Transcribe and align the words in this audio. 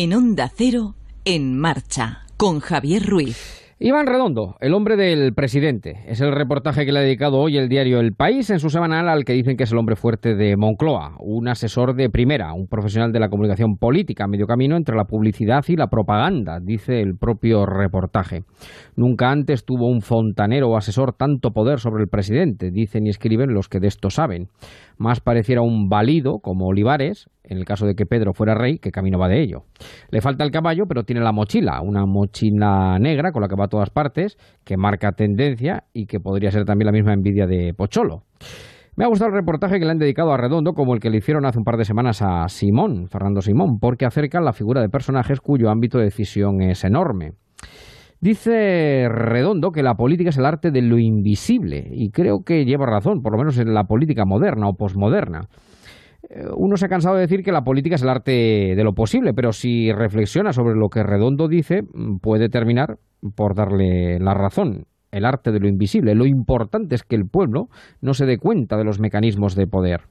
En 0.00 0.12
Onda 0.14 0.48
Cero, 0.54 0.94
en 1.24 1.58
marcha, 1.58 2.20
con 2.36 2.60
Javier 2.60 3.04
Ruiz. 3.04 3.58
Iván 3.80 4.06
Redondo, 4.06 4.56
el 4.60 4.72
hombre 4.74 4.96
del 4.96 5.34
presidente. 5.34 6.04
Es 6.06 6.20
el 6.20 6.30
reportaje 6.30 6.86
que 6.86 6.92
le 6.92 7.00
ha 7.00 7.02
dedicado 7.02 7.38
hoy 7.38 7.56
el 7.56 7.68
diario 7.68 7.98
El 7.98 8.12
País 8.12 8.48
en 8.50 8.60
su 8.60 8.70
semanal 8.70 9.08
al 9.08 9.24
que 9.24 9.32
dicen 9.32 9.56
que 9.56 9.64
es 9.64 9.72
el 9.72 9.78
hombre 9.78 9.96
fuerte 9.96 10.36
de 10.36 10.56
Moncloa, 10.56 11.16
un 11.18 11.48
asesor 11.48 11.96
de 11.96 12.10
primera, 12.10 12.52
un 12.52 12.68
profesional 12.68 13.10
de 13.10 13.18
la 13.18 13.28
comunicación 13.28 13.76
política, 13.76 14.28
medio 14.28 14.46
camino 14.46 14.76
entre 14.76 14.94
la 14.94 15.06
publicidad 15.06 15.64
y 15.66 15.74
la 15.74 15.88
propaganda, 15.88 16.60
dice 16.60 17.00
el 17.00 17.16
propio 17.16 17.66
reportaje. 17.66 18.44
Nunca 18.94 19.32
antes 19.32 19.64
tuvo 19.64 19.88
un 19.88 20.02
fontanero 20.02 20.68
o 20.70 20.76
asesor 20.76 21.12
tanto 21.12 21.50
poder 21.50 21.80
sobre 21.80 22.04
el 22.04 22.08
presidente, 22.08 22.70
dicen 22.70 23.06
y 23.06 23.10
escriben 23.10 23.52
los 23.52 23.68
que 23.68 23.80
de 23.80 23.88
esto 23.88 24.10
saben. 24.10 24.48
Más 24.96 25.20
pareciera 25.20 25.62
un 25.62 25.88
valido 25.88 26.38
como 26.40 26.66
Olivares, 26.66 27.28
en 27.48 27.58
el 27.58 27.64
caso 27.64 27.86
de 27.86 27.94
que 27.94 28.06
Pedro 28.06 28.32
fuera 28.34 28.54
rey, 28.54 28.78
que 28.78 28.90
camino 28.90 29.18
va 29.18 29.28
de 29.28 29.42
ello. 29.42 29.64
Le 30.10 30.20
falta 30.20 30.44
el 30.44 30.50
caballo, 30.50 30.84
pero 30.86 31.02
tiene 31.02 31.22
la 31.22 31.32
mochila, 31.32 31.80
una 31.82 32.06
mochila 32.06 32.98
negra 32.98 33.32
con 33.32 33.42
la 33.42 33.48
que 33.48 33.56
va 33.56 33.64
a 33.64 33.68
todas 33.68 33.90
partes, 33.90 34.36
que 34.64 34.76
marca 34.76 35.12
tendencia 35.12 35.84
y 35.92 36.06
que 36.06 36.20
podría 36.20 36.50
ser 36.50 36.64
también 36.64 36.86
la 36.86 36.92
misma 36.92 37.14
envidia 37.14 37.46
de 37.46 37.72
Pocholo. 37.74 38.22
Me 38.96 39.04
ha 39.04 39.08
gustado 39.08 39.30
el 39.30 39.36
reportaje 39.36 39.78
que 39.78 39.84
le 39.84 39.92
han 39.92 39.98
dedicado 39.98 40.32
a 40.32 40.36
Redondo, 40.36 40.72
como 40.72 40.92
el 40.92 41.00
que 41.00 41.08
le 41.08 41.18
hicieron 41.18 41.46
hace 41.46 41.58
un 41.58 41.64
par 41.64 41.76
de 41.76 41.84
semanas 41.84 42.20
a 42.20 42.48
Simón, 42.48 43.06
Fernando 43.08 43.40
Simón, 43.40 43.78
porque 43.80 44.04
acerca 44.04 44.40
la 44.40 44.52
figura 44.52 44.80
de 44.80 44.88
personajes 44.88 45.40
cuyo 45.40 45.70
ámbito 45.70 45.98
de 45.98 46.04
decisión 46.04 46.60
es 46.62 46.82
enorme. 46.82 47.34
Dice 48.20 49.08
Redondo 49.08 49.70
que 49.70 49.84
la 49.84 49.94
política 49.94 50.30
es 50.30 50.38
el 50.38 50.46
arte 50.46 50.72
de 50.72 50.82
lo 50.82 50.98
invisible, 50.98 51.88
y 51.92 52.10
creo 52.10 52.42
que 52.44 52.64
lleva 52.64 52.86
razón, 52.86 53.22
por 53.22 53.30
lo 53.30 53.38
menos 53.38 53.56
en 53.58 53.72
la 53.72 53.84
política 53.84 54.24
moderna 54.26 54.68
o 54.68 54.74
posmoderna. 54.74 55.42
Eh, 56.22 56.44
uno 56.56 56.76
se 56.76 56.86
ha 56.86 56.88
cansado 56.88 57.14
de 57.14 57.22
decir 57.22 57.42
que 57.42 57.52
la 57.52 57.62
política 57.62 57.94
es 57.94 58.02
el 58.02 58.08
arte 58.08 58.32
de 58.76 58.84
lo 58.84 58.92
posible, 58.92 59.34
pero 59.34 59.52
si 59.52 59.92
reflexiona 59.92 60.52
sobre 60.52 60.74
lo 60.74 60.88
que 60.88 61.02
Redondo 61.02 61.48
dice, 61.48 61.82
mm, 61.82 62.18
puede 62.18 62.48
terminar 62.48 62.98
por 63.36 63.54
darle 63.54 64.18
la 64.18 64.34
razón. 64.34 64.86
El 65.10 65.24
arte 65.24 65.52
de 65.52 65.60
lo 65.60 65.68
invisible. 65.68 66.14
Lo 66.14 66.26
importante 66.26 66.94
es 66.94 67.02
que 67.02 67.16
el 67.16 67.26
pueblo 67.26 67.68
no 68.02 68.12
se 68.12 68.26
dé 68.26 68.36
cuenta 68.36 68.76
de 68.76 68.84
los 68.84 69.00
mecanismos 69.00 69.54
de 69.54 69.66
poder. 69.66 70.02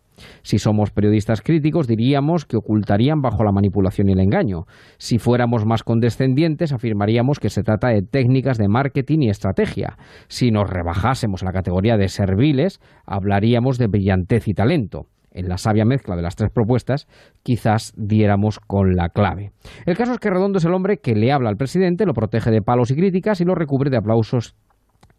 Si 0.42 0.58
somos 0.58 0.90
periodistas 0.90 1.44
críticos, 1.44 1.86
diríamos 1.86 2.46
que 2.46 2.58
ocultarían 2.58 3.22
bajo 3.22 3.44
la 3.44 3.52
manipulación 3.52 4.10
y 4.10 4.14
el 4.14 4.20
engaño. 4.20 4.64
Si 4.98 5.20
fuéramos 5.20 5.68
más 5.68 5.84
condescendientes, 5.84 6.74
afirmaríamos 6.74 7.40
que 7.40 7.52
se 7.52 7.62
trata 7.62 7.90
de 7.90 8.02
técnicas 8.02 8.58
de 8.58 8.70
marketing 8.70 9.20
y 9.20 9.30
estrategia. 9.30 9.98
Si 10.30 10.50
nos 10.50 10.68
rebajásemos 10.68 11.44
a 11.44 11.46
la 11.46 11.52
categoría 11.52 11.98
de 11.98 12.08
serviles, 12.08 12.80
hablaríamos 13.06 13.78
de 13.78 13.86
brillantez 13.86 14.48
y 14.48 14.56
talento 14.56 15.06
en 15.38 15.48
la 15.48 15.58
sabia 15.58 15.86
mezcla 15.86 16.16
de 16.16 16.22
las 16.22 16.36
tres 16.36 16.50
propuestas, 16.52 17.08
quizás 17.44 17.94
diéramos 17.96 18.60
con 18.60 18.96
la 18.96 19.10
clave. 19.10 19.52
El 19.86 19.96
caso 19.96 20.14
es 20.14 20.20
que 20.20 20.30
Redondo 20.30 20.58
es 20.58 20.66
el 20.66 20.74
hombre 20.74 20.98
que 20.98 21.16
le 21.16 21.32
habla 21.32 21.50
al 21.50 21.58
presidente, 21.58 22.06
lo 22.06 22.14
protege 22.14 22.52
de 22.52 22.62
palos 22.62 22.92
y 22.92 22.96
críticas 22.96 23.40
y 23.42 23.46
lo 23.46 23.56
recubre 23.56 23.90
de 23.90 23.98
aplausos 23.98 24.56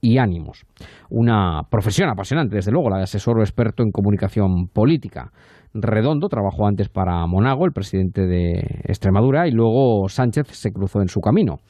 y 0.01 0.19
ánimos. 0.19 0.65
Una 1.11 1.63
profesión 1.71 2.09
apasionante, 2.09 2.57
desde 2.57 2.71
luego, 2.73 2.91
la 2.91 2.99
de 2.99 3.05
asesor 3.05 3.39
o 3.39 3.43
experto 3.43 3.83
en 3.83 3.91
comunicación 3.91 4.69
política. 4.69 5.33
Redondo 5.75 6.29
trabajó 6.29 6.67
antes 6.67 6.89
para 6.89 7.27
Monago, 7.27 7.67
el 7.67 7.73
presidente 7.73 8.27
de 8.27 8.83
Extremadura, 8.85 9.47
y 9.47 9.51
luego 9.51 10.09
Sánchez 10.09 10.49
se 10.49 10.73
cruzó 10.73 11.03
en 11.03 11.09
su 11.09 11.21
camino. 11.21 11.61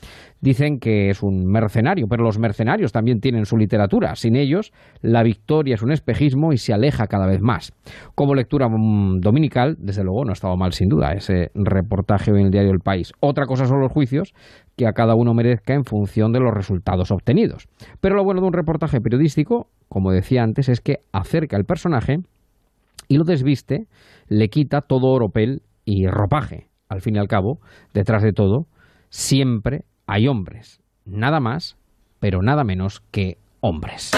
Dicen 0.41 0.79
que 0.79 1.11
es 1.11 1.23
un 1.23 1.47
mercenario, 1.47 2.07
pero 2.09 2.23
los 2.23 2.39
mercenarios 2.39 2.93
también 2.93 3.21
tienen 3.21 3.45
su 3.45 3.57
literatura. 3.57 4.15
Sin 4.15 4.37
ellos, 4.37 4.73
la 5.01 5.25
victoria 5.25 5.75
es 5.75 5.83
un 5.83 5.91
espejismo 5.91 6.53
y 6.53 6.59
se 6.59 6.73
aleja 6.73 7.09
cada 7.09 7.27
vez 7.27 7.41
más. 7.41 7.73
Como 8.15 8.35
lectura 8.35 8.69
mm, 8.69 9.21
dominical, 9.21 9.77
desde 9.81 10.05
luego, 10.05 10.25
no 10.25 10.31
ha 10.31 10.35
estado 10.35 10.57
mal 10.57 10.73
sin 10.73 10.89
duda 10.89 11.12
ese 11.12 11.51
reportaje 11.55 12.31
en 12.31 12.39
el 12.39 12.51
diario 12.51 12.71
El 12.71 12.81
País. 12.81 13.12
Otra 13.21 13.47
cosa 13.47 13.67
son 13.67 13.81
los 13.81 13.91
juicios 13.91 14.33
que 14.77 14.87
a 14.87 14.93
cada 14.93 15.17
uno 15.17 15.35
merezca 15.35 15.75
en 15.75 15.85
función 15.85 16.33
de 16.33 16.39
los 16.39 16.55
resultados 16.55 17.11
obtenidos. 17.11 17.67
Pero 18.01 18.15
lo 18.15 18.25
bueno 18.25 18.41
de 18.41 18.47
un 18.47 18.53
reportaje 18.53 19.01
periodístico, 19.01 19.67
como 19.89 20.12
decía 20.12 20.45
antes, 20.45 20.69
es 20.69 20.81
que 20.81 21.01
acerca 21.12 21.56
al 21.56 21.65
personaje 21.65 22.21
y 23.09 23.17
lo 23.17 23.25
desviste, 23.25 23.87
le 24.29 24.51
quita 24.51 24.83
todo 24.83 25.09
oropel 25.09 25.63
y 25.85 26.07
ropaje. 26.07 26.69
Al 26.89 27.01
fin 27.01 27.17
y 27.17 27.19
al 27.19 27.29
cabo, 27.29 27.61
detrás 27.93 28.23
de 28.23 28.33
todo, 28.33 28.67
siempre 29.11 29.85
hay 30.07 30.29
hombres. 30.29 30.81
Nada 31.05 31.41
más, 31.41 31.77
pero 32.21 32.43
nada 32.43 32.65
menos 32.65 33.03
que 33.11 33.39
hombres. 33.61 34.13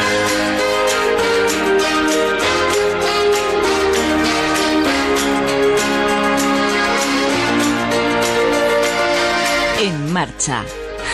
En 9.82 10.12
marcha, 10.12 10.62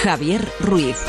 Javier 0.02 0.44
Ruiz. 0.60 1.06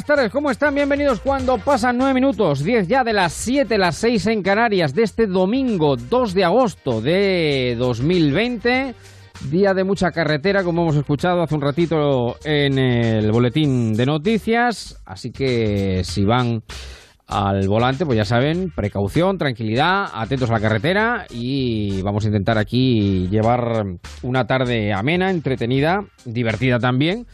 Buenas 0.00 0.16
tardes, 0.16 0.32
¿cómo 0.32 0.50
están? 0.50 0.74
Bienvenidos 0.74 1.20
cuando 1.20 1.58
pasan 1.58 1.98
nueve 1.98 2.14
minutos, 2.14 2.64
10 2.64 2.88
ya 2.88 3.04
de 3.04 3.12
las 3.12 3.34
7, 3.34 3.76
las 3.76 3.96
6 3.96 4.28
en 4.28 4.42
Canarias 4.42 4.94
de 4.94 5.02
este 5.02 5.26
domingo 5.26 5.96
2 5.96 6.32
de 6.32 6.42
agosto 6.42 7.02
de 7.02 7.76
2020. 7.78 8.94
Día 9.50 9.74
de 9.74 9.84
mucha 9.84 10.10
carretera, 10.10 10.64
como 10.64 10.82
hemos 10.82 10.96
escuchado 10.96 11.42
hace 11.42 11.54
un 11.54 11.60
ratito 11.60 12.36
en 12.44 12.78
el 12.78 13.30
boletín 13.30 13.92
de 13.92 14.06
noticias. 14.06 14.98
Así 15.04 15.32
que 15.32 16.00
si 16.02 16.24
van 16.24 16.62
al 17.26 17.68
volante, 17.68 18.06
pues 18.06 18.16
ya 18.16 18.24
saben, 18.24 18.70
precaución, 18.74 19.36
tranquilidad, 19.36 20.06
atentos 20.14 20.48
a 20.48 20.54
la 20.54 20.60
carretera 20.60 21.26
y 21.28 22.00
vamos 22.00 22.24
a 22.24 22.28
intentar 22.28 22.56
aquí 22.56 23.28
llevar 23.28 23.84
una 24.22 24.46
tarde 24.46 24.94
amena, 24.94 25.30
entretenida, 25.30 26.06
divertida 26.24 26.78
también 26.78 27.26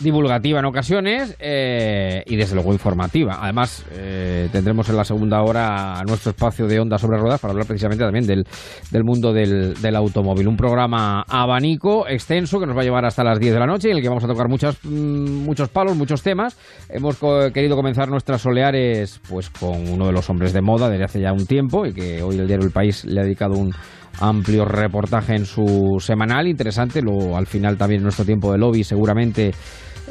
divulgativa 0.00 0.58
en 0.58 0.64
ocasiones 0.64 1.36
eh, 1.38 2.22
y 2.26 2.36
desde 2.36 2.54
luego 2.54 2.72
informativa. 2.72 3.38
Además, 3.40 3.84
eh, 3.92 4.48
tendremos 4.50 4.88
en 4.88 4.96
la 4.96 5.04
segunda 5.04 5.42
hora 5.42 6.02
nuestro 6.06 6.30
espacio 6.30 6.66
de 6.66 6.80
Onda 6.80 6.98
sobre 6.98 7.18
Ruedas 7.18 7.40
para 7.40 7.52
hablar 7.52 7.66
precisamente 7.66 8.04
también 8.04 8.26
del, 8.26 8.44
del 8.90 9.04
mundo 9.04 9.32
del, 9.32 9.74
del, 9.74 9.96
automóvil. 9.96 10.48
Un 10.48 10.56
programa 10.56 11.24
abanico, 11.28 12.08
extenso, 12.08 12.58
que 12.58 12.66
nos 12.66 12.76
va 12.76 12.80
a 12.80 12.84
llevar 12.84 13.04
hasta 13.04 13.22
las 13.22 13.38
10 13.38 13.54
de 13.54 13.60
la 13.60 13.66
noche 13.66 13.88
y 13.88 13.90
en 13.92 13.98
el 13.98 14.02
que 14.02 14.08
vamos 14.08 14.24
a 14.24 14.28
tocar 14.28 14.48
muchos, 14.48 14.78
mm, 14.84 15.44
muchos 15.44 15.68
palos, 15.68 15.96
muchos 15.96 16.22
temas. 16.22 16.56
Hemos 16.88 17.18
querido 17.52 17.76
comenzar 17.76 18.08
nuestras 18.08 18.42
soleares 18.42 19.20
pues 19.28 19.50
con 19.50 19.88
uno 19.88 20.06
de 20.06 20.12
los 20.12 20.28
hombres 20.28 20.52
de 20.52 20.60
moda 20.60 20.88
desde 20.88 21.04
hace 21.04 21.20
ya 21.20 21.32
un 21.32 21.46
tiempo 21.46 21.86
y 21.86 21.92
que 21.92 22.22
hoy 22.22 22.38
el 22.38 22.46
diario 22.46 22.66
El 22.66 22.72
País 22.72 23.04
le 23.04 23.20
ha 23.20 23.24
dedicado 23.24 23.54
un 23.54 23.72
amplio 24.20 24.64
reportaje 24.64 25.34
en 25.34 25.46
su 25.46 25.96
semanal, 26.00 26.48
interesante, 26.48 27.02
luego 27.02 27.36
al 27.36 27.46
final 27.46 27.76
también 27.76 28.00
en 28.00 28.04
nuestro 28.04 28.24
tiempo 28.24 28.52
de 28.52 28.58
lobby 28.58 28.84
seguramente 28.84 29.52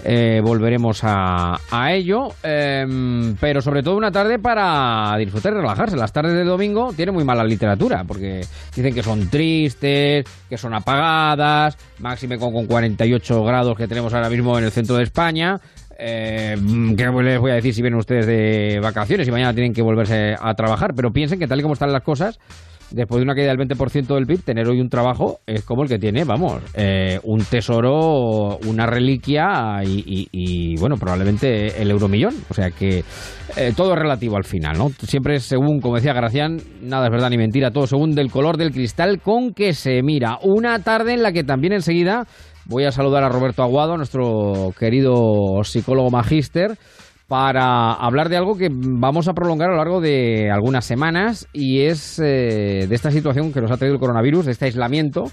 eh, 0.06 0.41
volveremos 0.44 1.00
a, 1.03 1.58
ello, 1.91 2.30
em, 2.42 3.36
pero 3.40 3.62
sobre 3.62 3.81
todo 3.84 3.96
una 3.96 4.12
tarde 4.12 4.40
para 4.40 5.16
disfrutar 5.18 5.53
y 5.53 5.58
relajarse. 5.58 5.96
Las 5.96 6.12
tardes 6.12 6.34
de 6.34 6.44
domingo 6.44 6.92
tienen 6.94 7.16
muy 7.16 7.24
mala 7.24 7.44
literatura, 7.44 8.03
porque 8.06 8.42
dicen 8.75 8.94
que 8.94 9.03
son 9.03 9.30
tristes, 9.30 10.25
que 10.50 10.58
son 10.58 10.74
apagadas, 10.74 11.78
máxime 12.00 12.38
con, 12.38 12.52
con 12.52 12.66
48 12.66 13.44
grados 13.44 13.78
que 13.78 13.88
tenemos 13.88 14.13
ahora 14.13 14.30
mismo 14.30 14.58
en 14.58 14.66
el 14.66 14.72
centro 14.72 14.97
de 14.97 15.03
España. 15.03 15.59
Eh, 15.97 16.56
¿Qué 16.97 17.06
les 17.06 17.40
voy 17.40 17.52
a 17.52 17.56
decir 17.56 17.74
si 17.74 17.81
vienen 17.81 18.00
ustedes 18.00 18.25
de 18.25 18.80
vacaciones 18.81 19.28
y 19.28 19.31
mañana 19.31 19.54
tienen 19.54 19.74
que 19.74 19.81
volverse 19.81 20.36
a 20.38 20.54
trabajar? 20.54 20.94
Pero 20.95 21.12
piensen 21.12 21.39
que 21.39 21.48
tal 21.48 21.60
y 21.60 21.62
como 21.62 21.75
están 21.75 21.94
las 21.94 22.04
cosas, 22.04 22.39
después 22.94 23.19
de 23.19 23.24
una 23.24 23.36
caída 23.36 23.54
del 23.54 23.68
20% 23.68 24.13
del 24.13 24.25
PIB, 24.28 24.44
tener 24.44 24.68
hoy 24.68 24.80
un 24.80 24.88
trabajo 24.88 25.40
es 25.48 25.63
como 25.63 25.84
el 25.84 25.90
que 25.90 25.98
tiene, 25.98 26.24
vamos, 26.24 26.62
eh, 26.75 27.19
un 27.24 27.44
tesoro, 27.44 28.57
una 28.68 28.86
reliquia 28.86 29.81
y, 29.84 30.75
bueno, 30.78 30.95
probablemente 30.98 31.81
el 31.81 31.90
euromillón. 31.90 32.36
O 32.50 32.54
sea 32.54 32.69
que 32.69 33.04
eh, 33.57 33.74
todo 33.75 33.94
es 33.94 34.00
relativo 34.00 34.38
al 34.38 34.45
final, 34.45 34.78
¿no? 34.78 34.90
Siempre 34.90 35.40
según, 35.40 35.81
como 35.81 35.95
decía 35.95 36.13
Gracián, 36.13 36.62
nada 36.81 37.06
es 37.06 37.12
verdad 37.12 37.30
ni 37.30 37.38
mentira, 37.38 37.72
todo 37.72 37.88
según 37.88 38.13
del 38.13 38.31
color 38.31 38.57
del 38.57 38.72
cristal 38.72 39.19
con 39.19 39.54
que 39.54 39.74
se 39.74 40.01
mira. 40.04 40.38
Una 40.44 40.80
tarde 40.80 41.13
en 41.13 41.24
la 41.24 41.31
que 41.31 41.44
también 41.44 41.74
enseguida 41.74 42.28
voy 42.66 42.86
a 42.86 42.92
saludar 42.92 43.24
a 43.24 43.30
Roberto 43.30 43.63
Aguado, 43.63 43.98
nuestro 43.98 44.72
querido 44.78 45.63
psicólogo 45.63 46.12
magíster 46.12 46.78
para 47.33 47.94
hablar 47.94 48.30
de 48.30 48.38
algo 48.38 48.56
que 48.56 48.69
vamos 48.71 49.27
a 49.27 49.33
prolongar 49.33 49.69
a 49.69 49.71
lo 49.71 49.77
largo 49.80 50.00
de 50.00 50.51
algunas 50.51 50.85
semanas 50.85 51.47
y 51.51 51.81
es 51.81 52.19
eh, 52.19 52.85
de 52.88 52.94
esta 52.94 53.09
situación 53.09 53.51
que 53.51 53.59
nos 53.59 53.71
ha 53.71 53.77
traído 53.77 53.95
el 53.95 54.00
coronavirus, 54.00 54.45
de 54.45 54.51
este 54.51 54.65
aislamiento, 54.65 55.24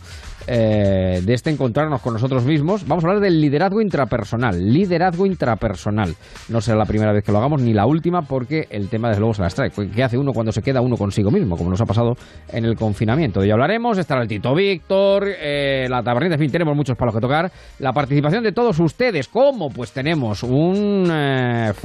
eh, 0.47 1.21
de 1.23 1.35
este 1.35 1.51
encontrarnos 1.51 2.01
con 2.01 2.15
nosotros 2.15 2.47
mismos. 2.47 2.89
Vamos 2.89 3.05
a 3.05 3.09
hablar 3.09 3.23
del 3.23 3.39
liderazgo 3.39 3.83
intrapersonal. 3.83 4.59
Liderazgo 4.59 5.27
intrapersonal. 5.27 6.15
No 6.49 6.63
será 6.63 6.79
la 6.79 6.87
primera 6.87 7.13
vez 7.13 7.23
que 7.23 7.33
lo 7.33 7.39
hagamos 7.39 7.61
ni 7.61 7.75
la 7.75 7.87
última 7.87 8.23
porque 8.23 8.67
el 8.71 8.89
tema 8.89 9.09
desde 9.09 9.21
luego 9.21 9.35
se 9.35 9.43
las 9.43 9.55
trae. 9.55 9.71
¿Qué 9.71 10.03
hace 10.03 10.17
uno 10.17 10.33
cuando 10.33 10.53
se 10.53 10.63
queda 10.63 10.81
uno 10.81 10.97
consigo 10.97 11.31
mismo? 11.31 11.57
Como 11.57 11.69
nos 11.69 11.83
ha 11.83 11.85
pasado 11.85 12.15
en 12.51 12.65
el 12.65 12.77
confinamiento. 12.77 13.41
De 13.41 13.47
ello 13.47 13.57
hablaremos. 13.57 13.99
Estará 13.99 14.23
el 14.23 14.29
Tito 14.29 14.55
Víctor, 14.55 15.29
eh, 15.29 15.87
la 15.91 16.03
tabernita, 16.03 16.37
en 16.37 16.41
fin, 16.41 16.51
tenemos 16.51 16.75
muchos 16.75 16.97
palos 16.97 17.15
que 17.15 17.21
tocar. 17.21 17.53
La 17.79 17.93
participación 17.93 18.43
de 18.43 18.53
todos 18.53 18.81
ustedes. 18.81 19.29
¿Cómo? 19.29 19.69
Pues 19.69 19.93
tenemos 19.93 20.43
un 20.43 21.11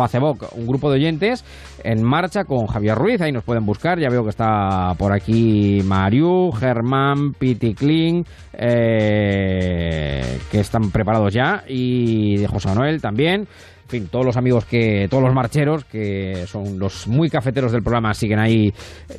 Facebook, 0.07 0.47
un 0.55 0.67
grupo 0.67 0.89
de 0.89 0.95
oyentes 0.95 1.43
en 1.83 2.03
marcha 2.03 2.43
con 2.43 2.67
Javier 2.67 2.95
Ruiz. 2.95 3.21
Ahí 3.21 3.31
nos 3.31 3.43
pueden 3.43 3.65
buscar. 3.65 3.99
Ya 3.99 4.09
veo 4.09 4.23
que 4.23 4.29
está 4.29 4.93
por 4.97 5.13
aquí 5.13 5.81
Mariu, 5.83 6.51
Germán, 6.51 7.33
Piti 7.33 7.73
Kling, 7.73 8.23
eh, 8.53 10.39
que 10.51 10.59
están 10.59 10.91
preparados 10.91 11.33
ya, 11.33 11.63
y 11.67 12.45
José 12.47 12.69
Manuel 12.69 13.01
también. 13.01 13.47
En 13.85 13.89
fin, 13.89 14.07
todos 14.07 14.25
los 14.25 14.35
amigos 14.35 14.65
que, 14.65 15.07
todos 15.11 15.21
los 15.21 15.31
marcheros, 15.31 15.85
que 15.85 16.47
son 16.47 16.79
los 16.79 17.07
muy 17.07 17.29
cafeteros 17.29 17.71
del 17.71 17.83
programa, 17.83 18.15
siguen 18.15 18.39
ahí 18.39 18.73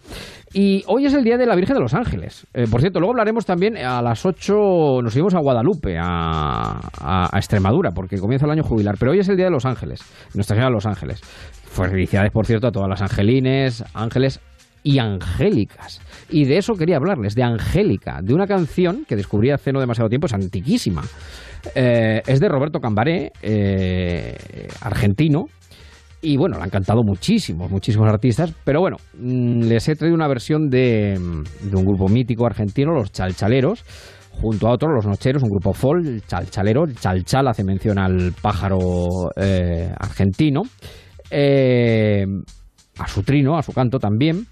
Y 0.53 0.85
hoy 0.87 1.07
es 1.07 1.15
el 1.15 1.25
día 1.25 1.37
de 1.37 1.47
la 1.47 1.57
Virgen 1.57 1.75
de 1.75 1.83
los 1.83 1.95
Ángeles. 1.95 2.47
Eh, 2.53 2.67
por 2.71 2.81
cierto, 2.81 3.01
luego 3.01 3.13
hablaremos 3.13 3.47
también 3.47 3.77
a 3.77 4.03
las 4.03 4.27
8, 4.27 5.01
nos 5.03 5.15
iremos 5.15 5.35
a 5.35 5.41
Guadalupe, 5.41 5.97
a, 5.99 6.79
a, 7.01 7.39
Extremadura, 7.39 7.91
porque 7.93 8.19
comienza 8.19 8.47
el 8.47 8.53
año 8.53 8.63
jubilar. 8.63 8.97
Pero 8.99 9.13
hoy 9.13 9.21
es 9.21 9.29
el 9.29 9.37
día 9.37 9.47
de 9.47 9.51
los 9.51 9.65
Ángeles, 9.65 10.01
Nuestra 10.35 10.57
Señora 10.57 10.69
de 10.69 10.75
los 10.75 10.87
Ángeles. 10.87 11.21
Felicidades, 11.73 12.31
por 12.33 12.45
cierto, 12.45 12.67
a 12.67 12.71
todas 12.71 12.89
las 12.89 13.01
angelines, 13.01 13.83
ángeles, 13.95 14.41
y 14.83 14.99
angélicas. 14.99 16.01
Y 16.31 16.45
de 16.45 16.59
eso 16.59 16.75
quería 16.75 16.97
hablarles, 16.97 17.35
de 17.35 17.43
Angélica, 17.43 18.21
de 18.23 18.35
una 18.35 18.47
canción 18.47 19.05
que 19.07 19.17
descubrí 19.17 19.51
hace 19.51 19.73
no 19.73 19.81
demasiado 19.81 20.09
tiempo, 20.09 20.27
es 20.27 20.35
antiquísima. 20.35 21.03
Eh, 21.75 22.23
es 22.27 22.41
de 22.41 22.49
Roberto 22.49 22.81
Cambaré, 22.81 23.33
eh, 23.43 24.37
argentino, 24.81 25.45
y 26.21 26.37
bueno, 26.37 26.57
la 26.57 26.65
han 26.65 26.71
cantado 26.71 27.03
muchísimos, 27.05 27.71
muchísimos 27.71 28.09
artistas, 28.09 28.55
pero 28.65 28.81
bueno, 28.81 28.97
mm, 29.19 29.63
les 29.65 29.89
he 29.89 29.97
traído 29.97 30.15
una 30.15 30.29
versión 30.29 30.69
de, 30.69 31.19
de, 31.19 31.77
un 31.77 31.85
grupo 31.85 32.09
mítico 32.09 32.47
argentino, 32.47 32.93
los 32.93 33.11
Chalchaleros, 33.11 33.85
junto 34.31 34.69
a 34.69 34.73
otros, 34.73 34.93
los 34.95 35.07
Nocheros, 35.07 35.43
un 35.43 35.51
grupo 35.51 35.73
folk, 35.73 36.27
Chalchalero, 36.27 36.87
Chalchal 36.87 37.49
hace 37.49 37.65
mención 37.65 37.99
al 37.99 38.33
pájaro 38.41 39.31
eh, 39.37 39.93
argentino, 39.99 40.63
a 42.99 43.07
su 43.09 43.23
trino, 43.23 43.57
a 43.57 43.63
su 43.63 43.73
canto 43.73 43.99
también. 43.99 44.47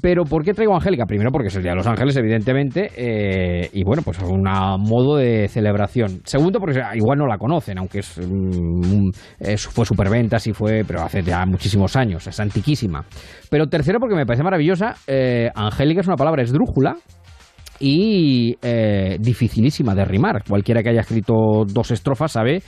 Pero 0.00 0.24
¿por 0.24 0.42
qué 0.42 0.54
traigo 0.54 0.72
a 0.72 0.76
Angélica? 0.76 1.04
Primero 1.04 1.30
porque 1.30 1.48
es 1.48 1.56
el 1.56 1.62
Día 1.62 1.72
de 1.72 1.76
los 1.76 1.86
Ángeles, 1.86 2.16
evidentemente, 2.16 2.90
eh, 2.96 3.68
y 3.70 3.84
bueno, 3.84 4.00
pues 4.02 4.16
es 4.16 4.24
un 4.24 4.42
modo 4.42 5.16
de 5.16 5.46
celebración. 5.48 6.22
Segundo, 6.24 6.58
porque 6.58 6.80
igual 6.94 7.18
no 7.18 7.26
la 7.26 7.36
conocen, 7.36 7.76
aunque 7.78 7.98
es, 7.98 8.18
mm, 8.18 9.10
fue 9.58 9.84
superventas 9.84 10.46
y 10.46 10.54
fue, 10.54 10.84
pero 10.86 11.02
hace 11.02 11.22
ya 11.22 11.44
muchísimos 11.44 11.96
años, 11.96 12.26
es 12.26 12.40
antiquísima. 12.40 13.04
Pero 13.50 13.66
tercero, 13.66 14.00
porque 14.00 14.16
me 14.16 14.24
parece 14.24 14.42
maravillosa, 14.42 14.94
eh, 15.06 15.50
Angélica 15.54 16.00
es 16.00 16.06
una 16.06 16.16
palabra 16.16 16.42
esdrújula, 16.42 16.96
y 17.80 18.56
eh, 18.62 19.18
dificilísima 19.20 19.94
de 19.94 20.04
rimar. 20.04 20.44
Cualquiera 20.48 20.82
que 20.82 20.90
haya 20.90 21.00
escrito 21.00 21.64
dos 21.66 21.90
estrofas 21.90 22.32
sabe 22.32 22.62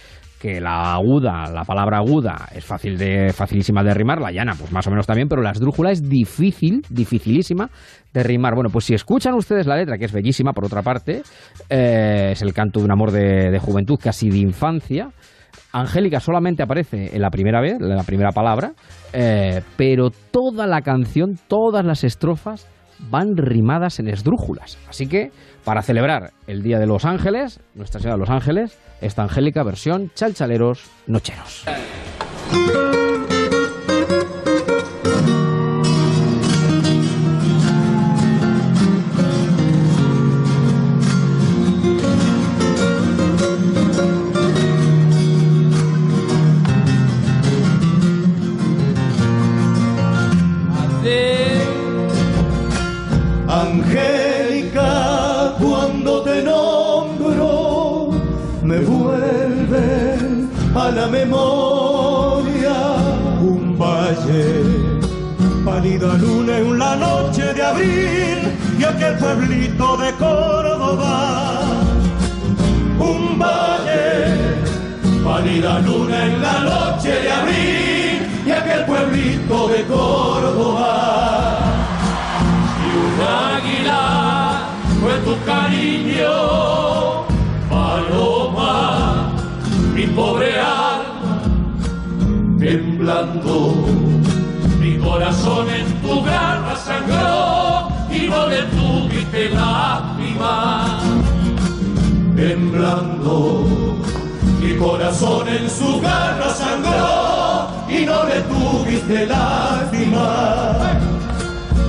que 0.46 0.60
la 0.60 0.94
aguda, 0.94 1.50
la 1.50 1.64
palabra 1.64 1.98
aguda 1.98 2.48
es 2.54 2.64
fácil 2.64 2.96
de, 2.96 3.32
facilísima 3.32 3.82
de 3.82 3.92
rimar, 3.92 4.20
la 4.20 4.30
llana 4.30 4.54
pues 4.56 4.70
más 4.70 4.86
o 4.86 4.90
menos 4.90 5.04
también, 5.04 5.28
pero 5.28 5.42
la 5.42 5.50
esdrújula 5.50 5.90
es 5.90 6.08
difícil, 6.08 6.82
dificilísima 6.88 7.68
de 8.12 8.22
rimar. 8.22 8.54
Bueno, 8.54 8.70
pues 8.70 8.84
si 8.84 8.94
escuchan 8.94 9.34
ustedes 9.34 9.66
la 9.66 9.76
letra, 9.76 9.98
que 9.98 10.04
es 10.04 10.12
bellísima 10.12 10.52
por 10.52 10.64
otra 10.64 10.82
parte, 10.82 11.22
eh, 11.68 12.28
es 12.30 12.42
el 12.42 12.54
canto 12.54 12.78
de 12.78 12.84
un 12.84 12.92
amor 12.92 13.10
de, 13.10 13.58
juventud, 13.58 13.98
casi 14.00 14.30
de 14.30 14.38
infancia, 14.38 15.10
Angélica 15.72 16.20
solamente 16.20 16.62
aparece 16.62 17.16
en 17.16 17.20
la 17.20 17.30
primera 17.30 17.60
vez, 17.60 17.80
en 17.80 17.88
la 17.88 18.04
primera 18.04 18.30
palabra, 18.30 18.72
eh, 19.12 19.62
pero 19.76 20.10
toda 20.10 20.68
la 20.68 20.80
canción, 20.82 21.40
todas 21.48 21.84
las 21.84 22.04
estrofas 22.04 22.68
van 22.98 23.36
rimadas 23.36 23.98
en 23.98 24.08
esdrújulas. 24.08 24.78
Así 24.88 25.06
que, 25.06 25.32
para 25.64 25.82
celebrar 25.82 26.32
el 26.46 26.62
Día 26.62 26.78
de 26.78 26.86
los 26.86 27.04
Ángeles, 27.04 27.60
Nuestra 27.74 28.00
Señora 28.00 28.16
de 28.16 28.20
los 28.20 28.30
Ángeles, 28.30 28.78
esta 29.00 29.22
angélica 29.22 29.62
versión 29.62 30.10
chalchaleros 30.14 30.84
nocheros. 31.06 31.64
La 60.84 61.06
memoria 61.08 62.76
un 63.40 63.76
valle, 63.78 64.62
pálida 65.64 66.14
luna 66.14 66.58
en 66.58 66.78
la 66.78 66.96
noche 66.96 67.54
de 67.54 67.62
abril 67.62 68.38
y 68.78 68.84
aquel 68.84 69.16
pueblito 69.16 69.96
de 69.96 70.12
Córdoba. 70.12 71.62
Un 72.98 73.38
valle, 73.38 74.64
pálida 75.24 75.78
luna 75.80 76.26
en 76.26 76.42
la 76.42 76.60
noche 76.60 77.22
de 77.22 77.32
abril 77.32 78.28
y 78.46 78.50
aquel 78.50 78.84
pueblito 78.84 79.68
de 79.68 79.82
Córdoba. 79.84 81.58
Y 82.84 82.88
un 83.04 83.16
águila 83.54 84.68
fue 85.00 85.14
tu 85.24 85.34
cariño, 85.44 87.15
pobre 90.16 90.54
temblando, 92.58 93.74
mi 94.80 94.96
corazón 94.96 95.66
en 95.68 95.86
tu 96.02 96.24
garra 96.24 96.74
sangró 96.74 97.88
y 98.10 98.26
no 98.26 98.48
le 98.48 98.62
tuviste 98.62 99.50
lástima. 99.50 101.00
Temblando, 102.34 103.66
mi 104.60 104.74
corazón 104.76 105.48
en 105.48 105.68
su 105.68 106.00
garra 106.00 106.48
sangró 106.48 107.68
y 107.88 108.06
no 108.06 108.24
le 108.24 108.40
tuviste 108.52 109.26
lástima. 109.26 110.98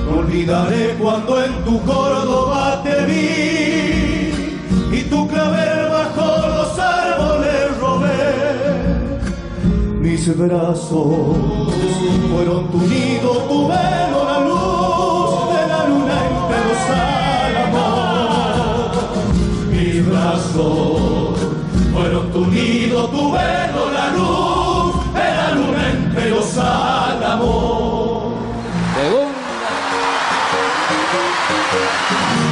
No 0.04 0.18
olvidaré 0.18 0.94
cuando 1.00 1.42
en 1.42 1.64
tu 1.64 1.82
Córdoba 1.82 2.82
te 2.84 3.06
vi 3.06 4.98
y 4.98 5.02
tu 5.04 5.26
clavel 5.26 5.87
Mis 10.18 10.36
brazos 10.36 11.14
fueron 12.28 12.66
tu 12.72 12.78
nido, 12.78 13.30
tu 13.48 13.68
velo, 13.68 14.24
la 14.24 14.40
luz 14.40 15.30
de 15.48 15.62
la 15.68 15.86
luna 15.86 16.16
entre 16.26 16.58
los 16.66 16.82
álamos. 17.70 17.86
Mis 19.70 19.96
brazos 20.08 21.38
fueron 21.94 22.32
tu 22.32 22.46
nido, 22.46 23.06
tu 23.10 23.30
velo, 23.30 23.90
la 23.94 24.10
luz 24.10 24.96
de 25.14 25.28
la 25.38 25.48
luna 25.54 25.82
entre 25.88 26.30
los 26.30 26.58
álamos. 26.58 28.08
tus 32.08 32.47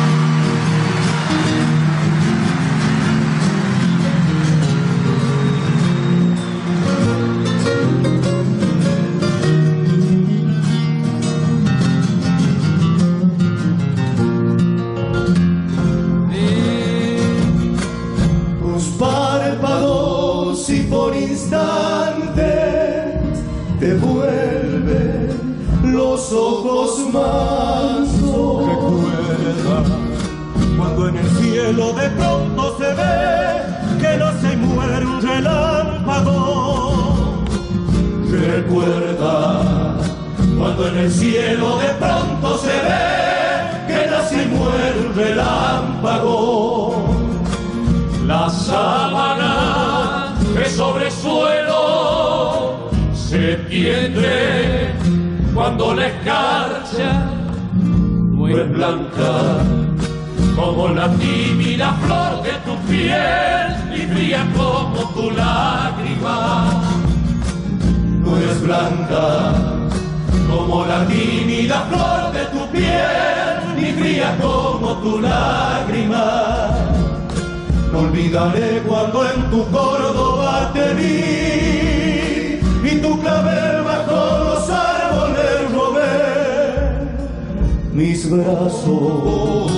por 20.91 21.15
instante 21.17 22.77
te 23.81 23.95
vuelven 23.95 25.57
los 25.85 26.33
ojos 26.33 26.99
mansos. 27.13 28.67
Recuerda 28.67 29.85
cuando 30.77 31.09
en 31.09 31.17
el 31.17 31.31
cielo 31.31 31.93
de 31.93 32.09
pronto 32.11 32.77
se 32.79 32.95
ve 32.95 33.63
que 34.01 34.17
nace 34.17 34.53
y 34.53 34.57
muere 34.57 35.07
un 35.07 35.23
relámpago. 35.23 36.93
Recuerda 38.31 39.97
cuando 40.59 40.89
en 40.89 40.97
el 40.99 41.11
cielo 41.11 41.79
de 41.79 41.89
pronto 41.95 42.59
se 42.59 42.69
ve 42.69 43.87
que 43.89 44.11
nace 44.11 44.43
y 44.43 44.47
muere 44.47 45.07
un 45.07 45.15
relámpago. 45.15 46.95
La 48.27 48.51
sábana 48.51 49.96
sobre 50.77 51.07
el 51.07 51.13
suelo 51.13 52.91
se 53.15 53.57
tiende 53.71 54.93
cuando 55.55 55.95
la 55.95 56.07
escarcha 56.09 57.31
no 57.83 58.47
es 58.47 58.71
blanca 58.71 59.65
como 60.55 60.89
la 60.89 61.09
tímida 61.15 61.95
flor 62.05 62.43
de 62.43 62.53
tu 62.67 62.77
piel 62.91 63.69
y 63.95 64.01
fría 64.13 64.47
como 64.55 65.09
tu 65.15 65.31
lágrima. 65.31 66.83
No 68.23 68.37
es 68.37 68.61
blanca 68.61 69.55
como 70.51 70.85
la 70.85 71.07
tímida 71.07 71.87
flor 71.89 72.33
de 72.35 72.45
tu 72.55 72.67
piel 72.71 73.79
y 73.79 73.93
fría 73.99 74.37
como 74.43 74.93
tu 74.99 75.21
lágrima. 75.21 76.86
Olvidaré 77.99 78.83
cuando 78.87 79.25
en 79.25 79.51
tu 79.51 79.65
Córdoba 79.71 80.71
te 80.75 80.95
vi 80.95 82.61
y 82.85 82.97
tu 83.01 83.19
clavel 83.21 83.83
bajo 83.85 84.45
los 84.45 84.69
árboles 84.69 85.73
robé. 85.73 86.17
Mis 87.93 88.31
brazos 88.31 89.73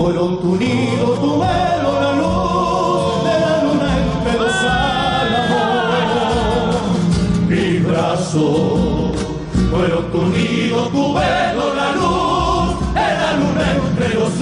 fueron 0.00 0.40
tu 0.40 0.56
nido, 0.56 1.06
tu 1.20 1.40
velo, 1.40 2.00
la 2.00 2.12
luz 2.20 3.24
de 3.24 3.34
la 3.44 3.54
luna 3.64 3.90
los 4.38 4.56
álamos. 4.64 5.98
Mis 7.48 7.86
brazos 7.86 9.12
fueron 9.70 10.04
tu 10.10 10.22
nido, 10.26 10.88
tu 10.88 11.12
velo, 11.12 11.74
la 11.74 11.88
luz 11.92 12.94
de 12.94 13.08
la 13.20 13.30
luna 13.36 13.64
entre 13.76 14.08
los 14.14 14.40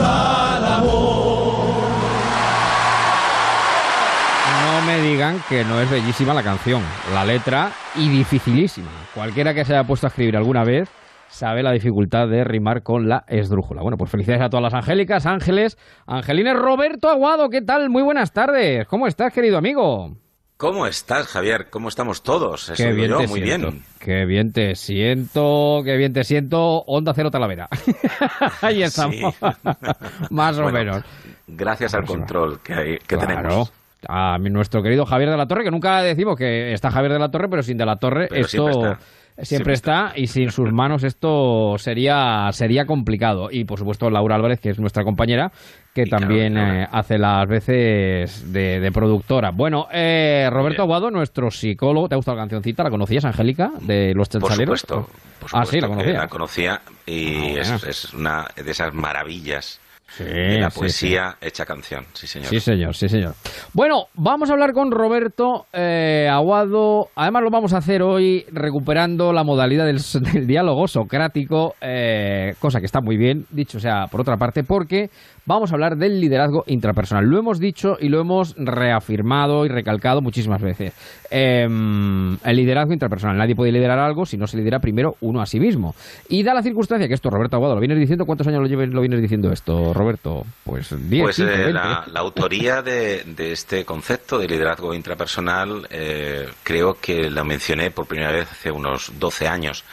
me 4.97 5.03
digan 5.03 5.41
que 5.49 5.65
no 5.65 5.81
es 5.81 5.91
bellísima 5.91 6.33
la 6.33 6.43
canción, 6.43 6.83
la 7.13 7.25
letra 7.25 7.71
y 7.97 8.09
dificilísima. 8.09 8.89
Cualquiera 9.15 9.53
que 9.53 9.65
se 9.65 9.75
haya 9.75 9.87
puesto 9.87 10.07
a 10.07 10.09
escribir 10.09 10.37
alguna 10.37 10.65
vez 10.65 10.89
sabe 11.29 11.63
la 11.63 11.73
dificultad 11.73 12.29
de 12.29 12.45
rimar 12.45 12.83
con 12.83 13.09
la 13.09 13.25
esdrújula. 13.29 13.83
Bueno, 13.83 13.99
pues 13.99 14.11
felicidades 14.11 14.43
a 14.43 14.49
todas 14.49 14.63
las 14.63 14.75
angélicas, 14.75 15.27
ángeles, 15.27 15.77
angelines. 16.07 16.57
Roberto 16.57 17.11
Aguado, 17.11 17.51
¿qué 17.51 17.61
tal? 17.63 17.91
Muy 17.91 18.03
buenas 18.03 18.33
tardes. 18.33 18.87
¿Cómo 18.89 19.07
estás, 19.07 19.33
querido 19.33 19.59
amigo? 19.59 20.17
¿Cómo 20.57 20.87
estás, 20.87 21.27
Javier? 21.27 21.67
¿Cómo 21.69 21.89
estamos 21.91 22.23
todos? 22.23 22.71
Eso 22.71 22.83
Qué 22.83 22.93
bien 22.93 23.11
yo, 23.11 23.19
te 23.19 23.27
muy 23.27 23.43
siento. 23.43 23.71
bien. 23.73 23.85
Qué 23.99 24.25
bien 24.25 24.53
te 24.53 24.75
siento, 24.77 25.83
qué 25.85 25.97
bien 25.99 26.15
te 26.15 26.25
siento. 26.25 26.83
Onda 26.87 27.13
Cero 27.15 27.31
Talavera. 27.31 27.69
Ahí 28.63 28.83
estamos. 28.83 29.35
Más 30.31 30.57
o 30.59 30.71
menos. 30.71 31.03
Gracias 31.47 31.93
al 31.93 32.07
control 32.07 32.61
que, 32.63 32.73
hay- 32.73 32.99
que 32.99 33.17
Claro. 33.19 33.27
tenemos. 33.27 33.73
A 34.09 34.39
mi- 34.39 34.51
nuestro 34.51 34.83
querido 34.83 35.07
Javier 35.07 35.31
de 35.31 35.37
la 35.37 35.47
Torre, 35.47 35.65
que 35.65 35.71
nunca 35.71 36.03
decimos 36.03 36.37
que 36.37 36.73
está 36.73 36.91
Javier 36.91 37.13
de 37.13 37.19
la 37.19 37.31
Torre, 37.31 37.49
pero 37.49 37.63
sin 37.63 37.77
de 37.79 37.87
la 37.87 37.97
Torre 37.97 38.27
Pero 38.29 38.41
esto 38.43 38.49
siempre 38.49 38.71
está. 38.71 38.99
siempre 38.99 39.45
Siempre 39.45 39.73
está, 39.75 40.13
y 40.17 40.27
sin 40.29 40.51
sus 40.51 40.73
manos 40.73 41.03
esto 41.05 41.77
sería 41.79 42.49
sería 42.53 42.87
complicado. 42.87 43.49
Y 43.51 43.65
por 43.65 43.79
supuesto 43.79 44.09
Laura 44.11 44.37
Álvarez, 44.37 44.61
que 44.61 44.71
es 44.71 44.79
nuestra 44.79 45.03
compañera, 45.05 45.51
que 45.95 46.03
Y 46.03 46.09
también 46.11 46.55
claro. 46.55 46.81
eh, 46.83 46.89
hace 46.91 47.19
las 47.19 47.47
veces 47.49 48.53
de, 48.53 48.81
de 48.81 48.93
productora. 48.93 49.51
Bueno, 49.51 49.89
eh, 49.93 50.49
Roberto. 50.51 50.83
Aguado, 50.83 51.11
nuestro 51.11 51.51
psicólogo, 51.51 52.09
¿te 52.09 52.15
ha 52.15 52.17
gustado 52.17 52.37
la 52.37 52.43
cancioncita? 52.43 52.83
¿La 52.85 52.91
conocías, 52.91 53.25
Angélica, 53.25 53.73
de 53.81 54.15
los 54.15 54.29
Por 54.29 54.43
Chalchaleros? 54.43 54.81
supuesto. 54.81 55.11
por 55.41 55.51
Ah, 55.53 55.65
sí, 55.67 55.81
la 55.81 55.87
supuesto 55.87 55.89
conocía. 55.89 56.13
La 56.19 56.29
conocía 56.29 56.81
y 57.07 57.57
Ah, 57.59 57.79
es 57.89 58.15
una 58.15 58.47
de 58.57 58.71
esas 58.71 58.95
maravillas 58.95 59.81
Sí, 60.09 60.25
de 60.25 60.61
la 60.61 60.71
sí, 60.71 60.75
sí. 60.75 60.79
poesía 60.81 61.37
hecha 61.41 61.67
canción. 61.67 62.05
Sí, 62.13 62.27
señor. 62.27 62.49
Sí, 62.49 62.61
señor, 62.61 62.95
sí, 62.95 63.09
señor. 63.09 63.35
Bueno, 63.75 64.05
vamos 64.15 64.49
a 64.49 64.53
hablar 64.53 64.73
con 64.73 64.91
Roberto 64.91 65.67
eh, 65.73 66.29
Aguado. 66.31 67.09
Además, 67.17 67.43
lo 67.43 67.51
vamos 67.51 67.73
a 67.75 67.79
hacer 67.79 68.03
hoy 68.03 68.47
recuperando 68.53 69.33
la 69.33 69.45
modalidad 69.45 69.85
del, 69.85 69.99
del 70.33 70.47
diálogo 70.47 70.87
socrático, 70.87 71.75
eh, 71.81 72.55
cosa 72.61 72.79
que 72.81 72.87
está 72.87 73.01
muy 73.01 73.17
bien, 73.17 73.47
dicho 73.51 73.81
sea 73.81 74.07
por 74.11 74.21
otra 74.21 74.37
parte, 74.37 74.63
porque 74.63 75.11
vamos 75.47 75.71
a 75.71 75.75
hablar 75.75 75.97
del 75.97 76.21
liderazgo 76.21 76.65
intrapersonal. 76.67 77.25
Lo 77.25 77.39
hemos 77.39 77.59
dicho 77.59 77.97
y 78.01 78.09
lo 78.09 78.21
hemos 78.21 78.55
reafirmado 78.59 79.65
y 79.65 79.69
recalcado 79.69 80.21
muchísimas 80.21 80.61
veces. 80.61 80.93
Eh, 81.31 81.63
el 81.65 82.57
liderazgo 82.57 82.93
intrapersonal. 82.93 83.37
Nadie 83.39 83.55
puede 83.55 83.73
liderar 83.73 83.99
algo 83.99 84.27
si 84.27 84.37
no 84.37 84.47
se 84.47 84.57
lidera 84.57 84.81
primero 84.81 85.15
uno 85.21 85.41
a 85.41 85.47
sí 85.47 85.59
mismo. 85.61 85.95
Y 86.29 86.43
da 86.43 86.53
la 86.55 86.63
circunstancia 86.63 87.09
que 87.09 87.15
esto, 87.15 87.31
Roberto 87.31 87.57
Aguado, 87.57 87.75
lo 87.75 87.81
vienes 87.81 87.99
diciendo, 87.99 88.27
¿cuántos 88.27 88.47
años 88.49 88.61
lo, 88.61 88.69
lleves- 88.69 88.93
lo 88.93 89.01
vienes 89.01 89.23
diciendo 89.23 89.51
esto, 89.53 89.95
Roberto? 89.95 90.45
Pues 90.65 90.91
10, 91.09 91.23
Pues 91.23 91.37
15, 91.37 91.53
eh, 91.53 91.57
20. 91.57 91.73
la, 91.73 92.05
la 92.13 92.21
autoría 92.21 92.83
de, 92.83 93.23
de 93.25 93.53
este 93.53 93.85
concepto 93.85 94.39
de 94.39 94.49
liderazgo 94.49 94.93
intrapersonal 94.95 95.87
eh, 95.91 96.47
creo 96.63 96.95
que 97.01 97.31
la 97.31 97.45
mencioné 97.45 97.91
por 97.91 98.07
primera 98.07 98.33
vez 98.33 98.51
hace 98.51 98.71
unos 98.71 99.13
12 99.19 99.47
años. 99.49 99.85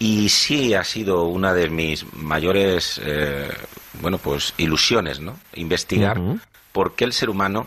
Y 0.00 0.28
sí 0.28 0.74
ha 0.74 0.84
sido 0.84 1.24
una 1.24 1.52
de 1.54 1.68
mis 1.70 2.06
mayores, 2.14 3.00
eh, 3.04 3.48
bueno, 4.00 4.18
pues 4.18 4.54
ilusiones, 4.58 5.20
¿no? 5.20 5.38
Investigar 5.54 6.18
Ujú. 6.18 6.38
por 6.72 6.94
qué 6.94 7.04
el 7.04 7.12
ser 7.12 7.30
humano 7.30 7.66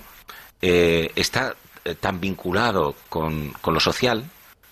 eh, 0.61 1.11
está 1.15 1.55
eh, 1.85 1.95
tan 1.95 2.19
vinculado 2.19 2.95
con, 3.09 3.49
con 3.61 3.73
lo 3.73 3.79
social 3.79 4.25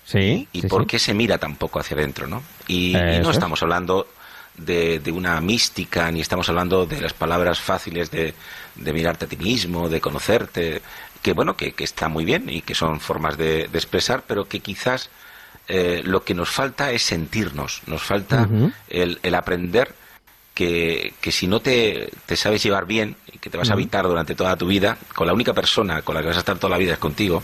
Sí, 0.06 0.48
y 0.52 0.62
sí, 0.62 0.68
por 0.68 0.82
sí. 0.84 0.88
qué 0.88 1.00
se 1.00 1.14
mira 1.14 1.38
tan 1.38 1.56
poco 1.56 1.80
hacia 1.80 1.96
adentro, 1.96 2.26
¿no? 2.26 2.42
Y, 2.68 2.90
y 2.90 2.94
no 2.94 3.30
es. 3.30 3.36
estamos 3.38 3.62
hablando 3.62 4.08
de, 4.58 5.00
de 5.00 5.12
una 5.12 5.40
mística, 5.40 6.10
ni 6.12 6.20
estamos 6.20 6.50
hablando 6.50 6.88
de 6.88 7.00
las 7.00 7.14
palabras 7.14 7.60
fáciles 7.60 8.10
de, 8.10 8.34
de 8.76 8.94
mirarte 8.94 9.26
a 9.26 9.28
ti 9.28 9.38
mismo, 9.38 9.88
de 9.88 10.02
conocerte, 10.02 10.82
que 11.22 11.34
bueno, 11.34 11.56
que, 11.56 11.74
que 11.74 11.84
está 11.84 12.10
muy 12.10 12.26
bien 12.26 12.50
y 12.50 12.62
que 12.62 12.74
son 12.74 13.00
formas 13.00 13.38
de, 13.38 13.68
de 13.68 13.78
expresar, 13.78 14.24
pero 14.28 14.48
que 14.48 14.62
quizás 14.62 15.10
eh, 15.68 16.02
lo 16.04 16.24
que 16.24 16.34
nos 16.34 16.50
falta 16.50 16.92
es 16.92 17.04
sentirnos, 17.04 17.82
nos 17.86 18.02
falta 18.02 18.50
el, 18.90 19.20
el 19.22 19.36
aprender 19.36 19.94
que, 20.60 21.14
que 21.22 21.32
si 21.32 21.48
no 21.48 21.62
te, 21.62 22.12
te 22.26 22.36
sabes 22.36 22.62
llevar 22.62 22.86
bien 22.86 23.16
que 23.40 23.50
te 23.50 23.58
vas 23.58 23.70
a 23.70 23.74
habitar 23.76 24.06
durante 24.06 24.36
toda 24.36 24.58
tu 24.58 24.68
vida, 24.68 24.98
con 25.16 25.26
la 25.26 25.32
única 25.32 25.54
persona 25.54 26.02
con 26.02 26.16
la 26.16 26.22
que 26.22 26.28
vas 26.28 26.36
a 26.36 26.40
estar 26.40 26.58
toda 26.58 26.72
la 26.72 26.78
vida 26.78 26.92
es 26.92 27.00
contigo, 27.00 27.42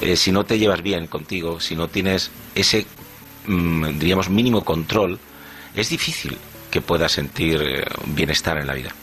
eh, 0.00 0.14
si 0.14 0.30
no 0.30 0.44
te 0.44 0.60
llevas 0.60 0.80
bien 0.80 1.08
contigo, 1.08 1.58
si 1.58 1.74
no 1.74 1.88
tienes 1.88 2.30
ese, 2.54 2.86
mm, 3.48 3.98
diríamos, 3.98 4.30
mínimo 4.30 4.64
control, 4.64 5.18
es 5.74 5.88
difícil 5.88 6.38
que 6.70 6.80
pueda 6.80 7.08
sentir 7.08 7.60
eh, 7.60 7.84
bienestar 8.06 8.58
en 8.58 8.68
la 8.68 8.74
vida. 8.74 8.94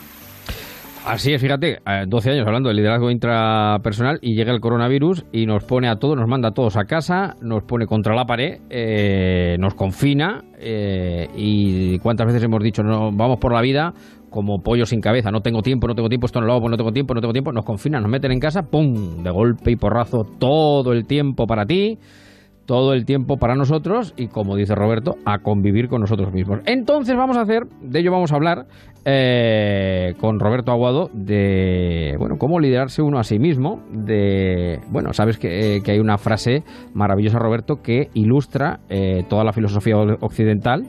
Así 1.06 1.34
es, 1.34 1.42
fíjate, 1.42 1.80
12 2.08 2.32
años 2.32 2.48
hablando 2.48 2.70
de 2.70 2.76
liderazgo 2.76 3.12
intrapersonal 3.12 4.20
y 4.22 4.36
llega 4.36 4.54
el 4.54 4.62
coronavirus 4.62 5.26
y 5.34 5.46
nos 5.46 5.66
pone 5.66 5.90
a 5.90 5.98
todos, 5.98 6.16
nos 6.16 6.30
manda 6.30 6.50
a 6.50 6.54
todos 6.54 6.78
a 6.78 6.86
casa, 6.86 7.36
nos 7.42 7.64
pone 7.64 7.86
contra 7.86 8.16
la 8.16 8.24
pared, 8.24 8.62
eh, 8.70 9.58
nos 9.60 9.74
confina 9.76 10.46
eh, 10.58 11.28
y 11.36 12.00
cuántas 12.00 12.28
veces 12.28 12.44
hemos 12.44 12.64
dicho, 12.64 12.84
no, 12.84 13.12
vamos 13.12 13.38
por 13.38 13.52
la 13.52 13.62
vida 13.62 13.94
como 14.30 14.64
pollo 14.64 14.86
sin 14.86 15.02
cabeza, 15.02 15.30
no 15.30 15.42
tengo 15.42 15.62
tiempo, 15.62 15.88
no 15.88 15.94
tengo 15.94 16.08
tiempo, 16.08 16.26
esto 16.26 16.40
no 16.40 16.48
lo 16.48 16.54
hago, 16.54 16.70
no 16.70 16.78
tengo 16.78 16.94
tiempo, 16.94 17.14
no 17.14 17.20
tengo 17.20 17.34
tiempo, 17.34 17.52
nos 17.52 17.66
confinan, 17.66 18.02
nos 18.02 18.10
meten 18.10 18.32
en 18.32 18.40
casa, 18.40 18.64
¡pum! 18.64 19.24
De 19.24 19.30
golpe 19.30 19.72
y 19.72 19.76
porrazo, 19.76 20.24
todo 20.40 20.94
el 20.94 21.06
tiempo 21.06 21.46
para 21.46 21.66
ti 21.66 22.00
todo 22.66 22.94
el 22.94 23.06
tiempo 23.06 23.38
para 23.38 23.56
nosotros 23.56 24.14
y, 24.18 24.28
como 24.28 24.56
dice 24.56 24.76
Roberto, 24.76 25.16
a 25.26 25.40
convivir 25.40 25.88
con 25.90 26.02
nosotros 26.02 26.32
mismos. 26.34 26.60
Entonces 26.66 27.16
vamos 27.16 27.38
a 27.38 27.42
hacer, 27.42 27.68
de 27.82 28.00
ello 28.00 28.12
vamos 28.12 28.32
a 28.32 28.36
hablar 28.36 28.66
eh, 29.06 30.14
con 30.20 30.40
Roberto 30.40 30.72
Aguado 30.72 31.10
de, 31.14 32.16
bueno, 32.18 32.38
cómo 32.38 32.60
liderarse 32.60 33.02
uno 33.02 33.20
a 33.20 33.24
sí 33.24 33.40
mismo. 33.40 33.82
De, 33.92 34.80
bueno, 34.90 35.14
sabes 35.14 35.38
que, 35.38 35.82
hay 35.86 36.00
una 36.00 36.18
frase 36.18 36.64
maravillosa, 36.94 37.40
Roberto, 37.40 37.82
que 37.82 38.10
ilustra 38.14 38.80
eh, 38.90 39.26
toda 39.28 39.44
la 39.44 39.52
filosofía 39.52 39.98
occidental 39.98 40.86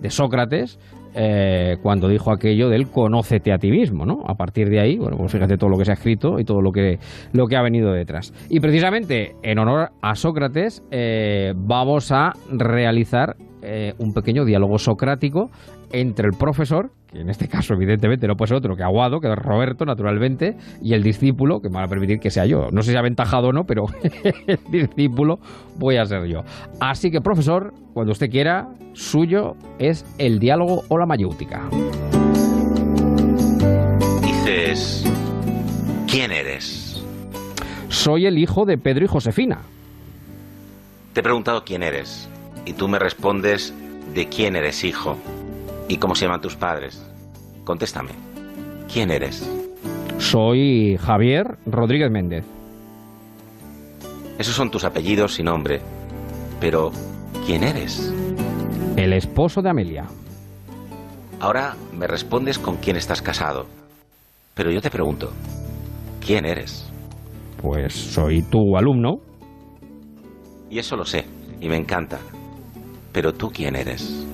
de 0.00 0.10
Sócrates, 0.10 0.78
eh, 1.16 1.76
cuando 1.82 2.08
dijo 2.08 2.30
aquello 2.30 2.68
del 2.68 2.88
conócete 2.88 3.52
a 3.52 3.58
ti 3.58 3.70
mismo, 3.70 4.04
¿no? 4.04 4.22
A 4.26 4.34
partir 4.34 4.68
de 4.68 4.80
ahí, 4.80 4.98
bueno, 4.98 5.16
pues 5.16 5.32
fíjate 5.32 5.56
todo 5.56 5.70
lo 5.70 5.78
que 5.78 5.84
se 5.84 5.92
ha 5.92 5.94
escrito 5.94 6.38
y 6.38 6.44
todo 6.44 6.60
lo 6.60 6.72
que, 6.72 6.98
lo 7.32 7.46
que 7.46 7.56
ha 7.56 7.62
venido 7.62 7.92
detrás. 7.92 8.32
Y 8.50 8.60
precisamente 8.60 9.34
en 9.42 9.58
honor 9.58 9.90
a 10.02 10.14
Sócrates 10.14 10.82
eh, 10.90 11.54
vamos 11.56 12.12
a 12.12 12.32
realizar 12.50 13.36
eh, 13.62 13.94
un 13.98 14.12
pequeño 14.12 14.44
diálogo 14.44 14.78
socrático 14.78 15.50
entre 15.92 16.26
el 16.26 16.34
profesor, 16.34 16.90
que 17.10 17.20
en 17.20 17.30
este 17.30 17.48
caso 17.48 17.74
evidentemente 17.74 18.26
no 18.26 18.36
puede 18.36 18.48
ser 18.48 18.58
otro 18.58 18.76
que 18.76 18.82
Aguado, 18.82 19.20
que 19.20 19.28
es 19.28 19.36
Roberto 19.36 19.84
naturalmente, 19.84 20.56
y 20.82 20.94
el 20.94 21.02
discípulo, 21.02 21.60
que 21.60 21.68
me 21.68 21.76
va 21.76 21.84
a 21.84 21.88
permitir 21.88 22.20
que 22.20 22.30
sea 22.30 22.44
yo. 22.44 22.70
No 22.70 22.82
sé 22.82 22.92
si 22.92 22.96
aventajado 22.96 23.48
o 23.48 23.52
no, 23.52 23.64
pero 23.64 23.86
el 24.46 24.60
discípulo 24.70 25.38
voy 25.78 25.96
a 25.96 26.04
ser 26.04 26.24
yo. 26.26 26.44
Así 26.80 27.10
que 27.10 27.20
profesor, 27.20 27.72
cuando 27.94 28.12
usted 28.12 28.30
quiera, 28.30 28.68
suyo 28.92 29.56
es 29.78 30.04
el 30.18 30.38
diálogo 30.38 30.84
o 30.88 30.98
la 30.98 31.06
mayéutica. 31.06 31.62
Dices, 34.22 35.04
¿quién 36.06 36.30
eres? 36.30 37.02
Soy 37.88 38.26
el 38.26 38.38
hijo 38.38 38.66
de 38.66 38.76
Pedro 38.76 39.04
y 39.04 39.08
Josefina. 39.08 39.60
Te 41.14 41.20
he 41.20 41.22
preguntado 41.22 41.64
quién 41.64 41.82
eres 41.82 42.28
y 42.66 42.74
tú 42.74 42.88
me 42.88 42.98
respondes 42.98 43.72
de 44.12 44.28
quién 44.28 44.56
eres 44.56 44.84
hijo. 44.84 45.16
¿Y 45.88 45.96
cómo 45.96 46.14
se 46.14 46.26
llaman 46.26 46.40
tus 46.40 46.56
padres? 46.56 47.02
Contéstame. 47.64 48.10
¿Quién 48.92 49.10
eres? 49.10 49.48
Soy 50.18 50.98
Javier 50.98 51.58
Rodríguez 51.64 52.10
Méndez. 52.10 52.44
Esos 54.38 54.54
son 54.54 54.70
tus 54.70 54.84
apellidos 54.84 55.38
y 55.38 55.42
nombre. 55.42 55.80
Pero, 56.60 56.90
¿quién 57.46 57.62
eres? 57.62 58.12
El 58.96 59.12
esposo 59.12 59.62
de 59.62 59.70
Amelia. 59.70 60.06
Ahora 61.40 61.76
me 61.96 62.06
respondes 62.06 62.58
con 62.58 62.76
quién 62.76 62.96
estás 62.96 63.22
casado. 63.22 63.66
Pero 64.54 64.70
yo 64.70 64.80
te 64.80 64.90
pregunto, 64.90 65.32
¿quién 66.24 66.46
eres? 66.46 66.90
Pues 67.62 67.94
soy 67.94 68.42
tu 68.42 68.76
alumno. 68.76 69.18
Y 70.70 70.78
eso 70.78 70.96
lo 70.96 71.04
sé, 71.04 71.26
y 71.60 71.68
me 71.68 71.76
encanta. 71.76 72.18
Pero 73.16 73.32
tú 73.32 73.50
quién 73.50 73.76
eres? 73.76 74.26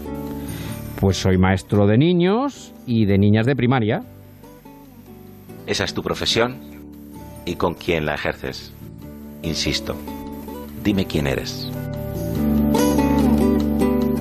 Pues 0.98 1.16
soy 1.16 1.38
maestro 1.38 1.86
de 1.86 1.96
niños 1.96 2.72
y 2.84 3.04
de 3.04 3.16
niñas 3.16 3.46
de 3.46 3.54
primaria. 3.54 4.02
Esa 5.68 5.84
es 5.84 5.94
tu 5.94 6.02
profesión 6.02 6.56
y 7.44 7.54
con 7.54 7.74
quién 7.74 8.06
la 8.06 8.16
ejerces. 8.16 8.72
Insisto, 9.42 9.94
dime 10.82 11.06
quién 11.06 11.28
eres. 11.28 11.70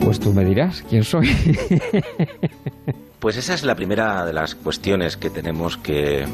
Pues 0.05 0.19
tú 0.19 0.31
me 0.31 0.45
dirás 0.45 0.85
quién 0.87 1.03
soy. 1.05 1.27
pues 3.19 3.37
esa 3.37 3.55
es 3.55 3.63
la 3.63 3.73
primera 3.73 4.27
de 4.27 4.33
las 4.33 4.53
cuestiones 4.53 5.17
que 5.17 5.31
tenemos 5.31 5.77
que, 5.77 6.27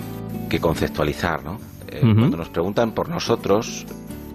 conceptualizar, 0.59 1.45
¿no? 1.45 1.61
Eh, 1.87 2.01
cuando 2.01 2.35
nos 2.35 2.49
preguntan 2.49 2.91
por 2.91 3.07
nosotros, 3.07 3.85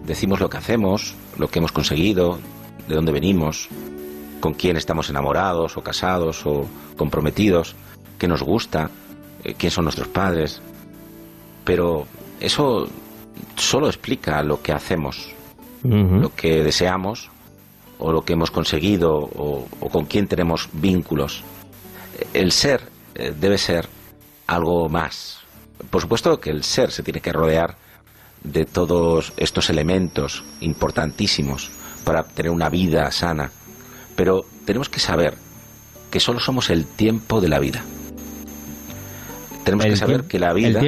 decimos 0.06 0.40
lo 0.40 0.48
que 0.48 0.56
hacemos, 0.56 1.14
lo 1.36 1.48
que 1.48 1.58
hemos 1.58 1.72
conseguido, 1.72 2.38
de 2.88 2.94
dónde 2.94 3.12
venimos, 3.12 3.68
con 4.42 4.54
quién 4.54 4.76
estamos 4.76 5.08
enamorados 5.08 5.76
o 5.76 5.82
casados 5.82 6.44
o 6.46 6.66
comprometidos, 6.96 7.76
qué 8.18 8.26
nos 8.26 8.42
gusta, 8.42 8.90
eh, 9.44 9.54
quién 9.54 9.70
son 9.70 9.84
nuestros 9.84 10.08
padres. 10.08 10.60
Pero 11.64 12.08
eso 12.40 12.88
solo 13.54 13.86
explica 13.86 14.42
lo 14.42 14.60
que 14.60 14.72
hacemos, 14.72 15.32
lo 15.84 16.34
que 16.34 16.64
deseamos 16.64 17.30
o 17.98 18.10
lo 18.10 18.22
que 18.22 18.32
hemos 18.32 18.50
conseguido 18.50 19.14
o, 19.14 19.64
con 19.92 20.06
quién 20.06 20.26
tenemos 20.26 20.68
vínculos. 20.72 21.44
El 22.34 22.50
ser 22.50 22.82
eh, 23.14 23.32
debe 23.38 23.58
ser 23.58 23.88
algo 24.48 24.88
más. 24.88 25.38
Por 25.88 26.02
supuesto 26.02 26.40
que 26.40 26.50
el 26.50 26.64
ser 26.64 26.90
se 26.90 27.04
tiene 27.04 27.20
que 27.20 27.32
rodear 27.32 27.76
de 28.42 28.64
todos 28.64 29.32
estos 29.36 29.70
elementos 29.70 30.42
importantísimos 30.60 31.70
para 32.04 32.24
tener 32.24 32.50
una 32.50 32.68
vida 32.68 33.08
sana 33.12 33.52
pero 34.22 34.44
tenemos 34.64 34.88
que 34.88 35.00
saber 35.00 35.34
que 36.08 36.20
solo 36.20 36.38
somos 36.38 36.70
el 36.70 36.86
tiempo 36.86 37.40
de 37.40 37.48
la 37.48 37.58
vida. 37.58 37.82
Tenemos 39.64 39.84
que 39.84 39.96
saber 39.96 40.28
que 40.28 40.38
la 40.38 40.52
vida... 40.52 40.80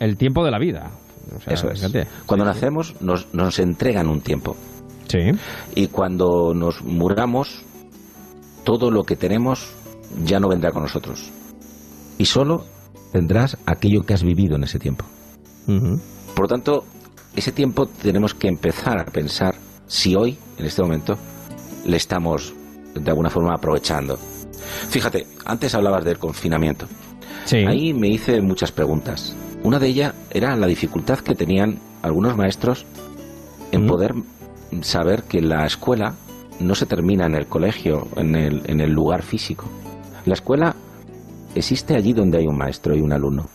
El, 0.00 0.16
tiempo 0.16 0.42
de 0.42 0.50
la 0.50 0.58
vida. 0.58 0.90
Eso 1.46 1.70
es. 1.70 1.86
Cuando 2.24 2.46
nacemos 2.46 2.94
nos, 3.02 3.34
nos 3.34 3.58
entregan 3.58 4.08
un 4.08 4.22
tiempo. 4.22 4.56
Sí. 5.06 5.18
Y 5.74 5.88
cuando 5.88 6.54
nos 6.54 6.80
muramos, 6.80 7.62
todo 8.64 8.90
lo 8.90 9.04
que 9.04 9.16
tenemos 9.16 9.68
ya 10.24 10.40
no 10.40 10.48
vendrá 10.48 10.72
con 10.72 10.80
nosotros. 10.80 11.30
Y 12.16 12.24
solo 12.24 12.64
tendrás 13.12 13.58
aquello 13.66 14.00
que 14.06 14.14
has 14.14 14.22
vivido 14.22 14.56
en 14.56 14.64
ese 14.64 14.78
tiempo. 14.78 15.04
Por 15.66 16.40
lo 16.40 16.48
tanto, 16.48 16.84
ese 17.36 17.52
tiempo 17.52 17.84
tenemos 17.84 18.32
que 18.32 18.48
empezar 18.48 18.98
a 18.98 19.04
pensar 19.04 19.56
si 19.86 20.14
hoy, 20.14 20.38
en 20.56 20.64
este 20.64 20.80
momento, 20.80 21.18
le 21.84 21.98
estamos 21.98 22.54
de 22.94 23.10
alguna 23.10 23.30
forma 23.30 23.54
aprovechando. 23.54 24.16
Fíjate, 24.88 25.26
antes 25.44 25.74
hablabas 25.74 26.04
del 26.04 26.18
confinamiento. 26.18 26.86
Ahí 27.66 27.94
me 27.94 28.08
hice 28.08 28.40
muchas 28.40 28.72
preguntas. 28.72 29.34
Una 29.62 29.78
de 29.78 29.88
ellas 29.88 30.14
era 30.30 30.54
la 30.56 30.66
dificultad 30.66 31.20
que 31.20 31.34
tenían 31.34 31.78
algunos 32.02 32.36
maestros 32.36 32.86
en 33.72 33.84
mm. 33.84 33.86
poder 33.86 34.14
saber 34.82 35.24
que 35.24 35.40
la 35.40 35.64
escuela 35.66 36.14
no 36.60 36.74
se 36.74 36.86
termina 36.86 37.26
en 37.26 37.34
el 37.34 37.46
colegio, 37.46 38.08
en 38.16 38.36
el, 38.36 38.62
en 38.66 38.80
el 38.80 38.92
lugar 38.92 39.22
físico. 39.22 39.66
La 40.26 40.34
escuela 40.34 40.74
existe 41.54 41.94
allí 41.94 42.12
donde 42.12 42.38
hay 42.38 42.46
un 42.46 42.56
maestro 42.56 42.94
y 42.94 43.00
un 43.00 43.12
alumno. 43.12 43.46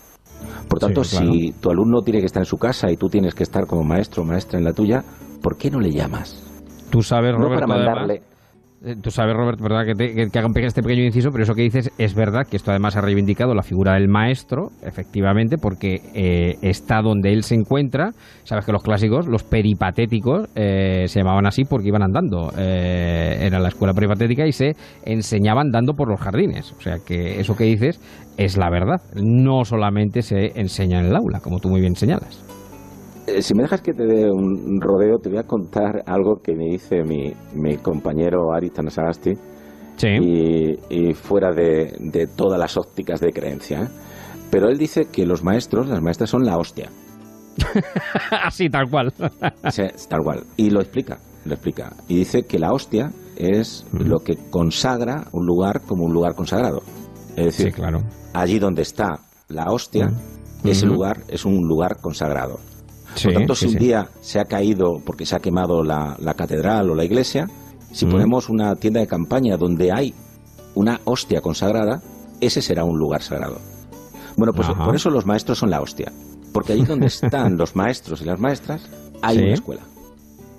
Por 0.67 0.79
tanto, 0.79 1.03
si 1.03 1.53
tu 1.61 1.69
alumno 1.69 2.01
tiene 2.01 2.19
que 2.19 2.25
estar 2.25 2.41
en 2.41 2.45
su 2.45 2.57
casa 2.57 2.89
y 2.91 2.97
tú 2.97 3.07
tienes 3.07 3.35
que 3.35 3.43
estar 3.43 3.67
como 3.67 3.83
maestro 3.83 4.23
o 4.23 4.25
maestra 4.25 4.57
en 4.57 4.65
la 4.65 4.73
tuya, 4.73 5.03
¿por 5.41 5.57
qué 5.57 5.69
no 5.69 5.79
le 5.79 5.91
llamas? 5.91 6.41
Tú 6.89 7.01
sabes, 7.01 7.33
Roberto, 7.33 7.55
para 7.55 7.67
mandarle, 7.67 8.21
tú 9.01 9.11
sabes, 9.11 9.35
Robert, 9.35 9.59
¿verdad? 9.61 9.85
Que, 9.85 9.95
te, 9.95 10.29
que, 10.29 10.39
haga 10.39 10.49
este 10.65 10.81
pequeño 10.81 11.03
inciso, 11.03 11.29
pero 11.31 11.43
eso 11.43 11.53
que 11.53 11.61
dices 11.61 11.91
es 11.97 12.15
verdad, 12.15 12.45
que 12.49 12.57
esto 12.57 12.71
además 12.71 12.95
ha 12.95 13.01
reivindicado 13.01 13.53
la 13.53 13.63
figura 13.63 13.93
del 13.93 14.07
maestro, 14.07 14.71
efectivamente, 14.81 15.57
porque 15.57 16.01
eh, 16.13 16.55
está 16.61 17.01
donde 17.01 17.31
él 17.31 17.43
se 17.43 17.55
encuentra. 17.55 18.11
Sabes 18.43 18.65
que 18.65 18.71
los 18.71 18.83
clásicos, 18.83 19.27
los 19.27 19.43
peripatéticos, 19.43 20.49
eh, 20.55 21.05
se 21.07 21.19
llamaban 21.19 21.45
así 21.45 21.63
porque 21.63 21.87
iban 21.87 22.03
andando. 22.03 22.51
era 22.57 23.59
la 23.59 23.69
escuela 23.69 23.93
peripatética 23.93 24.45
y 24.45 24.51
se 24.51 24.75
enseñaban 25.05 25.71
dando 25.71 25.93
por 25.93 26.09
los 26.09 26.19
jardines. 26.19 26.73
O 26.77 26.81
sea 26.81 26.97
que 27.05 27.39
eso 27.39 27.55
que 27.55 27.63
dices 27.65 27.99
es 28.37 28.57
la 28.57 28.69
verdad. 28.69 29.01
No 29.15 29.63
solamente 29.65 30.21
se 30.21 30.59
enseña 30.59 30.99
en 30.99 31.07
el 31.07 31.15
aula, 31.15 31.39
como 31.39 31.59
tú 31.59 31.69
muy 31.69 31.81
bien 31.81 31.95
señalas. 31.95 32.52
Eh, 33.25 33.41
si 33.41 33.53
me 33.53 33.63
dejas 33.63 33.81
que 33.81 33.93
te 33.93 34.05
dé 34.05 34.29
un 34.29 34.81
rodeo, 34.81 35.17
te 35.19 35.29
voy 35.29 35.39
a 35.39 35.43
contar 35.43 36.03
algo 36.05 36.41
que 36.41 36.55
me 36.55 36.65
dice 36.65 37.03
mi, 37.03 37.33
mi 37.53 37.77
compañero 37.77 38.53
Aristan 38.53 38.89
Sagasti. 38.89 39.33
Sí. 39.95 40.07
Y, 40.89 41.13
fuera 41.13 41.51
de, 41.51 42.27
todas 42.35 42.59
las 42.59 42.77
ópticas 42.77 43.19
de 43.21 43.31
creencia. 43.31 43.83
¿eh? 43.83 43.87
Pero 44.49 44.69
él 44.69 44.77
dice 44.77 45.05
que 45.11 45.25
los 45.25 45.43
maestros, 45.43 45.87
las 45.87 46.01
maestras 46.01 46.29
son 46.29 46.45
la 46.45 46.57
hostia. 46.57 46.89
Así, 48.31 48.69
tal 48.69 48.89
cual. 48.89 49.13
tal 49.13 50.19
cual. 50.23 50.43
Y 50.57 50.71
lo 50.71 50.81
explica, 50.81 51.19
lo 51.45 51.53
explica. 51.53 51.93
Y 52.07 52.17
dice 52.17 52.43
que 52.43 52.59
la 52.59 52.73
hostia 52.73 53.11
es 53.37 53.85
lo 53.93 54.19
que 54.19 54.35
consagra 54.49 55.27
un 55.31 55.45
lugar 55.45 55.81
como 55.81 56.05
un 56.05 56.13
lugar 56.13 56.35
consagrado. 56.35 56.81
Es 57.35 57.45
decir, 57.45 57.73
claro. 57.73 58.01
allí 58.33 58.59
donde 58.59 58.81
está 58.81 59.19
la 59.47 59.71
hostia, 59.71 60.11
ese 60.63 60.85
lugar 60.85 61.17
es 61.27 61.45
un 61.45 61.67
lugar 61.67 61.97
consagrado. 62.01 62.59
Por 63.21 63.33
tanto, 63.33 63.55
si 63.55 63.67
un 63.67 63.75
día 63.75 64.07
se 64.21 64.39
ha 64.39 64.45
caído 64.45 65.01
porque 65.05 65.25
se 65.25 65.35
ha 65.35 65.39
quemado 65.39 65.83
la, 65.83 66.15
catedral 66.35 66.89
o 66.89 66.95
la 66.95 67.03
iglesia, 67.03 67.47
si 67.91 68.05
ponemos 68.05 68.49
una 68.49 68.75
tienda 68.75 68.99
de 68.99 69.07
campaña 69.07 69.57
donde 69.57 69.91
hay 69.91 70.13
una 70.75 70.99
hostia 71.05 71.41
consagrada, 71.41 72.01
ese 72.41 72.61
será 72.61 72.83
un 72.83 72.97
lugar 72.97 73.21
sagrado. 73.21 73.59
Bueno, 74.35 74.53
pues 74.53 74.67
por 74.69 74.95
eso 74.95 75.09
los 75.09 75.25
maestros 75.25 75.59
son 75.59 75.69
la 75.69 75.81
hostia. 75.81 76.11
Porque 76.51 76.73
allí 76.73 76.83
donde 76.83 77.05
están 77.07 77.57
los 77.57 77.75
maestros 77.75 78.21
y 78.21 78.25
las 78.25 78.39
maestras, 78.39 78.89
hay 79.21 79.37
una 79.37 79.53
escuela. 79.53 79.81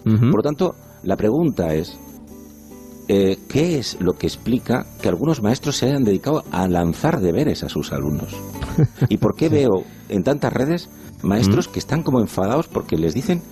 Por 0.05 0.37
lo 0.37 0.43
tanto, 0.43 0.75
la 1.03 1.17
pregunta 1.17 1.75
es, 1.75 1.99
eh, 3.09 3.39
¿qué 3.49 3.79
es 3.79 4.01
lo 4.01 4.15
que 4.15 4.27
explica 4.27 4.87
que 5.01 5.09
algunos 5.09 5.43
maestros 5.43 5.77
se 5.77 5.87
hayan 5.87 6.05
dedicado 6.05 6.45
a 6.51 6.67
lanzar 6.69 7.21
deberes 7.21 7.63
a 7.63 7.69
sus 7.69 7.93
alumnos? 7.93 8.35
¿Y 9.09 9.19
por 9.19 9.35
qué 9.37 9.49
veo 9.49 9.85
en 10.09 10.23
tantas 10.23 10.53
redes 10.53 10.91
maestros 11.23 11.69
que 11.69 11.79
están 11.79 12.03
como 12.03 12.21
enfadados 12.21 12.69
porque 12.69 12.97
les 12.97 13.15
dicen 13.15 13.43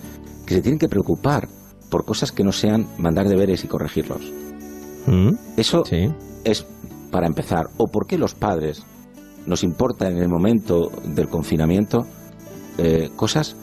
que 0.45 0.55
se 0.55 0.61
tienen 0.61 0.79
que 0.79 0.89
preocupar 0.89 1.47
por 1.89 2.05
cosas 2.05 2.31
que 2.31 2.43
no 2.43 2.51
sean 2.51 2.87
mandar 2.97 3.27
deberes 3.27 3.63
y 3.63 3.67
corregirlos? 3.67 4.31
Eso 5.57 5.83
es 6.43 6.65
para 7.11 7.27
empezar. 7.27 7.65
¿O 7.77 7.87
por 7.87 8.07
qué 8.07 8.17
los 8.17 8.33
padres 8.33 8.83
nos 9.45 9.63
importa 9.63 10.09
en 10.09 10.17
el 10.17 10.29
momento 10.29 10.89
del 11.03 11.27
confinamiento 11.27 12.07
eh, 12.77 13.09
cosas 13.15 13.55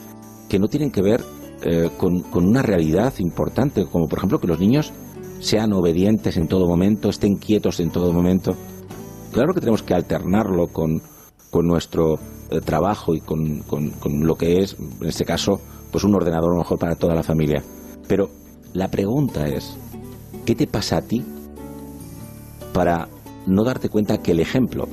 que 0.49 0.59
no 0.59 0.69
tienen 0.69 0.91
que 0.91 1.03
ver 1.03 1.25
eh, 1.63 1.91
con, 1.97 2.25
una 2.33 2.63
realidad 2.63 3.15
importante, 3.19 3.87
como 3.87 4.09
por 4.09 4.19
ejemplo 4.19 4.39
que 4.39 4.47
los 4.47 4.61
niños 4.61 4.93
sean 5.41 5.73
obedientes 5.73 6.37
en 6.37 6.47
todo 6.47 6.69
momento, 6.69 7.09
estén 7.09 7.37
quietos 7.37 7.81
en 7.81 7.91
todo 7.91 8.13
momento. 8.13 8.55
Claro 9.33 9.55
que 9.55 9.61
tenemos 9.61 9.83
que 9.83 9.95
alternarlo 9.95 10.69
con, 10.69 11.03
nuestro 11.53 12.15
eh, 12.51 12.61
trabajo 12.65 13.15
y 13.15 13.21
con, 13.21 13.63
lo 14.05 14.35
que 14.37 14.59
es, 14.59 14.77
en 15.01 15.09
este 15.09 15.25
caso, 15.25 15.61
pues 15.91 16.05
un 16.05 16.15
ordenador 16.15 16.57
mejor 16.57 16.79
para 16.79 16.95
toda 16.95 17.15
la 17.15 17.23
familia. 17.23 17.63
Pero 18.07 18.29
la 18.75 18.89
pregunta 18.89 19.49
es, 19.49 19.77
¿qué 20.45 20.55
te 20.55 20.67
pasa 20.67 20.99
a 20.99 21.03
ti 21.03 21.25
para 22.73 23.09
no 23.47 23.65
darte 23.65 23.89
cuenta 23.89 24.19
que 24.19 24.33
el 24.33 24.41
ejemplo 24.41 24.87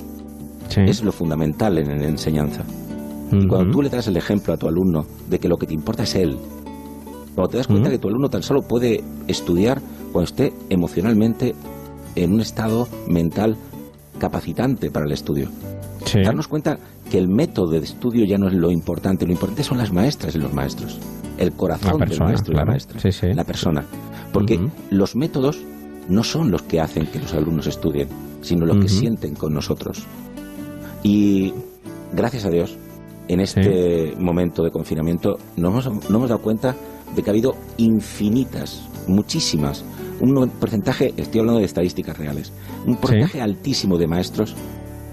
es 0.76 1.04
lo 1.04 1.12
fundamental 1.12 1.78
en 1.78 2.00
la 2.00 2.08
enseñanza? 2.08 2.64
cuando 3.50 3.74
tú 3.74 3.82
le 3.82 3.90
das 3.90 4.08
el 4.08 4.16
ejemplo 4.16 4.54
a 4.54 4.58
tu 4.58 4.70
alumno 4.70 5.06
de 5.30 5.38
que 5.38 5.50
lo 5.50 5.58
que 5.58 5.68
te 5.68 5.74
importa 5.74 6.04
es 6.04 6.16
él, 6.16 6.38
cuando 7.36 7.50
te 7.50 7.58
das 7.58 7.68
cuenta 7.68 7.90
que 7.90 8.00
tu 8.00 8.08
alumno 8.08 8.30
tan 8.30 8.42
solo 8.42 8.62
puede 8.62 9.04
estudiar 9.28 9.82
cuando 10.18 10.30
esté 10.32 10.54
emocionalmente 10.72 11.54
en 12.16 12.34
un 12.34 12.42
estado 12.42 12.88
mental 13.08 13.56
capacitante 14.18 14.90
para 14.90 15.06
el 15.06 15.12
estudio. 15.12 15.48
Darnos 16.26 16.48
cuenta 16.48 16.80
que 17.12 17.20
el 17.20 17.28
método 17.28 17.70
de 17.70 17.78
estudio 17.78 18.26
ya 18.26 18.40
no 18.40 18.48
es 18.48 18.56
lo 18.56 18.72
importante, 18.72 19.28
lo 19.28 19.32
importante 19.32 19.62
son 19.62 19.78
las 19.78 19.94
maestras 19.94 20.34
y 20.34 20.40
los 20.40 20.52
maestros, 20.52 20.98
el 21.38 21.52
corazón 21.52 22.00
del 22.00 22.20
maestro 22.20 22.52
y 22.52 22.58
la 22.58 22.66
maestra, 22.66 23.00
la 23.36 23.44
persona. 23.44 23.86
Porque 24.34 24.60
los 24.90 25.16
métodos 25.16 25.60
no 26.10 26.24
son 26.24 26.50
los 26.50 26.64
que 26.64 26.82
hacen 26.82 27.06
que 27.06 27.20
los 27.20 27.36
alumnos 27.36 27.68
estudien, 27.68 28.08
sino 28.42 28.66
lo 28.66 28.80
que 28.80 28.90
sienten 28.90 29.36
con 29.36 29.54
nosotros. 29.54 30.04
Y 31.04 31.54
gracias 32.12 32.44
a 32.46 32.50
Dios, 32.50 32.76
en 33.28 33.40
este 33.40 34.16
momento 34.18 34.64
de 34.64 34.72
confinamiento 34.72 35.38
no 35.58 35.68
hemos, 35.70 36.10
no 36.10 36.18
hemos 36.18 36.30
dado 36.30 36.42
cuenta 36.42 36.76
de 37.16 37.22
que 37.22 37.30
ha 37.30 37.34
habido 37.34 37.56
infinitas, 37.78 38.82
muchísimas, 39.08 39.86
un 40.20 40.50
porcentaje, 40.60 41.14
estoy 41.18 41.40
hablando 41.40 41.60
de 41.60 41.66
estadísticas 41.66 42.18
reales, 42.18 42.52
un 42.86 42.98
porcentaje 42.98 43.42
altísimo 43.42 43.98
de 43.98 44.08
maestros 44.08 44.56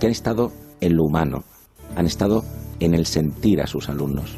que 0.01 0.07
han 0.07 0.13
estado 0.13 0.53
en 0.81 0.97
lo 0.97 1.05
humano, 1.05 1.45
han 1.97 2.07
estado 2.07 2.45
en 2.81 2.95
el 2.95 3.07
sentir 3.07 3.61
a 3.61 3.67
sus 3.67 3.89
alumnos. 3.89 4.37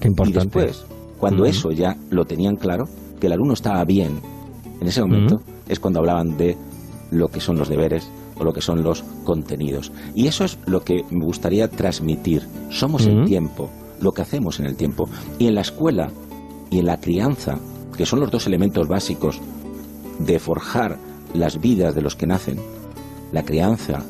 Qué 0.00 0.08
importante. 0.08 0.38
Y 0.38 0.44
después, 0.44 0.86
cuando 1.18 1.44
eso 1.44 1.70
ya 1.72 1.96
lo 2.10 2.24
tenían 2.24 2.56
claro, 2.56 2.84
que 3.20 3.26
el 3.26 3.32
alumno 3.32 3.54
estaba 3.54 3.84
bien, 3.84 4.20
en 4.80 4.86
ese 4.86 5.00
momento 5.00 5.40
es 5.68 5.80
cuando 5.80 6.00
hablaban 6.00 6.36
de 6.36 6.56
lo 7.10 7.28
que 7.28 7.40
son 7.40 7.58
los 7.58 7.68
deberes, 7.68 8.10
o 8.38 8.44
lo 8.44 8.52
que 8.52 8.60
son 8.60 8.82
los 8.82 9.02
contenidos. 9.24 9.92
Y 10.14 10.26
eso 10.26 10.44
es 10.44 10.58
lo 10.66 10.82
que 10.82 11.02
me 11.10 11.24
gustaría 11.24 11.68
transmitir. 11.68 12.42
Somos 12.70 13.06
el 13.06 13.24
tiempo, 13.24 13.70
lo 14.00 14.12
que 14.12 14.22
hacemos 14.22 14.60
en 14.60 14.66
el 14.66 14.76
tiempo. 14.76 15.08
Y 15.38 15.46
en 15.46 15.54
la 15.54 15.62
escuela 15.62 16.10
y 16.70 16.80
en 16.80 16.86
la 16.86 17.00
crianza, 17.00 17.58
que 17.96 18.06
son 18.06 18.20
los 18.20 18.30
dos 18.30 18.46
elementos 18.46 18.88
básicos 18.88 19.40
de 20.18 20.38
forjar 20.38 20.98
las 21.34 21.60
vidas 21.60 21.94
de 21.94 22.02
los 22.02 22.16
que 22.16 22.26
nacen, 22.26 22.58
la 23.32 23.44
crianza 23.44 24.02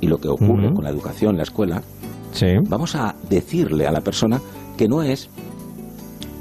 y 0.00 0.06
lo 0.06 0.18
que 0.18 0.28
ocurre 0.28 0.72
con 0.72 0.84
la 0.84 0.90
educación, 0.90 1.36
la 1.36 1.42
escuela, 1.42 1.82
vamos 2.68 2.94
a 2.94 3.14
decirle 3.28 3.86
a 3.86 3.92
la 3.92 4.00
persona 4.00 4.40
que 4.76 4.88
no 4.88 5.02
es 5.02 5.28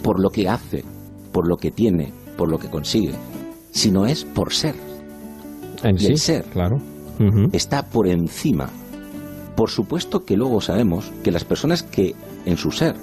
por 0.03 0.19
lo 0.19 0.29
que 0.29 0.47
hace, 0.47 0.83
por 1.31 1.47
lo 1.47 1.57
que 1.57 1.71
tiene, 1.71 2.13
por 2.37 2.49
lo 2.49 2.59
que 2.59 2.69
consigue, 2.69 3.15
sino 3.71 4.05
es 4.05 4.25
por 4.25 4.53
ser. 4.53 4.75
En 5.83 5.97
y 5.99 6.05
el 6.05 6.17
ser 6.17 6.45
claro 6.45 6.79
está 7.51 7.83
por 7.83 8.07
encima. 8.07 8.69
Por 9.55 9.69
supuesto 9.69 10.23
que 10.23 10.37
luego 10.37 10.61
sabemos 10.61 11.11
que 11.23 11.31
las 11.31 11.43
personas 11.43 11.83
que 11.83 12.15
en 12.45 12.57
su 12.57 12.71
ser 12.71 12.95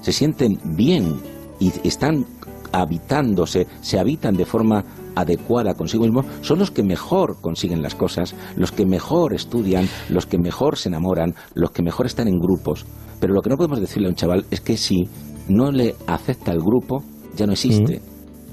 se 0.00 0.12
sienten 0.12 0.58
bien 0.64 1.20
y 1.58 1.72
están 1.86 2.24
habitándose, 2.72 3.66
se 3.82 3.98
habitan 3.98 4.36
de 4.36 4.46
forma 4.46 4.84
adecuada 5.20 5.74
consigo 5.74 6.04
mismo, 6.04 6.24
son 6.42 6.58
los 6.58 6.70
que 6.70 6.82
mejor 6.82 7.40
consiguen 7.40 7.82
las 7.82 7.94
cosas, 7.94 8.34
los 8.56 8.72
que 8.72 8.86
mejor 8.86 9.34
estudian, 9.34 9.88
los 10.08 10.26
que 10.26 10.38
mejor 10.38 10.78
se 10.78 10.88
enamoran, 10.88 11.34
los 11.54 11.70
que 11.70 11.82
mejor 11.82 12.06
están 12.06 12.28
en 12.28 12.38
grupos. 12.38 12.86
Pero 13.20 13.34
lo 13.34 13.42
que 13.42 13.50
no 13.50 13.56
podemos 13.56 13.80
decirle 13.80 14.08
a 14.08 14.10
un 14.10 14.16
chaval 14.16 14.46
es 14.50 14.60
que 14.60 14.76
si 14.76 15.08
no 15.48 15.70
le 15.70 15.94
acepta 16.06 16.52
el 16.52 16.60
grupo, 16.60 17.02
ya 17.36 17.46
no 17.46 17.52
existe, 17.52 18.00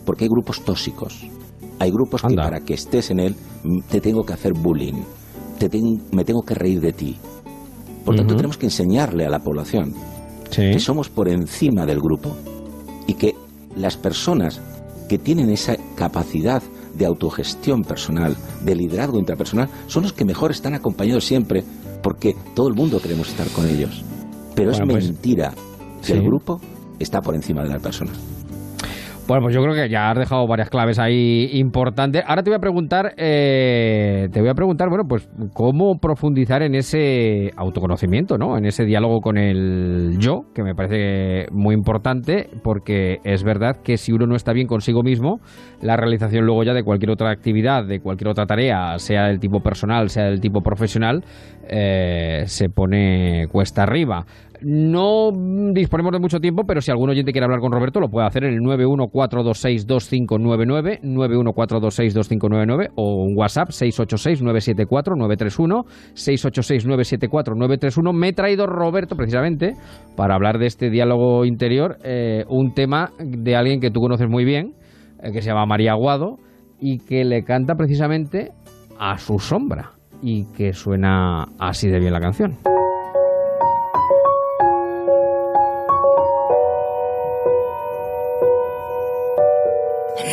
porque 0.05 0.25
hay 0.25 0.29
grupos 0.29 0.63
tóxicos. 0.63 1.27
Hay 1.79 1.91
grupos 1.91 2.23
que 2.23 2.35
para 2.35 2.59
que 2.61 2.73
estés 2.73 3.11
en 3.11 3.19
él 3.19 3.35
te 3.89 4.01
tengo 4.01 4.23
que 4.23 4.33
hacer 4.33 4.53
bullying, 4.53 5.03
te 5.59 5.69
me 6.11 6.25
tengo 6.25 6.41
que 6.41 6.55
reír 6.55 6.81
de 6.81 6.93
ti. 6.93 7.17
Por 8.03 8.15
tanto, 8.15 8.35
tenemos 8.35 8.57
que 8.57 8.67
enseñarle 8.67 9.25
a 9.25 9.29
la 9.29 9.39
población 9.39 9.93
que 10.49 10.79
somos 10.79 11.09
por 11.09 11.27
encima 11.27 11.85
del 11.85 11.99
grupo 11.99 12.35
y 13.05 13.13
que 13.13 13.35
las 13.75 13.97
personas 13.97 14.61
que 15.07 15.17
tienen 15.17 15.49
esa 15.49 15.75
capacidad 15.95 16.61
de 16.95 17.05
autogestión 17.05 17.83
personal, 17.83 18.35
de 18.63 18.75
liderazgo 18.75 19.19
intrapersonal, 19.19 19.69
son 19.87 20.03
los 20.03 20.13
que 20.13 20.25
mejor 20.25 20.51
están 20.51 20.73
acompañados 20.73 21.25
siempre, 21.25 21.63
porque 22.01 22.35
todo 22.55 22.67
el 22.67 22.73
mundo 22.73 22.99
queremos 22.99 23.29
estar 23.29 23.47
con 23.49 23.67
ellos. 23.67 24.03
Pero 24.55 24.71
es 24.71 24.79
pues 24.79 25.05
mentira 25.05 25.53
que 26.05 26.13
el 26.13 26.23
grupo 26.23 26.59
está 26.99 27.21
por 27.21 27.35
encima 27.35 27.63
de 27.63 27.69
la 27.69 27.79
persona. 27.79 28.11
Bueno, 29.27 29.43
pues 29.43 29.53
yo 29.53 29.61
creo 29.61 29.75
que 29.75 29.89
ya 29.89 30.09
has 30.09 30.17
dejado 30.17 30.47
varias 30.47 30.69
claves 30.69 30.99
ahí 30.99 31.49
importantes. 31.51 32.23
Ahora 32.25 32.43
te 32.43 32.49
voy 32.49 32.55
a 32.55 32.61
preguntar, 32.61 33.13
eh, 33.17 34.29
te 34.31 34.39
voy 34.39 34.49
a 34.49 34.53
preguntar, 34.53 34.87
bueno, 34.87 35.03
pues 35.05 35.27
cómo 35.53 35.97
profundizar 35.99 36.61
en 36.61 36.75
ese 36.75 37.51
autoconocimiento, 37.57 38.37
¿no? 38.37 38.57
En 38.57 38.65
ese 38.65 38.85
diálogo 38.85 39.19
con 39.19 39.37
el 39.37 40.15
yo, 40.17 40.45
que 40.55 40.63
me 40.63 40.75
parece 40.75 41.47
muy 41.51 41.75
importante, 41.75 42.47
porque 42.63 43.17
es 43.25 43.43
verdad 43.43 43.75
que 43.83 43.97
si 43.97 44.13
uno 44.13 44.27
no 44.27 44.35
está 44.37 44.53
bien 44.53 44.65
consigo 44.65 45.03
mismo, 45.03 45.41
la 45.81 45.97
realización 45.97 46.45
luego 46.45 46.63
ya 46.63 46.73
de 46.73 46.83
cualquier 46.83 47.11
otra 47.11 47.29
actividad, 47.29 47.85
de 47.85 47.99
cualquier 47.99 48.29
otra 48.29 48.45
tarea, 48.45 48.97
sea 48.97 49.25
del 49.25 49.41
tipo 49.41 49.59
personal, 49.59 50.09
sea 50.09 50.29
del 50.29 50.39
tipo 50.39 50.61
profesional, 50.61 51.25
eh, 51.67 52.43
se 52.45 52.69
pone 52.69 53.47
cuesta 53.51 53.83
arriba. 53.83 54.25
No 54.61 55.31
disponemos 55.73 56.11
de 56.11 56.19
mucho 56.19 56.39
tiempo, 56.39 56.65
pero 56.67 56.81
si 56.81 56.91
algún 56.91 57.09
oyente 57.09 57.31
quiere 57.31 57.45
hablar 57.45 57.59
con 57.59 57.71
Roberto, 57.71 57.99
lo 57.99 58.09
puede 58.09 58.27
hacer 58.27 58.43
en 58.43 58.53
el 58.53 58.59
914262599, 58.61 61.01
914262599 61.01 62.91
o 62.95 63.23
un 63.23 63.35
WhatsApp 63.37 63.69
686-974-931, 63.69 65.85
686-974-931. 66.13 68.13
Me 68.13 68.27
he 68.29 68.33
traído 68.33 68.67
Roberto 68.67 69.15
precisamente 69.15 69.73
para 70.15 70.35
hablar 70.35 70.59
de 70.59 70.67
este 70.67 70.89
diálogo 70.89 71.45
interior, 71.45 71.97
eh, 72.03 72.43
un 72.49 72.73
tema 72.73 73.11
de 73.19 73.55
alguien 73.55 73.79
que 73.79 73.91
tú 73.91 74.01
conoces 74.01 74.27
muy 74.29 74.43
bien, 74.45 74.73
eh, 75.21 75.31
que 75.31 75.41
se 75.41 75.49
llama 75.49 75.65
María 75.65 75.91
Aguado 75.91 76.37
y 76.79 76.99
que 76.99 77.25
le 77.25 77.43
canta 77.43 77.75
precisamente 77.75 78.51
a 78.99 79.17
su 79.17 79.39
sombra 79.39 79.93
y 80.21 80.45
que 80.53 80.73
suena 80.73 81.45
así 81.59 81.89
de 81.89 81.99
bien 81.99 82.13
la 82.13 82.19
canción. 82.19 82.57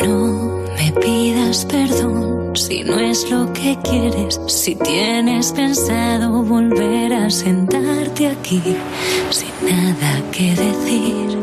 No 0.03 0.65
me 0.77 0.93
pidas 0.93 1.65
perdón 1.67 2.57
si 2.57 2.83
no 2.85 2.99
es 2.99 3.31
lo 3.31 3.53
que 3.53 3.77
quieres, 3.83 4.41
si 4.47 4.75
tienes 4.77 5.53
pensado 5.53 6.43
volver 6.43 7.13
a 7.13 7.29
sentarte 7.29 8.29
aquí 8.29 8.63
sin 9.31 9.69
nada 9.69 10.23
que 10.33 10.51
decir. 10.55 11.39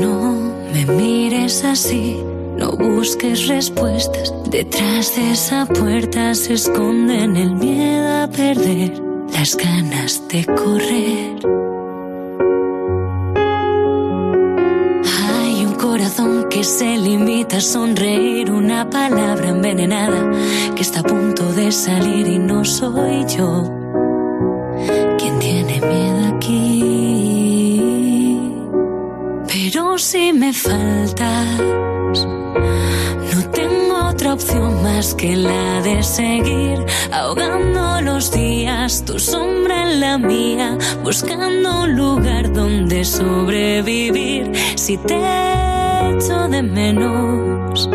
No 0.00 0.32
me 0.72 0.86
mires 0.86 1.64
así, 1.64 2.16
no 2.56 2.72
busques 2.72 3.46
respuestas. 3.46 4.32
Detrás 4.48 5.16
de 5.16 5.32
esa 5.32 5.66
puerta 5.66 6.34
se 6.34 6.54
esconden 6.54 7.36
el 7.36 7.54
miedo 7.56 8.22
a 8.22 8.28
perder, 8.28 9.02
las 9.32 9.54
ganas 9.56 10.26
de 10.28 10.46
correr. 10.46 11.79
Que 16.50 16.64
se 16.64 16.98
limita 16.98 17.58
a 17.58 17.60
sonreír, 17.60 18.50
una 18.50 18.88
palabra 18.90 19.48
envenenada 19.48 20.30
que 20.74 20.82
está 20.82 21.00
a 21.00 21.02
punto 21.02 21.52
de 21.52 21.72
salir 21.72 22.26
y 22.26 22.38
no 22.38 22.64
soy 22.64 23.24
yo 23.36 23.70
quien 25.18 25.38
tiene 25.38 25.80
miedo 25.80 26.36
aquí. 26.36 27.20
Pero 29.46 29.98
si 29.98 30.32
me 30.32 30.52
faltas, 30.52 31.60
no 33.32 33.50
tengo 33.52 34.08
otra 34.08 34.34
opción 34.34 34.82
más 34.82 35.14
que 35.14 35.36
la 35.36 35.82
de 35.82 36.02
seguir 36.02 36.84
ahogando 37.12 38.00
los 38.02 38.30
días, 38.32 39.04
tu 39.04 39.18
sombra 39.18 39.90
en 39.90 40.00
la 40.00 40.18
mía, 40.18 40.76
buscando 41.02 41.82
un 41.84 41.96
lugar 41.96 42.52
donde 42.52 43.04
sobrevivir. 43.04 44.52
Si 44.76 44.96
te 44.98 45.69
echo 46.08 46.48
de 46.48 46.62
menos 46.62 47.88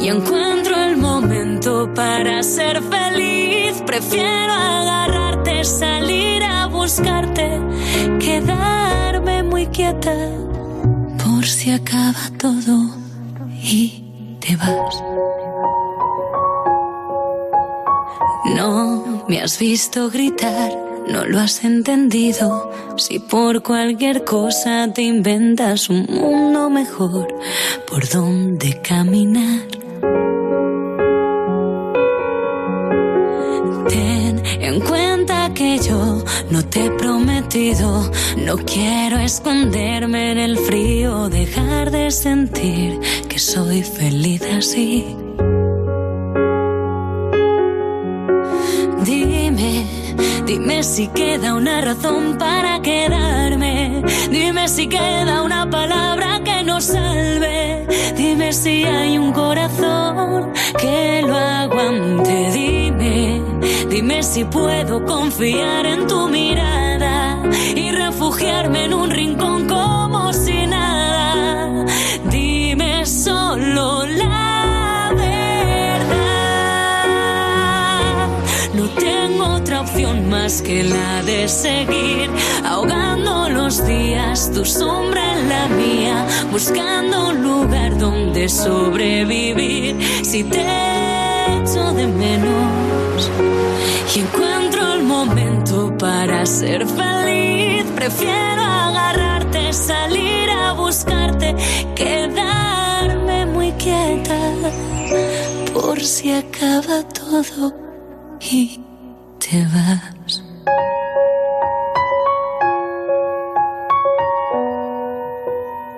y 0.00 0.08
encuentro 0.08 0.74
el 0.76 0.96
momento 0.96 1.92
para 1.94 2.42
ser 2.42 2.82
feliz. 2.82 3.82
Prefiero 3.86 4.52
agarrarte, 4.52 5.64
salir 5.64 6.42
a 6.42 6.66
buscarte, 6.66 7.60
quedarme 8.18 9.42
muy 9.42 9.66
quieta 9.66 10.16
por 11.22 11.44
si 11.46 11.70
acaba 11.70 12.30
todo 12.38 12.76
y 13.62 14.04
te 14.40 14.56
vas. 14.56 15.02
No 18.56 19.24
me 19.28 19.40
has 19.40 19.58
visto 19.58 20.08
gritar 20.10 20.87
no 21.10 21.24
lo 21.24 21.40
has 21.40 21.64
entendido. 21.64 22.70
Si 22.96 23.18
por 23.18 23.62
cualquier 23.62 24.24
cosa 24.24 24.90
te 24.92 25.02
inventas 25.02 25.88
un 25.88 26.06
mundo 26.06 26.70
mejor 26.70 27.28
por 27.88 28.08
donde 28.08 28.80
caminar. 28.82 29.66
Ten 33.88 34.42
en 34.44 34.80
cuenta 34.80 35.52
que 35.54 35.78
yo 35.78 36.24
no 36.50 36.64
te 36.64 36.86
he 36.86 36.90
prometido, 36.90 38.10
no 38.36 38.56
quiero 38.58 39.18
esconderme 39.18 40.32
en 40.32 40.38
el 40.38 40.58
frío, 40.58 41.28
dejar 41.28 41.90
de 41.90 42.10
sentir 42.10 43.00
que 43.28 43.38
soy 43.38 43.82
feliz 43.82 44.42
así. 44.42 45.17
Dime 50.48 50.82
si 50.82 51.08
queda 51.08 51.52
una 51.52 51.82
razón 51.82 52.38
para 52.38 52.80
quedarme. 52.80 54.02
Dime 54.30 54.66
si 54.66 54.86
queda 54.86 55.42
una 55.42 55.68
palabra 55.68 56.40
que 56.42 56.64
nos 56.64 56.84
salve. 56.84 57.86
Dime 58.16 58.54
si 58.54 58.82
hay 58.84 59.18
un 59.18 59.30
corazón 59.32 60.50
que 60.80 61.20
lo 61.20 61.36
aguante. 61.36 62.50
Dime, 62.54 63.42
dime 63.90 64.22
si 64.22 64.44
puedo 64.46 65.04
confiar 65.04 65.84
en 65.84 66.06
tu 66.06 66.30
mirada 66.30 67.42
y 67.76 67.90
refugiarme 67.90 68.86
en 68.86 68.94
un 68.94 69.10
rincón 69.10 69.68
como 69.68 70.32
si 70.32 70.66
nada. 70.66 71.84
Dime 72.30 73.04
solo 73.04 74.06
la 74.06 74.27
que 80.48 80.82
la 80.82 81.22
de 81.24 81.46
seguir 81.46 82.30
ahogando 82.64 83.50
los 83.50 83.86
días, 83.86 84.50
tu 84.50 84.64
sombra 84.64 85.38
en 85.38 85.48
la 85.50 85.68
mía, 85.68 86.26
buscando 86.50 87.28
un 87.28 87.42
lugar 87.42 87.98
donde 87.98 88.48
sobrevivir. 88.48 89.94
Si 90.22 90.42
te 90.44 90.64
echo 91.60 91.92
de 91.92 92.06
menos 92.06 93.30
y 94.14 94.20
encuentro 94.20 94.94
el 94.94 95.02
momento 95.02 95.94
para 95.98 96.46
ser 96.46 96.86
feliz, 96.86 97.84
prefiero 97.94 98.62
agarrarte, 98.62 99.70
salir 99.74 100.48
a 100.48 100.72
buscarte, 100.72 101.54
quedarme 101.94 103.44
muy 103.44 103.70
quieta 103.72 104.40
por 105.74 106.00
si 106.00 106.32
acaba 106.32 107.02
todo 107.02 107.74
te 109.50 109.64
vas. 109.64 110.44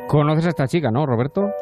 ¿Conoces 0.06 0.46
a 0.46 0.48
esta 0.48 0.66
chica, 0.66 0.90
no, 0.90 1.06
Roberto? 1.06 1.50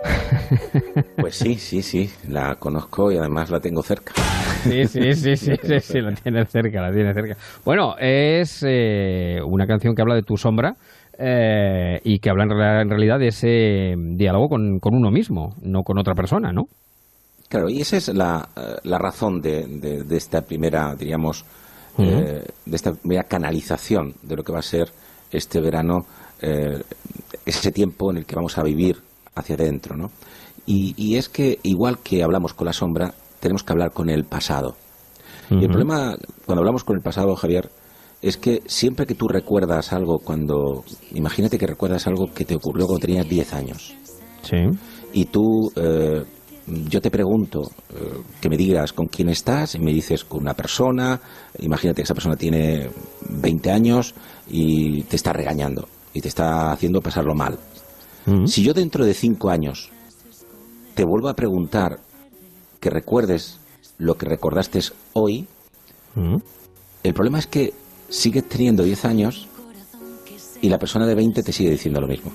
Pues 1.20 1.36
sí, 1.36 1.56
sí, 1.56 1.82
sí, 1.82 2.10
la 2.28 2.54
conozco 2.54 3.12
y 3.12 3.16
además 3.18 3.50
la 3.50 3.60
tengo 3.60 3.82
cerca. 3.82 4.14
Sí, 4.62 4.86
sí, 4.86 5.12
sí, 5.14 5.36
sí, 5.36 5.56
sí, 5.80 6.00
la 6.00 6.12
tiene 6.14 6.46
cerca, 6.46 6.80
la 6.80 6.92
tiene 6.92 7.12
cerca. 7.12 7.36
Bueno, 7.64 7.96
es 7.98 8.64
eh, 8.66 9.40
una 9.44 9.66
canción 9.66 9.94
que 9.94 10.02
habla 10.02 10.14
de 10.14 10.22
tu 10.22 10.36
sombra 10.36 10.76
eh, 11.18 12.00
y 12.04 12.20
que 12.20 12.30
habla 12.30 12.44
en, 12.44 12.88
realidad 12.88 13.18
de 13.18 13.28
ese 13.28 13.94
diálogo 13.96 14.48
con, 14.48 14.78
con 14.78 14.94
uno 14.94 15.10
mismo, 15.10 15.54
no 15.60 15.82
con 15.82 15.98
otra 15.98 16.14
persona, 16.14 16.52
¿no? 16.52 16.68
Claro, 17.48 17.68
y 17.68 17.80
esa 17.80 17.96
es 17.96 18.08
la, 18.08 18.48
eh, 18.56 18.76
la 18.84 18.98
razón 18.98 19.42
de, 19.42 19.66
de, 19.66 20.04
de, 20.04 20.16
esta 20.16 20.42
primera, 20.42 20.94
diríamos, 20.94 21.44
eh, 21.98 22.44
de 22.66 22.76
esta 22.76 22.92
primera 22.92 23.24
canalización 23.24 24.14
de 24.22 24.36
lo 24.36 24.42
que 24.42 24.52
va 24.52 24.60
a 24.60 24.62
ser 24.62 24.90
este 25.30 25.60
verano, 25.60 26.06
eh, 26.40 26.82
ese 27.44 27.72
tiempo 27.72 28.10
en 28.10 28.18
el 28.18 28.26
que 28.26 28.36
vamos 28.36 28.56
a 28.58 28.62
vivir 28.62 28.96
hacia 29.34 29.54
adentro. 29.56 29.96
¿no? 29.96 30.10
Y, 30.66 31.16
es 31.16 31.28
que, 31.28 31.58
igual 31.62 31.98
que 31.98 32.22
hablamos 32.22 32.54
con 32.54 32.66
la 32.66 32.72
sombra, 32.72 33.14
tenemos 33.40 33.62
que 33.62 33.72
hablar 33.72 33.90
con 33.92 34.10
el 34.10 34.24
pasado. 34.24 34.76
Y 35.50 35.64
el 35.64 35.70
problema, 35.70 36.14
cuando 36.44 36.60
hablamos 36.60 36.84
con 36.84 36.96
el 36.96 37.02
pasado, 37.02 37.34
Javier, 37.34 37.70
es 38.20 38.36
que 38.36 38.60
siempre 38.66 39.06
que 39.06 39.14
tú 39.14 39.28
recuerdas 39.28 39.94
algo, 39.94 40.18
cuando. 40.18 40.84
Imagínate 41.12 41.56
que 41.56 41.66
recuerdas 41.66 42.06
algo 42.06 42.26
que 42.34 42.44
te 42.44 42.56
ocurrió 42.56 42.86
cuando 42.86 43.06
tenías 43.06 43.26
10 43.26 43.54
años. 43.54 43.94
Sí. 44.42 44.56
Y 45.14 45.24
tú 45.24 45.70
eh, 45.76 46.22
yo 46.88 47.00
te 47.00 47.10
pregunto 47.10 47.70
eh, 47.90 48.20
que 48.40 48.48
me 48.48 48.56
digas 48.56 48.92
con 48.92 49.06
quién 49.06 49.28
estás 49.28 49.74
y 49.74 49.78
me 49.78 49.92
dices 49.92 50.24
con 50.24 50.40
una 50.40 50.54
persona, 50.54 51.20
imagínate 51.58 51.96
que 51.96 52.02
esa 52.02 52.14
persona 52.14 52.36
tiene 52.36 52.90
20 53.28 53.70
años 53.70 54.14
y 54.48 55.02
te 55.02 55.16
está 55.16 55.32
regañando 55.32 55.88
y 56.12 56.20
te 56.20 56.28
está 56.28 56.72
haciendo 56.72 57.00
pasarlo 57.00 57.34
mal. 57.34 57.58
Si 58.44 58.62
yo 58.62 58.74
dentro 58.74 59.06
de 59.06 59.14
5 59.14 59.48
años 59.48 59.90
te 60.94 61.02
vuelvo 61.02 61.30
a 61.30 61.34
preguntar 61.34 61.98
que 62.78 62.90
recuerdes 62.90 63.58
lo 63.96 64.18
que 64.18 64.26
recordaste 64.26 64.80
hoy, 65.14 65.46
el 67.02 67.14
problema 67.14 67.38
es 67.38 67.46
que 67.46 67.72
sigues 68.10 68.46
teniendo 68.46 68.82
10 68.82 69.04
años 69.06 69.48
y 70.60 70.68
la 70.68 70.78
persona 70.78 71.06
de 71.06 71.14
20 71.14 71.42
te 71.42 71.52
sigue 71.52 71.70
diciendo 71.70 72.02
lo 72.02 72.06
mismo. 72.06 72.30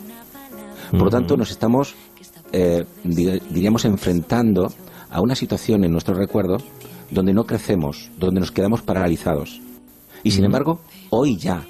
Por 0.92 1.04
lo 1.04 1.10
tanto, 1.10 1.38
nos 1.38 1.52
estamos 1.52 1.96
eh, 2.54 2.86
diríamos, 3.04 3.84
enfrentando 3.86 4.68
a 5.10 5.22
una 5.22 5.36
situación 5.36 5.84
en 5.84 5.92
nuestro 5.92 6.14
recuerdo 6.14 6.58
donde 7.10 7.34
no 7.34 7.46
crecemos, 7.46 8.12
donde 8.18 8.40
nos 8.40 8.52
quedamos 8.52 8.82
paralizados. 8.82 9.60
Y 10.24 10.32
sin 10.32 10.46
embargo, 10.46 10.80
hoy 11.10 11.38
ya, 11.38 11.66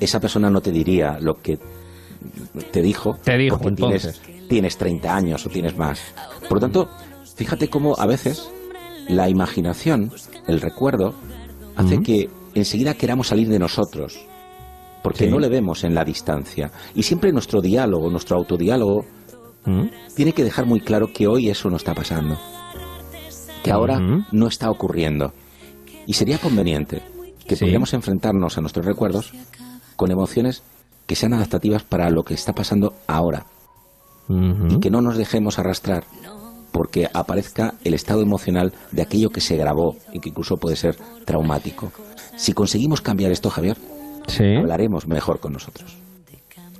esa 0.00 0.20
persona 0.20 0.50
no 0.50 0.60
te 0.60 0.72
diría 0.72 1.18
lo 1.20 1.34
que 1.34 1.58
te 2.72 2.82
dijo, 2.82 3.16
te 3.22 3.38
dijo 3.38 3.58
porque 3.58 3.76
tienes, 3.76 4.20
tienes 4.48 4.76
30 4.76 5.16
años 5.16 5.46
o 5.46 5.48
tienes 5.48 5.76
más. 5.76 6.00
Por 6.48 6.54
lo 6.54 6.60
tanto, 6.60 6.88
fíjate 7.36 7.68
cómo 7.68 7.94
a 7.98 8.06
veces 8.06 8.50
la 9.08 9.28
imaginación, 9.28 10.10
el 10.46 10.60
recuerdo, 10.60 11.14
hace 11.76 12.00
que 12.00 12.28
enseguida 12.54 12.94
queramos 12.94 13.28
salir 13.28 13.48
de 13.48 13.58
nosotros, 13.58 14.18
porque 15.02 15.28
no 15.28 15.38
le 15.38 15.48
vemos 15.48 15.84
en 15.84 15.94
la 15.94 16.04
distancia. 16.04 16.70
Y 16.94 17.04
siempre 17.04 17.32
nuestro 17.32 17.60
diálogo, 17.60 18.10
nuestro 18.10 18.36
autodiálogo, 18.36 19.04
tiene 20.14 20.32
que 20.32 20.44
dejar 20.44 20.66
muy 20.66 20.80
claro 20.80 21.12
que 21.12 21.26
hoy 21.26 21.48
eso 21.50 21.68
no 21.68 21.76
está 21.76 21.94
pasando, 21.94 22.38
que 23.62 23.70
ahora 23.70 24.00
no 24.32 24.46
está 24.46 24.70
ocurriendo. 24.70 25.32
Y 26.06 26.14
sería 26.14 26.38
conveniente 26.38 27.02
que 27.46 27.56
pudiéramos 27.56 27.92
enfrentarnos 27.92 28.56
a 28.56 28.60
nuestros 28.60 28.86
recuerdos 28.86 29.32
con 29.96 30.10
emociones 30.10 30.62
que 31.06 31.16
sean 31.16 31.34
adaptativas 31.34 31.82
para 31.82 32.10
lo 32.10 32.22
que 32.22 32.34
está 32.34 32.52
pasando 32.52 32.94
ahora. 33.06 33.46
Y 34.28 34.78
que 34.80 34.90
no 34.90 35.00
nos 35.00 35.16
dejemos 35.16 35.58
arrastrar 35.58 36.04
porque 36.72 37.08
aparezca 37.12 37.74
el 37.84 37.94
estado 37.94 38.22
emocional 38.22 38.72
de 38.92 39.02
aquello 39.02 39.30
que 39.30 39.40
se 39.40 39.56
grabó 39.56 39.96
y 40.12 40.20
que 40.20 40.28
incluso 40.28 40.58
puede 40.58 40.76
ser 40.76 40.96
traumático. 41.24 41.92
Si 42.36 42.52
conseguimos 42.52 43.00
cambiar 43.00 43.32
esto, 43.32 43.50
Javier, 43.50 43.76
hablaremos 44.58 45.06
mejor 45.08 45.40
con 45.40 45.54
nosotros. 45.54 45.97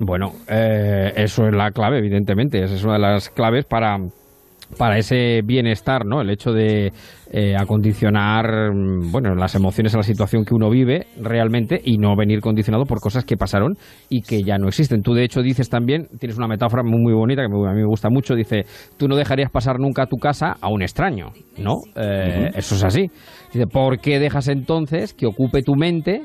Bueno, 0.01 0.33
eh, 0.49 1.13
eso 1.17 1.47
es 1.47 1.55
la 1.55 1.71
clave, 1.71 1.99
evidentemente. 1.99 2.63
Esa 2.63 2.75
es 2.75 2.85
una 2.85 2.95
de 2.95 3.01
las 3.01 3.31
claves 3.31 3.65
para 3.65 3.99
para 4.77 4.99
ese 4.99 5.41
bienestar, 5.45 6.05
¿no? 6.05 6.21
El 6.21 6.31
hecho 6.31 6.53
de 6.53 6.93
eh, 7.33 7.57
acondicionar, 7.57 8.73
mm, 8.73 9.11
bueno, 9.11 9.35
las 9.35 9.55
emociones 9.55 9.95
a 9.95 9.99
la 9.99 10.03
situación 10.03 10.45
que 10.45 10.55
uno 10.55 10.69
vive 10.69 11.07
realmente 11.21 11.81
y 11.83 11.97
no 11.97 12.15
venir 12.17 12.41
condicionado 12.41 12.85
por 12.85 13.01
cosas 13.01 13.25
que 13.25 13.37
pasaron 13.37 13.77
y 14.11 14.23
que 14.23 14.43
ya 14.43 14.59
no 14.59 14.69
existen. 14.69 15.03
Tú, 15.03 15.15
de 15.15 15.25
hecho, 15.25 15.41
dices 15.41 15.71
también, 15.71 16.09
tienes 16.19 16.37
una 16.37 16.49
metáfora 16.49 16.83
muy, 16.83 17.01
muy 17.01 17.15
bonita 17.15 17.43
que 17.43 17.47
a 17.47 17.73
mí 17.73 17.81
me 17.81 17.87
gusta 17.87 18.11
mucho, 18.11 18.35
dice, 18.35 18.65
tú 18.99 19.09
no 19.09 19.17
dejarías 19.17 19.51
pasar 19.51 19.79
nunca 19.79 20.03
a 20.03 20.07
tu 20.07 20.17
casa 20.17 20.57
a 20.61 20.69
un 20.69 20.83
extraño, 20.83 21.33
¿no? 21.57 21.77
Eh, 21.97 22.51
eso 22.55 22.75
es 22.75 22.85
así. 22.85 23.11
Dice, 23.53 23.67
¿por 23.67 24.01
qué 24.01 24.19
dejas 24.19 24.49
entonces 24.49 25.15
que 25.15 25.27
ocupe 25.27 25.63
tu 25.63 25.75
mente 25.75 26.23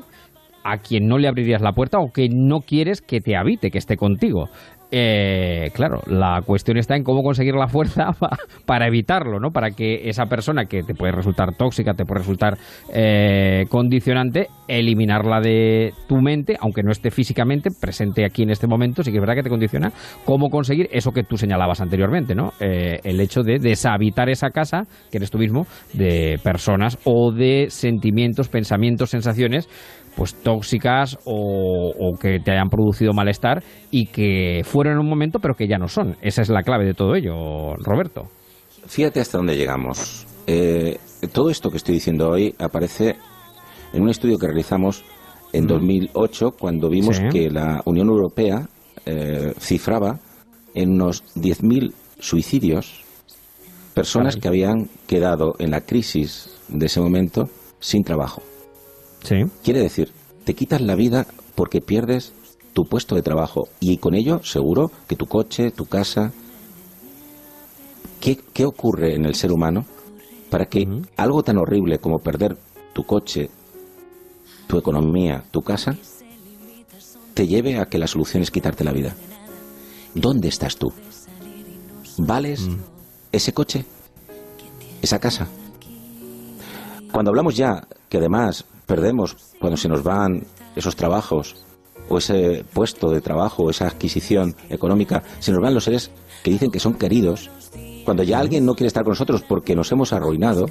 a 0.64 0.78
quien 0.78 1.06
no 1.06 1.18
le 1.18 1.28
abrirías 1.28 1.62
la 1.62 1.72
puerta 1.72 1.98
o 1.98 2.10
que 2.10 2.28
no 2.28 2.60
quieres 2.60 3.00
que 3.00 3.20
te 3.20 3.36
habite, 3.36 3.70
que 3.70 3.78
esté 3.78 3.96
contigo. 3.96 4.48
Eh, 4.96 5.70
claro, 5.74 6.02
la 6.06 6.40
cuestión 6.46 6.76
está 6.76 6.94
en 6.94 7.02
cómo 7.02 7.24
conseguir 7.24 7.54
la 7.54 7.66
fuerza 7.66 8.10
para 8.66 8.86
evitarlo, 8.86 9.40
¿no? 9.40 9.50
Para 9.50 9.70
que 9.70 10.08
esa 10.08 10.26
persona 10.26 10.66
que 10.66 10.84
te 10.84 10.94
puede 10.94 11.10
resultar 11.10 11.56
tóxica, 11.56 11.94
te 11.94 12.04
puede 12.04 12.20
resultar 12.20 12.56
eh, 12.94 13.64
condicionante, 13.68 14.46
eliminarla 14.68 15.40
de 15.40 15.92
tu 16.06 16.20
mente, 16.20 16.56
aunque 16.60 16.84
no 16.84 16.92
esté 16.92 17.10
físicamente 17.10 17.70
presente 17.70 18.24
aquí 18.24 18.44
en 18.44 18.50
este 18.50 18.68
momento, 18.68 19.02
sí 19.02 19.10
que 19.10 19.16
es 19.16 19.20
verdad 19.20 19.34
que 19.34 19.42
te 19.42 19.50
condiciona. 19.50 19.90
Cómo 20.24 20.48
conseguir 20.48 20.88
eso 20.92 21.10
que 21.10 21.24
tú 21.24 21.36
señalabas 21.36 21.80
anteriormente, 21.80 22.36
¿no? 22.36 22.52
Eh, 22.60 23.00
el 23.02 23.20
hecho 23.20 23.42
de 23.42 23.58
deshabitar 23.58 24.28
esa 24.28 24.50
casa, 24.50 24.84
que 25.10 25.16
eres 25.16 25.32
tú 25.32 25.38
mismo, 25.38 25.66
de 25.92 26.38
personas 26.44 26.98
o 27.02 27.32
de 27.32 27.66
sentimientos, 27.68 28.48
pensamientos, 28.48 29.10
sensaciones 29.10 29.68
pues 30.16 30.34
tóxicas 30.34 31.18
o, 31.24 32.12
que 32.20 32.38
te 32.38 32.52
hayan 32.52 32.68
producido 32.68 33.12
malestar 33.12 33.62
y 33.90 34.06
que 34.06 34.62
fueron 34.64 34.94
en 34.94 35.00
un 35.00 35.08
momento 35.08 35.38
pero 35.40 35.54
que 35.54 35.66
ya 35.66 35.78
no 35.78 35.88
son. 35.88 36.16
Esa 36.22 36.42
es 36.42 36.48
la 36.48 36.62
clave 36.62 36.84
de 36.84 36.94
todo 36.94 37.14
ello, 37.14 37.74
Roberto. 37.78 38.28
Fíjate 38.86 39.20
hasta 39.20 39.38
dónde 39.38 39.56
llegamos. 39.56 40.26
Eh, 40.46 40.98
todo 41.32 41.50
esto 41.50 41.70
que 41.70 41.78
estoy 41.78 41.94
diciendo 41.94 42.30
hoy 42.30 42.54
aparece 42.58 43.16
en 43.92 44.02
un 44.02 44.10
estudio 44.10 44.38
que 44.38 44.46
realizamos 44.46 45.04
en 45.52 45.66
2008 45.66 46.46
mm. 46.46 46.58
cuando 46.58 46.88
vimos 46.88 47.20
que 47.32 47.48
la 47.50 47.80
Unión 47.86 48.08
Europea 48.08 48.68
eh, 49.06 49.54
cifraba 49.58 50.18
en 50.74 50.90
unos 50.92 51.24
10.000 51.36 51.92
suicidios 52.18 53.04
personas 53.94 54.36
que 54.36 54.48
habían 54.48 54.88
quedado 55.06 55.54
en 55.58 55.70
la 55.70 55.80
crisis 55.80 56.50
de 56.68 56.86
ese 56.86 57.00
momento 57.00 57.48
sin 57.78 58.02
trabajo. 58.02 58.42
Quiere 59.62 59.80
decir, 59.80 60.12
te 60.44 60.54
quitas 60.54 60.82
la 60.82 60.94
vida 60.94 61.26
porque 61.54 61.80
pierdes 61.80 62.32
tu 62.74 62.84
puesto 62.84 63.14
de 63.14 63.22
trabajo 63.22 63.68
y 63.80 63.96
con 63.96 64.14
ello 64.14 64.42
seguro 64.42 64.90
que 65.08 65.16
tu 65.16 65.26
coche, 65.26 65.70
tu 65.70 65.86
casa... 65.86 66.32
¿Qué, 68.20 68.64
ocurre 68.64 69.14
en 69.14 69.26
el 69.26 69.34
ser 69.34 69.52
humano 69.52 69.84
para 70.48 70.64
que 70.64 70.88
algo 71.14 71.42
tan 71.42 71.58
horrible 71.58 71.98
como 71.98 72.20
perder 72.20 72.56
tu 72.94 73.04
coche, 73.04 73.50
tu 74.66 74.78
economía, 74.78 75.44
tu 75.50 75.60
casa, 75.60 75.94
te 77.34 77.46
lleve 77.46 77.78
a 77.78 77.84
que 77.84 77.98
la 77.98 78.06
solución 78.06 78.42
es 78.42 78.50
quitarte 78.50 78.82
la 78.82 78.92
vida? 78.92 79.14
¿Dónde 80.14 80.48
estás 80.48 80.76
tú? 80.76 80.90
¿Vales 82.16 82.62
mm. 82.62 82.76
ese 83.32 83.52
coche? 83.52 83.84
¿Esa 85.02 85.18
casa? 85.18 85.46
Cuando 87.12 87.30
hablamos 87.30 87.54
ya 87.56 87.86
que 88.08 88.16
además 88.16 88.64
perdemos 88.86 89.36
cuando 89.60 89.76
se 89.76 89.88
nos 89.88 90.02
van 90.02 90.46
esos 90.76 90.96
trabajos 90.96 91.56
o 92.08 92.18
ese 92.18 92.64
puesto 92.72 93.10
de 93.10 93.20
trabajo, 93.20 93.64
o 93.64 93.70
esa 93.70 93.86
adquisición 93.86 94.54
económica, 94.68 95.22
se 95.38 95.52
nos 95.52 95.60
van 95.62 95.74
los 95.74 95.84
seres 95.84 96.10
que 96.42 96.50
dicen 96.50 96.70
que 96.70 96.80
son 96.80 96.94
queridos, 96.94 97.50
cuando 98.04 98.22
ya 98.22 98.38
alguien 98.38 98.66
no 98.66 98.74
quiere 98.74 98.88
estar 98.88 99.04
con 99.04 99.12
nosotros 99.12 99.42
porque 99.42 99.74
nos 99.74 99.90
hemos 99.92 100.12
arruinado, 100.12 100.66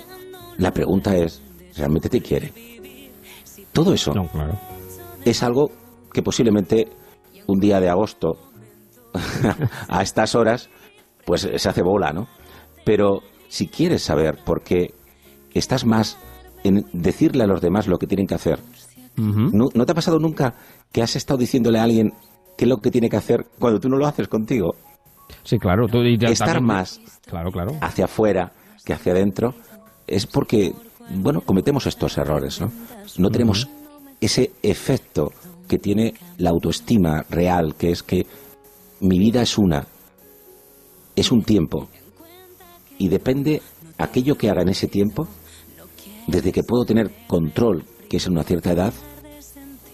la 0.58 0.72
pregunta 0.72 1.16
es, 1.18 1.42
¿realmente 1.76 2.10
te 2.10 2.22
quiere? 2.22 2.54
Todo 3.72 3.94
eso 3.94 4.14
es 5.26 5.42
algo 5.42 5.72
que 6.14 6.22
posiblemente 6.22 6.88
un 7.48 7.60
día 7.60 7.80
de 7.80 7.90
agosto, 7.90 8.38
a 9.90 10.04
estas 10.04 10.36
horas, 10.36 10.70
pues 11.26 11.50
se 11.56 11.70
hace 11.70 11.82
bola, 11.82 12.12
¿no? 12.12 12.28
Pero 12.86 13.22
si 13.48 13.68
quieres 13.68 14.04
saber 14.04 14.38
por 14.44 14.62
qué 14.64 14.94
estás 15.54 15.86
más 15.86 16.18
en 16.64 16.86
decirle 16.94 17.44
a 17.44 17.48
los 17.48 17.62
demás 17.62 17.88
lo 17.88 17.98
que 17.98 18.08
tienen 18.08 18.28
que 18.28 18.36
hacer. 18.36 18.60
¿No, 19.16 19.70
te 19.70 19.92
ha 19.92 19.96
pasado 19.96 20.20
nunca 20.20 20.56
que 20.92 21.02
has 21.02 21.16
estado 21.16 21.38
diciéndole 21.38 21.80
a 21.80 21.84
alguien 21.84 22.14
qué 22.58 22.66
es 22.66 22.70
lo 22.70 22.78
que 22.78 22.90
tiene 22.90 23.10
que 23.10 23.18
hacer 23.18 23.46
cuando 23.60 23.80
tú 23.80 23.90
no 23.90 23.98
lo 23.98 24.08
haces 24.08 24.28
contigo? 24.28 24.76
Sí, 25.44 25.58
claro. 25.60 25.88
Tú, 25.88 26.00
Estar 26.02 26.62
más 26.62 27.00
claro, 27.26 27.52
claro. 27.52 27.74
hacia 27.82 28.06
afuera 28.06 28.52
que 28.86 28.94
hacia 28.94 29.14
adentro 29.14 29.54
es 30.08 30.26
porque, 30.26 30.74
bueno, 31.16 31.42
cometemos 31.42 31.86
estos 31.86 32.18
errores, 32.18 32.60
¿no? 32.60 32.72
No 33.18 33.30
tenemos 33.30 33.70
ese 34.20 34.52
efecto 34.62 35.32
que 35.68 35.78
tiene 35.78 36.14
la 36.38 36.50
autoestima 36.50 37.24
real, 37.30 37.76
que 37.76 37.92
es 37.92 38.04
que 38.04 38.26
mi 39.00 39.20
vida 39.20 39.42
es 39.42 39.58
una, 39.58 39.86
es 41.16 41.32
un 41.32 41.44
tiempo, 41.44 41.88
y 42.98 43.08
depende 43.10 43.62
aquello 43.98 44.36
que 44.36 44.50
haga 44.50 44.62
en 44.62 44.70
ese 44.70 44.88
tiempo, 44.88 45.28
desde 46.28 46.52
que 46.52 46.64
puedo 46.64 46.86
tener 46.86 47.12
control, 47.28 47.86
que 48.10 48.18
es 48.18 48.28
en 48.28 48.34
una 48.34 48.44
cierta 48.44 48.72
edad, 48.72 48.94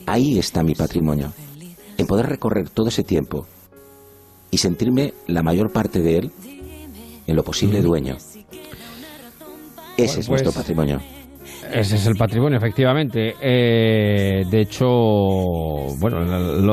ahí 0.05 0.39
está 0.39 0.63
mi 0.63 0.75
patrimonio. 0.75 1.33
En 1.97 2.07
poder 2.07 2.27
recorrer 2.27 2.69
todo 2.69 2.87
ese 2.87 3.03
tiempo 3.03 3.45
y 4.51 4.57
sentirme 4.57 5.13
la 5.27 5.43
mayor 5.43 5.71
parte 5.71 6.01
de 6.01 6.17
él, 6.17 6.31
en 7.27 7.35
lo 7.35 7.43
posible 7.43 7.81
dueño. 7.81 8.17
Ese 9.97 10.19
es 10.21 10.29
nuestro 10.29 10.51
pues, 10.51 10.55
patrimonio. 10.55 11.01
Ese 11.71 11.95
es 11.95 12.07
el 12.07 12.15
patrimonio, 12.15 12.57
efectivamente. 12.57 13.35
Eh, 13.41 14.43
de 14.49 14.61
hecho, 14.61 14.87
bueno, 15.99 16.19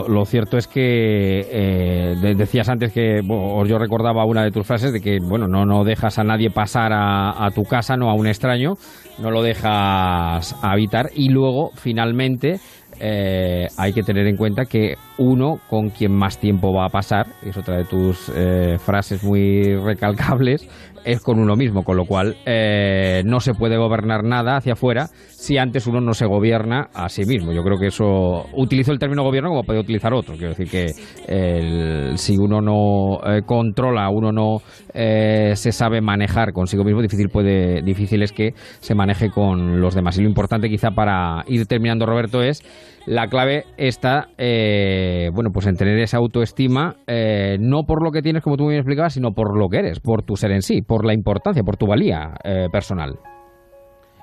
lo, 0.08 0.24
cierto 0.24 0.56
es 0.56 0.66
que 0.66 1.40
eh, 1.40 2.34
decías 2.36 2.68
antes 2.68 2.92
que, 2.92 3.20
yo 3.22 3.78
recordaba 3.78 4.24
una 4.24 4.42
de 4.42 4.50
tus 4.50 4.66
frases 4.66 4.92
de 4.92 5.00
que, 5.00 5.18
bueno, 5.20 5.48
no, 5.48 5.66
no 5.66 5.84
dejas 5.84 6.18
a 6.18 6.24
nadie 6.24 6.50
pasar 6.50 6.92
a, 6.94 7.48
tu 7.54 7.64
casa, 7.64 7.96
no 7.96 8.10
a 8.10 8.14
un 8.14 8.26
extraño, 8.26 8.74
no 9.18 9.30
lo 9.30 9.42
dejas 9.42 10.54
habitar 10.62 11.10
y 11.14 11.28
luego, 11.28 11.70
finalmente, 11.74 12.58
eh, 12.98 13.66
hay 13.76 13.92
que 13.92 14.02
tener 14.02 14.26
en 14.26 14.36
cuenta 14.36 14.64
que 14.64 14.94
uno 15.18 15.60
con 15.68 15.90
quien 15.90 16.12
más 16.12 16.38
tiempo 16.38 16.72
va 16.72 16.86
a 16.86 16.90
pasar, 16.90 17.26
es 17.44 17.56
otra 17.56 17.76
de 17.76 17.84
tus 17.84 18.32
frases 18.78 19.22
muy 19.22 19.76
recalcables, 19.76 20.66
es 21.06 21.20
con 21.22 21.38
uno 21.38 21.54
mismo, 21.54 21.84
con 21.84 21.96
lo 21.96 22.04
cual 22.04 22.36
eh, 22.44 23.22
no 23.24 23.40
se 23.40 23.54
puede 23.54 23.76
gobernar 23.76 24.24
nada 24.24 24.56
hacia 24.56 24.72
afuera 24.72 25.06
si 25.28 25.56
antes 25.56 25.86
uno 25.86 26.00
no 26.00 26.12
se 26.12 26.26
gobierna 26.26 26.88
a 26.92 27.08
sí 27.08 27.24
mismo. 27.24 27.52
Yo 27.52 27.62
creo 27.62 27.78
que 27.78 27.86
eso, 27.86 28.44
utilizo 28.54 28.90
el 28.92 28.98
término 28.98 29.22
gobierno 29.22 29.50
como 29.50 29.62
puede 29.62 29.78
utilizar 29.78 30.12
otro, 30.12 30.34
quiero 30.34 30.54
decir 30.54 30.68
que 30.68 32.16
si 32.16 32.36
uno 32.36 32.60
no 32.60 33.20
eh, 33.24 33.42
controla, 33.46 34.10
uno 34.10 34.32
no 34.32 34.58
eh, 34.92 35.52
se 35.54 35.70
sabe 35.70 36.00
manejar 36.00 36.52
consigo 36.52 36.82
mismo, 36.82 37.00
difícil, 37.02 37.28
puede, 37.28 37.82
difícil 37.82 38.22
es 38.22 38.32
que 38.32 38.54
se 38.80 38.94
maneje 38.94 39.30
con 39.30 39.80
los 39.80 39.94
demás. 39.94 40.18
Y 40.18 40.22
lo 40.22 40.28
importante 40.28 40.68
quizá 40.68 40.90
para 40.90 41.44
ir 41.46 41.66
terminando, 41.66 42.06
Roberto, 42.06 42.42
es 42.42 42.62
la 43.06 43.28
clave 43.28 43.64
está, 43.76 44.30
eh, 44.36 45.30
bueno, 45.32 45.50
pues 45.52 45.66
en 45.66 45.76
tener 45.76 45.98
esa 46.00 46.18
autoestima, 46.18 46.96
eh, 47.06 47.56
no 47.60 47.84
por 47.84 48.02
lo 48.02 48.10
que 48.10 48.20
tienes, 48.20 48.42
como 48.42 48.56
tú 48.56 48.64
me 48.64 48.76
explicabas, 48.76 49.14
sino 49.14 49.30
por 49.30 49.56
lo 49.56 49.68
que 49.68 49.78
eres, 49.78 50.00
por 50.00 50.22
tu 50.22 50.36
ser 50.36 50.50
en 50.50 50.62
sí, 50.62 50.82
por 50.82 51.04
la 51.06 51.14
importancia, 51.14 51.62
por 51.62 51.76
tu 51.76 51.86
valía 51.86 52.34
eh, 52.42 52.66
personal. 52.70 53.18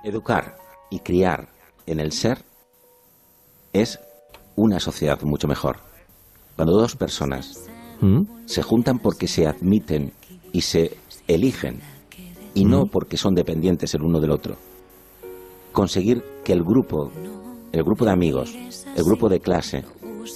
Educar 0.03 0.55
y 0.91 0.99
criar 0.99 1.47
en 1.87 2.01
el 2.01 2.11
ser 2.11 2.39
es 3.71 3.99
una 4.57 4.81
sociedad 4.81 5.21
mucho 5.23 5.47
mejor. 5.47 5.77
Cuando 6.57 6.73
dos 6.73 6.97
personas 6.97 7.69
¿Mm? 8.01 8.23
se 8.45 8.61
juntan 8.63 8.99
porque 8.99 9.27
se 9.27 9.47
admiten 9.47 10.11
y 10.51 10.61
se 10.61 10.97
eligen 11.27 11.79
y 12.53 12.65
no 12.65 12.85
¿Mm? 12.85 12.89
porque 12.89 13.15
son 13.15 13.33
dependientes 13.33 13.95
el 13.95 14.03
uno 14.03 14.19
del 14.19 14.31
otro. 14.31 14.57
Conseguir 15.71 16.21
que 16.43 16.51
el 16.51 16.63
grupo 16.63 17.11
el 17.73 17.83
grupo 17.83 18.05
de 18.05 18.11
amigos, 18.11 18.55
el 18.95 19.03
grupo 19.03 19.27
de 19.27 19.39
clase, 19.39 19.83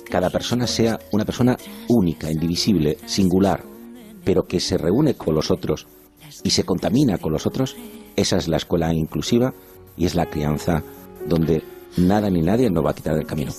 cada 0.10 0.32
persona 0.32 0.65
sea 0.65 1.00
una 1.12 1.23
persona 1.23 1.56
única, 1.88 2.32
indivisible, 2.32 2.97
singular, 3.06 3.63
pero 4.26 4.43
que 4.43 4.60
se 4.60 4.78
reúne 4.78 5.13
con 5.13 5.36
los 5.36 5.52
otros 5.52 5.88
y 6.43 6.50
se 6.50 6.63
contamina 6.63 7.19
con 7.19 7.32
los 7.32 7.45
otros, 7.45 7.78
esa 8.15 8.38
es 8.38 8.47
la 8.47 8.58
escuela 8.58 8.91
inclusiva 8.91 9.54
y 9.95 10.06
es 10.06 10.15
la 10.15 10.26
crianza 10.26 10.84
donde 11.28 11.62
nada 11.97 12.30
ni 12.32 12.41
nadie 12.41 12.71
nos 12.71 12.84
va 12.84 12.91
a 12.91 12.95
quitar 12.95 13.15
del 13.15 13.28
camino. 13.28 13.54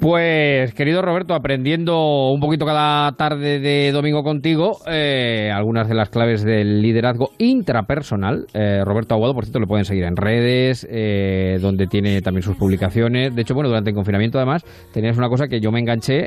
Pues, 0.00 0.74
querido 0.74 1.02
Roberto, 1.02 1.34
aprendiendo 1.34 2.30
un 2.30 2.40
poquito 2.40 2.64
cada 2.64 3.10
tarde 3.12 3.58
de 3.58 3.90
domingo 3.90 4.22
contigo, 4.22 4.78
eh, 4.86 5.50
algunas 5.52 5.88
de 5.88 5.94
las 5.94 6.08
claves 6.08 6.44
del 6.44 6.80
liderazgo 6.80 7.30
intrapersonal. 7.38 8.46
Eh, 8.54 8.84
Roberto 8.84 9.14
Aguado, 9.14 9.34
por 9.34 9.44
cierto, 9.44 9.58
lo 9.58 9.66
pueden 9.66 9.84
seguir 9.84 10.04
en 10.04 10.16
redes, 10.16 10.86
eh, 10.88 11.58
donde 11.60 11.88
tiene 11.88 12.22
también 12.22 12.42
sus 12.42 12.56
publicaciones. 12.56 13.34
De 13.34 13.42
hecho, 13.42 13.54
bueno, 13.54 13.70
durante 13.70 13.90
el 13.90 13.96
confinamiento, 13.96 14.38
además, 14.38 14.64
tenías 14.92 15.18
una 15.18 15.28
cosa 15.28 15.48
que 15.48 15.60
yo 15.60 15.72
me 15.72 15.80
enganché, 15.80 16.26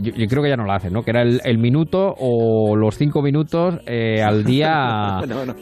yo, 0.00 0.26
creo 0.28 0.42
que 0.42 0.50
ya 0.50 0.56
no 0.56 0.64
la 0.64 0.76
hacen, 0.76 0.92
¿no? 0.92 1.02
Que 1.02 1.10
era 1.10 1.22
el, 1.22 1.58
minuto 1.58 2.14
o 2.18 2.76
los 2.76 2.96
cinco 2.96 3.20
minutos 3.20 3.80
al 3.86 4.44
día. 4.44 5.20
no, 5.28 5.44
no, 5.44 5.54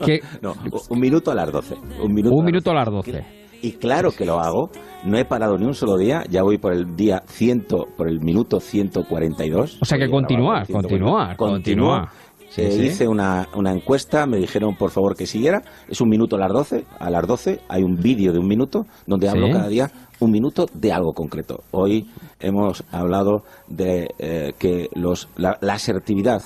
no, 0.42 0.54
un 0.90 1.00
minuto 1.00 1.30
a 1.30 1.34
las 1.34 1.50
doce. 1.50 1.74
Un 2.02 2.12
minuto, 2.12 2.36
un 2.36 2.44
minuto 2.44 2.70
a 2.70 2.74
las 2.74 2.90
doce. 2.90 3.35
Y 3.62 3.72
claro 3.72 4.10
que 4.10 4.24
lo 4.24 4.40
hago. 4.40 4.70
No 5.04 5.18
he 5.18 5.24
parado 5.24 5.56
ni 5.56 5.66
un 5.66 5.74
solo 5.74 5.96
día. 5.96 6.24
Ya 6.28 6.42
voy 6.42 6.58
por 6.58 6.72
el 6.72 6.96
día 6.96 7.22
100, 7.26 7.66
por 7.96 8.08
el 8.08 8.20
minuto 8.20 8.60
142. 8.60 9.78
O 9.80 9.84
sea 9.84 9.98
que 9.98 10.08
continúa, 10.08 10.64
continúa, 10.70 11.34
continúa. 11.36 12.12
Hice 12.56 13.06
una, 13.06 13.46
una, 13.54 13.72
encuesta, 13.72 14.24
me 14.26 14.38
dijeron 14.38 14.76
por 14.76 14.90
favor 14.90 15.14
que 15.14 15.26
siguiera. 15.26 15.62
Es 15.88 16.00
un 16.00 16.08
minuto 16.08 16.36
a 16.36 16.38
las 16.38 16.52
12. 16.52 16.84
A 16.98 17.10
las 17.10 17.26
12 17.26 17.60
hay 17.68 17.82
un 17.82 17.96
vídeo 17.96 18.32
de 18.32 18.38
un 18.38 18.46
minuto 18.46 18.86
donde 19.06 19.28
hablo 19.28 19.48
cada 19.50 19.68
día 19.68 19.90
un 20.20 20.30
minuto 20.30 20.66
de 20.72 20.92
algo 20.92 21.12
concreto. 21.12 21.62
Hoy 21.70 22.08
hemos 22.40 22.84
hablado 22.90 23.42
de 23.68 24.08
eh, 24.18 24.52
que 24.58 24.88
los, 24.94 25.28
la, 25.36 25.58
asertividad 25.70 26.42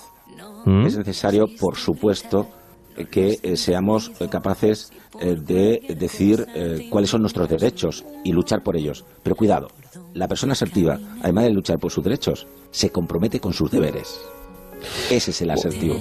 ¿Mm? 0.64 0.86
es 0.86 0.98
necesario, 0.98 1.46
por 1.58 1.76
supuesto, 1.76 2.48
que 3.06 3.38
eh, 3.42 3.56
seamos 3.56 4.12
eh, 4.20 4.28
capaces 4.28 4.92
eh, 5.20 5.36
de 5.36 5.94
decir 5.98 6.46
cuáles 6.90 7.10
son 7.10 7.22
nuestros 7.22 7.48
derechos 7.48 8.04
y 8.24 8.32
luchar 8.32 8.62
por 8.62 8.76
ellos. 8.76 9.04
Pero 9.22 9.36
cuidado, 9.36 9.68
la 10.14 10.28
persona 10.28 10.52
asertiva, 10.52 10.98
además 11.22 11.44
de 11.44 11.50
luchar 11.50 11.78
por 11.78 11.90
sus 11.90 12.04
derechos, 12.04 12.46
se 12.70 12.90
compromete 12.90 13.40
con 13.40 13.52
sus 13.52 13.70
deberes. 13.70 14.20
Ese 15.10 15.30
es 15.30 15.42
el 15.42 15.50
asertivo. 15.50 15.96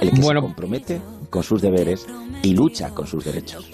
El 0.00 0.10
que 0.10 0.22
se 0.22 0.34
compromete 0.34 1.00
con 1.30 1.42
sus 1.42 1.62
deberes 1.62 2.06
y 2.42 2.54
lucha 2.54 2.90
con 2.90 3.06
sus 3.06 3.24
derechos. 3.24 3.70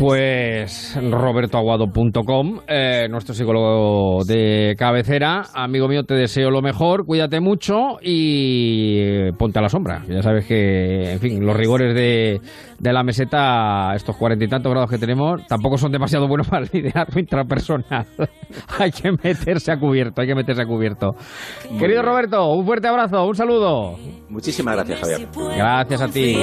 Pues 0.00 0.98
robertoaguado.com, 0.98 2.60
eh, 2.66 3.06
nuestro 3.10 3.34
psicólogo 3.34 4.24
de 4.24 4.74
cabecera. 4.78 5.42
Amigo 5.52 5.88
mío, 5.88 6.04
te 6.04 6.14
deseo 6.14 6.50
lo 6.50 6.62
mejor, 6.62 7.04
cuídate 7.04 7.38
mucho 7.38 7.98
y 8.00 9.30
ponte 9.32 9.58
a 9.58 9.62
la 9.62 9.68
sombra. 9.68 10.02
Ya 10.08 10.22
sabes 10.22 10.46
que, 10.46 11.12
en 11.12 11.20
fin, 11.20 11.44
los 11.44 11.54
rigores 11.54 11.94
de, 11.94 12.40
de 12.78 12.92
la 12.94 13.02
meseta, 13.02 13.92
estos 13.94 14.16
cuarenta 14.16 14.42
y 14.42 14.48
tantos 14.48 14.72
grados 14.72 14.88
que 14.88 14.96
tenemos, 14.96 15.46
tampoco 15.46 15.76
son 15.76 15.92
demasiado 15.92 16.26
buenos 16.26 16.48
para 16.48 16.64
el 16.64 16.70
liderazgo 16.72 17.20
intrapersonal. 17.20 18.06
hay 18.78 18.92
que 18.92 19.12
meterse 19.12 19.70
a 19.70 19.78
cubierto, 19.78 20.22
hay 20.22 20.28
que 20.28 20.34
meterse 20.34 20.62
a 20.62 20.66
cubierto. 20.66 21.10
Querido 21.78 22.00
Roberto, 22.00 22.50
un 22.54 22.64
fuerte 22.64 22.88
abrazo, 22.88 23.26
un 23.26 23.34
saludo. 23.34 23.98
Muchísimas 24.30 24.76
gracias, 24.76 24.98
Javier. 24.98 25.28
Gracias 25.58 26.00
a 26.00 26.08
ti. 26.08 26.38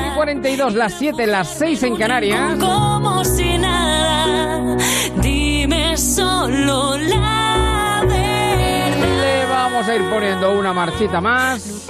Son 0.00 0.14
42, 0.14 0.74
las 0.74 0.94
7, 0.94 1.26
las 1.26 1.48
6 1.58 1.82
en 1.82 1.96
Canarias. 1.96 2.58
Como 2.58 3.24
si 3.24 3.58
nada, 3.58 4.76
dime 5.20 5.96
solo 5.96 6.96
la 6.96 8.02
verdad. 8.06 8.98
Le 9.20 9.46
vamos 9.46 9.88
a 9.88 9.94
ir 9.94 10.02
poniendo 10.10 10.58
una 10.58 10.72
marchita 10.72 11.20
más 11.20 11.88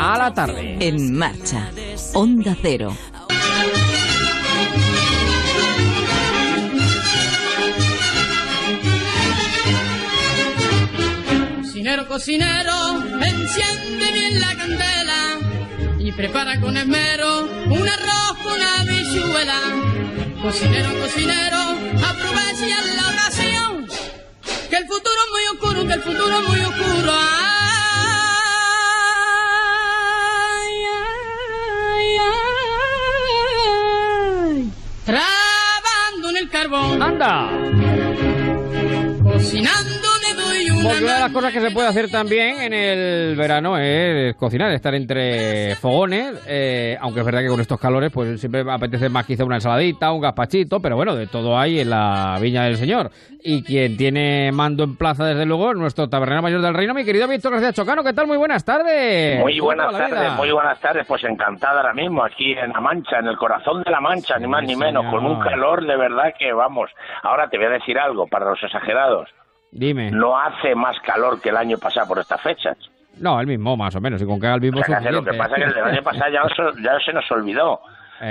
a 0.00 0.18
la 0.18 0.32
tarde. 0.34 0.76
En 0.80 1.16
marcha, 1.16 1.70
Onda 2.14 2.56
Cero. 2.60 2.92
Cocinero, 11.62 12.08
cocinero, 12.08 13.02
enciende 13.22 14.12
bien 14.12 14.40
la 14.40 14.54
candela 14.56 15.37
y 15.37 15.37
prepara 16.18 16.60
con 16.60 16.76
esmero 16.76 17.44
un 17.70 17.88
arroz 17.88 18.38
con 18.42 18.60
habichuela. 18.60 19.60
Cocinero, 20.42 20.90
cocinero, 21.00 21.60
aprovecha 22.10 22.78
la 22.96 23.04
ocasión, 23.12 23.86
que 24.68 24.76
el 24.76 24.86
futuro 24.86 25.20
es 25.24 25.30
muy 25.32 25.44
oscuro, 25.52 25.86
que 25.86 25.94
el 25.94 26.02
futuro 26.02 26.40
es 26.40 26.48
muy 26.48 26.60
oscuro. 26.60 27.12
Ay, 27.12 27.26
ay, 31.94 32.18
ay, 34.56 34.72
Trabando 35.06 36.30
en 36.30 36.36
el 36.36 36.48
carbón. 36.50 37.00
¡Anda! 37.00 37.48
Cocinando 39.22 40.07
porque 40.82 41.04
una 41.04 41.14
de 41.14 41.20
las 41.20 41.32
cosas 41.32 41.52
que 41.52 41.60
se 41.60 41.70
puede 41.70 41.88
hacer 41.88 42.10
también 42.10 42.60
en 42.60 42.72
el 42.72 43.36
verano 43.36 43.78
es 43.78 44.34
cocinar, 44.36 44.70
estar 44.72 44.94
entre 44.94 45.74
fogones, 45.76 46.44
eh, 46.46 46.96
aunque 47.00 47.20
es 47.20 47.26
verdad 47.26 47.40
que 47.40 47.48
con 47.48 47.60
estos 47.60 47.80
calores 47.80 48.10
pues 48.12 48.40
siempre 48.40 48.64
apetece 48.68 49.08
más 49.08 49.26
quizá 49.26 49.44
una 49.44 49.56
ensaladita, 49.56 50.12
un 50.12 50.20
gazpachito, 50.20 50.80
pero 50.80 50.96
bueno, 50.96 51.16
de 51.16 51.26
todo 51.26 51.58
hay 51.58 51.80
en 51.80 51.90
la 51.90 52.36
Viña 52.40 52.64
del 52.64 52.76
Señor. 52.76 53.10
Y 53.40 53.62
quien 53.62 53.96
tiene 53.96 54.50
mando 54.52 54.84
en 54.84 54.96
plaza, 54.96 55.24
desde 55.24 55.46
luego, 55.46 55.72
nuestro 55.74 56.08
tabernero 56.08 56.42
mayor 56.42 56.60
del 56.60 56.74
reino, 56.74 56.92
mi 56.92 57.04
querido 57.04 57.28
Víctor 57.28 57.52
García 57.52 57.72
Chocano, 57.72 58.02
¿qué 58.02 58.12
tal? 58.12 58.26
Muy 58.26 58.36
buenas 58.36 58.64
tardes. 58.64 59.40
Muy 59.40 59.60
buenas 59.60 59.92
tardes, 59.92 60.32
muy 60.32 60.50
buenas 60.50 60.80
tardes, 60.80 61.06
pues 61.06 61.22
encantada 61.24 61.80
ahora 61.80 61.94
mismo 61.94 62.24
aquí 62.24 62.52
en 62.52 62.70
La 62.72 62.80
Mancha, 62.80 63.18
en 63.18 63.26
el 63.26 63.36
corazón 63.36 63.82
de 63.82 63.90
La 63.90 64.00
Mancha, 64.00 64.38
ni 64.38 64.46
más 64.46 64.64
ni 64.64 64.76
menos, 64.76 65.06
con 65.06 65.24
un 65.24 65.40
calor 65.40 65.86
de 65.86 65.96
verdad 65.96 66.34
que 66.38 66.52
vamos. 66.52 66.90
Ahora 67.22 67.48
te 67.48 67.56
voy 67.56 67.66
a 67.66 67.70
decir 67.70 67.98
algo 67.98 68.26
para 68.26 68.46
los 68.46 68.62
exagerados. 68.62 69.28
Dime. 69.70 70.10
No 70.10 70.38
hace 70.38 70.74
más 70.74 70.98
calor 71.00 71.40
que 71.40 71.50
el 71.50 71.56
año 71.56 71.78
pasado 71.78 72.08
por 72.08 72.18
estas 72.18 72.40
fechas. 72.40 72.76
No, 73.20 73.40
el 73.40 73.46
mismo 73.46 73.76
más 73.76 73.94
o 73.96 74.00
menos, 74.00 74.22
y 74.22 74.26
con 74.26 74.40
que 74.40 74.46
haga 74.46 74.56
el 74.56 74.60
mismo 74.62 74.78
Lo 74.78 75.24
que 75.24 75.34
pasa 75.34 75.56
es 75.56 75.72
que 75.72 75.80
el 75.80 75.86
año 75.86 76.02
pasado 76.02 76.30
ya, 76.82 76.98
se 77.04 77.12
nos 77.12 77.30
olvidó. 77.30 77.80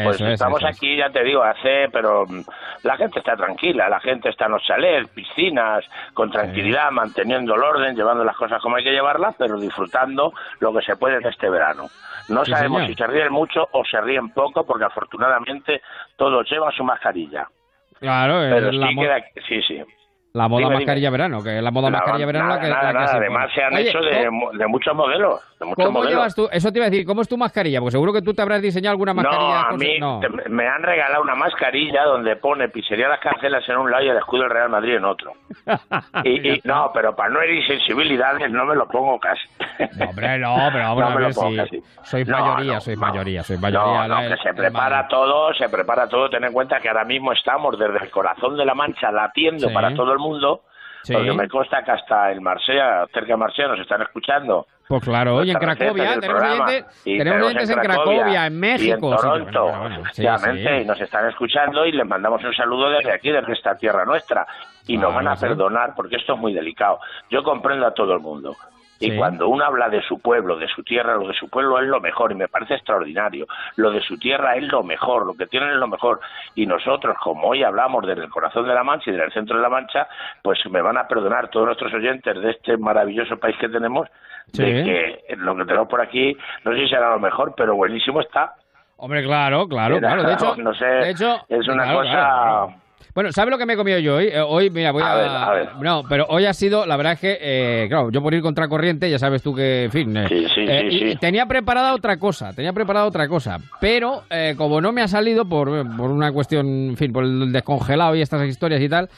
pues 0.03 0.19
estamos 0.21 0.63
aquí, 0.63 0.97
ya 0.97 1.09
te 1.09 1.23
digo, 1.23 1.43
hace, 1.43 1.89
pero 1.91 2.25
mm, 2.25 2.41
la 2.83 2.97
gente 2.97 3.19
está 3.19 3.35
tranquila, 3.35 3.89
la 3.89 3.99
gente 3.99 4.29
está 4.29 4.45
en 4.45 4.53
los 4.53 4.63
chalets, 4.63 5.09
piscinas, 5.09 5.83
con 6.13 6.31
tranquilidad, 6.31 6.91
manteniendo 6.91 7.55
el 7.55 7.63
orden, 7.63 7.95
llevando 7.95 8.23
las 8.23 8.35
cosas 8.35 8.61
como 8.61 8.77
hay 8.77 8.83
que 8.83 8.91
llevarlas, 8.91 9.35
pero 9.37 9.59
disfrutando 9.59 10.33
lo 10.59 10.73
que 10.73 10.81
se 10.81 10.95
puede 10.95 11.19
de 11.19 11.29
este 11.29 11.49
verano. 11.49 11.87
No 12.29 12.45
sabemos 12.45 12.85
si 12.87 12.93
se 12.93 13.07
ríen 13.07 13.31
mucho 13.31 13.67
o 13.71 13.83
se 13.85 13.99
ríen 14.01 14.29
poco, 14.29 14.65
porque 14.65 14.85
afortunadamente 14.85 15.81
todos 16.15 16.49
llevan 16.49 16.71
su 16.73 16.83
mascarilla. 16.83 17.47
Claro, 17.99 18.39
pero 18.49 18.71
sí, 18.71 18.95
queda, 18.95 19.23
sí, 19.47 19.61
sí. 19.67 19.83
La 20.37 20.47
moda 20.47 20.69
mascarilla 20.69 21.09
verano, 21.09 21.41
que 21.41 21.59
la 21.59 21.71
moda 21.71 21.89
mascarilla 21.89 22.27
verano 22.27 22.49
la 22.49 22.59
que, 22.59 22.67
Además 22.71 23.49
se 23.55 23.63
han 23.63 23.75
hecho 23.75 23.99
de, 23.99 24.67
muchos 24.67 24.95
modelos. 24.95 25.41
¿Cómo 25.75 26.03
llevas 26.03 26.35
tú? 26.35 26.47
Eso 26.51 26.71
te 26.71 26.77
iba 26.77 26.85
a 26.85 26.89
decir, 26.91 27.07
¿cómo 27.07 27.23
es 27.23 27.27
tu 27.27 27.37
mascarilla? 27.37 27.79
Porque 27.79 27.93
seguro 27.93 28.13
que 28.13 28.21
tú 28.21 28.35
te 28.35 28.43
habrás 28.43 28.61
diseñado 28.61 28.91
alguna 28.91 29.15
mascarilla. 29.15 29.63
No, 29.63 29.67
a 29.69 29.71
mí 29.71 29.99
me 30.49 30.67
han 30.67 30.83
regalado 30.83 31.23
una 31.23 31.33
mascarilla 31.33 32.03
donde 32.03 32.35
pone 32.35 32.69
pizzería 32.69 33.07
Las 33.09 33.19
Cancelas 33.19 33.67
en 33.67 33.77
un 33.77 33.89
lado 33.89 34.03
y 34.03 34.09
el 34.09 34.17
escudo 34.17 34.43
del 34.43 34.51
Real 34.51 34.69
Madrid 34.69 34.97
en 34.97 35.05
otro. 35.05 35.33
y, 36.23 36.61
no, 36.63 36.91
pero 36.93 37.15
para 37.15 37.29
no 37.29 37.41
herir 37.41 37.65
sensibilidades 37.65 38.51
no 38.51 38.65
me 38.65 38.75
lo 38.75 38.87
pongo 38.87 39.19
casi. 39.19 39.41
no, 39.97 40.09
hombre, 40.09 40.37
no, 40.37 40.69
pero 40.71 40.95
vamos 40.95 41.03
a 41.39 41.49
ver 41.49 41.67
si... 41.67 41.83
Soy 42.03 42.25
mayoría, 42.25 42.79
soy 42.79 42.95
mayoría, 42.95 43.41
soy 43.41 43.57
mayoría. 43.57 44.07
No, 44.07 44.29
que 44.29 44.37
se 44.43 44.53
prepara 44.53 45.07
todo, 45.07 45.51
se 45.55 45.67
prepara 45.67 46.07
todo. 46.07 46.29
Ten 46.29 46.43
en 46.43 46.53
cuenta 46.53 46.79
que 46.79 46.89
ahora 46.89 47.05
mismo 47.05 47.31
estamos 47.31 47.77
desde 47.79 47.97
el 48.05 48.11
corazón 48.11 48.55
de 48.55 48.65
la 48.65 48.75
Mancha 48.75 49.11
latiendo 49.11 49.73
para 49.73 49.95
todo 49.95 50.13
el 50.13 50.19
mundo. 50.19 50.26
Porque 51.13 51.33
me 51.33 51.47
consta 51.47 51.83
que 51.83 51.91
hasta 51.91 52.31
el 52.31 52.41
Marsella, 52.41 53.05
cerca 53.13 53.33
de 53.33 53.37
Marsella, 53.37 53.69
nos 53.69 53.79
están 53.79 54.01
escuchando. 54.01 54.67
Pues 54.87 55.03
claro, 55.03 55.35
oye, 55.35 55.51
en 55.51 55.57
Cracovia, 55.57 56.17
tenemos 56.19 56.43
oyentes, 56.43 57.03
tenemos 57.03 57.69
en, 57.69 57.79
Cracovia, 57.79 58.45
en 58.45 58.59
México. 58.59 58.87
Y 58.87 58.91
en 58.91 58.99
Toronto, 59.17 59.87
efectivamente, 59.87 60.81
y 60.81 60.85
nos 60.85 61.01
están 61.01 61.27
escuchando 61.27 61.85
y 61.85 61.91
les 61.91 62.07
mandamos 62.07 62.41
un 62.43 62.53
saludo 62.53 62.89
desde 62.91 63.11
aquí, 63.11 63.29
desde 63.29 63.51
esta 63.51 63.75
tierra 63.75 64.05
nuestra. 64.05 64.47
Y 64.85 64.97
nos 64.97 65.13
van 65.13 65.27
a 65.27 65.35
perdonar 65.35 65.93
porque 65.95 66.15
esto 66.15 66.35
es 66.35 66.39
muy 66.39 66.53
delicado. 66.53 66.99
Yo 67.29 67.43
comprendo 67.43 67.85
a 67.85 67.93
todo 67.93 68.13
el 68.13 68.21
mundo. 68.21 68.55
Y 68.99 69.15
cuando 69.15 69.47
uno 69.47 69.63
habla 69.63 69.89
de 69.89 70.01
su 70.01 70.19
pueblo, 70.19 70.57
de 70.57 70.67
su 70.67 70.83
tierra, 70.83 71.15
lo 71.15 71.27
de 71.27 71.33
su 71.33 71.49
pueblo 71.49 71.79
es 71.79 71.87
lo 71.87 71.99
mejor 71.99 72.31
y 72.31 72.35
me 72.35 72.47
parece 72.47 72.75
extraordinario. 72.75 73.45
Lo 73.75 73.91
de 73.91 74.01
su 74.01 74.17
tierra 74.17 74.55
es 74.55 74.63
lo 74.63 74.83
mejor, 74.83 75.25
lo 75.25 75.33
que 75.33 75.47
tienen 75.47 75.69
es 75.69 75.75
lo 75.75 75.87
mejor. 75.87 76.19
Y 76.55 76.65
nosotros, 76.65 77.15
como 77.21 77.49
hoy 77.49 77.63
hablamos 77.63 78.05
desde 78.05 78.23
el 78.23 78.29
corazón 78.29 78.67
de 78.67 78.73
la 78.73 78.83
Mancha 78.83 79.09
y 79.09 79.13
desde 79.13 79.25
el 79.27 79.33
centro 79.33 79.57
de 79.57 79.61
la 79.61 79.69
Mancha, 79.69 80.07
pues 80.41 80.59
me 80.69 80.81
van 80.81 80.97
a 80.97 81.07
perdonar 81.07 81.49
todos 81.49 81.67
nuestros 81.67 81.93
oyentes 81.93 82.41
de 82.41 82.51
este 82.51 82.77
maravilloso 82.77 83.37
país 83.37 83.55
que 83.59 83.69
tenemos, 83.69 84.07
de 84.53 84.83
que 84.83 85.35
lo 85.35 85.55
que 85.55 85.65
tenemos 85.65 85.87
por 85.87 86.01
aquí, 86.01 86.35
no 86.63 86.71
sé 86.71 86.79
si 86.79 86.89
será 86.89 87.11
lo 87.11 87.19
mejor, 87.19 87.53
pero 87.55 87.75
buenísimo 87.75 88.21
está. 88.21 88.55
Hombre, 88.97 89.23
claro, 89.23 89.67
claro, 89.67 89.99
claro. 89.99 90.23
De 90.23 90.33
hecho, 90.33 90.55
no 90.57 90.73
sé, 90.73 91.11
es 91.11 91.67
una 91.67 91.93
cosa... 91.93 92.67
Bueno, 93.13 93.31
¿sabes 93.31 93.49
lo 93.49 93.57
que 93.57 93.65
me 93.65 93.73
he 93.73 93.77
comido 93.77 93.97
yo 93.97 94.17
hoy? 94.17 94.27
Eh, 94.27 94.39
hoy, 94.39 94.69
mira, 94.69 94.91
voy 94.91 95.01
a... 95.03 95.73
No, 95.81 96.03
pero 96.07 96.27
hoy 96.29 96.45
ha 96.45 96.53
sido, 96.53 96.85
la 96.85 96.97
verdad 96.97 97.13
es 97.13 97.19
que, 97.19 97.37
eh, 97.41 97.87
claro, 97.89 98.11
yo 98.11 98.21
por 98.21 98.33
ir 98.33 98.41
contra 98.41 98.67
corriente, 98.67 99.09
ya 99.09 99.17
sabes 99.17 99.41
tú 99.41 99.55
que, 99.55 99.85
en 99.85 99.91
fin... 99.91 100.17
Eh, 100.17 100.27
sí, 100.29 100.47
sí, 100.53 100.67
sí, 100.91 101.15
tenía 101.19 101.47
preparada 101.47 101.95
otra 101.95 102.17
cosa, 102.17 102.53
tenía 102.53 102.73
preparada 102.73 103.05
otra 103.07 103.27
cosa, 103.27 103.59
pero 103.81 104.23
como 104.55 104.81
no 104.81 104.91
me 104.91 105.01
ha 105.01 105.07
salido 105.07 105.45
por, 105.45 105.67
por 105.97 106.11
una 106.11 106.31
cuestión, 106.31 106.67
en 106.89 106.97
fin, 106.97 107.11
por 107.11 107.23
el 107.23 107.51
descongelado 107.51 108.15
y 108.15 108.21
estas 108.21 108.47
historias 108.47 108.81
y 108.81 108.89
tal, 108.89 109.09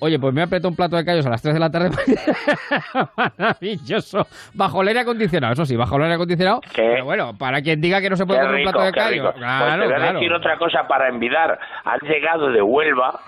Oye, 0.00 0.18
pues 0.18 0.32
me 0.32 0.42
apretado 0.42 0.68
un 0.70 0.76
plato 0.76 0.96
de 0.96 1.04
callos 1.04 1.26
a 1.26 1.30
las 1.30 1.42
3 1.42 1.54
de 1.54 1.60
la 1.60 1.70
tarde. 1.70 1.90
Maravilloso. 3.16 4.26
Bajo 4.54 4.82
el 4.82 4.88
aire 4.88 5.00
acondicionado, 5.00 5.52
eso 5.52 5.66
sí, 5.66 5.76
bajo 5.76 5.96
el 5.96 6.02
aire 6.04 6.14
acondicionado. 6.14 6.60
Pero 6.74 7.04
bueno, 7.04 7.32
para 7.38 7.60
quien 7.60 7.80
diga 7.80 8.00
que 8.00 8.08
no 8.10 8.16
se 8.16 8.26
puede 8.26 8.40
comer 8.40 8.56
un 8.56 8.62
plato 8.62 8.80
de 8.80 8.92
callos. 8.92 9.34
Claro, 9.34 9.84
pues 9.84 9.88
te 9.88 9.98
voy 9.98 10.08
a 10.08 10.12
decir 10.12 10.32
otra 10.32 10.56
cosa 10.56 10.88
para 10.88 11.08
envidar. 11.08 11.58
Han 11.84 12.00
llegado 12.00 12.50
de 12.50 12.62
Huelva 12.62 13.20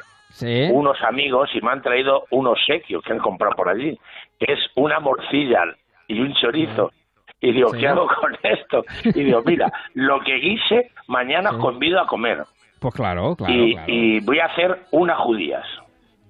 unos 0.71 1.01
amigos 1.03 1.51
y 1.55 1.61
me 1.61 1.73
han 1.73 1.83
traído 1.83 2.25
un 2.31 2.47
obsequio 2.47 3.01
que 3.03 3.13
han 3.13 3.19
comprado 3.19 3.55
por 3.55 3.69
allí. 3.69 3.99
Que 4.39 4.55
es 4.55 4.61
una 4.75 4.99
morcilla 4.99 5.61
y 6.09 6.21
un 6.21 6.33
chorizo. 6.35 6.91
Y 7.41 7.53
digo, 7.53 7.73
¿qué 7.73 7.89
hago 7.89 8.07
con 8.21 8.35
esto? 8.43 8.85
Y 9.05 9.25
digo, 9.25 9.43
mira, 9.45 9.71
lo 9.95 10.21
que 10.21 10.37
guise, 10.37 10.91
mañana 11.09 11.51
os 11.51 11.59
convido 11.59 12.01
a 12.01 12.07
comer. 12.07 12.45
Pues 12.81 12.95
claro, 12.95 13.37
claro 13.37 13.53
y, 13.53 13.77
y 13.87 14.21
voy 14.21 14.39
a 14.41 14.47
hacer 14.47 14.79
unas 14.91 15.19
judías. 15.19 15.65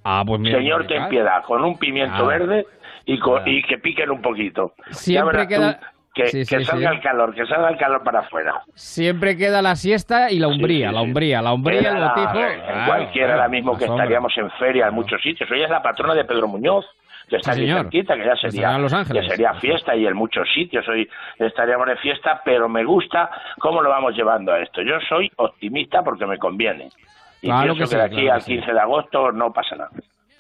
Ah, 0.05 0.23
pues 0.27 0.41
Señor, 0.43 0.87
ten 0.87 1.09
piedad, 1.09 1.43
con 1.45 1.65
un 1.65 1.79
pimiento 1.79 2.27
verde 2.27 2.67
y, 3.07 3.21
y 3.47 3.63
que 3.63 3.79
piquen 3.79 4.11
un 4.11 4.21
poquito. 4.21 4.73
Siempre 4.91 5.47
queda... 5.47 5.79
que, 6.15 6.45
salga 6.45 6.91
el 6.91 7.01
calor, 7.01 7.35
que 7.35 7.47
salga 7.47 7.71
el 7.71 7.79
calor 7.79 8.03
para 8.03 8.21
afuera. 8.21 8.63
Siempre 8.75 9.37
queda 9.37 9.63
la 9.63 9.77
siesta 9.77 10.31
y 10.31 10.39
la 10.39 10.49
umbría, 10.49 10.93
la 10.93 11.03
umbría, 11.03 11.41
la 11.41 11.53
umbría, 11.53 11.91
el 11.91 12.03
botijo. 12.03 12.39
En 12.41 12.87
cualquiera, 12.87 13.35
ahora 13.35 13.49
mismo 13.49 13.79
que 13.79 13.85
estaríamos 13.85 14.37
en 14.37 14.51
feria 14.53 14.89
en 14.89 14.95
muchos 14.95 15.23
sitios. 15.23 15.51
Hoy 15.51 15.63
es 15.63 15.71
la 15.71 15.83
patrona 15.83 16.15
de 16.15 16.25
Pedro 16.25 16.49
Muñoz, 16.49 16.85
que 17.29 17.37
está 17.37 17.53
aquí 17.53 17.67
cerquita, 17.67 18.17
que 18.17 18.25
ya 18.25 18.37
sería, 18.37 18.79
que 19.11 19.29
sería 19.29 19.55
fiesta 19.55 19.97
y 19.97 20.07
en 20.07 20.15
muchos 20.15 20.47
sitios 20.53 20.87
hoy 20.89 21.09
estaríamos 21.39 21.87
de 21.87 21.97
fiesta, 21.97 22.43
pero 22.45 22.69
me 22.69 22.85
gusta 22.85 23.31
cómo 23.59 23.81
lo 23.81 23.89
vamos 23.89 24.15
llevando 24.15 24.53
a 24.53 24.61
esto. 24.61 24.83
Yo 24.83 25.01
soy 25.09 25.31
optimista 25.37 26.03
porque 26.03 26.27
me 26.27 26.39
conviene. 26.39 26.91
Y 27.43 27.49
claro 27.49 27.75
pienso 27.75 27.91
que, 27.91 27.97
de 27.97 28.03
aquí 28.07 28.29
al 28.29 28.43
15 28.43 28.73
de 28.73 28.81
agosto 28.81 29.33
no 29.33 29.53
pasa 29.53 29.77
nada. 29.77 29.91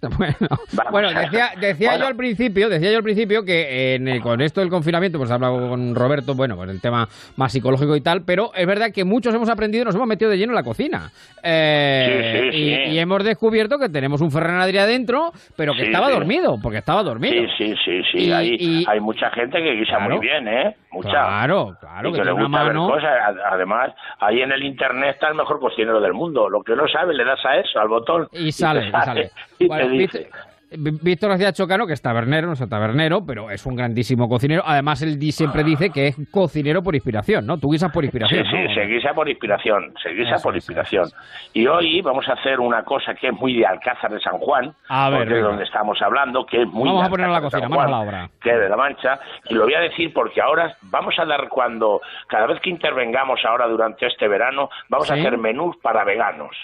Bueno, 0.90 1.12
decía, 1.12 1.50
decía 1.60 1.96
yo 1.96 2.06
al 2.06 2.16
principio, 2.16 2.68
decía 2.68 2.90
yo 2.90 2.98
al 2.98 3.02
principio 3.04 3.44
que 3.44 3.94
en 3.94 4.20
con 4.20 4.40
esto 4.40 4.60
del 4.60 4.68
confinamiento, 4.68 5.18
pues 5.18 5.30
he 5.30 5.34
hablado 5.34 5.68
con 5.68 5.94
Roberto, 5.94 6.34
bueno, 6.34 6.56
pues 6.56 6.70
el 6.70 6.80
tema 6.80 7.08
más 7.36 7.52
psicológico 7.52 7.94
y 7.94 8.00
tal, 8.00 8.22
pero 8.24 8.50
es 8.54 8.66
verdad 8.66 8.92
que 8.92 9.04
muchos 9.04 9.34
hemos 9.34 9.48
aprendido, 9.48 9.84
nos 9.84 9.94
hemos 9.94 10.08
metido 10.08 10.30
de 10.30 10.38
lleno 10.38 10.52
en 10.52 10.56
la 10.56 10.64
cocina. 10.64 11.10
Eh, 11.42 12.50
y, 12.90 12.98
hemos 12.98 13.22
descubierto 13.24 13.78
que 13.78 13.88
tenemos 13.88 14.20
un 14.20 14.30
Ferran 14.30 14.60
adentro, 14.60 15.32
pero 15.56 15.72
que 15.72 15.82
estaba 15.82 16.10
dormido, 16.10 16.58
porque 16.60 16.78
estaba 16.78 17.02
dormido. 17.02 17.46
Sí, 17.56 17.74
sí, 17.74 17.74
sí, 17.84 18.02
sí. 18.12 18.32
hay, 18.32 18.84
hay 18.86 19.00
mucha 19.00 19.30
gente 19.30 19.58
que 19.62 19.74
guisa 19.74 19.98
muy 20.00 20.18
bien, 20.18 20.48
¿eh? 20.48 20.76
Mucha. 20.92 21.10
Claro, 21.10 21.74
claro. 21.80 22.12
que, 22.12 22.24
le 22.24 22.32
gusta 22.32 22.64
ver 22.64 22.76
cosas. 22.76 23.36
Además, 23.50 23.92
ahí 24.20 24.42
en 24.42 24.52
el 24.52 24.62
internet 24.62 25.14
está 25.14 25.28
el 25.28 25.34
mejor 25.34 25.58
cocinero 25.58 26.00
del 26.00 26.12
mundo. 26.12 26.50
Lo 26.50 26.62
que 26.62 26.76
no 26.76 26.86
sabe, 26.86 27.14
le 27.14 27.24
das 27.24 27.44
a 27.46 27.56
eso, 27.56 27.80
al 27.80 27.88
botón. 27.88 28.28
Y 28.32 28.52
sale, 28.52 28.88
y, 28.88 28.90
sale. 28.90 29.30
Y 29.58 29.68
te 29.68 29.88
dice. 29.88 30.30
Víctor 30.76 31.30
García 31.30 31.52
Chocano, 31.52 31.86
que 31.86 31.92
es 31.92 32.02
tabernero, 32.02 32.46
no 32.46 32.52
es 32.54 32.68
tabernero, 32.68 33.24
pero 33.24 33.50
es 33.50 33.64
un 33.66 33.76
grandísimo 33.76 34.28
cocinero. 34.28 34.62
Además, 34.64 35.02
él 35.02 35.20
siempre 35.32 35.64
dice 35.64 35.90
que 35.90 36.08
es 36.08 36.16
cocinero 36.30 36.82
por 36.82 36.94
inspiración, 36.94 37.46
¿no? 37.46 37.58
Tú 37.58 37.70
guisas 37.70 37.92
por 37.92 38.04
inspiración. 38.04 38.44
Sí, 38.44 38.50
sí, 38.50 38.74
se 38.74 38.86
guisa 38.86 39.14
por 39.14 39.28
inspiración, 39.28 39.94
se 40.02 40.10
guisa 40.10 40.36
por 40.42 40.54
inspiración. 40.54 41.08
Y 41.52 41.66
hoy 41.66 42.00
vamos 42.02 42.28
a 42.28 42.34
hacer 42.34 42.60
una 42.60 42.82
cosa 42.84 43.14
que 43.14 43.28
es 43.28 43.32
muy 43.32 43.54
de 43.58 43.66
Alcázar 43.66 44.10
de 44.12 44.20
San 44.20 44.38
Juan, 44.38 44.74
a 44.88 45.10
ver, 45.10 45.28
de 45.28 45.40
donde 45.40 45.64
estamos 45.64 46.00
hablando, 46.02 46.44
que 46.46 46.62
es 46.62 46.68
muy 46.68 46.88
Vamos 46.88 47.06
a 47.06 47.10
poner 47.10 47.28
la 47.28 47.40
cocina, 47.40 47.66
a 47.66 47.88
la 47.88 48.00
obra. 48.00 48.30
Que 48.40 48.50
es 48.50 48.60
de 48.60 48.68
La 48.68 48.76
Mancha. 48.76 49.18
Y 49.48 49.54
lo 49.54 49.64
voy 49.64 49.74
a 49.74 49.80
decir 49.80 50.12
porque 50.12 50.40
ahora 50.40 50.76
vamos 50.82 51.14
a 51.18 51.24
dar 51.24 51.48
cuando, 51.48 52.00
cada 52.28 52.46
vez 52.46 52.60
que 52.60 52.70
intervengamos 52.70 53.40
ahora 53.44 53.66
durante 53.66 54.06
este 54.06 54.28
verano, 54.28 54.70
vamos 54.88 55.10
a 55.10 55.14
hacer 55.14 55.38
menús 55.38 55.76
para 55.82 56.04
veganos. 56.04 56.56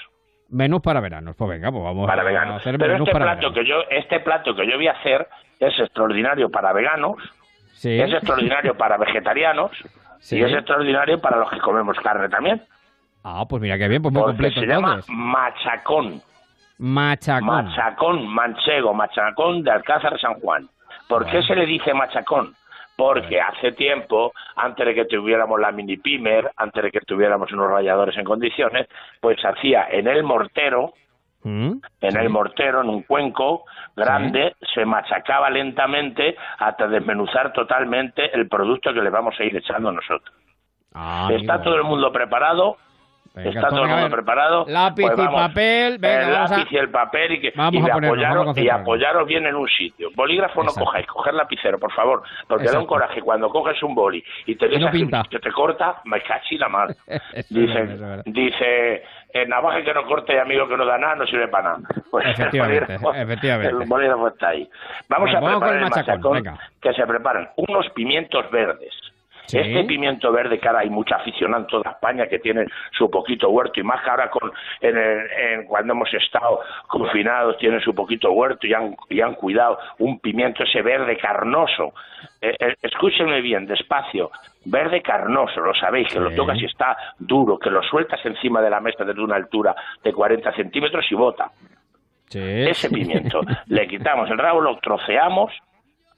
Menús 0.51 0.81
para 0.81 1.01
veranos, 1.01 1.37
pues 1.37 1.51
venga, 1.51 1.71
pues 1.71 1.85
vamos 1.85 2.07
para 2.07 2.23
a 2.23 2.57
hacer 2.57 2.79
Pero 2.79 2.97
este 2.97 3.13
plato 3.13 3.53
que 3.53 3.67
yo, 3.67 3.83
este 3.91 4.21
plato 4.21 4.55
que 4.55 4.67
yo 4.67 4.77
voy 4.77 4.89
a 4.89 4.93
hacer 4.93 5.29
es 5.61 5.79
extraordinario 5.79 6.51
para 6.51 6.73
veganos, 6.73 7.17
es 7.83 8.13
extraordinario 8.13 8.75
para 8.75 8.97
vegetarianos 8.97 9.71
y 10.31 10.43
es 10.43 10.53
extraordinario 10.53 11.21
para 11.21 11.37
los 11.37 11.51
que 11.51 11.59
comemos 11.59 11.99
carne 12.01 12.29
también. 12.29 12.63
Ah, 13.23 13.45
pues 13.49 13.61
mira 13.61 13.77
qué 13.77 13.89
bien, 13.89 14.01
pues 14.01 14.15
muy 14.15 14.23
completo. 14.23 14.61
Se 14.61 14.67
llama 14.67 15.01
machacón. 15.09 16.23
Machacón. 16.79 17.47
Machacón, 17.47 18.27
manchego, 18.29 18.95
machacón 18.95 19.63
de 19.63 19.71
Alcázar 19.71 20.19
San 20.19 20.35
Juan. 20.41 20.69
¿Por 21.09 21.27
qué 21.27 21.43
se 21.43 21.55
le 21.55 21.67
dice 21.67 21.93
machacón? 21.93 22.55
Porque 22.99 23.41
hace 23.41 23.71
tiempo, 23.71 24.33
antes 24.57 24.85
de 24.85 24.93
que 24.93 25.05
tuviéramos 25.05 25.61
la 25.61 25.71
mini 25.71 25.99
pimer, 25.99 26.51
antes 26.57 26.83
de 26.83 26.91
que 26.91 26.99
tuviéramos 27.03 27.53
unos 27.53 27.71
ralladores 27.71 28.17
en 28.17 28.25
condiciones, 28.25 28.89
pues 29.21 29.39
hacía 29.45 29.87
en 29.89 30.09
el 30.09 30.25
mortero, 30.25 30.95
mm, 31.45 31.75
en 32.01 32.17
el 32.17 32.29
mortero, 32.29 32.81
en 32.81 32.89
un 32.89 33.05
cuenco 33.05 33.67
grande, 33.95 34.57
se 34.75 34.85
machacaba 34.85 35.49
lentamente 35.49 36.35
hasta 36.59 36.89
desmenuzar 36.89 37.53
totalmente 37.53 38.35
el 38.35 38.49
producto 38.49 38.93
que 38.93 39.01
le 39.01 39.11
vamos 39.11 39.37
a 39.39 39.45
ir 39.45 39.57
echando 39.57 39.93
nosotros. 39.93 40.35
Ah, 40.93 41.29
Está 41.31 41.63
todo 41.63 41.77
el 41.77 41.85
mundo 41.85 42.11
preparado, 42.11 42.79
Está 43.37 43.69
todo 43.69 43.85
el 43.85 43.91
mundo 43.91 44.11
preparado. 44.11 44.65
Lápiz 44.69 45.07
pues 45.07 45.19
y 45.19 45.29
papel. 45.29 45.99
Venga, 45.99 46.27
el 46.27 46.33
lápiz 46.33 46.73
y 46.73 46.77
el 46.77 46.91
papel 46.91 47.33
y, 47.33 47.41
que, 47.41 47.53
y, 47.55 47.91
apoyaros, 47.91 48.59
y 48.59 48.69
apoyaros 48.69 49.27
bien 49.27 49.47
en 49.47 49.55
un 49.55 49.69
sitio. 49.69 50.11
Bolígrafo 50.15 50.63
no 50.63 50.73
cojáis, 50.73 51.07
coger 51.07 51.35
lapicero, 51.35 51.79
por 51.79 51.93
favor. 51.93 52.23
Porque 52.47 52.65
da 52.65 52.79
un 52.79 52.87
coraje 52.87 53.21
cuando 53.21 53.49
coges 53.51 53.83
un 53.83 53.95
boli 53.95 54.23
y 54.47 54.57
te 54.57 54.69
dejas 54.69 54.93
que 55.29 55.39
te 55.39 55.53
corta, 55.53 56.01
me 56.05 56.21
cachi 56.21 56.59
la 56.59 56.69
mal. 56.69 56.97
dice, 57.51 58.23
dice 58.27 59.03
el 59.33 59.49
navaja 59.49 59.83
que 59.83 59.93
no 59.93 60.05
corta 60.07 60.33
y 60.33 60.39
amigo 60.39 60.67
que 60.67 60.77
no 60.77 60.87
da 60.87 60.99
nada 60.99 61.17
no 61.17 61.27
sirve 61.27 61.49
para 61.49 61.77
nada. 61.77 61.89
Pues 62.11 62.27
efectivamente, 62.27 62.95
el 62.95 63.17
efectivamente. 63.17 63.83
El 63.83 63.89
bolígrafo 63.89 64.29
está 64.29 64.49
ahí. 64.49 64.69
Vamos 65.09 65.35
a 65.35 65.41
preparar 65.41 65.77
el 65.77 65.91
machacón, 65.91 66.43
que 66.81 66.93
se 66.95 67.07
preparan 67.07 67.51
unos 67.57 67.89
pimientos 67.91 68.51
verdes 68.51 68.95
este 69.53 69.85
pimiento 69.85 70.31
verde, 70.31 70.59
que 70.59 70.69
ahora 70.69 70.81
hay 70.81 70.91
mucha 70.91 71.17
afición 71.17 71.55
en 71.55 71.67
toda 71.67 71.91
España 71.93 72.27
que 72.27 72.39
tienen 72.39 72.69
su 72.93 73.11
poquito 73.11 73.49
huerto 73.51 73.81
y 73.81 73.83
más 73.83 74.03
que 74.03 74.11
ahora 74.11 74.31
con, 74.31 74.53
en, 74.81 75.65
cuando 75.67 75.93
hemos 75.93 76.13
estado 76.13 76.61
confinados 76.87 77.57
tienen 77.59 77.81
su 77.81 77.95
poquito 77.95 78.33
huerto 78.33 78.67
y 78.67 78.75
han, 78.75 78.95
y 79.09 79.21
han 79.21 79.35
cuidado 79.35 79.79
un 79.99 80.21
pimiento 80.21 80.65
ese 80.65 80.83
verde 80.83 81.17
carnoso. 81.17 81.95
Eh, 82.41 82.55
eh, 82.59 82.75
escúchenme 82.83 83.41
bien, 83.41 83.67
despacio, 83.67 84.31
verde 84.65 85.03
carnoso, 85.03 85.61
lo 85.61 85.75
sabéis, 85.75 86.09
que 86.13 86.21
lo 86.21 86.31
tocas 86.35 86.61
y 86.61 86.67
está 86.67 86.97
duro, 87.19 87.59
que 87.59 87.71
lo 87.71 87.83
sueltas 87.83 88.25
encima 88.25 88.61
de 88.61 88.71
la 88.71 88.81
mesa 88.81 89.05
desde 89.05 89.23
una 89.23 89.37
altura 89.37 89.75
de 90.03 90.13
40 90.13 90.53
centímetros 90.55 91.05
y 91.11 91.15
bota. 91.15 91.51
Ese 92.31 92.91
pimiento, 92.91 93.41
le 93.67 93.89
quitamos 93.89 94.31
el 94.31 94.39
rabo, 94.39 94.61
lo 94.61 94.77
troceamos, 94.79 95.53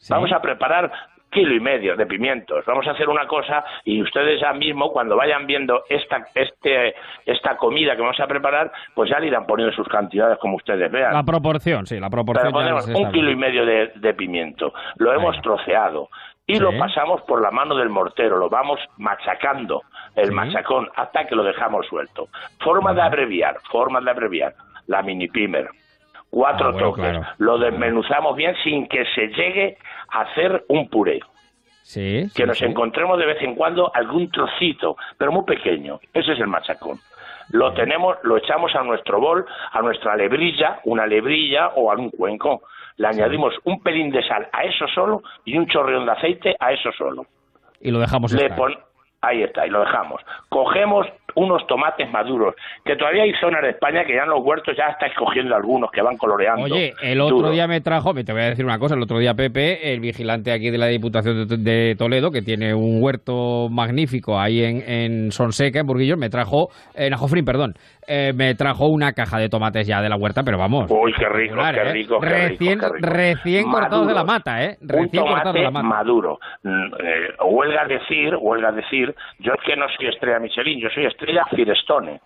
vamos 0.09 0.33
a 0.33 0.41
preparar 0.41 0.91
kilo 1.31 1.55
y 1.55 1.61
medio 1.61 1.97
de 1.97 2.07
pimientos. 2.07 2.65
Vamos 2.67 2.87
a 2.87 2.93
hacer 2.93 3.09
una 3.09 3.27
cosa 3.27 3.65
y 3.85 4.03
ustedes 4.03 4.41
ya 4.41 4.53
mismo, 4.53 4.93
cuando 4.93 5.17
vayan 5.17 5.47
viendo 5.47 5.85
esta, 5.89 6.27
este, 6.35 6.95
esta 7.25 7.57
comida 7.57 7.95
que 7.95 8.03
vamos 8.03 8.21
a 8.21 8.27
preparar, 8.27 8.71
pues 8.95 9.11
ya 9.11 9.19
le 9.19 9.29
irán 9.29 9.47
poniendo 9.47 9.75
sus 9.75 9.89
cantidades 9.89 10.39
como 10.39 10.57
ustedes 10.57 10.91
vean. 10.91 11.13
La 11.13 11.23
proporción, 11.23 11.87
sí, 11.87 11.99
la 11.99 12.11
proporción. 12.11 12.53
ponemos 12.53 12.87
un 12.89 13.13
kilo 13.13 13.31
y 13.31 13.37
medio 13.37 13.65
de, 13.65 14.15
pimiento. 14.15 14.73
Lo 14.97 15.15
hemos 15.15 15.41
troceado 15.41 16.09
y 16.47 16.59
lo 16.59 16.77
pasamos 16.77 17.23
por 17.23 17.41
la 17.41 17.53
mano 17.53 17.77
del 17.77 17.89
mortero, 17.89 18.37
lo 18.37 18.49
vamos 18.49 18.81
machacando, 18.99 19.83
el 20.17 20.33
machacón, 20.33 20.89
hasta 20.97 21.25
que 21.25 21.37
lo 21.37 21.45
dejamos 21.45 21.87
suelto. 21.87 22.29
Forma 22.59 22.93
de 22.93 23.03
abreviar, 23.03 23.57
forma 23.71 24.01
de 24.01 24.11
abreviar, 24.11 24.55
la 24.89 25.01
mini 25.03 25.29
pimer. 25.29 25.71
Cuatro 26.31 26.71
ah, 26.71 26.79
toques. 26.79 27.19
Lo 27.39 27.59
desmenuzamos 27.59 28.37
bien 28.37 28.55
sin 28.63 28.87
que 28.89 29.05
se 29.15 29.29
llegue 29.29 29.77
hacer 30.11 30.65
un 30.69 30.89
puré. 30.89 31.21
Sí, 31.83 32.29
que 32.35 32.47
nos 32.47 32.63
encontremos 32.63 33.19
de 33.19 33.27
vez 33.27 33.43
en 33.43 33.57
cuando 33.57 33.91
algún 33.95 34.31
trocito, 34.31 34.97
pero 35.19 35.33
muy 35.33 35.45
pequeño. 35.45 35.99
Ese 36.15 36.33
es 36.33 36.39
el 36.39 36.47
machacón. 36.47 37.01
Lo 37.51 37.73
tenemos, 37.75 38.17
lo 38.23 38.37
echamos 38.37 38.73
a 38.77 38.83
nuestro 38.85 39.21
bol, 39.21 39.45
a 39.73 39.83
nuestra 39.83 40.15
lebrilla, 40.15 40.81
una 40.85 41.05
lebrilla 41.07 41.69
o 41.75 41.91
a 41.91 41.97
un 41.97 42.11
cuenco. 42.11 42.63
Le 42.97 43.09
añadimos 43.09 43.55
un 43.65 43.83
pelín 43.83 44.11
de 44.11 44.23
sal 44.23 44.49
a 44.53 44.63
eso 44.63 44.87
solo 44.95 45.23
y 45.45 45.59
un 45.59 45.67
chorreón 45.67 46.07
de 46.07 46.13
aceite 46.13 46.57
a 46.61 46.73
eso 46.73 46.91
solo. 46.97 47.27
Y 47.81 47.91
lo 47.91 47.99
dejamos 47.99 48.33
Le 48.33 48.51
Ahí 49.23 49.43
está, 49.43 49.67
y 49.67 49.71
lo 49.71 49.81
dejamos. 49.81 50.23
Cogemos 50.49 51.07
unos 51.35 51.67
tomates 51.67 52.11
maduros, 52.11 52.55
que 52.85 52.97
todavía 52.97 53.23
hay 53.23 53.33
zonas 53.35 53.63
de 53.63 53.71
España 53.71 54.05
que 54.05 54.15
ya 54.15 54.23
en 54.23 54.31
los 54.31 54.43
huertos 54.43 54.77
ya 54.77 54.87
está 54.87 55.07
escogiendo 55.07 55.55
algunos 55.55 55.91
que 55.91 56.03
van 56.03 56.17
coloreando. 56.17 56.65
Oye, 56.65 56.95
el 57.03 57.21
otro 57.21 57.51
día 57.51 57.67
me 57.67 57.81
trajo, 57.81 58.15
te 58.15 58.33
voy 58.33 58.43
a 58.43 58.47
decir 58.47 58.65
una 58.65 58.79
cosa, 58.79 58.95
el 58.95 59.03
otro 59.03 59.19
día 59.19 59.35
Pepe, 59.35 59.93
el 59.93 60.01
vigilante 60.01 60.53
aquí 60.53 60.71
de 60.71 60.79
la 60.79 60.87
Diputación 60.87 61.47
de, 61.47 61.95
Toledo, 61.99 62.31
que 62.31 62.43
tiene 62.43 62.75
un 62.75 63.03
huerto 63.03 63.69
magnífico 63.71 64.41
ahí 64.41 64.63
en, 64.65 64.83
en 64.89 65.33
Sonseca, 65.33 65.81
en 65.81 65.87
Burguillos, 65.87 66.19
me 66.19 66.31
trajo, 66.31 66.71
en 66.95 67.13
Ajofrín, 67.15 67.45
perdón, 67.45 67.75
eh, 68.13 68.33
me 68.35 68.57
trajo 68.57 68.89
una 68.89 69.13
caja 69.13 69.39
de 69.39 69.49
tomates 69.49 69.87
ya 69.87 70.03
de 70.03 70.09
la 70.09 70.17
huerta, 70.17 70.43
pero 70.43 70.59
vamos. 70.59 70.91
Uy, 70.91 71.13
qué 71.13 71.29
rico, 71.29 71.55
qué 71.55 71.81
¿eh? 71.81 71.93
rico, 71.93 72.19
recién, 72.21 72.81
Recién 73.01 73.71
cortados 73.71 74.09
de 74.09 74.15
la 74.15 74.25
mata, 74.25 74.65
¿eh? 74.65 74.79
Recién 74.81 75.25
cortados 75.25 75.55
de 75.55 75.63
la 75.63 75.71
mata. 75.71 75.87
maduro. 75.87 76.41
Mm, 76.65 76.87
eh, 76.99 77.29
huelga 77.45 77.85
decir, 77.85 78.35
huelga 78.35 78.73
decir, 78.73 79.15
yo 79.39 79.53
es 79.53 79.61
que 79.65 79.77
no 79.77 79.87
soy 79.97 80.09
estrella 80.09 80.41
Michelin, 80.41 80.81
yo 80.81 80.89
soy 80.91 81.07
estrella 81.07 81.45
Firestone. 81.51 82.21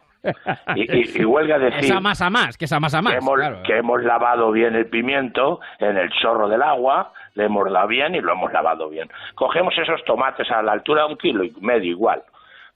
Y, 0.74 1.20
y, 1.20 1.24
huelga 1.26 1.58
decir... 1.58 1.84
Esa 1.84 2.00
masa 2.00 2.30
más, 2.30 2.56
que 2.56 2.64
esa 2.64 2.80
masa 2.80 3.02
más. 3.02 3.12
Que 3.12 3.18
hemos, 3.18 3.62
que 3.66 3.76
hemos 3.76 4.02
lavado 4.04 4.52
bien 4.52 4.74
el 4.74 4.86
pimiento 4.86 5.60
en 5.80 5.98
el 5.98 6.08
chorro 6.22 6.48
del 6.48 6.62
agua, 6.62 7.12
le 7.34 7.44
hemos 7.44 7.70
lavado 7.70 7.88
bien 7.88 8.14
y 8.14 8.20
lo 8.20 8.32
hemos 8.32 8.50
lavado 8.54 8.88
bien. 8.88 9.08
Cogemos 9.34 9.74
esos 9.76 10.02
tomates 10.04 10.50
a 10.50 10.62
la 10.62 10.72
altura 10.72 11.02
de 11.02 11.12
un 11.12 11.18
kilo 11.18 11.44
y 11.44 11.52
medio 11.60 11.90
igual, 11.90 12.22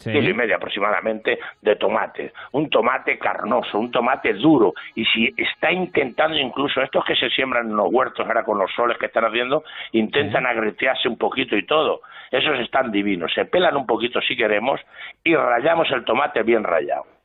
kilo 0.03 0.31
y 0.31 0.35
medio 0.35 0.57
aproximadamente 0.57 1.39
de 1.61 1.77
tomate, 1.77 2.33
un 2.53 2.71
tomate 2.71 3.19
carnoso, 3.19 3.79
un 3.79 3.91
tomate 3.91 4.33
duro, 4.35 4.75
y 4.95 5.05
si 5.05 5.35
está 5.37 5.73
intentando 5.73 6.37
incluso 6.37 6.81
estos 6.83 7.05
que 7.05 7.17
se 7.17 7.29
siembran 7.31 7.69
en 7.69 7.77
los 7.77 7.89
huertos 7.91 8.27
ahora 8.27 8.45
con 8.45 8.59
los 8.59 8.71
soles 8.73 8.97
que 8.99 9.07
están 9.07 9.25
haciendo, 9.25 9.65
intentan 9.93 10.47
agretearse 10.47 11.09
un 11.09 11.19
poquito 11.19 11.57
y 11.57 11.67
todo, 11.67 12.03
esos 12.31 12.59
están 12.61 12.93
divinos, 12.93 13.33
se 13.35 13.45
pelan 13.45 13.77
un 13.77 13.87
poquito 13.87 14.21
si 14.21 14.37
queremos 14.37 14.81
y 15.25 15.35
rayamos 15.35 15.91
el 15.91 16.05
tomate 16.05 16.43
bien 16.43 16.63
rayado. 16.63 17.18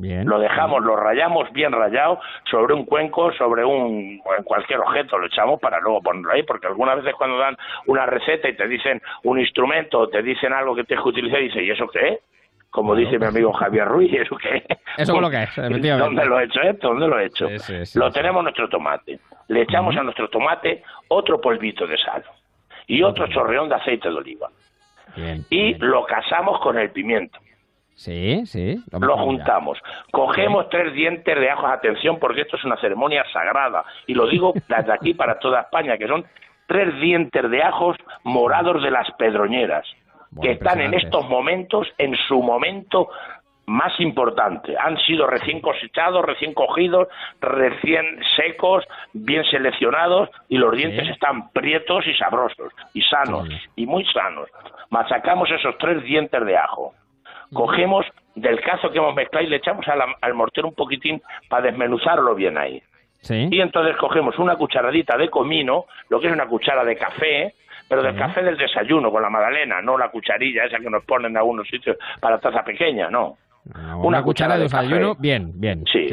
Lo 0.00 0.38
dejamos, 0.38 0.82
lo 0.84 0.96
rayamos 0.96 1.52
bien 1.52 1.72
rayado 1.72 2.20
sobre 2.50 2.74
un 2.74 2.84
cuenco, 2.84 3.32
sobre 3.32 3.64
un 3.64 4.20
cualquier 4.44 4.80
objeto, 4.80 5.18
lo 5.18 5.26
echamos 5.26 5.60
para 5.60 5.80
luego 5.80 6.00
ponerlo 6.00 6.32
ahí, 6.32 6.42
porque 6.44 6.66
algunas 6.66 6.96
veces 6.96 7.14
cuando 7.16 7.38
dan 7.38 7.56
una 7.86 8.06
receta 8.06 8.48
y 8.48 8.56
te 8.56 8.68
dicen 8.68 9.00
un 9.24 9.40
instrumento, 9.40 10.08
te 10.08 10.22
dicen 10.22 10.52
algo 10.52 10.74
que 10.74 10.84
tienes 10.84 11.02
que 11.02 11.08
utilizar, 11.08 11.40
y 11.40 11.48
dices, 11.48 11.62
¿y 11.62 11.70
eso 11.70 11.86
qué 11.88 12.08
es? 12.08 12.18
Como 12.70 12.94
dice 12.94 13.18
mi 13.18 13.26
amigo 13.26 13.52
Javier 13.52 13.88
Ruiz, 13.88 14.12
¿eso 14.12 14.36
qué 14.36 14.56
es? 14.56 14.78
Eso 14.98 15.14
es 15.14 15.20
lo 15.20 15.30
que 15.30 15.42
es, 15.42 15.56
¿Dónde 15.98 16.24
lo 16.26 16.38
he 16.38 16.44
hecho 16.44 16.60
esto? 16.60 16.88
¿Dónde 16.88 17.08
lo 17.08 17.18
he 17.18 17.26
hecho? 17.26 17.48
lo 17.94 18.10
tenemos 18.10 18.42
nuestro 18.42 18.68
tomate. 18.68 19.18
Le 19.48 19.62
echamos 19.62 19.96
a 19.96 20.02
nuestro 20.02 20.28
tomate 20.28 20.82
otro 21.08 21.40
polvito 21.40 21.86
de 21.86 21.96
sal 21.96 22.22
y 22.86 23.02
otro 23.02 23.26
chorreón 23.28 23.68
de 23.68 23.76
aceite 23.76 24.08
de 24.08 24.14
oliva. 24.14 24.48
y 25.50 25.74
lo 25.74 26.04
casamos 26.04 26.60
con 26.60 26.78
el 26.78 26.90
pimiento. 26.90 27.38
Sí, 27.98 28.46
sí. 28.46 28.76
Lo, 28.92 29.16
juntamos. 29.18 29.76
Cogemos 30.12 30.68
tres 30.70 30.94
dientes 30.94 31.34
de 31.34 31.50
ajo, 31.50 31.66
atención, 31.66 32.20
porque 32.20 32.42
esto 32.42 32.56
es 32.56 32.64
una 32.64 32.76
ceremonia 32.76 33.24
sagrada. 33.32 33.84
Y 34.06 34.14
lo 34.14 34.28
digo 34.28 34.52
desde 34.68 34.92
aquí 34.92 35.14
para 35.14 35.40
toda 35.40 35.62
España, 35.62 35.98
que 35.98 36.06
son 36.06 36.24
tres 36.68 36.94
dientes 37.00 37.50
de 37.50 37.60
ajos 37.60 37.96
morados 38.22 38.84
de 38.84 38.92
las 38.92 39.10
pedroñeras, 39.18 39.84
que 40.40 40.52
están 40.52 40.80
en 40.80 40.94
estos 40.94 41.28
momentos, 41.28 41.88
en 41.98 42.14
su 42.28 42.40
momento 42.40 43.08
más 43.66 43.98
importante. 43.98 44.76
Han 44.78 44.96
sido 44.98 45.26
recién 45.26 45.60
cosechados, 45.60 46.24
recién 46.24 46.54
cogidos, 46.54 47.08
recién 47.40 48.20
secos, 48.36 48.84
bien 49.12 49.42
seleccionados 49.50 50.30
y 50.48 50.56
los 50.56 50.72
dientes 50.76 51.08
están 51.08 51.50
prietos 51.50 52.06
y 52.06 52.14
sabrosos 52.14 52.72
y 52.94 53.02
sanos 53.02 53.48
y 53.74 53.86
muy 53.86 54.04
sanos. 54.04 54.48
Machacamos 54.90 55.50
esos 55.50 55.76
tres 55.78 56.04
dientes 56.04 56.46
de 56.46 56.56
ajo 56.56 56.94
cogemos 57.52 58.06
del 58.34 58.60
cazo 58.60 58.90
que 58.90 58.98
hemos 58.98 59.14
mezclado 59.14 59.46
y 59.46 59.50
le 59.50 59.56
echamos 59.56 59.86
al 60.20 60.34
mortero 60.34 60.68
un 60.68 60.74
poquitín 60.74 61.20
para 61.48 61.66
desmenuzarlo 61.66 62.34
bien 62.34 62.56
ahí. 62.58 62.82
Y 63.28 63.60
entonces 63.60 63.96
cogemos 63.96 64.38
una 64.38 64.56
cucharadita 64.56 65.16
de 65.16 65.28
comino, 65.28 65.86
lo 66.08 66.20
que 66.20 66.28
es 66.28 66.32
una 66.32 66.46
cuchara 66.46 66.84
de 66.84 66.96
café, 66.96 67.54
pero 67.88 68.02
del 68.02 68.16
café 68.16 68.42
del 68.42 68.56
desayuno 68.56 69.10
con 69.10 69.22
la 69.22 69.30
magdalena, 69.30 69.82
no 69.82 69.98
la 69.98 70.08
cucharilla 70.10 70.64
esa 70.64 70.78
que 70.78 70.90
nos 70.90 71.04
ponen 71.04 71.32
en 71.32 71.38
algunos 71.38 71.66
sitios 71.66 71.96
para 72.20 72.38
taza 72.38 72.62
pequeña, 72.62 73.10
no. 73.10 73.36
una, 74.02 74.22
cuchara, 74.22 74.56
de 74.56 74.64
desayuno, 74.64 75.14
bien, 75.16 75.52
bien. 75.54 75.84
Sí. 75.92 76.08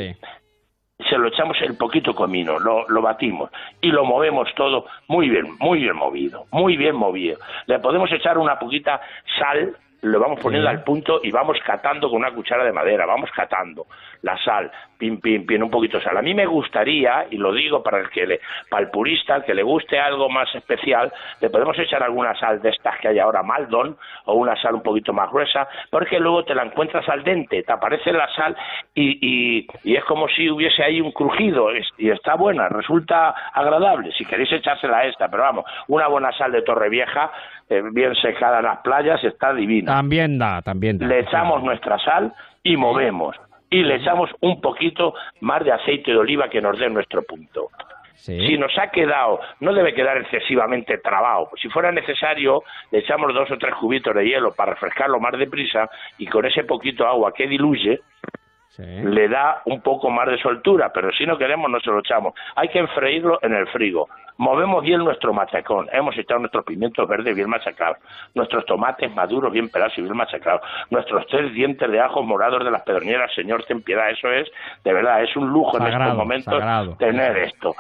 Se 1.09 1.17
lo 1.17 1.27
echamos 1.27 1.57
el 1.61 1.77
poquito 1.77 2.15
comino, 2.15 2.57
lo, 2.57 2.87
lo 2.87 3.01
batimos 3.01 3.51
y 3.81 3.89
lo 3.89 4.05
movemos 4.05 4.47
todo 4.55 4.85
muy 5.07 5.29
bien, 5.29 5.55
muy 5.59 5.79
bien 5.79 5.95
movido, 5.95 6.45
muy 6.51 6.77
bien 6.77 6.95
movido. 6.95 7.37
Le 7.67 7.79
podemos 7.79 8.11
echar 8.11 8.37
una 8.37 8.57
poquita 8.57 9.01
sal 9.37 9.75
lo 10.05 10.19
vamos 10.19 10.39
poniendo 10.39 10.69
al 10.69 10.83
punto 10.83 11.19
y 11.23 11.31
vamos 11.31 11.57
catando 11.65 12.09
con 12.09 12.17
una 12.17 12.31
cuchara 12.31 12.63
de 12.63 12.71
madera, 12.71 13.05
vamos 13.05 13.29
catando 13.31 13.85
la 14.21 14.37
sal, 14.43 14.71
pim, 14.97 15.19
pim, 15.19 15.45
pim, 15.45 15.63
un 15.63 15.69
poquito 15.69 15.97
de 15.97 16.03
sal. 16.03 16.17
A 16.17 16.21
mí 16.21 16.33
me 16.33 16.45
gustaría, 16.45 17.27
y 17.29 17.37
lo 17.37 17.53
digo 17.53 17.83
para 17.83 17.99
el 17.99 18.09
que 18.09 18.25
le, 18.25 18.39
para 18.69 18.83
el 18.83 18.89
purista, 18.89 19.43
que 19.43 19.53
le 19.53 19.63
guste 19.63 19.99
algo 19.99 20.29
más 20.29 20.53
especial, 20.55 21.11
le 21.41 21.49
podemos 21.49 21.77
echar 21.77 22.03
alguna 22.03 22.35
sal 22.35 22.61
de 22.61 22.69
estas 22.69 22.97
que 22.99 23.09
hay 23.09 23.19
ahora, 23.19 23.43
Maldon, 23.43 23.97
o 24.25 24.33
una 24.35 24.55
sal 24.61 24.75
un 24.75 24.83
poquito 24.83 25.13
más 25.13 25.29
gruesa, 25.31 25.67
porque 25.89 26.19
luego 26.19 26.43
te 26.43 26.55
la 26.55 26.63
encuentras 26.63 27.07
al 27.09 27.23
dente, 27.23 27.63
te 27.63 27.71
aparece 27.71 28.11
la 28.11 28.27
sal 28.35 28.55
y, 28.93 29.19
y, 29.21 29.67
y 29.83 29.95
es 29.95 30.03
como 30.05 30.27
si 30.27 30.49
hubiese 30.49 30.83
ahí 30.83 31.01
un 31.01 31.11
crujido, 31.11 31.69
y 31.97 32.09
está 32.09 32.35
buena, 32.35 32.69
resulta 32.69 33.29
agradable. 33.53 34.11
Si 34.13 34.25
queréis 34.25 34.51
echársela 34.51 34.97
a 34.97 35.05
esta, 35.05 35.27
pero 35.29 35.43
vamos, 35.43 35.65
una 35.87 36.07
buena 36.07 36.31
sal 36.31 36.51
de 36.51 36.61
Torrevieja, 36.61 37.31
eh, 37.69 37.81
bien 37.91 38.15
secada 38.15 38.59
en 38.59 38.65
las 38.65 38.79
playas, 38.79 39.23
está 39.23 39.53
divina. 39.53 39.94
También 39.95 40.37
da, 40.37 40.61
también 40.61 40.97
da. 40.97 41.07
Le 41.07 41.21
echamos 41.21 41.63
nuestra 41.63 41.97
sal 41.99 42.33
y 42.63 42.75
movemos. 42.75 43.33
Y 43.69 43.81
le 43.81 43.95
echamos 43.95 44.29
un 44.41 44.59
poquito 44.59 45.13
más 45.39 45.63
de 45.63 45.71
aceite 45.71 46.11
de 46.11 46.17
oliva 46.17 46.49
que 46.49 46.59
nos 46.59 46.77
dé 46.77 46.89
nuestro 46.89 47.23
punto. 47.23 47.69
Si 48.15 48.57
nos 48.57 48.77
ha 48.77 48.89
quedado, 48.91 49.39
no 49.61 49.73
debe 49.73 49.93
quedar 49.93 50.17
excesivamente 50.17 50.97
trabado. 50.97 51.49
Si 51.61 51.69
fuera 51.69 51.93
necesario, 51.93 52.63
le 52.91 52.99
echamos 52.99 53.33
dos 53.33 53.49
o 53.51 53.57
tres 53.57 53.73
cubitos 53.75 54.13
de 54.13 54.27
hielo 54.27 54.53
para 54.53 54.73
refrescarlo 54.73 55.17
más 55.21 55.37
deprisa 55.39 55.89
y 56.17 56.27
con 56.27 56.45
ese 56.45 56.65
poquito 56.65 57.07
agua 57.07 57.33
que 57.33 57.47
diluye, 57.47 58.01
le 58.77 59.27
da 59.29 59.61
un 59.65 59.81
poco 59.81 60.09
más 60.09 60.27
de 60.27 60.37
soltura, 60.39 60.91
pero 60.93 61.11
si 61.11 61.25
no 61.25 61.37
queremos 61.37 61.69
no 61.69 61.79
se 61.79 61.89
lo 61.89 61.99
echamos. 61.99 62.33
Hay 62.55 62.67
que 62.69 62.79
enfreírlo 62.79 63.39
en 63.41 63.53
el 63.53 63.67
frigo. 63.67 64.09
Movemos 64.37 64.83
bien 64.83 64.99
nuestro 64.99 65.33
machacón. 65.33 65.87
Hemos 65.93 66.17
echado 66.17 66.41
nuestros 66.41 66.65
pimientos 66.65 67.07
verdes 67.07 67.35
bien 67.35 67.49
machacados, 67.49 67.97
nuestros 68.33 68.65
tomates 68.65 69.13
maduros 69.15 69.51
bien 69.53 69.69
pelados 69.69 69.97
y 69.97 70.01
bien 70.01 70.17
machacados, 70.17 70.61
nuestros 70.89 71.25
tres 71.27 71.53
dientes 71.53 71.89
de 71.89 71.99
ajo 71.99 72.21
morados 72.21 72.63
de 72.63 72.71
las 72.71 72.81
pedroñeras. 72.81 73.33
Señor, 73.33 73.63
ten 73.63 73.81
piedad. 73.81 74.09
Eso 74.09 74.29
es, 74.29 74.49
de 74.83 74.93
verdad, 74.93 75.23
es 75.23 75.35
un 75.37 75.47
lujo 75.47 75.77
en 75.77 75.87
estos 75.87 76.15
momentos 76.15 76.97
tener 76.97 77.37
esto. 77.37 77.75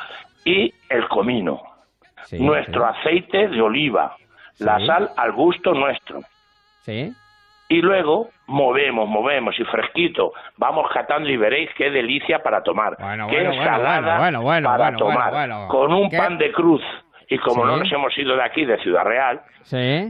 Y 0.45 0.73
el 0.89 1.07
comino, 1.09 1.61
nuestro 2.31 2.85
aceite 2.85 3.49
de 3.49 3.61
oliva, 3.61 4.15
la 4.59 4.79
sal 4.85 5.09
al 5.17 5.33
gusto 5.33 5.73
nuestro. 5.73 6.21
Sí 6.81 7.13
y 7.67 7.81
luego 7.81 8.29
movemos, 8.47 9.07
movemos 9.09 9.59
y 9.59 9.63
fresquito, 9.65 10.33
vamos 10.57 10.89
catando 10.93 11.29
y 11.29 11.37
veréis 11.37 11.69
qué 11.75 11.89
delicia 11.89 12.43
para 12.43 12.61
tomar, 12.61 12.95
qué 13.29 13.43
ensalada 13.43 14.31
para 14.63 14.95
tomar, 14.95 15.67
con 15.67 15.93
un 15.93 16.09
pan 16.09 16.37
de 16.37 16.51
cruz. 16.51 16.83
Y 17.27 17.39
como 17.39 17.65
no 17.65 17.77
nos 17.77 17.91
hemos 17.91 18.15
ido 18.19 18.35
de 18.35 18.43
aquí, 18.43 18.65
de 18.65 18.77
Ciudad 18.77 19.03
Real, 19.03 19.41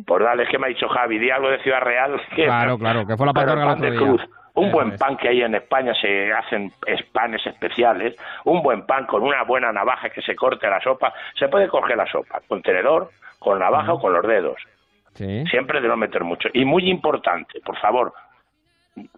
por 0.05 0.21
darles 0.21 0.49
que 0.49 0.59
me 0.59 0.65
ha 0.65 0.69
dicho 0.69 0.89
Javi, 0.89 1.17
di 1.17 1.29
algo 1.29 1.49
de 1.49 1.59
Ciudad 1.59 1.79
Real. 1.79 2.21
claro, 2.35 2.77
claro, 2.77 3.07
que 3.07 3.15
fue 3.15 3.25
la 3.25 3.33
pan 3.33 3.79
de 3.79 3.95
cruz. 3.95 4.21
Un 4.53 4.71
buen 4.71 4.97
pan 4.97 5.17
que 5.17 5.29
hay 5.29 5.41
en 5.41 5.55
España, 5.55 5.93
se 5.99 6.31
hacen 6.31 6.71
panes 7.11 7.45
especiales, 7.45 8.15
un 8.45 8.61
buen 8.61 8.85
pan 8.85 9.05
con 9.05 9.21
una 9.21 9.43
buena 9.43 9.71
navaja 9.71 10.09
que 10.09 10.21
se 10.21 10.35
corte 10.35 10.69
la 10.69 10.81
sopa, 10.81 11.13
se 11.37 11.47
puede 11.49 11.67
coger 11.67 11.97
la 11.97 12.05
sopa 12.05 12.41
con 12.47 12.61
tenedor, 12.61 13.09
con 13.39 13.59
navaja 13.59 13.93
o 13.93 13.99
con 13.99 14.13
los 14.13 14.25
dedos 14.25 14.57
Siempre 15.15 15.81
de 15.81 15.87
no 15.87 15.97
meter 15.97 16.23
mucho. 16.23 16.49
Y 16.53 16.65
muy 16.65 16.89
importante, 16.89 17.59
por 17.61 17.77
favor, 17.77 18.13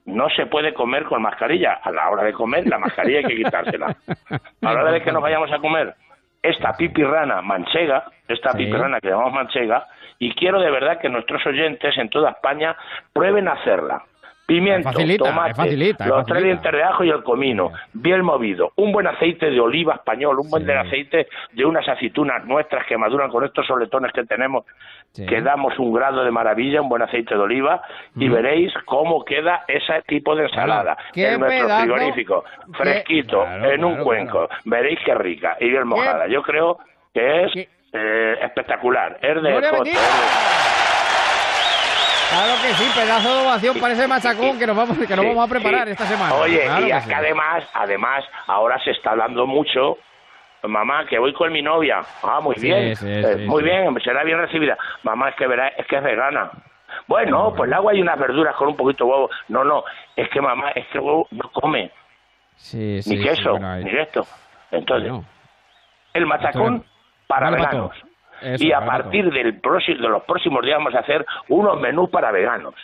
no 0.06 0.30
se 0.30 0.45
puede 0.45 0.74
comer 0.74 1.06
con 1.06 1.22
mascarilla. 1.22 1.80
A 1.84 1.91
la 1.91 2.10
hora 2.10 2.24
de 2.24 2.34
comer, 2.34 2.68
la 2.68 2.80
mascarilla 2.80 3.20
hay 3.20 3.26
que 3.26 3.36
quitársela. 3.36 3.95
A 4.62 4.74
la 4.74 4.82
hora 4.82 4.91
de 4.91 5.02
que 5.02 5.12
nos 5.12 5.22
vayamos 5.22 5.52
a 5.52 5.60
comer 5.60 5.95
esta 6.41 6.74
pipirrana 6.74 7.41
manchega, 7.41 8.06
esta 8.28 8.54
pipirrana 8.54 9.00
que 9.00 9.10
llamamos 9.10 9.34
manchega, 9.34 9.86
y 10.20 10.34
quiero 10.34 10.60
de 10.60 10.72
verdad 10.72 11.00
que 11.00 11.10
nuestros 11.10 11.45
oyentes 11.45 11.98
en 11.98 12.10
toda 12.10 12.32
España 12.32 12.76
prueben 13.14 13.48
a 13.48 13.54
hacerla 13.54 14.04
pimiento, 14.48 14.89
tomate, 15.18 15.76
los 16.08 16.26
tres 16.26 16.43
dientes 16.43 16.72
de 16.72 16.82
ajo 16.82 17.04
y 17.04 17.10
el 17.10 17.22
comino, 17.22 17.72
bien 17.93 18.24
movido, 18.24 18.72
un 18.78 18.93
buen 18.93 19.06
aceite 19.06 19.52
de 19.52 19.60
oliva 19.60 19.95
español, 19.95 20.39
un 20.39 20.50
buen 20.50 20.70
aceite 20.72 21.28
de 21.52 21.66
unas 21.66 21.88
aceitunas 21.88 22.45
nuestras 22.45 22.86
que 22.88 22.98
maduran 22.98 23.30
con 23.30 23.43
estos 23.43 23.68
soletones 23.68 24.14
que 24.14 24.24
tenemos, 24.24 24.64
que 25.14 25.41
damos 25.41 25.78
un 25.78 25.93
grado 25.93 26.24
de 26.24 26.32
maravilla, 26.32 26.82
un 26.82 26.88
buen 26.88 27.02
aceite 27.02 27.36
de 27.36 27.41
oliva, 27.41 27.82
y 28.16 28.30
veréis 28.30 28.74
cómo 28.86 29.26
queda 29.26 29.66
ese 29.68 30.02
tipo 30.08 30.34
de 30.34 30.43
ensalada 30.43 30.98
en 31.14 31.39
nuestro 31.41 31.80
frigorífico, 31.80 32.45
fresquito, 32.78 33.45
en 33.45 33.84
un 33.84 33.98
cuenco, 33.98 34.48
veréis 34.64 35.00
qué 35.06 35.14
rica 35.14 35.58
y 35.60 35.70
bien 35.70 35.86
mojada. 35.86 36.28
Yo 36.28 36.41
creo 36.41 36.80
que 37.14 37.43
es 37.43 37.68
eh, 37.91 38.36
espectacular, 38.43 39.18
es 39.22 39.41
de, 39.41 39.52
Claro 42.30 42.53
que 42.61 42.73
sí, 42.73 42.91
pedazo 42.93 43.36
de 43.36 43.45
ovación 43.45 43.80
para 43.80 43.93
ese 43.93 44.07
machacón 44.07 44.59
que 44.59 44.67
nos 44.67 44.75
vamos, 44.75 44.97
que 44.97 45.15
nos 45.15 45.25
vamos 45.25 45.45
a 45.45 45.49
preparar 45.49 45.88
esta 45.88 46.05
semana. 46.05 46.36
Oye, 46.36 46.65
y 46.82 46.91
es 46.91 47.05
que 47.05 47.15
además, 47.15 47.63
además, 47.73 48.25
ahora 48.47 48.80
se 48.84 48.91
está 48.91 49.11
hablando 49.11 49.47
mucho 49.47 49.97
mamá, 50.63 51.05
que 51.05 51.17
voy 51.19 51.34
con 51.34 51.51
mi 51.51 51.61
novia. 51.61 52.01
Ah, 52.23 52.39
muy 52.41 52.55
bien, 52.59 52.93
eh, 53.01 53.45
muy 53.47 53.63
bien, 53.63 53.97
será 54.03 54.23
bien 54.23 54.39
recibida. 54.39 54.78
Mamá, 55.03 55.30
es 55.30 55.36
que 55.36 55.47
verá, 55.47 55.69
es 55.69 55.86
que 55.88 55.97
es 55.97 56.03
vegana. 56.03 56.51
Bueno, 57.07 57.53
pues 57.55 57.67
el 57.67 57.73
agua 57.73 57.93
y 57.93 58.01
unas 58.01 58.19
verduras 58.19 58.55
con 58.55 58.69
un 58.69 58.75
poquito 58.75 59.05
de 59.05 59.11
huevo. 59.11 59.30
No, 59.47 59.63
no, 59.63 59.84
es 60.15 60.30
que 60.30 60.41
mamá, 60.41 60.71
es 60.71 60.86
que 60.88 60.99
huevo 60.99 61.28
no 61.32 61.49
come. 61.51 61.91
ni 62.73 63.23
queso, 63.23 63.57
ni 63.59 63.97
esto. 63.97 64.25
Entonces, 64.71 65.13
el 66.13 66.25
machacón 66.25 66.84
para 67.28 67.49
veganos 67.51 67.91
y 68.42 68.72
a 68.72 68.86
partir 68.86 69.32
del 69.32 69.60
de 69.62 70.10
los 70.10 70.24
próximos 70.24 70.64
días 70.64 70.78
vamos 70.78 70.96
a 70.96 71.00
hacer 71.00 71.26
unos 71.48 71.80
menús 71.80 72.10
para 72.10 72.32
veganos. 72.32 72.76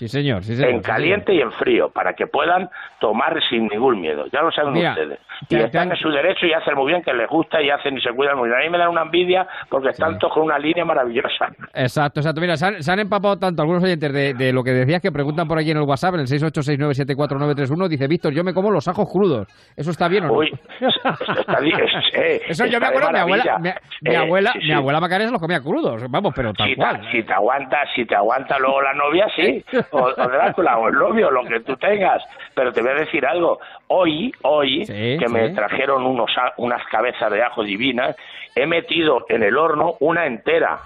Sí, 0.00 0.08
señor, 0.08 0.42
sí, 0.42 0.56
señor. 0.56 0.70
En 0.70 0.80
caliente 0.80 1.34
y 1.34 1.42
en 1.42 1.52
frío, 1.52 1.90
para 1.90 2.14
que 2.14 2.26
puedan 2.26 2.70
tomar 3.00 3.38
sin 3.50 3.66
ningún 3.66 4.00
miedo. 4.00 4.24
Ya 4.32 4.40
lo 4.40 4.50
saben 4.50 4.74
ustedes. 4.74 5.18
Y 5.50 5.56
están 5.56 5.90
en 5.90 5.96
su 5.98 6.08
derecho 6.08 6.46
y 6.46 6.54
hacen 6.54 6.74
muy 6.74 6.90
bien, 6.90 7.02
que 7.02 7.12
les 7.12 7.28
gusta 7.28 7.60
y 7.60 7.68
hacen 7.68 7.98
y 7.98 8.00
se 8.00 8.10
cuidan 8.10 8.38
muy 8.38 8.48
bien. 8.48 8.60
A 8.60 8.64
mí 8.64 8.70
me 8.70 8.78
dan 8.78 8.88
una 8.88 9.02
envidia 9.02 9.46
porque 9.68 9.90
están 9.90 10.18
todos 10.18 10.32
con 10.32 10.44
una 10.44 10.58
línea 10.58 10.86
maravillosa. 10.86 11.48
Exacto, 11.74 12.20
exacto. 12.20 12.40
Mira, 12.40 12.56
se 12.56 12.90
han, 12.90 12.98
empapado 12.98 13.38
tanto 13.38 13.60
algunos 13.60 13.84
oyentes 13.84 14.10
de, 14.10 14.52
lo 14.54 14.64
que 14.64 14.70
decías 14.70 15.02
que 15.02 15.12
preguntan 15.12 15.46
por 15.46 15.58
allí 15.58 15.70
en 15.70 15.76
el 15.76 15.82
WhatsApp, 15.82 16.14
en 16.14 16.20
el 16.20 16.26
686974931, 16.28 17.88
dice 17.88 18.08
Víctor, 18.08 18.32
yo 18.32 18.42
me 18.42 18.54
como 18.54 18.70
los 18.70 18.88
ajos 18.88 19.06
crudos. 19.06 19.48
¿Eso 19.76 19.90
está 19.90 20.08
bien 20.08 20.24
o 20.24 20.28
no? 20.28 20.32
Uy, 20.32 20.50
está 20.80 21.60
bien. 21.60 21.78
Eh, 22.14 22.40
Eso 22.48 22.64
yo 22.64 22.80
me 22.80 22.86
acuerdo, 22.86 23.10
mi 23.12 23.18
abuela, 23.18 23.58
mi, 24.00 24.14
abuela, 24.14 24.54
mi 24.54 24.72
abuela 24.72 24.98
Macarena 24.98 25.30
los 25.30 25.40
comía 25.42 25.60
crudos, 25.60 26.06
vamos, 26.08 26.32
pero 26.34 26.54
tal 26.54 26.68
si 26.68 26.74
cual. 26.74 27.06
si 27.12 27.22
te 27.22 27.34
aguanta, 27.34 27.78
si 27.94 28.06
te 28.06 28.16
aguanta 28.16 28.58
luego 28.58 28.80
la 28.80 28.94
novia, 28.94 29.26
sí. 29.36 29.62
o, 29.92 29.98
o 29.98 30.28
Drácula 30.28 30.78
o 30.78 30.88
el 30.88 30.94
novio, 30.94 31.30
lo 31.30 31.44
que 31.44 31.60
tú 31.60 31.76
tengas. 31.76 32.22
Pero 32.54 32.72
te 32.72 32.80
voy 32.82 32.90
a 32.90 32.94
decir 32.94 33.24
algo. 33.26 33.58
Hoy, 33.88 34.32
hoy, 34.42 34.84
que 34.86 35.26
me 35.28 35.50
trajeron 35.50 36.04
unos, 36.04 36.30
unas 36.56 36.84
cabezas 36.86 37.30
de 37.30 37.42
ajo 37.42 37.62
divinas, 37.62 38.16
he 38.54 38.66
metido 38.66 39.24
en 39.28 39.42
el 39.42 39.56
horno 39.56 39.96
una 40.00 40.26
entera. 40.26 40.78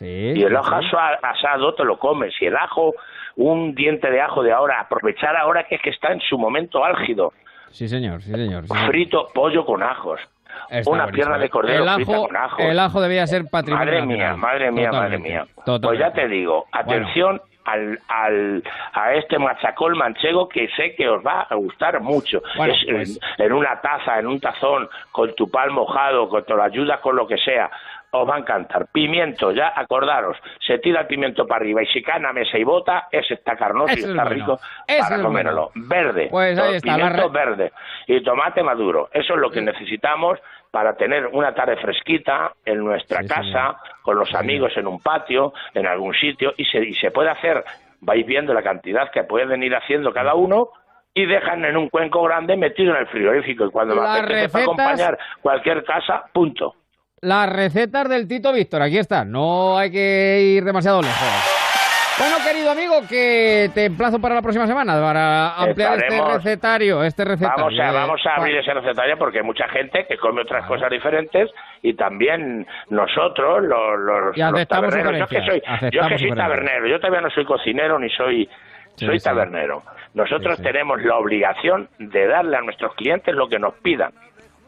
y 0.00 0.42
el 0.42 0.56
ajo 0.56 0.76
asado 1.22 1.74
te 1.74 1.84
lo 1.84 1.98
comes. 1.98 2.34
Y 2.40 2.46
el 2.46 2.56
ajo, 2.56 2.94
un 3.36 3.74
diente 3.74 4.10
de 4.10 4.20
ajo 4.20 4.42
de 4.42 4.52
ahora, 4.52 4.80
aprovechar 4.80 5.36
ahora 5.36 5.64
que, 5.64 5.76
es 5.76 5.82
que 5.82 5.90
está 5.90 6.12
en 6.12 6.20
su 6.20 6.38
momento 6.38 6.84
álgido. 6.84 7.32
Sí, 7.70 7.88
señor, 7.88 8.22
sí, 8.22 8.30
señor. 8.30 8.64
Frito 8.86 9.28
pollo 9.34 9.64
con 9.66 9.82
ajos. 9.82 10.20
una 10.86 11.08
pierna 11.08 11.38
de 11.38 11.50
cordero 11.50 11.82
el 11.82 11.88
ajo, 11.88 12.26
con 12.26 12.36
ajo. 12.36 12.62
El 12.62 12.78
ajo 12.78 13.00
debía 13.00 13.26
ser 13.26 13.46
patrimonio. 13.50 13.84
Madre 13.84 14.06
mía, 14.06 14.36
madre 14.36 14.70
mía, 14.70 14.92
madre 14.92 15.18
mía. 15.18 15.46
Pues 15.64 15.98
ya 15.98 16.12
te 16.12 16.28
digo, 16.28 16.66
atención 16.70 17.40
al, 17.64 17.98
al, 18.08 18.62
a 18.92 19.14
este 19.14 19.38
machacol 19.38 19.96
manchego 19.96 20.48
que 20.48 20.68
sé 20.76 20.94
que 20.94 21.08
os 21.08 21.24
va 21.24 21.42
a 21.42 21.54
gustar 21.54 22.00
mucho. 22.00 22.42
Pues 22.56 22.76
en, 23.38 23.52
una 23.52 23.80
taza, 23.80 24.18
en 24.18 24.26
un 24.26 24.40
tazón, 24.40 24.88
con 25.10 25.34
tu 25.34 25.50
pan 25.50 25.72
mojado, 25.72 26.28
con 26.28 26.44
tu 26.44 26.60
ayuda, 26.60 27.00
con 27.00 27.16
lo 27.16 27.26
que 27.26 27.38
sea. 27.38 27.70
Os 28.10 28.28
va 28.28 28.36
a 28.36 28.38
encantar. 28.38 28.86
Pimiento, 28.92 29.50
ya 29.50 29.72
acordaros, 29.74 30.36
se 30.64 30.78
tira 30.78 31.00
el 31.00 31.06
pimiento 31.08 31.48
para 31.48 31.62
arriba 31.62 31.82
y 31.82 31.86
si 31.86 32.00
cae 32.00 32.24
a 32.24 32.32
mesa 32.32 32.56
y 32.56 32.62
bota, 32.62 33.08
ese 33.10 33.34
está 33.34 33.56
carnoso 33.56 33.92
y 33.96 34.04
está 34.04 34.24
rico 34.24 34.60
para 34.86 35.20
comérlo. 35.20 35.72
Verde, 35.74 36.28
pues 36.30 36.56
pimiento 36.80 37.28
verde 37.30 37.72
y 38.06 38.22
tomate 38.22 38.62
maduro. 38.62 39.08
Eso 39.12 39.34
es 39.34 39.40
lo 39.40 39.50
que 39.50 39.60
necesitamos 39.60 40.38
para 40.74 40.96
tener 40.96 41.28
una 41.28 41.54
tarde 41.54 41.76
fresquita 41.76 42.52
en 42.64 42.78
nuestra 42.78 43.22
casa, 43.22 43.76
con 44.02 44.18
los 44.18 44.34
amigos 44.34 44.72
en 44.74 44.88
un 44.88 44.98
patio, 44.98 45.52
en 45.72 45.86
algún 45.86 46.12
sitio, 46.14 46.52
y 46.56 46.64
se, 46.64 46.80
y 46.80 46.94
se 46.94 47.12
puede 47.12 47.30
hacer, 47.30 47.62
vais 48.00 48.26
viendo 48.26 48.52
la 48.52 48.60
cantidad 48.60 49.08
que 49.12 49.22
pueden 49.22 49.62
ir 49.62 49.72
haciendo 49.76 50.12
cada 50.12 50.34
uno, 50.34 50.70
y 51.14 51.26
dejan 51.26 51.64
en 51.64 51.76
un 51.76 51.88
cuenco 51.90 52.24
grande 52.24 52.56
metido 52.56 52.92
en 52.92 53.02
el 53.02 53.06
frigorífico, 53.06 53.66
y 53.66 53.70
cuando 53.70 53.94
la 53.94 54.02
para 54.02 54.46
acompañar 54.46 55.16
cualquier 55.40 55.84
casa, 55.84 56.24
punto. 56.32 56.74
Las 57.20 57.48
recetas 57.52 58.08
del 58.08 58.26
Tito 58.26 58.52
Víctor, 58.52 58.82
aquí 58.82 58.98
están, 58.98 59.30
no 59.30 59.78
hay 59.78 59.92
que 59.92 60.40
ir 60.56 60.64
demasiado 60.64 61.02
lejos. 61.02 61.53
Bueno, 62.16 62.36
querido 62.46 62.70
amigo, 62.70 62.94
que 63.08 63.70
te 63.74 63.86
emplazo 63.86 64.20
para 64.20 64.36
la 64.36 64.42
próxima 64.42 64.66
semana 64.66 65.00
para 65.00 65.56
ampliar 65.56 65.98
este 65.98 66.20
recetario, 66.22 67.02
este 67.02 67.24
recetario. 67.24 67.64
Vamos 67.64 67.80
a, 67.80 67.92
vamos 67.92 68.20
a 68.26 68.34
abrir 68.36 68.56
ese 68.56 68.72
recetario 68.72 69.18
porque 69.18 69.38
hay 69.38 69.44
mucha 69.44 69.66
gente 69.68 70.06
que 70.08 70.16
come 70.16 70.42
otras 70.42 70.64
cosas 70.66 70.90
diferentes 70.90 71.50
y 71.82 71.94
también 71.94 72.66
nosotros, 72.90 73.64
los, 73.64 73.98
los, 73.98 74.68
taberneros. 74.68 75.18
Yo 75.18 75.26
que 75.26 75.42
soy, 75.44 75.62
yo 75.90 76.06
que 76.06 76.18
soy 76.18 76.32
tabernero, 76.32 76.86
yo 76.86 77.00
todavía 77.00 77.20
no 77.20 77.30
soy 77.30 77.44
cocinero 77.44 77.98
ni 77.98 78.08
soy 78.10 78.48
soy 78.96 79.18
tabernero. 79.18 79.82
Nosotros 80.14 80.62
tenemos 80.62 81.02
la 81.02 81.16
obligación 81.16 81.88
de 81.98 82.28
darle 82.28 82.56
a 82.56 82.60
nuestros 82.60 82.94
clientes 82.94 83.34
lo 83.34 83.48
que 83.48 83.58
nos 83.58 83.74
pidan. 83.74 84.12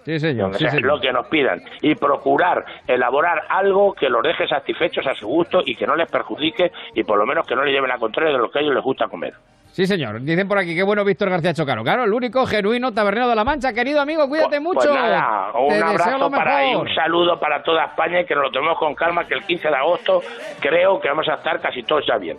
Sí, 0.07 0.21
señor. 0.21 0.53
lo 0.83 1.01
que 1.01 1.13
nos 1.13 1.27
pidan. 1.27 1.61
Y 1.83 1.97
procurar 1.97 2.65
elaborar 2.87 3.43
algo 3.49 3.93
que 3.93 4.09
los 4.09 4.23
deje 4.23 4.47
satisfechos 4.47 5.05
a 5.05 5.15
su 5.15 5.27
gusto 5.27 5.63
y 5.67 5.75
que 5.75 5.85
no 5.85 5.97
les 5.97 6.09
perjudique 6.09 6.71
y 6.95 7.03
por 7.03 7.19
lo 7.19 7.27
menos 7.27 7.45
que 7.45 7.57
no 7.57 7.65
le 7.65 7.73
lleven 7.73 7.91
a 7.91 7.99
contrario 7.99 8.33
de 8.35 8.39
lo 8.39 8.49
que 8.49 8.61
a 8.61 8.63
ellos 8.63 8.73
les 8.73 8.85
gusta 8.85 9.09
comer. 9.09 9.35
Sí, 9.73 9.85
señor. 9.85 10.23
Dicen 10.23 10.47
por 10.47 10.59
aquí, 10.59 10.77
qué 10.77 10.85
bueno 10.85 11.05
Víctor 11.05 11.29
García 11.29 11.53
Chocaro. 11.53 11.83
Claro, 11.83 12.05
el 12.05 12.13
único 12.13 12.47
genuino 12.47 12.93
tabernero 12.93 13.29
de 13.29 13.35
la 13.35 13.43
Mancha. 13.43 13.73
Querido 13.73 14.01
amigo, 14.01 14.29
cuídate 14.29 14.61
pues, 14.61 14.77
mucho. 14.77 14.93
un 14.93 15.83
abrazo 15.83 16.31
para 16.31 16.71
y 16.71 16.77
un 16.77 16.95
saludo 16.95 17.41
para 17.41 17.65
toda 17.65 17.87
España 17.87 18.21
y 18.21 18.27
que 18.27 18.37
nos 18.37 18.45
lo 18.45 18.51
tomemos 18.53 18.79
con 18.79 18.95
calma, 18.95 19.27
que 19.27 19.35
el 19.35 19.43
15 19.43 19.69
de 19.69 19.77
agosto 19.77 20.23
creo 20.61 21.01
que 21.01 21.09
vamos 21.09 21.29
a 21.29 21.35
estar 21.35 21.61
casi 21.61 21.83
todos 21.83 22.07
ya 22.07 22.17
bien. 22.17 22.39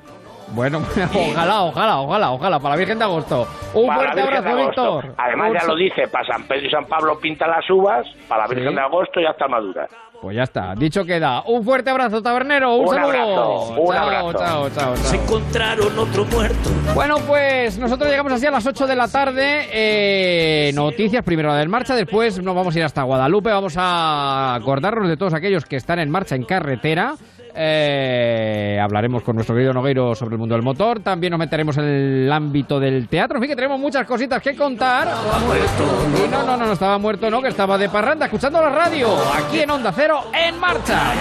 Bueno, 0.53 0.79
ojalá, 1.13 1.61
ojalá, 1.63 1.99
ojalá, 1.99 2.31
ojalá, 2.31 2.59
para 2.59 2.75
la 2.75 2.79
Virgen 2.79 2.97
de 2.97 3.03
Agosto. 3.03 3.47
Un 3.73 3.93
fuerte 3.93 4.21
abrazo, 4.21 4.55
Víctor. 4.55 5.13
Además, 5.17 5.51
ya 5.53 5.67
lo 5.67 5.75
dice, 5.75 6.07
para 6.07 6.25
San 6.25 6.47
Pedro 6.47 6.67
y 6.67 6.69
San 6.69 6.85
Pablo 6.85 7.19
pinta 7.19 7.47
las 7.47 7.69
uvas, 7.69 8.07
para 8.27 8.43
la 8.43 8.47
Virgen 8.47 8.75
de 8.75 8.81
Agosto 8.81 9.19
ya 9.19 9.31
está 9.31 9.47
madura. 9.47 9.87
Pues 10.21 10.35
ya 10.35 10.43
está, 10.43 10.73
dicho 10.75 11.05
queda. 11.05 11.43
Un 11.45 11.63
fuerte 11.63 11.91
abrazo, 11.91 12.23
tabernero. 12.23 12.75
Un, 12.75 12.87
saludo. 12.87 13.07
Abrazo, 13.07 13.81
un 13.81 13.93
chao, 13.93 14.03
abrazo. 14.03 14.33
Chao, 14.33 14.69
chao, 14.71 14.95
Se 14.95 15.15
encontraron 15.15 15.99
otro 15.99 16.25
muerto. 16.25 16.69
Bueno, 16.95 17.17
pues 17.27 17.77
nosotros 17.77 18.09
llegamos 18.09 18.33
así 18.33 18.47
a 18.47 18.51
las 18.51 18.65
8 18.65 18.87
de 18.87 18.95
la 18.95 19.07
tarde. 19.07 19.67
Eh, 19.71 20.71
noticias, 20.73 21.23
primero 21.23 21.49
la 21.49 21.57
del 21.57 21.69
marcha, 21.69 21.95
después 21.95 22.41
nos 22.41 22.55
vamos 22.55 22.75
a 22.75 22.79
ir 22.79 22.85
hasta 22.85 23.03
Guadalupe. 23.03 23.51
Vamos 23.51 23.75
a 23.77 24.55
acordarnos 24.55 25.07
de 25.07 25.17
todos 25.17 25.35
aquellos 25.35 25.65
que 25.65 25.75
están 25.75 25.99
en 25.99 26.09
marcha 26.09 26.35
en 26.35 26.45
carretera. 26.45 27.13
Eh, 27.59 28.79
hablaremos 28.79 29.23
con 29.23 29.35
nuestro 29.35 29.55
querido 29.55 29.73
Nogueiro 29.73 30.13
sobre 30.13 30.35
el 30.35 30.39
mundo 30.39 30.53
del 30.53 30.61
motor. 30.61 30.99
También 30.99 31.31
nos 31.31 31.39
meteremos 31.39 31.75
en 31.77 31.85
el 31.85 32.31
ámbito 32.31 32.79
del 32.79 33.07
teatro. 33.07 33.37
En 33.37 33.41
fin, 33.41 33.49
que 33.49 33.55
tenemos 33.55 33.79
muchas 33.79 34.05
cositas 34.05 34.43
que 34.43 34.55
contar. 34.55 35.07
Y 35.07 36.29
no, 36.29 36.43
no, 36.43 36.55
no, 36.55 36.67
no 36.67 36.73
estaba 36.73 36.99
muerto, 36.99 37.31
no, 37.31 37.41
que 37.41 37.47
estaba 37.47 37.79
de 37.79 37.89
parranda, 37.89 38.27
escuchando 38.27 38.61
la 38.61 38.69
radio. 38.69 39.09
Aquí 39.33 39.61
en 39.61 39.71
Onda 39.71 39.91
Cero, 39.91 40.25
en 40.33 40.59
marcha. 40.59 41.13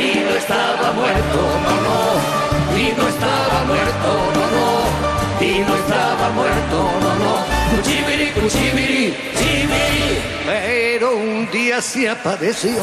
Y 0.00 0.18
no 0.24 0.30
estaba 0.30 0.92
muerto, 0.92 1.40
no, 1.62 1.74
no. 1.82 2.78
Y 2.78 2.92
no 2.96 3.08
estaba 3.08 3.64
muerto, 3.66 4.32
no, 4.34 4.46
no. 4.56 5.44
Y 5.44 5.58
no 5.58 5.74
estaba 5.76 6.30
muerto, 6.30 6.90
no, 7.02 7.14
no. 7.16 7.76
Cuchibiri, 7.76 8.30
cuchibiri, 8.30 9.14
chibiri. 9.36 10.18
Pero 10.46 11.16
un 11.16 11.50
día 11.50 11.82
se 11.82 12.08
apareció 12.08 12.80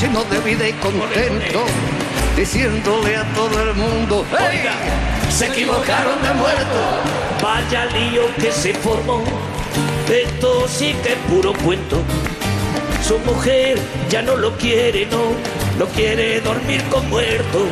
lleno 0.00 0.24
de 0.24 0.38
vida 0.40 0.66
y 0.66 0.72
contento, 0.74 1.64
diciéndole 2.34 3.16
a 3.16 3.24
todo 3.34 3.62
el 3.62 3.74
mundo, 3.74 4.24
oiga, 4.32 4.72
se 5.30 5.46
equivocaron 5.46 6.22
de 6.22 6.32
muerto. 6.32 6.80
Vaya 7.42 7.84
lío 7.86 8.34
que 8.36 8.50
se 8.50 8.72
formó, 8.74 9.22
esto 10.08 10.66
sí 10.68 10.94
que 11.02 11.12
es 11.12 11.18
puro 11.28 11.52
cuento. 11.52 12.02
Su 13.06 13.18
mujer 13.18 13.78
ya 14.08 14.22
no 14.22 14.36
lo 14.36 14.56
quiere, 14.56 15.06
no, 15.06 15.34
no 15.78 15.86
quiere 15.92 16.40
dormir 16.40 16.82
con 16.84 17.08
muerto. 17.10 17.66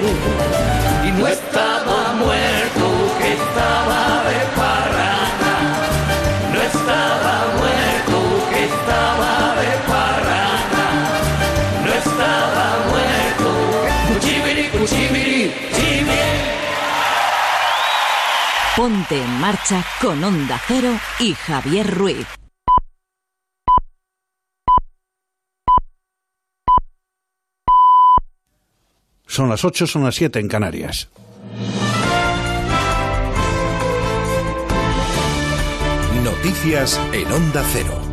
Y 1.06 1.10
no 1.12 1.26
estaba 1.26 2.12
muerto, 2.14 2.86
que 3.18 3.32
estaba 3.32 4.24
de 4.28 4.38
parranda. 4.54 4.67
Ponte 18.78 19.20
en 19.20 19.40
marcha 19.40 19.84
con 20.00 20.22
Onda 20.22 20.56
Cero 20.68 20.96
y 21.18 21.34
Javier 21.34 21.96
Ruiz. 21.96 22.28
Son 29.26 29.48
las 29.48 29.64
8, 29.64 29.84
son 29.84 30.04
las 30.04 30.14
7 30.14 30.38
en 30.38 30.46
Canarias. 30.46 31.10
Noticias 36.22 37.00
en 37.12 37.32
Onda 37.32 37.64
Cero. 37.72 38.07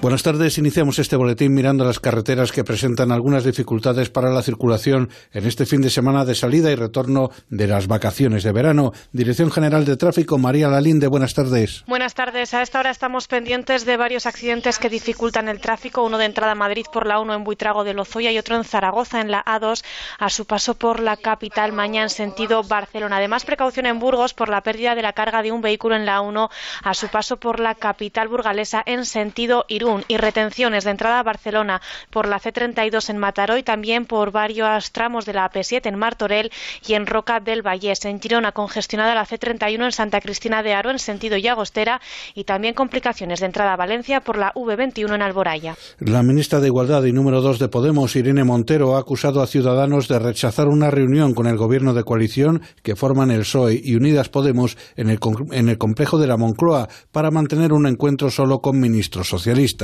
Buenas 0.00 0.22
tardes. 0.22 0.58
Iniciamos 0.58 1.00
este 1.00 1.16
boletín 1.16 1.52
mirando 1.52 1.84
las 1.84 1.98
carreteras 1.98 2.52
que 2.52 2.62
presentan 2.62 3.10
algunas 3.10 3.42
dificultades 3.42 4.10
para 4.10 4.30
la 4.30 4.42
circulación 4.42 5.10
en 5.32 5.44
este 5.44 5.66
fin 5.66 5.82
de 5.82 5.90
semana 5.90 6.24
de 6.24 6.36
salida 6.36 6.70
y 6.70 6.76
retorno 6.76 7.30
de 7.48 7.66
las 7.66 7.88
vacaciones 7.88 8.44
de 8.44 8.52
verano. 8.52 8.92
Dirección 9.10 9.50
General 9.50 9.84
de 9.84 9.96
Tráfico, 9.96 10.38
María 10.38 10.68
Lalinde. 10.68 11.08
Buenas 11.08 11.34
tardes. 11.34 11.82
Buenas 11.88 12.14
tardes. 12.14 12.54
A 12.54 12.62
esta 12.62 12.78
hora 12.78 12.92
estamos 12.92 13.26
pendientes 13.26 13.84
de 13.86 13.96
varios 13.96 14.26
accidentes 14.26 14.78
que 14.78 14.88
dificultan 14.88 15.48
el 15.48 15.60
tráfico. 15.60 16.04
Uno 16.04 16.16
de 16.16 16.26
entrada 16.26 16.52
a 16.52 16.54
Madrid 16.54 16.86
por 16.92 17.04
la 17.04 17.18
1 17.18 17.34
en 17.34 17.42
Buitrago 17.42 17.82
de 17.82 17.94
Lozoya 17.94 18.30
y 18.30 18.38
otro 18.38 18.54
en 18.54 18.62
Zaragoza 18.62 19.20
en 19.20 19.32
la 19.32 19.44
A2 19.44 19.82
a 20.20 20.30
su 20.30 20.46
paso 20.46 20.74
por 20.74 21.00
la 21.00 21.16
capital 21.16 21.72
mañana 21.72 22.04
en 22.04 22.10
sentido 22.10 22.62
Barcelona. 22.62 23.16
Además, 23.16 23.44
precaución 23.44 23.86
en 23.86 23.98
Burgos 23.98 24.32
por 24.32 24.48
la 24.48 24.60
pérdida 24.60 24.94
de 24.94 25.02
la 25.02 25.12
carga 25.12 25.42
de 25.42 25.50
un 25.50 25.60
vehículo 25.60 25.96
en 25.96 26.06
la 26.06 26.20
1 26.20 26.50
a 26.84 26.94
su 26.94 27.08
paso 27.08 27.38
por 27.38 27.58
la 27.58 27.74
capital 27.74 28.28
burgalesa 28.28 28.80
en 28.86 29.04
sentido 29.04 29.64
Irún 29.66 29.87
Y 30.08 30.18
retenciones 30.18 30.84
de 30.84 30.90
entrada 30.90 31.20
a 31.20 31.22
Barcelona 31.22 31.80
por 32.10 32.28
la 32.28 32.38
C32 32.38 33.08
en 33.08 33.16
Mataró 33.16 33.56
y 33.56 33.62
también 33.62 34.04
por 34.04 34.32
varios 34.32 34.92
tramos 34.92 35.24
de 35.24 35.32
la 35.32 35.50
AP7 35.50 35.86
en 35.86 35.98
Martorell 35.98 36.50
y 36.86 36.92
en 36.92 37.06
Roca 37.06 37.40
del 37.40 37.62
Vallés. 37.62 38.04
En 38.04 38.20
Girona 38.20 38.52
congestionada 38.52 39.14
la 39.14 39.26
C31 39.26 39.86
en 39.86 39.92
Santa 39.92 40.20
Cristina 40.20 40.62
de 40.62 40.74
Aro 40.74 40.90
en 40.90 40.98
sentido 40.98 41.38
Llagostera 41.38 42.02
y 42.34 42.44
también 42.44 42.74
complicaciones 42.74 43.40
de 43.40 43.46
entrada 43.46 43.72
a 43.72 43.76
Valencia 43.76 44.20
por 44.20 44.36
la 44.36 44.52
V21 44.52 45.14
en 45.14 45.22
Alboraya. 45.22 45.76
La 46.00 46.22
ministra 46.22 46.60
de 46.60 46.66
Igualdad 46.66 47.04
y 47.04 47.12
número 47.12 47.40
2 47.40 47.58
de 47.58 47.68
Podemos, 47.68 48.14
Irene 48.14 48.44
Montero, 48.44 48.96
ha 48.96 49.00
acusado 49.00 49.40
a 49.40 49.46
Ciudadanos 49.46 50.06
de 50.08 50.18
rechazar 50.18 50.68
una 50.68 50.90
reunión 50.90 51.32
con 51.32 51.46
el 51.46 51.56
gobierno 51.56 51.94
de 51.94 52.04
coalición 52.04 52.60
que 52.82 52.94
forman 52.94 53.30
el 53.30 53.40
PSOE 53.40 53.80
y 53.82 53.94
Unidas 53.94 54.28
Podemos 54.28 54.76
en 54.96 55.08
el, 55.08 55.18
en 55.52 55.70
el 55.70 55.78
complejo 55.78 56.18
de 56.18 56.26
la 56.26 56.36
Moncloa 56.36 56.88
para 57.10 57.30
mantener 57.30 57.72
un 57.72 57.86
encuentro 57.86 58.30
solo 58.30 58.60
con 58.60 58.78
ministros 58.78 59.28
socialistas. 59.28 59.77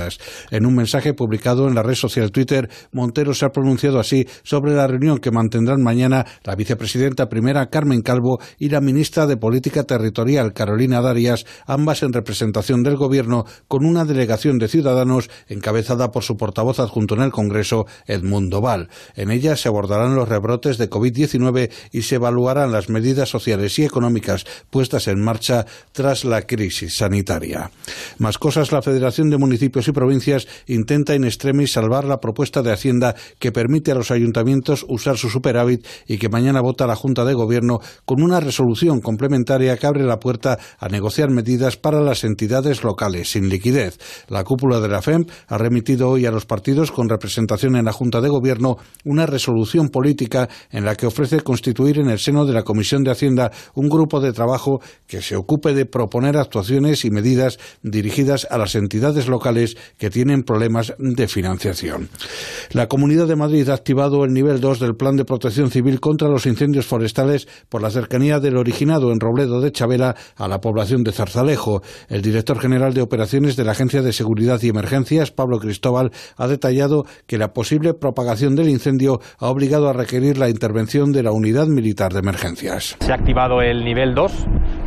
En 0.50 0.66
un 0.66 0.74
mensaje 0.74 1.14
publicado 1.14 1.68
en 1.68 1.74
la 1.74 1.82
red 1.82 1.94
social 1.94 2.32
Twitter, 2.32 2.68
Montero 2.92 3.34
se 3.34 3.44
ha 3.44 3.50
pronunciado 3.50 3.98
así 3.98 4.26
sobre 4.42 4.74
la 4.74 4.86
reunión 4.86 5.18
que 5.18 5.30
mantendrán 5.30 5.82
mañana 5.82 6.26
la 6.42 6.54
vicepresidenta 6.56 7.28
primera 7.28 7.66
Carmen 7.66 8.02
Calvo 8.02 8.38
y 8.58 8.68
la 8.68 8.80
ministra 8.80 9.26
de 9.26 9.36
Política 9.36 9.84
Territorial 9.84 10.52
Carolina 10.52 11.00
Darias, 11.00 11.46
ambas 11.66 12.02
en 12.02 12.12
representación 12.12 12.82
del 12.82 12.96
Gobierno, 12.96 13.44
con 13.68 13.84
una 13.84 14.04
delegación 14.04 14.58
de 14.58 14.68
ciudadanos 14.68 15.30
encabezada 15.48 16.10
por 16.10 16.24
su 16.24 16.36
portavoz 16.36 16.80
adjunto 16.80 17.14
en 17.14 17.22
el 17.22 17.30
Congreso, 17.30 17.86
Edmundo 18.06 18.60
Val. 18.60 18.88
En 19.14 19.30
ella 19.30 19.56
se 19.56 19.68
abordarán 19.68 20.16
los 20.16 20.28
rebrotes 20.28 20.78
de 20.78 20.90
COVID-19 20.90 21.70
y 21.92 22.02
se 22.02 22.16
evaluarán 22.16 22.72
las 22.72 22.88
medidas 22.88 23.28
sociales 23.28 23.78
y 23.78 23.84
económicas 23.84 24.44
puestas 24.70 25.08
en 25.08 25.22
marcha 25.22 25.66
tras 25.92 26.24
la 26.24 26.42
crisis 26.42 26.96
sanitaria. 26.96 27.70
Más 28.18 28.38
cosas, 28.38 28.72
la 28.72 28.82
Federación 28.82 29.30
de 29.30 29.38
Municipios 29.38 29.83
y 29.88 29.92
Provincias 29.92 30.46
intenta 30.66 31.14
in 31.14 31.24
extremis 31.24 31.72
salvar 31.72 32.04
la 32.04 32.18
propuesta 32.18 32.62
de 32.62 32.72
Hacienda 32.72 33.14
que 33.38 33.52
permite 33.52 33.92
a 33.92 33.94
los 33.94 34.10
ayuntamientos 34.10 34.84
usar 34.88 35.16
su 35.16 35.30
superávit 35.30 35.86
y 36.06 36.18
que 36.18 36.28
mañana 36.28 36.60
vota 36.60 36.86
la 36.86 36.96
Junta 36.96 37.24
de 37.24 37.34
Gobierno 37.34 37.80
con 38.04 38.22
una 38.22 38.40
resolución 38.40 39.00
complementaria 39.00 39.76
que 39.76 39.86
abre 39.86 40.04
la 40.04 40.18
puerta 40.18 40.58
a 40.78 40.88
negociar 40.88 41.30
medidas 41.30 41.76
para 41.76 42.00
las 42.00 42.24
entidades 42.24 42.84
locales 42.84 43.30
sin 43.30 43.48
liquidez. 43.48 43.98
La 44.28 44.44
cúpula 44.44 44.80
de 44.80 44.88
la 44.88 45.02
FEM 45.02 45.26
ha 45.48 45.58
remitido 45.58 46.08
hoy 46.08 46.26
a 46.26 46.30
los 46.30 46.46
partidos 46.46 46.90
con 46.90 47.08
representación 47.08 47.76
en 47.76 47.84
la 47.84 47.92
Junta 47.92 48.20
de 48.20 48.28
Gobierno 48.28 48.76
una 49.04 49.26
resolución 49.26 49.88
política 49.88 50.48
en 50.70 50.84
la 50.84 50.94
que 50.94 51.06
ofrece 51.06 51.40
constituir 51.40 51.98
en 51.98 52.08
el 52.08 52.18
seno 52.18 52.44
de 52.44 52.52
la 52.52 52.62
Comisión 52.62 53.04
de 53.04 53.10
Hacienda 53.10 53.50
un 53.74 53.88
grupo 53.88 54.20
de 54.20 54.32
trabajo 54.32 54.80
que 55.06 55.22
se 55.22 55.36
ocupe 55.36 55.74
de 55.74 55.86
proponer 55.86 56.36
actuaciones 56.36 57.04
y 57.04 57.10
medidas 57.10 57.58
dirigidas 57.82 58.46
a 58.50 58.58
las 58.58 58.74
entidades 58.74 59.28
locales 59.28 59.73
que 59.98 60.10
tienen 60.10 60.42
problemas 60.42 60.94
de 60.98 61.28
financiación. 61.28 62.08
La 62.72 62.88
Comunidad 62.88 63.26
de 63.26 63.36
Madrid 63.36 63.68
ha 63.68 63.74
activado 63.74 64.24
el 64.24 64.32
nivel 64.32 64.60
2 64.60 64.80
del 64.80 64.96
Plan 64.96 65.16
de 65.16 65.24
Protección 65.24 65.70
Civil 65.70 66.00
contra 66.00 66.28
los 66.28 66.46
incendios 66.46 66.86
forestales 66.86 67.48
por 67.68 67.82
la 67.82 67.90
cercanía 67.90 68.40
del 68.40 68.56
originado 68.56 69.12
en 69.12 69.20
Robledo 69.20 69.60
de 69.60 69.72
Chavela 69.72 70.16
a 70.36 70.48
la 70.48 70.60
población 70.60 71.04
de 71.04 71.12
Zarzalejo. 71.12 71.82
El 72.08 72.22
director 72.22 72.58
general 72.58 72.94
de 72.94 73.02
operaciones 73.02 73.56
de 73.56 73.64
la 73.64 73.72
Agencia 73.72 74.02
de 74.02 74.12
Seguridad 74.12 74.60
y 74.62 74.68
Emergencias, 74.68 75.30
Pablo 75.30 75.58
Cristóbal, 75.58 76.10
ha 76.36 76.46
detallado 76.46 77.04
que 77.26 77.38
la 77.38 77.52
posible 77.52 77.94
propagación 77.94 78.54
del 78.56 78.68
incendio 78.68 79.20
ha 79.38 79.48
obligado 79.48 79.88
a 79.88 79.92
requerir 79.92 80.38
la 80.38 80.48
intervención 80.48 81.12
de 81.12 81.22
la 81.22 81.32
Unidad 81.32 81.66
Militar 81.66 82.12
de 82.12 82.20
Emergencias. 82.20 82.96
Se 83.00 83.12
ha 83.12 83.16
activado 83.16 83.60
el 83.60 83.84
nivel 83.84 84.14
2 84.14 84.32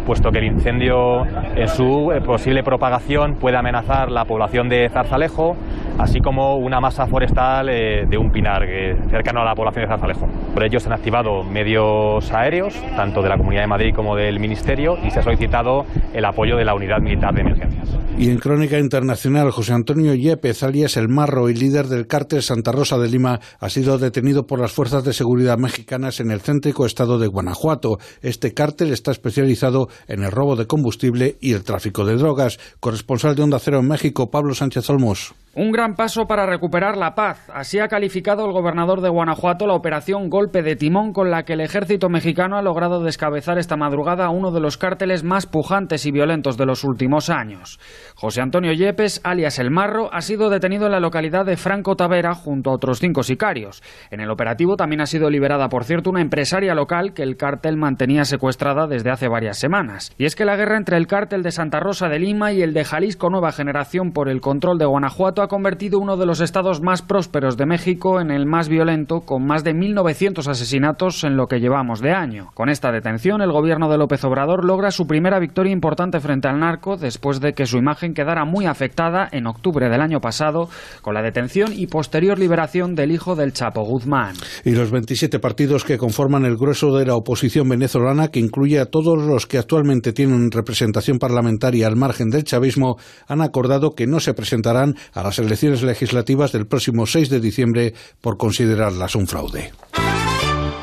puesto 0.08 0.32
que 0.32 0.38
el 0.38 0.46
incendio 0.46 1.26
en 1.54 1.68
su 1.68 2.14
eh, 2.14 2.22
posible 2.22 2.64
propagación 2.64 3.36
puede 3.36 3.58
amenazar 3.58 4.10
la 4.10 4.24
población 4.24 4.70
de 4.70 4.88
Zarzalejo, 4.88 5.58
así 5.98 6.20
como 6.20 6.58
una 6.58 6.80
masa 6.80 7.08
forestal 7.08 7.70
eh, 7.70 8.06
de 8.08 8.18
un 8.18 8.32
pinar 8.32 8.64
cercano 9.10 9.42
a 9.42 9.46
la 9.46 9.56
población 9.56 9.86
de 9.86 9.90
Zarzalejo. 9.90 10.28
Por 10.54 10.64
ello 10.64 10.80
se 10.80 10.88
han 10.88 10.94
activado 10.94 11.44
medios 11.44 12.32
aéreos, 12.32 12.74
tanto 12.96 13.22
de 13.22 13.30
la 13.30 13.38
Comunidad 13.38 13.62
de 13.62 13.68
Madrid 13.68 13.94
como 13.96 14.16
del 14.16 14.40
Ministerio, 14.40 14.98
y 15.04 15.12
se 15.12 15.20
ha 15.20 15.24
solicitado 15.24 15.86
el 16.14 16.26
apoyo 16.26 16.58
de 16.58 16.66
la 16.66 16.76
Unidad 16.76 17.00
Militar 17.00 17.34
de 17.34 17.42
Emergencias. 17.42 17.98
Y 18.18 18.32
en 18.32 18.40
Crónica 18.40 18.80
Internacional, 18.80 19.52
José 19.52 19.74
Antonio 19.74 20.16
Yepez, 20.16 20.64
alias 20.64 20.98
El 20.98 21.08
Marro 21.08 21.50
y 21.50 21.54
líder 21.54 21.86
del 21.86 22.08
cártel 22.08 22.42
Santa 22.42 22.72
Rosa 22.72 22.98
de 22.98 23.10
Lima, 23.10 23.40
ha 23.60 23.70
sido 23.70 24.00
detenido 24.00 24.48
por 24.48 24.60
las 24.60 24.72
fuerzas 24.72 25.04
de 25.04 25.14
seguridad 25.14 25.60
mexicanas 25.60 26.20
en 26.20 26.32
el 26.32 26.42
céntrico 26.42 26.88
estado 26.88 27.20
de 27.20 27.28
Guanajuato. 27.28 28.00
Este 28.24 28.56
cártel 28.56 28.92
está 28.92 29.12
especializado 29.12 29.90
en 30.08 30.24
el 30.24 30.32
robo 30.32 30.56
de 30.56 30.66
combustible 30.66 31.38
y 31.42 31.54
el 31.54 31.64
tráfico 31.64 32.06
de 32.06 32.16
drogas. 32.16 32.58
Corresponsal 32.80 33.36
de 33.36 33.44
Onda 33.44 33.60
Cero 33.60 33.80
en 33.80 33.88
México, 33.88 34.32
Pablo 34.32 34.56
Sánchez 34.56 34.90
Olmos. 34.90 35.36
Un 35.54 35.72
gran 35.72 35.87
paso 35.96 36.26
para 36.28 36.46
recuperar 36.46 36.98
la 36.98 37.16
paz. 37.16 37.50
Así 37.54 37.80
ha 37.80 37.88
calificado 37.88 38.46
el 38.46 38.52
gobernador 38.52 39.02
de 39.02 39.10
Guanajuato 39.10 39.68
la 39.68 39.74
operación 39.74 40.30
Golpe 40.30 40.62
de 40.62 40.76
Timón 40.76 41.14
con 41.14 41.32
la 41.32 41.44
que 41.44 41.54
el 41.54 41.62
ejército 41.62 42.10
mexicano 42.10 42.58
ha 42.58 42.62
logrado 42.62 43.04
descabezar 43.04 43.58
esta 43.58 43.78
madrugada 43.78 44.26
a 44.26 44.30
uno 44.30 44.52
de 44.52 44.60
los 44.60 44.78
cárteles 44.78 45.24
más 45.24 45.46
pujantes 45.46 46.06
y 46.06 46.12
violentos 46.12 46.58
de 46.58 46.66
los 46.66 46.84
últimos 46.84 47.30
años. 47.30 47.80
José 48.16 48.42
Antonio 48.42 48.74
Yepes, 48.74 49.22
alias 49.24 49.60
El 49.60 49.72
Marro, 49.72 50.14
ha 50.14 50.22
sido 50.22 50.50
detenido 50.50 50.88
en 50.88 50.92
la 50.92 51.00
localidad 51.00 51.46
de 51.46 51.58
Franco 51.58 51.96
Tavera 51.96 52.34
junto 52.34 52.70
a 52.70 52.74
otros 52.74 53.00
cinco 53.00 53.24
sicarios. 53.24 53.82
En 54.12 54.20
el 54.20 54.30
operativo 54.30 54.76
también 54.76 55.02
ha 55.02 55.06
sido 55.06 55.30
liberada, 55.30 55.70
por 55.70 55.84
cierto, 55.84 56.10
una 56.10 56.22
empresaria 56.22 56.76
local 56.76 57.14
que 57.14 57.24
el 57.24 57.38
cártel 57.38 57.78
mantenía 57.78 58.26
secuestrada 58.26 58.88
desde 58.88 59.12
hace 59.12 59.28
varias 59.28 59.58
semanas. 59.58 60.14
Y 60.18 60.26
es 60.26 60.36
que 60.36 60.46
la 60.46 60.56
guerra 60.56 60.78
entre 60.78 60.98
el 60.98 61.08
cártel 61.08 61.44
de 61.44 61.52
Santa 61.52 61.80
Rosa 61.80 62.10
de 62.10 62.20
Lima 62.20 62.52
y 62.52 62.62
el 62.62 62.74
de 62.74 62.84
Jalisco 62.84 63.30
Nueva 63.30 63.52
Generación 63.52 64.12
por 64.12 64.30
el 64.30 64.42
control 64.42 64.78
de 64.78 64.86
Guanajuato 64.86 65.42
ha 65.42 65.48
convertido 65.48 65.77
uno 65.96 66.18
de 66.18 66.26
los 66.26 66.42
estados 66.42 66.82
más 66.82 67.02
prósperos 67.04 67.56
de 67.56 67.68
México 67.68 68.20
en 68.20 68.32
el 68.32 68.46
más 68.46 68.68
violento, 68.68 69.22
con 69.22 69.46
más 69.46 69.64
de 69.64 69.74
1.900 69.74 70.48
asesinatos 70.48 71.24
en 71.24 71.38
lo 71.38 71.46
que 71.48 71.60
llevamos 71.60 72.02
de 72.02 72.12
año. 72.12 72.50
Con 72.56 72.70
esta 72.70 72.92
detención, 72.92 73.42
el 73.42 73.52
gobierno 73.52 73.88
de 73.88 73.98
López 73.98 74.24
Obrador 74.24 74.66
logra 74.66 74.90
su 74.90 75.06
primera 75.06 75.40
victoria 75.40 75.72
importante 75.72 76.20
frente 76.20 76.48
al 76.48 76.60
narco 76.60 76.98
después 76.98 77.40
de 77.40 77.54
que 77.54 77.68
su 77.68 77.78
imagen 77.78 78.16
quedara 78.16 78.44
muy 78.44 78.66
afectada 78.66 79.28
en 79.32 79.46
octubre 79.46 79.88
del 79.88 80.02
año 80.02 80.20
pasado 80.20 80.68
con 81.02 81.14
la 81.14 81.22
detención 81.22 81.72
y 81.74 81.86
posterior 81.88 82.40
liberación 82.40 82.96
del 82.96 83.12
hijo 83.12 83.36
del 83.36 83.54
Chapo 83.54 83.84
Guzmán. 83.84 84.36
Y 84.66 84.72
los 84.72 84.90
27 84.90 85.40
partidos 85.40 85.84
que 85.84 86.00
conforman 86.00 86.46
el 86.46 86.58
grueso 86.58 86.96
de 86.98 87.06
la 87.06 87.16
oposición 87.16 87.70
venezolana, 87.70 88.30
que 88.30 88.40
incluye 88.40 88.80
a 88.80 88.88
todos 88.88 89.24
los 89.24 89.46
que 89.46 89.60
actualmente 89.60 90.12
tienen 90.12 90.50
representación 90.52 91.20
parlamentaria 91.20 91.86
al 91.86 91.96
margen 91.96 92.30
del 92.30 92.44
chavismo, 92.44 92.96
han 93.28 93.42
acordado 93.42 93.92
que 93.92 94.08
no 94.08 94.20
se 94.20 94.34
presentarán 94.34 94.96
a 95.14 95.24
las 95.24 95.38
elecciones 95.38 95.67
legislativas 95.70 96.52
del 96.52 96.68
próximo 96.68 97.06
6 97.06 97.30
de 97.30 97.40
diciembre 97.40 97.94
por 98.22 98.38
considerarlas 98.38 99.16
un 99.16 99.28
fraude. 99.28 99.72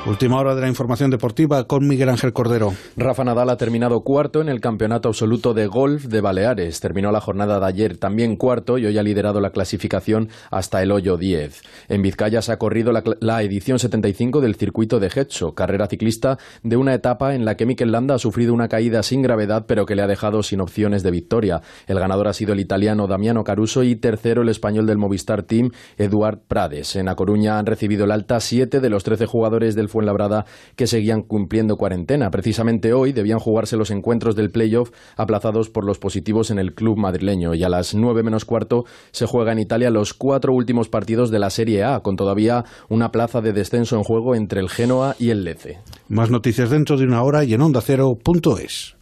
Última 0.07 0.39
hora 0.39 0.55
de 0.55 0.61
la 0.61 0.69
información 0.69 1.11
deportiva 1.11 1.65
con 1.65 1.89
Miguel 1.89 2.11
Ángel 2.11 2.35
Cordero. 2.35 2.75
Rafa 2.95 3.25
Nadal 3.25 3.49
ha 3.49 3.57
terminado 3.57 4.03
cuarto 4.03 4.43
en 4.43 4.51
el 4.51 4.61
campeonato 4.61 5.09
absoluto 5.09 5.55
de 5.55 5.67
golf 5.67 6.05
de 6.05 6.21
Baleares. 6.21 6.79
Terminó 6.81 7.11
la 7.11 7.23
jornada 7.23 7.59
de 7.59 7.65
ayer 7.65 7.97
también 7.97 8.37
cuarto 8.37 8.77
y 8.77 8.85
hoy 8.85 8.99
ha 8.99 9.03
liderado 9.03 9.41
la 9.41 9.49
clasificación 9.49 10.29
hasta 10.51 10.83
el 10.83 10.93
hoyo 10.93 11.17
10. 11.17 11.63
En 11.89 12.03
Vizcaya 12.03 12.43
se 12.43 12.53
ha 12.53 12.59
corrido 12.59 12.93
la, 12.93 13.43
edición 13.43 13.79
75 13.79 14.43
del 14.43 14.57
circuito 14.57 15.01
de 15.01 15.09
Getxo, 15.09 15.55
carrera 15.55 15.87
ciclista 15.87 16.37
de 16.63 16.77
una 16.77 16.93
etapa 16.93 17.35
en 17.35 17.47
la 17.47 17.57
que 17.57 17.65
Mikel 17.65 17.91
Landa 17.91 18.17
ha 18.17 18.19
sufrido 18.19 18.53
una 18.53 18.69
caída 18.69 19.03
sin 19.03 19.23
gravedad 19.23 19.65
pero 19.67 19.87
que 19.87 19.97
le 19.97 20.03
ha 20.03 20.07
dejado 20.07 20.43
sin 20.43 20.61
opciones 20.61 21.03
de 21.03 21.13
victoria. 21.13 21.63
El 21.87 21.99
ganador 21.99 22.29
ha 22.29 22.35
sido 22.35 22.53
el 22.53 22.61
italiano 22.61 23.07
Damiano 23.07 23.43
Caruso 23.43 23.83
y 23.83 23.97
tercero 23.97 24.43
el 24.43 24.51
español 24.51 24.85
del 24.85 24.99
Movistar 24.99 25.45
Team 25.45 25.71
Eduard 25.97 26.41
Prades. 26.47 26.95
En 26.97 27.09
A 27.09 27.17
Coruña 27.17 27.59
han 27.59 27.65
recibido 27.65 28.05
el 28.05 28.11
alta 28.11 28.39
siete 28.41 28.81
de 28.81 28.91
los 28.91 29.03
13 29.03 29.25
jugadores 29.25 29.75
del 29.75 29.89
Fuenlabrada 29.95 30.45
que 30.75 30.89
seguían 30.89 31.23
cumpliendo 31.23 31.77
cuarentena. 31.77 32.33
Precisamente 32.33 32.93
hoy 32.93 33.13
debían 33.13 33.39
jugarse 33.39 33.77
los 33.77 33.93
encuentros 33.93 34.35
del 34.35 34.51
playoff 34.51 34.91
aplazados 35.17 35.71
por 35.71 35.85
los 35.85 36.01
positivos 36.01 36.51
en 36.51 36.59
el 36.59 36.75
club 36.75 36.99
madrileño 36.99 37.55
y 37.55 37.63
a 37.63 37.69
las 37.69 37.95
nueve 37.95 38.25
menos 38.25 38.45
cuarto 38.45 38.87
se 39.13 39.27
juega 39.27 39.53
en 39.53 39.61
Italia 39.61 39.91
los 39.91 40.13
cuatro 40.13 40.53
últimos 40.53 40.89
partidos 40.89 41.31
de 41.31 41.39
la 41.39 41.51
Serie 41.51 41.85
A, 41.85 42.01
con 42.01 42.17
todavía 42.17 42.65
una 42.89 43.13
plaza 43.13 43.41
de 43.41 43.53
descenso 43.53 43.95
en 43.97 44.03
juego 44.03 44.35
entre 44.35 44.61
el 44.61 44.69
Genoa 44.69 45.15
y 45.21 45.31
el 45.31 45.45
Lecce. 45.45 45.79
Más 46.09 46.29
noticias 46.29 46.71
dentro 46.71 46.97
de 46.97 47.05
una 47.05 47.23
hora 47.23 47.45
y 47.45 47.55
en 47.55 47.61
ondacero.es. 47.61 48.97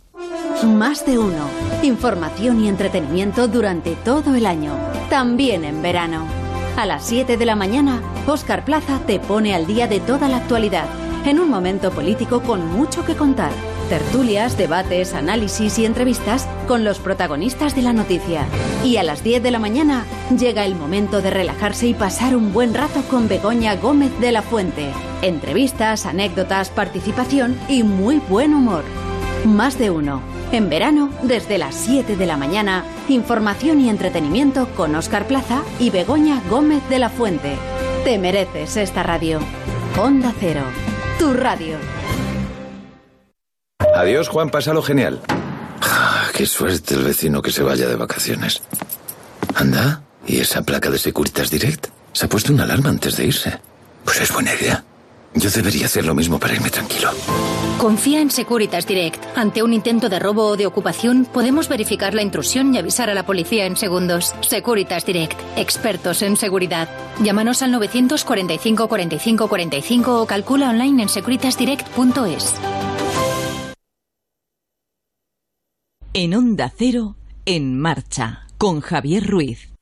Más 0.62 1.06
de 1.06 1.18
uno. 1.18 1.48
Información 1.82 2.62
y 2.62 2.68
entretenimiento 2.68 3.48
durante 3.48 3.96
todo 4.04 4.34
el 4.34 4.44
año. 4.44 4.72
También 5.08 5.64
en 5.64 5.80
verano. 5.80 6.41
A 6.76 6.86
las 6.86 7.04
7 7.04 7.36
de 7.36 7.44
la 7.44 7.54
mañana, 7.54 8.00
Oscar 8.26 8.64
Plaza 8.64 8.98
te 9.06 9.20
pone 9.20 9.54
al 9.54 9.66
día 9.66 9.86
de 9.86 10.00
toda 10.00 10.28
la 10.28 10.38
actualidad, 10.38 10.86
en 11.26 11.38
un 11.38 11.50
momento 11.50 11.90
político 11.90 12.40
con 12.40 12.66
mucho 12.66 13.04
que 13.04 13.14
contar. 13.14 13.52
Tertulias, 13.90 14.56
debates, 14.56 15.12
análisis 15.12 15.78
y 15.78 15.84
entrevistas 15.84 16.48
con 16.66 16.82
los 16.82 16.98
protagonistas 16.98 17.76
de 17.76 17.82
la 17.82 17.92
noticia. 17.92 18.46
Y 18.84 18.96
a 18.96 19.02
las 19.02 19.22
10 19.22 19.42
de 19.42 19.50
la 19.50 19.58
mañana 19.58 20.06
llega 20.36 20.64
el 20.64 20.74
momento 20.74 21.20
de 21.20 21.30
relajarse 21.30 21.88
y 21.88 21.94
pasar 21.94 22.34
un 22.34 22.54
buen 22.54 22.72
rato 22.72 23.02
con 23.02 23.28
Begoña 23.28 23.76
Gómez 23.76 24.18
de 24.18 24.32
la 24.32 24.40
Fuente. 24.40 24.88
Entrevistas, 25.20 26.06
anécdotas, 26.06 26.70
participación 26.70 27.58
y 27.68 27.82
muy 27.82 28.16
buen 28.16 28.54
humor. 28.54 28.82
Más 29.44 29.78
de 29.78 29.90
uno 29.90 30.22
En 30.52 30.68
verano, 30.68 31.08
desde 31.22 31.56
las 31.56 31.74
7 31.74 32.14
de 32.14 32.26
la 32.26 32.36
mañana, 32.36 32.84
información 33.08 33.80
y 33.80 33.88
entretenimiento 33.88 34.68
con 34.76 34.94
Oscar 34.94 35.26
Plaza 35.26 35.62
y 35.78 35.88
Begoña 35.88 36.42
Gómez 36.50 36.86
de 36.90 36.98
la 36.98 37.08
Fuente. 37.08 37.56
Te 38.04 38.18
mereces 38.18 38.76
esta 38.76 39.02
radio. 39.02 39.40
Onda 39.98 40.34
Cero, 40.38 40.64
tu 41.18 41.32
radio. 41.32 41.78
Adiós, 43.96 44.28
Juan, 44.28 44.50
pásalo 44.50 44.82
genial. 44.82 45.22
Ah, 45.80 46.28
qué 46.34 46.44
suerte 46.44 46.96
el 46.96 47.04
vecino 47.04 47.40
que 47.40 47.50
se 47.50 47.62
vaya 47.62 47.88
de 47.88 47.96
vacaciones. 47.96 48.60
Anda, 49.54 50.02
¿y 50.26 50.40
esa 50.40 50.60
placa 50.60 50.90
de 50.90 50.98
Securitas 50.98 51.48
Direct? 51.48 51.86
Se 52.12 52.26
ha 52.26 52.28
puesto 52.28 52.52
una 52.52 52.64
alarma 52.64 52.90
antes 52.90 53.16
de 53.16 53.24
irse. 53.24 53.58
Pues 54.04 54.20
es 54.20 54.30
buena 54.30 54.54
idea. 54.54 54.84
Yo 55.34 55.50
debería 55.50 55.86
hacer 55.86 56.04
lo 56.04 56.14
mismo 56.14 56.38
para 56.38 56.54
irme 56.54 56.70
tranquilo. 56.70 57.10
Confía 57.78 58.20
en 58.20 58.30
Securitas 58.30 58.86
Direct. 58.86 59.24
Ante 59.36 59.62
un 59.62 59.72
intento 59.72 60.08
de 60.08 60.18
robo 60.18 60.46
o 60.46 60.56
de 60.56 60.66
ocupación, 60.66 61.24
podemos 61.24 61.68
verificar 61.68 62.14
la 62.14 62.22
intrusión 62.22 62.74
y 62.74 62.78
avisar 62.78 63.10
a 63.10 63.14
la 63.14 63.26
policía 63.26 63.66
en 63.66 63.76
segundos. 63.76 64.34
Securitas 64.42 65.06
Direct. 65.06 65.38
Expertos 65.56 66.22
en 66.22 66.36
seguridad. 66.36 66.88
Llámanos 67.22 67.62
al 67.62 67.72
945 67.72 68.88
45 68.88 69.48
45 69.48 70.22
o 70.22 70.26
calcula 70.26 70.70
online 70.70 71.04
en 71.04 71.08
securitasdirect.es. 71.08 72.54
En 76.14 76.34
Onda 76.34 76.70
Cero, 76.76 77.16
en 77.46 77.80
marcha, 77.80 78.46
con 78.58 78.82
Javier 78.82 79.26
Ruiz. 79.26 79.72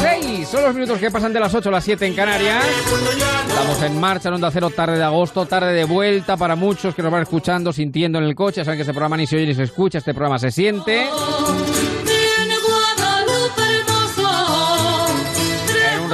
Seis 0.00 0.48
son 0.48 0.62
los 0.62 0.74
minutos 0.74 0.98
que 0.98 1.10
pasan 1.10 1.32
de 1.32 1.40
las 1.40 1.54
8 1.54 1.68
a 1.68 1.72
las 1.72 1.84
7 1.84 2.06
en 2.06 2.14
Canarias. 2.14 2.64
Estamos 3.48 3.82
en 3.82 3.98
marcha 3.98 4.28
en 4.28 4.34
Onda 4.34 4.50
Cero, 4.50 4.70
tarde 4.70 4.98
de 4.98 5.04
agosto, 5.04 5.46
tarde 5.46 5.72
de 5.72 5.84
vuelta 5.84 6.36
para 6.36 6.56
muchos 6.56 6.94
que 6.94 7.02
nos 7.02 7.10
van 7.10 7.22
escuchando, 7.22 7.72
sintiendo 7.72 8.18
en 8.18 8.24
el 8.24 8.34
coche. 8.34 8.64
Saben 8.64 8.76
que 8.76 8.82
este 8.82 8.92
programa 8.92 9.16
ni 9.16 9.26
se 9.26 9.36
oye 9.36 9.46
ni 9.46 9.54
se 9.54 9.62
escucha, 9.62 9.98
este 9.98 10.12
programa 10.12 10.38
se 10.38 10.50
siente. 10.50 11.08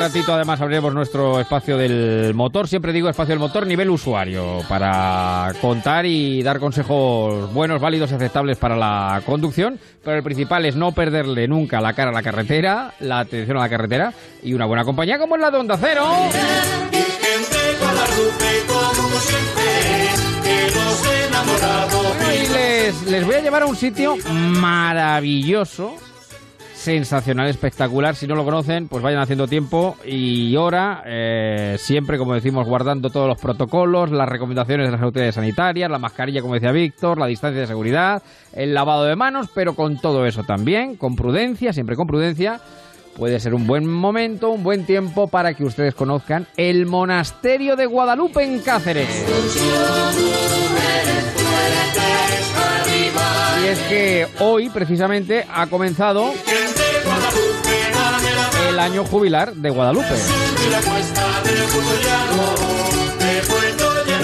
Ratito 0.01 0.33
además 0.33 0.61
abriremos 0.61 0.95
nuestro 0.95 1.39
espacio 1.41 1.77
del 1.77 2.33
motor, 2.35 2.67
siempre 2.67 2.93
digo 2.93 3.11
espacio 3.11 3.33
del 3.33 3.39
motor 3.39 3.67
nivel 3.67 3.91
usuario, 3.91 4.61
para 4.67 5.53
contar 5.61 6.07
y 6.07 6.43
dar 6.43 6.59
consejos 6.59 7.53
buenos, 7.53 7.81
válidos, 7.81 8.11
aceptables 8.11 8.57
para 8.57 8.77
la 8.77 9.21
conducción, 9.27 9.79
pero 10.03 10.17
el 10.17 10.23
principal 10.23 10.65
es 10.65 10.75
no 10.75 10.93
perderle 10.93 11.47
nunca 11.47 11.83
la 11.83 11.93
cara 11.93 12.11
a 12.11 12.15
la 12.15 12.23
carretera, 12.23 12.95
la 13.01 13.21
atención 13.21 13.59
a 13.59 13.61
la 13.61 13.69
carretera 13.69 14.15
y 14.43 14.55
una 14.55 14.65
buena 14.65 14.85
compañía 14.85 15.19
como 15.19 15.37
es 15.37 15.43
la 15.43 15.51
de 15.51 15.59
Onda 15.59 15.77
Cero. 15.79 16.07
Y 22.33 22.53
les, 22.53 23.03
les 23.03 23.27
voy 23.27 23.35
a 23.35 23.41
llevar 23.43 23.63
a 23.63 23.67
un 23.67 23.77
sitio 23.77 24.17
maravilloso 24.27 25.97
sensacional, 26.81 27.47
espectacular. 27.49 28.17
Si 28.17 28.27
no 28.27 28.35
lo 28.35 28.45
conocen, 28.45 28.89
pues 28.89 29.03
vayan 29.03 29.21
haciendo 29.21 29.47
tiempo 29.47 29.97
y 30.05 30.57
hora, 30.57 31.03
eh, 31.05 31.77
siempre, 31.79 32.17
como 32.17 32.33
decimos, 32.33 32.67
guardando 32.67 33.11
todos 33.11 33.29
los 33.29 33.39
protocolos, 33.39 34.11
las 34.11 34.29
recomendaciones 34.29 34.87
de 34.87 34.93
las 34.93 35.03
autoridades 35.03 35.35
sanitarias, 35.35 35.91
la 35.91 35.99
mascarilla, 35.99 36.41
como 36.41 36.55
decía 36.55 36.73
Víctor, 36.73 37.19
la 37.19 37.27
distancia 37.27 37.61
de 37.61 37.67
seguridad, 37.67 38.23
el 38.55 38.73
lavado 38.73 39.05
de 39.05 39.15
manos, 39.15 39.49
pero 39.55 39.75
con 39.75 40.01
todo 40.01 40.25
eso 40.25 40.43
también, 40.45 40.97
con 40.97 41.17
prudencia, 41.17 41.75
siempre 41.75 41.97
con 41.97 42.07
prudencia. 42.07 42.61
Puede 43.15 43.41
ser 43.41 43.53
un 43.53 43.67
buen 43.67 43.87
momento, 43.87 44.49
un 44.49 44.63
buen 44.63 44.87
tiempo 44.87 45.29
para 45.29 45.53
que 45.53 45.65
ustedes 45.65 45.95
conozcan 45.95 46.47
el 46.57 46.87
monasterio 46.87 47.77
de 47.77 47.85
Guadalupe 47.85 48.43
en 48.43 48.61
Cáceres. 48.61 49.27
Y 53.63 53.67
es 53.67 53.79
que 53.81 54.27
hoy, 54.41 54.71
precisamente, 54.71 55.45
ha 55.53 55.67
comenzado 55.67 56.33
el 58.69 58.79
año 58.79 59.05
jubilar 59.05 59.55
de 59.55 59.71
Guadalupe. 59.71 60.15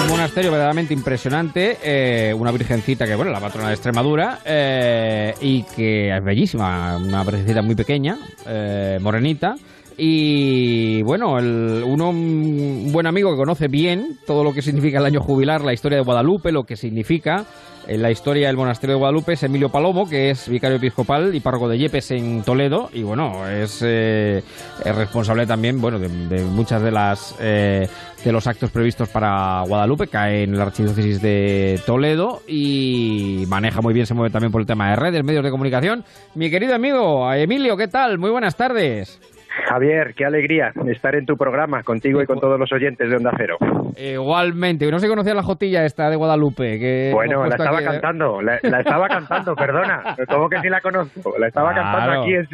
Un 0.03 0.09
monasterio 0.09 0.51
verdaderamente 0.51 0.95
impresionante, 0.95 1.79
eh, 1.83 2.33
una 2.35 2.51
virgencita 2.53 3.07
que, 3.07 3.15
bueno, 3.15 3.31
la 3.31 3.41
patrona 3.41 3.69
de 3.69 3.75
Extremadura, 3.75 4.41
eh, 4.45 5.35
y 5.41 5.65
que 5.65 6.17
es 6.17 6.25
bellísima, 6.25 6.97
una 6.97 7.23
virgencita 7.25 7.63
muy 7.63 7.75
pequeña, 7.75 8.17
eh, 8.47 8.99
morenita, 9.03 9.57
y 9.99 11.03
bueno, 11.03 11.39
el, 11.39 11.83
uno, 11.85 12.11
un 12.11 12.93
buen 12.93 13.07
amigo 13.07 13.31
que 13.31 13.37
conoce 13.37 13.69
bien 13.69 14.19
todo 14.27 14.45
lo 14.45 14.53
que 14.53 14.63
significa 14.63 14.99
el 14.99 15.07
año 15.07 15.21
jubilar, 15.21 15.63
la 15.63 15.73
historia 15.73 15.99
de 15.99 16.05
Guadalupe, 16.05 16.53
lo 16.53 16.65
que 16.65 16.77
significa 16.77 17.47
en 17.87 18.03
la 18.03 18.11
historia 18.11 18.49
del 18.49 18.57
monasterio 18.57 18.97
de 18.97 18.99
Guadalupe 18.99 19.35
es 19.35 19.43
Emilio 19.45 19.69
Palomo, 19.69 20.09
que 20.09 20.31
es 20.31 20.49
vicario 20.49 20.77
episcopal 20.77 21.35
y 21.35 21.41
párroco 21.41 21.69
de 21.69 21.79
Yepes 21.79 22.11
en 22.11 22.43
Toledo, 22.43 22.91
y 22.93 23.03
bueno, 23.03 23.49
es, 23.49 23.81
eh, 23.85 24.43
responsable 24.85 25.47
también, 25.47 25.81
bueno, 25.81 25.99
de, 25.99 26.09
muchas 26.45 26.83
de 26.83 26.91
las 26.91 27.37
eh, 27.41 27.89
de 28.25 28.33
los 28.33 28.47
actos 28.49 28.71
previstos 28.73 29.09
para 29.09 29.63
Guadalupe, 29.63 30.09
cae 30.09 30.43
en 30.43 30.57
la 30.57 30.65
archidiócesis 30.65 31.23
de 31.23 31.81
Toledo 31.87 32.43
y 32.49 33.45
maneja 33.47 33.81
muy 33.81 33.95
bien, 33.95 34.05
se 34.05 34.15
mueve 34.15 34.33
también 34.33 34.51
por 34.51 34.61
el 34.61 34.67
tema 34.67 34.91
de 34.91 34.97
redes, 34.97 35.25
medios 35.25 35.45
de 35.45 35.51
comunicación. 35.51 36.05
Mi 36.35 36.51
querido 36.51 36.75
amigo 36.75 37.33
Emilio, 37.33 37.77
¿qué 37.77 37.87
tal? 37.87 38.19
Muy 38.19 38.31
buenas 38.31 38.57
tardes. 38.57 39.21
Javier, 39.65 40.15
qué 40.15 40.25
alegría 40.25 40.73
estar 40.87 41.15
en 41.15 41.27
tu 41.27 41.37
programa 41.37 41.83
contigo 41.83 42.23
y 42.23 42.27
con 42.27 42.39
todos 42.39 42.59
los 42.59 42.71
oyentes 42.73 43.09
de 43.09 43.17
Onda 43.17 43.33
Cero. 43.37 43.57
Igualmente, 43.97 44.91
no 44.91 44.99
se 44.99 45.09
conocía 45.09 45.35
la 45.35 45.43
jotilla 45.43 45.85
esta 45.85 46.11
de 46.11 46.17
Guadalupe. 46.17 46.79
Que 46.79 47.11
bueno, 47.13 47.47
la 47.47 47.57
estaba 47.57 47.83
cantando, 47.83 48.43
la, 48.43 48.57
estaba 48.57 49.09
cantando, 49.09 49.55
perdona. 49.55 50.17
¿Cómo 50.29 50.49
que 50.49 50.61
sí 50.61 50.69
la 50.69 50.81
conozco? 50.81 51.35
La 51.39 51.49
estaba 51.49 51.75
cantando 51.75 52.23
aquí, 52.23 52.35
es, 52.35 52.49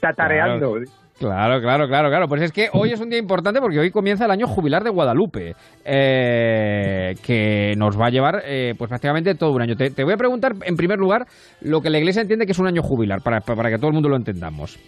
tatareando. 0.00 0.72
Claro. 1.20 1.60
Claro, 1.60 1.86
claro, 1.86 2.08
claro, 2.08 2.28
Pues 2.28 2.40
es 2.40 2.50
que 2.50 2.70
hoy 2.72 2.92
es 2.92 3.00
un 3.00 3.10
día 3.10 3.18
importante 3.18 3.60
porque 3.60 3.78
hoy 3.78 3.90
comienza 3.90 4.24
el 4.24 4.30
año 4.30 4.46
jubilar 4.46 4.82
de 4.82 4.88
Guadalupe, 4.88 5.54
eh, 5.84 7.14
que 7.22 7.74
nos 7.76 8.00
va 8.00 8.06
a 8.06 8.10
llevar 8.10 8.42
eh, 8.46 8.74
pues 8.78 8.88
prácticamente 8.88 9.34
todo 9.34 9.52
un 9.52 9.60
año. 9.60 9.76
Te, 9.76 10.02
voy 10.02 10.14
a 10.14 10.16
preguntar, 10.16 10.54
en 10.64 10.76
primer 10.76 10.98
lugar, 10.98 11.26
lo 11.60 11.82
que 11.82 11.90
la 11.90 11.98
Iglesia 11.98 12.22
entiende 12.22 12.46
que 12.46 12.52
es 12.52 12.58
un 12.58 12.66
año 12.66 12.82
jubilar, 12.82 13.20
para, 13.20 13.42
para 13.42 13.68
que 13.68 13.76
todo 13.76 13.88
el 13.88 13.92
mundo 13.92 14.08
lo 14.08 14.16
entendamos. 14.16 14.78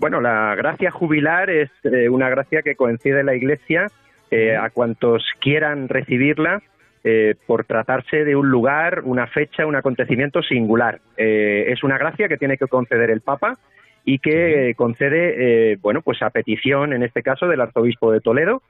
Bueno, 0.00 0.20
la 0.20 0.54
gracia 0.54 0.92
jubilar 0.92 1.50
es 1.50 1.70
eh, 1.82 2.08
una 2.08 2.28
gracia 2.28 2.62
que 2.62 2.76
coincide 2.76 3.24
la 3.24 3.34
Iglesia 3.34 3.88
eh, 4.30 4.56
a 4.56 4.70
cuantos 4.70 5.24
quieran 5.40 5.88
recibirla 5.88 6.62
eh, 7.02 7.34
por 7.46 7.64
tratarse 7.64 8.24
de 8.24 8.36
un 8.36 8.48
lugar, 8.48 9.02
una 9.04 9.26
fecha, 9.26 9.66
un 9.66 9.74
acontecimiento 9.74 10.42
singular. 10.42 11.00
es 11.16 11.82
una 11.82 11.98
gracia 11.98 12.28
que 12.28 12.36
tiene 12.36 12.56
que 12.56 12.66
conceder 12.66 13.10
el 13.10 13.22
Papa 13.22 13.58
y 14.04 14.20
que 14.20 14.74
concede, 14.76 15.76
bueno, 15.76 16.00
pues 16.02 16.22
a 16.22 16.30
petición, 16.30 16.92
en 16.92 17.02
este 17.02 17.22
caso, 17.22 17.46
del 17.46 17.60
arzobispo 17.60 18.12
de 18.12 18.20
Toledo, 18.20 18.62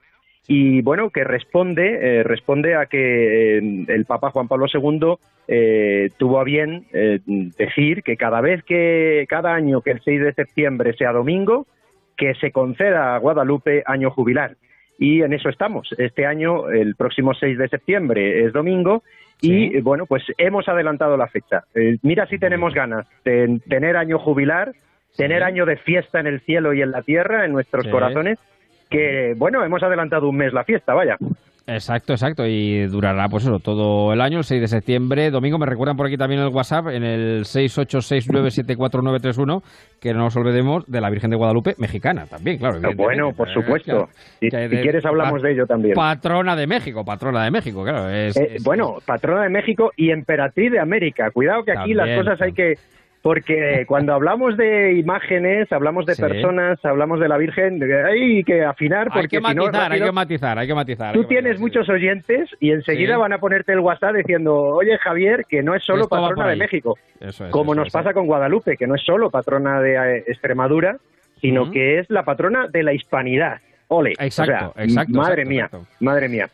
y 0.49 0.81
bueno, 0.81 1.11
que 1.11 1.23
responde, 1.23 2.23
responde 2.23 2.75
a 2.75 2.87
que 2.87 3.59
el 3.59 4.05
Papa 4.05 4.31
Juan 4.31 4.47
Pablo 4.47 4.65
II 4.73 5.15
eh, 5.51 6.11
tuvo 6.17 6.39
a 6.39 6.43
bien 6.43 6.85
eh, 6.93 7.21
decir 7.25 8.03
que 8.03 8.17
cada 8.17 8.39
vez 8.39 8.63
que, 8.63 9.25
cada 9.27 9.55
año 9.55 9.81
que 9.81 9.89
el 9.89 10.01
6 10.03 10.21
de 10.21 10.33
septiembre 10.33 10.93
sea 10.93 11.11
domingo, 11.11 11.65
que 12.15 12.35
se 12.35 12.51
conceda 12.51 13.15
a 13.15 13.17
Guadalupe 13.17 13.81
año 13.87 14.11
jubilar. 14.11 14.57
Y 14.99 15.23
en 15.23 15.33
eso 15.33 15.49
estamos. 15.49 15.89
Este 15.97 16.27
año, 16.27 16.69
el 16.69 16.93
próximo 16.95 17.33
6 17.33 17.57
de 17.57 17.67
septiembre 17.67 18.43
es 18.45 18.53
domingo 18.53 19.01
y 19.41 19.81
bueno, 19.81 20.05
pues 20.05 20.21
hemos 20.37 20.67
adelantado 20.67 21.17
la 21.17 21.27
fecha. 21.27 21.63
Eh, 21.73 21.97
mira 22.03 22.27
si 22.27 22.37
tenemos 22.37 22.75
ganas 22.75 23.07
de 23.25 23.59
tener 23.67 23.97
año 23.97 24.19
jubilar, 24.19 24.73
tener 25.17 25.41
año 25.41 25.65
de 25.65 25.77
fiesta 25.77 26.19
en 26.19 26.27
el 26.27 26.41
cielo 26.41 26.75
y 26.75 26.83
en 26.83 26.91
la 26.91 27.01
tierra, 27.01 27.45
en 27.45 27.53
nuestros 27.53 27.87
corazones, 27.87 28.37
que 28.89 29.33
bueno, 29.37 29.63
hemos 29.63 29.83
adelantado 29.83 30.29
un 30.29 30.37
mes 30.37 30.53
la 30.53 30.63
fiesta, 30.63 30.93
vaya. 30.93 31.17
Exacto, 31.71 32.13
exacto. 32.13 32.47
Y 32.47 32.87
durará, 32.87 33.29
pues 33.29 33.43
eso, 33.43 33.59
todo 33.59 34.11
el 34.11 34.21
año, 34.21 34.39
el 34.39 34.43
6 34.43 34.61
de 34.61 34.67
septiembre. 34.67 35.29
Domingo, 35.29 35.59
me 35.59 35.67
recuerdan 35.67 35.97
por 35.97 36.07
aquí 36.07 36.17
también 36.17 36.41
el 36.41 36.47
WhatsApp, 36.47 36.87
en 36.87 37.03
el 37.03 37.43
686974931, 37.43 39.61
que 40.01 40.11
no 40.13 40.21
nos 40.21 40.35
olvidemos 40.35 40.87
de 40.87 40.99
la 40.99 41.11
Virgen 41.11 41.29
de 41.29 41.37
Guadalupe 41.37 41.75
mexicana 41.77 42.25
también, 42.25 42.57
claro. 42.57 42.79
Bueno, 42.95 43.33
por 43.33 43.53
supuesto. 43.53 44.09
Si, 44.39 44.49
quieres 44.49 45.05
hablamos 45.05 45.43
de 45.43 45.51
ello 45.51 45.67
también. 45.67 45.93
Patrona 45.93 46.55
de 46.55 46.65
México, 46.65 47.05
patrona 47.05 47.43
de 47.43 47.51
México, 47.51 47.83
claro. 47.83 48.09
Eh, 48.09 48.31
bueno, 48.63 48.95
patrona 49.05 49.43
de 49.43 49.49
México 49.49 49.91
y 49.95 50.09
emperatriz 50.09 50.71
de 50.71 50.79
América. 50.79 51.29
Cuidado 51.31 51.63
que 51.63 51.73
aquí 51.73 51.93
las 51.93 52.17
cosas 52.17 52.41
hay 52.41 52.53
que 52.53 52.79
porque 53.21 53.83
cuando 53.87 54.13
hablamos 54.13 54.55
de 54.55 54.93
imágenes, 54.97 55.69
hablamos 55.71 56.05
de 56.05 56.15
personas, 56.15 56.79
hablamos 56.83 57.19
de 57.19 57.27
la 57.27 57.37
Virgen, 57.37 57.81
hay 58.05 58.43
que 58.43 58.63
afinar 58.63 59.07
porque 59.07 59.19
hay 59.19 59.27
que 59.27 59.41
matizar, 59.41 59.91
hay 59.91 60.01
que 60.01 60.11
matizar, 60.11 60.59
hay 60.59 60.67
que 60.67 60.75
matizar. 60.75 61.13
Tú 61.13 61.25
tienes 61.25 61.59
muchos 61.59 61.89
oyentes 61.89 62.49
y 62.59 62.71
enseguida 62.71 63.17
van 63.17 63.33
a 63.33 63.39
ponerte 63.39 63.73
el 63.73 63.79
WhatsApp 63.79 64.15
diciendo, 64.15 64.55
oye 64.55 64.97
Javier, 64.99 65.45
que 65.49 65.61
no 65.61 65.75
es 65.75 65.83
solo 65.83 66.07
patrona 66.07 66.47
de 66.47 66.55
México, 66.55 66.97
como 67.51 67.75
nos 67.75 67.91
pasa 67.91 68.13
con 68.13 68.25
Guadalupe, 68.25 68.77
que 68.77 68.87
no 68.87 68.95
es 68.95 69.01
solo 69.03 69.29
patrona 69.29 69.81
de 69.81 69.95
eh, 69.95 70.23
Extremadura, 70.27 70.97
sino 71.41 71.71
que 71.71 71.99
es 71.99 72.09
la 72.09 72.23
patrona 72.23 72.67
de 72.67 72.83
la 72.83 72.93
hispanidad. 72.93 73.59
ole. 73.89 74.13
Exacto, 74.19 74.73
exacto. 74.77 75.13
Madre 75.13 75.45
mía, 75.45 75.69
madre 75.99 76.29
mía. 76.29 76.47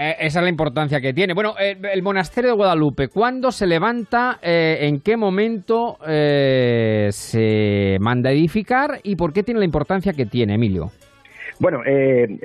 Eh, 0.00 0.14
esa 0.20 0.38
es 0.38 0.44
la 0.44 0.48
importancia 0.48 1.00
que 1.00 1.12
tiene. 1.12 1.34
Bueno, 1.34 1.54
eh, 1.58 1.76
el 1.92 2.02
monasterio 2.04 2.50
de 2.50 2.56
Guadalupe, 2.56 3.08
¿cuándo 3.08 3.50
se 3.50 3.66
levanta? 3.66 4.38
Eh, 4.40 4.78
¿En 4.82 5.00
qué 5.00 5.16
momento 5.16 5.96
se 7.10 7.96
manda 8.00 8.30
a 8.30 8.32
edificar? 8.32 9.00
¿Y 9.02 9.16
por 9.16 9.32
qué 9.32 9.42
tiene 9.42 9.58
la 9.58 9.66
importancia 9.66 10.12
que 10.12 10.24
tiene, 10.24 10.54
Emilio? 10.54 10.92
Bueno, 11.58 11.80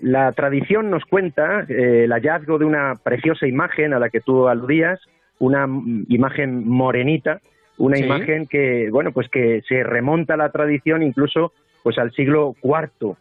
la 0.02 0.32
tradición 0.32 0.90
nos 0.90 1.06
cuenta 1.06 1.68
el 1.70 2.12
hallazgo 2.12 2.58
de 2.58 2.66
una 2.66 2.94
preciosa 2.96 3.46
imagen 3.46 3.94
a 3.94 4.00
la 4.00 4.10
que 4.10 4.22
tú 4.22 4.48
aludías, 4.48 5.00
una 5.38 5.68
imagen 6.08 6.68
morenita, 6.68 7.40
una 7.78 8.00
imagen 8.00 8.48
que, 8.48 8.90
bueno, 8.92 9.12
pues 9.12 9.30
que 9.30 9.62
se 9.68 9.84
remonta 9.84 10.34
a 10.34 10.38
la 10.38 10.50
tradición 10.50 11.04
incluso 11.04 11.54
pues 11.84 12.00
al 12.00 12.12
siglo 12.14 12.56
IV. 12.64 13.16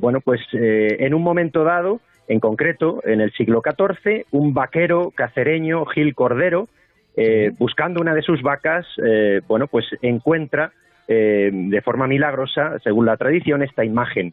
Bueno, 0.00 0.20
pues 0.20 0.42
en 0.52 1.14
un 1.14 1.22
momento 1.22 1.64
dado 1.64 2.00
en 2.28 2.40
concreto, 2.40 3.02
en 3.04 3.20
el 3.20 3.32
siglo 3.32 3.62
XIV, 3.62 4.26
un 4.30 4.54
vaquero 4.54 5.12
cacereño, 5.14 5.84
Gil 5.86 6.14
Cordero, 6.14 6.68
eh, 7.16 7.52
buscando 7.58 8.00
una 8.00 8.14
de 8.14 8.22
sus 8.22 8.42
vacas, 8.42 8.86
eh, 9.04 9.40
bueno, 9.46 9.66
pues 9.68 9.86
encuentra 10.02 10.72
eh, 11.06 11.50
de 11.52 11.80
forma 11.82 12.06
milagrosa, 12.06 12.78
según 12.82 13.06
la 13.06 13.16
tradición, 13.16 13.62
esta 13.62 13.84
imagen. 13.84 14.32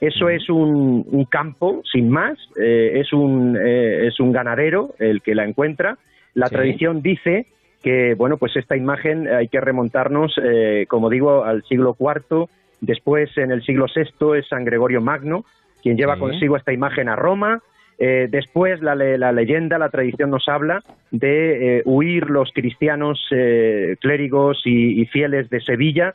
Eso 0.00 0.28
es 0.28 0.48
un, 0.48 1.26
campo, 1.30 1.82
sin 1.92 2.08
más, 2.08 2.36
es, 2.56 3.12
un, 3.12 3.56
es 3.56 4.18
un 4.18 4.32
ganadero 4.32 4.94
el 4.98 5.22
que 5.22 5.36
la 5.36 5.44
encuentra. 5.44 5.96
La 6.34 6.48
tradición 6.48 7.02
dice 7.02 7.46
que, 7.84 8.14
bueno, 8.14 8.36
pues 8.36 8.56
esta 8.56 8.76
imagen 8.76 9.28
hay 9.28 9.46
que 9.46 9.60
remontarnos, 9.60 10.34
como 10.88 11.08
digo, 11.08 11.44
al 11.44 11.62
siglo 11.62 11.96
IV, 12.00 12.48
después 12.80 13.30
en 13.38 13.52
el 13.52 13.62
siglo 13.62 13.86
VI 13.94 14.40
es 14.40 14.48
San 14.48 14.64
Gregorio 14.64 15.00
Magno, 15.00 15.44
quien 15.82 15.96
lleva 15.96 16.18
consigo 16.18 16.56
esta 16.56 16.72
imagen 16.72 17.08
a 17.08 17.16
Roma. 17.16 17.60
Eh, 17.98 18.28
después 18.30 18.80
la, 18.80 18.94
leyenda, 18.94 19.78
la 19.78 19.90
tradición 19.90 20.30
nos 20.30 20.48
habla 20.48 20.82
de 21.10 21.78
eh, 21.78 21.82
huir 21.84 22.30
los 22.30 22.50
cristianos 22.52 23.24
eh, 23.30 23.96
clérigos 24.00 24.62
y, 24.64 25.04
fieles 25.06 25.50
de 25.50 25.60
Sevilla 25.60 26.14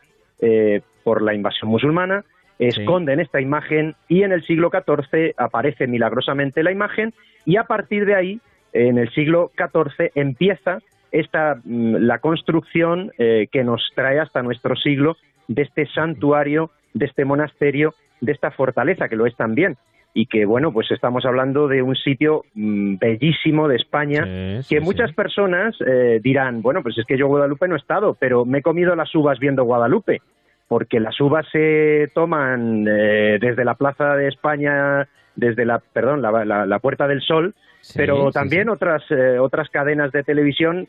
por 1.04 1.22
la 1.22 1.34
invasión 1.34 1.70
musulmana. 1.70 2.24
Esconden 2.60 3.20
esta 3.20 3.40
imagen 3.40 3.96
y 4.08 4.24
en 4.24 4.32
el 4.32 4.44
siglo 4.46 4.72
XIV 4.72 5.34
aparece 5.38 5.88
milagrosamente 5.88 6.64
la 6.64 6.72
imagen 6.72 7.14
y 7.46 7.58
a 7.58 7.64
partir 7.64 8.06
de 8.06 8.16
ahí, 8.16 8.42
en 8.74 8.98
el 8.98 9.10
siglo 9.14 9.52
XIV, 9.56 10.12
empieza 10.16 10.80
esta, 11.12 11.60
mm, 11.64 11.96
la 11.98 12.20
construcción 12.20 13.12
que 13.18 13.64
nos 13.64 13.82
trae 13.96 14.20
hasta 14.20 14.44
nuestro 14.44 14.76
siglo 14.76 15.18
de 15.48 15.62
este 15.64 15.86
santuario, 15.88 16.72
de 16.94 17.06
este 17.06 17.26
monasterio 17.26 17.94
de 18.22 18.32
esta 18.32 18.52
fortaleza, 18.52 19.08
que 19.08 19.16
lo 19.16 19.26
es 19.26 19.36
también. 19.36 19.78
Y 20.14 20.26
que, 20.26 20.46
bueno, 20.46 20.72
pues 20.72 20.90
estamos 20.92 21.26
hablando 21.26 21.68
de 21.68 21.82
un 21.82 21.96
sitio 21.96 22.44
mm, 22.56 22.96
bellísimo 22.98 23.68
de 23.68 23.76
España, 23.76 24.62
que 24.68 24.80
muchas 24.80 25.14
personas 25.14 25.76
eh, 25.86 26.20
dirán, 26.24 26.62
bueno, 26.62 26.82
pues 26.82 26.98
es 26.98 27.06
que 27.06 27.18
yo 27.18 27.28
Guadalupe 27.28 27.68
no 27.68 27.76
he 27.76 27.80
estado, 27.80 28.16
pero 28.20 28.44
me 28.44 28.60
he 28.60 28.62
comido 28.62 28.96
las 28.96 29.14
uvas 29.14 29.38
viendo 29.38 29.64
Guadalupe, 29.64 30.22
porque 30.68 31.00
las 31.00 31.20
uvas 31.22 31.46
se 31.52 32.10
toman 32.16 32.88
eh, 32.88 33.38
desde 33.40 33.64
la 33.64 33.76
Plaza 33.76 34.16
de 34.16 34.28
España, 34.28 35.08
desde 35.36 35.66
la, 35.66 35.80
perdón, 35.80 36.24
la, 36.24 36.80
Puerta 36.80 37.08
del 37.08 37.22
Sol, 37.22 37.54
pero 37.96 38.32
también 38.32 38.70
otras 38.70 39.04
eh, 39.12 39.38
otras 39.38 39.70
cadenas 39.70 40.12
de 40.12 40.24
televisión 40.24 40.88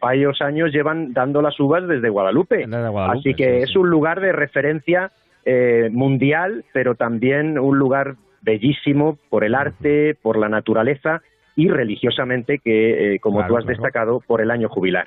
varios 0.00 0.40
años 0.40 0.70
llevan 0.72 1.12
dando 1.12 1.42
las 1.42 1.58
uvas 1.58 1.88
desde 1.88 2.08
Guadalupe. 2.08 2.66
Así 3.10 3.34
que 3.34 3.58
es 3.58 3.74
un 3.74 3.90
lugar 3.90 4.20
de 4.20 4.30
referencia 4.30 5.10
eh, 5.44 5.90
mundial, 5.92 6.64
pero 6.72 6.94
también 6.94 7.58
un 7.58 7.78
lugar 7.78 8.16
bellísimo 8.42 9.18
por 9.30 9.44
el 9.44 9.54
arte, 9.54 10.16
por 10.20 10.38
la 10.38 10.48
naturaleza 10.48 11.22
y 11.56 11.68
religiosamente, 11.68 12.58
que, 12.58 13.14
eh, 13.14 13.20
como 13.20 13.46
tú 13.46 13.56
has 13.56 13.66
destacado, 13.66 14.20
por 14.20 14.40
el 14.40 14.50
año 14.50 14.68
jubilar. 14.68 15.06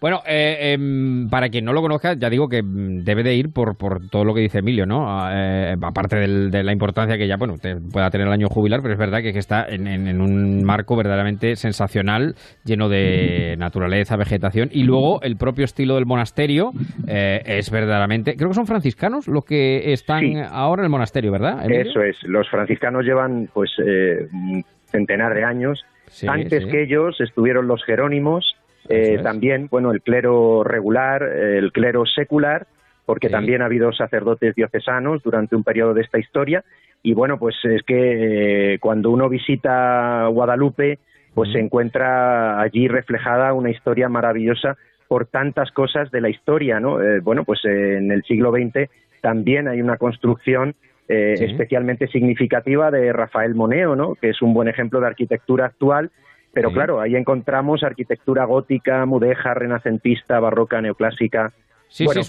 Bueno, 0.00 0.20
eh, 0.26 0.72
em, 0.72 1.28
para 1.28 1.48
quien 1.48 1.64
no 1.64 1.72
lo 1.72 1.80
conozca, 1.80 2.14
ya 2.14 2.30
digo 2.30 2.48
que 2.48 2.62
mm, 2.62 3.04
debe 3.04 3.22
de 3.22 3.34
ir 3.34 3.52
por, 3.52 3.76
por 3.76 4.08
todo 4.08 4.24
lo 4.24 4.34
que 4.34 4.40
dice 4.40 4.58
Emilio, 4.58 4.86
¿no? 4.86 5.06
Ah, 5.08 5.30
eh, 5.34 5.76
aparte 5.82 6.16
de 6.16 6.62
la 6.62 6.72
importancia 6.72 7.16
que 7.16 7.26
ya, 7.26 7.36
bueno, 7.36 7.54
pueda 7.92 8.10
tener 8.10 8.26
el 8.26 8.32
año 8.32 8.48
jubilar, 8.48 8.80
pero 8.82 8.94
es 8.94 8.98
verdad 8.98 9.20
que, 9.22 9.38
está 9.38 9.66
en, 9.68 10.20
un 10.20 10.64
marco 10.64 10.96
verdaderamente 10.96 11.54
sensacional, 11.54 12.34
lleno 12.64 12.88
de 12.88 13.56
naturaleza, 13.58 14.16
vegetación, 14.16 14.68
y 14.72 14.82
luego 14.82 15.22
el 15.22 15.36
propio 15.36 15.64
estilo 15.64 15.94
del 15.94 16.06
monasterio 16.06 16.72
eh, 17.06 17.40
es 17.44 17.70
verdaderamente, 17.70 18.34
creo 18.36 18.48
que 18.48 18.54
son 18.54 18.66
franciscanos 18.66 19.28
los 19.28 19.44
que 19.44 19.92
están 19.92 20.36
ahora 20.50 20.82
en 20.82 20.86
el 20.86 20.90
monasterio, 20.90 21.30
¿verdad? 21.30 21.70
Eso 21.70 22.02
es, 22.02 22.16
los 22.24 22.48
franciscanos 22.48 23.04
llevan 23.04 23.48
pues 23.52 23.70
un 23.78 24.64
centenar 24.90 25.34
de 25.34 25.44
años. 25.44 25.84
Antes 26.26 26.66
que 26.66 26.82
ellos 26.82 27.20
estuvieron 27.20 27.68
los 27.68 27.84
jerónimos, 27.84 28.56
eh, 28.88 29.18
también, 29.22 29.68
bueno, 29.70 29.90
el 29.92 30.02
clero 30.02 30.64
regular, 30.64 31.22
el 31.22 31.72
clero 31.72 32.06
secular, 32.06 32.66
porque 33.04 33.30
también 33.30 33.62
ha 33.62 33.66
habido 33.66 33.92
sacerdotes 33.92 34.54
diocesanos 34.54 35.22
durante 35.22 35.56
un 35.56 35.64
periodo 35.64 35.94
de 35.94 36.02
esta 36.02 36.18
historia. 36.18 36.64
Y 37.02 37.14
bueno, 37.14 37.38
pues 37.38 37.56
es 37.64 37.82
que 37.82 38.74
eh, 38.74 38.78
cuando 38.80 39.10
uno 39.10 39.28
visita 39.28 40.26
Guadalupe, 40.26 40.98
pues 41.34 41.52
se 41.52 41.60
encuentra 41.60 42.60
allí 42.60 42.88
reflejada 42.88 43.52
una 43.52 43.70
historia 43.70 44.08
maravillosa 44.08 44.76
por 45.06 45.26
tantas 45.26 45.70
cosas 45.70 46.10
de 46.10 46.20
la 46.20 46.28
historia, 46.28 46.80
¿no? 46.80 47.00
Eh, 47.00 47.20
bueno, 47.20 47.44
pues 47.44 47.64
en 47.64 48.10
el 48.10 48.22
siglo 48.24 48.52
XX 48.52 48.90
también 49.20 49.68
hay 49.68 49.80
una 49.80 49.96
construcción 49.96 50.74
especialmente 51.10 52.06
significativa 52.08 52.90
de 52.90 53.14
Rafael 53.14 53.54
Moneo, 53.54 53.96
¿no? 53.96 54.14
Que 54.16 54.28
es 54.28 54.42
un 54.42 54.52
buen 54.52 54.68
ejemplo 54.68 55.00
de 55.00 55.06
arquitectura 55.06 55.64
actual 55.64 56.10
pero 56.58 56.72
claro, 56.72 57.00
ahí 57.00 57.14
encontramos 57.14 57.84
arquitectura 57.84 58.44
gótica, 58.44 59.06
mudeja, 59.06 59.54
renacentista, 59.54 60.40
barroca, 60.40 60.80
neoclásica. 60.80 61.52
Sí, 61.86 62.04
sí, 62.08 62.20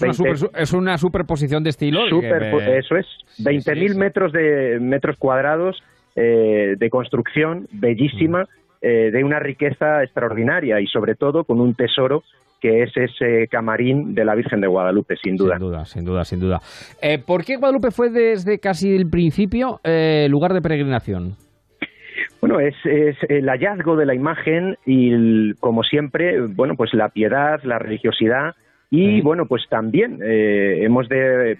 es, 0.54 0.72
una 0.72 0.96
superposición 0.98 1.64
de 1.64 1.70
estilos. 1.70 2.04
Eso 2.12 2.96
es, 2.96 3.06
20.000 3.40 3.96
metros, 3.96 4.32
de, 4.32 4.78
metros 4.80 5.16
cuadrados 5.18 5.82
eh, 6.14 6.76
de 6.78 6.90
construcción 6.90 7.66
bellísima, 7.72 8.46
eh, 8.80 9.10
de 9.12 9.24
una 9.24 9.40
riqueza 9.40 10.04
extraordinaria 10.04 10.80
y 10.80 10.86
sobre 10.86 11.16
todo 11.16 11.42
con 11.42 11.60
un 11.60 11.74
tesoro 11.74 12.22
que 12.60 12.84
es 12.84 12.96
ese 12.96 13.48
camarín 13.48 14.14
de 14.14 14.24
la 14.24 14.36
Virgen 14.36 14.60
de 14.60 14.68
Guadalupe, 14.68 15.16
sin 15.16 15.36
duda. 15.36 15.56
Sin 15.56 15.66
duda, 15.66 15.84
sin 15.84 16.04
duda, 16.04 16.24
sin 16.24 16.40
duda. 16.40 16.60
Eh, 17.02 17.18
¿Por 17.18 17.44
qué 17.44 17.56
Guadalupe 17.56 17.90
fue 17.90 18.10
desde 18.10 18.60
casi 18.60 18.94
el 18.94 19.10
principio 19.10 19.80
lugar 20.28 20.54
de 20.54 20.62
peregrinación? 20.62 21.36
Bueno, 22.40 22.58
es, 22.58 22.74
el 22.84 23.46
hallazgo 23.48 23.96
de 23.96 24.06
la 24.06 24.14
imagen 24.14 24.76
y, 24.86 25.52
como 25.54 25.82
siempre, 25.82 26.40
bueno, 26.40 26.74
pues 26.74 26.94
la 26.94 27.10
piedad, 27.10 27.62
la 27.64 27.78
religiosidad 27.78 28.54
y, 28.90 29.20
bueno, 29.20 29.46
pues 29.46 29.68
también 29.68 30.18
eh, 30.22 30.80
hemos 30.82 31.08
de, 31.08 31.56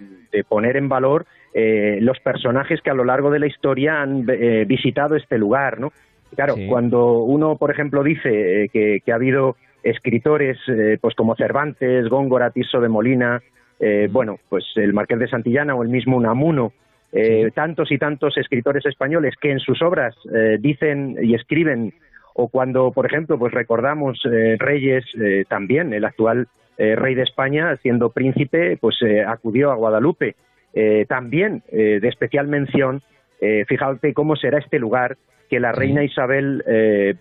poner 0.49 0.77
en 0.77 0.89
valor 0.89 1.27
eh, 1.55 1.99
los 2.01 2.19
personajes 2.19 2.81
que 2.83 2.91
a 2.91 2.95
lo 2.95 3.05
largo 3.05 3.31
de 3.31 3.39
la 3.39 3.47
historia 3.47 4.03
han 4.03 4.25
eh, 4.29 4.65
visitado 4.67 5.15
este 5.15 5.39
lugar, 5.39 5.79
¿no? 5.79 5.93
Claro, 6.35 6.55
cuando 6.69 7.19
uno, 7.23 7.57
por 7.57 7.71
ejemplo, 7.71 8.03
dice 8.03 8.69
que, 8.73 9.03
ha 9.11 9.15
habido 9.15 9.57
escritores 9.83 10.59
pues 11.01 11.15
como 11.17 11.35
Cervantes, 11.35 12.09
Góngora, 12.09 12.51
Tiso 12.51 12.81
de 12.81 12.89
Molina, 12.89 13.43
bueno, 14.11 14.39
pues 14.49 14.65
el 14.77 14.93
Marqués 14.93 15.19
de 15.19 15.29
Santillana 15.29 15.75
o 15.75 15.83
el 15.83 15.89
mismo 15.89 16.17
Unamuno, 16.17 16.73
eh, 17.13 17.51
tantos 17.55 17.91
y 17.91 17.99
tantos 17.99 18.37
escritores 18.37 18.87
españoles 18.87 19.35
que 19.41 19.51
en 19.51 19.59
sus 19.59 19.83
obras 19.83 20.15
eh, 20.33 20.59
dicen 20.61 21.17
y 21.21 21.35
escriben, 21.35 21.93
o 22.35 22.49
cuando, 22.49 22.93
por 22.93 23.05
ejemplo, 23.07 23.37
pues 23.37 23.53
recordamos 23.53 24.21
eh, 24.25 24.57
reyes 24.59 25.05
también, 25.49 25.93
el 25.93 26.05
actual 26.05 26.49
rey 26.79 27.15
de 27.15 27.25
España, 27.25 27.77
siendo 27.83 28.09
príncipe, 28.09 28.79
pues 28.81 28.97
acudió 29.27 29.71
a 29.71 29.75
Guadalupe. 29.75 30.35
también 31.09 31.63
de 31.71 32.09
especial 32.09 32.49
mención, 32.49 33.03
fíjate 33.67 34.15
cómo 34.15 34.35
será 34.35 34.59
este 34.59 34.79
lugar, 34.79 35.19
que 35.51 35.61
la 35.61 35.73
reina 35.73 36.03
Isabel 36.03 36.65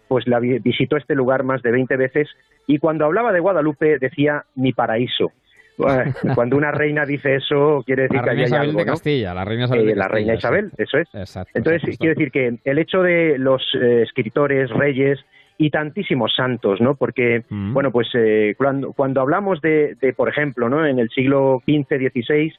pues 0.07 0.27
la 0.29 0.39
visitó 0.39 0.95
este 0.95 1.13
lugar 1.13 1.43
más 1.43 1.61
de 1.61 1.71
20 1.71 1.97
veces 1.97 2.29
y 2.67 2.77
cuando 2.77 3.03
hablaba 3.03 3.33
de 3.33 3.41
Guadalupe 3.41 3.97
decía 3.99 4.45
mi 4.55 4.71
paraíso. 4.71 5.33
cuando 6.35 6.57
una 6.57 6.71
reina 6.71 7.05
dice 7.05 7.35
eso, 7.35 7.83
quiere 7.85 8.03
decir 8.03 8.21
que 8.21 8.29
hay 8.29 8.41
Isabel 8.43 8.69
algo, 8.69 8.79
de 8.79 8.85
Castilla, 8.85 9.33
la 9.33 9.45
reina 9.45 9.65
Isabel. 9.65 9.89
Eh, 9.89 9.95
la 9.95 10.07
reina 10.07 10.33
Isabel, 10.35 10.71
eso 10.77 10.97
es. 10.97 11.07
Entonces, 11.53 11.97
quiere 11.97 12.15
decir 12.15 12.31
que 12.31 12.59
el 12.63 12.79
hecho 12.79 13.01
de 13.01 13.37
los 13.37 13.61
eh, 13.81 14.03
escritores, 14.03 14.69
reyes 14.69 15.19
y 15.57 15.69
tantísimos 15.69 16.33
santos, 16.35 16.79
¿no? 16.81 16.95
Porque, 16.95 17.43
mm. 17.49 17.73
bueno, 17.73 17.91
pues 17.91 18.07
eh, 18.13 18.55
cuando, 18.57 18.93
cuando, 18.93 19.21
hablamos 19.21 19.61
de, 19.61 19.95
de, 19.99 20.13
por 20.13 20.29
ejemplo, 20.29 20.69
¿no? 20.69 20.85
En 20.85 20.99
el 20.99 21.09
siglo 21.09 21.61
XV, 21.65 22.11
XVI, 22.11 22.53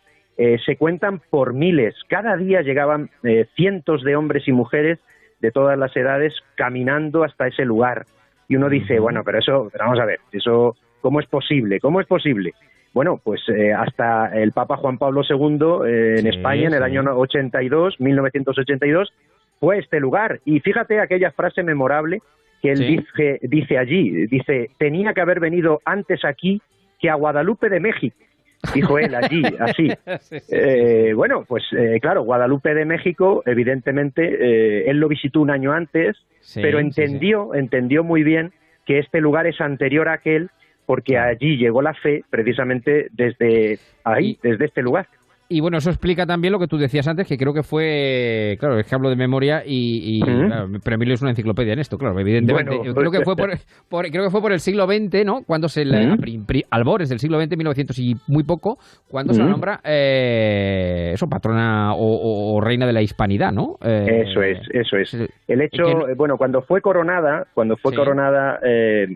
se 0.65 0.77
cuentan 0.77 1.21
por 1.29 1.53
miles. 1.53 1.95
Cada 2.09 2.35
día 2.39 2.63
llegaban 2.63 3.11
cientos 3.57 4.03
de 4.03 4.17
hombres 4.17 4.49
y 4.49 4.53
mujeres 4.53 4.99
de 5.41 5.51
todas 5.51 5.79
las 5.79 5.95
edades 5.95 6.35
caminando 6.55 7.25
hasta 7.25 7.47
ese 7.47 7.67
lugar. 7.67 8.07
Y 8.49 8.57
uno 8.57 8.71
dice, 8.71 8.99
bueno, 8.99 9.23
pero 9.23 9.39
eso, 9.39 9.71
vamos 9.79 10.01
a 10.01 10.07
ver, 10.07 10.21
eso, 10.33 10.77
¿cómo 11.01 11.21
es 11.21 11.27
posible? 11.27 11.79
¿Cómo 11.79 12.01
es 12.01 12.07
posible? 12.07 12.55
Bueno, 12.93 13.21
pues 13.23 13.41
eh, 13.49 13.73
hasta 13.73 14.27
el 14.37 14.53
Papa 14.53 14.77
Juan 14.77 14.99
Pablo 14.99 15.23
II 15.29 15.89
en 15.89 16.27
España 16.27 16.69
en 16.69 16.75
el 16.75 16.83
año 16.83 17.03
82, 17.03 18.01
1982, 18.01 19.12
fue 19.59 19.79
este 19.79 20.01
lugar. 20.01 20.41
Y 20.45 20.61
fíjate 20.61 21.01
aquella 21.01 21.31
frase 21.31 21.62
memorable 21.62 22.21
que 22.62 22.73
él 22.73 22.79
dice, 22.79 23.39
dice 23.43 23.79
allí, 23.79 24.27
dice, 24.27 24.71
tenía 24.79 25.15
que 25.15 25.21
haber 25.21 25.41
venido 25.41 25.81
antes 25.85 26.25
aquí 26.25 26.61
que 26.99 27.09
a 27.09 27.15
Guadalupe 27.15 27.69
de 27.69 27.81
México 27.81 28.17
dijo 28.75 28.99
él 28.99 29.15
allí, 29.15 29.43
así. 29.59 29.91
Eh, 30.51 31.12
bueno, 31.15 31.45
pues 31.47 31.65
eh, 31.77 31.99
claro, 32.01 32.23
Guadalupe 32.23 32.75
de 32.75 32.85
México, 32.85 33.43
evidentemente, 33.47 34.23
eh, 34.25 34.91
él 34.91 34.99
lo 34.99 35.09
visitó 35.09 35.41
un 35.41 35.51
año 35.51 35.73
antes, 35.73 36.17
pero 36.55 36.79
entendió, 36.79 37.55
entendió 37.55 38.05
muy 38.05 38.23
bien 38.23 38.53
que 38.87 38.99
este 38.99 39.21
lugar 39.21 39.47
es 39.47 39.61
anterior 39.61 40.09
a 40.09 40.15
aquel, 40.15 40.51
porque 40.91 41.17
allí 41.17 41.57
llegó 41.57 41.83
la 41.83 41.95
fe 41.95 42.25
precisamente 42.31 43.11
desde 43.12 43.79
ahí, 44.03 44.37
desde 44.43 44.65
este 44.65 44.83
lugar. 44.83 45.07
Y 45.49 45.61
bueno, 45.61 45.79
eso 45.79 45.89
explica 45.89 46.27
también 46.27 46.51
lo 46.51 46.59
que 46.59 46.67
tú 46.67 46.79
decías 46.79 47.07
antes, 47.07 47.29
que 47.29 47.37
creo 47.37 47.55
que 47.55 47.62
fue, 47.62 48.57
claro, 48.59 48.77
es 48.77 48.89
que 48.89 48.95
hablo 48.97 49.09
de 49.09 49.15
memoria 49.15 49.62
y, 49.65 50.21
pero 50.83 50.97
Emilio 50.97 51.15
es 51.15 51.23
una 51.23 51.31
enciclopedia 51.31 51.75
en 51.75 51.79
esto, 51.79 51.97
claro, 51.97 52.19
evidentemente. 52.19 52.77
creo 52.93 53.12
que 53.12 53.21
fue 53.21 53.37
por, 53.37 53.51
creo 54.11 54.25
que 54.25 54.31
fue 54.31 54.41
por 54.41 54.51
el 54.51 54.59
siglo 54.59 54.87
XX, 54.87 55.25
¿no? 55.25 55.43
Cuando 55.47 55.69
se, 55.69 55.83
uh 55.83 56.17
albores 56.71 57.09
del 57.09 57.21
siglo 57.21 57.41
XX, 57.41 57.57
1900 57.57 57.99
y 58.01 58.17
muy 58.27 58.43
poco, 58.43 58.79
cuando 59.09 59.33
se 59.33 59.43
la 59.43 59.49
nombra, 59.49 59.81
eh, 59.85 61.12
eso, 61.15 61.29
patrona 61.29 61.95
o, 61.95 62.61
reina 62.61 62.85
de 62.85 62.93
la 62.93 63.03
hispanidad, 63.03 63.53
¿no? 63.53 63.77
Eh, 63.81 64.25
eso 64.27 64.43
es, 64.43 64.59
eso 64.73 64.97
es. 64.97 65.17
El 65.47 65.62
hecho, 65.62 65.85
bueno, 66.17 66.37
cuando 66.37 66.62
fue 66.62 66.81
coronada, 66.81 67.47
cuando 67.55 67.77
fue 67.77 67.95
coronada 67.95 68.59
eh, 68.65 69.07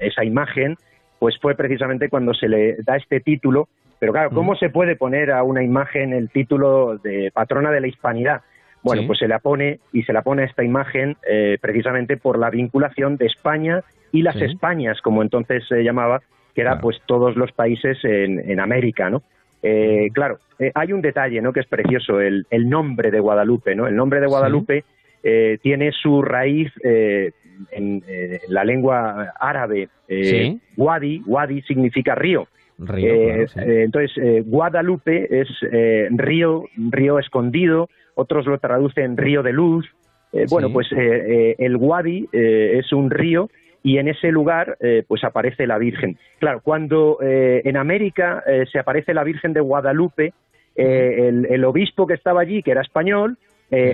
esa 0.00 0.24
imagen, 0.24 0.76
pues 1.24 1.38
fue 1.40 1.54
precisamente 1.54 2.10
cuando 2.10 2.34
se 2.34 2.50
le 2.50 2.76
da 2.84 2.96
este 2.96 3.18
título 3.18 3.66
pero 3.98 4.12
claro, 4.12 4.28
¿cómo 4.28 4.54
se 4.56 4.68
puede 4.68 4.96
poner 4.96 5.30
a 5.30 5.42
una 5.42 5.62
imagen 5.62 6.12
el 6.12 6.28
título 6.28 6.98
de 6.98 7.30
patrona 7.32 7.70
de 7.70 7.80
la 7.80 7.86
hispanidad? 7.86 8.42
Bueno, 8.82 9.04
pues 9.06 9.18
se 9.18 9.28
la 9.28 9.38
pone 9.38 9.78
y 9.94 10.02
se 10.02 10.12
la 10.12 10.20
pone 10.20 10.42
a 10.42 10.44
esta 10.44 10.62
imagen 10.62 11.16
eh, 11.26 11.56
precisamente 11.58 12.18
por 12.18 12.38
la 12.38 12.50
vinculación 12.50 13.16
de 13.16 13.24
España 13.24 13.82
y 14.12 14.20
las 14.20 14.36
Españas, 14.36 15.00
como 15.00 15.22
entonces 15.22 15.66
se 15.66 15.82
llamaba, 15.82 16.20
que 16.54 16.60
era 16.60 16.80
pues 16.80 17.00
todos 17.06 17.34
los 17.36 17.50
países 17.52 17.96
en, 18.02 18.60
América, 18.60 19.08
¿no? 19.08 19.22
Eh, 19.62 20.10
claro, 20.12 20.36
eh, 20.58 20.70
hay 20.74 20.92
un 20.92 21.00
detalle, 21.00 21.40
¿no? 21.40 21.54
Que 21.54 21.60
es 21.60 21.66
precioso, 21.66 22.20
el, 22.20 22.44
nombre 22.68 23.10
de 23.10 23.20
Guadalupe, 23.20 23.74
¿no? 23.74 23.86
El 23.86 23.96
nombre 23.96 24.20
de 24.20 24.26
Guadalupe 24.26 24.84
tiene 25.62 25.92
su 25.92 26.20
raíz 26.20 26.70
en 27.70 28.02
la 28.48 28.64
lengua 28.64 29.32
árabe. 29.38 29.88
Wadi, 30.76 31.22
Wadi 31.26 31.62
significa 31.62 32.14
río. 32.14 32.48
Eh, 32.96 33.46
eh, 33.56 33.82
entonces, 33.84 34.10
eh, 34.18 34.42
Guadalupe 34.44 35.40
es 35.40 35.48
río, 36.10 36.64
río 36.76 37.18
escondido, 37.18 37.88
otros 38.14 38.46
lo 38.46 38.58
traducen 38.58 39.16
río 39.16 39.42
de 39.42 39.52
luz. 39.52 39.86
Bueno, 40.50 40.72
pues 40.72 40.88
el 40.90 41.76
Wadi 41.76 42.28
es 42.32 42.92
un 42.92 43.08
río 43.08 43.50
y 43.84 43.98
en 43.98 44.08
ese 44.08 44.32
lugar 44.32 44.76
pues 45.06 45.22
aparece 45.22 45.64
la 45.68 45.78
Virgen. 45.78 46.18
Claro, 46.40 46.60
cuando 46.60 47.18
en 47.20 47.76
América 47.76 48.42
se 48.72 48.80
aparece 48.80 49.14
la 49.14 49.22
Virgen 49.22 49.52
de 49.52 49.60
Guadalupe, 49.60 50.32
el, 50.74 51.64
obispo 51.64 52.08
que 52.08 52.14
estaba 52.14 52.40
allí, 52.40 52.64
que 52.64 52.72
era 52.72 52.80
español, 52.80 53.38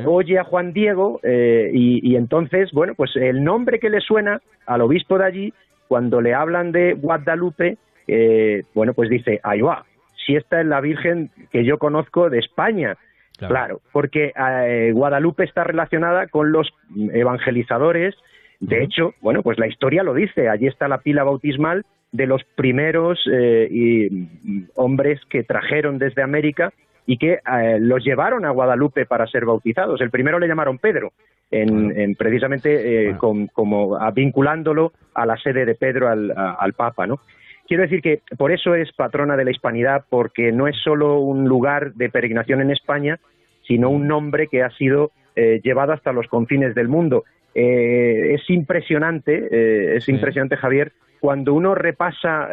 oye 0.07 0.39
a 0.39 0.45
Juan 0.45 0.73
Diego 0.73 1.21
y, 1.25 2.01
y, 2.03 2.17
entonces, 2.17 2.71
bueno, 2.73 2.95
pues 2.95 3.17
el 3.17 3.43
nombre 3.45 3.79
que 3.79 3.91
le 3.91 4.01
suena 4.01 4.41
al 4.67 4.83
obispo 4.83 5.19
de 5.19 5.25
allí, 5.25 5.55
cuando 5.91 6.21
le 6.21 6.35
hablan 6.35 6.71
de 6.71 6.93
Guadalupe, 6.93 7.77
eh, 8.07 8.63
bueno, 8.75 8.95
pues 8.95 9.11
dice, 9.11 9.41
ahí 9.43 9.61
va, 9.61 9.85
si 10.25 10.37
esta 10.37 10.61
es 10.61 10.67
la 10.67 10.81
Virgen 10.81 11.31
que 11.51 11.65
yo 11.65 11.79
conozco 11.79 12.31
de 12.31 12.39
España. 12.39 12.97
Claro, 13.39 13.81
porque 13.91 14.33
eh, 14.37 14.93
Guadalupe 14.93 15.45
está 15.45 15.65
relacionada 15.65 16.27
con 16.27 16.53
los 16.53 16.69
evangelizadores. 16.95 18.15
De 18.61 18.85
hecho, 18.85 19.15
bueno, 19.23 19.43
pues 19.43 19.59
la 19.59 19.67
historia 19.67 20.03
lo 20.03 20.13
dice. 20.13 20.49
Allí 20.49 20.67
está 20.67 20.89
la 20.89 20.99
pila 20.99 21.25
bautismal 21.25 21.87
de 22.13 22.27
los 22.27 22.45
primeros 22.55 23.19
eh, 23.33 23.67
y, 23.71 24.29
hombres 24.75 25.21
que 25.31 25.43
trajeron 25.43 25.99
desde 25.99 26.23
América 26.23 26.73
y 27.11 27.19
que 27.19 27.39
los 27.81 28.05
llevaron 28.05 28.45
a 28.45 28.51
Guadalupe 28.51 29.05
para 29.05 29.27
ser 29.27 29.45
bautizados. 29.45 30.01
El 30.01 30.11
primero 30.11 30.39
le 30.39 30.47
llamaron 30.47 30.79
Pedro, 30.79 31.13
en, 31.51 32.15
precisamente 32.15 33.17
como 33.19 33.99
vinculándolo 34.13 34.93
a 35.15 35.27
la 35.27 35.37
sede 35.37 35.65
de 35.65 35.75
Pedro 35.75 36.09
al, 36.09 36.33
al 36.37 36.73
Papa, 36.75 37.09
¿no? 37.09 37.19
quiero 37.67 37.85
decir 37.85 38.03
que 38.03 38.21
por 38.37 38.51
eso 38.51 38.75
es 38.75 38.93
patrona 38.93 39.37
de 39.37 39.45
la 39.45 39.53
hispanidad, 39.53 40.05
porque 40.11 40.51
no 40.51 40.67
es 40.67 40.77
solo 40.83 41.21
un 41.21 41.49
lugar 41.49 41.95
de 41.95 42.11
peregrinación 42.11 42.61
en 42.61 42.73
España, 42.73 43.21
sino 43.63 43.91
un 43.91 44.09
nombre 44.09 44.49
que 44.49 44.65
ha 44.65 44.71
sido 44.71 45.13
eh, 45.37 45.61
llevado 45.63 45.93
hasta 45.93 46.13
los 46.13 46.27
confines 46.27 46.75
del 46.75 46.89
mundo. 46.89 47.23
Eh, 47.55 48.35
es 48.35 48.51
impresionante, 48.51 49.49
eh, 49.53 49.97
es 49.97 50.09
impresionante, 50.09 50.57
Javier, 50.57 50.93
cuando 51.21 51.55
uno 51.55 51.77
repasa 51.77 52.49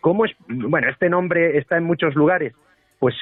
cómo 0.00 0.24
es, 0.24 0.32
bueno, 0.48 0.88
este 0.88 1.08
nombre 1.08 1.56
está 1.56 1.76
en 1.76 1.84
muchos 1.84 2.16
lugares, 2.16 2.52
pues 3.00 3.16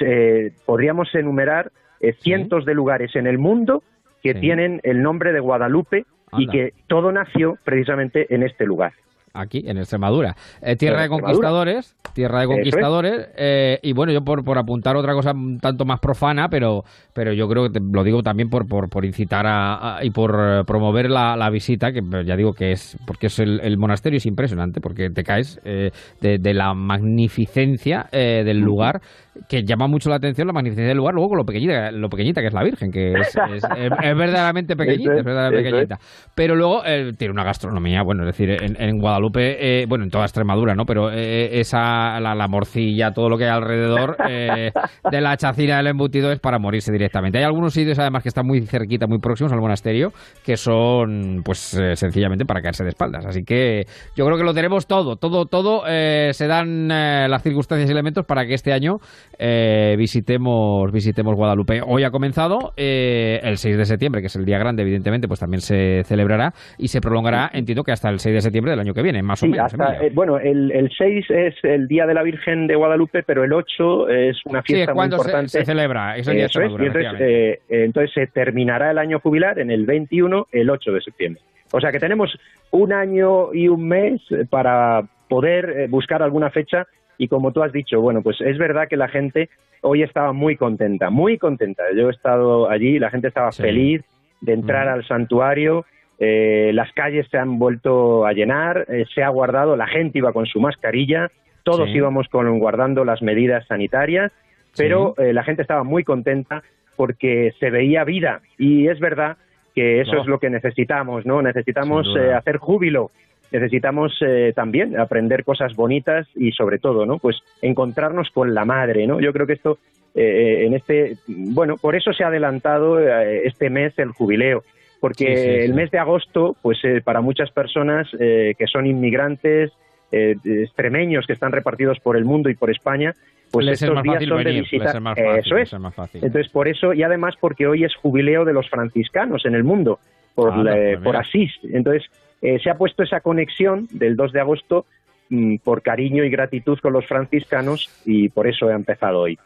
podríamos 0.67 1.15
enumerar 1.15 1.73
cientos 2.21 2.67
de 2.67 2.75
lugares 2.75 3.17
en 3.17 3.27
el 3.27 3.39
mundo 3.39 3.83
que 4.23 4.35
tienen 4.35 4.81
el 4.83 5.03
nombre 5.03 5.33
de 5.33 5.41
Guadalupe 5.41 6.05
y 6.37 6.49
que 6.49 6.75
todo 6.89 7.13
nació 7.13 7.57
precisamente 7.65 8.35
en 8.35 8.43
este 8.43 8.67
lugar 8.67 8.93
aquí 9.41 9.63
en 9.67 9.79
Extremadura. 9.79 10.35
Eh, 10.63 10.77
tierra 10.77 11.03
de 11.03 11.09
conquistadores, 11.09 11.97
tierra 12.15 12.41
de 12.41 12.47
conquistadores. 12.47 13.29
Eh, 13.37 13.79
y 13.83 13.93
bueno, 13.93 14.13
yo 14.13 14.23
por, 14.23 14.45
por 14.45 14.59
apuntar 14.59 14.97
otra 14.97 15.15
cosa 15.15 15.33
un 15.33 15.59
tanto 15.59 15.85
más 15.85 16.01
profana, 16.01 16.49
pero, 16.49 16.83
pero 17.15 17.33
yo 17.33 17.49
creo 17.49 17.71
que 17.71 17.81
lo 17.81 18.05
digo 18.05 18.23
también 18.23 18.49
por, 18.49 18.67
por, 18.67 18.89
por 18.89 19.05
incitar 19.05 19.47
a, 19.47 19.99
y 20.03 20.11
por 20.11 20.35
eh, 20.39 20.63
promover 20.67 21.11
la, 21.11 21.37
la, 21.37 21.51
visita, 21.51 21.93
que 21.93 22.01
ya 22.25 22.37
digo 22.37 22.53
que 22.53 22.73
es, 22.73 22.97
porque 23.07 23.27
es 23.27 23.39
el, 23.39 23.79
monasterio 23.79 24.19
es 24.19 24.27
impresionante, 24.27 24.81
porque 24.81 25.11
te 25.11 25.23
caes 25.23 25.61
de, 25.65 25.93
de, 26.21 26.55
la 26.55 26.75
magnificencia 26.75 28.09
del 28.11 28.59
lugar 28.59 29.01
que 29.47 29.63
llama 29.65 29.87
mucho 29.87 30.11
la 30.11 30.17
atención 30.17 30.47
la 30.47 30.53
magnificencia 30.53 30.89
del 30.89 30.97
lugar, 30.97 31.15
luego 31.15 31.29
con 31.31 31.39
lo 31.39 31.45
pequeñita, 31.45 31.91
lo 31.93 32.09
pequeñita 32.09 32.41
que 32.41 32.49
es 32.49 32.55
la 32.55 32.65
Virgen, 32.65 32.91
que 32.91 33.13
es, 33.13 33.35
verdaderamente 34.17 34.75
pequeñita, 34.75 35.15
es, 35.15 35.25
verdaderamente 35.25 35.71
pequeñita. 35.71 35.99
Pero 36.35 36.57
luego 36.57 36.85
eh, 36.85 37.13
tiene 37.17 37.33
una 37.33 37.45
gastronomía, 37.45 38.03
bueno, 38.03 38.23
es 38.23 38.37
decir, 38.37 38.57
en, 38.61 38.99
Guadalupe, 38.99 39.28
eh, 39.37 39.87
bueno, 39.89 40.05
en 40.05 40.11
toda 40.11 40.25
Extremadura, 40.25 40.75
¿no? 40.75 40.85
Pero 40.85 41.11
eh, 41.11 41.61
esa, 41.61 42.21
la, 42.21 42.49
morcilla, 42.49 43.13
todo 43.13 43.29
lo 43.29 43.37
que 43.37 43.45
hay 43.45 43.51
alrededor 43.51 44.17
de 44.27 45.21
la 45.21 45.37
chacina 45.37 45.77
del 45.79 45.89
embutido 45.89 46.33
es 46.33 46.41
para 46.41 46.59
morirse 46.59 46.93
directamente. 46.93 47.39
Hay 47.39 47.45
algunos 47.45 47.75
sitios, 47.75 47.99
además, 47.99 48.23
que 48.23 48.29
están 48.29 48.47
muy 48.47 48.61
cerquita, 48.63 49.07
muy 49.07 49.19
próximos 49.19 49.53
al 49.53 49.61
monasterio, 49.61 50.13
que 50.45 50.57
son, 50.57 51.43
pues, 51.45 51.79
sencillamente 51.95 52.45
para 52.45 52.61
caerse 52.63 52.85
de 52.85 52.91
espaldas. 52.91 53.27
Así 53.27 53.43
que 53.43 53.85
yo 54.17 54.25
creo 54.25 54.37
que 54.37 54.45
lo 54.45 54.55
tenemos 54.55 54.87
todo, 54.87 55.17
todo, 55.17 55.47
todo. 55.47 55.83
se 55.87 56.47
dan 56.47 56.89
las 56.89 57.43
circunstancias 57.43 57.89
y 57.89 57.93
elementos 57.93 58.25
para 58.25 58.47
que 58.47 58.55
este 58.55 58.73
año 58.73 58.99
eh, 59.39 59.95
visitemos, 59.97 60.91
visitemos 60.93 61.35
Guadalupe. 61.35 61.81
Hoy 61.87 62.05
ha 62.05 62.11
comenzado, 62.11 62.73
eh, 62.77 63.41
el 63.43 63.57
6 63.57 63.77
de 63.77 63.85
septiembre, 63.85 64.21
que 64.21 64.27
es 64.27 64.37
el 64.37 64.45
día 64.45 64.59
grande, 64.59 64.83
evidentemente, 64.83 65.29
pues 65.29 65.41
también 65.41 65.61
se 65.61 66.03
celebrará 66.05 66.53
y 66.77 66.89
se 66.89 67.01
prolongará, 67.01 67.51
entiendo 67.53 67.83
que 67.83 67.93
hasta 67.93 68.09
el 68.09 68.19
6 68.19 68.35
de 68.35 68.41
septiembre 68.41 68.73
del 68.73 68.81
año 68.81 68.95
que 68.95 69.03
viene, 69.03 69.08
más 69.23 69.43
o 69.43 69.47
menos. 69.47 69.73
Eh, 70.01 70.11
bueno, 70.13 70.39
el, 70.39 70.71
el, 70.73 70.91
6 70.91 71.27
es 71.31 71.55
el 71.63 71.89
Día 71.89 72.07
de 72.07 72.15
la 72.15 72.23
Virgen 72.23 72.67
de 72.67 72.75
Guadalupe, 72.75 73.23
pero 73.23 73.45
el 73.45 73.53
8 73.53 74.09
es 74.09 74.39
una 74.45 74.63
fiesta 74.63 74.95
muy 74.95 75.07
importante. 75.07 75.49
Se, 75.49 75.61
se 75.61 75.65
celebra, 75.65 76.17
entonces, 76.17 77.61
entonces 77.69 78.13
se 78.15 78.27
terminará 78.29 78.91
el 78.91 78.99
año 78.99 79.21
jubilar 79.21 79.59
en 79.59 79.71
el 79.71 79.87
21, 79.87 80.47
el 80.53 80.71
8 80.71 80.93
de 80.93 81.01
septiembre. 81.01 81.43
O 81.73 81.81
sea 81.81 81.93
que 81.93 81.99
tenemos 81.99 82.37
un 82.71 82.93
año 82.93 83.53
y 83.53 83.69
un 83.69 83.87
mes 83.87 84.23
para 84.49 85.03
poder 85.29 85.89
buscar 85.89 86.23
alguna 86.23 86.51
fecha 86.51 86.87
y 87.19 87.29
como 87.29 87.53
tú 87.53 87.63
has 87.63 87.73
dicho, 87.73 88.01
bueno, 88.01 88.23
pues 88.23 88.41
es 88.41 88.57
verdad 88.57 88.89
que 88.89 88.97
la 88.97 89.09
gente 89.09 89.51
hoy 89.83 90.03
estaba 90.03 90.33
muy 90.33 90.57
contenta, 90.57 91.11
muy 91.11 91.37
contenta. 91.37 91.83
Yo 91.95 92.09
he 92.09 92.13
estado 92.13 92.71
allí, 92.71 92.99
la 92.99 93.11
gente 93.11 93.29
estaba 93.29 93.53
feliz 93.53 94.03
de 94.41 94.53
entrar 94.53 94.89
al 94.89 95.07
santuario, 95.07 95.85
eh, 96.19 96.71
las 96.75 96.93
calles 96.93 97.27
se 97.31 97.39
han 97.39 97.59
vuelto 97.59 98.27
a 98.27 98.33
llenar, 98.33 98.87
eh, 98.89 99.05
se 99.15 99.23
ha 99.23 99.29
guardado, 99.29 99.77
la 99.77 99.87
gente 99.87 100.19
iba 100.19 100.33
con 100.33 100.47
su 100.47 100.61
mascarilla, 100.61 101.31
todos 101.63 101.89
íbamos 101.91 102.29
con, 102.29 102.59
guardando 102.59 103.05
las 103.05 103.21
medidas 103.23 103.67
sanitarias, 103.67 104.33
pero 104.77 105.15
eh, 105.19 105.33
la 105.33 105.45
gente 105.45 105.63
estaba 105.63 105.85
muy 105.85 106.03
contenta 106.03 106.63
porque 106.97 107.53
se 107.61 107.71
veía 107.71 108.05
vida. 108.05 108.41
Y 108.57 108.89
es 108.89 108.99
verdad 109.01 109.37
que 109.75 110.01
eso 110.01 110.19
es 110.21 110.27
lo 110.27 110.39
que 110.39 110.51
necesitamos, 110.51 111.27
¿no? 111.27 111.43
Necesitamos 111.43 112.09
hacer 112.35 112.57
júbilo. 112.57 113.11
Necesitamos 113.51 114.13
eh, 114.21 114.53
también 114.55 114.99
aprender 114.99 115.43
cosas 115.43 115.75
bonitas 115.75 116.27
y 116.35 116.53
sobre 116.53 116.79
todo, 116.79 117.07
¿no? 117.07 117.19
Pues 117.19 117.39
encontrarnos 117.63 118.29
con 118.31 118.55
la 118.55 118.67
madre, 118.67 119.07
¿no? 119.07 119.21
Yo 119.21 119.33
creo 119.33 119.47
que 119.47 119.55
esto 119.55 119.79
eh, 120.15 120.23
eh, 120.23 120.67
en 120.67 120.75
este, 120.75 121.17
bueno, 121.27 121.77
por 121.77 121.97
eso 121.97 122.13
se 122.13 122.25
ha 122.25 122.27
adelantado 122.27 122.99
este 122.99 123.71
mes 123.71 123.99
el 123.99 124.11
jubileo, 124.11 124.65
porque 125.01 125.65
el 125.65 125.75
mes 125.75 125.91
de 125.91 125.99
agosto, 125.99 126.57
pues 126.61 126.79
para 127.05 127.21
muchas 127.21 127.51
personas 127.51 128.09
que 128.11 128.67
son 128.71 128.87
inmigrantes, 128.87 129.73
eh, 130.11 130.37
extremeños 130.43 131.27
que 131.27 131.35
están 131.35 131.53
repartidos 131.53 132.01
por 132.01 132.17
el 132.17 132.25
mundo 132.25 132.49
y 132.49 132.55
por 132.55 132.71
España, 132.71 133.15
pues 133.51 133.67
estos 133.67 134.03
días 134.03 134.25
son 134.25 134.43
de 134.43 134.53
visita. 134.53 134.99
eso 135.37 135.59
es. 135.59 135.71
Entonces, 136.15 136.49
por 136.51 136.67
eso, 136.67 136.95
y 136.95 137.03
además 137.03 137.35
porque 137.39 137.67
hoy 137.67 137.85
es 137.85 137.95
jubileo 137.95 138.47
de 138.47 138.55
los 138.55 138.71
franciscanos 138.71 139.45
en 139.45 139.55
el 139.55 139.65
mundo, 139.65 139.99
por, 140.35 140.51
ah, 140.51 140.99
por 141.05 141.17
Asís. 141.17 141.53
Entonces, 141.63 142.05
eh, 142.41 142.59
se 142.59 142.71
ha 142.71 142.79
puesto 142.79 143.03
esa 143.03 143.21
conexión 143.21 143.87
del 143.91 144.17
2 144.17 144.33
de 144.33 144.41
agosto 144.41 144.87
mm, 145.29 145.57
por 145.57 145.83
cariño 145.83 146.25
y 146.25 146.31
gratitud 146.31 146.79
con 146.79 146.95
los 146.95 147.07
franciscanos 147.07 147.91
y 148.07 148.31
por 148.31 148.47
eso 148.47 148.71
he 148.71 148.75
empezado 148.75 149.21
hoy. 149.21 149.39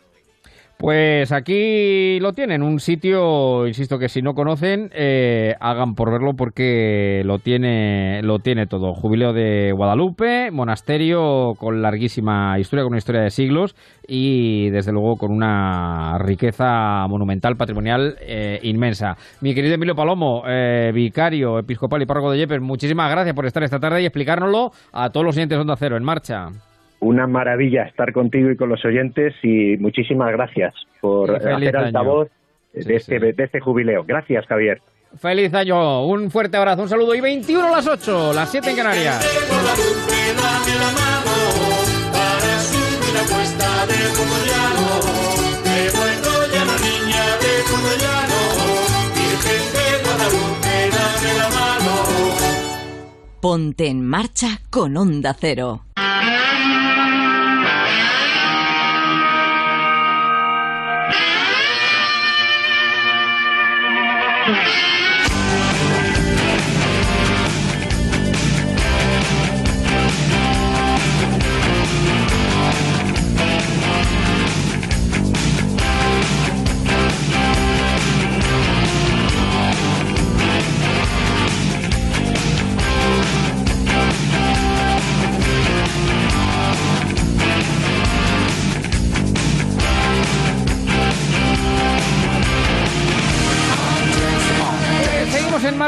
Pues 0.82 1.30
aquí 1.30 2.18
lo 2.18 2.32
tienen, 2.32 2.60
un 2.60 2.80
sitio, 2.80 3.68
insisto 3.68 4.00
que 4.00 4.08
si 4.08 4.20
no 4.20 4.34
conocen, 4.34 4.90
eh, 4.92 5.54
hagan 5.60 5.94
por 5.94 6.10
verlo 6.10 6.34
porque 6.34 7.22
lo 7.24 7.38
tiene, 7.38 8.20
lo 8.24 8.40
tiene 8.40 8.66
todo. 8.66 8.92
Jubileo 8.92 9.32
de 9.32 9.70
Guadalupe, 9.70 10.50
monasterio 10.50 11.54
con 11.56 11.82
larguísima 11.82 12.58
historia, 12.58 12.82
con 12.82 12.94
una 12.94 12.98
historia 12.98 13.20
de 13.20 13.30
siglos 13.30 13.76
y 14.08 14.70
desde 14.70 14.90
luego 14.90 15.14
con 15.18 15.30
una 15.30 16.18
riqueza 16.18 17.06
monumental, 17.08 17.56
patrimonial 17.56 18.16
eh, 18.20 18.58
inmensa. 18.64 19.16
Mi 19.40 19.54
querido 19.54 19.76
Emilio 19.76 19.94
Palomo, 19.94 20.42
eh, 20.48 20.90
vicario 20.92 21.60
episcopal 21.60 22.02
y 22.02 22.06
párroco 22.06 22.32
de 22.32 22.38
Yepes, 22.38 22.60
muchísimas 22.60 23.08
gracias 23.08 23.36
por 23.36 23.46
estar 23.46 23.62
esta 23.62 23.78
tarde 23.78 24.02
y 24.02 24.06
explicárnoslo 24.06 24.72
a 24.90 25.10
todos 25.10 25.24
los 25.24 25.36
de 25.36 25.56
Onda 25.56 25.76
Cero 25.76 25.96
en 25.96 26.02
marcha 26.02 26.48
una 27.02 27.26
maravilla 27.26 27.82
estar 27.82 28.12
contigo 28.12 28.50
y 28.50 28.56
con 28.56 28.68
los 28.68 28.84
oyentes 28.84 29.34
y 29.42 29.76
muchísimas 29.76 30.30
gracias 30.32 30.72
por 31.00 31.34
hacer 31.34 31.76
altavoz 31.76 32.28
de, 32.72 32.94
este, 32.94 33.18
de 33.18 33.34
este 33.36 33.60
jubileo. 33.60 34.04
Gracias, 34.04 34.46
Javier. 34.46 34.80
Feliz 35.18 35.52
año, 35.52 36.06
un 36.06 36.30
fuerte 36.30 36.56
abrazo, 36.56 36.82
un 36.82 36.88
saludo 36.88 37.14
y 37.14 37.20
21 37.20 37.66
a 37.66 37.70
las 37.70 37.86
8, 37.86 38.32
las 38.32 38.50
7 38.50 38.70
en 38.70 38.76
Canarias. 38.76 39.28
Ponte 53.40 53.88
en 53.88 54.06
marcha 54.06 54.60
con 54.70 54.96
Onda 54.96 55.36
Cero. 55.38 55.82
En 64.44 64.91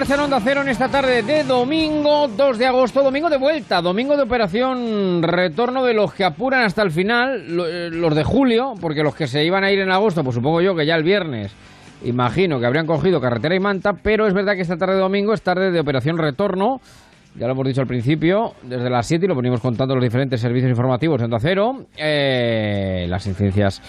marcha 0.06 0.22
en 0.22 0.42
Cero 0.42 0.60
en 0.60 0.68
esta 0.68 0.88
tarde 0.90 1.22
de 1.22 1.44
domingo 1.44 2.28
2 2.28 2.58
de 2.58 2.66
agosto, 2.66 3.02
domingo 3.02 3.30
de 3.30 3.38
vuelta, 3.38 3.80
domingo 3.80 4.18
de 4.18 4.24
operación 4.24 5.22
retorno 5.22 5.82
de 5.82 5.94
los 5.94 6.12
que 6.12 6.24
apuran 6.24 6.62
hasta 6.62 6.82
el 6.82 6.90
final, 6.90 7.46
eh, 7.66 7.88
los 7.90 8.14
de 8.14 8.22
julio, 8.22 8.74
porque 8.78 9.02
los 9.02 9.14
que 9.14 9.26
se 9.26 9.42
iban 9.42 9.64
a 9.64 9.70
ir 9.70 9.78
en 9.78 9.90
agosto, 9.90 10.22
pues 10.22 10.34
supongo 10.34 10.60
yo 10.60 10.74
que 10.76 10.84
ya 10.84 10.94
el 10.94 11.04
viernes, 11.04 11.52
imagino 12.04 12.60
que 12.60 12.66
habrían 12.66 12.86
cogido 12.86 13.18
carretera 13.18 13.54
y 13.54 13.60
manta, 13.60 13.94
pero 13.94 14.26
es 14.26 14.34
verdad 14.34 14.56
que 14.56 14.60
esta 14.60 14.76
tarde 14.76 14.96
de 14.96 15.00
domingo 15.00 15.32
es 15.32 15.40
tarde 15.40 15.70
de 15.70 15.80
operación 15.80 16.18
retorno. 16.18 16.82
Ya 17.36 17.48
lo 17.48 17.54
hemos 17.54 17.66
dicho 17.66 17.80
al 17.80 17.88
principio, 17.88 18.52
desde 18.62 18.88
las 18.88 19.08
7 19.08 19.24
y 19.24 19.28
lo 19.28 19.34
venimos 19.34 19.60
contando 19.60 19.96
los 19.96 20.04
diferentes 20.04 20.40
servicios 20.40 20.70
informativos 20.70 21.18
de 21.18 21.24
Onda 21.24 21.38
Cero, 21.40 21.86
eh, 21.96 23.06
las 23.08 23.26
incidencias, 23.26 23.82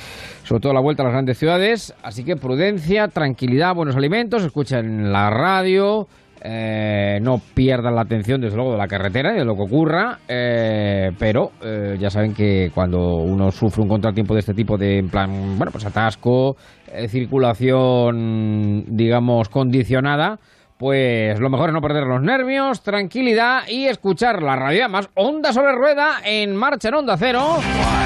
sobre 0.44 0.62
todo 0.62 0.74
la 0.74 0.82
vuelta 0.82 1.04
a 1.04 1.06
las 1.06 1.14
grandes 1.14 1.38
ciudades. 1.38 1.94
Así 2.02 2.24
que 2.24 2.38
prudencia, 2.38 3.08
tranquilidad, 3.08 3.76
buenos 3.76 3.96
alimentos, 3.96 4.44
escuchen 4.44 5.12
la 5.12 5.30
radio, 5.30 6.08
eh, 6.42 7.20
no 7.22 7.40
pierdan 7.54 7.94
la 7.94 8.02
atención 8.02 8.42
desde 8.42 8.56
luego 8.56 8.72
de 8.72 8.80
la 8.80 8.88
carretera 8.88 9.36
y 9.36 9.38
de 9.38 9.46
lo 9.46 9.56
que 9.56 9.62
ocurra, 9.62 10.18
eh, 10.28 11.12
pero 11.20 11.52
ya 12.00 12.10
saben 12.10 12.34
que 12.34 12.72
cuando 12.74 13.18
uno 13.18 13.52
sufre 13.52 13.84
un 13.84 13.90
contratiempo 13.90 14.34
de 14.34 14.40
este 14.40 14.56
tipo 14.56 14.76
de, 14.76 14.98
en 14.98 15.10
plan, 15.10 15.56
bueno, 15.56 15.72
pues 15.72 15.86
atasco, 15.86 16.56
circulación, 17.10 18.86
digamos, 18.88 19.50
condicionada, 19.50 20.40
pues 20.78 21.40
lo 21.40 21.50
mejor 21.50 21.70
es 21.70 21.74
no 21.74 21.82
perder 21.82 22.04
los 22.04 22.22
nervios, 22.22 22.82
tranquilidad 22.82 23.62
y 23.68 23.88
escuchar 23.88 24.44
la 24.44 24.56
radio 24.56 24.90
más 24.90 25.10
onda 25.16 25.54
sobre 25.54 25.72
rueda 25.72 26.18
en 26.26 26.56
marcha 26.56 26.90
en 26.90 26.96
onda 26.96 27.16
cero. 27.18 27.42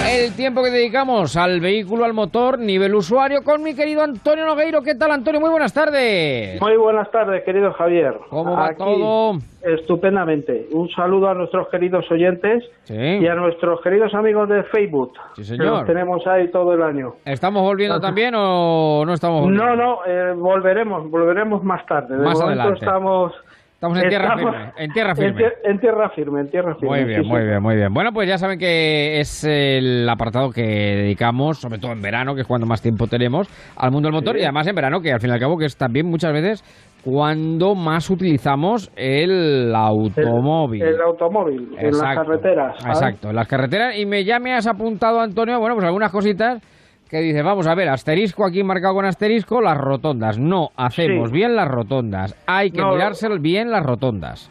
El 0.07 0.33
tiempo 0.33 0.63
que 0.63 0.69
dedicamos 0.69 1.35
al 1.35 1.59
vehículo, 1.59 2.05
al 2.05 2.13
motor, 2.13 2.59
nivel 2.59 2.95
usuario, 2.95 3.43
con 3.43 3.63
mi 3.63 3.73
querido 3.73 4.03
Antonio 4.03 4.45
Nogueiro. 4.45 4.81
¿Qué 4.81 4.95
tal, 4.95 5.11
Antonio? 5.11 5.41
Muy 5.41 5.49
buenas 5.49 5.73
tardes. 5.73 6.61
Muy 6.61 6.77
buenas 6.77 7.09
tardes, 7.11 7.43
querido 7.43 7.73
Javier. 7.73 8.15
¿Cómo 8.29 8.55
va 8.55 8.73
todo? 8.75 9.39
Estupendamente. 9.61 10.67
Un 10.71 10.89
saludo 10.89 11.29
a 11.29 11.33
nuestros 11.33 11.67
queridos 11.69 12.09
oyentes 12.11 12.63
y 12.87 13.27
a 13.27 13.35
nuestros 13.35 13.81
queridos 13.81 14.13
amigos 14.13 14.47
de 14.47 14.63
Facebook. 14.63 15.13
Sí, 15.35 15.43
señor. 15.43 15.85
Que 15.85 15.93
tenemos 15.93 16.25
ahí 16.27 16.49
todo 16.49 16.73
el 16.73 16.81
año. 16.81 17.13
¿Estamos 17.25 17.61
volviendo 17.61 17.99
también 17.99 18.33
o 18.35 19.03
no 19.05 19.13
estamos 19.13 19.41
volviendo? 19.41 19.65
No, 19.65 19.75
no, 19.75 20.05
eh, 20.05 20.33
volveremos, 20.33 21.09
volveremos 21.09 21.63
más 21.63 21.85
tarde. 21.85 22.17
De 22.17 22.23
más 22.23 22.39
adelante. 22.41 22.79
estamos... 22.79 23.33
Estamos 23.79 23.97
en 23.97 24.09
tierra 24.09 24.35
firme. 24.35 24.71
En 24.77 24.91
tierra 24.91 25.15
firme. 25.15 25.41
En, 25.63 25.79
tierra 25.79 26.09
firme, 26.09 26.41
en 26.41 26.49
tierra 26.49 26.75
firme. 26.75 26.89
Muy 26.89 27.03
bien, 27.05 27.25
muy 27.25 27.45
bien, 27.45 27.63
muy 27.63 27.75
bien. 27.77 27.93
Bueno, 27.93 28.11
pues 28.11 28.27
ya 28.27 28.37
saben 28.37 28.59
que 28.59 29.21
es 29.21 29.45
el 29.45 30.05
apartado 30.09 30.51
que 30.51 30.61
dedicamos, 30.63 31.61
sobre 31.61 31.79
todo 31.79 31.93
en 31.93 32.01
verano, 32.01 32.35
que 32.35 32.41
es 32.41 32.47
cuando 32.47 32.67
más 32.67 32.81
tiempo 32.81 33.07
tenemos, 33.07 33.47
al 33.77 33.91
mundo 33.91 34.07
del 34.07 34.15
motor 34.15 34.35
y 34.35 34.43
además 34.43 34.67
en 34.67 34.75
verano, 34.75 34.99
que 34.99 35.13
al 35.13 35.21
fin 35.21 35.29
y 35.29 35.33
al 35.33 35.39
cabo 35.39 35.57
que 35.57 35.63
es 35.63 35.77
también 35.77 36.07
muchas 36.07 36.33
veces 36.33 36.61
cuando 37.03 37.75
más 37.75 38.09
utilizamos 38.09 38.91
el 38.95 39.73
automóvil. 39.73 40.81
El, 40.81 41.01
automóvil, 41.01 41.75
en 41.77 41.91
las 41.91 42.15
carreteras. 42.15 42.85
Exacto, 42.85 43.29
en 43.29 43.35
las 43.35 43.47
carreteras. 43.47 43.97
Y 43.97 44.05
me, 44.05 44.23
ya 44.23 44.39
me 44.39 44.53
has 44.53 44.67
apuntado, 44.67 45.19
Antonio, 45.19 45.59
bueno, 45.59 45.75
pues 45.75 45.85
algunas 45.85 46.11
cositas 46.11 46.61
que 47.09 47.21
dice, 47.21 47.41
vamos 47.41 47.65
a 47.67 47.73
ver, 47.73 47.89
asterisco 47.89 48.45
aquí 48.45 48.63
marcado 48.63 48.93
con 48.93 49.05
asterisco, 49.05 49.61
las 49.61 49.77
rotondas. 49.77 50.37
No, 50.37 50.69
hacemos 50.75 51.31
bien 51.31 51.55
las 51.55 51.67
rotondas. 51.67 52.35
Hay 52.45 52.71
que 52.71 52.83
mirarse 52.83 53.27
bien 53.39 53.71
las 53.71 53.83
rotondas. 53.83 54.49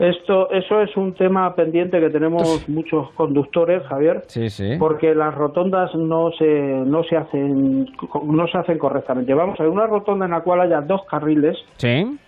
Esto, 0.00 0.50
eso 0.50 0.80
es 0.80 0.96
un 0.96 1.12
tema 1.12 1.54
pendiente 1.54 2.00
que 2.00 2.08
tenemos 2.08 2.66
muchos 2.70 3.10
conductores, 3.12 3.82
Javier. 3.82 4.22
Sí, 4.28 4.48
sí. 4.48 4.76
Porque 4.78 5.14
las 5.14 5.34
rotondas 5.34 5.94
no 5.94 6.32
se, 6.38 6.46
no 6.46 7.04
se 7.04 7.18
hacen, 7.18 7.86
no 8.24 8.48
se 8.48 8.58
hacen 8.58 8.78
correctamente. 8.78 9.34
Vamos 9.34 9.60
a 9.60 9.64
ver, 9.64 9.70
una 9.70 9.86
rotonda 9.86 10.24
en 10.24 10.30
la 10.30 10.40
cual 10.40 10.62
haya 10.62 10.80
dos 10.80 11.02
carriles. 11.04 11.58
Sí. 11.76 12.18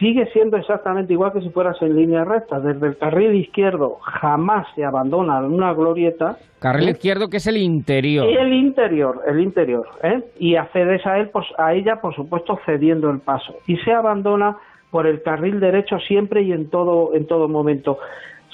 Sigue 0.00 0.26
siendo 0.32 0.56
exactamente 0.56 1.12
igual 1.12 1.32
que 1.32 1.40
si 1.40 1.50
fueras 1.50 1.80
en 1.82 1.94
línea 1.94 2.24
recta. 2.24 2.58
Desde 2.58 2.84
el 2.84 2.96
carril 2.96 3.34
izquierdo 3.36 3.98
jamás 4.00 4.66
se 4.74 4.84
abandona 4.84 5.38
una 5.40 5.72
glorieta. 5.72 6.36
Carril 6.58 6.88
¿eh? 6.88 6.92
izquierdo 6.92 7.28
que 7.28 7.36
es 7.36 7.46
el 7.46 7.58
interior. 7.58 8.28
Y 8.28 8.34
el 8.34 8.52
interior, 8.52 9.22
el 9.28 9.38
interior. 9.38 9.86
¿eh? 10.02 10.20
Y 10.40 10.56
accedes 10.56 11.06
a 11.06 11.18
él, 11.18 11.28
pues, 11.28 11.46
a 11.58 11.74
ella, 11.74 12.00
por 12.00 12.12
supuesto, 12.16 12.58
cediendo 12.66 13.08
el 13.08 13.20
paso. 13.20 13.54
Y 13.68 13.76
se 13.76 13.92
abandona 13.92 14.56
por 14.90 15.06
el 15.06 15.22
carril 15.22 15.60
derecho 15.60 15.98
siempre 15.98 16.42
y 16.42 16.52
en 16.52 16.68
todo, 16.68 17.14
en 17.14 17.26
todo 17.26 17.48
momento. 17.48 17.98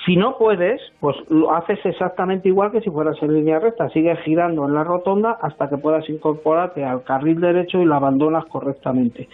Si 0.05 0.17
no 0.17 0.37
puedes, 0.39 0.81
pues 1.01 1.17
lo 1.31 1.53
haces 1.53 1.81
exactamente 1.85 2.49
igual 2.49 2.71
que 2.71 2.81
si 2.81 2.91
fueras 2.91 3.21
en 3.23 3.35
línea 3.35 3.59
recta. 3.59 3.89
Sigues 3.91 4.21
girando 4.21 4.67
en 4.67 4.75
la 4.75 4.85
rotonda 4.85 5.37
hasta 5.41 5.69
que 5.69 5.79
puedas 5.79 6.09
incorporarte 6.09 6.85
al 6.85 7.03
carril 7.03 7.41
derecho 7.41 7.81
y 7.81 7.87
la 7.87 7.97
abandonas 7.97 8.45
correctamente. 8.47 9.29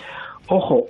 Ojo, 0.48 0.86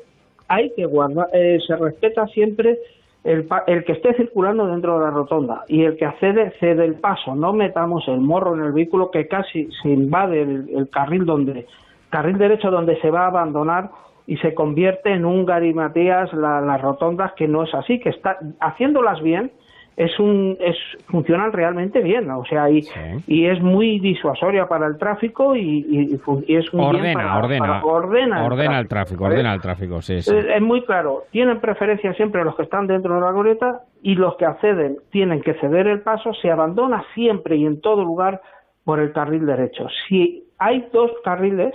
hay 0.47 0.71
que 0.77 0.85
guardar, 0.87 1.27
eh, 1.33 1.59
se 1.67 1.75
respeta 1.77 2.27
siempre 2.29 2.79
el, 3.25 3.49
el, 3.67 3.85
que 3.85 3.93
esté 3.93 4.15
circulando 4.15 4.67
dentro 4.67 4.99
de 4.99 5.05
la 5.05 5.11
rotonda 5.11 5.65
y 5.67 5.85
el 5.85 5.97
que 5.97 6.05
accede 6.05 6.53
cede 6.61 6.85
el 6.85 6.95
paso. 6.95 7.35
No 7.35 7.53
metamos 7.53 8.07
el 8.07 8.21
morro 8.21 8.55
en 8.55 8.63
el 8.63 8.73
vehículo 8.73 9.11
que 9.11 9.27
casi 9.27 9.69
se 9.83 9.89
invade 9.89 10.43
el, 10.43 10.69
el 10.77 10.89
carril 10.91 11.25
donde 11.25 11.67
carril 12.11 12.39
derecho 12.39 12.71
donde 12.71 13.01
se 13.01 13.11
va 13.11 13.25
a 13.25 13.29
abandonar 13.29 13.91
y 14.27 14.37
se 14.39 14.55
convierte 14.55 15.13
en 15.13 15.25
un 15.25 15.45
garimatías 15.45 16.33
las 16.33 16.81
rotondas 16.81 17.33
que 17.33 17.49
no 17.49 17.65
es 17.65 17.75
así, 17.75 17.99
que 17.99 18.11
está 18.11 18.39
haciéndolas 18.61 19.21
bien 19.23 19.53
es 19.95 20.19
un 20.19 20.57
es 20.59 20.75
funcionan 21.09 21.53
realmente 21.53 22.01
bien 22.01 22.31
o 22.31 22.47
sea 22.47 22.71
y, 22.71 22.83
y 23.27 23.45
es 23.45 23.61
muy 23.61 23.99
disuasoria 23.99 24.67
para 24.67 24.87
el 24.87 24.97
tráfico 24.97 25.55
y, 25.55 26.19
es 26.49 26.73
un 26.73 26.81
ordena 26.81 27.03
bien 27.03 27.15
para, 27.15 27.37
ordena 27.37 27.85
ordena, 27.85 28.45
ordena 28.47 28.79
el 28.79 28.89
tráfico, 28.89 29.25
ordena 29.25 29.53
el 29.53 29.61
tráfico 29.61 30.01
sí, 30.01 30.15
Es, 30.15 30.29
es, 30.29 30.63
muy 30.63 30.83
claro 30.87 31.25
tienen 31.31 31.61
preferencia 31.61 32.15
siempre 32.15 32.43
los 32.43 32.57
que 32.57 32.63
están 32.63 32.87
dentro 32.87 33.17
de 33.17 33.21
la 33.21 33.33
glorieta 33.33 33.83
y 34.03 34.15
los 34.15 34.35
que 34.37 34.47
acceden 34.47 34.97
tienen 35.11 35.43
que 35.43 35.53
ceder 35.61 35.87
el 35.87 36.01
paso 36.01 36.33
se 36.41 36.51
abandona 36.51 37.05
siempre 37.15 37.57
y 37.57 37.67
en 37.67 37.83
todo 37.83 38.03
lugar 38.03 38.41
por 38.85 39.01
el 39.01 39.13
carril 39.13 39.47
derecho. 39.47 39.87
Si 40.09 40.45
hay 40.59 40.89
dos 40.93 41.11
carriles 41.25 41.75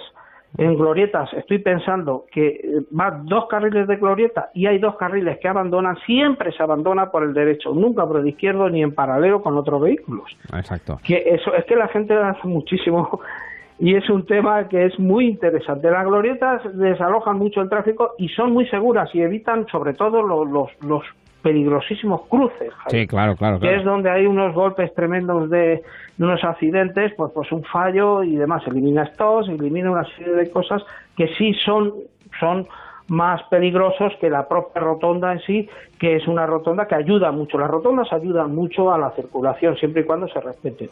en 0.58 0.76
glorietas 0.76 1.32
estoy 1.34 1.60
pensando 1.60 2.26
que 2.32 2.48
eh, 2.48 2.62
va 2.98 3.12
dos 3.24 3.48
carriles 3.48 3.88
de 3.88 3.98
glorieta 3.98 4.50
y 4.54 4.66
hay 4.66 4.80
dos 4.80 4.96
carriles 4.96 5.38
que 5.40 5.48
abandonan, 5.48 5.98
siempre 6.06 6.52
se 6.52 6.64
abandona 6.64 7.12
por 7.12 7.24
el 7.24 7.34
derecho, 7.34 7.74
nunca 7.74 8.06
por 8.06 8.20
el 8.20 8.28
izquierdo 8.28 8.70
ni 8.70 8.82
en 8.82 8.94
paralelo 8.94 9.42
con 9.42 9.58
otros 9.58 9.82
vehículos. 9.82 10.26
Exacto. 10.54 11.00
Que 11.04 11.24
eso 11.28 11.54
es 11.54 11.66
que 11.66 11.76
la 11.76 11.88
gente 11.90 12.14
hace 12.16 12.48
muchísimo 12.48 13.20
y 13.80 13.96
es 13.96 14.10
un 14.10 14.26
tema 14.26 14.68
que 14.68 14.86
es 14.86 14.98
muy 15.00 15.28
interesante. 15.28 15.92
Las 15.92 16.06
glorietas 16.06 16.62
desalojan 16.78 17.38
mucho 17.38 17.62
el 17.62 17.70
tráfico 17.70 18.14
y 18.18 18.30
son 18.30 18.52
muy 18.52 18.68
seguras 18.68 19.14
y 19.14 19.22
evitan 19.22 19.68
sobre 19.68 19.94
todo 19.94 20.24
los, 20.24 20.50
los, 20.50 20.70
los 20.82 21.04
peligrosísimos 21.48 22.28
cruces. 22.28 22.74
Sí, 22.90 23.08
claro, 23.08 23.38
claro, 23.38 23.58
Que 23.62 23.78
es 23.78 23.86
donde 23.86 24.10
hay 24.10 24.26
unos 24.26 24.54
golpes 24.54 24.94
tremendos 24.94 25.50
de, 25.50 25.82
unos 26.20 26.44
accidentes, 26.44 27.14
pues, 27.16 27.32
pues 27.34 27.50
un 27.54 27.64
fallo 27.64 28.22
y 28.22 28.36
demás. 28.36 28.68
Elimina 28.68 29.04
estos, 29.04 29.48
elimina 29.48 29.90
una 29.90 30.04
serie 30.18 30.34
de 30.34 30.52
cosas 30.52 30.84
que 31.16 31.30
sí 31.36 31.54
son, 31.66 31.94
son 32.38 32.68
más 33.08 33.42
peligrosos 33.44 34.12
que 34.20 34.30
la 34.30 34.46
propia 34.46 34.82
rotonda 34.82 35.32
en 35.32 35.40
sí, 35.40 35.70
que 35.98 36.18
es 36.18 36.28
una 36.28 36.46
rotonda 36.46 36.86
que 36.86 36.96
ayuda 36.96 37.32
mucho. 37.32 37.58
Las 37.58 37.70
rotondas 37.70 38.12
ayudan 38.12 38.54
mucho 38.54 38.92
a 38.92 38.98
la 38.98 39.12
circulación, 39.12 39.78
siempre 39.78 40.02
y 40.02 40.06
cuando 40.06 40.28
se 40.28 40.42
respeten. 40.42 40.90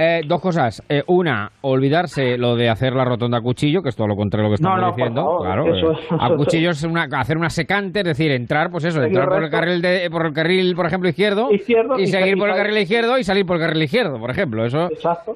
Eh, 0.00 0.20
dos 0.24 0.40
cosas. 0.40 0.80
Eh, 0.88 1.02
una, 1.08 1.50
olvidarse 1.62 2.38
lo 2.38 2.54
de 2.54 2.68
hacer 2.68 2.92
la 2.92 3.04
rotonda 3.04 3.38
a 3.38 3.40
cuchillo, 3.40 3.82
que 3.82 3.88
es 3.88 3.96
todo 3.96 4.06
lo 4.06 4.14
contrario 4.14 4.46
a 4.46 4.48
lo 4.48 4.50
que 4.52 4.62
estamos 4.62 4.96
diciendo. 4.96 5.38
claro, 5.42 5.74
eh, 5.74 5.98
a 6.20 6.36
cuchillo 6.36 6.70
es 6.70 6.84
una, 6.84 7.08
hacer 7.18 7.36
una 7.36 7.50
secante, 7.50 7.98
es 7.98 8.04
decir, 8.04 8.30
entrar, 8.30 8.70
pues 8.70 8.84
eso, 8.84 9.02
entrar 9.02 9.28
por 9.28 9.42
el 9.42 9.50
carril 9.50 9.82
de, 9.82 10.08
por 10.08 10.26
el 10.26 10.32
carril, 10.32 10.76
por 10.76 10.86
ejemplo, 10.86 11.08
izquierdo, 11.08 11.48
y, 11.50 11.58
seguir 12.06 12.36
por 12.38 12.48
el 12.48 12.54
carril 12.54 12.78
izquierdo 12.78 13.18
y 13.18 13.24
salir 13.24 13.44
por 13.44 13.56
el 13.56 13.62
carril 13.62 13.82
izquierdo, 13.82 14.20
por 14.20 14.30
ejemplo. 14.30 14.64
Eso, 14.64 14.88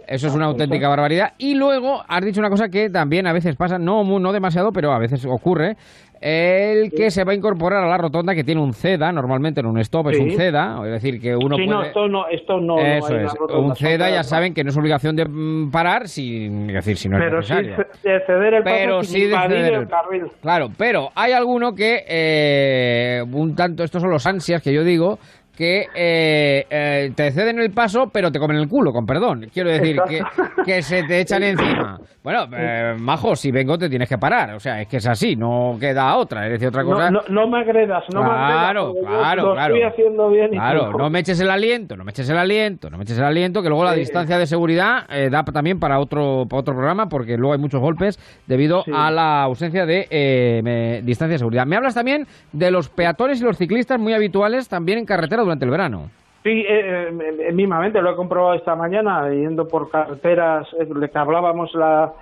eso 0.07 0.27
es 0.29 0.33
una 0.33 0.45
auténtica 0.45 0.89
barbaridad. 0.89 1.33
Y 1.39 1.57
luego 1.57 2.05
has 2.07 2.25
dicho 2.25 2.39
una 2.39 2.51
cosa 2.51 2.69
que 2.69 2.89
también 2.89 3.27
a 3.27 3.33
veces 3.33 3.57
pasa, 3.57 3.79
no, 3.81 4.05
no 4.05 4.33
demasiado, 4.33 4.71
pero 4.71 4.93
a 4.93 4.99
veces 5.01 5.27
ocurre, 5.27 5.77
el 6.23 6.91
que 6.93 7.11
se 7.11 7.25
va 7.25 7.33
a 7.33 7.35
incorporar 7.35 7.83
a 7.83 7.89
la 7.89 7.99
rotonda 7.99 8.35
que 8.35 8.45
tiene 8.45 8.61
un 8.61 8.73
CEDA, 8.73 9.11
normalmente 9.11 9.61
en 9.61 9.67
un 9.67 9.79
stop 9.79 10.11
es 10.11 10.21
un 10.21 10.31
CEDA, 10.31 10.81
es 10.85 10.93
decir, 10.93 11.21
que 11.21 11.35
uno 11.35 11.57
sí, 11.57 11.65
puede... 11.65 11.79
no, 11.79 11.83
esto 11.83 12.09
no, 12.09 12.29
esto 12.29 12.61
no, 12.61 12.79
Eso 12.79 13.17
es, 13.17 13.33
un 13.51 13.75
CEDA 13.75 14.11
ya 14.11 14.23
saben 14.23 14.55
que 14.55 14.63
no 14.63 14.71
es 14.71 14.77
obligación 14.77 15.17
de 15.17 15.25
mm, 15.25 15.71
parar, 15.71 16.07
sin 16.07 16.69
decir, 16.69 16.97
si 16.97 17.09
no 17.09 17.19
pero 17.19 17.41
es 17.41 17.51
necesario. 17.51 17.77
Sí 17.77 18.09
de 18.09 18.21
ceder 18.21 18.55
el 18.55 18.63
pero 18.63 19.03
sí 19.03 19.27
de 19.27 19.37
ceder 19.37 19.75
el 19.75 19.89
carril. 19.89 20.27
Claro, 20.41 20.69
pero 20.79 21.11
hay 21.15 21.33
alguno 21.33 21.75
que, 21.75 22.05
eh, 22.09 23.23
un 23.33 23.57
tanto, 23.57 23.83
estos 23.83 24.01
son 24.01 24.11
los 24.11 24.27
ansias 24.27 24.63
que 24.63 24.73
yo 24.73 24.85
digo, 24.85 25.19
que 25.63 25.87
eh, 25.95 26.67
eh, 26.69 27.13
te 27.15 27.31
ceden 27.31 27.61
el 27.61 27.71
paso, 27.71 28.11
pero 28.13 28.33
te 28.33 28.41
comen 28.41 28.57
el 28.57 28.67
culo, 28.67 28.93
con 28.93 29.07
perdón. 29.07 29.47
Quiero 29.55 29.71
decir, 29.71 29.97
que, 30.09 30.21
que, 30.65 30.83
se 30.83 31.05
te 31.05 31.21
echan 31.21 31.45
encima. 31.45 32.01
Bueno, 32.21 32.47
eh, 32.57 32.97
majo, 32.99 33.37
si 33.37 33.53
vengo 33.53 33.79
te 33.79 33.89
tienes 33.89 34.09
que 34.09 34.19
parar. 34.19 34.55
O 34.55 34.59
sea, 34.59 34.81
es 34.81 34.89
que 34.89 34.97
es 34.97 35.07
así, 35.07 35.37
no 35.37 35.77
queda 35.79 36.17
otra. 36.17 36.47
Es 36.47 36.53
decir, 36.55 36.67
otra 36.67 36.83
cosa. 36.83 37.13
No, 37.13 37.21
no, 37.29 37.47
me 37.47 37.61
agredas, 37.61 38.03
no 38.13 38.23
claro, 38.23 38.93
me 38.93 39.01
agredas. 39.01 39.21
Claro, 39.23 39.47
lo 39.47 39.53
claro. 39.53 39.75
estoy 39.77 39.89
haciendo 39.89 40.31
bien. 40.31 40.51
claro, 40.51 40.93
no 40.99 41.11
me 41.11 41.21
eches 41.21 41.39
el 41.41 41.51
aliento, 41.51 41.97
no 41.97 42.03
me 42.03 42.11
eches 42.11 42.29
el 42.29 42.39
aliento, 42.39 42.91
no 42.91 42.97
me 42.97 43.05
eches 43.05 43.19
el 43.19 43.25
aliento, 43.25 43.63
que 43.63 43.69
luego 43.69 43.85
la 43.85 43.93
distancia 43.93 44.39
de 44.39 44.47
seguridad 44.47 45.05
eh, 45.11 45.31
da 45.31 45.45
también 45.45 45.79
para 45.79 46.01
otro, 46.01 46.45
para 46.51 46.59
otro 46.59 46.75
programa, 46.75 47.09
porque 47.09 47.37
luego 47.37 47.53
hay 47.53 47.61
muchos 47.61 47.81
golpes 47.81 48.19
debido 48.49 48.83
a 48.93 49.13
la 49.13 49.45
ausencia 49.45 49.87
de 49.87 50.61
me, 50.65 51.03
distancia 51.03 51.35
de 51.35 51.39
seguridad. 51.39 51.67
Me 51.67 51.77
hablas 51.77 51.95
también 51.95 52.27
de 52.53 52.73
los 52.73 52.89
peatones 52.89 53.41
y 53.41 53.45
los 53.45 53.57
ciclistas 53.57 54.01
muy 54.01 54.13
habituales 54.13 54.69
también 54.69 54.99
en 54.99 55.07
carretera 55.07 55.43
durante 55.43 55.52
el 55.61 55.71
verano. 55.71 56.11
Sí, 56.43 56.65
eh, 56.69 57.13
eh, 57.41 57.53
mismamente 57.53 58.03
lo 58.03 58.13
he 58.13 58.17
comprobado 58.17 58.55
esta 58.55 58.75
mañana 58.75 59.31
yendo 59.31 59.69
por 59.69 59.91
carreteras, 59.91 60.67
eh, 60.79 60.89
le 60.93 61.09
que 61.09 61.19
hablábamos 61.19 61.73
la, 61.75 62.13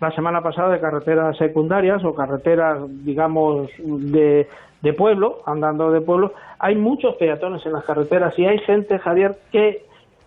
la 0.00 0.10
semana 0.12 0.42
pasada 0.42 0.68
de 0.70 0.80
carreteras 0.80 1.36
secundarias 1.38 2.04
o 2.04 2.14
carreteras, 2.14 2.78
digamos, 3.04 3.70
de, 3.78 4.46
de 4.82 4.92
pueblo, 4.92 5.38
andando 5.46 5.90
de 5.90 6.00
pueblo. 6.00 6.32
Hay 6.58 6.76
muchos 6.76 7.16
peatones 7.16 7.64
en 7.64 7.72
las 7.72 7.84
carreteras 7.84 8.38
y 8.38 8.44
hay 8.44 8.58
gente, 8.58 8.98
Javier, 8.98 9.36
que 9.50 9.82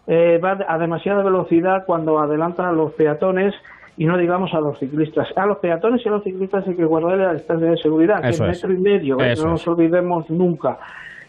eh, 0.07 0.39
va 0.43 0.57
a 0.67 0.77
demasiada 0.77 1.23
velocidad 1.23 1.85
cuando 1.85 2.19
adelantan 2.19 2.65
a 2.67 2.71
los 2.71 2.91
peatones 2.93 3.53
y 3.97 4.05
no 4.05 4.17
digamos 4.17 4.53
a 4.53 4.59
los 4.59 4.77
ciclistas. 4.79 5.27
A 5.35 5.45
los 5.45 5.59
peatones 5.59 6.03
y 6.03 6.09
a 6.09 6.11
los 6.11 6.23
ciclistas 6.23 6.67
hay 6.67 6.75
que 6.75 6.85
guardar 6.85 7.17
la 7.17 7.33
distancia 7.33 7.69
de 7.69 7.77
seguridad, 7.77 8.21
que 8.21 8.29
es 8.29 8.41
metro 8.41 8.73
y 8.73 8.77
medio, 8.77 9.19
¿eh? 9.21 9.35
no 9.37 9.51
nos 9.51 9.67
olvidemos 9.67 10.29
nunca. 10.29 10.77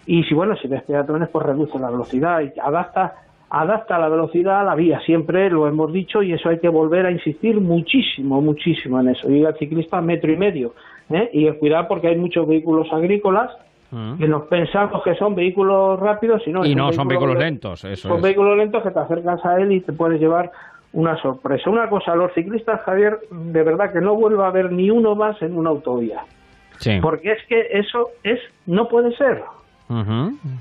Y 0.07 0.23
si 0.25 0.35
bueno, 0.35 0.57
si 0.57 0.69
ves 0.69 0.83
peatones, 0.83 1.29
pues 1.31 1.47
reduce 1.47 1.79
la 1.79 1.91
velocidad 1.91 2.41
y 2.41 2.59
adapta 2.59 3.15
adapta 3.51 3.99
la 3.99 4.09
velocidad 4.09 4.61
a 4.61 4.65
la 4.65 4.75
vía, 4.75 5.01
siempre 5.07 5.49
lo 5.49 5.69
hemos 5.69 5.93
dicho 5.93 6.23
y 6.23 6.33
eso 6.33 6.49
hay 6.49 6.59
que 6.59 6.69
volver 6.69 7.07
a 7.07 7.13
insistir 7.13 7.61
muchísimo, 7.61 8.41
muchísimo 8.41 9.01
en 9.01 9.11
eso. 9.11 9.31
Y 9.31 9.45
al 9.45 9.57
ciclista 9.57 10.01
metro 10.01 10.33
y 10.33 10.37
medio. 10.37 10.75
¿eh? 11.11 11.31
Y 11.33 11.49
cuidado 11.53 11.87
porque 11.87 12.09
hay 12.09 12.17
muchos 12.17 12.49
vehículos 12.49 12.89
agrícolas 12.93 13.51
que 14.19 14.27
nos 14.27 14.47
pensamos 14.47 15.05
que 15.05 15.15
son 15.15 15.37
vehículos 15.37 16.01
rápidos 16.01 16.43
y 16.47 16.51
no, 16.51 16.65
y 16.65 16.75
no 16.75 16.93
son 16.93 17.07
vehículos 17.07 17.39
lentos. 17.39 17.85
Eso 17.85 18.09
son 18.09 18.17
es. 18.17 18.23
vehículos 18.25 18.59
lentos 18.59 18.83
que 18.83 18.91
te 18.91 18.99
acercas 18.99 19.45
a 19.45 19.61
él 19.61 19.71
y 19.71 19.83
te 19.83 19.93
puedes 19.93 20.21
llevar 20.21 20.51
una 20.93 21.17
sorpresa. 21.23 21.71
Una 21.71 21.89
cosa, 21.89 22.17
los 22.17 22.33
ciclistas, 22.35 22.81
Javier, 22.81 23.21
de 23.31 23.63
verdad 23.63 23.93
que 23.93 24.01
no 24.01 24.17
vuelva 24.17 24.47
a 24.47 24.49
haber 24.49 24.73
ni 24.73 24.91
uno 24.91 25.15
más 25.15 25.41
en 25.43 25.57
una 25.57 25.71
autovía. 25.71 26.25
Sí. 26.79 26.99
Porque 27.01 27.33
es 27.33 27.47
que 27.47 27.69
eso 27.71 28.09
es 28.25 28.41
no 28.67 28.89
puede 28.89 29.15
ser. 29.17 29.45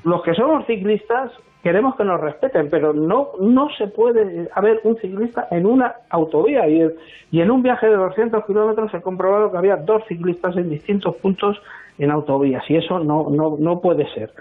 Los 0.04 0.22
que 0.24 0.34
somos 0.34 0.66
ciclistas 0.66 1.32
queremos 1.62 1.96
que 1.96 2.04
nos 2.04 2.20
respeten, 2.20 2.70
pero 2.70 2.94
no 2.94 3.30
no 3.40 3.70
se 3.78 3.88
puede 3.88 4.50
haber 4.54 4.82
un 4.84 4.98
ciclista 4.98 5.48
en 5.50 5.66
una 5.66 5.94
autovía. 6.10 6.68
Y, 6.68 6.86
y 7.32 7.42
en 7.42 7.50
un 7.50 7.64
viaje 7.64 7.88
de 7.88 7.96
200 7.96 8.46
kilómetros 8.46 8.94
he 8.94 9.02
comprobado 9.02 9.52
que 9.52 9.58
había 9.58 9.78
dos 9.78 10.04
ciclistas 10.08 10.58
en 10.58 10.70
distintos 10.70 11.16
puntos 11.16 11.62
en 11.98 12.12
autovías, 12.12 12.64
y 12.70 12.76
eso 12.76 13.00
no, 13.00 13.28
no, 13.30 13.56
no 13.60 13.80
puede 13.80 14.12
ser. 14.14 14.32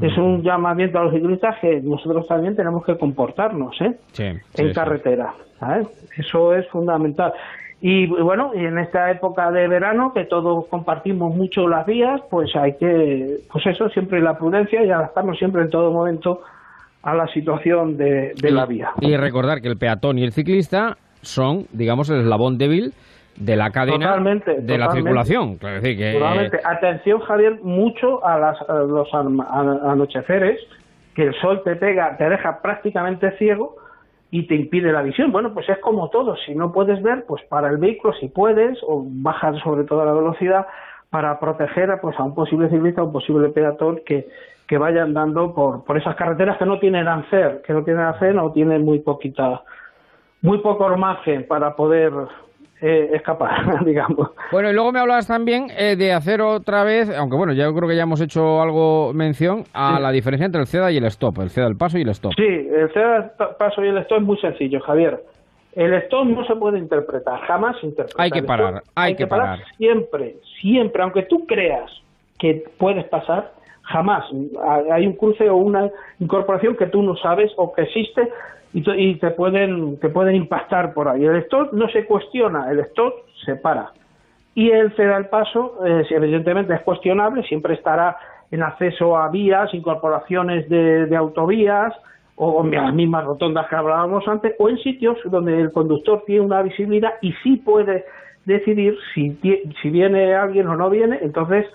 Es 0.00 0.16
un 0.16 0.42
llamamiento 0.42 0.98
a 0.98 1.04
los 1.04 1.12
ciclistas 1.12 1.58
que 1.60 1.80
nosotros 1.82 2.26
también 2.26 2.56
tenemos 2.56 2.84
que 2.84 2.96
comportarnos 2.96 3.78
¿eh? 3.82 3.94
Sí, 4.12 4.24
en 4.24 4.40
sí, 4.54 4.72
carretera. 4.72 5.34
¿sabes? 5.60 5.86
Eso 6.18 6.54
es 6.54 6.66
fundamental. 6.68 7.32
Y 7.84 8.06
bueno, 8.06 8.52
y 8.54 8.64
en 8.64 8.78
esta 8.78 9.10
época 9.10 9.50
de 9.50 9.66
verano, 9.66 10.12
que 10.14 10.24
todos 10.24 10.66
compartimos 10.68 11.34
mucho 11.34 11.66
las 11.66 11.84
vías, 11.84 12.20
pues 12.30 12.54
hay 12.54 12.76
que, 12.76 13.38
pues 13.52 13.66
eso, 13.66 13.88
siempre 13.88 14.20
la 14.20 14.38
prudencia 14.38 14.84
y 14.84 14.90
adaptarnos 14.90 15.36
siempre 15.36 15.62
en 15.62 15.70
todo 15.70 15.90
momento 15.90 16.42
a 17.02 17.12
la 17.12 17.26
situación 17.26 17.96
de, 17.96 18.34
de 18.40 18.50
la 18.52 18.66
vía. 18.66 18.92
Y 19.00 19.16
recordar 19.16 19.60
que 19.60 19.66
el 19.66 19.76
peatón 19.76 20.16
y 20.20 20.22
el 20.22 20.30
ciclista 20.30 20.96
son, 21.22 21.66
digamos, 21.72 22.08
el 22.08 22.20
eslabón 22.20 22.56
débil 22.56 22.92
de 23.34 23.56
la 23.56 23.70
cadena 23.70 24.06
Totalmente, 24.06 24.60
de 24.60 24.78
la 24.78 24.92
circulación. 24.92 25.56
Claro, 25.56 25.76
es 25.78 25.82
decir, 25.82 25.98
que, 25.98 26.12
Totalmente. 26.12 26.60
Atención, 26.62 27.20
Javier, 27.22 27.58
mucho 27.64 28.24
a, 28.24 28.38
las, 28.38 28.62
a 28.62 28.74
los 28.74 29.08
anocheceres, 29.12 30.60
que 31.16 31.24
el 31.24 31.34
sol 31.40 31.62
te 31.64 31.74
pega, 31.74 32.16
te 32.16 32.28
deja 32.28 32.62
prácticamente 32.62 33.32
ciego 33.38 33.81
y 34.32 34.46
te 34.46 34.54
impide 34.56 34.90
la 34.92 35.02
visión. 35.02 35.30
Bueno, 35.30 35.52
pues 35.52 35.68
es 35.68 35.78
como 35.78 36.08
todo. 36.08 36.34
Si 36.46 36.54
no 36.54 36.72
puedes 36.72 37.02
ver, 37.02 37.26
pues 37.26 37.42
para 37.50 37.68
el 37.68 37.76
vehículo, 37.76 38.14
si 38.14 38.28
puedes, 38.28 38.78
o 38.82 39.04
bajar 39.06 39.62
sobre 39.62 39.84
todo 39.84 40.06
la 40.06 40.14
velocidad 40.14 40.66
para 41.10 41.38
proteger 41.38 41.90
a, 41.90 42.00
pues, 42.00 42.18
a 42.18 42.24
un 42.24 42.34
posible 42.34 42.70
ciclista 42.70 43.02
o 43.02 43.06
un 43.06 43.12
posible 43.12 43.50
peatón 43.50 44.00
que, 44.06 44.26
que 44.66 44.78
vaya 44.78 45.02
andando 45.02 45.54
por, 45.54 45.84
por 45.84 45.98
esas 45.98 46.16
carreteras 46.16 46.56
que 46.56 46.64
no 46.64 46.78
tienen 46.78 47.08
ANCER, 47.08 47.60
que 47.60 47.74
no 47.74 47.84
tienen 47.84 48.04
ANCER 48.04 48.38
o 48.38 48.50
tienen 48.52 48.86
muy 48.86 49.00
poquita, 49.00 49.62
muy 50.40 50.58
poco 50.58 50.88
margen 50.96 51.46
para 51.46 51.76
poder 51.76 52.12
eh, 52.82 53.10
escapar, 53.14 53.82
digamos. 53.86 54.30
Bueno, 54.50 54.68
y 54.70 54.74
luego 54.74 54.90
me 54.92 54.98
hablabas 55.00 55.26
también 55.28 55.68
eh, 55.78 55.96
de 55.96 56.12
hacer 56.12 56.42
otra 56.42 56.82
vez, 56.84 57.08
aunque 57.16 57.36
bueno, 57.36 57.52
ya 57.52 57.72
creo 57.72 57.88
que 57.88 57.96
ya 57.96 58.02
hemos 58.02 58.20
hecho 58.20 58.60
algo 58.60 59.12
mención, 59.14 59.62
a 59.72 59.96
Sí. 59.96 60.02
la 60.02 60.10
diferencia 60.10 60.46
entre 60.46 60.60
el 60.62 60.66
CEDA 60.66 60.90
y 60.90 60.96
el 60.96 61.04
stop, 61.04 61.38
el 61.40 61.50
CEDA 61.50 61.66
del 61.68 61.76
paso 61.76 61.96
y 61.98 62.02
el 62.02 62.08
stop. 62.10 62.32
Sí, 62.36 62.42
el 62.44 62.92
ceda 62.92 63.32
paso 63.58 63.84
y 63.84 63.88
el 63.88 63.98
stop 63.98 64.18
es 64.18 64.24
muy 64.24 64.36
sencillo, 64.38 64.80
Javier. 64.80 65.22
El 65.74 65.94
stop 65.94 66.26
no 66.26 66.44
se 66.44 66.54
puede 66.56 66.78
interpretar, 66.78 67.40
jamás 67.46 67.76
interpretar. 67.82 68.20
Hay 68.20 68.30
que 68.30 68.40
El 68.40 68.44
parar, 68.46 68.74
stop 68.78 68.92
hay 68.96 69.14
que 69.14 69.26
parar. 69.26 69.60
Siempre, 69.78 70.34
siempre, 70.60 71.02
aunque 71.02 71.22
tú 71.22 71.46
creas 71.46 71.90
que 72.38 72.64
puedes 72.78 73.04
pasar, 73.06 73.52
jamás. 73.82 74.24
Hay 74.92 75.06
un 75.06 75.14
cruce 75.14 75.48
o 75.48 75.56
una 75.56 75.88
incorporación 76.18 76.76
que 76.76 76.86
tú 76.86 77.00
no 77.02 77.16
sabes 77.16 77.50
o 77.56 77.72
que 77.72 77.82
existe 77.82 78.28
y, 78.72 78.82
te- 78.82 79.00
y 79.00 79.14
te 79.16 79.30
pueden 79.30 79.98
te 79.98 80.08
pueden 80.08 80.34
impactar 80.36 80.94
por 80.94 81.08
ahí. 81.08 81.24
El 81.24 81.36
stop 81.36 81.72
no 81.72 81.88
se 81.88 82.04
cuestiona, 82.06 82.70
el 82.70 82.80
stop 82.80 83.14
se 83.44 83.56
para. 83.56 83.90
Y 84.54 84.70
el 84.70 84.94
ceda 84.96 85.16
al 85.16 85.28
paso, 85.28 85.78
eh, 85.86 86.04
si 86.08 86.14
evidentemente 86.14 86.74
es 86.74 86.80
cuestionable, 86.82 87.42
siempre 87.44 87.74
estará 87.74 88.16
en 88.50 88.62
acceso 88.62 89.16
a 89.16 89.28
vías, 89.28 89.72
incorporaciones 89.72 90.68
de, 90.68 91.16
autovías 91.16 91.94
o 92.36 92.62
en 92.64 92.70
las 92.72 92.92
mismas 92.92 93.24
rotondas 93.24 93.66
que 93.68 93.76
hablábamos 93.76 94.26
antes, 94.28 94.54
o 94.58 94.68
en 94.68 94.76
sitios 94.78 95.16
donde 95.24 95.58
el 95.58 95.72
conductor 95.72 96.22
tiene 96.26 96.42
una 96.44 96.62
visibilidad 96.62 97.12
y 97.22 97.32
sí 97.42 97.56
puede 97.56 98.04
decidir 98.44 98.96
si, 99.14 99.38
si 99.80 99.90
viene 99.90 100.34
alguien 100.34 100.66
o 100.66 100.76
no 100.76 100.90
viene, 100.90 101.18
entonces 101.22 101.66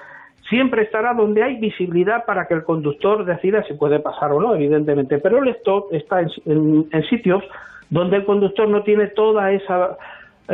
siempre 0.49 0.83
estará 0.83 1.13
donde 1.13 1.43
hay 1.43 1.57
visibilidad 1.57 2.25
para 2.25 2.47
que 2.47 2.53
el 2.53 2.63
conductor 2.63 3.25
decida 3.25 3.63
si 3.63 3.73
puede 3.73 3.99
pasar 3.99 4.31
o 4.31 4.41
no, 4.41 4.55
evidentemente. 4.55 5.17
Pero 5.19 5.43
el 5.43 5.49
stop 5.49 5.93
está 5.93 6.21
en, 6.21 7.03
sitios 7.09 7.43
donde 7.89 8.17
el 8.17 8.25
conductor 8.25 8.67
no 8.67 8.83
tiene 8.83 9.07
toda 9.07 9.51
esa 9.51 9.97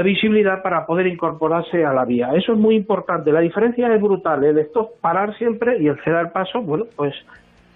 visibilidad 0.04 0.64
para 0.64 0.86
poder 0.86 1.08
incorporarse 1.08 1.86
a 1.86 1.94
la 1.94 2.06
vía. 2.06 2.32
Eso 2.34 2.54
es 2.54 2.58
muy 2.58 2.76
importante. 2.76 3.32
La 3.32 3.42
diferencia 3.42 3.94
es 3.94 4.02
brutal. 4.02 4.44
El 4.44 4.58
stop 4.60 5.00
parar 5.02 5.36
siempre 5.38 5.78
y 5.80 5.88
el 5.88 6.00
ceder 6.04 6.32
paso, 6.32 6.62
bueno, 6.62 6.86
pues 6.96 7.14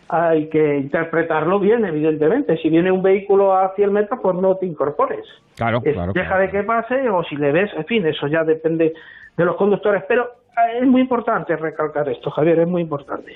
hay 0.09 0.47
que 0.49 0.77
interpretarlo 0.77 1.59
bien, 1.59 1.85
evidentemente. 1.85 2.57
Si 2.57 2.69
viene 2.69 2.91
un 2.91 3.03
vehículo 3.03 3.55
a 3.55 3.75
100 3.75 3.93
metros, 3.93 4.19
pues 4.21 4.35
no 4.35 4.55
te 4.55 4.65
incorpores. 4.65 5.25
Claro, 5.55 5.81
claro. 5.81 6.13
Deja 6.13 6.37
de 6.39 6.49
que 6.49 6.63
pase 6.63 7.09
o 7.09 7.23
si 7.23 7.35
le 7.35 7.51
ves, 7.51 7.71
en 7.75 7.85
fin, 7.85 8.05
eso 8.07 8.27
ya 8.27 8.43
depende 8.43 8.93
de 9.35 9.45
los 9.45 9.55
conductores. 9.55 10.03
Pero 10.07 10.36
es 10.79 10.87
muy 10.87 11.01
importante 11.01 11.55
recalcar 11.55 12.09
esto, 12.09 12.29
Javier, 12.31 12.59
es 12.59 12.67
muy 12.67 12.81
importante. 12.81 13.33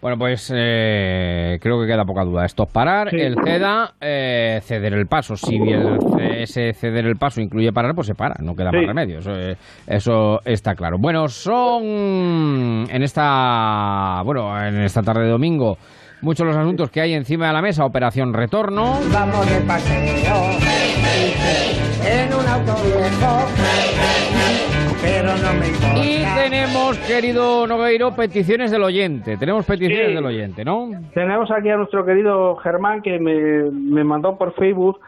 Bueno, 0.00 0.16
pues 0.16 0.52
eh, 0.54 1.58
creo 1.60 1.80
que 1.80 1.86
queda 1.86 2.04
poca 2.04 2.24
duda. 2.24 2.44
Esto 2.44 2.64
es 2.64 2.72
parar, 2.72 3.12
el 3.12 3.34
CEDA, 3.42 3.94
eh, 4.00 4.60
ceder 4.62 4.94
el 4.94 5.06
paso. 5.06 5.34
Si 5.34 5.56
el, 5.56 5.98
ese 6.38 6.72
ceder 6.72 7.04
el 7.06 7.16
paso 7.16 7.40
incluye 7.40 7.72
parar, 7.72 7.94
pues 7.94 8.06
se 8.06 8.14
para, 8.14 8.36
no 8.40 8.54
queda 8.54 8.70
más 8.70 8.86
remedio. 8.86 9.18
Eso, 9.18 9.32
eso, 9.86 10.38
está 10.44 10.74
claro. 10.76 10.98
Bueno, 11.00 11.26
son 11.26 11.82
en 11.84 13.02
esta, 13.02 14.22
bueno, 14.24 14.56
en 14.64 14.82
esta 14.82 15.02
tarde 15.02 15.24
de 15.24 15.30
domingo 15.30 15.78
muchos 16.20 16.46
los 16.46 16.56
asuntos 16.56 16.90
que 16.90 17.00
hay 17.00 17.14
encima 17.14 17.48
de 17.48 17.54
la 17.54 17.62
mesa. 17.62 17.84
Operación 17.84 18.32
Retorno. 18.32 19.00
Vamos 19.12 19.50
de 19.50 19.60
paseo 19.62 20.58
en 22.06 22.32
un 22.32 22.46
auto 22.46 22.74
pero 25.00 25.36
no 25.36 25.52
me 25.54 25.68
importa. 25.68 26.04
Y 26.04 26.17
tenemos, 26.48 26.98
querido 27.00 27.66
Nogueiro, 27.66 28.14
peticiones 28.14 28.70
del 28.70 28.82
oyente. 28.82 29.36
Tenemos 29.36 29.66
peticiones 29.66 30.14
del 30.14 30.24
oyente, 30.24 30.64
¿no? 30.64 30.88
Tenemos 31.12 31.50
aquí 31.50 31.68
a 31.68 31.76
nuestro 31.76 32.04
querido 32.04 32.56
Germán 32.56 33.02
que 33.02 33.18
me, 33.18 33.70
me 33.70 34.02
mandó 34.02 34.36
por 34.36 34.54
Facebook 34.54 34.98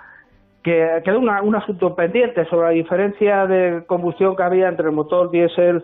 que 0.63 1.01
quedó 1.05 1.19
una, 1.19 1.41
un 1.41 1.55
asunto 1.55 1.95
pendiente 1.95 2.45
sobre 2.47 2.67
la 2.67 2.73
diferencia 2.73 3.47
de 3.47 3.85
combustión 3.87 4.37
que 4.37 4.43
había 4.43 4.69
entre 4.69 4.87
el 4.87 4.93
motor 4.93 5.31
diésel 5.31 5.83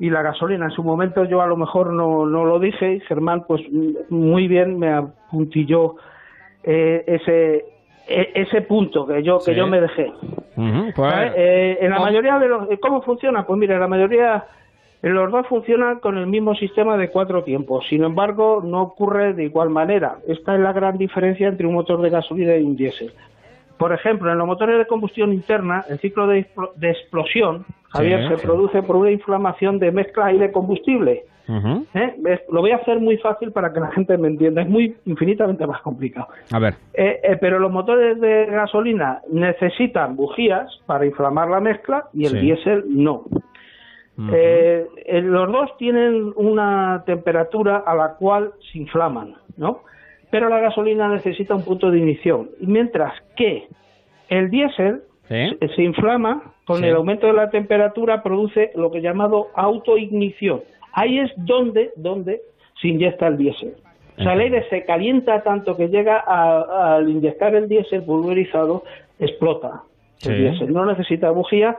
y 0.00 0.10
la 0.10 0.22
gasolina. 0.22 0.64
En 0.64 0.70
su 0.72 0.82
momento 0.82 1.24
yo 1.24 1.40
a 1.40 1.46
lo 1.46 1.56
mejor 1.56 1.92
no, 1.92 2.26
no 2.26 2.44
lo 2.44 2.58
dije 2.58 2.94
y 2.94 3.00
Germán 3.00 3.44
pues 3.46 3.62
muy 4.10 4.48
bien 4.48 4.78
me 4.78 4.92
apuntilló 4.92 5.94
eh, 6.64 7.04
ese, 7.06 7.64
e, 8.08 8.32
ese 8.34 8.62
punto 8.62 9.06
que 9.06 9.22
yo 9.22 9.38
que 9.38 9.54
yo 9.54 9.68
me 9.68 9.80
dejé. 9.80 10.12
Pues, 10.96 11.14
eh, 11.36 11.78
en 11.80 11.90
la 11.90 12.00
mayoría 12.00 12.38
de 12.38 12.48
los 12.48 12.66
cómo 12.80 13.02
funciona, 13.02 13.46
pues 13.46 13.60
mira, 13.60 13.78
la 13.78 13.86
mayoría 13.86 14.44
los 15.02 15.30
dos 15.30 15.46
funcionan 15.46 16.00
con 16.00 16.16
el 16.16 16.26
mismo 16.26 16.54
sistema 16.54 16.96
de 16.96 17.10
cuatro 17.10 17.44
tiempos. 17.44 17.86
Sin 17.88 18.02
embargo, 18.02 18.62
no 18.64 18.82
ocurre 18.82 19.34
de 19.34 19.44
igual 19.44 19.70
manera. 19.70 20.16
Esta 20.26 20.54
es 20.54 20.60
la 20.60 20.72
gran 20.72 20.98
diferencia 20.98 21.48
entre 21.48 21.66
un 21.66 21.74
motor 21.74 22.00
de 22.00 22.10
gasolina 22.10 22.56
y 22.56 22.62
un 22.62 22.76
diésel. 22.76 23.12
Por 23.78 23.92
ejemplo, 23.92 24.32
en 24.32 24.38
los 24.38 24.46
motores 24.46 24.78
de 24.78 24.86
combustión 24.86 25.32
interna, 25.32 25.84
el 25.88 25.98
ciclo 25.98 26.26
de, 26.26 26.46
explosión, 26.80 27.66
Javier, 27.90 28.28
se 28.28 28.42
produce 28.42 28.82
por 28.82 28.96
una 28.96 29.10
inflamación 29.10 29.78
de 29.78 29.92
mezcla 29.92 30.26
aire-combustible. 30.26 31.24
¿Eh? 31.94 32.40
Lo 32.50 32.60
voy 32.60 32.72
a 32.72 32.76
hacer 32.76 32.98
muy 32.98 33.18
fácil 33.18 33.52
para 33.52 33.72
que 33.72 33.80
la 33.80 33.90
gente 33.92 34.16
me 34.18 34.28
entienda. 34.28 34.62
Es 34.62 34.68
muy 34.68 34.96
infinitamente 35.04 35.66
más 35.66 35.80
complicado. 35.82 36.28
A 36.50 36.58
ver. 36.58 36.74
Eh, 36.94 37.20
eh, 37.22 37.36
pero 37.40 37.58
los 37.58 37.70
motores 37.70 38.20
de 38.20 38.46
gasolina 38.46 39.20
necesitan 39.30 40.16
bujías 40.16 40.80
para 40.86 41.06
inflamar 41.06 41.48
la 41.48 41.60
mezcla 41.60 42.06
y 42.12 42.26
el 42.26 42.40
diésel 42.40 42.84
no. 42.88 43.24
Los 44.16 45.52
dos 45.52 45.76
tienen 45.78 46.32
una 46.36 47.02
temperatura 47.06 47.78
a 47.86 47.94
la 47.94 48.14
cual 48.14 48.52
se 48.72 48.78
inflaman, 48.78 49.34
¿no? 49.56 49.82
Pero 50.30 50.48
la 50.48 50.58
gasolina 50.60 51.08
necesita 51.08 51.54
un 51.54 51.64
punto 51.64 51.90
de 51.90 51.98
ignición. 51.98 52.50
Mientras 52.60 53.12
que 53.36 53.68
el 54.28 54.50
diésel 54.50 55.02
se, 55.28 55.82
inflama 55.82 56.54
con 56.64 56.84
el 56.84 56.94
aumento 56.94 57.26
de 57.26 57.32
la 57.32 57.50
temperatura, 57.50 58.22
produce 58.22 58.70
lo 58.74 58.90
que 58.90 59.00
llamado 59.00 59.48
autoignición. 59.54 60.62
Ahí 60.92 61.18
es 61.18 61.30
donde, 61.36 61.90
donde 61.96 62.40
se 62.80 62.88
inyecta 62.88 63.28
el 63.28 63.36
diésel. 63.36 63.74
O 64.18 64.22
sea, 64.22 64.32
el 64.32 64.40
aire 64.40 64.66
se 64.70 64.84
calienta 64.84 65.42
tanto 65.42 65.76
que 65.76 65.88
llega 65.88 66.18
al 66.18 67.08
inyectar 67.08 67.54
el 67.54 67.68
diésel 67.68 68.02
pulverizado, 68.02 68.82
explota 69.18 69.82
el 70.24 70.38
diésel. 70.38 70.72
No 70.72 70.86
necesita 70.86 71.30
bujía. 71.30 71.76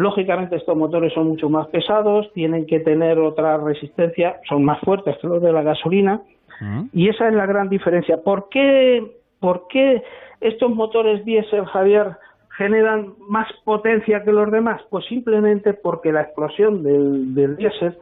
Lógicamente 0.00 0.56
estos 0.56 0.76
motores 0.76 1.12
son 1.12 1.28
mucho 1.28 1.48
más 1.48 1.66
pesados, 1.68 2.32
tienen 2.32 2.66
que 2.66 2.80
tener 2.80 3.18
otra 3.18 3.58
resistencia, 3.58 4.40
son 4.48 4.64
más 4.64 4.80
fuertes 4.80 5.16
que 5.20 5.26
los 5.26 5.42
de 5.42 5.52
la 5.52 5.62
gasolina. 5.62 6.22
Mm. 6.60 6.84
Y 6.92 7.08
esa 7.08 7.28
es 7.28 7.34
la 7.34 7.46
gran 7.46 7.68
diferencia. 7.68 8.22
¿Por 8.22 8.48
qué, 8.48 9.04
por 9.40 9.66
qué 9.68 10.02
estos 10.40 10.70
motores 10.70 11.24
diésel, 11.24 11.66
Javier, 11.66 12.16
generan 12.56 13.14
más 13.28 13.46
potencia 13.64 14.24
que 14.24 14.32
los 14.32 14.50
demás? 14.50 14.80
Pues 14.88 15.04
simplemente 15.06 15.74
porque 15.74 16.12
la 16.12 16.22
explosión 16.22 16.82
del, 16.82 17.34
del 17.34 17.56
diésel 17.56 17.96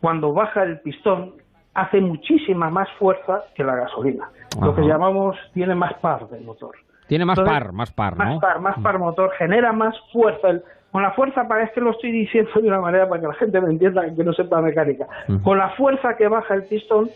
cuando 0.00 0.32
baja 0.32 0.62
el 0.62 0.80
pistón, 0.80 1.34
hace 1.74 2.00
muchísima 2.00 2.70
más 2.70 2.88
fuerza 2.98 3.44
que 3.54 3.62
la 3.64 3.76
gasolina. 3.76 4.28
Lo 4.60 4.74
que 4.74 4.82
llamamos, 4.82 5.36
tiene 5.54 5.74
más 5.74 5.94
par 5.94 6.28
del 6.28 6.44
motor. 6.44 6.74
Tiene 7.06 7.24
más 7.24 7.40
par, 7.40 7.72
más 7.72 7.92
par, 7.92 8.16
¿no? 8.16 8.24
Más 8.24 8.40
par, 8.40 8.60
más 8.60 8.78
par 8.80 8.98
motor, 8.98 9.30
genera 9.38 9.72
más 9.72 9.94
fuerza. 10.12 10.60
Con 10.90 11.02
la 11.02 11.12
fuerza, 11.12 11.46
parece 11.46 11.72
que 11.74 11.80
lo 11.80 11.90
estoy 11.90 12.12
diciendo 12.12 12.50
de 12.54 12.68
una 12.68 12.80
manera 12.80 13.08
para 13.08 13.20
que 13.20 13.26
la 13.26 13.34
gente 13.34 13.60
me 13.60 13.70
entienda 13.70 14.14
que 14.14 14.24
no 14.24 14.32
sepa 14.32 14.62
mecánica. 14.62 15.06
Con 15.42 15.58
la 15.58 15.70
fuerza 15.70 16.16
que 16.16 16.28
baja 16.28 16.54
el 16.54 16.64
pistón, 16.64 17.10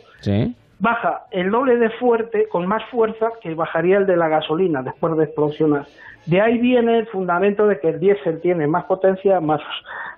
baja 0.79 1.23
el 1.31 1.51
doble 1.51 1.79
de 1.79 1.89
fuerte, 1.91 2.49
con 2.49 2.67
más 2.67 2.83
fuerza 2.91 3.31
que 3.41 3.55
bajaría 3.55 3.99
el 3.99 4.07
de 4.07 4.17
la 4.17 4.29
gasolina 4.29 4.83
después 4.83 5.17
de 5.17 5.25
explosionar. 5.25 5.87
De 6.27 6.41
ahí 6.41 6.59
viene 6.59 6.99
el 6.99 7.07
fundamento 7.07 7.67
de 7.67 7.81
que 7.81 7.89
el 7.89 8.01
diésel 8.01 8.41
tiene 8.41 8.67
más 8.67 8.85
potencia, 8.85 9.41
más, 9.41 9.61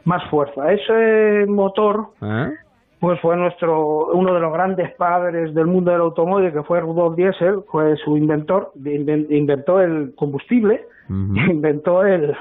más 0.05 0.23
fuerza. 0.31 0.73
Ese 0.73 1.47
motor, 1.47 2.09
¿Eh? 2.23 2.51
pues 2.99 3.21
fue 3.21 3.37
nuestro 3.37 4.09
uno 4.09 4.35
de 4.35 4.41
los 4.41 4.53
grandes 4.53 4.93
padres 4.95 5.55
del 5.55 5.67
mundo 5.67 5.93
del 5.93 6.01
automóvil, 6.01 6.53
que 6.53 6.63
fue 6.65 6.81
Rudolf 6.81 7.15
Diesel, 7.17 7.61
fue 7.71 7.97
su 7.99 8.17
inventor, 8.17 8.73
inventó 8.85 9.81
el 9.81 10.13
combustible, 10.17 10.87
inventó 11.09 12.05
el, 12.05 12.35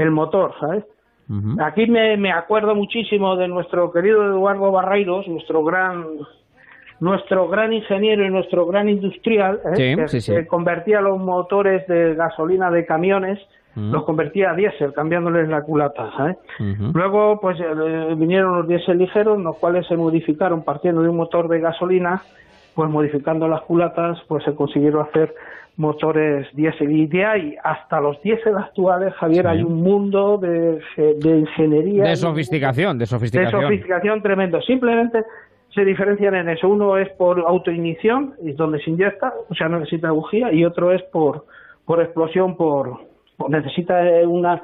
el 0.00 0.10
motor, 0.10 0.54
¿sabes? 0.60 0.84
Aquí 1.60 1.86
me, 1.86 2.16
me 2.16 2.32
acuerdo 2.32 2.74
muchísimo 2.74 3.36
de 3.36 3.46
nuestro 3.46 3.92
querido 3.92 4.24
Eduardo 4.24 4.72
Barreiros, 4.72 5.28
nuestro 5.28 5.62
gran 5.62 6.04
nuestro 7.00 7.48
gran 7.48 7.72
ingeniero 7.72 8.24
y 8.24 8.30
nuestro 8.30 8.66
gran 8.66 8.88
industrial, 8.88 9.60
¿eh? 9.76 9.96
que, 10.10 10.46
convertía 10.46 11.00
los 11.00 11.18
motores 11.18 11.86
de 11.88 12.14
gasolina 12.14 12.70
de 12.70 12.84
camiones, 12.84 13.38
los 13.74 14.04
convertía 14.04 14.50
a 14.50 14.54
diésel, 14.54 14.92
cambiándoles 14.92 15.48
la 15.48 15.62
culata. 15.62 16.36
Luego, 16.92 17.40
pues 17.40 17.58
eh, 17.60 18.14
vinieron 18.16 18.58
los 18.58 18.68
diésel 18.68 18.98
ligeros, 18.98 19.40
los 19.40 19.56
cuales 19.56 19.86
se 19.86 19.96
modificaron 19.96 20.62
partiendo 20.62 21.02
de 21.02 21.08
un 21.08 21.16
motor 21.16 21.48
de 21.48 21.60
gasolina, 21.60 22.22
pues 22.80 22.88
modificando 22.88 23.46
las 23.46 23.60
culatas, 23.64 24.18
pues 24.26 24.42
se 24.42 24.54
consiguieron 24.54 25.06
hacer 25.06 25.34
motores 25.76 26.46
diésel. 26.54 26.90
Y 26.90 27.06
de 27.08 27.26
ahí 27.26 27.54
hasta 27.62 28.00
los 28.00 28.18
diésel 28.22 28.56
actuales, 28.56 29.12
Javier, 29.16 29.46
hay 29.48 29.62
un 29.62 29.82
mundo 29.82 30.38
de, 30.38 30.80
de 30.96 31.38
ingeniería. 31.40 32.04
De 32.04 32.16
sofisticación, 32.16 32.96
de 32.96 33.04
sofisticación. 33.04 33.60
De 33.60 33.66
sofisticación 33.66 34.22
tremendo. 34.22 34.62
Simplemente 34.62 35.24
se 35.74 35.84
diferencian 35.84 36.36
en 36.36 36.48
eso. 36.48 36.70
Uno 36.70 36.96
es 36.96 37.10
por 37.18 37.40
autoignición, 37.40 38.32
es 38.46 38.56
donde 38.56 38.80
se 38.80 38.88
inyecta, 38.88 39.34
o 39.50 39.54
sea, 39.54 39.68
no 39.68 39.78
necesita 39.78 40.10
bujía, 40.10 40.50
y 40.50 40.64
otro 40.64 40.90
es 40.90 41.02
por, 41.12 41.44
por 41.84 42.00
explosión, 42.00 42.56
por, 42.56 42.98
necesita 43.50 44.00
una 44.26 44.62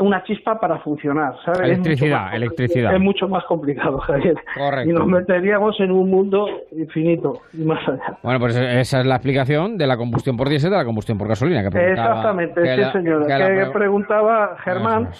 una 0.00 0.22
chispa 0.24 0.58
para 0.58 0.78
funcionar. 0.78 1.34
Electricidad, 1.62 2.28
es 2.28 2.34
electricidad. 2.34 2.94
Es 2.94 3.00
mucho 3.00 3.28
más 3.28 3.44
complicado, 3.44 3.98
Javier. 4.06 4.34
Correcto. 4.56 4.90
Y 4.90 4.92
nos 4.92 5.06
meteríamos 5.06 5.78
en 5.80 5.92
un 5.92 6.10
mundo 6.10 6.46
infinito 6.72 7.40
y 7.52 7.64
más 7.64 7.86
allá. 7.88 8.18
Bueno, 8.22 8.40
pues 8.40 8.56
esa 8.56 9.00
es 9.00 9.06
la 9.06 9.16
explicación 9.16 9.78
de 9.78 9.86
la 9.86 9.96
combustión 9.96 10.36
por 10.36 10.48
diésel 10.48 10.70
de 10.70 10.76
la 10.76 10.84
combustión 10.84 11.18
por 11.18 11.28
gasolina. 11.28 11.68
Que 11.68 11.92
Exactamente, 11.92 12.60
sí, 12.76 12.82
señor. 12.92 13.26
Que, 13.26 13.70
preguntaba 13.72 14.56
Germán. 14.64 15.10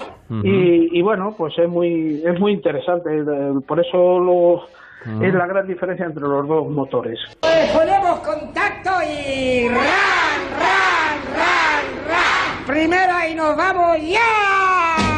y, 0.43 0.99
y, 0.99 1.03
bueno, 1.03 1.35
pues 1.37 1.57
es 1.59 1.69
muy, 1.69 2.23
es 2.25 2.39
muy 2.41 2.53
interesante. 2.53 3.11
Por 3.67 3.81
eso 3.81 4.19
lo 4.19 4.63
es 5.21 5.35
la 5.35 5.47
gran 5.47 5.67
diferencia 5.67 6.07
entre 6.07 6.23
los 6.23 6.47
dos 6.47 6.69
motores. 6.71 7.19
Pues 7.41 7.71
ponemos 7.73 8.21
contacto 8.21 8.91
y 9.03 9.69
ran, 9.69 9.79
ran, 10.59 11.19
ran, 11.35 11.82
ran. 12.73 12.81
Primero 12.81 13.13
y 13.31 13.35
nos 13.35 13.57
vamos 13.57 13.99
ya. 14.01 15.13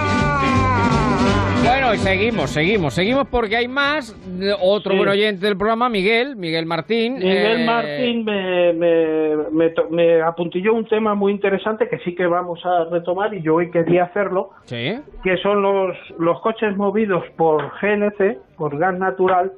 Bueno, 1.64 1.94
y 1.94 1.98
seguimos, 1.98 2.51
seguimos, 2.51 2.94
seguimos 2.94 3.26
porque 3.28 3.56
hay 3.56 3.68
más. 3.68 4.14
Otro 4.60 4.97
buen 4.97 5.09
oyente 5.09 5.47
del 5.47 5.56
programa, 5.56 5.89
Miguel, 5.89 6.36
Miguel 6.36 6.66
Martín. 6.66 7.14
Miguel 7.14 7.62
eh, 7.62 7.64
Martín 7.64 8.24
me, 8.24 8.72
me, 8.74 9.36
me, 9.51 9.72
me, 9.90 10.22
apuntilló 10.22 10.74
un 10.74 10.86
tema 10.86 11.14
muy 11.14 11.32
interesante 11.32 11.89
que 11.89 11.98
sí 12.01 12.14
que 12.14 12.26
vamos 12.26 12.60
a 12.66 12.85
retomar 12.90 13.32
y 13.32 13.43
yo 13.43 13.55
hoy 13.55 13.70
quería 13.70 14.05
hacerlo. 14.05 14.51
Sí. 14.64 15.01
Que 15.22 15.39
son 15.39 15.62
los, 15.62 15.97
los 16.18 16.40
coches 16.43 16.76
movidos 16.76 17.24
por 17.36 17.72
GNC, 17.81 18.56
por 18.56 18.76
gas 18.76 18.98
natural 18.98 19.52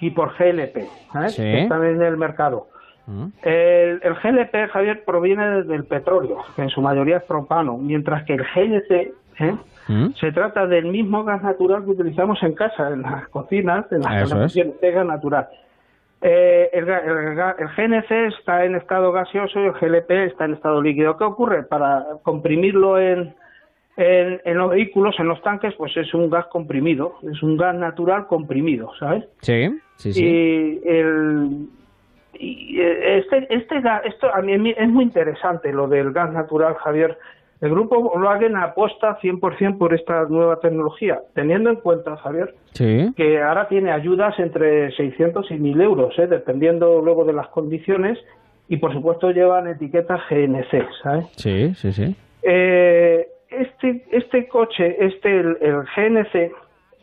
y 0.00 0.10
por 0.10 0.36
GLP, 0.36 0.86
¿sabes? 1.12 1.34
Sí. 1.34 1.42
que 1.42 1.62
están 1.62 1.84
en 1.84 2.02
el 2.02 2.18
mercado. 2.18 2.68
El, 3.42 4.00
el 4.02 4.14
GLP, 4.22 4.70
Javier, 4.70 5.04
proviene 5.04 5.62
del 5.62 5.84
petróleo, 5.84 6.38
que 6.54 6.62
en 6.62 6.68
su 6.68 6.82
mayoría 6.82 7.18
es 7.18 7.22
propano, 7.24 7.78
mientras 7.78 8.24
que 8.24 8.34
el 8.34 8.42
GNC 8.42 8.90
¿eh? 9.40 9.56
Mm. 9.88 10.08
se 10.20 10.32
trata 10.32 10.66
del 10.66 10.86
mismo 10.86 11.24
gas 11.24 11.42
natural 11.42 11.84
que 11.84 11.90
utilizamos 11.90 12.42
en 12.42 12.54
casa, 12.54 12.90
en 12.90 13.02
las 13.02 13.28
cocinas, 13.28 13.90
en 13.92 14.00
las 14.00 14.28
calefacciones, 14.28 14.80
de 14.80 14.90
gas 14.90 15.06
natural. 15.06 15.48
Eh, 16.20 16.70
el 16.72 16.84
GNC 16.84 18.10
está 18.38 18.64
en 18.64 18.74
estado 18.74 19.12
gaseoso 19.12 19.60
y 19.60 19.66
el 19.66 19.72
GLP 19.72 20.10
está 20.30 20.46
en 20.46 20.54
estado 20.54 20.82
líquido. 20.82 21.16
¿Qué 21.16 21.24
ocurre? 21.24 21.62
Para 21.62 22.04
comprimirlo 22.24 22.98
en, 22.98 23.34
en, 23.96 24.40
en 24.44 24.58
los 24.58 24.70
vehículos, 24.70 25.14
en 25.20 25.28
los 25.28 25.40
tanques, 25.42 25.74
pues 25.78 25.96
es 25.96 26.12
un 26.14 26.28
gas 26.28 26.46
comprimido, 26.46 27.14
es 27.22 27.42
un 27.42 27.56
gas 27.56 27.76
natural 27.76 28.26
comprimido, 28.26 28.90
¿sabes? 28.98 29.24
Sí, 29.42 29.80
sí, 29.96 30.12
sí. 30.12 30.24
Y 30.24 30.88
el 30.88 31.68
y 32.38 32.80
eh, 32.80 33.18
este 33.18 33.46
este 33.54 33.82
esto 34.04 34.32
a 34.34 34.40
mí 34.42 34.74
es 34.76 34.88
muy 34.88 35.04
interesante 35.04 35.72
lo 35.72 35.88
del 35.88 36.12
gas 36.12 36.32
natural, 36.32 36.74
Javier. 36.76 37.18
El 37.60 37.70
grupo 37.70 38.00
Volkswagen 38.00 38.56
apuesta 38.56 39.18
100% 39.20 39.78
por 39.78 39.92
esta 39.92 40.22
nueva 40.28 40.60
tecnología, 40.60 41.20
teniendo 41.34 41.70
en 41.70 41.76
cuenta, 41.76 42.16
Javier, 42.18 42.54
Sí. 42.72 43.12
que 43.16 43.42
ahora 43.42 43.66
tiene 43.66 43.90
ayudas 43.90 44.38
entre 44.38 44.92
600 44.92 45.50
y 45.50 45.54
1000 45.54 45.80
euros, 45.80 46.16
¿eh? 46.20 46.28
dependiendo 46.28 47.02
luego 47.02 47.24
de 47.24 47.32
las 47.32 47.48
condiciones, 47.48 48.16
y 48.68 48.76
por 48.76 48.92
supuesto 48.92 49.32
llevan 49.32 49.66
etiqueta 49.66 50.20
GNC, 50.30 50.86
¿sabes? 51.02 51.26
Sí, 51.36 51.74
sí, 51.74 51.90
sí. 51.92 52.14
Eh, 52.42 53.26
este, 53.50 54.04
este 54.12 54.46
coche, 54.46 54.96
este, 55.04 55.40
el, 55.40 55.58
el 55.60 55.76
GNC, 55.96 56.52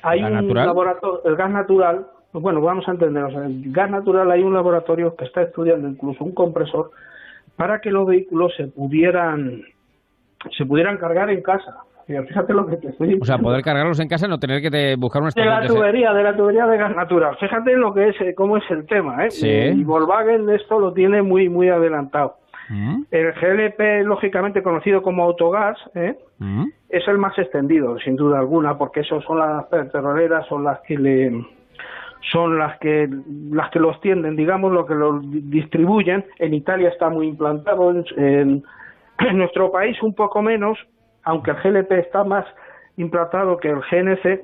hay 0.03 0.21
¿Gas 0.21 0.29
un 0.29 0.35
natural? 0.35 0.65
laboratorio, 0.67 1.21
el 1.25 1.35
gas 1.35 1.49
natural, 1.51 2.07
bueno, 2.41 2.61
vamos 2.61 2.87
a 2.87 2.91
entender, 2.91 3.23
o 3.23 3.31
sea, 3.31 3.45
el 3.45 3.61
gas 3.71 3.89
natural 3.89 4.29
hay 4.31 4.41
un 4.43 4.53
laboratorio 4.53 5.15
que 5.15 5.25
está 5.25 5.41
estudiando 5.43 5.87
incluso 5.87 6.23
un 6.23 6.33
compresor 6.33 6.91
para 7.55 7.79
que 7.79 7.91
los 7.91 8.05
vehículos 8.07 8.53
se 8.57 8.67
pudieran, 8.67 9.61
se 10.57 10.65
pudieran 10.65 10.97
cargar 10.97 11.29
en 11.29 11.41
casa. 11.41 11.77
Fíjate 12.07 12.53
lo 12.53 12.67
que 12.67 12.77
te 12.77 12.89
estoy 12.89 13.07
O 13.07 13.09
sea, 13.25 13.35
diciendo. 13.37 13.43
poder 13.43 13.63
cargarlos 13.63 13.99
en 13.99 14.07
casa 14.07 14.27
y 14.27 14.29
no 14.29 14.37
tener 14.37 14.61
que 14.61 14.69
te- 14.69 14.95
buscar 14.95 15.23
una 15.23 15.29
estación 15.29 15.51
la 15.55 15.61
de 15.61 15.67
se- 15.69 15.73
tubería, 15.73 16.13
de 16.13 16.21
la 16.23 16.35
tubería 16.37 16.67
de 16.67 16.77
gas 16.77 16.95
natural. 16.95 17.35
Fíjate 17.39 17.75
lo 17.75 17.93
que 17.95 18.09
es, 18.09 18.21
eh, 18.21 18.35
cómo 18.35 18.57
es 18.57 18.63
el 18.69 18.85
tema, 18.85 19.25
¿eh? 19.25 19.31
Sí. 19.31 19.47
Y 19.49 19.83
Volkswagen 19.83 20.47
esto 20.51 20.79
lo 20.79 20.93
tiene 20.93 21.23
muy, 21.23 21.49
muy 21.49 21.69
adelantado. 21.69 22.35
Mm, 22.69 23.03
El 23.09 23.31
GLP, 23.33 24.03
lógicamente 24.03 24.61
conocido 24.61 25.01
como 25.01 25.23
autogas, 25.23 25.77
¿eh? 25.95 26.15
mm. 26.37 26.65
es 26.89 27.07
el 27.07 27.17
más 27.17 27.35
extendido, 27.39 27.97
sin 27.99 28.15
duda 28.15 28.37
alguna, 28.39 28.77
porque 28.77 28.99
esos 28.99 29.23
son 29.23 29.39
las 29.39 29.65
petroleras, 29.65 30.45
son 30.47 30.63
las 30.63 30.81
que 30.81 30.97
le 30.97 31.31
son 32.31 32.57
las 32.57 32.77
que 32.79 33.07
las 33.51 33.69
que 33.71 33.79
lo 33.79 33.91
extienden, 33.91 34.35
digamos, 34.35 34.71
lo 34.71 34.85
que 34.85 34.95
lo 34.95 35.19
di- 35.19 35.41
distribuyen. 35.41 36.25
En 36.39 36.53
Italia 36.53 36.89
está 36.89 37.09
muy 37.09 37.27
implantado, 37.27 37.91
en, 37.91 38.03
en- 38.17 38.63
nuestro 39.37 39.71
país 39.71 40.01
un 40.01 40.13
poco 40.13 40.41
menos, 40.41 40.77
aunque 41.23 41.51
el 41.51 41.57
GLP 41.57 41.91
está 41.99 42.23
más 42.23 42.45
implantado 42.97 43.57
que 43.57 43.69
el 43.69 43.79
GNC. 43.91 44.41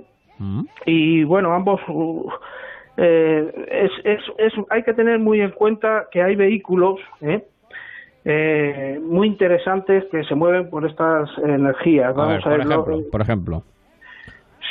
Y 0.85 1.23
bueno, 1.23 1.53
ambos 1.53 1.79
uh, 1.87 2.29
eh, 2.97 3.51
es, 3.69 3.91
es, 4.03 4.21
es- 4.37 4.65
hay 4.69 4.83
que 4.83 4.93
tener 4.93 5.19
muy 5.19 5.41
en 5.41 5.51
cuenta 5.51 6.07
que 6.11 6.21
hay 6.21 6.35
vehículos 6.35 6.99
¿eh? 7.21 7.43
eh, 8.25 8.99
muy 9.03 9.27
interesantes 9.27 10.05
que 10.11 10.23
se 10.23 10.35
mueven 10.35 10.69
por 10.69 10.85
estas 10.85 11.29
energías. 11.39 12.05
A 12.17 12.25
ver, 12.27 12.41
Vamos 12.41 12.45
a, 12.45 12.49
ver, 12.49 12.59
ejemplo, 12.61 12.99
por 13.11 13.21
ejemplo. 13.21 13.63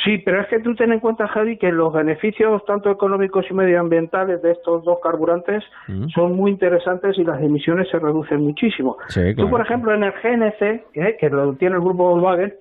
Sí, 0.05 0.17
pero 0.19 0.41
es 0.41 0.47
que 0.47 0.59
tú 0.59 0.73
ten 0.73 0.91
en 0.93 0.99
cuenta, 0.99 1.27
Javi, 1.27 1.57
que 1.57 1.71
los 1.71 1.91
beneficios 1.93 2.63
tanto 2.65 2.89
económicos 2.89 3.45
y 3.49 3.53
medioambientales 3.53 4.41
de 4.41 4.51
estos 4.51 4.83
dos 4.83 4.99
carburantes 5.03 5.63
Mm. 5.87 6.07
son 6.09 6.35
muy 6.35 6.51
interesantes 6.51 7.17
y 7.17 7.23
las 7.23 7.41
emisiones 7.41 7.89
se 7.89 7.99
reducen 7.99 8.41
muchísimo. 8.41 8.97
Sí, 9.09 9.35
Tú, 9.35 9.49
por 9.49 9.61
ejemplo, 9.61 9.93
en 9.93 10.03
el 10.03 10.11
GNC, 10.13 10.83
¿eh? 10.95 11.17
que 11.19 11.29
lo 11.29 11.53
tiene 11.53 11.75
el 11.75 11.81
grupo 11.81 12.09
Volkswagen, 12.09 12.53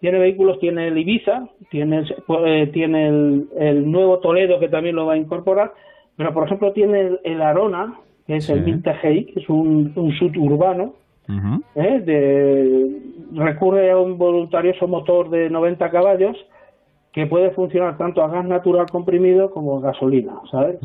tiene 0.00 0.18
vehículos, 0.18 0.58
tiene 0.60 0.88
el 0.88 0.98
Ibiza, 0.98 1.48
tiene, 1.70 1.98
el- 1.98 2.14
eh, 2.46 2.66
tiene 2.72 3.08
el, 3.08 3.48
el 3.58 3.90
nuevo 3.90 4.18
Toledo 4.20 4.60
que 4.60 4.68
también 4.68 4.94
lo 4.94 5.06
va 5.06 5.14
a 5.14 5.18
incorporar, 5.18 5.72
pero 6.16 6.32
por 6.32 6.44
ejemplo 6.46 6.72
tiene 6.72 7.00
el, 7.00 7.20
el 7.24 7.42
Arona, 7.42 7.94
que 8.26 8.36
es 8.36 8.48
el 8.50 8.62
1000 8.62 8.82
TGI, 8.82 9.24
que 9.32 9.40
es 9.40 9.48
un, 9.48 9.92
un 9.96 10.12
SUV 10.12 10.38
urbano, 10.38 10.94
Ujú. 11.28 11.62
¿eh? 11.74 12.00
de, 12.00 12.96
recurre 13.34 13.90
a 13.90 13.96
un 13.98 14.16
voluntarioso 14.18 14.86
motor 14.86 15.30
de 15.30 15.50
90 15.50 15.90
caballos 15.90 16.36
que 17.16 17.26
puede 17.26 17.50
funcionar 17.52 17.96
tanto 17.96 18.22
a 18.22 18.28
gas 18.28 18.44
natural 18.44 18.84
comprimido 18.92 19.50
como 19.50 19.78
a 19.78 19.80
gasolina, 19.80 20.34
¿sabes? 20.50 20.78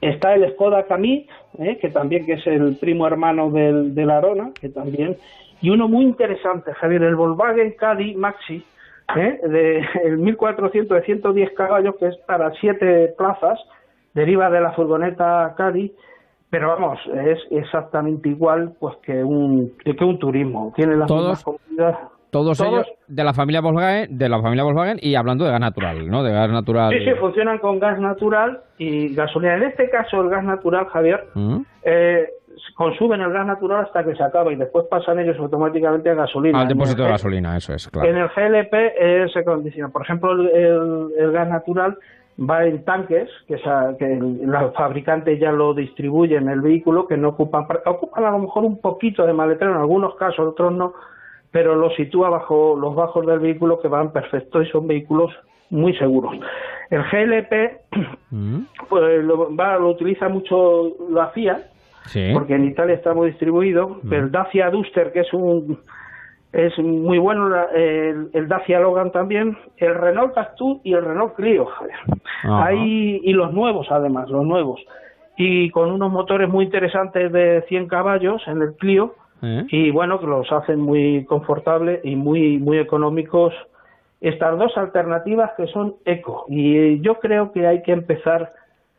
Está 0.00 0.32
el 0.34 0.48
Skoda 0.52 0.84
Kamiq, 0.84 1.28
¿eh? 1.58 1.78
que 1.80 1.88
también 1.88 2.24
que 2.24 2.34
es 2.34 2.46
el 2.46 2.76
primo 2.76 3.08
hermano 3.08 3.50
del, 3.50 3.92
del 3.92 4.08
Arona, 4.10 4.52
que 4.60 4.68
también 4.68 5.16
y 5.60 5.70
uno 5.70 5.88
muy 5.88 6.04
interesante, 6.04 6.72
Javier, 6.74 7.02
el 7.02 7.16
Volkswagen 7.16 7.72
Caddy 7.76 8.14
Maxi, 8.14 8.62
¿eh? 9.16 9.40
de 9.48 9.84
el 10.04 10.18
1400 10.18 10.96
de 10.96 11.04
110 11.06 11.50
caballos, 11.54 11.96
que 11.98 12.06
es 12.06 12.16
para 12.18 12.52
siete 12.60 13.12
plazas, 13.18 13.58
deriva 14.14 14.48
de 14.50 14.60
la 14.60 14.70
furgoneta 14.74 15.54
Caddy, 15.56 15.92
pero 16.50 16.68
vamos, 16.68 17.00
es 17.26 17.40
exactamente 17.50 18.28
igual 18.28 18.74
pues 18.78 18.94
que 18.98 19.24
un 19.24 19.72
que 19.84 20.04
un 20.04 20.20
turismo, 20.20 20.72
tiene 20.76 20.94
las 20.96 21.08
Todos- 21.08 21.22
mismas 21.22 21.42
comodidades. 21.42 21.96
Todos, 22.34 22.58
Todos- 22.58 22.72
ellos 22.86 22.86
de 23.08 23.24
la 23.24 23.32
familia 23.32 23.60
Volkswagen, 23.60 24.18
de 24.18 24.28
la 24.28 24.42
familia 24.42 24.64
Volkswagen 24.64 24.98
y 25.00 25.14
hablando 25.14 25.44
de 25.44 25.52
gas 25.52 25.60
natural, 25.60 26.08
¿no? 26.10 26.22
De 26.22 26.32
gas 26.32 26.50
natural. 26.50 26.92
Sí, 26.92 27.04
sí, 27.04 27.10
funcionan 27.20 27.58
con 27.58 27.78
gas 27.78 27.98
natural 28.00 28.60
y 28.76 29.14
gasolina. 29.14 29.54
En 29.56 29.62
este 29.62 29.88
caso, 29.88 30.20
el 30.20 30.28
gas 30.28 30.42
natural, 30.44 30.86
Javier, 30.86 31.24
Mm. 31.34 31.58
eh, 31.84 32.28
consumen 32.76 33.20
el 33.20 33.32
gas 33.32 33.46
natural 33.46 33.84
hasta 33.84 34.04
que 34.04 34.14
se 34.16 34.22
acaba 34.22 34.52
y 34.52 34.56
después 34.56 34.86
pasan 34.90 35.18
ellos 35.20 35.36
automáticamente 35.38 36.10
a 36.10 36.14
gasolina. 36.14 36.60
Al 36.62 36.68
depósito 36.68 37.04
de 37.04 37.10
gasolina, 37.10 37.56
eso 37.56 37.72
es, 37.74 37.88
claro. 37.88 38.08
En 38.08 38.16
el 38.16 38.28
GLP 38.28 38.72
eh, 38.98 39.26
se 39.32 39.44
condiciona. 39.44 39.88
Por 39.90 40.02
ejemplo, 40.02 40.32
el, 40.32 40.48
el- 40.48 41.08
el 41.18 41.32
gas 41.32 41.48
natural 41.48 41.96
va 42.38 42.64
en 42.64 42.84
tanques, 42.84 43.28
que, 43.46 43.54
esa- 43.54 43.94
que 43.98 44.12
el- 44.12 44.42
los 44.46 44.74
fabricantes 44.74 45.38
ya 45.38 45.52
lo 45.52 45.72
distribuyen 45.74 46.44
en 46.44 46.48
el 46.48 46.60
vehículo, 46.62 47.06
que 47.06 47.16
no 47.16 47.28
ocupan, 47.28 47.66
ocupan 47.86 48.24
a 48.24 48.30
lo 48.30 48.38
mejor 48.40 48.64
un 48.64 48.80
poquito 48.80 49.24
de 49.24 49.32
maletero 49.32 49.70
en 49.72 49.76
algunos 49.78 50.16
casos, 50.16 50.40
otros 50.48 50.72
no, 50.72 50.94
pero 51.54 51.76
lo 51.76 51.88
sitúa 51.90 52.30
bajo 52.30 52.76
los 52.76 52.96
bajos 52.96 53.24
del 53.26 53.38
vehículo 53.38 53.80
que 53.80 53.86
van 53.86 54.10
perfecto 54.10 54.60
y 54.60 54.66
son 54.70 54.88
vehículos 54.88 55.30
muy 55.70 55.94
seguros. 55.96 56.34
El 56.90 57.02
GLP 57.04 57.52
Mm. 58.32 58.62
pues 58.88 59.24
lo, 59.24 59.54
va, 59.54 59.78
lo 59.78 59.90
utiliza 59.90 60.28
mucho 60.28 60.90
la 61.10 61.28
FIA, 61.28 61.62
Sí. 62.06 62.30
porque 62.34 62.54
en 62.56 62.64
Italia 62.64 62.96
está 62.96 63.14
muy 63.14 63.28
distribuido. 63.28 64.00
El 64.10 64.32
Dacia 64.32 64.68
Duster, 64.70 65.12
que 65.12 65.20
es 65.20 65.32
un 65.32 65.78
es 66.52 66.76
muy 66.78 67.18
bueno, 67.18 67.48
el, 67.72 68.30
el 68.32 68.48
Dacia 68.48 68.80
Logan 68.80 69.12
también, 69.12 69.56
el 69.76 69.94
Renault 69.94 70.34
Cactus 70.34 70.80
y 70.82 70.92
el 70.92 71.04
Renault 71.04 71.34
Clio. 71.34 71.68
Hay, 72.42 73.20
y 73.22 73.32
los 73.32 73.52
nuevos 73.52 73.86
además, 73.90 74.28
los 74.28 74.44
nuevos. 74.44 74.80
Y 75.36 75.70
con 75.70 75.90
unos 75.92 76.10
motores 76.10 76.48
muy 76.48 76.64
interesantes 76.64 77.30
de 77.32 77.62
100 77.68 77.86
caballos 77.86 78.42
en 78.48 78.60
el 78.60 78.74
Clio, 78.74 79.14
¿Eh? 79.44 79.66
y 79.68 79.90
bueno, 79.90 80.18
que 80.20 80.26
los 80.26 80.50
hacen 80.50 80.80
muy 80.80 81.24
confortables 81.26 82.00
y 82.04 82.16
muy, 82.16 82.58
muy 82.58 82.78
económicos. 82.78 83.52
Estas 84.20 84.58
dos 84.58 84.76
alternativas 84.78 85.52
que 85.56 85.66
son 85.66 85.96
eco. 86.04 86.46
Y 86.48 87.00
yo 87.00 87.20
creo 87.20 87.52
que 87.52 87.66
hay 87.66 87.82
que 87.82 87.92
empezar 87.92 88.52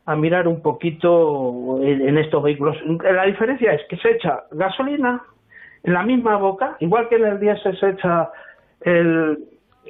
a 0.05 0.15
mirar 0.15 0.47
un 0.47 0.61
poquito 0.61 1.79
en, 1.81 2.17
estos 2.17 2.43
vehículos. 2.43 2.77
La 3.03 3.23
diferencia 3.23 3.73
es 3.73 3.81
que 3.89 3.97
se 3.97 4.11
echa 4.11 4.43
gasolina 4.51 5.23
en 5.83 5.93
la 5.93 6.03
misma 6.03 6.37
boca, 6.37 6.77
igual 6.79 7.09
que 7.09 7.15
en 7.15 7.25
el 7.25 7.39
diésel 7.39 7.79
se 7.79 7.89
echa 7.89 8.29
el, 8.81 9.39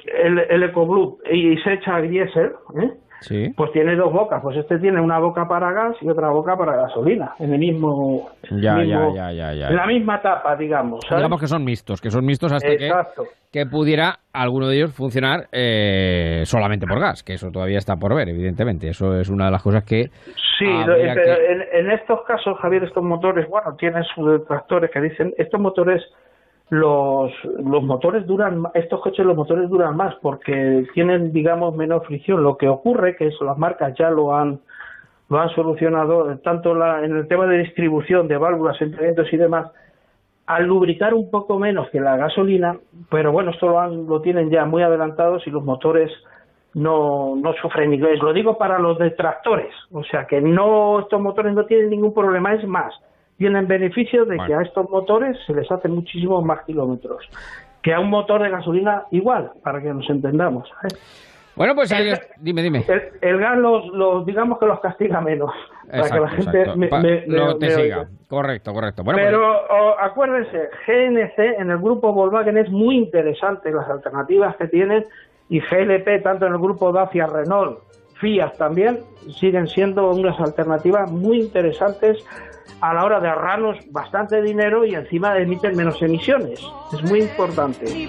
el, 0.06 0.38
el 0.38 0.62
EcoBlue 0.62 1.18
y 1.30 1.58
se 1.58 1.74
echa 1.74 2.00
diésel, 2.00 2.52
¿eh? 2.80 2.92
Sí. 3.20 3.52
pues 3.56 3.72
tiene 3.72 3.96
dos 3.96 4.12
bocas. 4.12 4.40
Pues 4.42 4.56
este 4.56 4.78
tiene 4.78 5.00
una 5.00 5.18
boca 5.18 5.46
para 5.48 5.72
gas 5.72 5.96
y 6.00 6.08
otra 6.08 6.28
boca 6.30 6.56
para 6.56 6.76
gasolina, 6.76 7.32
en 7.38 7.52
el 7.52 7.58
mismo, 7.58 8.30
Ya, 8.50 8.74
mismo- 8.76 9.14
ya, 9.14 9.32
ya, 9.32 9.52
ya, 9.52 9.54
ya. 9.54 9.68
en 9.68 9.76
la 9.76 9.86
misma 9.86 10.20
tapa, 10.20 10.54
digamos. 10.56 11.00
¿sabes? 11.08 11.18
Digamos 11.22 11.40
que 11.40 11.46
son 11.46 11.64
mixtos, 11.64 12.00
que 12.00 12.10
son 12.10 12.24
mixtos 12.24 12.52
hasta 12.52 12.68
que, 12.76 12.86
Exacto. 12.86 13.24
que 13.52 13.66
pudiera 13.66 14.18
alguno 14.32 14.68
de 14.68 14.76
ellos 14.76 14.92
funcionar 14.94 15.48
eh, 15.52 16.42
solamente 16.44 16.86
por 16.86 17.00
gas, 17.00 17.22
que 17.22 17.34
eso 17.34 17.50
todavía 17.50 17.78
está 17.78 17.96
por 17.96 18.14
ver, 18.14 18.28
evidentemente. 18.28 18.88
Eso 18.88 19.18
es 19.18 19.28
una 19.28 19.46
de 19.46 19.50
las 19.52 19.62
cosas 19.62 19.84
que 19.84 20.10
Sí, 20.58 20.66
habría 20.66 21.14
pero 21.14 21.36
que- 21.36 21.52
en, 21.52 21.86
en 21.86 21.90
estos 21.92 22.22
casos, 22.22 22.58
Javier, 22.60 22.84
estos 22.84 23.02
motores, 23.02 23.48
bueno, 23.48 23.74
tienen 23.76 24.04
sus 24.14 24.40
detractores 24.40 24.90
que 24.90 25.00
dicen, 25.00 25.34
estos 25.38 25.60
motores 25.60 26.02
los, 26.68 27.32
los 27.44 27.82
motores 27.82 28.26
duran, 28.26 28.64
estos 28.74 29.00
coches 29.00 29.24
los 29.24 29.36
motores 29.36 29.68
duran 29.68 29.96
más 29.96 30.14
porque 30.16 30.86
tienen, 30.94 31.32
digamos, 31.32 31.76
menos 31.76 32.04
fricción. 32.06 32.42
Lo 32.42 32.56
que 32.56 32.68
ocurre, 32.68 33.16
que 33.16 33.28
eso 33.28 33.44
las 33.44 33.56
marcas 33.56 33.94
ya 33.96 34.10
lo 34.10 34.34
han, 34.34 34.60
lo 35.28 35.38
han 35.38 35.50
solucionado, 35.50 36.36
tanto 36.38 36.74
la, 36.74 37.04
en 37.04 37.16
el 37.16 37.28
tema 37.28 37.46
de 37.46 37.58
distribución 37.58 38.26
de 38.26 38.36
válvulas, 38.36 38.80
enfriamientos 38.80 39.32
y 39.32 39.36
demás, 39.36 39.70
al 40.46 40.64
lubricar 40.64 41.14
un 41.14 41.30
poco 41.30 41.58
menos 41.58 41.88
que 41.90 42.00
la 42.00 42.16
gasolina, 42.16 42.78
pero 43.10 43.32
bueno, 43.32 43.50
esto 43.50 43.68
lo, 43.68 43.80
han, 43.80 44.06
lo 44.06 44.20
tienen 44.20 44.50
ya 44.50 44.64
muy 44.64 44.82
adelantados 44.82 45.46
y 45.46 45.50
los 45.50 45.64
motores 45.64 46.10
no, 46.74 47.34
no 47.36 47.52
sufren 47.54 47.92
inglés. 47.92 48.20
Lo 48.22 48.32
digo 48.32 48.58
para 48.58 48.78
los 48.78 48.98
detractores, 48.98 49.72
o 49.92 50.04
sea 50.04 50.26
que 50.26 50.40
no 50.40 51.00
estos 51.00 51.20
motores 51.20 51.54
no 51.54 51.64
tienen 51.64 51.90
ningún 51.90 52.14
problema, 52.14 52.54
es 52.54 52.66
más, 52.66 52.92
tienen 53.36 53.66
beneficio 53.66 54.24
de 54.24 54.38
que 54.46 54.54
a 54.54 54.62
estos 54.62 54.88
motores 54.90 55.36
se 55.46 55.54
les 55.54 55.70
hacen 55.70 55.92
muchísimos 55.92 56.44
más 56.44 56.64
kilómetros 56.64 57.28
que 57.82 57.94
a 57.94 58.00
un 58.00 58.10
motor 58.10 58.42
de 58.42 58.50
gasolina 58.50 59.04
igual, 59.12 59.52
para 59.62 59.80
que 59.80 59.92
nos 59.94 60.08
entendamos. 60.10 60.68
Bueno, 61.54 61.74
pues 61.74 61.90
dime, 62.38 62.62
dime. 62.62 62.84
El, 63.20 63.38
gas 63.38 63.56
los, 63.56 64.26
digamos 64.26 64.58
que 64.58 64.66
los 64.66 64.80
castiga 64.80 65.20
menos, 65.20 65.52
para 65.90 66.10
que 66.10 66.20
la 66.20 66.28
gente 66.28 66.76
me, 66.76 66.88
te 67.58 67.70
siga. 67.70 68.08
Correcto, 68.28 68.74
correcto. 68.74 69.04
Bueno, 69.04 69.20
Pero 69.22 69.60
pues- 69.68 69.96
acuérdense, 70.00 70.68
GNC 70.86 71.60
en 71.60 71.70
el 71.70 71.78
grupo 71.78 72.12
Volkswagen 72.12 72.58
es 72.58 72.70
muy 72.70 72.96
interesante 72.96 73.70
las 73.70 73.88
alternativas 73.88 74.56
que 74.56 74.68
tienen 74.68 75.04
y 75.48 75.60
GLP 75.60 76.22
tanto 76.22 76.46
en 76.46 76.52
el 76.52 76.58
grupo 76.58 76.92
Dacia, 76.92 77.26
Renault, 77.26 77.78
Fiat 78.20 78.56
también 78.56 79.00
siguen 79.38 79.68
siendo 79.68 80.10
unas 80.10 80.38
alternativas 80.40 81.10
muy 81.10 81.40
interesantes 81.40 82.24
a 82.80 82.94
la 82.94 83.04
hora 83.04 83.20
de 83.20 83.28
ahorrarnos 83.28 83.78
bastante 83.90 84.42
dinero 84.42 84.84
y 84.84 84.94
encima 84.94 85.36
emiten 85.38 85.76
menos 85.76 86.00
emisiones. 86.02 86.60
Es 86.92 87.02
muy 87.02 87.22
importante. 87.22 88.08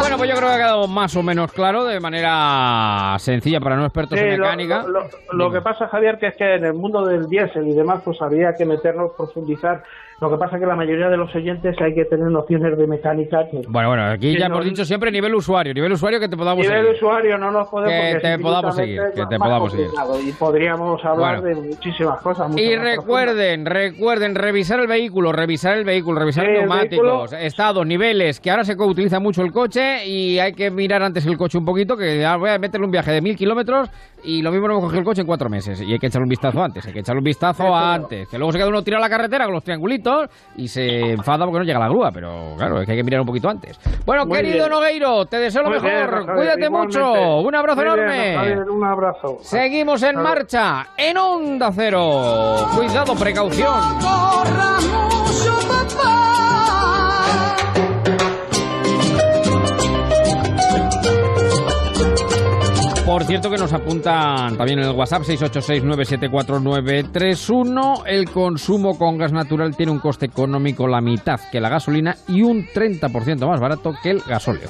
Bueno, 0.00 0.16
pues 0.16 0.30
yo 0.30 0.36
creo 0.36 0.48
que 0.48 0.54
ha 0.54 0.58
quedado 0.58 0.88
más 0.88 1.16
o 1.16 1.22
menos 1.22 1.52
claro 1.52 1.84
de 1.84 2.00
manera 2.00 3.16
sencilla 3.18 3.60
para 3.60 3.76
no 3.76 3.84
expertos 3.84 4.18
en 4.18 4.40
mecánica. 4.40 4.84
Lo, 5.32 5.50
que 5.50 5.60
pasa, 5.60 5.88
Javier, 5.88 6.18
que 6.18 6.28
es 6.28 6.36
que 6.36 6.54
en 6.54 6.64
el 6.64 6.74
mundo 6.74 7.04
del 7.04 7.28
diésel 7.28 7.68
y 7.68 7.74
demás, 7.74 8.02
pues 8.04 8.20
habría 8.20 8.54
que 8.54 8.64
meternos, 8.64 9.12
profundizar 9.16 9.84
lo 10.20 10.30
que 10.30 10.36
pasa 10.36 10.56
es 10.56 10.60
que 10.60 10.66
la 10.66 10.76
mayoría 10.76 11.08
de 11.08 11.16
los 11.16 11.34
oyentes 11.34 11.74
hay 11.80 11.94
que 11.94 12.04
tener 12.04 12.26
nociones 12.30 12.76
de 12.76 12.86
mecánica. 12.86 13.46
bueno, 13.68 13.88
bueno, 13.88 14.04
aquí 14.04 14.38
ya 14.38 14.46
hemos 14.46 14.64
dicho 14.66 14.84
siempre 14.84 15.10
nivel 15.10 15.34
usuario, 15.34 15.72
nivel 15.72 15.92
usuario 15.92 16.20
que 16.20 16.28
te 16.28 16.36
podamos 16.36 16.62
nivel 16.62 16.70
seguir. 16.70 16.82
Nivel 16.82 16.96
usuario 16.96 17.38
no 17.38 17.50
nos 17.50 17.68
podemos 17.68 18.12
que 18.12 18.20
te 18.20 18.38
podamos 18.38 18.76
seguir, 18.76 19.00
que 19.14 19.26
te 19.26 19.38
podamos 19.38 19.72
seguir. 19.72 19.88
Y 20.26 20.32
podríamos 20.32 21.02
hablar 21.06 21.40
de 21.40 21.54
muchísimas 21.54 22.20
cosas. 22.20 22.54
Y 22.54 22.76
recuerden, 22.76 23.64
recuerden 23.64 24.34
revisar 24.34 24.78
el 24.80 24.88
vehículo, 24.88 25.32
revisar 25.32 25.78
el 25.78 25.84
vehículo, 25.84 26.20
revisar 26.20 26.44
sí, 26.44 26.52
neumáticos, 26.52 27.32
estados, 27.32 27.86
niveles, 27.86 28.40
que 28.40 28.50
ahora 28.50 28.64
se 28.64 28.74
utiliza 28.74 29.20
mucho 29.20 29.42
el 29.42 29.52
coche 29.52 30.06
y 30.06 30.38
hay 30.38 30.52
que 30.52 30.70
mirar 30.70 31.02
antes 31.02 31.24
el 31.24 31.38
coche 31.38 31.56
un 31.56 31.64
poquito, 31.64 31.96
que 31.96 32.26
voy 32.38 32.50
a 32.50 32.58
meterle 32.58 32.84
un 32.84 32.92
viaje 32.92 33.10
de 33.10 33.22
mil 33.22 33.36
kilómetros 33.36 33.88
y 34.22 34.42
lo 34.42 34.52
mismo 34.52 34.68
no 34.68 34.82
me 34.82 34.98
el 34.98 35.04
coche 35.04 35.22
en 35.22 35.26
cuatro 35.26 35.48
meses 35.48 35.80
y 35.80 35.92
hay 35.92 35.98
que 35.98 36.08
echarle 36.08 36.24
un 36.24 36.28
vistazo 36.28 36.62
antes, 36.62 36.86
hay 36.86 36.92
que 36.92 36.98
echarle 36.98 37.20
un 37.20 37.24
vistazo 37.24 37.74
antes, 37.74 38.28
que 38.28 38.36
luego 38.36 38.52
se 38.52 38.58
queda 38.58 38.68
uno 38.68 38.82
tirado 38.82 39.02
a 39.02 39.08
la 39.08 39.10
carretera 39.10 39.44
con 39.46 39.54
los 39.54 39.64
triangulitos 39.64 40.09
y 40.56 40.68
se 40.68 41.12
enfada 41.12 41.44
porque 41.44 41.58
no 41.58 41.64
llega 41.64 41.78
la 41.78 41.88
grúa, 41.88 42.10
pero 42.12 42.54
claro, 42.56 42.80
es 42.80 42.86
que 42.86 42.92
hay 42.92 42.98
que 42.98 43.04
mirar 43.04 43.20
un 43.20 43.26
poquito 43.26 43.48
antes. 43.48 43.78
Bueno, 44.04 44.26
querido 44.26 44.68
Nogueiro, 44.68 45.26
te 45.26 45.38
deseo 45.38 45.62
lo 45.62 45.70
mejor, 45.70 46.34
cuídate 46.34 46.70
mucho, 46.70 47.40
un 47.40 47.54
abrazo 47.54 47.82
enorme. 47.82 48.58
un 48.70 48.84
abrazo. 48.84 49.38
Seguimos 49.42 50.02
en 50.02 50.16
marcha, 50.16 50.88
en 50.96 51.16
Onda 51.16 51.70
Cero. 51.74 52.56
Cuidado, 52.76 53.14
precaución. 53.14 55.09
Por 63.10 63.24
cierto 63.24 63.50
que 63.50 63.58
nos 63.58 63.72
apuntan 63.72 64.56
también 64.56 64.78
en 64.78 64.84
el 64.84 64.94
WhatsApp 64.94 65.22
686974931 65.22 68.04
el 68.06 68.30
consumo 68.30 68.96
con 68.96 69.18
gas 69.18 69.32
natural 69.32 69.76
tiene 69.76 69.90
un 69.90 69.98
coste 69.98 70.26
económico 70.26 70.86
la 70.86 71.00
mitad 71.00 71.40
que 71.50 71.60
la 71.60 71.68
gasolina 71.68 72.16
y 72.28 72.42
un 72.42 72.68
30% 72.68 73.48
más 73.48 73.58
barato 73.58 73.94
que 74.00 74.10
el 74.10 74.20
gasóleo. 74.20 74.68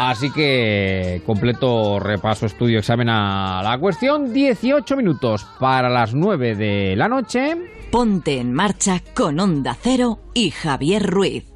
Así 0.00 0.32
que 0.32 1.22
completo 1.24 2.00
repaso, 2.00 2.46
estudio, 2.46 2.80
examen 2.80 3.08
a 3.08 3.62
la 3.62 3.78
cuestión. 3.78 4.32
18 4.32 4.96
minutos 4.96 5.46
para 5.60 5.88
las 5.88 6.12
9 6.12 6.56
de 6.56 6.96
la 6.96 7.06
noche. 7.06 7.56
Ponte 7.92 8.40
en 8.40 8.52
marcha 8.52 9.00
con 9.14 9.38
Onda 9.38 9.76
Cero 9.80 10.18
y 10.34 10.50
Javier 10.50 11.06
Ruiz. 11.06 11.55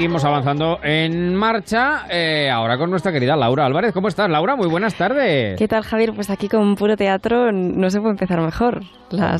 Seguimos 0.00 0.24
avanzando 0.24 0.80
en 0.82 1.34
marcha. 1.34 2.06
Eh, 2.08 2.48
ahora 2.48 2.78
con 2.78 2.88
nuestra 2.88 3.12
querida 3.12 3.36
Laura 3.36 3.66
Álvarez. 3.66 3.92
¿Cómo 3.92 4.08
estás, 4.08 4.30
Laura? 4.30 4.56
Muy 4.56 4.66
buenas 4.66 4.94
tardes. 4.94 5.58
¿Qué 5.58 5.68
tal, 5.68 5.82
Javier? 5.82 6.14
Pues 6.14 6.30
aquí 6.30 6.48
con 6.48 6.74
puro 6.74 6.96
teatro 6.96 7.52
no 7.52 7.90
se 7.90 8.00
puede 8.00 8.12
empezar 8.12 8.40
mejor. 8.40 8.80
La 9.10 9.36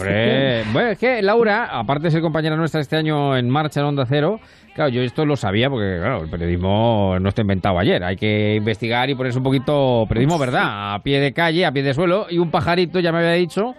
bueno, 0.70 0.90
es 0.90 0.98
que 0.98 1.22
Laura, 1.22 1.64
aparte 1.64 2.04
de 2.04 2.10
ser 2.10 2.20
compañera 2.20 2.56
nuestra 2.56 2.82
este 2.82 2.96
año 2.96 3.38
en 3.38 3.48
marcha 3.48 3.80
en 3.80 3.86
Onda 3.86 4.04
Cero, 4.06 4.38
claro, 4.74 4.90
yo 4.90 5.00
esto 5.00 5.24
lo 5.24 5.34
sabía 5.34 5.70
porque, 5.70 5.96
claro, 5.98 6.24
el 6.24 6.28
periodismo 6.28 7.16
no 7.18 7.30
está 7.30 7.40
inventado 7.40 7.78
ayer. 7.78 8.04
Hay 8.04 8.16
que 8.16 8.56
investigar 8.56 9.08
y 9.08 9.14
ponerse 9.14 9.38
un 9.38 9.44
poquito 9.44 10.04
periodismo, 10.10 10.38
¿verdad? 10.38 10.92
A 10.94 11.02
pie 11.02 11.20
de 11.20 11.32
calle, 11.32 11.64
a 11.64 11.72
pie 11.72 11.82
de 11.82 11.94
suelo. 11.94 12.26
Y 12.28 12.36
un 12.36 12.50
pajarito 12.50 13.00
ya 13.00 13.12
me 13.12 13.20
había 13.20 13.32
dicho 13.32 13.74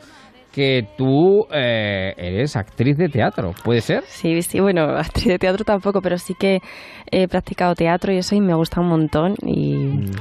que 0.51 0.87
tú 0.97 1.47
eh, 1.51 2.13
eres 2.17 2.55
actriz 2.55 2.97
de 2.97 3.09
teatro, 3.09 3.53
¿puede 3.63 3.81
ser? 3.81 4.03
Sí, 4.07 4.41
sí, 4.41 4.59
bueno, 4.59 4.83
actriz 4.97 5.27
de 5.27 5.39
teatro 5.39 5.63
tampoco, 5.63 6.01
pero 6.01 6.17
sí 6.17 6.33
que 6.37 6.61
he 7.09 7.27
practicado 7.27 7.75
teatro 7.75 8.13
y 8.13 8.17
eso 8.17 8.35
y 8.35 8.41
me 8.41 8.53
gusta 8.53 8.81
un 8.81 8.87
montón 8.87 9.35
y, 9.45 9.75
mm. 9.75 10.11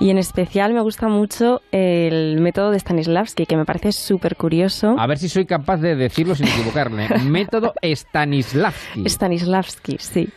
y 0.00 0.10
en 0.10 0.18
especial 0.18 0.72
me 0.72 0.80
gusta 0.80 1.08
mucho 1.08 1.60
el 1.72 2.40
método 2.40 2.70
de 2.70 2.78
Stanislavski, 2.78 3.46
que 3.46 3.56
me 3.56 3.64
parece 3.64 3.92
súper 3.92 4.36
curioso. 4.36 4.96
A 4.98 5.06
ver 5.06 5.18
si 5.18 5.28
soy 5.28 5.46
capaz 5.46 5.78
de 5.78 5.94
decirlo 5.94 6.34
sin 6.34 6.48
equivocarme. 6.48 7.08
método 7.24 7.74
Stanislavski. 7.82 9.08
Stanislavski, 9.08 9.96
sí. 9.98 10.28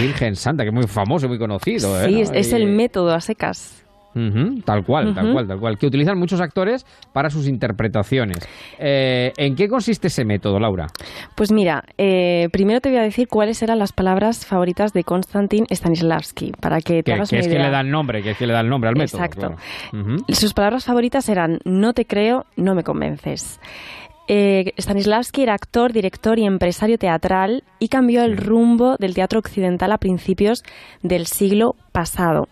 Virgen 0.00 0.34
Santa, 0.34 0.64
que 0.64 0.70
es 0.70 0.74
muy 0.74 0.86
famoso 0.86 1.28
muy 1.28 1.38
conocido. 1.38 2.04
Sí, 2.04 2.20
¿eh? 2.20 2.30
es 2.34 2.52
el 2.52 2.66
método 2.66 3.14
a 3.14 3.20
secas 3.20 3.77
tal 4.64 4.84
cual, 4.84 5.14
tal 5.14 5.32
cual, 5.32 5.46
tal 5.46 5.58
cual. 5.58 5.78
Que 5.78 5.86
utilizan 5.86 6.18
muchos 6.18 6.40
actores 6.40 6.86
para 7.12 7.30
sus 7.30 7.48
interpretaciones. 7.48 8.38
Eh, 8.78 9.32
¿En 9.36 9.54
qué 9.54 9.68
consiste 9.68 10.08
ese 10.08 10.24
método, 10.24 10.58
Laura? 10.58 10.86
Pues 11.34 11.52
mira, 11.52 11.84
eh, 11.96 12.48
primero 12.52 12.80
te 12.80 12.88
voy 12.88 12.98
a 12.98 13.02
decir 13.02 13.28
cuáles 13.28 13.62
eran 13.62 13.78
las 13.78 13.92
palabras 13.92 14.46
favoritas 14.46 14.92
de 14.92 15.04
Konstantin 15.04 15.66
Stanislavski, 15.70 16.52
para 16.60 16.80
que 16.80 17.02
te 17.02 17.12
hagas 17.12 17.30
que 17.30 17.38
es 17.38 17.48
que 17.48 17.58
le 17.58 17.70
dan 17.70 17.90
nombre, 17.90 18.22
que 18.22 18.30
es 18.30 18.38
que 18.38 18.46
le 18.46 18.52
da 18.52 18.60
el 18.60 18.68
nombre 18.68 18.88
al 18.88 18.96
método. 18.96 19.22
Exacto. 19.22 19.56
Sus 20.28 20.54
palabras 20.54 20.84
favoritas 20.84 21.28
eran 21.28 21.58
no 21.64 21.92
te 21.92 22.04
creo, 22.04 22.46
no 22.56 22.74
me 22.74 22.82
convences. 22.82 23.60
Eh, 24.30 24.74
Stanislavski 24.78 25.42
era 25.42 25.54
actor, 25.54 25.92
director 25.92 26.38
y 26.38 26.44
empresario 26.44 26.98
teatral 26.98 27.64
y 27.78 27.88
cambió 27.88 28.22
el 28.22 28.36
rumbo 28.36 28.96
del 28.98 29.14
teatro 29.14 29.38
occidental 29.38 29.90
a 29.90 29.96
principios 29.96 30.64
del 31.02 31.26
siglo 31.26 31.76
pasado. 31.92 32.46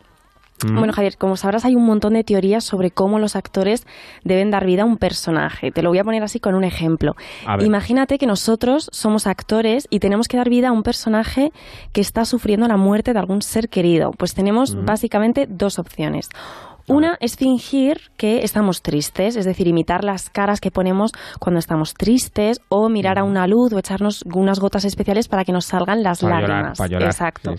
Bueno, 0.64 0.92
Javier, 0.92 1.16
como 1.18 1.36
sabrás, 1.36 1.64
hay 1.64 1.74
un 1.74 1.84
montón 1.84 2.14
de 2.14 2.24
teorías 2.24 2.64
sobre 2.64 2.90
cómo 2.90 3.18
los 3.18 3.36
actores 3.36 3.86
deben 4.24 4.50
dar 4.50 4.64
vida 4.64 4.82
a 4.82 4.84
un 4.86 4.96
personaje. 4.96 5.70
Te 5.70 5.82
lo 5.82 5.90
voy 5.90 5.98
a 5.98 6.04
poner 6.04 6.22
así 6.22 6.40
con 6.40 6.54
un 6.54 6.64
ejemplo. 6.64 7.14
Imagínate 7.60 8.18
que 8.18 8.26
nosotros 8.26 8.88
somos 8.92 9.26
actores 9.26 9.86
y 9.90 10.00
tenemos 10.00 10.28
que 10.28 10.36
dar 10.36 10.48
vida 10.48 10.68
a 10.68 10.72
un 10.72 10.82
personaje 10.82 11.52
que 11.92 12.00
está 12.00 12.24
sufriendo 12.24 12.66
la 12.68 12.76
muerte 12.76 13.12
de 13.12 13.18
algún 13.18 13.42
ser 13.42 13.68
querido. 13.68 14.12
Pues 14.12 14.34
tenemos 14.34 14.76
básicamente 14.84 15.46
dos 15.48 15.78
opciones. 15.78 16.30
Una 16.88 17.16
es 17.20 17.36
fingir 17.36 18.00
que 18.16 18.44
estamos 18.44 18.80
tristes, 18.80 19.34
es 19.34 19.44
decir, 19.44 19.66
imitar 19.66 20.04
las 20.04 20.30
caras 20.30 20.60
que 20.60 20.70
ponemos 20.70 21.10
cuando 21.40 21.58
estamos 21.58 21.94
tristes 21.94 22.60
o 22.68 22.88
mirar 22.88 23.18
a 23.18 23.24
una 23.24 23.48
luz 23.48 23.72
o 23.72 23.78
echarnos 23.78 24.22
unas 24.32 24.60
gotas 24.60 24.84
especiales 24.84 25.26
para 25.26 25.44
que 25.44 25.50
nos 25.50 25.64
salgan 25.64 26.04
las 26.04 26.22
lágrimas. 26.22 26.78
Exacto. 26.80 27.54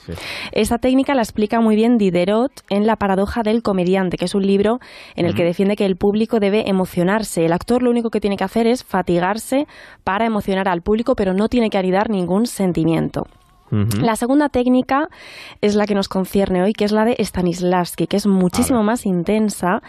Esa 0.53 0.77
técnica 0.77 1.13
la 1.13 1.23
explica 1.23 1.59
muy 1.59 1.75
bien 1.75 1.97
Diderot 1.97 2.51
en 2.69 2.87
La 2.87 2.95
paradoja 2.95 3.43
del 3.43 3.63
comediante, 3.63 4.15
que 4.15 4.25
es 4.25 4.35
un 4.35 4.47
libro 4.47 4.79
en 5.17 5.25
el 5.25 5.35
que 5.35 5.43
defiende 5.43 5.75
que 5.75 5.85
el 5.85 5.97
público 5.97 6.39
debe 6.39 6.69
emocionarse. 6.69 7.45
El 7.45 7.51
actor 7.51 7.83
lo 7.83 7.89
único 7.89 8.09
que 8.09 8.21
tiene 8.21 8.37
que 8.37 8.45
hacer 8.45 8.65
es 8.65 8.85
fatigarse 8.85 9.67
para 10.05 10.25
emocionar 10.25 10.69
al 10.69 10.81
público, 10.81 11.15
pero 11.15 11.33
no 11.33 11.49
tiene 11.49 11.69
que 11.69 11.77
anidar 11.77 12.09
ningún 12.09 12.45
sentimiento. 12.45 13.23
La 13.71 14.15
segunda 14.15 14.49
técnica 14.49 15.09
es 15.61 15.75
la 15.75 15.85
que 15.85 15.95
nos 15.95 16.07
concierne 16.07 16.63
hoy, 16.63 16.73
que 16.73 16.85
es 16.85 16.91
la 16.91 17.05
de 17.05 17.15
Stanislavski, 17.19 18.07
que 18.07 18.17
es 18.17 18.25
muchísimo 18.25 18.83
más 18.83 19.05
intensa. 19.05 19.81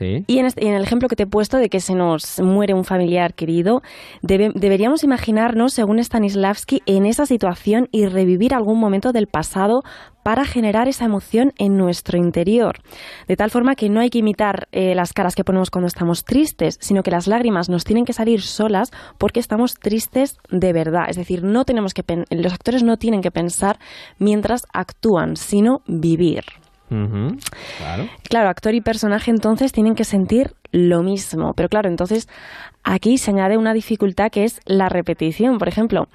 Y 0.00 0.38
en, 0.38 0.46
en, 0.56 0.74
el 0.74 0.82
ejemplo 0.82 1.08
que 1.08 1.16
te 1.16 1.24
he 1.24 1.26
puesto 1.26 1.56
de 1.56 1.68
que 1.68 1.80
se 1.80 1.94
nos 1.94 2.40
muere 2.40 2.74
un 2.74 2.84
familiar 2.84 3.34
querido, 3.34 3.82
deberíamos 4.22 5.02
imaginarnos, 5.02 5.72
según 5.72 6.02
Stanislavski, 6.02 6.82
en 6.86 7.06
esa 7.06 7.26
situación 7.26 7.88
y 7.90 8.06
revivir 8.06 8.54
algún 8.54 8.78
momento 8.78 9.12
del 9.12 9.26
pasado 9.26 9.82
para 10.26 10.44
generar 10.44 10.88
esa 10.88 11.04
emoción 11.04 11.52
en 11.56 11.76
nuestro 11.76 12.18
interior. 12.18 12.80
De 13.28 13.36
tal 13.36 13.52
forma 13.52 13.76
que 13.76 13.88
no 13.88 14.00
hay 14.00 14.10
que 14.10 14.18
imitar 14.18 14.66
eh, 14.72 14.92
las 14.96 15.12
caras 15.12 15.36
que 15.36 15.44
ponemos 15.44 15.70
cuando 15.70 15.86
estamos 15.86 16.24
tristes, 16.24 16.78
sino 16.80 17.04
que 17.04 17.12
las 17.12 17.28
lágrimas 17.28 17.68
nos 17.68 17.84
tienen 17.84 18.04
que 18.04 18.12
salir 18.12 18.42
solas 18.42 18.90
porque 19.18 19.38
estamos 19.38 19.74
tristes 19.74 20.36
de 20.50 20.72
verdad. 20.72 21.04
Es 21.08 21.14
decir, 21.14 21.44
no 21.44 21.64
tenemos 21.64 21.94
que 21.94 22.02
los 22.30 22.52
actores 22.52 22.82
no 22.82 22.96
tienen 22.96 23.22
que 23.22 23.30
pensar 23.30 23.78
mientras 24.18 24.66
actúan, 24.72 25.36
sino 25.36 25.82
vivir. 25.86 26.42
claro. 26.88 28.08
claro, 28.28 28.48
actor 28.48 28.74
y 28.74 28.80
personaje 28.80 29.30
entonces 29.30 29.70
tienen 29.70 29.94
que 29.94 30.02
sentir 30.02 30.56
lo 30.72 31.04
mismo. 31.04 31.54
Pero 31.54 31.68
claro, 31.68 31.88
entonces 31.88 32.28
aquí 32.82 33.18
se 33.18 33.30
añade 33.30 33.58
una 33.58 33.74
dificultad 33.74 34.32
que 34.32 34.42
es 34.42 34.60
la 34.64 34.88
repetición. 34.88 35.58
Por 35.58 35.68
ejemplo, 35.68 36.08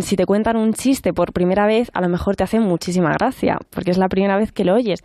si 0.00 0.16
te 0.16 0.26
cuentan 0.26 0.56
un 0.56 0.72
chiste 0.72 1.12
por 1.12 1.32
primera 1.32 1.66
vez, 1.66 1.90
a 1.94 2.00
lo 2.00 2.08
mejor 2.08 2.36
te 2.36 2.44
hace 2.44 2.60
muchísima 2.60 3.12
gracia, 3.12 3.58
porque 3.70 3.90
es 3.90 3.98
la 3.98 4.08
primera 4.08 4.36
vez 4.36 4.52
que 4.52 4.64
lo 4.64 4.74
oyes. 4.74 5.02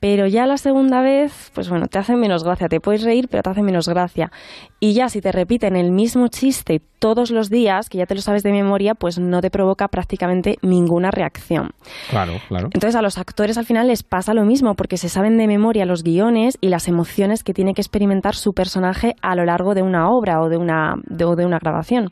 Pero 0.00 0.26
ya 0.26 0.46
la 0.46 0.56
segunda 0.56 1.02
vez, 1.02 1.50
pues 1.54 1.68
bueno, 1.68 1.86
te 1.86 1.98
hace 1.98 2.16
menos 2.16 2.42
gracia. 2.42 2.68
Te 2.68 2.80
puedes 2.80 3.02
reír, 3.02 3.28
pero 3.30 3.42
te 3.42 3.50
hace 3.50 3.62
menos 3.62 3.86
gracia. 3.86 4.32
Y 4.80 4.94
ya 4.94 5.10
si 5.10 5.20
te 5.20 5.30
repiten 5.30 5.76
el 5.76 5.92
mismo 5.92 6.28
chiste 6.28 6.80
todos 6.98 7.30
los 7.30 7.50
días, 7.50 7.90
que 7.90 7.98
ya 7.98 8.06
te 8.06 8.14
lo 8.14 8.22
sabes 8.22 8.42
de 8.42 8.50
memoria, 8.50 8.94
pues 8.94 9.18
no 9.18 9.42
te 9.42 9.50
provoca 9.50 9.88
prácticamente 9.88 10.56
ninguna 10.62 11.10
reacción. 11.10 11.72
Claro, 12.08 12.32
claro. 12.48 12.70
Entonces 12.72 12.96
a 12.96 13.02
los 13.02 13.18
actores 13.18 13.58
al 13.58 13.66
final 13.66 13.88
les 13.88 14.02
pasa 14.02 14.32
lo 14.32 14.46
mismo, 14.46 14.74
porque 14.74 14.96
se 14.96 15.10
saben 15.10 15.36
de 15.36 15.46
memoria 15.46 15.84
los 15.84 16.02
guiones 16.02 16.56
y 16.62 16.70
las 16.70 16.88
emociones 16.88 17.44
que 17.44 17.52
tiene 17.52 17.74
que 17.74 17.82
experimentar 17.82 18.34
su 18.34 18.54
personaje 18.54 19.16
a 19.20 19.36
lo 19.36 19.44
largo 19.44 19.74
de 19.74 19.82
una 19.82 20.08
obra 20.10 20.40
o 20.40 20.48
de 20.48 20.56
una, 20.56 20.94
de, 21.08 21.26
de 21.36 21.44
una 21.44 21.58
grabación. 21.58 22.08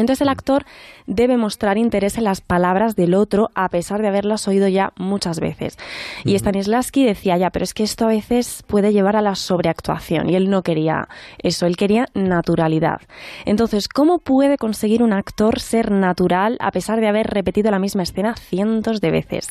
Entonces 0.00 0.22
el 0.22 0.28
actor 0.28 0.64
debe 1.06 1.36
mostrar 1.36 1.78
interés 1.78 2.18
en 2.18 2.24
las 2.24 2.40
palabras 2.40 2.96
del 2.96 3.14
otro 3.14 3.48
a 3.54 3.68
pesar 3.68 4.00
de 4.00 4.08
haberlas 4.08 4.46
oído 4.48 4.68
ya 4.68 4.92
muchas 4.96 5.40
veces. 5.40 5.78
Y 6.24 6.38
Stanislavski 6.38 7.04
decía 7.04 7.36
ya, 7.36 7.50
pero 7.50 7.64
es 7.64 7.74
que 7.74 7.82
esto 7.82 8.04
a 8.04 8.08
veces 8.08 8.62
puede 8.66 8.92
llevar 8.92 9.16
a 9.16 9.22
la 9.22 9.34
sobreactuación 9.34 10.28
y 10.28 10.36
él 10.36 10.50
no 10.50 10.62
quería 10.62 11.08
eso, 11.38 11.66
él 11.66 11.76
quería 11.76 12.06
naturalidad. 12.14 13.00
Entonces, 13.44 13.88
¿cómo 13.88 14.18
puede 14.18 14.56
conseguir 14.56 15.02
un 15.02 15.12
actor 15.12 15.60
ser 15.60 15.90
natural 15.90 16.56
a 16.60 16.70
pesar 16.70 17.00
de 17.00 17.08
haber 17.08 17.26
repetido 17.26 17.70
la 17.70 17.78
misma 17.78 18.02
escena 18.02 18.34
cientos 18.34 19.00
de 19.00 19.10
veces? 19.10 19.48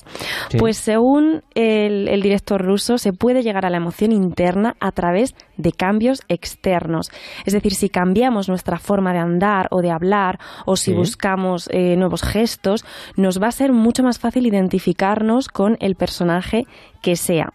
Pues 0.57 0.77
según 0.77 1.43
el, 1.55 2.07
el 2.07 2.21
director 2.21 2.61
ruso, 2.61 2.97
se 2.97 3.13
puede 3.13 3.43
llegar 3.43 3.65
a 3.65 3.69
la 3.69 3.77
emoción 3.77 4.11
interna 4.11 4.75
a 4.79 4.91
través 4.91 5.33
de 5.33 5.46
cambios 5.71 6.21
externos. 6.27 7.11
Es 7.45 7.53
decir, 7.53 7.73
si 7.73 7.89
cambiamos 7.89 8.49
nuestra 8.49 8.79
forma 8.79 9.13
de 9.13 9.19
andar 9.19 9.67
o 9.71 9.81
de 9.81 9.91
hablar, 9.91 10.39
o 10.65 10.75
si 10.75 10.93
buscamos 10.93 11.69
eh, 11.71 11.95
nuevos 11.95 12.23
gestos, 12.23 12.85
nos 13.15 13.41
va 13.41 13.47
a 13.47 13.51
ser 13.51 13.71
mucho 13.71 14.03
más 14.03 14.19
fácil 14.19 14.45
identificarnos 14.45 15.47
con 15.47 15.77
el 15.79 15.95
personaje 15.95 16.65
que 17.01 17.15
sea. 17.15 17.53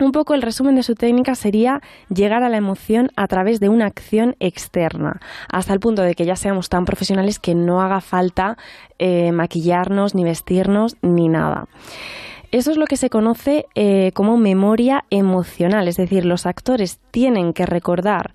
Un 0.00 0.12
poco 0.12 0.34
el 0.34 0.42
resumen 0.42 0.76
de 0.76 0.84
su 0.84 0.94
técnica 0.94 1.34
sería 1.34 1.80
llegar 2.08 2.44
a 2.44 2.48
la 2.48 2.56
emoción 2.56 3.10
a 3.16 3.26
través 3.26 3.58
de 3.58 3.68
una 3.68 3.86
acción 3.86 4.36
externa, 4.38 5.20
hasta 5.50 5.72
el 5.72 5.80
punto 5.80 6.02
de 6.02 6.14
que 6.14 6.24
ya 6.24 6.36
seamos 6.36 6.68
tan 6.68 6.84
profesionales 6.84 7.40
que 7.40 7.56
no 7.56 7.82
haga 7.82 8.00
falta 8.00 8.56
eh, 9.00 9.32
maquillarnos, 9.32 10.14
ni 10.14 10.22
vestirnos, 10.22 10.96
ni 11.02 11.28
nada. 11.28 11.66
Eso 12.50 12.70
es 12.70 12.76
lo 12.76 12.86
que 12.86 12.96
se 12.96 13.10
conoce 13.10 13.66
eh, 13.74 14.12
como 14.14 14.36
memoria 14.36 15.04
emocional, 15.10 15.88
es 15.88 15.96
decir, 15.96 16.24
los 16.24 16.46
actores 16.46 16.98
tienen 17.10 17.52
que 17.52 17.66
recordar 17.66 18.32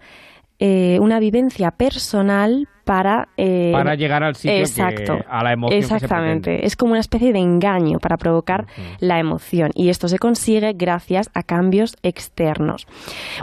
eh, 0.60 0.98
una 1.02 1.20
vivencia 1.20 1.72
personal 1.72 2.68
para... 2.86 3.28
Eh, 3.38 3.72
para 3.74 3.96
llegar 3.96 4.24
al 4.24 4.36
sitio 4.36 4.60
exacto, 4.60 5.18
a 5.28 5.44
la 5.44 5.52
emoción 5.52 5.80
Exactamente. 5.80 6.66
es 6.66 6.76
como 6.76 6.92
una 6.92 7.00
especie 7.00 7.34
de 7.34 7.40
engaño 7.40 8.00
para 8.00 8.18
provocar 8.18 8.68
la 9.00 9.20
emoción. 9.20 9.72
Y 9.74 9.90
esto 9.90 10.08
se 10.08 10.20
consigue 10.20 10.74
gracias 10.74 11.30
a 11.34 11.44
cambios 11.44 11.98
externos. 12.04 12.88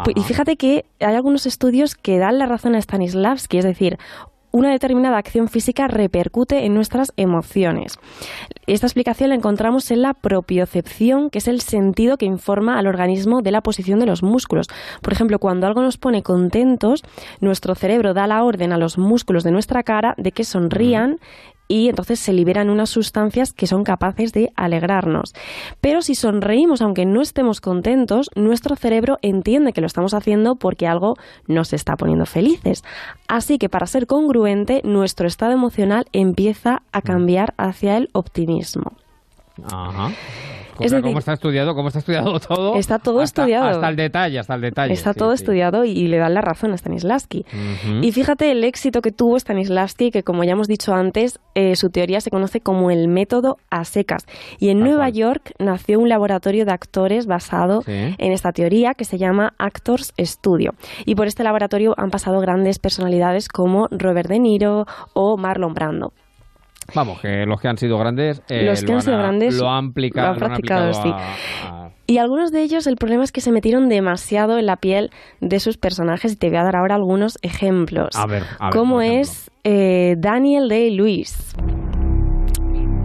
Pues, 0.05 0.17
y 0.17 0.23
fíjate 0.23 0.57
que 0.57 0.85
hay 1.01 1.15
algunos 1.15 1.47
estudios 1.47 1.95
que 1.95 2.19
dan 2.19 2.39
la 2.39 2.47
razón 2.47 2.75
a 2.75 2.81
Stanislavski, 2.81 3.59
es 3.59 3.65
decir, 3.65 3.99
una 4.53 4.71
determinada 4.71 5.19
acción 5.19 5.49
física 5.49 5.89
repercute 5.89 6.65
en 6.65 6.75
nuestras 6.75 7.13
emociones. 7.17 7.99
Esta 8.67 8.87
explicación 8.87 9.31
la 9.31 9.37
encontramos 9.37 9.91
en 9.91 10.03
la 10.03 10.15
propiocepción, 10.15 11.31
que 11.31 11.39
es 11.39 11.49
el 11.49 11.61
sentido 11.61 12.17
que 12.17 12.27
informa 12.27 12.79
al 12.79 12.87
organismo 12.87 13.43
de 13.43 13.51
la 13.51 13.61
posición 13.63 13.99
de 14.01 14.07
los 14.07 14.23
músculos. 14.23 14.69
Por 15.03 15.13
ejemplo, 15.13 15.39
cuando 15.39 15.67
algo 15.67 15.83
nos 15.83 15.99
pone 15.99 16.23
contentos, 16.23 17.03
nuestro 17.41 17.75
cerebro 17.75 18.15
da 18.15 18.27
la 18.27 18.45
orden 18.45 18.73
a 18.73 18.79
los 18.79 18.99
músculos 18.99 19.45
de 19.45 19.51
nuestra 19.51 19.83
cara 19.83 20.15
de 20.17 20.33
que 20.33 20.45
sonrían 20.45 21.19
y 21.71 21.89
entonces 21.89 22.19
se 22.19 22.33
liberan 22.33 22.69
unas 22.69 22.91
sustancias 22.91 23.53
que 23.53 23.69
son 23.69 23.85
capaces 23.85 24.33
de 24.33 24.53
alegrarnos. 24.57 25.35
Pero 25.81 26.03
si 26.03 26.17
sonreímos 26.17 26.83
aunque 26.83 27.07
no 27.07 27.23
estemos 27.23 27.61
contentos, 27.61 28.29
nuestro 28.35 28.75
cerebro 28.75 29.19
entiende 29.23 29.73
que 29.73 29.81
lo 29.81 29.87
estamos 29.87 30.13
haciendo 30.13 30.57
porque 30.57 30.89
algo 30.89 31.15
nos 31.47 31.73
está 31.73 31.97
poniendo 31.97 32.27
felices. 32.27 32.83
Así 33.29 33.57
que 33.57 33.69
para 33.69 33.87
ser 33.87 34.09
congruente, 34.09 34.81
nuestro 34.83 35.29
estado 35.29 35.53
emocional 35.53 36.07
empieza 36.13 36.83
a 36.91 37.03
cambiar 37.03 37.55
hacia 37.57 37.97
el 37.97 38.09
optimismo. 38.15 38.93
Ajá. 39.71 40.11
¿Cómo, 41.03 41.19
está 41.19 41.33
estudiado? 41.33 41.75
¿Cómo 41.75 41.89
está 41.89 42.01
estudiado 42.01 42.41
todo? 42.49 42.77
Está 42.77 42.99
todo 42.99 43.23
estudiado. 43.23 43.69
Hasta 43.69 43.89
el 43.89 43.97
detalle, 43.97 44.39
hasta 44.39 44.55
el 44.55 44.61
detalle. 44.61 44.93
Está 44.93 45.15
todo 45.15 45.33
estudiado 45.33 45.85
y, 45.85 46.09
le 46.09 46.19
dan 46.19 46.35
la 46.35 46.41
razón 46.41 46.73
a 46.73 46.77
Stanislavski. 46.77 47.45
Y 48.03 48.13
fíjate 48.13 48.51
el 48.51 48.65
éxito 48.65 49.03
que 49.03 49.13
tuvo 49.13 49.39
Stanislavski, 49.39 50.11
que 50.11 50.23
como 50.23 50.45
ya 50.45 50.53
hemos 50.53 50.69
dicho 50.69 50.95
antes, 50.95 51.39
eh, 51.55 51.77
su 51.77 51.91
teoría 51.91 52.21
se 52.21 52.31
conoce 52.31 52.61
como 52.61 52.91
el 52.91 53.09
método 53.09 53.59
a 53.71 53.85
secas. 53.85 54.27
Y 54.59 54.71
en 54.71 54.81
Nueva 54.81 55.09
York 55.09 55.53
nació 55.59 56.01
un 56.01 56.09
laboratorio 56.09 56.65
de 56.65 56.73
actores 56.73 57.27
basado 57.27 57.83
en 57.87 58.33
esta 58.33 58.53
teoría 58.53 58.95
que 58.95 59.05
se 59.05 59.19
llama 59.19 59.55
Actors 59.59 60.13
Studio. 60.19 60.75
Y 61.05 61.15
por 61.15 61.27
este 61.27 61.45
laboratorio 61.45 61.95
han 61.97 62.11
pasado 62.11 62.41
grandes 62.41 62.79
personalidades 62.79 63.49
como 63.49 63.89
Robert 63.91 64.29
De 64.29 64.39
Niro 64.39 64.87
o 65.13 65.37
Marlon 65.37 65.75
Brando. 65.75 66.13
Vamos, 66.95 67.21
que 67.21 67.47
los 67.47 67.61
que 67.61 67.69
han 67.69 67.77
sido 67.77 67.99
grandes, 67.99 68.43
eh, 68.49 68.65
los 68.65 68.83
que 68.83 68.93
han 68.93 69.03
sido 69.03 69.19
grandes 69.19 69.59
lo 69.59 69.71
han, 69.71 69.89
aplicado, 69.89 70.37
practicado, 70.37 70.93
sí. 70.95 71.13
Y 72.07 72.19
algunos 72.19 72.51
de 72.51 72.63
ellos, 72.63 72.89
el 72.89 72.97
problema 72.97 73.23
es 73.23 73.31
que 73.31 73.41
se 73.41 73.53
metieron 73.53 73.89
demasiado 73.89 74.59
en 74.59 74.67
la 74.67 74.77
piel 74.77 75.11
de 75.41 75.61
sus 75.61 75.77
personajes 75.77 76.33
y 76.33 76.37
te 76.37 76.49
voy 76.49 76.57
a 76.57 76.65
dar 76.65 76.75
ahora 76.75 76.97
algunos 76.97 77.39
ejemplos. 77.43 78.17
A 78.17 78.27
ver, 78.27 78.43
a 78.59 78.67
ver 78.67 78.75
Como 78.77 79.01
es 79.01 79.49
eh, 79.63 80.17
Daniel 80.19 80.69
Day-Lewis. 80.69 81.55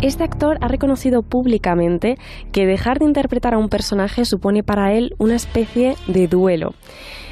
Este 0.02 0.24
actor 0.24 0.58
ha 0.62 0.68
reconocido 0.68 1.22
públicamente 1.22 2.18
que 2.52 2.66
dejar 2.66 3.00
de 3.00 3.06
interpretar 3.06 3.54
a 3.54 3.58
un 3.58 3.70
personaje 3.70 4.26
supone 4.26 4.64
para 4.64 4.94
él 4.94 5.14
una 5.20 5.36
especie 5.36 5.96
de 6.08 6.28
duelo. 6.28 6.74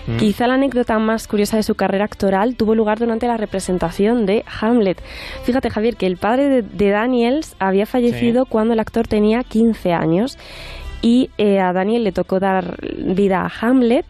Mm. 0.07 0.17
Quizá 0.17 0.47
la 0.47 0.55
anécdota 0.55 0.97
más 0.99 1.27
curiosa 1.27 1.57
de 1.57 1.63
su 1.63 1.75
carrera 1.75 2.05
actoral 2.05 2.55
tuvo 2.55 2.75
lugar 2.75 2.99
durante 2.99 3.27
la 3.27 3.37
representación 3.37 4.25
de 4.25 4.43
Hamlet. 4.61 5.01
Fíjate, 5.43 5.69
Javier, 5.69 5.95
que 5.95 6.07
el 6.07 6.17
padre 6.17 6.61
de, 6.61 6.89
Daniels 6.89 7.55
había 7.59 7.85
fallecido 7.85 8.45
cuando 8.45 8.73
el 8.73 8.79
actor 8.79 9.07
tenía 9.07 9.43
15 9.43 9.93
años 9.93 10.37
y 11.01 11.29
eh, 11.37 11.59
a 11.59 11.73
Daniel 11.73 12.03
le 12.03 12.11
tocó 12.11 12.39
dar 12.39 12.77
vida 12.97 13.41
a 13.41 13.51
Hamlet 13.61 14.05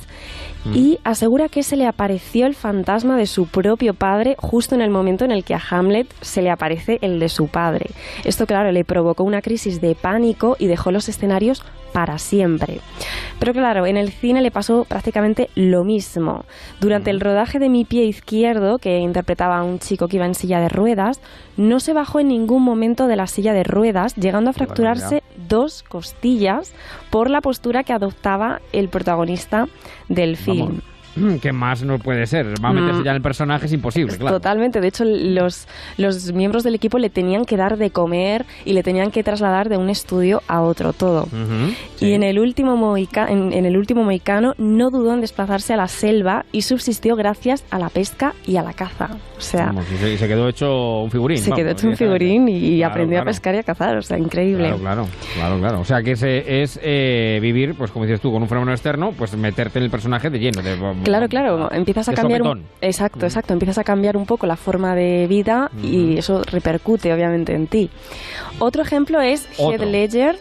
mm. 0.66 0.76
y 0.76 1.00
asegura 1.04 1.50
que 1.50 1.64
se 1.64 1.76
le 1.76 1.88
apareció 1.88 2.46
el 2.46 2.54
fantasma 2.54 3.18
de 3.18 3.26
su 3.26 3.48
propio 3.48 3.94
padre 3.94 4.36
justo 4.38 4.76
en 4.76 4.82
el 4.82 4.92
momento 4.92 5.26
en 5.26 5.32
el 5.32 5.44
que 5.44 5.56
a 5.56 5.62
Hamlet 5.70 6.08
se 6.22 6.42
le 6.42 6.52
aparece 6.52 7.00
el 7.02 7.20
de 7.20 7.30
su 7.30 7.48
padre. 7.48 7.88
Esto, 8.24 8.46
claro, 8.46 8.72
le 8.72 8.86
provocó 8.86 9.24
una 9.24 9.42
crisis 9.42 9.82
de 9.82 9.96
pánico 9.96 10.56
y 10.60 10.68
dejó 10.68 10.92
los 10.92 11.10
escenarios 11.10 11.64
para 11.94 12.18
siempre. 12.18 12.82
Pero 13.40 13.54
claro, 13.54 13.86
en 13.86 13.98
el 13.98 14.12
cine 14.12 14.42
le 14.42 14.52
pasó 14.52 14.86
prácticamente 14.86 15.50
lo 15.56 15.84
mismo. 15.84 16.46
Durante 16.82 17.12
el 17.12 17.20
rodaje 17.20 17.60
de 17.60 17.70
Mi 17.70 17.86
pie 17.86 18.06
izquierdo, 18.06 18.80
que 18.80 19.00
interpretaba 19.00 19.60
a 19.60 19.64
un 19.64 19.80
chico 19.80 20.08
que 20.08 20.18
iba 20.18 20.26
en 20.26 20.36
silla 20.36 20.60
de 20.60 20.70
ruedas, 20.70 21.22
no 21.56 21.80
se 21.80 21.94
bajó 21.94 22.20
en 22.20 22.30
ningún 22.30 22.64
momento 22.64 23.08
de 23.08 23.16
la 23.16 23.28
silla 23.28 23.54
de 23.54 23.64
ruedas, 23.64 24.16
llegando 24.16 24.50
a 24.50 24.54
fracturarse 24.54 25.24
dos 25.48 25.84
costillas 25.84 26.74
por 27.10 27.30
la 27.30 27.42
postura 27.42 27.84
que 27.84 27.94
adoptaba 27.94 28.62
el 28.72 28.90
protagonista 28.90 29.68
del 30.10 30.36
film. 30.38 30.82
¿Qué 31.42 31.52
más 31.52 31.84
no 31.84 32.00
puede 32.00 32.26
ser? 32.26 32.54
Va 32.64 32.70
a 32.70 32.74
meterse 32.74 33.02
mm. 33.02 33.04
ya 33.04 33.12
en 33.12 33.18
el 33.18 33.22
personaje 33.22 33.66
es 33.66 33.74
imposible, 33.74 34.18
claro. 34.18 34.38
Totalmente. 34.38 34.82
De 34.82 34.88
hecho, 34.88 35.04
los, 35.06 35.68
los 35.98 36.34
miembros 36.34 36.64
del 36.64 36.76
equipo 36.76 36.98
le 36.98 37.10
tenían 37.10 37.46
que 37.46 37.58
dar 37.58 37.78
de 37.78 37.92
comer 37.92 38.46
y 38.66 38.74
le 38.74 38.84
tenían 38.84 39.12
que 39.12 39.24
trasladar 39.24 39.70
de 39.70 39.78
un 39.78 39.90
estudio 39.90 40.42
a 40.48 40.62
otro 40.62 40.94
todo. 40.94 41.28
Y 42.00 42.14
en 42.14 42.24
el, 42.24 42.40
último 42.40 42.98
en, 42.98 43.66
el 43.66 43.78
último 43.78 44.04
mohicano 44.04 44.54
no 44.58 44.90
dudó 44.90 45.14
en 45.14 45.22
desplazarse 45.22 45.74
a 45.74 45.78
la 45.78 45.88
selva 45.88 46.46
y 46.52 46.64
subsistió 46.64 47.16
gracias 47.16 47.64
a 47.70 47.80
la 47.80 47.90
pesca 47.90 48.34
y 48.46 48.58
a 48.58 48.64
la 48.64 48.74
caza. 48.74 49.10
O 49.38 49.42
sea, 49.42 49.74
y, 49.92 50.18
se, 50.18 50.28
quedó 50.28 50.48
hecho 50.48 51.02
un 51.02 51.12
figurín. 51.12 51.38
Se 51.38 51.52
quedó 51.52 51.72
hecho 51.72 51.88
un 51.88 51.98
figurín 51.98 52.48
y, 52.48 52.82
aprendió 52.84 53.22
a 53.22 53.26
pescar 53.26 53.56
y 53.56 53.58
a 53.60 53.64
cazar. 53.64 53.98
O 53.98 54.02
sea, 54.02 54.18
increíble. 54.18 54.74
Claro, 54.80 55.08
claro, 55.36 55.60
claro. 55.60 55.80
O 55.82 55.86
sea, 55.86 56.02
que 56.02 56.12
ese 56.12 56.62
es 56.62 56.80
eh, 56.82 57.40
vivir, 57.42 57.76
pues 57.76 57.92
como 57.92 58.06
dices 58.06 58.22
tú, 58.22 58.32
con 58.32 58.42
un 58.42 58.48
fenómeno 58.48 58.72
externo, 58.72 59.14
pues 59.18 59.36
meterte 59.36 59.80
en 59.80 59.86
el 59.86 59.92
personaje 59.92 60.30
de 60.30 60.40
lleno. 60.40 60.62
De, 60.62 61.03
claro, 61.04 61.28
claro. 61.30 61.72
Empiezas 61.72 62.10
a 62.10 62.14
cambiar. 62.14 62.42
exacto, 62.82 63.26
exacto. 63.26 63.54
Empiezas 63.54 63.78
a 63.78 63.84
cambiar 63.84 64.18
un 64.18 64.26
poco 64.26 64.46
la 64.46 64.56
forma 64.56 64.96
de 64.96 65.28
vida 65.28 65.72
y 65.82 66.18
eso 66.18 66.42
repercute, 66.44 67.14
obviamente, 67.14 67.54
en 67.54 67.68
ti. 67.68 67.90
Otro 68.60 68.82
ejemplo 68.82 69.22
es 69.22 69.48
Heath 69.58 69.82
Ledger 69.82 70.38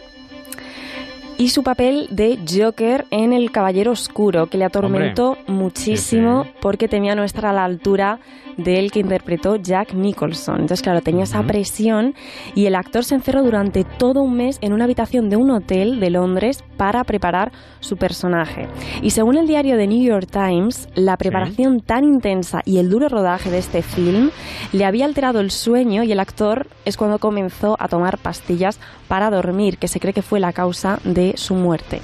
y 1.37 1.49
su 1.49 1.63
papel 1.63 2.07
de 2.09 2.39
Joker 2.47 3.05
en 3.11 3.33
El 3.33 3.51
Caballero 3.51 3.91
Oscuro, 3.91 4.47
que 4.47 4.57
le 4.57 4.65
atormentó 4.65 5.37
muchísimo 5.47 6.45
porque 6.61 6.87
temía 6.87 7.15
no 7.15 7.23
estar 7.23 7.45
a 7.45 7.53
la 7.53 7.63
altura 7.63 8.19
del 8.57 8.91
que 8.91 8.99
interpretó 8.99 9.55
Jack 9.55 9.93
Nicholson. 9.93 10.55
Entonces, 10.61 10.81
claro, 10.81 11.01
tenía 11.01 11.23
esa 11.23 11.43
presión 11.43 12.13
y 12.55 12.65
el 12.65 12.75
actor 12.75 13.03
se 13.03 13.15
encerró 13.15 13.43
durante 13.43 13.83
todo 13.83 14.21
un 14.21 14.35
mes 14.35 14.57
en 14.61 14.73
una 14.73 14.85
habitación 14.85 15.29
de 15.29 15.37
un 15.37 15.51
hotel 15.51 15.99
de 15.99 16.09
Londres 16.09 16.63
para 16.77 17.03
preparar 17.03 17.51
su 17.79 17.97
personaje. 17.97 18.67
Y 19.01 19.11
según 19.11 19.37
el 19.37 19.47
diario 19.47 19.77
The 19.77 19.87
New 19.87 20.03
York 20.03 20.27
Times, 20.29 20.87
la 20.95 21.17
preparación 21.17 21.81
tan 21.81 22.03
intensa 22.03 22.61
y 22.65 22.77
el 22.77 22.89
duro 22.89 23.09
rodaje 23.09 23.49
de 23.49 23.57
este 23.57 23.81
film 23.81 24.31
le 24.71 24.85
había 24.85 25.05
alterado 25.05 25.39
el 25.39 25.51
sueño 25.51 26.03
y 26.03 26.11
el 26.11 26.19
actor 26.19 26.67
es 26.85 26.97
cuando 26.97 27.19
comenzó 27.19 27.75
a 27.79 27.87
tomar 27.87 28.17
pastillas 28.17 28.79
para 29.13 29.29
dormir, 29.29 29.77
que 29.77 29.87
se 29.87 29.99
cree 29.99 30.11
que 30.11 30.23
fue 30.23 30.39
la 30.39 30.53
causa 30.53 30.97
de 31.03 31.33
su 31.37 31.53
muerte. 31.53 32.01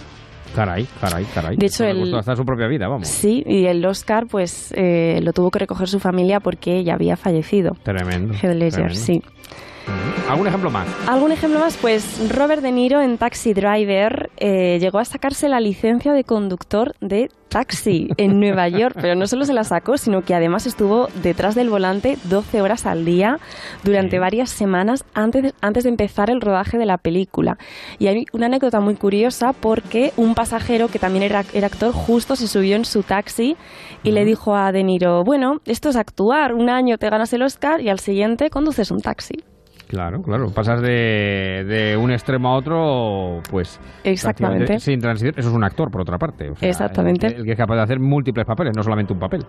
Caray, 0.53 0.87
caray, 1.01 1.25
caray. 1.33 1.57
De 1.57 1.65
hecho, 1.65 1.83
el, 1.83 2.13
hasta 2.13 2.35
su 2.35 2.45
propia 2.45 2.67
vida, 2.67 2.87
vamos. 2.87 3.07
Sí, 3.07 3.43
y 3.47 3.65
el 3.65 3.83
Oscar, 3.83 4.27
pues, 4.27 4.71
eh, 4.77 5.19
lo 5.23 5.33
tuvo 5.33 5.49
que 5.49 5.57
recoger 5.57 5.87
su 5.87 5.99
familia 5.99 6.39
porque 6.39 6.83
ya 6.83 6.93
había 6.93 7.17
fallecido. 7.17 7.75
Tremendo. 7.81 8.35
Heath 8.35 8.91
sí. 8.91 9.23
¿Algún 10.29 10.45
ejemplo 10.45 10.69
más? 10.69 10.87
¿Algún 11.07 11.31
ejemplo 11.31 11.59
más? 11.59 11.75
Pues 11.77 12.29
Robert 12.29 12.61
De 12.61 12.71
Niro 12.71 13.01
en 13.01 13.17
Taxi 13.17 13.53
Driver 13.53 14.29
eh, 14.37 14.77
llegó 14.79 14.99
a 14.99 15.05
sacarse 15.05 15.49
la 15.49 15.59
licencia 15.59 16.13
de 16.13 16.23
conductor 16.23 16.93
de 17.01 17.29
taxi 17.49 18.09
en 18.17 18.39
Nueva 18.39 18.67
York, 18.67 18.95
pero 19.01 19.15
no 19.15 19.25
solo 19.25 19.45
se 19.45 19.53
la 19.53 19.63
sacó, 19.63 19.97
sino 19.97 20.21
que 20.21 20.35
además 20.35 20.67
estuvo 20.67 21.07
detrás 21.23 21.55
del 21.55 21.71
volante 21.71 22.19
12 22.25 22.61
horas 22.61 22.85
al 22.85 23.05
día 23.05 23.39
durante 23.83 24.19
varias 24.19 24.51
semanas 24.51 25.03
antes 25.15 25.41
de, 25.41 25.53
antes 25.61 25.83
de 25.85 25.89
empezar 25.89 26.29
el 26.29 26.41
rodaje 26.41 26.77
de 26.77 26.85
la 26.85 26.99
película. 26.99 27.57
Y 27.97 28.05
hay 28.05 28.25
una 28.31 28.45
anécdota 28.45 28.79
muy 28.81 28.95
curiosa 28.95 29.53
porque 29.53 30.13
un 30.15 30.35
pasajero 30.35 30.89
que 30.89 30.99
también 30.99 31.23
era, 31.23 31.43
era 31.53 31.65
actor 31.65 31.91
justo 31.91 32.35
se 32.35 32.47
subió 32.47 32.75
en 32.75 32.85
su 32.85 33.01
taxi 33.01 33.57
y 34.03 34.11
le 34.11 34.25
dijo 34.25 34.55
a 34.55 34.71
De 34.71 34.83
Niro, 34.83 35.23
bueno, 35.23 35.59
esto 35.65 35.89
es 35.89 35.95
actuar, 35.95 36.53
un 36.53 36.69
año 36.69 36.99
te 36.99 37.09
ganas 37.09 37.33
el 37.33 37.41
Oscar 37.41 37.81
y 37.81 37.89
al 37.89 37.99
siguiente 37.99 38.51
conduces 38.51 38.91
un 38.91 39.01
taxi. 39.01 39.43
Claro, 39.89 40.21
claro. 40.21 40.51
Pasas 40.51 40.83
de, 40.83 41.65
de, 41.67 41.97
un 41.97 42.11
extremo 42.11 42.49
a 42.49 42.57
otro, 42.57 43.41
pues. 43.49 43.79
Exactamente. 44.03 44.79
Sin 44.79 44.99
transición. 44.99 45.33
Eso 45.35 45.49
es 45.49 45.55
un 45.55 45.63
actor, 45.63 45.89
por 45.89 46.01
otra 46.01 46.19
parte. 46.19 46.51
Exactamente. 46.61 47.25
El, 47.25 47.43
que 47.43 47.53
es 47.53 47.57
capaz 47.57 47.73
de 47.73 47.81
hacer 47.81 47.99
múltiples 47.99 48.45
papeles, 48.45 48.75
no 48.77 48.83
solamente 48.83 49.13
un 49.13 49.19
papel. 49.19 49.43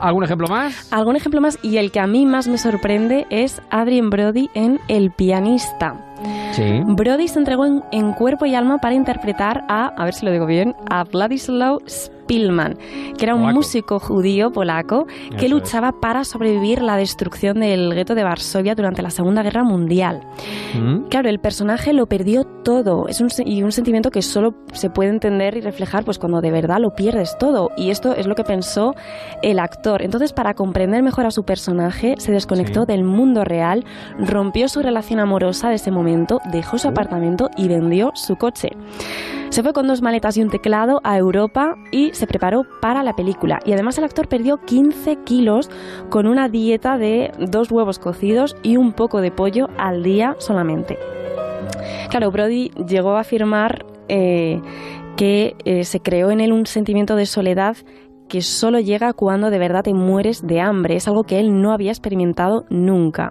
¿Algún 0.00 0.24
ejemplo 0.24 0.48
más? 0.48 0.90
Algún 0.90 1.16
ejemplo 1.16 1.42
más. 1.42 1.58
Y 1.62 1.76
el 1.76 1.92
que 1.92 2.00
a 2.00 2.06
mí 2.06 2.24
más 2.24 2.48
me 2.48 2.56
sorprende 2.56 3.26
es 3.28 3.60
Adrien 3.70 4.08
Brody 4.08 4.48
en 4.54 4.80
El 4.88 5.10
pianista. 5.10 6.11
Sí. 6.52 6.80
Brody 6.84 7.28
se 7.28 7.38
entregó 7.38 7.66
en, 7.66 7.82
en, 7.92 8.12
cuerpo 8.12 8.46
y 8.46 8.54
alma 8.54 8.78
para 8.78 8.94
interpretar 8.94 9.64
a, 9.68 9.86
a 9.88 10.04
ver 10.04 10.14
si 10.14 10.26
lo 10.26 10.32
digo 10.32 10.46
bien, 10.46 10.74
a 10.90 11.04
Vladislav 11.04 11.78
Pillman, 12.26 12.78
que 13.18 13.24
era 13.24 13.34
un 13.34 13.52
músico 13.52 13.98
judío 13.98 14.52
polaco 14.52 15.06
que 15.38 15.48
luchaba 15.48 15.92
para 15.92 16.24
sobrevivir 16.24 16.82
la 16.82 16.96
destrucción 16.96 17.60
del 17.60 17.94
gueto 17.94 18.14
de 18.14 18.22
Varsovia 18.22 18.74
durante 18.74 19.02
la 19.02 19.10
Segunda 19.10 19.42
Guerra 19.42 19.64
Mundial. 19.64 20.22
Mm. 20.74 21.08
Claro, 21.08 21.28
el 21.28 21.40
personaje 21.40 21.92
lo 21.92 22.06
perdió 22.06 22.44
todo 22.62 23.08
es 23.08 23.20
un, 23.20 23.28
y 23.44 23.62
un 23.62 23.72
sentimiento 23.72 24.10
que 24.10 24.22
solo 24.22 24.54
se 24.72 24.90
puede 24.90 25.10
entender 25.10 25.56
y 25.56 25.60
reflejar 25.60 26.04
pues 26.04 26.18
cuando 26.18 26.40
de 26.40 26.50
verdad 26.50 26.78
lo 26.80 26.94
pierdes 26.94 27.36
todo. 27.38 27.70
Y 27.76 27.90
esto 27.90 28.14
es 28.14 28.26
lo 28.26 28.34
que 28.34 28.44
pensó 28.44 28.94
el 29.42 29.58
actor. 29.58 30.02
Entonces, 30.02 30.32
para 30.32 30.54
comprender 30.54 31.02
mejor 31.02 31.26
a 31.26 31.30
su 31.30 31.44
personaje, 31.44 32.14
se 32.18 32.32
desconectó 32.32 32.86
del 32.86 33.04
mundo 33.04 33.44
real, 33.44 33.84
rompió 34.18 34.68
su 34.68 34.82
relación 34.82 35.20
amorosa 35.20 35.68
de 35.68 35.76
ese 35.76 35.90
momento, 35.90 36.11
dejó 36.50 36.78
su 36.78 36.88
apartamento 36.88 37.50
y 37.56 37.68
vendió 37.68 38.12
su 38.14 38.36
coche. 38.36 38.70
Se 39.50 39.62
fue 39.62 39.74
con 39.74 39.86
dos 39.86 40.00
maletas 40.00 40.36
y 40.36 40.42
un 40.42 40.48
teclado 40.48 41.00
a 41.04 41.18
Europa 41.18 41.76
y 41.90 42.14
se 42.14 42.26
preparó 42.26 42.64
para 42.80 43.02
la 43.02 43.14
película. 43.14 43.60
Y 43.66 43.72
además 43.72 43.98
el 43.98 44.04
actor 44.04 44.26
perdió 44.26 44.56
15 44.56 45.16
kilos 45.24 45.70
con 46.08 46.26
una 46.26 46.48
dieta 46.48 46.96
de 46.96 47.32
dos 47.38 47.70
huevos 47.70 47.98
cocidos 47.98 48.56
y 48.62 48.78
un 48.78 48.94
poco 48.94 49.20
de 49.20 49.30
pollo 49.30 49.68
al 49.76 50.02
día 50.02 50.36
solamente. 50.38 50.98
Claro, 52.08 52.30
Brody 52.30 52.70
llegó 52.88 53.16
a 53.16 53.20
afirmar 53.20 53.84
eh, 54.08 54.60
que 55.16 55.54
eh, 55.64 55.84
se 55.84 56.00
creó 56.00 56.30
en 56.30 56.40
él 56.40 56.52
un 56.52 56.64
sentimiento 56.66 57.14
de 57.16 57.26
soledad 57.26 57.76
que 58.28 58.40
solo 58.40 58.80
llega 58.80 59.12
cuando 59.12 59.50
de 59.50 59.58
verdad 59.58 59.82
te 59.82 59.92
mueres 59.92 60.46
de 60.46 60.60
hambre. 60.60 60.96
Es 60.96 61.06
algo 61.06 61.24
que 61.24 61.38
él 61.38 61.60
no 61.60 61.72
había 61.72 61.90
experimentado 61.90 62.64
nunca. 62.70 63.30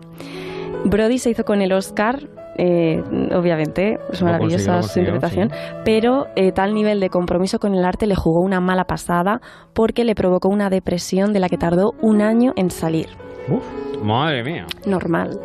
Brody 0.86 1.18
se 1.18 1.32
hizo 1.32 1.44
con 1.46 1.62
el 1.62 1.74
Oscar 1.74 2.30
eh, 2.58 3.02
obviamente, 3.34 3.98
es 4.12 4.22
maravillosa 4.22 4.82
su 4.84 5.00
interpretación, 5.00 5.52
pero 5.86 6.28
eh, 6.36 6.52
tal 6.52 6.74
nivel 6.74 7.00
de 7.00 7.10
compromiso 7.10 7.60
con 7.60 7.74
el 7.74 7.86
arte 7.86 8.08
le 8.08 8.16
jugó 8.16 8.42
una 8.42 8.60
mala 8.60 8.86
pasada 8.86 9.42
porque 9.74 10.04
le 10.04 10.16
provocó 10.16 10.50
una 10.50 10.70
depresión 10.70 11.34
de 11.34 11.40
la 11.40 11.50
que 11.50 11.58
tardó 11.58 11.94
un 12.02 12.22
año 12.22 12.54
en 12.56 12.70
salir. 12.70 13.08
Uf, 13.48 13.64
madre 14.04 14.44
mía. 14.44 14.66
Normal. 14.86 15.40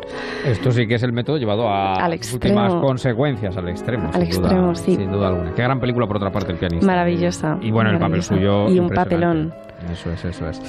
Esto 0.45 0.71
sí 0.71 0.87
que 0.87 0.95
es 0.95 1.03
el 1.03 1.13
método 1.13 1.37
llevado 1.37 1.67
a 1.67 2.07
últimas 2.33 2.75
consecuencias, 2.75 3.57
al 3.57 3.69
extremo. 3.69 4.09
Al 4.13 4.23
extremo, 4.23 4.75
sí. 4.75 4.95
Sin 4.95 5.11
duda 5.11 5.29
alguna. 5.29 5.53
Qué 5.53 5.63
gran 5.63 5.79
película, 5.79 6.07
por 6.07 6.17
otra 6.17 6.31
parte, 6.31 6.51
el 6.51 6.57
pianista. 6.57 6.85
Maravillosa. 6.85 7.57
Y 7.61 7.71
bueno, 7.71 7.89
el 7.91 7.99
papel 7.99 8.21
suyo. 8.21 8.69
Y 8.69 8.79
un 8.79 8.89
papelón. 8.89 9.53
Eso 9.91 10.11
es, 10.11 10.25
eso 10.25 10.49
es. 10.49 10.61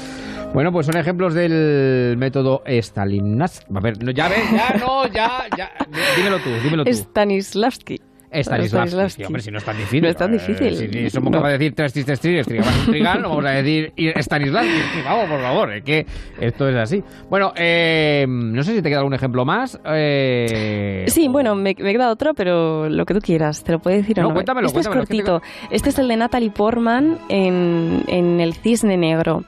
Bueno, 0.55 0.73
pues 0.73 0.87
son 0.87 0.97
ejemplos 0.97 1.35
del 1.35 2.17
método 2.17 2.63
Stalinast. 2.67 3.65
A 3.75 3.81
ver, 3.81 3.99
ya 4.15 4.29
ves, 4.29 4.51
ya 4.51 4.79
no, 4.79 5.07
ya, 5.09 5.47
ya. 5.57 5.71
Dímelo 6.17 6.39
tú, 6.39 6.51
dímelo 6.63 6.85
tú. 6.85 6.91
Stanislavski. 6.91 8.01
Stanislavski. 8.33 9.25
Hombre, 9.25 9.43
si 9.43 9.51
no 9.51 9.59
es 9.59 9.65
tan 9.65 9.77
difícil. 9.77 10.03
No 10.03 10.09
es 10.09 10.17
tan 10.17 10.33
difícil. 10.33 10.77
si, 10.77 11.11
somos 11.11 11.33
capaces 11.33 11.59
de 11.59 11.65
decir 11.65 11.75
tres 11.75 11.93
tristes 11.93 12.21
tristes, 12.21 12.47
trigal, 12.87 13.23
no 13.23 13.31
vamos 13.31 13.45
a 13.47 13.51
decir 13.51 13.93
Stanislavski. 13.97 15.03
Vamos, 15.05 15.31
por 15.31 15.41
favor, 15.41 15.73
es 15.73 15.83
que 15.83 16.07
esto 16.41 16.69
es 16.69 16.77
así. 16.77 17.03
Bueno, 17.29 17.53
eh, 17.57 18.27
no 18.29 18.63
sé 18.63 18.75
si 18.75 18.83
te 18.83 18.89
queda 18.89 18.99
algún 18.99 19.15
ejemplo 19.15 19.45
más. 19.45 19.79
Eh... 19.87 21.05
Sí, 21.09 21.29
bueno, 21.29 21.55
me, 21.55 21.75
me, 21.79 21.93
queda 21.93 22.11
otro, 22.11 22.35
pero 22.35 22.89
lo 22.89 23.05
que 23.07 23.15
tú 23.15 23.21
quieras, 23.21 23.65
te 23.65 23.73
lo 23.73 23.79
puedo 23.79 23.97
decir. 23.97 24.19
No, 24.19 24.33
cuéntamelo, 24.33 24.67
este 24.67 24.77
cuéntamelo, 24.77 25.03
es 25.03 25.09
cortito. 25.09 25.43
Este 25.71 25.91
es 25.91 25.99
el 25.99 26.09
de 26.09 26.17
Natalie 26.17 26.51
Portman 26.51 27.19
en, 27.29 28.05
en 28.09 28.41
El 28.41 28.55
Cisne 28.55 28.97
Negro. 28.97 29.45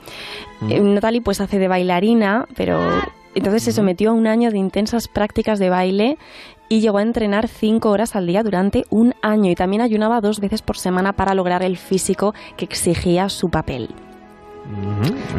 Mm. 0.61 0.95
Natalie 0.95 1.21
pues 1.21 1.41
hace 1.41 1.59
de 1.59 1.69
bailarina, 1.69 2.47
pero 2.57 2.81
entonces 3.35 3.63
se 3.63 3.73
sometió 3.73 4.11
a 4.11 4.13
un 4.13 4.27
año 4.27 4.51
de 4.51 4.59
intensas 4.59 5.09
prácticas 5.09 5.59
de 5.59 5.71
baile 5.71 6.19
y 6.71 6.81
llegó 6.81 6.99
a 6.99 7.03
entrenar 7.03 7.49
cinco 7.49 7.91
horas 7.91 8.15
al 8.15 8.29
día 8.29 8.45
durante 8.45 8.85
un 8.91 9.13
año 9.23 9.51
y 9.51 9.57
también 9.57 9.83
ayunaba 9.83 10.21
dos 10.21 10.39
veces 10.39 10.63
por 10.63 10.79
semana 10.79 11.13
para 11.13 11.35
lograr 11.35 11.65
el 11.65 11.77
físico 11.77 12.33
que 12.57 12.65
exigía 12.65 13.29
su 13.29 13.51
papel. 13.51 13.91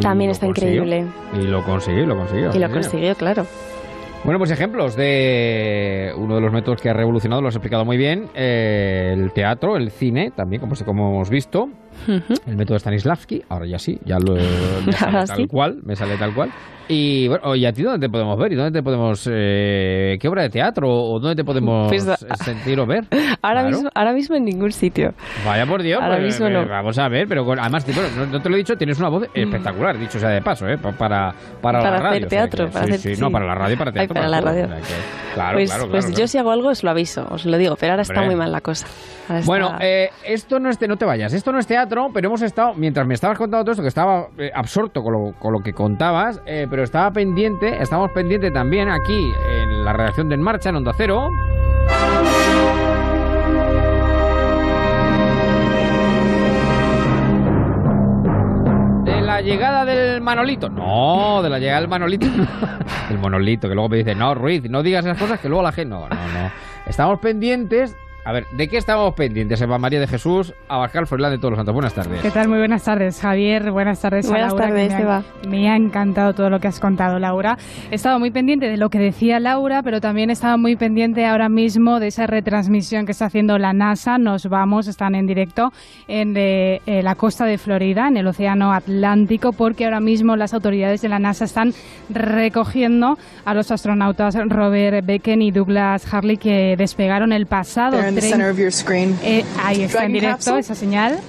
También 0.01 0.29
está 0.29 0.45
increíble. 0.45 1.05
Y 1.33 1.43
lo 1.43 1.63
consiguió, 1.63 2.05
lo 2.05 2.17
consiguió. 2.17 2.49
Y 2.53 2.59
lo 2.59 2.69
consiguió, 2.69 3.15
claro. 3.15 3.45
Bueno, 4.25 4.39
pues 4.39 4.51
ejemplos 4.51 4.97
de 4.97 6.11
uno 6.17 6.35
de 6.35 6.41
los 6.41 6.51
métodos 6.51 6.81
que 6.81 6.89
ha 6.89 6.93
revolucionado, 6.93 7.41
lo 7.41 7.47
has 7.47 7.55
explicado 7.55 7.85
muy 7.85 7.97
bien, 7.97 8.29
eh, 8.35 9.15
el 9.17 9.31
teatro, 9.31 9.77
el 9.77 9.89
cine, 9.89 10.31
también, 10.35 10.59
como, 10.59 10.75
como 10.85 11.11
hemos 11.11 11.29
visto, 11.29 11.69
el 12.07 12.57
método 12.57 12.77
Stanislavski, 12.77 13.41
ahora 13.49 13.65
ya 13.65 13.79
sí, 13.79 13.99
ya 14.05 14.19
lo 14.19 14.35
me 14.85 14.91
sale 14.91 15.25
tal 15.25 15.47
cual, 15.47 15.79
me 15.83 15.95
sale 15.95 16.17
tal 16.17 16.35
cual. 16.35 16.51
Y 16.87 17.27
bueno, 17.27 17.55
¿y 17.55 17.65
a 17.65 17.71
ti 17.71 17.83
dónde 17.83 18.07
te 18.07 18.11
podemos 18.11 18.37
ver? 18.37 18.51
¿Y 18.51 18.55
dónde 18.55 18.79
te 18.79 18.83
podemos 18.83 19.29
eh, 19.31 20.17
qué 20.19 20.27
obra 20.27 20.43
de 20.43 20.49
teatro 20.49 20.89
o 20.89 21.19
dónde 21.19 21.35
te 21.35 21.43
podemos 21.43 21.87
pues, 21.87 22.03
sentir 22.43 22.79
o 22.79 22.85
ver? 22.85 23.05
Ahora 23.41 23.63
mismo 23.63 23.89
ahora 23.93 24.13
mismo 24.13 24.35
en 24.35 24.43
ningún 24.43 24.71
sitio. 24.71 25.13
Vaya 25.45 25.65
por 25.65 25.81
Dios, 25.81 26.01
ahora 26.01 26.17
pues, 26.17 26.39
mismo 26.39 26.49
no. 26.49 26.67
vamos 26.67 26.97
a 26.99 27.07
ver, 27.07 27.27
pero 27.27 27.45
además 27.59 27.85
no, 28.31 28.41
te 28.41 28.49
lo 28.49 28.55
he 28.55 28.59
dicho, 28.59 28.75
tienes 28.75 28.99
una 28.99 29.09
voz 29.09 29.23
mm. 29.23 29.39
espectacular, 29.39 29.97
dicho 29.97 30.19
sea 30.19 30.29
de 30.29 30.41
paso, 30.41 30.67
¿eh? 30.67 30.77
para 30.77 30.95
para, 30.97 31.33
para 31.61 31.81
la 31.81 31.97
radio, 31.97 32.17
hacer 32.17 32.27
teatro, 32.27 32.69
para 32.69 32.85
sí, 32.85 32.93
hacer, 32.93 33.15
sí, 33.15 33.21
no, 33.21 33.29
para 33.29 33.45
la 33.45 33.55
radio, 33.55 33.77
para 33.77 33.91
teatro, 33.91 34.13
para, 34.13 34.27
la 34.27 34.41
radio. 34.41 34.67
claro, 35.33 35.57
pues, 35.57 35.71
claro, 35.71 35.89
pues 35.89 36.15
yo 36.15 36.27
si 36.27 36.37
hago 36.37 36.51
algo 36.51 36.69
os 36.69 36.83
lo 36.83 36.91
aviso, 36.91 37.25
os 37.29 37.45
lo 37.45 37.57
digo, 37.57 37.75
pero 37.79 37.93
ahora 37.93 38.03
está 38.03 38.21
muy 38.23 38.35
mal 38.35 38.51
la 38.51 38.61
cosa. 38.61 38.87
Bueno, 39.45 39.77
eh, 39.79 40.09
esto 40.25 40.59
no 40.59 40.69
es 40.69 40.79
no 40.81 40.97
te 40.97 41.05
vayas, 41.05 41.33
esto 41.33 41.51
no 41.51 41.59
es 41.59 41.67
teatro 41.67 42.09
pero 42.13 42.27
hemos 42.27 42.41
estado, 42.41 42.73
mientras 42.75 43.07
me 43.07 43.13
estabas 43.13 43.37
contando 43.37 43.63
todo 43.63 43.71
esto, 43.71 43.81
que 43.81 43.89
estaba 43.89 44.27
eh, 44.37 44.51
absorto 44.53 45.01
con 45.01 45.13
lo, 45.13 45.33
con 45.39 45.53
lo, 45.53 45.59
que 45.59 45.73
contabas, 45.73 46.41
eh, 46.45 46.67
pero 46.81 46.87
estaba 46.87 47.13
pendiente, 47.13 47.79
estamos 47.79 48.09
pendientes 48.09 48.51
también 48.51 48.89
aquí 48.89 49.31
en 49.51 49.85
la 49.85 49.93
redacción 49.93 50.29
de 50.29 50.33
En 50.33 50.41
Marcha, 50.41 50.69
en 50.69 50.77
Onda 50.77 50.93
Cero. 50.97 51.29
De 59.03 59.21
la 59.21 59.41
llegada 59.41 59.85
del 59.85 60.21
Manolito. 60.21 60.71
No, 60.71 61.43
de 61.43 61.51
la 61.51 61.59
llegada 61.59 61.81
del 61.81 61.87
Manolito. 61.87 62.25
el 63.11 63.19
Manolito, 63.19 63.69
que 63.69 63.75
luego 63.75 63.89
me 63.89 63.97
dice, 63.97 64.15
no, 64.15 64.33
Ruiz, 64.33 64.67
no 64.67 64.81
digas 64.81 65.05
esas 65.05 65.19
cosas 65.19 65.39
que 65.39 65.49
luego 65.49 65.61
la 65.61 65.73
gente. 65.73 65.91
No, 65.91 66.09
no, 66.09 66.15
no. 66.15 66.51
Estamos 66.87 67.19
pendientes 67.19 67.95
a 68.23 68.31
ver, 68.31 68.45
¿de 68.51 68.67
qué 68.67 68.77
estábamos 68.77 69.15
pendientes, 69.15 69.59
Eva 69.61 69.79
María 69.79 69.99
de 69.99 70.07
Jesús, 70.07 70.53
Abascal, 70.67 71.07
Froilán 71.07 71.31
de 71.31 71.37
todos 71.37 71.51
los 71.51 71.57
santos? 71.57 71.73
Buenas 71.73 71.93
tardes. 71.93 72.21
¿Qué 72.21 72.29
tal? 72.29 72.49
Muy 72.49 72.59
buenas 72.59 72.83
tardes, 72.83 73.19
Javier. 73.19 73.71
Buenas 73.71 73.99
tardes 73.99 74.27
buenas 74.27 74.49
Laura. 74.49 74.67
Tardes, 74.67 74.93
me, 74.93 75.01
Eva. 75.01 75.17
Ha, 75.17 75.47
me 75.47 75.69
ha 75.69 75.75
encantado 75.75 76.33
todo 76.33 76.49
lo 76.51 76.59
que 76.59 76.67
has 76.67 76.79
contado, 76.79 77.17
Laura. 77.17 77.57
He 77.89 77.95
estado 77.95 78.19
muy 78.19 78.29
pendiente 78.29 78.67
de 78.67 78.77
lo 78.77 78.89
que 78.89 78.99
decía 78.99 79.39
Laura, 79.39 79.81
pero 79.81 80.01
también 80.01 80.29
he 80.29 80.33
estado 80.33 80.57
muy 80.59 80.75
pendiente 80.75 81.25
ahora 81.25 81.49
mismo 81.49 81.99
de 81.99 82.07
esa 82.07 82.27
retransmisión 82.27 83.07
que 83.07 83.11
está 83.11 83.25
haciendo 83.25 83.57
la 83.57 83.73
NASA. 83.73 84.19
Nos 84.19 84.47
vamos, 84.47 84.87
están 84.87 85.15
en 85.15 85.25
directo 85.25 85.71
en 86.07 86.35
eh, 86.37 86.79
la 86.85 87.15
costa 87.15 87.45
de 87.45 87.57
Florida, 87.57 88.07
en 88.07 88.17
el 88.17 88.27
Océano 88.27 88.71
Atlántico, 88.71 89.51
porque 89.51 89.85
ahora 89.85 89.99
mismo 89.99 90.35
las 90.35 90.53
autoridades 90.53 91.01
de 91.01 91.09
la 91.09 91.17
NASA 91.17 91.45
están 91.45 91.73
recogiendo 92.09 93.17
a 93.45 93.53
los 93.55 93.71
astronautas 93.71 94.35
Robert 94.47 95.03
Becken 95.05 95.41
y 95.41 95.49
Douglas 95.49 96.13
Harley 96.13 96.37
que 96.37 96.75
despegaron 96.77 97.33
el 97.33 97.47
pasado. 97.47 98.10
Eh, 99.23 99.43
ahí 99.59 99.83
está 99.83 100.05
en 100.05 100.13
directo 100.13 100.57
esa 100.57 100.75
señal. 100.75 101.19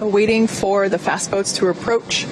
Waiting 0.00 0.48
for 0.48 0.88
the 0.88 0.98
fast 0.98 1.30
boats 1.30 1.52
to 1.58 1.68
approach 1.68 2.24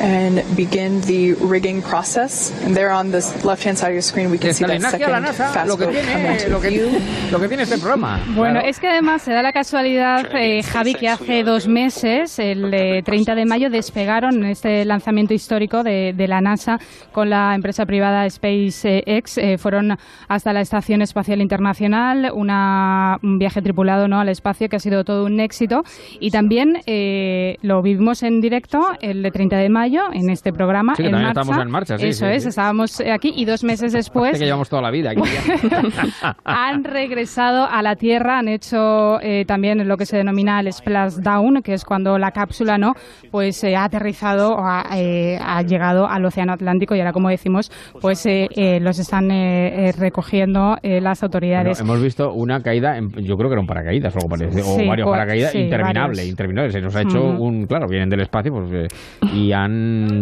and 0.00 0.42
begin 0.56 1.00
the 1.02 1.34
rigging 1.40 1.82
process. 1.82 2.52
And 2.64 2.74
there 2.76 2.90
on 2.90 3.10
the 3.10 3.18
left-hand 3.44 3.76
side 3.78 3.88
of 3.88 3.94
your 3.94 4.02
screen, 4.02 4.30
we 4.30 4.38
can 4.38 4.52
see 4.54 4.64
that 4.64 4.80
second 4.80 5.10
la 5.10 5.20
NASA, 5.20 5.48
fast 5.52 5.68
lo 5.68 5.76
que 5.76 5.86
tiene, 5.86 6.48
lo 6.48 6.60
que, 6.60 6.68
view. 6.70 6.88
lo 7.32 7.40
que 7.40 7.48
tiene 7.48 7.62
este 7.64 7.78
programa. 7.78 8.20
Bueno, 8.34 8.54
Claro. 8.60 8.68
es 8.68 8.78
que 8.80 8.88
además 8.88 9.22
se 9.22 9.32
da 9.32 9.42
la 9.42 9.52
casualidad, 9.52 10.26
eh, 10.34 10.62
Javi, 10.62 10.94
que 10.94 11.08
hace 11.08 11.42
dos 11.44 11.66
meses, 11.68 12.38
el 12.38 12.72
eh, 12.72 13.02
30 13.02 13.34
de 13.34 13.44
mayo, 13.44 13.70
despegaron 13.70 14.44
este 14.44 14.84
lanzamiento 14.84 15.34
histórico 15.34 15.82
de, 15.82 16.12
de 16.16 16.28
la 16.28 16.40
NASA 16.40 16.78
con 17.12 17.30
la 17.30 17.54
empresa 17.54 17.84
privada 17.86 18.28
SpaceX. 18.28 19.38
Eh, 19.38 19.58
fueron 19.58 19.96
hasta 20.28 20.52
la 20.52 20.60
Estación 20.60 21.02
Espacial 21.02 21.40
Internacional, 21.40 22.30
una, 22.34 23.18
un 23.22 23.38
viaje 23.38 23.62
tripulado 23.62 24.08
¿no? 24.08 24.20
al 24.20 24.28
espacio 24.28 24.68
que 24.68 24.76
ha 24.76 24.80
sido 24.80 25.04
todo 25.04 25.24
un 25.24 25.40
éxito. 25.40 25.82
Y 26.20 26.30
también 26.30 26.80
eh, 26.86 27.56
lo 27.62 27.82
vivimos 27.82 28.22
en 28.22 28.40
directo 28.40 28.80
el 29.00 29.22
de 29.22 29.30
30 29.30 29.56
de 29.56 29.68
mayo 29.68 29.87
en 30.12 30.30
este 30.30 30.52
programa. 30.52 30.94
Sí, 30.94 31.02
que 31.02 31.08
en 31.08 31.12
también 31.12 31.28
marcha. 31.28 31.40
estamos 31.40 31.64
en 31.66 31.70
marcha, 31.70 31.98
sí, 31.98 32.06
Eso 32.08 32.26
sí, 32.26 32.32
es, 32.32 32.46
estábamos 32.46 33.00
eh, 33.00 33.10
aquí 33.12 33.32
y 33.36 33.44
dos 33.44 33.64
meses 33.64 33.92
después 33.92 34.28
Parece 34.30 34.40
que 34.40 34.44
llevamos 34.46 34.68
toda 34.68 34.82
la 34.82 34.90
vida 34.90 35.10
aquí. 35.10 35.22
han 36.44 36.84
regresado 36.84 37.66
a 37.68 37.82
la 37.82 37.96
Tierra, 37.96 38.38
han 38.38 38.48
hecho 38.48 39.20
eh, 39.20 39.44
también 39.46 39.86
lo 39.86 39.96
que 39.96 40.06
se 40.06 40.16
denomina 40.16 40.60
el 40.60 40.72
splashdown, 40.72 41.62
que 41.62 41.74
es 41.74 41.84
cuando 41.84 42.18
la 42.18 42.30
cápsula 42.32 42.78
no, 42.78 42.94
pues 43.30 43.62
eh, 43.64 43.76
ha 43.76 43.84
aterrizado 43.84 44.54
o 44.54 44.64
ha, 44.64 44.84
eh, 44.96 45.38
ha 45.40 45.62
llegado 45.62 46.06
al 46.08 46.24
Océano 46.24 46.52
Atlántico 46.52 46.94
y 46.94 47.00
ahora, 47.00 47.12
como 47.12 47.28
decimos, 47.28 47.70
pues 48.00 48.24
eh, 48.26 48.48
eh, 48.56 48.80
los 48.80 48.98
están 48.98 49.30
eh, 49.30 49.88
eh, 49.88 49.92
recogiendo 49.92 50.76
eh, 50.82 51.00
las 51.00 51.20
Bueno, 51.20 51.26
autoridades. 51.28 51.80
hemos 51.80 52.02
visto 52.02 52.32
una 52.32 52.60
caída, 52.62 52.96
en- 52.96 53.10
yo 53.12 53.36
creo 53.36 53.48
que 53.48 53.54
eran 53.54 53.66
paracaídas 53.66 54.14
o 54.14 54.18
algo 54.18 54.28
parecido, 54.30 54.64
o 54.66 54.76
varios 54.86 55.06
pues, 55.06 55.18
paracaídas, 55.18 55.54
interminable, 55.54 56.16
varios. 56.16 56.26
interminable. 56.28 56.72
Se 56.72 56.80
nos 56.80 56.94
ha 56.96 57.02
hecho 57.02 57.22
Ujú. 57.22 57.44
un, 57.44 57.66
claro, 57.66 57.86
vienen 57.88 58.08
del 58.08 58.20
espacio 58.20 58.52
pues, 58.52 58.70
eh, 58.72 58.88
y 59.34 59.52
han 59.52 59.77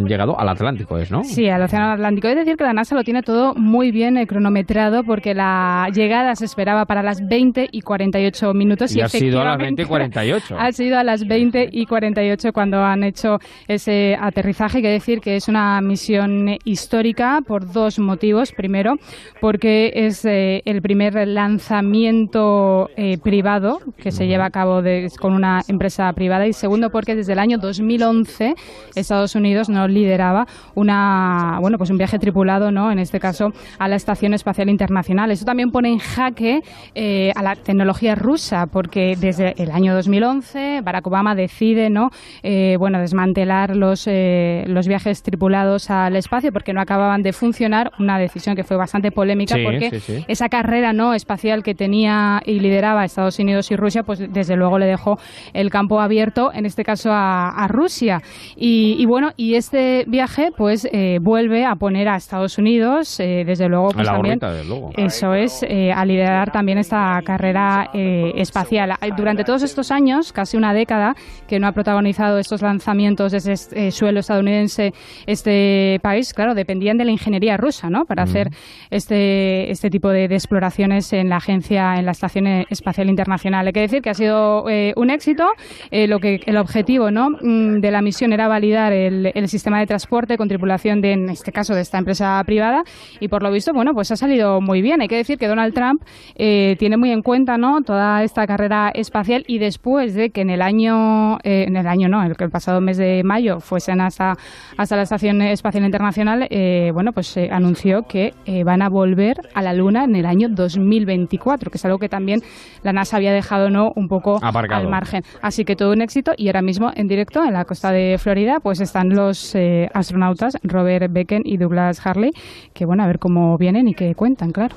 llegado 0.07 0.39
al 0.39 0.49
Atlántico, 0.49 0.99
¿es, 0.99 1.11
no? 1.11 1.25
Sí, 1.25 1.49
al 1.49 1.63
Océano 1.63 1.93
Atlántico. 1.93 2.29
Es 2.29 2.37
decir, 2.37 2.57
que 2.57 2.65
la 2.65 2.73
NASA 2.73 2.95
lo 2.95 3.05
tiene 3.05 3.23
todo 3.23 3.55
muy 3.55 3.91
bien 3.93 4.17
eh, 4.17 4.27
cronometrado 4.27 5.05
porque 5.05 5.35
la 5.35 5.89
llegada 5.93 6.35
se 6.37 6.45
esperaba 6.45 6.85
para 6.85 7.03
las 7.03 7.27
20 7.27 7.69
y 7.73 7.81
48 7.83 8.55
minutos. 8.55 8.95
Y 8.95 9.01
ha 9.01 9.09
sido 9.09 9.41
a 9.41 9.45
las 9.45 9.55
efectivamente 9.57 9.83
20 9.83 9.83
y 9.83 9.87
48. 9.87 10.57
Ha 10.59 10.73
sido 10.73 10.99
a 10.99 11.05
las 11.05 11.27
20 11.27 11.69
y 11.73 11.87
48 11.87 12.53
cuando 12.53 12.83
han 12.83 13.05
hecho 13.05 13.39
ese 13.69 14.17
aterrizaje. 14.21 14.79
Hay 14.79 14.83
que 14.83 14.91
decir 14.91 15.21
que 15.21 15.37
es 15.37 15.49
una 15.49 15.81
misión 15.81 16.57
histórica 16.65 17.41
por 17.47 17.71
dos 17.73 17.99
motivos. 17.99 18.53
Primero, 18.53 18.95
porque 19.41 19.93
es 19.95 20.25
eh, 20.25 20.63
el 20.65 20.83
primer 20.83 21.15
lanzamiento 21.27 22.91
eh, 22.97 23.19
privado 23.19 23.81
que 23.97 24.11
se 24.13 24.27
lleva 24.27 24.47
a 24.47 24.51
cabo 24.51 24.83
de- 24.83 25.11
con 25.21 25.33
una 25.33 25.61
empresa 25.69 26.13
privada. 26.13 26.47
Y 26.47 26.53
segundo, 26.53 26.91
porque 26.91 27.15
desde 27.15 27.33
el 27.33 27.39
año 27.39 27.59
2011 27.59 28.55
Estados 28.95 29.35
Unidos 29.35 29.46
no 29.69 29.89
lideraba 29.89 30.47
una, 30.75 31.59
bueno, 31.61 31.79
pues 31.79 31.91
un 31.91 31.99
viaje 31.99 32.19
tripulado, 32.19 32.71
¿no? 32.71 32.91
En 32.91 32.99
este 32.99 33.21
caso, 33.21 33.53
a 33.79 33.89
la 33.89 33.97
Estación 33.97 34.35
Espacial 34.35 34.69
Internacional. 34.69 35.31
Eso 35.31 35.45
también 35.45 35.71
pone 35.71 35.91
en 35.91 35.99
jaque 35.99 36.63
eh, 36.95 37.33
a 37.35 37.43
la 37.43 37.57
tecnología 37.57 38.15
rusa, 38.15 38.67
porque 38.67 39.17
desde 39.19 39.55
el 39.63 39.71
año 39.71 39.95
2011 39.95 40.81
Barack 40.83 41.07
Obama 41.07 41.35
decide, 41.35 41.91
¿no? 41.91 42.11
Eh, 42.43 42.77
bueno, 42.79 43.01
desmantelar 43.01 43.77
los, 43.77 44.07
eh, 44.07 44.65
los 44.67 44.89
viajes 44.89 45.23
tripulados 45.23 45.91
al 45.91 46.17
espacio 46.17 46.53
porque 46.53 46.73
no 46.73 46.81
acababan 46.81 47.23
de 47.23 47.33
funcionar. 47.33 47.93
Una 47.99 48.19
decisión 48.19 48.57
que 48.57 48.65
fue 48.65 48.77
bastante 48.77 49.11
polémica 49.11 49.57
Sí, 49.57 49.65
porque 49.65 49.91
sí, 49.91 50.01
sí. 50.01 50.25
esa 50.29 50.49
carrera 50.49 50.93
no 50.93 51.15
espacial 51.15 51.63
que 51.63 51.75
tenía 51.75 52.43
y 52.45 52.61
lideraba 52.61 53.05
Estados 53.05 53.39
Unidos 53.39 53.71
y 53.71 53.77
Rusia, 53.77 54.03
pues 54.03 54.21
desde 54.33 54.57
luego 54.57 54.79
le 54.79 54.87
dejó 54.87 55.19
el 55.53 55.71
campo 55.71 56.01
abierto, 56.01 56.51
en 56.53 56.67
este 56.67 56.85
caso 56.85 57.11
a, 57.13 57.51
a 57.51 57.69
Rusia. 57.69 58.23
Y, 58.57 58.97
y 58.99 59.07
bueno, 59.07 59.33
y 59.37 59.55
este 59.55 60.05
viaje 60.07 60.51
pues 60.57 60.89
eh, 60.91 61.19
vuelve 61.21 61.65
a 61.65 61.75
poner 61.77 62.09
a 62.09 62.17
Estados 62.17 62.57
Unidos, 62.59 63.21
eh, 63.21 63.45
desde 63.47 63.69
luego, 63.69 63.89
pues 63.91 64.07
también. 64.07 64.39
luego. 64.67 64.91
Eso 64.97 65.35
es, 65.35 65.63
eh, 65.69 65.93
a 65.93 66.05
liderar 66.05 66.51
también 66.51 66.79
esta 66.79 67.21
carrera 67.25 67.91
eh, 67.93 68.33
espacial. 68.37 68.95
Durante 69.17 69.45
todos 69.45 69.63
estos 69.63 69.91
años, 69.91 70.33
casi 70.33 70.57
una 70.57 70.73
década, 70.73 71.15
que 71.47 71.59
no 71.59 71.67
ha 71.67 71.73
protagonizado 71.73 72.39
estos 72.39 72.63
lanzamientos 72.63 73.33
desde 73.33 73.53
este, 73.53 73.91
suelo 73.91 74.21
estadounidense, 74.21 74.93
este 75.27 75.99
país, 76.03 76.33
claro, 76.33 76.55
dependían 76.55 76.97
de 76.97 77.05
la 77.05 77.11
ingeniería 77.11 77.57
rusa, 77.57 77.91
¿no? 77.91 78.05
Para 78.07 78.23
hacer 78.23 78.49
este, 78.91 79.71
este 79.71 79.91
tipo 79.91 80.09
de, 80.09 80.29
de 80.29 80.35
exploraciones 80.35 81.13
en 81.13 81.29
la 81.29 81.37
agencia, 81.37 81.97
en 81.97 82.07
la 82.07 82.13
Estación 82.13 82.47
Espacial 82.71 83.09
Internacional. 83.11 83.67
Hay 83.67 83.73
que 83.73 83.81
decir 83.81 84.01
que 84.01 84.11
ha 84.11 84.15
sido 84.15 84.69
eh, 84.69 84.93
un 84.97 85.11
éxito. 85.11 85.47
Lo 85.91 86.21
que 86.21 86.41
el 86.47 86.57
objetivo, 86.57 87.11
¿no? 87.11 87.31
mm, 87.31 87.81
de 87.81 87.91
la 87.91 88.03
misión 88.03 88.33
era 88.33 88.49
validar 88.49 88.93
el, 88.93 89.16
el 89.25 89.49
sistema 89.49 89.79
de 89.79 89.87
transporte 89.87 90.37
con 90.37 90.49
tripulación 90.49 91.01
de, 91.01 91.13
en 91.13 91.29
este 91.31 91.53
caso, 91.53 91.75
de 91.75 91.81
esta 91.81 91.99
empresa 91.99 92.43
privada 92.45 92.83
y 93.21 93.29
por 93.29 93.43
lo 93.43 93.51
visto, 93.51 93.73
bueno, 93.73 93.93
pues 93.95 94.11
ha 94.11 94.17
salido 94.17 94.61
muy 94.61 94.83
bien. 94.83 95.01
Hay 95.01 95.09
que 95.09 95.17
decir 95.17 95.39
que 95.39 95.49
Donald 95.49 95.75
Trump 95.75 96.03
eh, 96.35 96.77
tiene 96.79 96.97
muy 96.97 97.11
en 97.11 97.23
cuenta, 97.23 97.57
¿no? 97.57 97.81
Toda 97.83 98.23
esta 98.23 98.47
carrera 98.47 98.91
espacial 98.95 99.45
y 99.47 99.59
después 99.59 100.15
de 100.15 100.31
que 100.31 100.43
en 100.43 100.51
el 100.51 100.63
año, 100.63 101.39
eh, 101.45 101.65
en 101.67 101.77
el 101.77 101.87
año 101.87 102.09
no, 102.09 102.23
el, 102.23 102.35
el 102.39 102.51
pasado 102.51 102.81
mes 102.81 102.97
de 102.99 103.23
mayo 103.25 103.61
fuesen 103.61 104.01
hasta, 104.01 104.35
hasta 104.77 104.97
la 104.97 105.03
Estación 105.03 105.41
Espacial 105.43 105.85
Internacional, 105.85 106.47
eh, 106.51 106.91
bueno, 106.93 107.13
pues 107.13 107.37
eh, 107.37 107.49
anunció 107.51 108.03
que 108.03 108.33
van 108.65 108.83
a 108.83 108.89
volver 108.89 109.37
a 109.55 109.63
la 109.63 109.73
Luna 109.73 110.05
en 110.05 110.15
el 110.17 110.27
año 110.27 110.49
2024, 110.51 111.71
que 111.71 111.79
es 111.79 111.85
algo 111.85 111.99
que 111.99 112.09
también 112.09 112.41
la 112.83 112.93
NASA 112.93 113.17
había 113.17 113.33
dejado, 113.33 113.71
¿no? 113.71 113.91
Un 113.95 114.09
poco 114.09 114.39
Aparcado. 114.43 114.83
al 114.83 114.89
margen. 114.89 115.23
Así 115.43 115.65
que 115.65 115.77
todo 115.77 115.93
un 115.93 116.03
éxito 116.03 116.33
y 116.37 116.49
ahora 116.49 116.63
mismo 116.63 116.91
en 116.95 117.07
directo 117.07 117.43
en 117.45 117.53
la 117.53 117.65
costa 117.65 117.91
de 117.91 118.17
Florida, 118.19 118.59
pues 118.63 118.81
están 118.81 119.06
los 119.15 119.55
eh, 119.55 119.89
astronautas 119.95 120.57
Robert 120.63 121.13
Becken 121.13 121.43
y 121.45 121.57
Douglas 121.57 122.05
Harley, 122.05 122.33
que 122.73 122.85
bueno, 122.85 123.03
a 123.03 123.07
ver 123.07 123.19
cómo 123.19 123.57
vienen 123.59 123.89
y 123.89 123.95
qué 123.95 124.15
cuentan, 124.15 124.53
claro. 124.53 124.75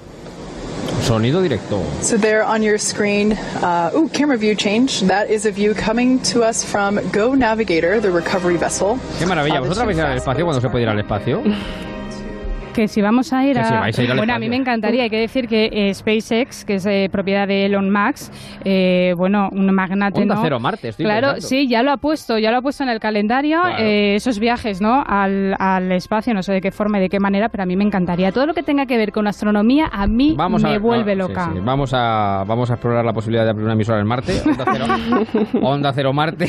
Sonido 1.02 1.42
directo. 1.42 1.82
So 2.02 2.18
there 2.18 2.44
on 2.44 2.62
your 2.62 2.78
screen, 2.78 3.34
uh, 3.62 3.92
ooh, 3.96 4.10
camera 4.10 4.38
view 4.38 4.54
change. 4.56 5.02
That 5.08 5.30
is 5.30 5.46
a 5.46 5.52
view 5.52 5.74
coming 5.74 6.20
to 6.34 6.44
us 6.44 6.64
from 6.64 7.00
Go 7.12 7.36
Navigator, 7.36 8.02
the 8.02 8.12
recovery 8.12 8.58
vessel. 8.58 9.00
Qué 9.18 9.26
maravilla. 9.26 9.62
Uh, 9.62 9.66
¿Vosotros 9.66 9.78
two 9.78 9.86
vais 9.86 10.00
al 10.00 10.18
espacio 10.18 10.46
cuando 10.46 10.62
se 10.62 10.70
puede 10.70 10.84
ir 10.84 10.90
al 10.90 11.00
espacio? 11.00 11.42
Que 12.80 12.88
si 12.88 13.02
vamos 13.02 13.34
a 13.34 13.44
ir 13.46 13.60
a... 13.60 13.66
si 13.66 13.74
vais 13.74 14.00
a 14.00 14.04
ir 14.04 14.16
bueno, 14.16 14.34
a 14.34 14.40
mí 14.40 14.48
me 14.48 14.56
encantaría. 14.56 15.04
Hay 15.04 15.10
que 15.10 15.20
decir 15.20 15.50
que 15.50 15.66
eh, 15.70 15.94
SpaceX, 15.94 16.64
que 16.64 16.76
es 16.76 16.86
eh, 16.86 17.10
propiedad 17.12 17.46
de 17.46 17.66
Elon 17.66 17.92
Musk, 17.92 18.32
eh, 18.64 19.12
bueno, 19.18 19.50
un 19.52 19.66
magnate, 19.76 20.22
Onda 20.22 20.36
¿no? 20.36 20.42
Cero 20.42 20.60
Marte, 20.62 20.88
estoy 20.88 21.04
Claro, 21.04 21.34
pensando. 21.34 21.46
sí, 21.50 21.68
ya 21.68 21.84
lo 21.84 21.92
ha 21.92 21.98
puesto, 21.98 22.38
ya 22.40 22.52
lo 22.52 22.60
ha 22.60 22.62
puesto 22.62 22.84
en 22.84 22.90
el 22.90 23.02
calendario, 23.02 23.60
Claro. 23.64 23.84
eh, 23.84 24.16
esos 24.16 24.40
viajes, 24.40 24.80
¿no? 24.80 25.04
Al, 25.06 25.56
al 25.60 25.92
espacio, 25.92 26.34
no 26.34 26.42
sé 26.42 26.54
de 26.54 26.62
qué 26.62 26.72
forma 26.72 27.00
y 27.00 27.02
de 27.02 27.10
qué 27.10 27.20
manera, 27.20 27.50
pero 27.50 27.64
a 27.64 27.66
mí 27.66 27.76
me 27.76 27.84
encantaría. 27.84 28.32
Todo 28.32 28.46
lo 28.46 28.54
que 28.54 28.64
tenga 28.64 28.86
que 28.86 28.96
ver 28.96 29.12
con 29.12 29.28
astronomía, 29.28 29.90
a 29.92 30.08
mí 30.08 30.36
Vamos 30.38 30.64
me 30.64 30.76
a, 30.76 30.80
vuelve 30.80 31.18
no, 31.18 31.28
loca. 31.28 31.48
sí, 31.52 31.58
sí. 31.58 31.62
Vamos, 31.66 31.92
a, 31.94 32.46
vamos 32.48 32.72
a 32.72 32.76
explorar 32.76 33.04
la 33.04 33.12
posibilidad 33.12 33.44
de 33.44 33.50
abrir 33.50 33.66
una 33.66 33.74
emisora 33.74 34.00
en 34.00 34.08
Marte, 34.08 34.40
Onda 34.46 34.64
Cero, 34.72 34.86
Onda 35.64 35.92
Cero 35.94 36.14
Marte, 36.14 36.46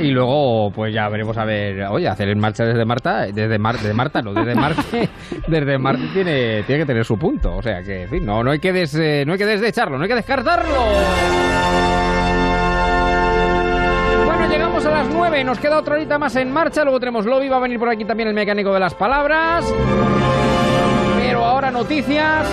y 0.00 0.12
luego 0.12 0.70
pues 0.70 0.94
ya 0.94 1.08
veremos 1.08 1.36
a 1.36 1.44
ver, 1.44 1.82
oye, 1.90 2.06
hacer 2.06 2.28
en 2.28 2.38
marcha 2.38 2.62
desde 2.64 2.84
Marta, 2.84 3.22
desde, 3.26 3.58
Mar, 3.58 3.74
desde 3.74 3.94
Marta, 3.94 4.22
no, 4.22 4.32
desde 4.32 4.54
Marte, 4.54 5.08
desde 5.48 5.78
Marte 5.78 6.08
tiene, 6.12 6.62
tiene 6.64 6.82
que 6.82 6.86
tener 6.86 7.04
su 7.04 7.18
punto, 7.18 7.56
o 7.56 7.62
sea 7.62 7.82
que, 7.82 8.08
no, 8.20 8.42
no, 8.44 8.50
hay 8.50 8.58
que 8.58 8.72
des, 8.72 8.94
eh, 8.94 9.24
no 9.26 9.32
hay 9.32 9.38
que 9.38 9.46
desecharlo, 9.46 9.96
no 9.96 10.02
hay 10.04 10.08
que 10.08 10.14
descartarlo. 10.14 10.84
Bueno, 14.24 14.48
llegamos 14.48 14.84
a 14.84 14.90
las 14.90 15.08
nueve. 15.08 15.42
Nos 15.42 15.58
queda 15.58 15.78
otra 15.78 15.94
horita 15.94 16.18
más 16.18 16.36
en 16.36 16.52
marcha. 16.52 16.84
Luego 16.84 17.00
tenemos 17.00 17.24
lobby. 17.26 17.48
Va 17.48 17.56
a 17.56 17.60
venir 17.60 17.78
por 17.78 17.88
aquí 17.88 18.04
también 18.04 18.28
el 18.28 18.34
mecánico 18.34 18.72
de 18.72 18.80
las 18.80 18.94
palabras. 18.94 19.64
Pero 21.18 21.44
ahora 21.44 21.70
noticias. 21.70 22.46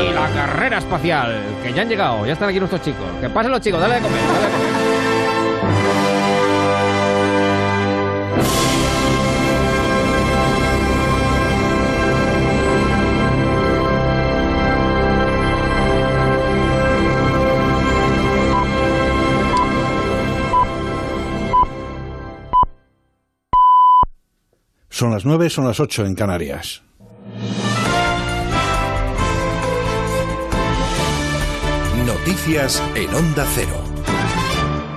Y 0.00 0.12
la 0.12 0.28
carrera 0.28 0.78
espacial. 0.78 1.40
Que 1.62 1.72
ya 1.72 1.82
han 1.82 1.88
llegado. 1.88 2.26
Ya 2.26 2.34
están 2.34 2.48
aquí 2.50 2.58
nuestros 2.58 2.82
chicos. 2.82 3.06
Que 3.20 3.28
pasen 3.28 3.50
los 3.50 3.60
chicos. 3.60 3.80
Dale 3.80 3.96
de. 3.96 4.00
Dale 4.02 4.12
de 4.12 4.52
comer. 4.62 4.85
Son 24.96 25.10
las 25.10 25.26
nueve, 25.26 25.50
son 25.50 25.66
las 25.66 25.78
ocho 25.78 26.06
en 26.06 26.14
Canarias. 26.14 26.80
Noticias 32.06 32.82
en 32.94 33.14
Onda 33.14 33.46
Cero. 33.54 34.45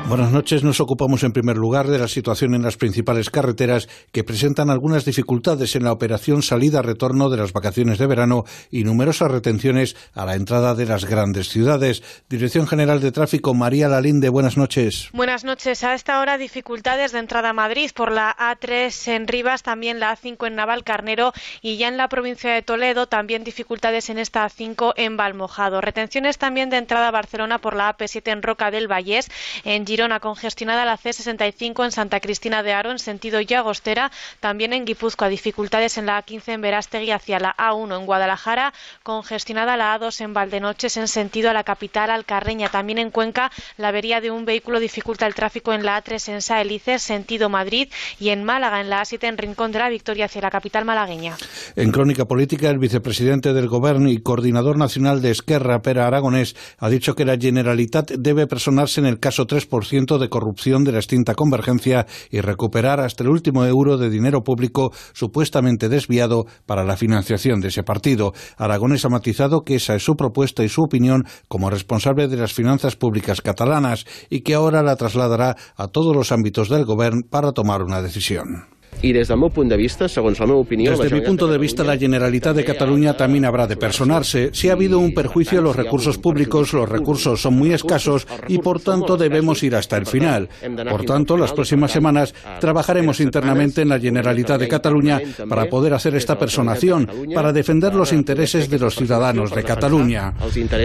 Buenas 0.10 0.31
noches. 0.31 0.64
Nos 0.64 0.80
ocupamos 0.80 1.22
en 1.22 1.34
primer 1.34 1.56
lugar 1.56 1.86
de 1.86 1.99
la 1.99 2.07
situación 2.07 2.56
en 2.56 2.64
las 2.64 2.77
principales 2.77 3.30
carreteras 3.30 3.88
que 4.11 4.23
presentan 4.23 4.72
algunas 4.72 5.06
dificultades 5.06 5.76
en 5.76 5.84
la 5.84 5.91
operación 5.91 6.41
salida-retorno 6.41 7.30
de 7.30 7.38
las 7.38 7.53
vacaciones 7.53 7.99
de 7.99 8.07
verano 8.07 8.44
y 8.72 8.86
numerosas 8.86 9.30
retenciones 9.30 9.95
a 10.15 10.26
la 10.26 10.34
entrada 10.34 10.73
de 10.73 10.88
las 10.88 11.06
grandes 11.06 11.49
ciudades. 11.49 12.02
Dirección 12.27 12.65
General 12.65 13.02
de 13.02 13.11
Tráfico, 13.11 13.53
María 13.53 13.88
Lalinde, 13.88 14.30
buenas 14.30 14.57
noches. 14.57 15.10
Buenas 15.14 15.44
noches. 15.44 15.84
A 15.84 15.94
esta 15.94 16.19
hora 16.19 16.40
dificultades 16.40 17.11
de 17.11 17.19
entrada 17.19 17.49
a 17.49 17.53
Madrid 17.53 17.91
por 17.94 18.11
la 18.11 18.36
A3 18.36 19.11
en 19.11 19.27
Rivas, 19.27 19.61
también 19.61 19.99
la 19.99 20.18
A5 20.18 20.48
en 20.48 20.56
Navalcarnero 20.56 21.34
y 21.61 21.77
ya 21.77 21.88
en 21.88 21.98
la 21.98 22.10
provincia 22.10 22.52
de 22.52 22.64
Toledo 22.64 23.06
también 23.06 23.44
dificultades 23.44 24.10
en 24.10 24.18
esta 24.18 24.44
A5 24.44 24.94
en 24.95 25.18
Valmojado. 25.18 25.81
Retenciones 25.81 26.40
también 26.40 26.72
de 26.72 26.77
entrada 26.77 27.10
a 27.10 27.11
Barcelona 27.11 27.60
por 27.60 27.76
la 27.76 27.95
AP7 27.95 28.31
en 28.31 28.41
Roca 28.41 28.72
del 28.72 28.88
Vallés, 28.88 29.30
en 29.64 29.86
Girona 30.00 30.22
congestionada 30.22 30.86
la 30.86 30.98
C65 30.98 31.84
en 31.84 31.92
Santa 31.92 32.22
Cristina 32.22 32.64
de 32.64 32.72
Aro 32.72 32.90
en 32.90 33.00
sentido 33.00 33.42
Llagostera, 33.42 34.14
también 34.40 34.72
en 34.72 34.86
Guipúzcoa. 34.86 35.28
Dificultades 35.28 35.98
en 35.98 36.06
la 36.06 36.24
A15 36.24 36.54
en 36.54 36.62
Verástegui 36.62 37.12
hacia 37.12 37.38
la 37.38 37.54
A1 37.58 38.00
en 38.00 38.06
Guadalajara, 38.06 38.72
congestionada 39.04 39.76
la 39.76 40.00
A2 40.00 40.22
en 40.22 40.34
Valdenoches 40.34 40.96
en 40.96 41.10
sentido 41.10 41.50
a 41.50 41.54
la 41.54 41.66
capital 41.66 42.12
Alcarreña, 42.12 42.70
también 42.70 42.98
en 42.98 43.12
Cuenca 43.12 43.52
la 43.76 43.90
avería 43.90 44.22
de 44.22 44.32
un 44.32 44.46
vehículo 44.46 44.80
dificulta 44.80 45.28
el 45.28 45.36
tráfico 45.36 45.74
en 45.74 45.84
la 45.84 46.02
A3 46.02 46.36
en 46.36 46.42
Saelices 46.42 47.04
sentido 47.04 47.50
Madrid 47.50 47.90
y 48.22 48.30
en 48.30 48.46
Málaga 48.46 48.80
en 48.80 48.90
la 48.90 49.02
A7 49.02 49.28
en 49.28 49.38
Rincón 49.38 49.74
de 49.74 49.80
la 49.80 49.90
Victoria 49.90 50.28
hacia 50.28 50.42
la 50.42 50.50
capital 50.50 50.86
malagueña. 50.86 51.36
En 51.76 51.92
crónica 51.92 52.24
política, 52.24 52.70
el 52.70 52.80
vicepresidente 52.80 53.52
del 53.52 53.68
Gobierno 53.68 54.10
y 54.10 54.22
coordinador 54.22 54.78
nacional 54.78 55.22
de 55.22 55.32
Esquerra, 55.32 55.82
Pera 55.82 56.08
Aragonés, 56.08 56.56
ha 56.78 56.88
dicho 56.88 57.16
que 57.16 57.26
la 57.26 57.38
Generalitat 57.38 58.12
debe 58.12 58.48
personarse 58.48 59.02
en 59.02 59.06
el 59.06 59.20
caso 59.20 59.46
3% 59.46 59.89
de 59.90 60.30
corrupción 60.30 60.84
de 60.84 60.91
la 60.91 60.99
extinta 60.99 61.34
convergencia 61.34 62.06
y 62.30 62.41
recuperar 62.41 62.99
hasta 62.99 63.24
el 63.24 63.30
último 63.30 63.66
euro 63.66 63.98
de 63.98 64.10
dinero 64.10 64.44
público 64.44 64.91
supuestamente 65.14 65.90
desviado 65.90 66.45
para 66.66 66.84
la 66.84 66.95
financiación 66.95 67.60
de 67.60 67.70
ese 67.70 67.84
partido. 67.84 68.34
Aragonés 68.57 69.06
ha 69.06 69.10
matizado 69.10 69.61
que 69.61 69.76
esa 69.76 69.95
es 69.95 70.03
su 70.03 70.16
propuesta 70.16 70.64
y 70.64 70.70
su 70.70 70.84
opinión 70.84 71.26
como 71.48 71.70
responsable 71.70 72.28
de 72.28 72.38
las 72.38 72.53
finanzas 72.53 72.95
públicas 72.95 73.41
catalanas 73.41 74.06
y 74.30 74.41
que 74.41 74.53
ahora 74.53 74.84
la 74.84 74.95
trasladará 74.95 75.56
a 75.76 75.88
todos 75.88 76.16
los 76.16 76.32
ámbitos 76.32 76.70
del 76.70 76.86
Gobierno 76.86 77.22
para 77.30 77.52
tomar 77.52 77.82
una 77.82 78.02
decisión. 78.02 78.78
I 79.02 79.14
des 79.16 79.30
del 79.30 79.38
meu 79.40 79.48
punt 79.48 79.70
de 79.72 79.78
vista, 79.80 80.10
segons 80.11 80.41
la 80.41 80.45
meva 80.45 80.60
opinió... 80.60 80.91
Desde 80.91 81.16
mi 81.16 81.22
punto 81.22 81.48
de 81.48 81.57
vista, 81.57 81.86
la 81.86 81.98
Generalitat 81.98 82.56
de 82.56 82.66
Cataluña 82.66 83.16
también 83.16 83.45
habrá 83.45 83.66
de 83.66 83.78
personarse. 83.78 84.49
Si 84.52 84.68
ha 84.68 84.74
habido 84.74 84.99
un 84.99 85.14
perjuicio 85.14 85.60
a 85.60 85.61
los 85.61 85.76
recursos 85.76 86.18
públicos, 86.18 86.74
los 86.74 86.90
recursos 86.90 87.41
son 87.41 87.53
muy 87.53 87.72
escasos 87.72 88.28
y, 88.49 88.57
por 88.57 88.82
tanto, 88.82 89.16
debemos 89.16 89.64
ir 89.64 89.76
hasta 89.76 89.95
el 89.95 90.06
final. 90.06 90.49
Por 90.90 91.06
tanto, 91.06 91.38
las 91.38 91.53
próximas 91.53 91.91
semanas 91.91 92.34
trabajaremos 92.60 93.22
internamente 93.22 93.82
en 93.82 93.90
la 93.90 93.99
Generalitat 93.99 94.60
de 94.60 94.68
Cataluña 94.68 95.22
para 95.48 95.68
poder 95.68 95.94
hacer 95.94 96.16
esta 96.16 96.38
personación, 96.38 97.10
para 97.34 97.53
defender 97.53 97.95
los 97.95 98.11
intereses 98.11 98.70
de 98.70 98.80
los 98.80 98.95
ciudadanos 98.95 99.56
de 99.56 99.64
Cataluña. 99.64 100.34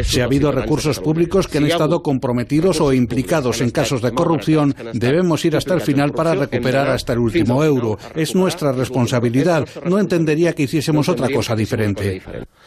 Si 0.05 0.20
ha 0.20 0.26
habido 0.26 0.52
recursos 0.52 1.01
públicos 1.01 1.48
que 1.48 1.59
han 1.59 1.66
estado 1.66 2.01
comprometidos 2.01 2.81
o 2.81 2.93
implicados 2.93 3.60
en 3.60 3.70
casos 3.70 4.02
de 4.02 4.12
corrupción, 4.12 4.72
debemos 4.93 5.44
ir 5.44 5.56
hasta 5.56 5.74
el 5.74 5.81
final 5.81 6.12
para 6.12 6.35
recuperar 6.35 6.90
hasta 6.90 7.14
el 7.14 7.18
último 7.18 7.64
euro. 7.64 7.93
Es 8.14 8.34
nuestra 8.34 8.72
responsabilidad. 8.72 9.66
No 9.84 9.98
entendería 9.98 10.52
que 10.52 10.64
hiciésemos 10.64 11.08
otra 11.08 11.28
cosa 11.28 11.54
diferente. 11.54 12.22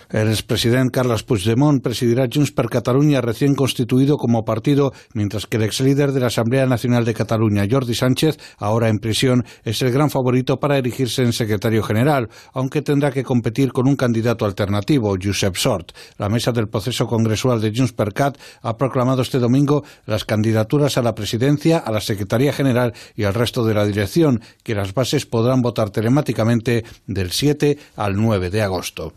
El 0.09 0.29
expresidente 0.29 0.91
Carles 0.91 1.23
Puigdemont 1.23 1.81
presidirá 1.83 2.27
Junts 2.31 2.51
per 2.51 2.69
Catalunya 2.69 3.21
recién 3.21 3.55
constituido 3.55 4.17
como 4.17 4.45
partido, 4.45 4.93
mientras 5.13 5.45
que 5.45 5.57
el 5.57 5.63
ex 5.63 5.81
líder 5.81 6.11
de 6.11 6.19
la 6.19 6.27
Asamblea 6.27 6.65
Nacional 6.65 7.05
de 7.05 7.13
Cataluña, 7.13 7.67
Jordi 7.69 7.95
Sánchez, 7.95 8.37
ahora 8.57 8.89
en 8.89 8.99
prisión, 8.99 9.45
es 9.63 9.81
el 9.81 9.91
gran 9.91 10.09
favorito 10.09 10.59
para 10.59 10.77
erigirse 10.77 11.23
en 11.23 11.33
secretario 11.33 11.83
general, 11.83 12.29
aunque 12.53 12.81
tendrá 12.81 13.11
que 13.11 13.23
competir 13.23 13.71
con 13.71 13.87
un 13.87 13.95
candidato 13.95 14.45
alternativo, 14.45 15.15
Josep 15.21 15.55
Sort. 15.55 15.91
La 16.17 16.29
mesa 16.29 16.51
del 16.51 16.67
proceso 16.67 17.07
congresual 17.07 17.61
de 17.61 17.71
Junts 17.75 17.93
per 17.93 18.13
Cat 18.13 18.37
ha 18.61 18.77
proclamado 18.77 19.21
este 19.21 19.39
domingo 19.39 19.83
las 20.05 20.25
candidaturas 20.25 20.97
a 20.97 21.01
la 21.01 21.15
presidencia, 21.15 21.79
a 21.79 21.91
la 21.91 22.01
Secretaría 22.01 22.53
General 22.53 22.93
y 23.15 23.23
al 23.23 23.33
resto 23.33 23.65
de 23.65 23.73
la 23.73 23.85
dirección, 23.85 24.41
que 24.63 24.75
las 24.75 24.93
bases 24.93 25.16
podrán 25.25 25.61
votar 25.61 25.89
telemáticamente 25.89 26.83
del 27.07 27.31
7 27.31 27.77
al 27.95 28.15
9 28.15 28.49
de 28.49 28.61
agosto. 28.61 29.13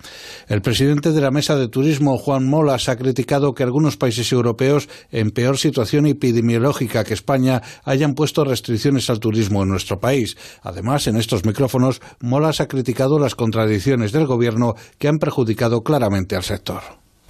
El 0.48 0.62
presidente 0.62 1.12
de 1.12 1.20
la 1.20 1.30
Mesa 1.30 1.56
de 1.56 1.68
Turismo, 1.68 2.16
Juan 2.16 2.48
Molas, 2.48 2.88
ha 2.88 2.96
criticado 2.96 3.54
que 3.54 3.62
algunos 3.62 3.96
países 3.96 4.32
europeos 4.32 4.88
en 5.10 5.30
peor 5.30 5.56
situación 5.56 6.06
epidemiológica 6.06 7.04
que 7.04 7.14
España 7.14 7.60
hayan 7.84 8.14
puesto 8.14 8.44
restricciones 8.44 9.10
al 9.10 9.20
turismo 9.20 9.62
en 9.62 9.68
nuestro 9.68 9.98
país. 9.98 10.36
Además, 10.62 11.06
en 11.06 11.16
estos 11.16 11.44
micrófonos, 11.44 12.00
Molas 12.20 12.60
ha 12.60 12.68
criticado 12.68 13.18
las 13.18 13.34
contradicciones 13.34 14.12
del 14.12 14.26
Gobierno 14.26 14.74
que 14.98 15.08
han 15.08 15.18
perjudicado 15.18 15.82
claramente 15.82 16.36
al 16.36 16.42
sector 16.42 16.80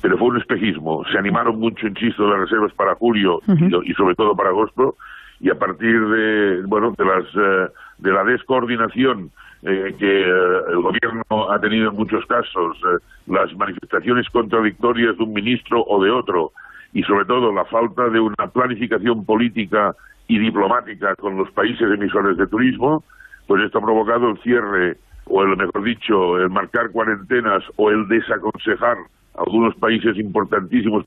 pero 0.03 0.17
fue 0.17 0.29
un 0.29 0.39
espejismo. 0.39 1.05
Se 1.13 1.19
animaron 1.19 1.59
mucho, 1.59 1.87
insisto, 1.87 2.27
las 2.27 2.41
reservas 2.41 2.73
para 2.73 2.95
julio 2.95 3.37
uh 3.47 3.53
-huh. 3.53 3.83
y, 3.85 3.91
y, 3.91 3.95
sobre 3.95 4.15
todo 4.15 4.35
para 4.35 4.49
agosto, 4.49 4.97
y 5.41 5.51
a 5.51 5.55
partir 5.55 5.99
de, 6.01 6.63
bueno, 6.67 6.93
de 6.97 7.05
las 7.05 7.25
eh, 7.35 7.73
de 8.01 8.13
la 8.13 8.25
descoordinación 8.25 9.31
eh, 9.63 9.95
que 9.99 10.23
eh, 10.23 10.63
el 10.71 10.81
gobierno 10.81 11.51
ha 11.51 11.61
tenido 11.61 11.91
en 11.91 11.97
muchos 11.97 12.25
casos, 12.27 12.79
eh, 12.79 12.99
las 13.27 13.55
manifestaciones 13.57 14.29
contradictorias 14.31 15.17
de 15.19 15.25
un 15.25 15.35
ministro 15.35 15.85
o 15.87 16.03
de 16.03 16.11
otro, 16.11 16.53
y 16.95 17.03
sobre 17.03 17.27
todo 17.27 17.53
la 17.53 17.65
falta 17.67 18.09
de 18.09 18.21
una 18.21 18.47
planificación 18.53 19.25
política 19.25 19.95
y 20.29 20.39
diplomática 20.39 21.15
con 21.17 21.37
los 21.37 21.51
países 21.51 21.83
emisores 21.83 22.39
de 22.39 22.47
turismo, 22.47 23.05
pues 23.47 23.63
esto 23.63 23.79
ha 23.79 23.83
provocado 23.83 24.31
el 24.31 24.39
cierre, 24.39 24.97
o 25.27 25.43
el 25.43 25.57
mejor 25.57 25.85
dicho, 25.85 26.39
el 26.39 26.49
marcar 26.51 26.91
cuarentenas 26.91 27.63
o 27.77 27.91
el 27.91 28.09
desaconsejar 28.09 28.97
a 29.35 29.43
algunos 29.43 29.75
países 29.77 30.17
importantísimos 30.17 31.05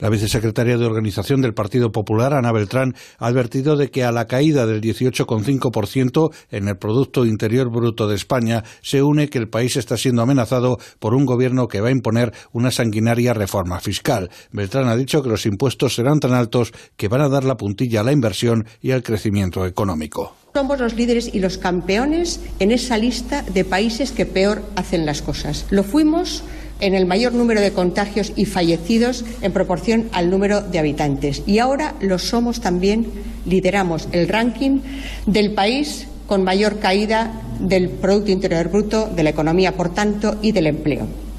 la 0.00 0.08
vicesecretaria 0.08 0.76
de 0.76 0.86
Organización 0.86 1.40
del 1.40 1.54
Partido 1.54 1.92
Popular, 1.92 2.34
Ana 2.34 2.52
Beltrán, 2.52 2.94
ha 3.18 3.26
advertido 3.26 3.76
de 3.76 3.90
que 3.90 4.04
a 4.04 4.12
la 4.12 4.26
caída 4.26 4.66
del 4.66 4.80
18,5% 4.80 6.32
en 6.50 6.68
el 6.68 6.76
Producto 6.76 7.24
Interior 7.24 7.70
Bruto 7.70 8.08
de 8.08 8.16
España 8.16 8.64
se 8.82 9.02
une 9.02 9.28
que 9.28 9.38
el 9.38 9.48
país 9.48 9.76
está 9.76 9.96
siendo 9.96 10.22
amenazado 10.22 10.78
por 10.98 11.14
un 11.14 11.26
gobierno 11.26 11.68
que 11.68 11.80
va 11.80 11.88
a 11.88 11.92
imponer 11.92 12.32
una 12.52 12.70
sanguinaria 12.70 13.34
reforma 13.34 13.80
fiscal. 13.80 14.30
Beltrán 14.50 14.88
ha 14.88 14.96
dicho 14.96 15.22
que 15.22 15.28
los 15.28 15.46
impuestos 15.46 15.94
serán 15.94 16.20
tan 16.20 16.32
altos 16.32 16.72
que 16.96 17.08
van 17.08 17.20
a 17.20 17.28
dar 17.28 17.44
la 17.44 17.56
puntilla 17.56 18.00
a 18.00 18.04
la 18.04 18.12
inversión 18.12 18.66
y 18.80 18.90
al 18.92 19.02
crecimiento 19.02 19.66
económico. 19.66 20.34
Somos 20.54 20.80
los 20.80 20.94
líderes 20.94 21.32
y 21.32 21.38
los 21.38 21.58
campeones 21.58 22.40
en 22.58 22.72
esa 22.72 22.98
lista 22.98 23.42
de 23.42 23.64
países 23.64 24.10
que 24.10 24.26
peor 24.26 24.62
hacen 24.74 25.06
las 25.06 25.22
cosas. 25.22 25.66
Lo 25.70 25.84
fuimos 25.84 26.42
en 26.80 26.94
el 26.94 27.06
mayor 27.06 27.32
número 27.32 27.60
de 27.60 27.72
contagios 27.72 28.32
y 28.36 28.44
fallecidos 28.44 29.24
en 29.42 29.52
proporción 29.52 30.08
al 30.12 30.30
número 30.30 30.60
de 30.60 30.78
habitantes. 30.78 31.42
Y 31.46 31.58
ahora 31.58 31.94
lo 32.00 32.18
somos 32.18 32.60
también, 32.60 33.06
lideramos 33.46 34.08
el 34.12 34.28
ranking 34.28 34.80
del 35.26 35.52
país 35.52 36.06
con 36.26 36.44
mayor 36.44 36.78
caída 36.78 37.42
del 37.58 37.88
Producto 37.88 38.30
Interior 38.30 38.68
Bruto, 38.68 39.08
de 39.08 39.22
la 39.22 39.30
economía, 39.30 39.76
por 39.76 39.92
tanto, 39.92 40.36
y 40.42 40.52
del 40.52 40.68
empleo. 40.68 41.29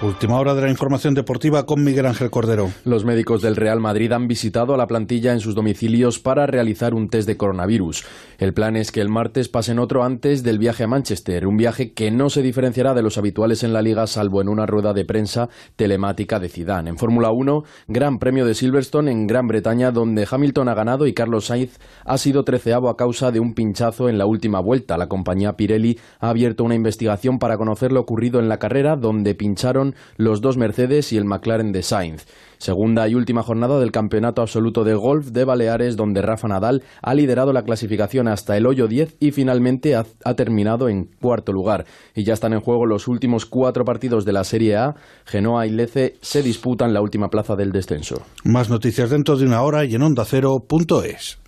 Última 0.00 0.38
hora 0.38 0.54
de 0.54 0.62
la 0.62 0.70
información 0.70 1.14
deportiva 1.14 1.66
con 1.66 1.82
Miguel 1.82 2.06
Ángel 2.06 2.30
Cordero. 2.30 2.70
Los 2.84 3.04
médicos 3.04 3.42
del 3.42 3.56
Real 3.56 3.80
Madrid 3.80 4.12
han 4.12 4.28
visitado 4.28 4.72
a 4.72 4.76
la 4.76 4.86
plantilla 4.86 5.32
en 5.32 5.40
sus 5.40 5.56
domicilios 5.56 6.20
para 6.20 6.46
realizar 6.46 6.94
un 6.94 7.08
test 7.08 7.26
de 7.26 7.36
coronavirus. 7.36 8.04
El 8.38 8.54
plan 8.54 8.76
es 8.76 8.92
que 8.92 9.00
el 9.00 9.08
martes 9.08 9.48
pasen 9.48 9.80
otro 9.80 10.04
antes 10.04 10.44
del 10.44 10.60
viaje 10.60 10.84
a 10.84 10.86
Manchester, 10.86 11.48
un 11.48 11.56
viaje 11.56 11.94
que 11.94 12.12
no 12.12 12.30
se 12.30 12.42
diferenciará 12.42 12.94
de 12.94 13.02
los 13.02 13.18
habituales 13.18 13.64
en 13.64 13.72
la 13.72 13.82
liga 13.82 14.06
salvo 14.06 14.40
en 14.40 14.48
una 14.48 14.66
rueda 14.66 14.92
de 14.92 15.04
prensa 15.04 15.48
telemática 15.74 16.38
de 16.38 16.48
Zidane. 16.48 16.90
En 16.90 16.96
Fórmula 16.96 17.32
1, 17.32 17.64
Gran 17.88 18.20
Premio 18.20 18.46
de 18.46 18.54
Silverstone 18.54 19.10
en 19.10 19.26
Gran 19.26 19.48
Bretaña 19.48 19.90
donde 19.90 20.28
Hamilton 20.30 20.68
ha 20.68 20.74
ganado 20.74 21.08
y 21.08 21.12
Carlos 21.12 21.46
Sainz 21.46 21.80
ha 22.04 22.18
sido 22.18 22.44
treceavo 22.44 22.88
a 22.88 22.96
causa 22.96 23.32
de 23.32 23.40
un 23.40 23.52
pinchazo 23.52 24.08
en 24.08 24.16
la 24.16 24.26
última 24.26 24.60
vuelta. 24.60 24.96
La 24.96 25.08
compañía 25.08 25.56
Pirelli 25.56 25.98
ha 26.20 26.28
abierto 26.28 26.62
una 26.62 26.76
investigación 26.76 27.40
para 27.40 27.58
conocer 27.58 27.90
lo 27.90 27.98
ocurrido 27.98 28.38
en 28.38 28.48
la 28.48 28.60
carrera 28.60 28.94
donde 28.94 29.34
pincharon 29.34 29.87
los 30.16 30.40
dos 30.40 30.56
Mercedes 30.56 31.12
y 31.12 31.16
el 31.16 31.24
McLaren 31.24 31.72
de 31.72 31.82
Sainz. 31.82 32.26
Segunda 32.58 33.08
y 33.08 33.14
última 33.14 33.42
jornada 33.42 33.78
del 33.78 33.92
Campeonato 33.92 34.42
Absoluto 34.42 34.82
de 34.82 34.94
Golf 34.94 35.28
de 35.28 35.44
Baleares, 35.44 35.96
donde 35.96 36.22
Rafa 36.22 36.48
Nadal 36.48 36.82
ha 37.02 37.14
liderado 37.14 37.52
la 37.52 37.62
clasificación 37.62 38.26
hasta 38.26 38.56
el 38.56 38.66
hoyo 38.66 38.88
10 38.88 39.16
y 39.20 39.30
finalmente 39.30 39.94
ha, 39.94 40.04
terminado 40.34 40.88
en 40.88 41.04
cuarto 41.20 41.52
lugar. 41.52 41.86
Y 42.14 42.24
ya 42.24 42.34
están 42.34 42.52
en 42.52 42.60
juego 42.60 42.86
los 42.86 43.06
últimos 43.06 43.46
cuatro 43.46 43.84
partidos 43.84 44.24
de 44.24 44.32
la 44.32 44.44
Serie 44.44 44.76
A. 44.76 44.94
Genoa 45.24 45.66
y 45.66 45.70
Lece 45.70 46.16
se 46.20 46.42
disputan 46.42 46.92
la 46.92 47.00
última 47.00 47.28
plaza 47.28 47.54
del 47.54 47.70
descenso. 47.70 48.22
Más 48.44 48.70
noticias 48.70 49.10
dentro 49.10 49.36
de 49.36 49.46
una 49.46 49.62
hora 49.62 49.84
y 49.84 49.94
en 49.94 50.02
ondacero.es. 50.02 51.38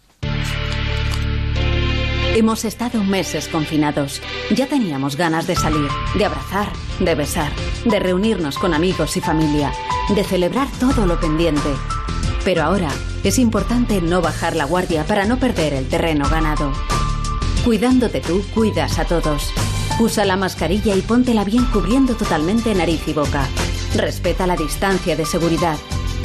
Hemos 2.34 2.64
estado 2.64 3.02
meses 3.02 3.48
confinados. 3.48 4.22
Ya 4.54 4.68
teníamos 4.68 5.16
ganas 5.16 5.48
de 5.48 5.56
salir, 5.56 5.88
de 6.16 6.24
abrazar, 6.24 6.72
de 7.00 7.16
besar, 7.16 7.50
de 7.84 7.98
reunirnos 7.98 8.56
con 8.56 8.72
amigos 8.72 9.16
y 9.16 9.20
familia, 9.20 9.72
de 10.14 10.22
celebrar 10.22 10.68
todo 10.78 11.06
lo 11.06 11.18
pendiente. 11.18 11.68
Pero 12.44 12.62
ahora 12.62 12.90
es 13.24 13.38
importante 13.40 14.00
no 14.00 14.22
bajar 14.22 14.54
la 14.54 14.64
guardia 14.64 15.04
para 15.04 15.24
no 15.24 15.38
perder 15.38 15.74
el 15.74 15.88
terreno 15.88 16.28
ganado. 16.30 16.72
Cuidándote 17.64 18.20
tú, 18.20 18.42
cuidas 18.54 19.00
a 19.00 19.04
todos. 19.04 19.52
Usa 20.00 20.24
la 20.24 20.38
mascarilla 20.38 20.96
y 20.96 21.02
póntela 21.02 21.44
bien 21.44 21.66
cubriendo 21.66 22.14
totalmente 22.16 22.74
nariz 22.74 23.06
y 23.06 23.12
boca. 23.12 23.46
Respeta 23.94 24.46
la 24.46 24.56
distancia 24.56 25.14
de 25.14 25.26
seguridad. 25.26 25.76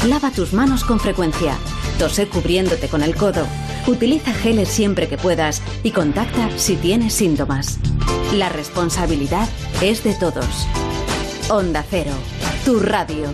Lava 0.07 0.31
tus 0.31 0.53
manos 0.53 0.85
con 0.85 0.97
frecuencia. 0.97 1.57
Tose 1.99 2.29
cubriéndote 2.29 2.87
con 2.87 3.03
el 3.03 3.17
codo. 3.17 3.45
Utiliza 3.85 4.33
geles 4.33 4.69
siempre 4.69 5.09
que 5.09 5.17
puedas 5.17 5.61
y 5.83 5.91
contacta 5.91 6.57
si 6.57 6.77
tienes 6.77 7.13
síntomas. 7.15 7.77
La 8.33 8.47
responsabilidad 8.47 9.49
es 9.81 10.05
de 10.05 10.13
todos. 10.13 10.67
Onda 11.49 11.83
Cero, 11.89 12.13
tu 12.63 12.79
radio. 12.79 13.27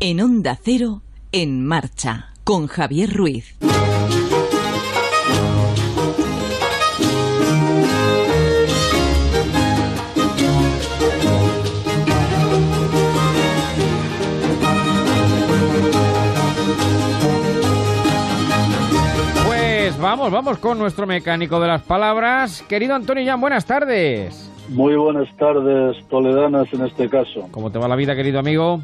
En 0.00 0.20
Onda 0.20 0.58
Cero, 0.60 1.02
en 1.30 1.64
marcha, 1.64 2.34
con 2.42 2.66
Javier 2.66 3.14
Ruiz. 3.14 3.54
Vamos, 20.12 20.30
vamos 20.30 20.58
con 20.58 20.78
nuestro 20.78 21.06
mecánico 21.06 21.58
de 21.58 21.68
las 21.68 21.80
palabras. 21.80 22.60
Querido 22.68 22.94
Antonio 22.94 23.24
Jan, 23.24 23.40
buenas 23.40 23.64
tardes. 23.64 24.50
Muy 24.68 24.94
buenas 24.94 25.34
tardes, 25.38 25.96
toledanas 26.10 26.70
en 26.74 26.84
este 26.84 27.08
caso. 27.08 27.48
¿Cómo 27.50 27.72
te 27.72 27.78
va 27.78 27.88
la 27.88 27.96
vida, 27.96 28.14
querido 28.14 28.38
amigo? 28.38 28.82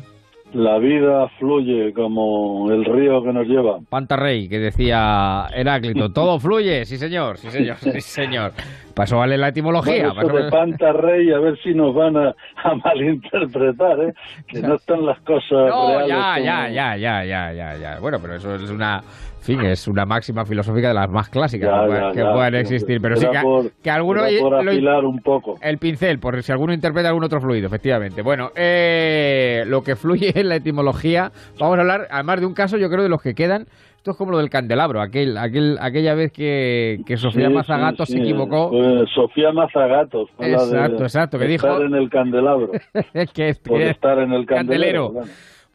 La 0.54 0.78
vida 0.78 1.28
fluye 1.38 1.92
como 1.92 2.72
el 2.72 2.82
río 2.82 3.22
que 3.22 3.34
nos 3.34 3.46
lleva. 3.46 3.78
Pantarrey, 3.90 4.48
que 4.48 4.58
decía 4.58 5.48
Heráclito, 5.54 6.10
todo 6.14 6.40
fluye, 6.40 6.86
sí 6.86 6.96
señor, 6.96 7.36
sí 7.36 7.50
señor, 7.50 7.76
sí 7.76 8.00
señor. 8.00 8.52
Pasó 8.94 9.18
vale 9.18 9.36
la 9.36 9.48
etimología. 9.48 10.10
Bueno, 10.14 10.44
de 10.44 10.50
Pantarrey, 10.50 11.30
a 11.30 11.40
ver 11.40 11.58
si 11.62 11.74
nos 11.74 11.94
van 11.94 12.16
a, 12.16 12.34
a 12.64 12.74
malinterpretar, 12.74 14.00
¿eh? 14.00 14.14
que 14.46 14.62
no 14.62 14.76
están 14.76 15.04
las 15.04 15.20
cosas 15.20 15.68
no, 15.68 15.88
reales. 15.88 16.08
Ya, 16.08 16.34
como... 16.34 16.46
ya, 16.46 16.68
ya, 16.70 16.96
ya, 16.96 17.24
ya, 17.24 17.52
ya, 17.52 17.76
ya. 17.76 18.00
Bueno, 18.00 18.18
pero 18.18 18.36
eso 18.36 18.54
es 18.54 18.70
una 18.70 19.02
fin, 19.40 19.60
es 19.60 19.88
una 19.88 20.04
máxima 20.04 20.44
filosófica 20.44 20.88
de 20.88 20.94
las 20.94 21.10
más 21.10 21.28
clásicas 21.28 21.70
ya, 21.70 21.86
que, 21.86 22.00
ya, 22.00 22.12
que 22.12 22.18
ya, 22.20 22.32
puedan 22.32 22.54
existir. 22.54 23.00
Pero 23.00 23.16
sí 23.16 23.26
que, 23.30 23.40
por, 23.40 23.70
que 23.82 23.90
alguno. 23.90 24.22
por 24.40 24.64
lo, 24.64 24.70
afilar 24.70 25.04
un 25.04 25.20
poco. 25.20 25.56
El 25.60 25.78
pincel, 25.78 26.18
por 26.18 26.42
si 26.42 26.52
alguno 26.52 26.72
interpreta 26.72 27.08
algún 27.08 27.24
otro 27.24 27.40
fluido, 27.40 27.66
efectivamente. 27.66 28.22
Bueno, 28.22 28.50
eh, 28.54 29.64
lo 29.66 29.82
que 29.82 29.96
fluye 29.96 30.32
en 30.38 30.48
la 30.48 30.56
etimología, 30.56 31.30
vamos 31.58 31.78
a 31.78 31.80
hablar, 31.80 32.08
además 32.10 32.40
de 32.40 32.46
un 32.46 32.54
caso, 32.54 32.76
yo 32.76 32.88
creo, 32.88 33.02
de 33.02 33.08
los 33.08 33.22
que 33.22 33.34
quedan. 33.34 33.66
Esto 33.96 34.12
es 34.12 34.16
como 34.16 34.30
lo 34.30 34.38
del 34.38 34.48
candelabro, 34.48 35.00
aquel, 35.00 35.36
aquel, 35.36 35.76
aquella 35.80 36.14
vez 36.14 36.32
que, 36.32 37.00
que 37.04 37.16
Sofía 37.16 37.48
sí, 37.48 37.52
Mazagato 37.54 38.06
sí, 38.06 38.12
se 38.12 38.18
equivocó. 38.20 38.70
Pues 38.70 39.10
Sofía 39.12 39.50
Mazagato. 39.50 40.26
fue 40.36 40.50
la 40.50 40.52
Exacto, 40.54 40.98
de 40.98 41.02
exacto, 41.02 41.38
que 41.38 41.54
estar 41.54 41.70
dijo. 41.72 41.82
en 41.82 41.94
el 41.94 42.08
candelabro. 42.08 42.70
que, 43.34 43.54
por 43.66 43.82
estar 43.82 44.20
en 44.20 44.32
el 44.32 44.46
candelero. 44.46 45.14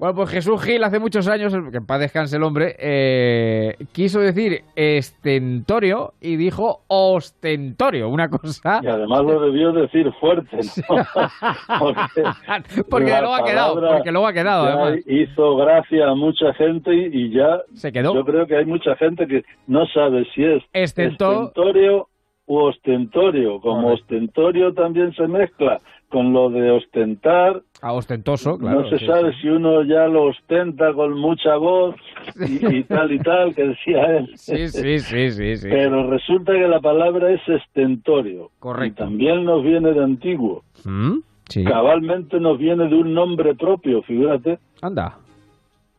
Bueno, 0.03 0.15
pues 0.17 0.31
Jesús 0.31 0.61
Gil 0.61 0.83
hace 0.83 0.99
muchos 0.99 1.29
años, 1.29 1.53
que 1.71 1.77
en 1.77 1.85
paz 1.85 1.97
descanse 2.01 2.35
el 2.35 2.43
hombre, 2.43 2.75
eh, 2.77 3.77
quiso 3.93 4.19
decir 4.19 4.63
estentorio 4.75 6.11
y 6.19 6.35
dijo 6.35 6.81
ostentorio, 6.87 8.09
una 8.09 8.27
cosa... 8.27 8.81
Y 8.83 8.87
además 8.87 9.23
lo 9.23 9.39
debió 9.39 9.71
decir 9.71 10.11
fuerte, 10.19 10.57
¿no? 10.57 10.97
porque, 11.79 12.83
Porque 12.89 13.05
luego 13.17 13.33
ha 13.33 13.45
quedado, 13.45 13.75
porque 13.75 14.11
luego 14.11 14.27
ha 14.27 14.33
quedado, 14.33 14.63
además. 14.65 14.99
hizo 15.07 15.55
gracia 15.55 16.09
a 16.09 16.15
mucha 16.15 16.53
gente 16.55 16.93
y, 16.93 17.05
y 17.27 17.29
ya 17.29 17.61
se 17.73 17.93
quedó. 17.93 18.13
Yo 18.13 18.25
creo 18.25 18.45
que 18.45 18.57
hay 18.57 18.65
mucha 18.65 18.97
gente 18.97 19.25
que 19.25 19.45
no 19.67 19.85
sabe 19.87 20.27
si 20.35 20.43
es 20.43 20.61
Estento- 20.73 21.45
estentorio 21.45 22.09
u 22.45 22.57
ostentorio. 22.57 23.61
Como 23.61 23.93
ostentorio 23.93 24.73
también 24.73 25.13
se 25.13 25.27
mezcla 25.27 25.79
con 26.09 26.33
lo 26.33 26.49
de 26.49 26.71
ostentar. 26.71 27.61
A 27.83 27.91
ostentoso, 27.91 28.57
claro. 28.57 28.83
no 28.83 28.89
se 28.89 28.97
sí, 28.97 29.05
sabe 29.05 29.33
sí. 29.33 29.41
si 29.41 29.49
uno 29.49 29.83
ya 29.83 30.07
lo 30.07 30.27
ostenta 30.27 30.93
con 30.93 31.19
mucha 31.19 31.57
voz 31.57 31.95
y, 32.39 32.77
y 32.77 32.83
tal 32.85 33.11
y 33.11 33.19
tal, 33.19 33.53
que 33.53 33.67
decía 33.67 34.19
él. 34.19 34.29
Sí, 34.35 34.69
sí, 34.69 34.99
sí, 34.99 35.31
sí, 35.31 35.57
sí. 35.57 35.67
Pero 35.69 36.09
resulta 36.09 36.53
que 36.53 36.65
la 36.65 36.79
palabra 36.79 37.31
es 37.31 37.41
estentorio. 37.45 38.51
Correcto. 38.59 39.03
Y 39.03 39.07
también 39.07 39.43
nos 39.43 39.63
viene 39.63 39.91
de 39.91 40.01
antiguo. 40.01 40.63
¿Mm? 40.85 41.17
Sí. 41.49 41.65
Cabalmente 41.65 42.39
nos 42.39 42.57
viene 42.57 42.87
de 42.87 42.95
un 42.95 43.13
nombre 43.13 43.53
propio, 43.53 44.01
figúrate. 44.03 44.59
Anda. 44.81 45.17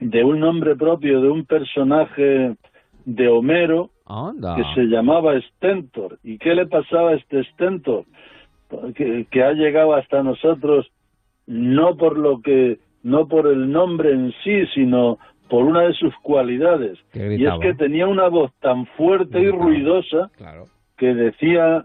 De 0.00 0.24
un 0.24 0.40
nombre 0.40 0.76
propio, 0.76 1.20
de 1.20 1.28
un 1.28 1.44
personaje 1.44 2.56
de 3.04 3.28
Homero 3.28 3.90
Anda. 4.06 4.56
que 4.56 4.62
se 4.74 4.86
llamaba 4.86 5.38
Stentor. 5.38 6.18
¿Y 6.24 6.38
qué 6.38 6.54
le 6.54 6.66
pasaba 6.66 7.10
a 7.10 7.14
este 7.16 7.44
Stentor? 7.52 8.04
Que, 8.94 9.26
que 9.30 9.42
ha 9.42 9.52
llegado 9.52 9.94
hasta 9.94 10.22
nosotros 10.22 10.90
no 11.46 11.96
por 11.96 12.18
lo 12.18 12.40
que, 12.40 12.78
no 13.02 13.28
por 13.28 13.46
el 13.46 13.70
nombre 13.70 14.12
en 14.12 14.32
sí, 14.42 14.66
sino 14.74 15.18
por 15.48 15.64
una 15.64 15.82
de 15.82 15.92
sus 15.94 16.14
cualidades. 16.22 16.98
Y 17.12 17.44
es 17.44 17.52
que 17.60 17.74
tenía 17.74 18.06
una 18.06 18.28
voz 18.28 18.50
tan 18.60 18.86
fuerte 18.96 19.40
y 19.40 19.50
ruidosa 19.50 20.30
Claro. 20.36 20.64
que 20.96 21.14
decía 21.14 21.84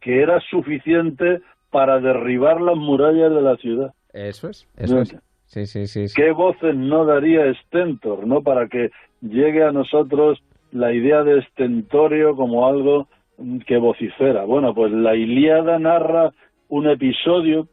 que 0.00 0.20
era 0.22 0.40
suficiente 0.50 1.40
para 1.70 2.00
derribar 2.00 2.60
las 2.60 2.76
murallas 2.76 3.32
de 3.32 3.42
la 3.42 3.56
ciudad. 3.56 3.92
Eso 4.12 4.48
es, 4.48 4.68
eso 4.76 5.00
es. 5.00 5.16
Sí, 5.44 5.66
sí, 5.66 5.86
sí. 5.86 6.08
sí. 6.08 6.14
¿Qué 6.20 6.32
voces 6.32 6.74
no 6.76 7.04
daría 7.04 7.52
Stentor, 7.64 8.26
no? 8.26 8.42
Para 8.42 8.68
que 8.68 8.90
llegue 9.20 9.62
a 9.64 9.72
nosotros 9.72 10.42
la 10.72 10.92
idea 10.92 11.22
de 11.22 11.42
Stentorio 11.46 12.34
como 12.36 12.66
algo 12.66 13.08
que 13.66 13.78
vocifera. 13.78 14.44
Bueno, 14.44 14.74
pues 14.74 14.92
la 14.92 15.14
Ilíada 15.16 15.78
narra 15.78 16.32
un 16.68 16.88
episodio. 16.88 17.68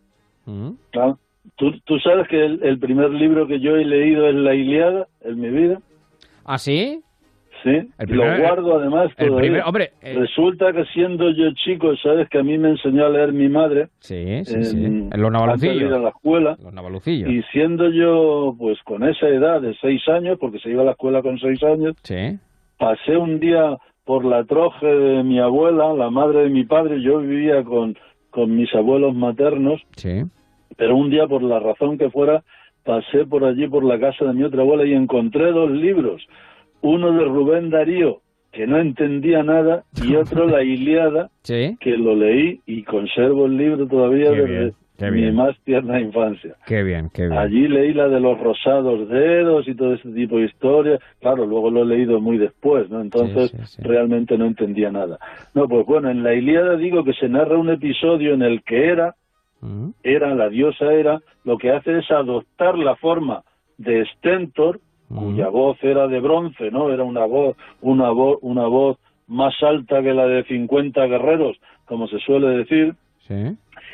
Mm. 0.47 0.71
¿Tú, 1.55 1.71
tú 1.85 1.97
sabes 1.99 2.27
que 2.27 2.43
el, 2.45 2.59
el 2.63 2.79
primer 2.79 3.09
libro 3.11 3.47
que 3.47 3.59
yo 3.59 3.75
he 3.75 3.85
leído 3.85 4.27
es 4.27 4.35
la 4.35 4.53
Ilíada 4.53 5.07
en 5.21 5.39
mi 5.39 5.49
vida. 5.49 5.79
¿Ah, 6.45 6.57
sí? 6.57 7.01
Sí, 7.63 7.69
El 7.97 8.07
primer- 8.07 8.37
lo 8.39 8.45
guardo 8.45 8.77
además 8.79 9.09
el 9.17 9.27
todavía. 9.29 9.37
primer- 9.49 9.63
hombre, 9.65 9.91
eh, 10.03 10.13
Resulta 10.19 10.71
que 10.73 10.85
siendo 10.93 11.31
yo 11.31 11.45
chico, 11.55 11.95
sabes 11.97 12.29
que 12.29 12.37
a 12.37 12.43
mí 12.43 12.57
me 12.57 12.69
enseñó 12.69 13.05
a 13.05 13.09
leer 13.09 13.33
mi 13.33 13.49
madre. 13.49 13.87
Sí, 13.99 14.43
sí, 14.45 14.53
en- 14.55 14.63
sí. 14.63 14.85
En 14.85 15.09
los 15.09 15.11
de 15.11 15.17
ir 15.17 15.25
a 15.25 15.29
navalucillos. 15.31 16.01
la 16.01 16.09
escuela. 16.09 16.57
Los 16.61 16.73
navalucillos. 16.73 17.29
Y 17.29 17.41
siendo 17.51 17.89
yo, 17.89 18.55
pues 18.59 18.77
con 18.83 19.03
esa 19.03 19.27
edad 19.27 19.59
de 19.61 19.75
seis 19.81 20.07
años, 20.07 20.37
porque 20.39 20.59
se 20.59 20.69
iba 20.69 20.83
a 20.83 20.85
la 20.85 20.91
escuela 20.91 21.21
con 21.23 21.39
seis 21.39 21.61
años, 21.63 21.95
Sí. 22.03 22.37
pasé 22.77 23.17
un 23.17 23.39
día 23.39 23.75
por 24.05 24.23
la 24.23 24.43
troje 24.43 24.85
de 24.85 25.23
mi 25.23 25.39
abuela, 25.39 25.93
la 25.93 26.11
madre 26.11 26.43
de 26.43 26.49
mi 26.49 26.63
padre, 26.63 27.01
yo 27.01 27.19
vivía 27.19 27.63
con, 27.63 27.97
con 28.29 28.55
mis 28.55 28.73
abuelos 28.75 29.15
maternos, 29.15 29.81
Sí. 29.95 30.21
Pero 30.77 30.95
un 30.95 31.09
día 31.09 31.27
por 31.27 31.43
la 31.43 31.59
razón 31.59 31.97
que 31.97 32.09
fuera, 32.09 32.43
pasé 32.83 33.25
por 33.25 33.43
allí 33.43 33.67
por 33.67 33.83
la 33.83 33.99
casa 33.99 34.25
de 34.25 34.33
mi 34.33 34.43
otra 34.43 34.61
abuela 34.61 34.85
y 34.85 34.93
encontré 34.93 35.51
dos 35.51 35.69
libros, 35.71 36.25
uno 36.81 37.11
de 37.11 37.25
Rubén 37.25 37.69
Darío 37.69 38.21
que 38.57 38.65
no 38.65 38.79
entendía 38.79 39.43
nada, 39.43 39.83
y 40.03 40.15
otro 40.15 40.47
la 40.47 40.63
Iliada, 40.63 41.29
que 41.43 41.97
lo 41.97 42.15
leí 42.15 42.59
y 42.65 42.83
conservo 42.83 43.45
el 43.45 43.55
libro 43.55 43.85
todavía 43.87 44.31
Qué 44.31 44.41
desde 44.41 44.73
bien, 44.97 45.13
mi 45.13 45.21
bien. 45.21 45.35
más 45.35 45.55
tierna 45.63 45.99
infancia. 45.99 46.55
Qué 46.65 46.81
bien, 46.81 47.09
qué 47.13 47.27
bien. 47.27 47.37
Allí 47.37 47.67
leí 47.67 47.93
la 47.93 48.07
de 48.07 48.19
los 48.19 48.39
rosados 48.39 49.07
dedos 49.09 49.67
y 49.67 49.75
todo 49.75 49.93
ese 49.93 50.09
tipo 50.09 50.37
de 50.37 50.45
historias. 50.45 50.99
Claro, 51.19 51.45
luego 51.45 51.69
lo 51.69 51.83
he 51.83 51.85
leído 51.85 52.19
muy 52.19 52.39
después, 52.39 52.89
¿no? 52.89 52.99
Entonces 52.99 53.77
realmente 53.77 54.37
no 54.39 54.45
entendía 54.45 54.91
nada. 54.91 55.19
No, 55.53 55.67
pues 55.67 55.85
bueno, 55.85 56.09
en 56.09 56.23
la 56.23 56.33
Ilíada 56.33 56.77
digo 56.77 57.03
que 57.03 57.13
se 57.13 57.29
narra 57.29 57.59
un 57.59 57.69
episodio 57.69 58.33
en 58.33 58.41
el 58.41 58.63
que 58.63 58.87
era, 58.87 59.13
era, 60.03 60.35
la 60.35 60.49
diosa 60.49 60.93
era, 60.93 61.21
lo 61.43 61.57
que 61.57 61.71
hace 61.71 61.99
es 61.99 62.11
adoptar 62.11 62.77
la 62.77 62.95
forma 62.95 63.43
de 63.77 64.05
Stentor, 64.05 64.79
cuya 65.07 65.47
voz 65.49 65.77
era 65.83 66.07
de 66.07 66.19
bronce, 66.19 66.69
¿no? 66.69 66.89
Era 66.89 67.03
una 67.03 67.25
voz, 67.25 67.55
una 67.81 68.09
voz, 68.09 68.39
una 68.41 68.67
voz 68.67 68.97
más 69.27 69.53
alta 69.61 70.01
que 70.01 70.13
la 70.13 70.27
de 70.27 70.43
50 70.43 71.05
guerreros, 71.05 71.57
como 71.85 72.07
se 72.07 72.19
suele 72.19 72.49
decir, 72.49 72.95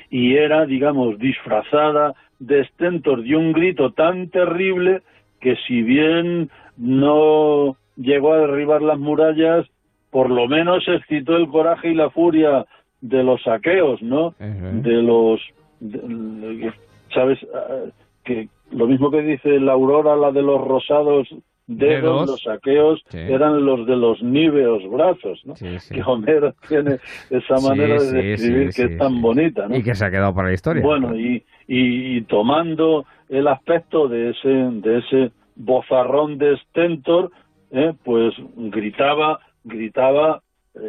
y 0.10 0.35
era, 0.35 0.65
digamos, 0.65 1.18
disfrazada 1.18 2.14
de 2.40 2.65
Stentor 2.65 3.23
de 3.23 3.35
un 3.35 3.52
grito 3.53 3.91
tan 3.91 4.30
terrible 4.30 5.02
que 5.40 5.56
si 5.68 5.81
bien 5.81 6.49
no 6.77 7.76
llegó 7.95 8.34
a 8.34 8.40
derribar 8.40 8.81
las 8.81 8.99
murallas, 8.99 9.65
por 10.11 10.30
lo 10.30 10.48
menos 10.48 10.88
excitó 10.88 11.35
el 11.35 11.48
coraje 11.48 11.90
y 11.90 11.95
la 11.95 12.10
furia 12.10 12.65
de 13.03 13.21
los 13.21 13.41
saqueos, 13.43 14.01
¿no? 14.01 14.34
De 14.39 15.01
los, 15.01 15.39
de- 15.81 16.73
¿sabes? 17.13 17.38
Ah, 17.53 17.89
Que 18.23 18.47
lo 18.71 18.88
mismo 18.88 19.11
que 19.11 19.21
dice 19.21 19.59
la 19.59 19.73
aurora, 19.73 20.15
la 20.15 20.31
de 20.31 20.41
los 20.41 20.59
rosados 20.65 21.27
dedos, 21.67 22.27
los 22.27 22.41
saqueos 22.41 23.01
Sí. 23.09 23.17
eran 23.19 23.65
los 23.65 23.85
de 23.85 23.95
los 23.97 24.21
níveos 24.23 24.81
brazos, 24.89 25.41
¿no? 25.45 25.53
Que 25.55 26.01
Homero 26.05 26.53
tiene 26.69 26.99
esa 27.30 27.57
Sí, 27.57 27.67
manera 27.67 27.99
sí, 27.99 28.05
de 28.15 28.23
describir 28.23 28.71
sí, 28.73 28.81
que 28.81 28.88
sí, 28.88 28.93
es 28.93 28.97
tan 28.99 29.13
sí. 29.15 29.21
bonita, 29.21 29.67
¿no? 29.67 29.75
Y 29.75 29.84
que 29.84 29.95
se 29.95 30.05
ha 30.05 30.11
quedado 30.11 30.34
para 30.34 30.47
la 30.47 30.53
historia. 30.53 30.81
Bueno, 30.84 31.15
y, 31.17 31.43
y, 31.67 32.17
y 32.17 32.21
tomando 32.23 33.05
el 33.30 33.47
aspecto 33.49 34.07
de 34.07 34.30
ese, 34.31 34.47
de 34.47 34.97
ese 34.99 35.31
bozarrón 35.55 36.38
de 36.38 36.57
Stentor, 36.57 37.31
eh, 37.71 37.93
pues 38.05 38.34
gritaba, 38.55 39.39
gritaba 39.65 40.41
eh, 40.75 40.81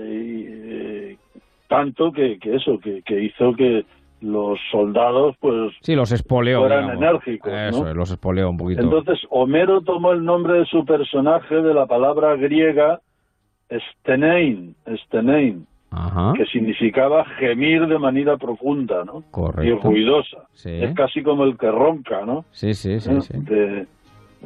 eh, 1.12 1.16
tanto 1.76 2.12
que, 2.12 2.38
que 2.38 2.56
eso, 2.56 2.78
que, 2.78 3.02
que 3.02 3.22
hizo 3.24 3.54
que 3.54 3.84
los 4.20 4.58
soldados, 4.70 5.36
pues, 5.40 5.72
Sí, 5.82 5.94
los 5.94 6.10
espoleó. 6.12 6.60
fueran 6.60 6.84
digamos. 6.84 7.02
enérgicos. 7.02 7.52
Eso, 7.52 7.88
es, 7.88 7.94
los 7.96 8.10
espoleó 8.10 8.48
un 8.50 8.56
poquito. 8.56 8.80
Entonces, 8.82 9.18
Homero 9.30 9.80
tomó 9.82 10.12
el 10.12 10.24
nombre 10.24 10.60
de 10.60 10.64
su 10.66 10.84
personaje 10.84 11.54
de 11.56 11.74
la 11.74 11.86
palabra 11.86 12.34
griega 12.36 13.00
Stenein, 14.02 14.74
Stenein, 15.06 15.66
Ajá. 15.90 16.32
que 16.36 16.44
significaba 16.46 17.24
gemir 17.38 17.86
de 17.86 17.98
manera 17.98 18.36
profunda, 18.36 19.04
¿no? 19.04 19.22
Correcto. 19.30 19.62
Y 19.90 19.92
ruidosa. 19.92 20.44
Sí. 20.52 20.70
Es 20.70 20.94
casi 20.94 21.22
como 21.22 21.44
el 21.44 21.56
que 21.58 21.70
ronca, 21.70 22.24
¿no? 22.24 22.44
Sí, 22.50 22.74
sí, 22.74 23.00
sí, 23.00 23.10
¿Eh? 23.12 23.20
sí. 23.20 23.32
De- 23.40 23.86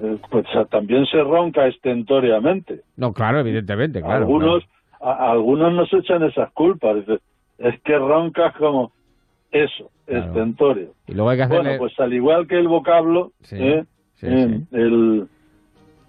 eh, 0.01 0.17
pues 0.31 0.47
también 0.71 1.05
se 1.07 1.21
ronca 1.23 1.67
estentoriamente. 1.67 2.83
No, 2.97 3.13
claro, 3.13 3.41
evidentemente, 3.41 4.01
claro. 4.01 4.17
algunos, 4.19 4.65
a- 5.01 5.31
algunos 5.31 5.73
nos 5.73 5.93
echan 5.93 6.23
esas 6.23 6.51
culpas. 6.53 6.97
Dice, 6.97 7.19
es 7.59 7.81
que 7.83 7.99
roncas 7.99 8.55
como 8.57 8.93
eso, 9.51 9.91
estentorio. 10.07 10.91
Y 11.07 11.15
luego 11.15 11.31
hay 11.31 11.37
que 11.39 11.43
hacerle... 11.45 11.62
Bueno, 11.62 11.79
pues 11.79 11.99
al 12.01 12.12
igual 12.12 12.47
que 12.47 12.57
el 12.59 12.69
vocablo, 12.69 13.33
Sí, 13.43 13.57
¿eh? 13.59 13.85
sí, 14.15 14.27
Eh, 14.29 14.61
El, 14.73 15.27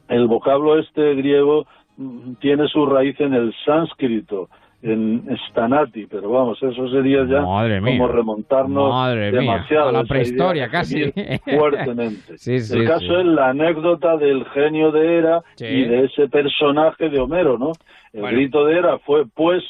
el 0.10 0.28
vocablo 0.28 0.78
este 0.80 1.16
griego 1.16 1.66
mm, 1.98 2.34
tiene 2.41 2.68
su 2.68 2.86
raíz 2.86 3.20
en 3.22 3.34
el 3.34 3.53
sánscrito, 3.66 4.49
en 4.81 5.27
stanati, 5.49 6.06
pero 6.06 6.30
vamos, 6.30 6.57
eso 6.64 6.88
sería 6.89 7.26
ya 7.26 7.41
Madre 7.41 7.81
mía. 7.81 7.97
como 7.97 8.07
remontarnos 8.07 8.89
Madre 8.93 9.31
mía, 9.31 9.39
demasiado. 9.41 9.89
a 9.89 9.91
la 9.91 10.03
prehistoria 10.06 10.69
casi. 10.69 11.11
Fuertemente. 11.43 12.38
Sí, 12.38 12.60
sí, 12.61 12.77
el 12.77 12.88
caso 12.88 12.99
sí. 13.06 13.14
es 13.14 13.26
la 13.26 13.49
anécdota 13.49 14.15
del 14.18 14.45
genio 14.53 14.91
de 14.91 15.18
Hera 15.18 15.41
y 15.60 15.84
de 15.84 16.06
ese 16.06 16.30
personaje 16.30 17.10
de 17.10 17.19
Homero, 17.19 17.57
¿no? 17.57 17.73
El 18.14 18.22
Bueno. 18.22 18.38
grito 18.38 18.65
de 18.65 18.77
Hera 18.77 18.99
fue, 18.99 19.26
pues, 19.27 19.64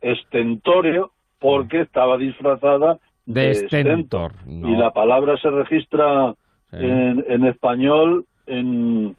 estentorio 0.00 1.12
porque 1.38 1.82
estaba 1.82 2.16
disfrazada 2.16 2.98
De 3.26 3.54
Stentor. 3.54 4.32
Stentor. 4.32 4.32
no. 4.46 4.68
Y 4.70 4.76
la 4.76 4.90
palabra 4.92 5.36
se 5.38 5.50
registra 5.50 6.34
en, 6.72 7.24
en 7.28 7.44
español 7.46 8.24
en 8.46 9.14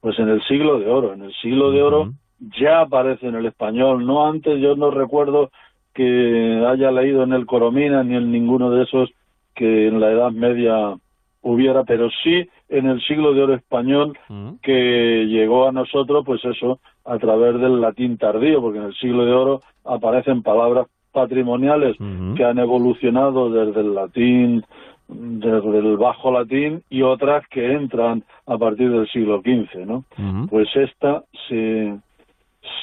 pues 0.00 0.18
en 0.18 0.28
el 0.28 0.42
siglo 0.44 0.80
de 0.80 0.88
oro. 0.88 1.12
En 1.14 1.22
el 1.22 1.32
siglo 1.34 1.70
de 1.70 1.80
oro 1.82 2.12
ya 2.60 2.80
aparece 2.80 3.26
en 3.26 3.36
el 3.36 3.46
español. 3.46 4.06
No 4.06 4.26
antes, 4.26 4.60
yo 4.60 4.76
no 4.76 4.90
recuerdo 4.90 5.50
que 5.94 6.64
haya 6.66 6.90
leído 6.90 7.22
en 7.22 7.32
el 7.32 7.46
Coromina 7.46 8.02
ni 8.02 8.16
en 8.16 8.32
ninguno 8.32 8.70
de 8.70 8.84
esos 8.84 9.10
que 9.54 9.88
en 9.88 10.00
la 10.00 10.10
Edad 10.10 10.30
Media 10.32 10.94
hubiera, 11.42 11.84
pero 11.84 12.08
sí 12.22 12.48
en 12.68 12.86
el 12.86 13.00
siglo 13.02 13.34
de 13.34 13.42
oro 13.42 13.54
español 13.54 14.16
que 14.62 15.26
llegó 15.28 15.68
a 15.68 15.72
nosotros, 15.72 16.24
pues 16.24 16.42
eso, 16.44 16.78
a 17.04 17.18
través 17.18 17.60
del 17.60 17.80
latín 17.80 18.16
tardío, 18.16 18.62
porque 18.62 18.78
en 18.78 18.84
el 18.84 18.94
siglo 18.94 19.26
de 19.26 19.32
oro 19.32 19.60
aparecen 19.84 20.42
palabras 20.42 20.86
patrimoniales 21.12 21.96
que 22.36 22.44
han 22.44 22.58
evolucionado 22.58 23.50
desde 23.50 23.80
el 23.80 23.94
latín, 23.94 24.64
desde 25.08 25.78
el 25.78 25.96
bajo 25.98 26.32
latín, 26.32 26.82
y 26.88 27.02
otras 27.02 27.46
que 27.48 27.72
entran 27.72 28.24
a 28.46 28.56
partir 28.56 28.90
del 28.90 29.06
siglo 29.08 29.42
XV, 29.42 29.84
¿no? 29.84 30.04
Pues 30.48 30.68
esta 30.74 31.24
se, 31.48 31.94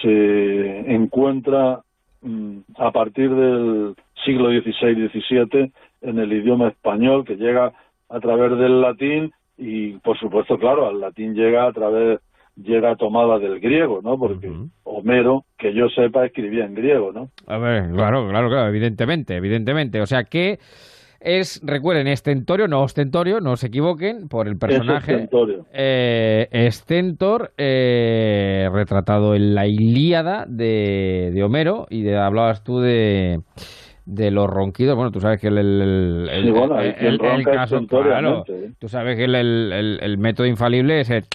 se 0.01 0.93
encuentra 0.93 1.81
mm, 2.21 2.57
a 2.77 2.91
partir 2.91 3.29
del 3.33 3.95
siglo 4.25 4.49
XVI-XVII 4.49 5.71
en 6.01 6.19
el 6.19 6.33
idioma 6.33 6.69
español, 6.69 7.25
que 7.25 7.35
llega 7.35 7.73
a 8.09 8.19
través 8.19 8.57
del 8.57 8.81
latín 8.81 9.31
y, 9.57 9.93
por 9.97 10.17
supuesto, 10.17 10.57
claro, 10.57 10.87
al 10.87 10.99
latín 10.99 11.33
llega 11.33 11.67
a 11.67 11.73
través 11.73 12.19
llega 12.63 12.95
tomada 12.95 13.39
del 13.39 13.59
griego, 13.59 14.01
¿no? 14.03 14.17
Porque 14.17 14.51
Homero, 14.83 15.45
que 15.57 15.73
yo 15.73 15.89
sepa, 15.89 16.25
escribía 16.25 16.65
en 16.65 16.75
griego, 16.75 17.11
¿no? 17.11 17.29
A 17.47 17.57
ver, 17.57 17.89
claro, 17.91 18.27
claro, 18.27 18.49
claro, 18.49 18.67
evidentemente, 18.67 19.35
evidentemente. 19.35 20.01
O 20.01 20.05
sea 20.05 20.23
que 20.25 20.59
es, 21.19 21.59
recuerden, 21.63 22.07
estentorio, 22.07 22.67
no 22.67 22.81
ostentorio, 22.81 23.39
no 23.41 23.57
se 23.57 23.67
equivoquen 23.67 24.27
por 24.27 24.47
el 24.47 24.57
personaje. 24.57 25.13
estentorio. 25.13 25.65
Eh, 25.73 26.67
Stentor, 26.71 27.51
eh, 27.57 28.69
retratado 28.71 29.35
en 29.35 29.55
la 29.55 29.67
Ilíada 29.67 30.45
de, 30.47 31.31
de 31.33 31.43
Homero, 31.43 31.87
y 31.89 32.03
de, 32.03 32.17
hablabas 32.17 32.63
tú 32.63 32.79
de 32.79 33.41
de 34.05 34.31
los 34.31 34.47
ronquidos, 34.47 34.95
bueno, 34.95 35.11
tú 35.11 35.21
sabes 35.21 35.39
que 35.39 35.49
el, 35.49 35.57
el, 35.59 36.29
el- 36.31 36.43
Sí, 36.45 36.49
bueno, 36.49 36.77
caso, 37.43 37.85
claro, 37.85 38.43
¿eh? 38.47 38.71
tú 38.79 38.89
sabes 38.89 39.15
que 39.17 39.25
el 39.25 40.17
método 40.17 40.47
infalible 40.47 41.01
es 41.01 41.11
el, 41.11 41.25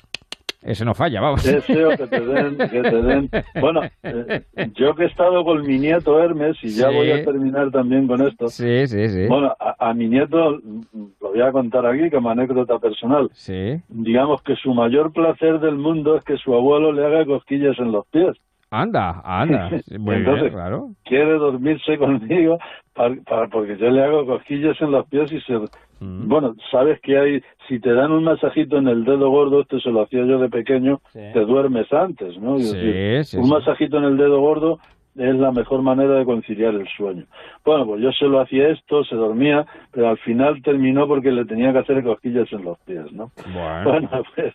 ese 0.65 0.85
no 0.85 0.95
falla, 0.95 1.21
vamos. 1.21 1.45
Deseo 1.45 1.91
que 1.97 2.07
te 2.07 2.21
den, 2.21 2.57
que 2.57 2.83
te 2.83 3.03
den. 3.03 3.31
Bueno, 3.61 3.83
eh, 4.03 4.43
yo 4.75 4.95
que 4.95 5.05
he 5.05 5.07
estado 5.07 5.45
con 5.45 5.63
mi 5.67 5.79
nieto 5.79 6.19
Hermes, 6.23 6.57
y 6.63 6.71
ya 6.71 6.89
Sí. 6.91 6.95
voy 6.97 7.11
a 7.11 7.25
terminar 7.25 7.71
también 7.71 8.07
con 8.07 8.21
esto. 8.27 8.49
Sí, 8.49 8.87
sí, 8.87 9.09
sí. 9.09 9.27
Bueno, 9.29 9.55
a, 9.61 9.91
a 9.91 9.95
mi 9.95 10.09
nieto, 10.09 10.53
lo 10.53 11.11
voy 11.31 11.41
a 11.41 11.53
contar 11.53 11.87
aquí 11.87 12.11
como 12.11 12.31
anécdota 12.31 12.79
personal. 12.79 13.29
Sí. 13.33 13.77
Digamos 13.89 14.43
que 14.43 14.57
su 14.57 14.73
mayor 14.75 15.13
placer 15.13 15.61
del 15.61 15.77
mundo 15.77 16.17
es 16.17 16.25
que 16.25 16.37
su 16.37 16.55
abuelo 16.55 16.93
le 16.93 17.05
haga 17.05 17.25
cosquillas 17.27 17.79
en 17.79 17.93
los 17.93 18.07
pies. 18.09 18.37
Anda, 18.81 19.21
anda. 19.25 19.69
Muy 19.99 20.17
bien, 20.17 20.27
Entonces, 20.27 20.53
claro. 20.53 20.89
quiere 21.05 21.33
dormirse 21.35 21.97
conmigo 21.99 22.59
para, 22.95 23.15
para- 23.25 23.49
porque 23.49 23.77
yo 23.77 23.91
le 23.91 24.03
hago 24.03 24.27
cosquillas 24.27 24.81
en 24.81 24.91
los 24.91 25.07
pies 25.09 25.31
y 25.33 25.41
se... 25.43 25.55
Mm. 26.01 26.29
Bueno, 26.29 26.55
sabes 26.71 27.01
que 27.01 27.17
hay, 27.17 27.43
si 27.69 27.79
te 27.79 27.93
dan 27.93 28.11
un 28.13 28.25
masajito 28.25 28.79
en 28.79 28.89
el 28.89 29.05
dedo 29.05 29.31
gordo, 29.31 29.61
esto 29.61 29.79
se 29.81 29.91
lo 29.91 30.03
hacía 30.03 30.25
yo 30.25 30.39
de 30.39 30.49
pequeño, 30.49 31.01
te 31.13 31.41
duermes 31.41 31.91
antes, 31.93 32.37
¿no? 32.39 32.57
Es 32.57 32.69
Sí, 32.69 32.77
decir, 32.77 33.25
sí, 33.25 33.37
un 33.39 33.49
masajito 33.49 33.99
en 33.99 34.05
el 34.05 34.17
dedo 34.17 34.41
gordo 34.41 34.81
es 35.17 35.35
la 35.37 35.53
mejor 35.53 35.83
manera 35.83 36.15
de 36.15 36.25
conciliar 36.25 36.75
el 36.75 36.89
sueño. 36.89 37.25
Bueno, 37.65 37.87
pues 37.87 38.03
yo 38.03 38.11
se 38.13 38.27
lo 38.27 38.41
hacía 38.41 38.69
esto, 38.69 39.05
se 39.05 39.15
dormía, 39.15 39.65
pero 39.93 40.09
al 40.09 40.19
final 40.19 40.61
terminó 40.63 41.07
porque 41.07 41.31
le 41.31 41.45
tenía 41.45 41.73
que 41.73 41.79
hacer 41.79 42.03
cosquillas 42.03 42.53
en 42.53 42.65
los 42.65 42.79
pies, 42.81 43.13
¿no? 43.13 43.31
Bueno, 43.55 44.09
pues, 44.35 44.53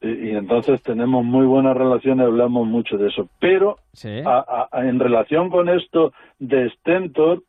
y, 0.00 0.28
y 0.28 0.30
entonces 0.30 0.82
tenemos 0.82 1.24
muy 1.24 1.46
buena 1.46 1.74
relación 1.74 2.18
y 2.18 2.22
hablamos 2.22 2.66
mucho 2.66 2.96
de 2.98 3.08
eso. 3.08 3.28
Pero 3.40 3.78
a- 4.24 4.44
a- 4.70 4.78
a- 4.78 4.86
en 4.88 4.98
relación 5.00 5.50
con 5.50 5.68
esto 5.68 6.12
de 6.38 6.70
Stentor, 6.70 7.42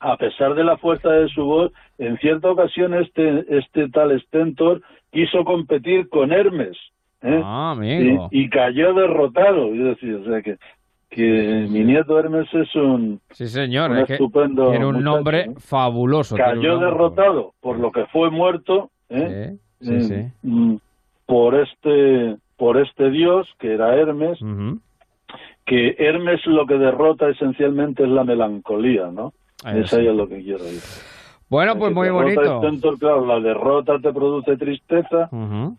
a 0.00 0.16
pesar 0.16 0.54
de 0.54 0.64
la 0.64 0.76
fuerza 0.76 1.10
de 1.10 1.28
su 1.28 1.44
voz, 1.44 1.72
en 1.98 2.16
cierta 2.18 2.50
ocasión 2.50 2.94
este, 2.94 3.44
este 3.58 3.88
tal 3.88 4.18
Stentor 4.22 4.80
quiso 5.10 5.44
competir 5.44 6.08
con 6.08 6.32
Hermes. 6.32 6.76
¿eh? 7.22 7.40
Ah, 7.44 7.72
amigo. 7.72 8.28
Y, 8.30 8.42
y 8.44 8.48
cayó 8.50 8.94
derrotado. 8.94 9.74
Es 9.74 9.82
decir, 9.84 10.14
o 10.16 10.24
sea 10.24 10.40
que, 10.42 10.56
que 11.10 11.66
mi 11.68 11.82
nieto 11.84 12.16
Hermes 12.18 12.46
es 12.54 12.72
un, 12.76 13.20
Sí, 13.30 13.46
señor. 13.48 13.90
un 13.90 13.98
es 13.98 14.06
que 14.06 14.12
estupendo 14.14 14.70
tiene 14.70 14.84
un 14.86 14.96
muchacho, 14.96 15.14
nombre 15.16 15.46
¿no? 15.48 15.54
fabuloso. 15.56 16.36
cayó 16.36 16.72
nombre 16.72 16.86
derrotado 16.90 17.52
por 17.60 17.78
lo 17.80 17.90
que 17.90 18.04
fue 18.06 18.30
muerto 18.30 18.90
¿eh? 19.08 19.56
Sí, 19.80 19.94
Eh, 19.94 20.00
sí. 20.42 20.78
Por 21.28 21.54
este 21.54 22.38
por 22.56 22.78
este 22.78 23.10
dios 23.10 23.46
que 23.60 23.74
era 23.74 23.94
Hermes 23.94 24.40
que 25.66 25.94
Hermes 25.98 26.44
lo 26.46 26.66
que 26.66 26.78
derrota 26.78 27.28
esencialmente 27.28 28.02
es 28.02 28.08
la 28.08 28.24
melancolía, 28.24 29.10
¿no? 29.12 29.34
Eso 29.62 30.00
es 30.00 30.14
lo 30.14 30.26
que 30.26 30.42
quiero 30.42 30.64
decir. 30.64 31.04
Bueno, 31.50 31.78
pues 31.78 31.92
muy 31.92 32.08
bonito. 32.08 32.60
claro, 32.98 33.26
la 33.26 33.40
derrota 33.40 33.98
te 33.98 34.12
produce 34.12 34.56
tristeza 34.56 35.28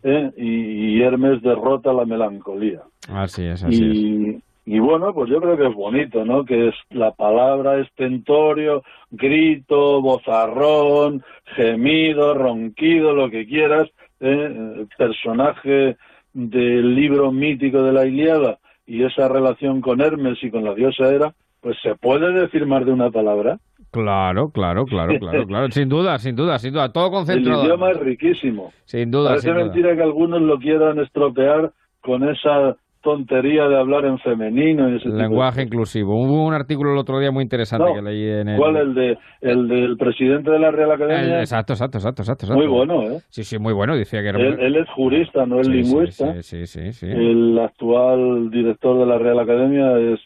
¿eh? 0.04 0.30
y, 0.36 1.02
Hermes 1.02 1.42
derrota 1.42 1.92
la 1.92 2.04
melancolía. 2.04 2.82
Así 3.08 3.44
es, 3.44 3.64
así 3.64 3.84
y, 3.84 4.30
es. 4.30 4.42
Y 4.66 4.78
bueno, 4.78 5.12
pues 5.12 5.28
yo 5.30 5.40
creo 5.40 5.56
que 5.56 5.66
es 5.66 5.74
bonito, 5.74 6.24
¿no? 6.24 6.44
Que 6.44 6.68
es 6.68 6.74
la 6.90 7.10
palabra 7.10 7.80
estentorio, 7.80 8.84
grito, 9.10 10.00
bozarrón, 10.00 11.24
gemido, 11.56 12.34
ronquido, 12.34 13.12
lo 13.12 13.30
que 13.30 13.46
quieras, 13.46 13.88
¿eh? 14.20 14.86
personaje 14.96 15.96
del 16.32 16.94
libro 16.94 17.32
mítico 17.32 17.82
de 17.82 17.92
la 17.92 18.06
Iliada 18.06 18.58
y 18.86 19.04
esa 19.04 19.28
relación 19.28 19.80
con 19.80 20.00
Hermes 20.00 20.38
y 20.42 20.50
con 20.50 20.64
la 20.64 20.74
diosa 20.74 21.08
Hera, 21.08 21.34
pues 21.60 21.76
se 21.82 21.94
puede 21.94 22.32
decir 22.32 22.66
más 22.66 22.84
de 22.84 22.92
una 22.92 23.10
palabra. 23.10 23.58
Claro, 23.90 24.50
claro, 24.50 24.86
claro, 24.86 25.18
claro, 25.18 25.46
claro. 25.46 25.70
Sin 25.70 25.88
duda, 25.88 26.18
sin 26.18 26.36
duda, 26.36 26.58
sin 26.58 26.72
duda. 26.72 26.92
Todo 26.92 27.10
concentrado. 27.10 27.60
El 27.60 27.66
idioma 27.66 27.90
es 27.90 27.98
riquísimo. 27.98 28.72
Sin 28.84 29.10
duda. 29.10 29.30
Parece 29.30 29.52
mentira 29.52 29.96
que 29.96 30.02
algunos 30.02 30.40
lo 30.40 30.58
quieran 30.58 31.00
estropear 31.00 31.72
con 32.00 32.28
esa 32.28 32.76
tontería 33.02 33.68
de 33.68 33.78
hablar 33.78 34.04
en 34.04 34.18
femenino 34.18 34.88
y 34.90 34.96
ese 34.96 35.08
lenguaje 35.08 35.62
inclusivo. 35.62 36.14
Hubo 36.14 36.44
un 36.44 36.54
artículo 36.54 36.92
el 36.92 36.98
otro 36.98 37.18
día 37.18 37.30
muy 37.30 37.42
interesante 37.42 37.92
que 37.94 38.02
leí 38.02 38.24
en 38.24 38.48
el 38.48 38.58
¿cuál 38.58 38.76
el 38.76 38.94
de 38.94 39.18
el 39.40 39.68
del 39.68 39.96
presidente 39.96 40.50
de 40.50 40.58
la 40.58 40.70
Real 40.70 40.92
Academia. 40.92 41.40
Exacto, 41.40 41.72
exacto 41.72 41.98
exacto 41.98 42.22
exacto 42.22 42.54
muy 42.54 42.66
bueno 42.66 43.02
eh 43.02 43.20
sí 43.28 43.44
sí 43.44 43.58
muy 43.58 43.72
bueno 43.72 43.96
decía 43.96 44.22
que 44.22 44.28
era 44.28 44.38
él, 44.38 44.76
es 44.76 44.88
jurista 44.90 45.46
no 45.46 45.60
es 45.60 45.68
lingüista. 45.68 46.40
sí, 46.42 46.66
sí, 46.66 46.92
sí, 46.92 47.06
el 47.06 47.58
actual 47.58 48.50
director 48.50 48.98
de 48.98 49.06
la 49.06 49.18
Real 49.18 49.38
Academia 49.38 49.98
es 49.98 50.20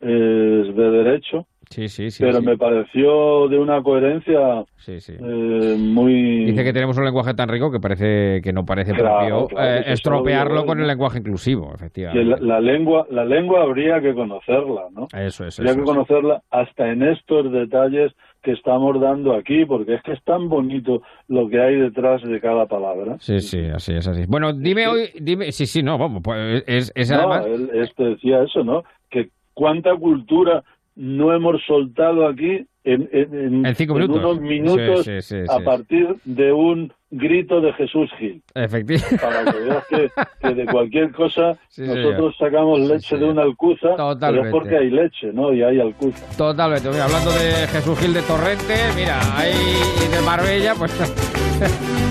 es 0.00 0.74
de 0.74 0.90
derecho 0.90 1.46
Sí, 1.70 1.86
sí, 1.88 2.10
sí. 2.10 2.24
Pero 2.24 2.42
me 2.42 2.58
pareció 2.58 3.46
de 3.46 3.56
una 3.56 3.80
coherencia 3.80 4.64
eh, 4.88 5.76
muy. 5.78 6.46
Dice 6.46 6.64
que 6.64 6.72
tenemos 6.72 6.98
un 6.98 7.04
lenguaje 7.04 7.32
tan 7.34 7.48
rico 7.48 7.70
que 7.70 7.78
parece 7.78 8.40
que 8.42 8.52
no 8.52 8.64
parece 8.64 8.92
propio 8.92 9.46
eh, 9.56 9.84
estropearlo 9.86 10.66
con 10.66 10.80
el 10.80 10.88
lenguaje 10.88 11.20
inclusivo, 11.20 11.72
efectivamente. 11.72 12.44
la, 12.44 12.60
lengua, 12.60 13.06
la 13.10 13.24
lengua 13.24 13.62
habría 13.62 14.00
que 14.00 14.12
conocerla, 14.14 14.88
¿no? 14.90 15.06
Eso 15.16 15.46
es. 15.46 15.60
Habría 15.60 15.76
que 15.76 15.82
conocerla 15.82 16.42
hasta 16.50 16.90
en 16.90 17.04
estos 17.04 17.52
detalles 17.52 18.12
que 18.42 18.50
estamos 18.50 19.00
dando 19.00 19.34
aquí, 19.34 19.64
porque 19.64 19.94
es 19.94 20.02
que 20.02 20.12
es 20.12 20.24
tan 20.24 20.48
bonito 20.48 21.02
lo 21.28 21.48
que 21.48 21.60
hay 21.60 21.76
detrás 21.76 22.20
de 22.22 22.40
cada 22.40 22.66
palabra. 22.66 23.16
Sí, 23.20 23.38
sí, 23.38 23.66
así 23.66 23.94
es, 23.94 24.08
así. 24.08 24.24
Bueno, 24.26 24.52
dime 24.52 24.88
hoy, 24.88 25.10
dime, 25.20 25.52
sí, 25.52 25.66
sí, 25.66 25.84
no, 25.84 25.98
vamos, 25.98 26.20
pues 26.24 26.64
es, 26.66 26.90
es 26.96 27.12
además... 27.12 27.46
No, 27.46 27.54
él, 27.54 27.70
este 27.74 28.04
decía 28.04 28.42
eso, 28.42 28.64
¿no? 28.64 28.82
Que 29.08 29.28
cuánta 29.54 29.94
cultura 29.94 30.64
no 30.96 31.34
hemos 31.34 31.62
soltado 31.66 32.26
aquí 32.26 32.66
en, 32.84 33.08
en, 33.12 33.74
cinco 33.74 33.94
minutos. 33.94 34.16
unos 34.16 34.40
minutos 34.40 35.06
a 35.48 35.60
partir 35.60 36.16
de 36.24 36.52
un 36.52 36.92
grito 37.10 37.60
de 37.60 37.72
Jesús 37.74 38.10
Gil. 38.18 38.42
Efectivamente. 38.54 39.18
Para 39.18 39.44
que 39.44 39.58
veas 39.58 39.86
que, 39.88 40.48
de 40.54 40.66
cualquier 40.66 41.12
cosa 41.12 41.58
nosotros 41.76 42.34
sacamos 42.38 42.80
leche 42.80 43.16
de 43.18 43.24
una 43.26 43.42
alcuza, 43.42 43.88
pero 44.18 44.44
es 44.44 44.50
porque 44.50 44.76
hay 44.76 44.90
leche, 44.90 45.32
¿no? 45.32 45.52
Y 45.52 45.62
hay 45.62 45.80
alcuza. 45.80 46.24
Totalmente. 46.36 46.88
hablando 46.88 47.30
de 47.32 47.66
Jesús 47.68 47.98
Gil 47.98 48.14
de 48.14 48.22
Torrente, 48.22 48.74
mira, 48.96 49.18
ahí 49.36 49.52
de 50.10 50.20
Marbella, 50.24 50.74
pues... 50.74 50.90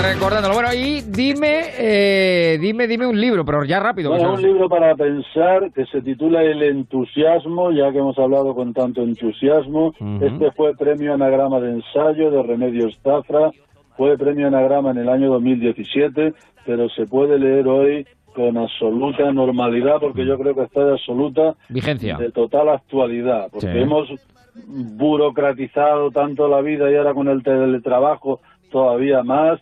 recordándolo. 0.00 0.54
Bueno, 0.54 0.72
y 0.74 1.00
dime, 1.02 1.62
eh, 1.78 2.58
dime, 2.60 2.86
dime 2.86 3.06
un 3.06 3.20
libro, 3.20 3.44
pero 3.44 3.64
ya 3.64 3.80
rápido. 3.80 4.10
Bueno, 4.10 4.34
un 4.34 4.42
libro 4.42 4.68
para 4.68 4.94
pensar 4.94 5.72
que 5.72 5.86
se 5.86 6.02
titula 6.02 6.42
El 6.42 6.62
entusiasmo, 6.62 7.70
ya 7.70 7.92
que 7.92 7.98
hemos 7.98 8.18
hablado 8.18 8.54
con 8.54 8.72
tanto 8.72 9.02
entusiasmo. 9.02 9.94
Este 10.20 10.50
fue 10.52 10.74
premio 10.76 11.14
anagrama 11.14 11.60
de 11.60 11.70
ensayo 11.72 12.30
de 12.30 12.42
Remedios 12.42 12.98
Zafra, 13.02 13.50
fue 13.96 14.16
premio 14.16 14.46
anagrama 14.46 14.90
en 14.90 14.98
el 14.98 15.08
año 15.08 15.30
2017, 15.30 16.34
pero 16.66 16.88
se 16.90 17.06
puede 17.06 17.38
leer 17.38 17.66
hoy 17.68 18.06
con 18.34 18.56
absoluta 18.56 19.30
normalidad, 19.32 20.00
porque 20.00 20.24
yo 20.24 20.38
creo 20.38 20.54
que 20.54 20.62
está 20.62 20.84
de 20.84 20.92
absoluta 20.92 21.54
vigencia, 21.68 22.16
de 22.16 22.30
total 22.30 22.70
actualidad, 22.70 23.48
porque 23.52 23.80
hemos 23.80 24.08
burocratizado 24.54 26.10
tanto 26.10 26.48
la 26.48 26.60
vida 26.60 26.90
y 26.90 26.96
ahora 26.96 27.14
con 27.14 27.28
el 27.28 27.42
teletrabajo 27.42 28.40
todavía 28.70 29.22
más, 29.22 29.60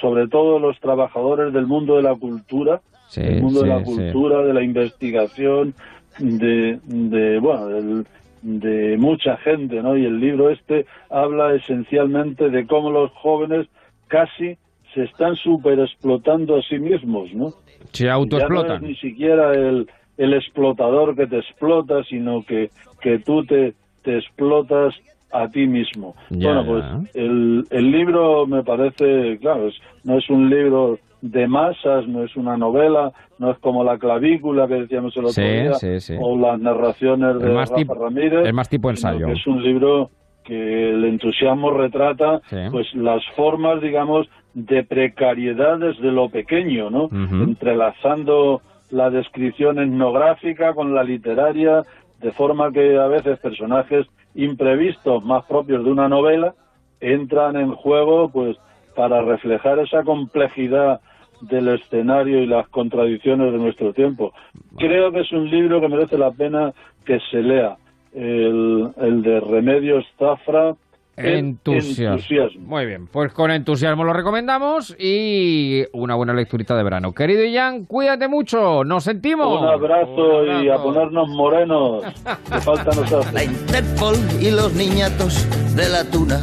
sobre 0.00 0.28
todo 0.28 0.58
los 0.58 0.78
trabajadores 0.80 1.52
del 1.52 1.66
mundo 1.66 1.96
de 1.96 2.02
la 2.02 2.14
cultura, 2.14 2.80
del 3.14 3.42
mundo 3.42 3.62
de 3.62 3.68
la 3.68 3.82
cultura, 3.82 4.42
de 4.42 4.54
la 4.54 4.62
investigación, 4.62 5.74
de, 6.18 6.78
de 6.84 7.38
bueno, 7.38 8.04
de 8.42 8.96
mucha 8.98 9.36
gente, 9.38 9.82
¿no? 9.82 9.96
Y 9.96 10.04
el 10.04 10.20
libro 10.20 10.50
este 10.50 10.86
habla 11.10 11.54
esencialmente 11.54 12.50
de 12.50 12.66
cómo 12.66 12.90
los 12.90 13.10
jóvenes 13.12 13.66
casi 14.08 14.56
se 14.94 15.04
están 15.04 15.36
super 15.36 15.78
explotando 15.78 16.56
a 16.56 16.62
sí 16.62 16.78
mismos, 16.78 17.32
¿no? 17.34 17.52
Se 17.92 18.08
autoexplotan. 18.08 18.66
Ya 18.66 18.78
no 18.80 18.86
es 18.86 18.90
ni 18.90 18.96
siquiera 18.96 19.52
el, 19.52 19.88
el 20.16 20.34
explotador 20.34 21.16
que 21.16 21.26
te 21.26 21.38
explota, 21.38 22.02
sino 22.04 22.42
que, 22.44 22.70
que 23.00 23.18
tú 23.18 23.44
te, 23.44 23.74
te 24.02 24.18
explotas 24.18 24.94
a 25.32 25.48
ti 25.48 25.66
mismo. 25.66 26.14
bueno, 26.30 26.64
pues 26.66 26.84
el, 27.14 27.64
el 27.70 27.90
libro 27.90 28.46
me 28.46 28.62
parece, 28.62 29.38
claro, 29.40 29.68
no 30.04 30.18
es 30.18 30.28
un 30.30 30.50
libro 30.50 30.98
de 31.22 31.46
masas, 31.46 32.06
no 32.08 32.24
es 32.24 32.34
una 32.36 32.56
novela, 32.56 33.12
no 33.38 33.50
es 33.50 33.58
como 33.58 33.84
la 33.84 33.98
clavícula 33.98 34.66
que 34.66 34.74
decíamos 34.74 35.16
el 35.16 35.26
otro 35.26 35.42
día, 35.42 35.72
o 36.20 36.38
las 36.38 36.58
narraciones 36.60 37.38
de 37.38 37.54
Rafa 37.54 37.94
Ramírez. 37.94 38.46
Es 38.46 38.54
más 38.54 38.68
tipo 38.68 38.90
ensayo. 38.90 39.28
es 39.28 39.46
un 39.46 39.62
libro 39.62 40.10
que 40.44 40.90
el 40.90 41.04
entusiasmo 41.04 41.70
retrata 41.70 42.40
pues 42.70 42.92
las 42.94 43.22
formas, 43.36 43.80
digamos, 43.82 44.28
de 44.54 44.82
precariedad 44.82 45.78
desde 45.78 46.10
lo 46.10 46.28
pequeño, 46.28 46.90
¿no? 46.90 47.08
Entrelazando 47.12 48.62
la 48.90 49.10
descripción 49.10 49.78
etnográfica 49.78 50.74
con 50.74 50.94
la 50.94 51.04
literaria, 51.04 51.84
de 52.20 52.32
forma 52.32 52.72
que 52.72 52.98
a 52.98 53.06
veces 53.06 53.38
personajes 53.38 54.06
imprevistos 54.34 55.24
más 55.24 55.44
propios 55.44 55.84
de 55.84 55.90
una 55.90 56.08
novela 56.08 56.54
entran 57.00 57.56
en 57.56 57.72
juego 57.72 58.28
pues 58.28 58.56
para 58.94 59.22
reflejar 59.22 59.78
esa 59.78 60.02
complejidad 60.02 61.00
del 61.40 61.68
escenario 61.68 62.42
y 62.42 62.46
las 62.46 62.68
contradicciones 62.68 63.52
de 63.52 63.58
nuestro 63.58 63.92
tiempo. 63.92 64.32
Creo 64.76 65.10
que 65.10 65.20
es 65.20 65.32
un 65.32 65.48
libro 65.48 65.80
que 65.80 65.88
merece 65.88 66.18
la 66.18 66.30
pena 66.30 66.72
que 67.04 67.18
se 67.30 67.42
lea, 67.42 67.76
el, 68.12 68.90
el 68.98 69.22
de 69.22 69.40
Remedios 69.40 70.04
Zafra, 70.18 70.74
Entusiasmo. 71.22 72.60
Muy 72.60 72.86
bien, 72.86 73.06
pues 73.06 73.32
con 73.32 73.50
entusiasmo 73.50 74.04
lo 74.04 74.12
recomendamos 74.12 74.94
y 74.98 75.84
una 75.92 76.14
buena 76.14 76.32
lecturita 76.32 76.76
de 76.76 76.82
verano. 76.82 77.12
Querido 77.12 77.44
Ian, 77.44 77.84
cuídate 77.84 78.28
mucho, 78.28 78.84
nos 78.84 79.04
sentimos. 79.04 79.60
Un 79.60 79.68
abrazo, 79.68 80.62
y 80.62 80.68
a 80.68 80.76
ponernos 80.76 81.28
morenos, 81.28 82.02
que 82.52 82.60
falta 82.60 82.90
nos 82.94 83.32
La 83.32 83.44
Interpol 83.44 84.16
y 84.40 84.50
los 84.50 84.72
niñatos 84.74 85.46
de 85.74 85.88
la 85.88 86.04
tuna 86.04 86.40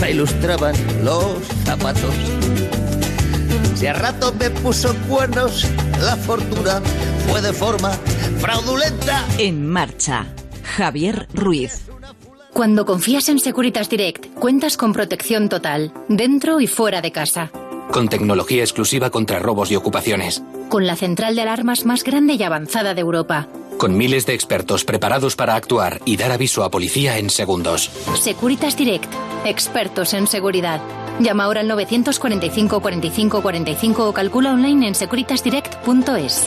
me 0.00 0.10
ilustraban 0.10 0.74
los 1.04 1.38
zapatos. 1.64 2.14
Si 3.74 3.86
a 3.86 3.92
rato 3.92 4.32
me 4.38 4.50
puso 4.50 4.94
cuernos, 5.08 5.68
la 6.00 6.16
fortuna 6.16 6.80
fue 7.28 7.40
de 7.40 7.52
forma 7.52 7.90
fraudulenta. 8.38 9.24
En 9.38 9.66
marcha, 9.66 10.26
Javier 10.62 11.26
Ruiz. 11.34 11.91
Cuando 12.52 12.84
confías 12.84 13.30
en 13.30 13.38
Securitas 13.38 13.88
Direct, 13.88 14.34
cuentas 14.34 14.76
con 14.76 14.92
protección 14.92 15.48
total, 15.48 15.90
dentro 16.08 16.60
y 16.60 16.66
fuera 16.66 17.00
de 17.00 17.10
casa. 17.10 17.50
Con 17.90 18.10
tecnología 18.10 18.62
exclusiva 18.62 19.08
contra 19.08 19.38
robos 19.38 19.70
y 19.70 19.76
ocupaciones. 19.76 20.42
Con 20.68 20.86
la 20.86 20.94
central 20.94 21.34
de 21.34 21.42
alarmas 21.42 21.86
más 21.86 22.04
grande 22.04 22.34
y 22.34 22.42
avanzada 22.42 22.92
de 22.92 23.00
Europa. 23.00 23.48
Con 23.78 23.96
miles 23.96 24.26
de 24.26 24.34
expertos 24.34 24.84
preparados 24.84 25.34
para 25.34 25.54
actuar 25.54 26.02
y 26.04 26.18
dar 26.18 26.30
aviso 26.30 26.62
a 26.62 26.70
policía 26.70 27.16
en 27.16 27.30
segundos. 27.30 27.90
Securitas 28.20 28.76
Direct, 28.76 29.10
expertos 29.46 30.12
en 30.12 30.26
seguridad. 30.26 30.82
Llama 31.20 31.44
ahora 31.44 31.60
al 31.60 31.68
945 31.68 32.80
45 32.80 33.42
45 33.42 34.08
o 34.08 34.12
calcula 34.12 34.52
online 34.52 34.88
en 34.88 34.94
securitasdirect.es. 34.94 36.46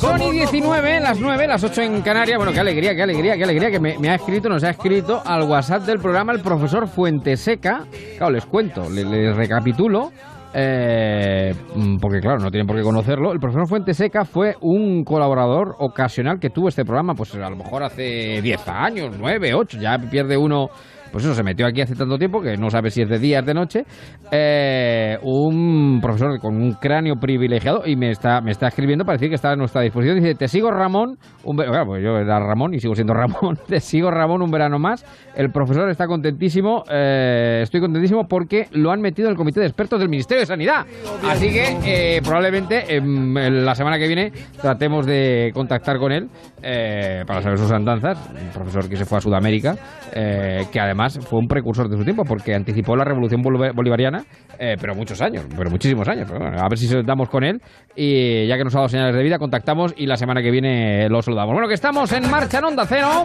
Pues 0.00 0.20
son 0.22 0.30
19, 0.30 1.00
las 1.00 1.18
9, 1.20 1.46
las 1.46 1.64
8 1.64 1.82
en 1.82 2.02
Canarias. 2.02 2.36
Bueno, 2.36 2.52
qué 2.52 2.60
alegría, 2.60 2.94
qué 2.94 3.02
alegría, 3.02 3.36
qué 3.36 3.44
alegría 3.44 3.70
que 3.70 3.80
me, 3.80 3.98
me 3.98 4.10
ha 4.10 4.14
escrito, 4.16 4.48
nos 4.48 4.62
ha 4.64 4.70
escrito 4.70 5.22
al 5.24 5.42
WhatsApp 5.48 5.82
del 5.82 5.98
programa 5.98 6.32
el 6.32 6.40
profesor 6.40 6.86
Fuenteseca. 6.88 7.84
Claro, 8.18 8.32
les 8.32 8.44
cuento, 8.46 8.88
les, 8.90 9.06
les 9.06 9.34
recapitulo. 9.36 10.10
eh, 10.54 11.52
mm, 11.74 11.96
porque 11.98 12.20
claro, 12.20 12.38
no 12.38 12.50
tienen 12.50 12.66
por 12.66 12.76
qué 12.76 12.82
conocerlo. 12.82 13.32
El 13.32 13.38
profesor 13.40 13.68
Fuenteseca 13.68 14.24
fue 14.24 14.54
un 14.60 15.04
colaborador 15.04 15.74
ocasional 15.78 16.38
que 16.38 16.50
tuvo 16.50 16.68
este 16.68 16.84
programa, 16.84 17.14
pues 17.14 17.34
a 17.34 17.50
lo 17.50 17.56
mejor 17.56 17.82
hace 17.82 18.40
10 18.42 18.68
años, 18.68 19.16
9, 19.18 19.54
8, 19.54 19.78
ya 19.80 19.98
pierde 19.98 20.36
uno 20.36 20.68
pues 21.12 21.24
eso, 21.24 21.34
se 21.34 21.42
metió 21.42 21.66
aquí 21.66 21.80
hace 21.80 21.94
tanto 21.94 22.18
tiempo 22.18 22.40
que 22.40 22.56
no 22.56 22.70
sabe 22.70 22.90
si 22.90 23.02
es 23.02 23.08
de 23.08 23.18
día 23.18 23.40
o 23.40 23.42
de 23.42 23.54
noche. 23.54 23.84
Eh, 24.30 25.16
un 25.22 26.00
profesor 26.00 26.38
con 26.40 26.56
un 26.56 26.72
cráneo 26.74 27.16
privilegiado 27.16 27.82
y 27.86 27.96
me 27.96 28.10
está, 28.10 28.40
me 28.40 28.50
está 28.50 28.68
escribiendo 28.68 29.04
para 29.04 29.16
decir 29.16 29.28
que 29.28 29.36
está 29.36 29.52
a 29.52 29.56
nuestra 29.56 29.82
disposición. 29.82 30.16
Dice, 30.16 30.34
te 30.34 30.48
sigo 30.48 30.70
Ramón, 30.70 31.16
un 31.44 31.56
ver-". 31.56 31.68
Claro, 31.68 31.86
pues 31.86 32.02
yo 32.02 32.16
era 32.16 32.38
Ramón 32.40 32.74
y 32.74 32.80
sigo 32.80 32.94
siendo 32.94 33.14
Ramón. 33.14 33.58
Te 33.66 33.80
sigo 33.80 34.10
Ramón 34.10 34.42
un 34.42 34.50
verano 34.50 34.78
más. 34.78 35.04
El 35.34 35.50
profesor 35.50 35.88
está 35.90 36.06
contentísimo, 36.06 36.84
eh, 36.90 37.60
estoy 37.62 37.80
contentísimo 37.80 38.26
porque 38.28 38.68
lo 38.72 38.90
han 38.90 39.00
metido 39.00 39.28
en 39.28 39.32
el 39.32 39.36
comité 39.36 39.60
de 39.60 39.66
expertos 39.66 40.00
del 40.00 40.08
Ministerio 40.08 40.40
de 40.40 40.46
Sanidad. 40.46 40.86
Así 41.28 41.50
que 41.50 42.16
eh, 42.16 42.20
probablemente 42.22 42.96
em, 42.96 43.36
en 43.36 43.64
la 43.64 43.74
semana 43.74 43.98
que 43.98 44.06
viene 44.06 44.32
tratemos 44.60 45.04
de 45.06 45.50
contactar 45.52 45.98
con 45.98 46.12
él 46.12 46.28
eh, 46.62 47.24
para 47.26 47.42
saber 47.42 47.58
sus 47.58 47.70
andanzas. 47.70 48.18
Un 48.30 48.50
profesor 48.50 48.88
que 48.88 48.96
se 48.96 49.04
fue 49.04 49.18
a 49.18 49.20
Sudamérica, 49.20 49.76
que 50.12 50.80
además 50.80 50.95
fue 51.20 51.38
un 51.38 51.46
precursor 51.48 51.88
de 51.88 51.96
su 51.96 52.04
tiempo 52.04 52.24
porque 52.24 52.54
anticipó 52.54 52.96
la 52.96 53.04
revolución 53.04 53.42
bol- 53.42 53.72
bolivariana, 53.74 54.24
eh, 54.58 54.76
pero 54.80 54.94
muchos 54.94 55.20
años, 55.20 55.44
pero 55.56 55.70
muchísimos 55.70 56.06
años. 56.08 56.30
A 56.30 56.68
ver 56.68 56.78
si 56.78 56.88
damos 57.04 57.28
con 57.28 57.44
él 57.44 57.60
y 57.94 58.46
ya 58.46 58.56
que 58.56 58.64
nos 58.64 58.74
ha 58.74 58.78
dado 58.78 58.88
señales 58.88 59.14
de 59.14 59.22
vida, 59.22 59.38
contactamos 59.38 59.94
y 59.96 60.06
la 60.06 60.16
semana 60.16 60.42
que 60.42 60.50
viene 60.50 61.08
lo 61.08 61.22
saludamos. 61.22 61.52
Bueno, 61.52 61.68
que 61.68 61.74
estamos 61.74 62.10
en 62.12 62.30
marcha 62.30 62.58
en 62.58 62.64
Onda 62.64 62.84
Cero. 62.86 63.24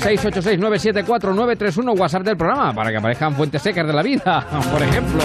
686-974-931, 0.00 1.98
WhatsApp 1.98 2.22
del 2.22 2.36
programa, 2.36 2.72
para 2.72 2.90
que 2.90 2.96
aparezcan 2.96 3.34
fuentes 3.34 3.62
secas 3.62 3.86
de 3.86 3.92
la 3.92 4.02
vida, 4.02 4.46
por 4.72 4.82
ejemplo. 4.82 5.20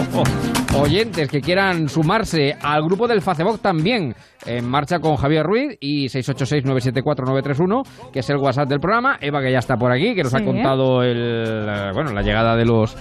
Oyentes 0.77 1.29
que 1.29 1.39
quieran 1.39 1.87
sumarse 1.87 2.53
al 2.61 2.83
grupo 2.83 3.07
del 3.07 3.21
Facebook 3.21 3.61
también, 3.61 4.13
en 4.45 4.67
marcha 4.67 4.99
con 4.99 5.15
Javier 5.15 5.45
Ruiz 5.45 5.77
y 5.79 6.07
686-974-931, 6.07 8.11
que 8.11 8.19
es 8.19 8.29
el 8.29 8.35
WhatsApp 8.37 8.67
del 8.67 8.81
programa. 8.81 9.17
Eva, 9.21 9.41
que 9.41 9.51
ya 9.51 9.59
está 9.59 9.77
por 9.77 9.93
aquí, 9.93 10.13
que 10.13 10.23
nos 10.23 10.33
ha 10.33 10.43
contado 10.43 11.01
el, 11.01 11.69
eh, 11.69 11.91
bueno, 11.93 12.11
la 12.11 12.21
llegada 12.21 12.57
de 12.57 12.65
los 12.65 12.97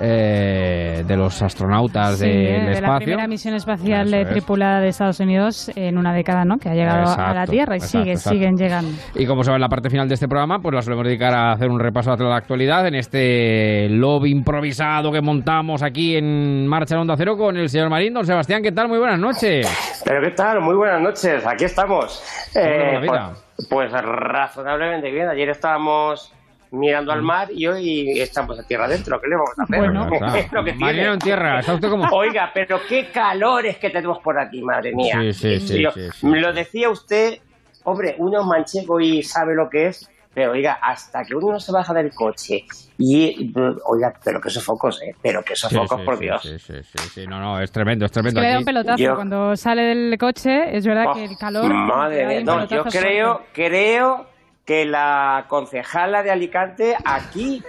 eh, 0.00 1.02
de 1.06 1.16
los 1.16 1.40
astronautas 1.42 2.18
Sí, 2.18 2.26
del 2.26 2.44
de 2.44 2.64
la 2.66 2.72
espacio. 2.72 3.04
primera 3.06 3.26
misión 3.28 3.54
espacial 3.54 4.06
Eso 4.08 4.16
es. 4.16 4.28
tripulada 4.30 4.80
de 4.80 4.88
Estados 4.88 5.20
Unidos 5.20 5.70
en 5.74 5.98
una 5.98 6.12
década, 6.12 6.44
¿no? 6.44 6.56
Que 6.58 6.68
ha 6.70 6.74
llegado 6.74 7.12
a 7.16 7.34
la 7.34 7.46
Tierra 7.46 7.74
y 7.74 7.78
exacto, 7.78 7.98
sigue, 7.98 8.12
exacto. 8.12 8.30
siguen 8.38 8.56
llegando. 8.56 8.90
Y 9.14 9.26
como 9.26 9.42
saben, 9.44 9.60
la 9.60 9.68
parte 9.68 9.90
final 9.90 10.08
de 10.08 10.14
este 10.14 10.28
programa, 10.28 10.58
pues 10.60 10.74
la 10.74 10.82
solemos 10.82 11.06
dedicar 11.06 11.34
a 11.34 11.52
hacer 11.52 11.68
un 11.70 11.78
repaso 11.80 12.12
a 12.12 12.16
toda 12.16 12.30
la 12.30 12.36
actualidad 12.36 12.86
en 12.86 12.94
este 12.94 13.88
lobby 13.90 14.30
improvisado 14.30 15.12
que 15.12 15.20
montamos 15.20 15.82
aquí 15.82 16.16
en 16.16 16.66
Marcha 16.66 16.94
en 16.94 17.02
Onda 17.02 17.14
Cero 17.16 17.36
con 17.36 17.56
el 17.56 17.68
señor 17.68 17.90
Marín. 17.90 18.14
Don 18.14 18.24
Sebastián, 18.26 18.62
¿qué 18.62 18.72
tal? 18.72 18.88
Muy 18.88 18.98
buenas 18.98 19.18
noches. 19.18 20.02
Pero 20.04 20.20
qué 20.22 20.30
tal, 20.32 20.60
muy 20.60 20.74
buenas 20.76 21.00
noches, 21.00 21.46
aquí 21.46 21.64
estamos. 21.64 22.22
Eh, 22.54 23.00
pues, 23.06 23.20
pues 23.70 23.92
razonablemente 23.92 25.10
bien, 25.10 25.28
ayer 25.28 25.48
estábamos 25.50 26.32
mirando 26.74 27.12
al 27.12 27.22
mar 27.22 27.48
y 27.52 27.66
hoy 27.66 28.20
estamos 28.20 28.58
a 28.58 28.62
tierra 28.64 28.84
adentro, 28.86 29.20
¿qué 29.20 29.28
le 29.28 29.36
vamos 29.36 29.58
a 29.58 29.62
hacer? 29.62 29.78
Bueno. 29.78 30.04
Es 30.36 30.52
lo 30.52 30.64
que 30.64 30.72
tiene. 30.72 30.84
Marino 30.86 31.12
en 31.14 31.18
tierra, 31.18 31.60
¿está 31.60 31.74
usted 31.74 31.88
como- 31.88 32.04
Oiga, 32.12 32.50
pero 32.52 32.78
qué 32.88 33.10
calores 33.10 33.78
que 33.78 33.90
tenemos 33.90 34.18
por 34.18 34.38
aquí, 34.38 34.62
madre 34.62 34.92
mía. 34.94 35.18
Sí, 35.20 35.32
sí, 35.32 35.60
sí, 35.60 35.82
Yo- 35.82 35.90
sí, 35.92 36.08
sí. 36.12 36.26
Me 36.26 36.40
lo 36.40 36.52
decía 36.52 36.88
usted, 36.90 37.38
hombre, 37.84 38.14
uno 38.18 38.40
es 38.40 38.46
manchego 38.46 39.00
y 39.00 39.22
sabe 39.22 39.54
lo 39.54 39.68
que 39.70 39.86
es, 39.88 40.08
pero 40.32 40.50
oiga, 40.52 40.78
hasta 40.82 41.22
que 41.24 41.34
uno 41.36 41.52
no 41.52 41.60
se 41.60 41.70
baja 41.70 41.94
del 41.94 42.12
coche 42.12 42.64
y, 42.98 43.52
oiga, 43.86 44.12
pero 44.24 44.40
que 44.40 44.50
sofocos, 44.50 45.00
¿eh? 45.02 45.14
Pero 45.22 45.44
que 45.44 45.54
sofocos, 45.54 46.00
sí, 46.00 46.04
por 46.04 46.16
sí, 46.16 46.24
Dios. 46.24 46.42
Sí, 46.42 46.58
sí, 46.58 46.74
sí, 46.82 47.08
sí, 47.14 47.26
no, 47.28 47.38
no, 47.38 47.60
es 47.60 47.70
tremendo, 47.70 48.04
es 48.04 48.08
Es 48.10 48.14
tremendo. 48.14 48.40
que 48.40 48.46
le 48.46 48.52
da 48.52 48.58
un 48.58 48.64
pelotazo 48.64 48.98
Yo- 49.02 49.14
cuando 49.14 49.54
sale 49.56 49.82
del 49.82 50.18
coche, 50.18 50.76
es 50.76 50.84
verdad 50.84 51.04
Oh, 51.10 51.14
que 51.14 51.24
el 51.24 51.36
calor... 51.38 51.72
Madre 51.72 52.26
mía, 52.26 52.40
no, 52.44 52.62
yo 52.66 52.82
creo, 52.84 53.34
fuerte. 53.36 53.48
creo 53.52 54.26
que 54.64 54.86
la 54.86 55.44
concejala 55.48 56.22
de 56.22 56.30
Alicante 56.30 56.96
aquí 57.04 57.62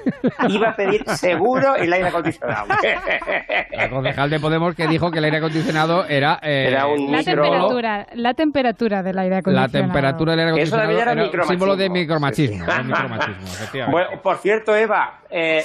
iba 0.48 0.70
a 0.70 0.76
pedir 0.78 1.04
seguro 1.10 1.76
el 1.76 1.92
aire 1.92 2.08
acondicionado. 2.08 2.68
La 3.76 3.90
concejal 3.90 4.30
de 4.30 4.40
Podemos 4.40 4.76
que 4.76 4.88
dijo 4.88 5.12
que 5.12 5.20
el 5.20 5.26
aire 5.26 5.38
acondicionado 5.38 6.06
era, 6.06 6.40
eh, 6.42 6.68
Era 6.70 6.88
un 6.88 7.12
La 7.12 7.18
micro- 7.20 7.44
temperatura, 7.44 8.08
la 8.14 8.34
temperatura 8.34 9.04
del 9.04 9.18
aire 9.20 9.36
la 9.36 9.40
acondicionado. 9.40 9.72
temperatura 9.72 10.32
del 10.36 10.40
aire 10.40 10.52
Eso 10.64 10.76
acondicionado 10.76 10.88
también 10.88 11.02
era 11.28 11.30
era 11.34 11.44
un 11.44 11.48
símbolo 11.50 11.76
de 11.76 11.90
micromachismo. 11.90 12.64
era 12.64 12.84
micromachismo. 12.84 13.92
Bueno, 13.92 14.10
por 14.24 14.38
cierto, 14.38 14.74
Eva, 14.76 15.20
eh, 15.30 15.62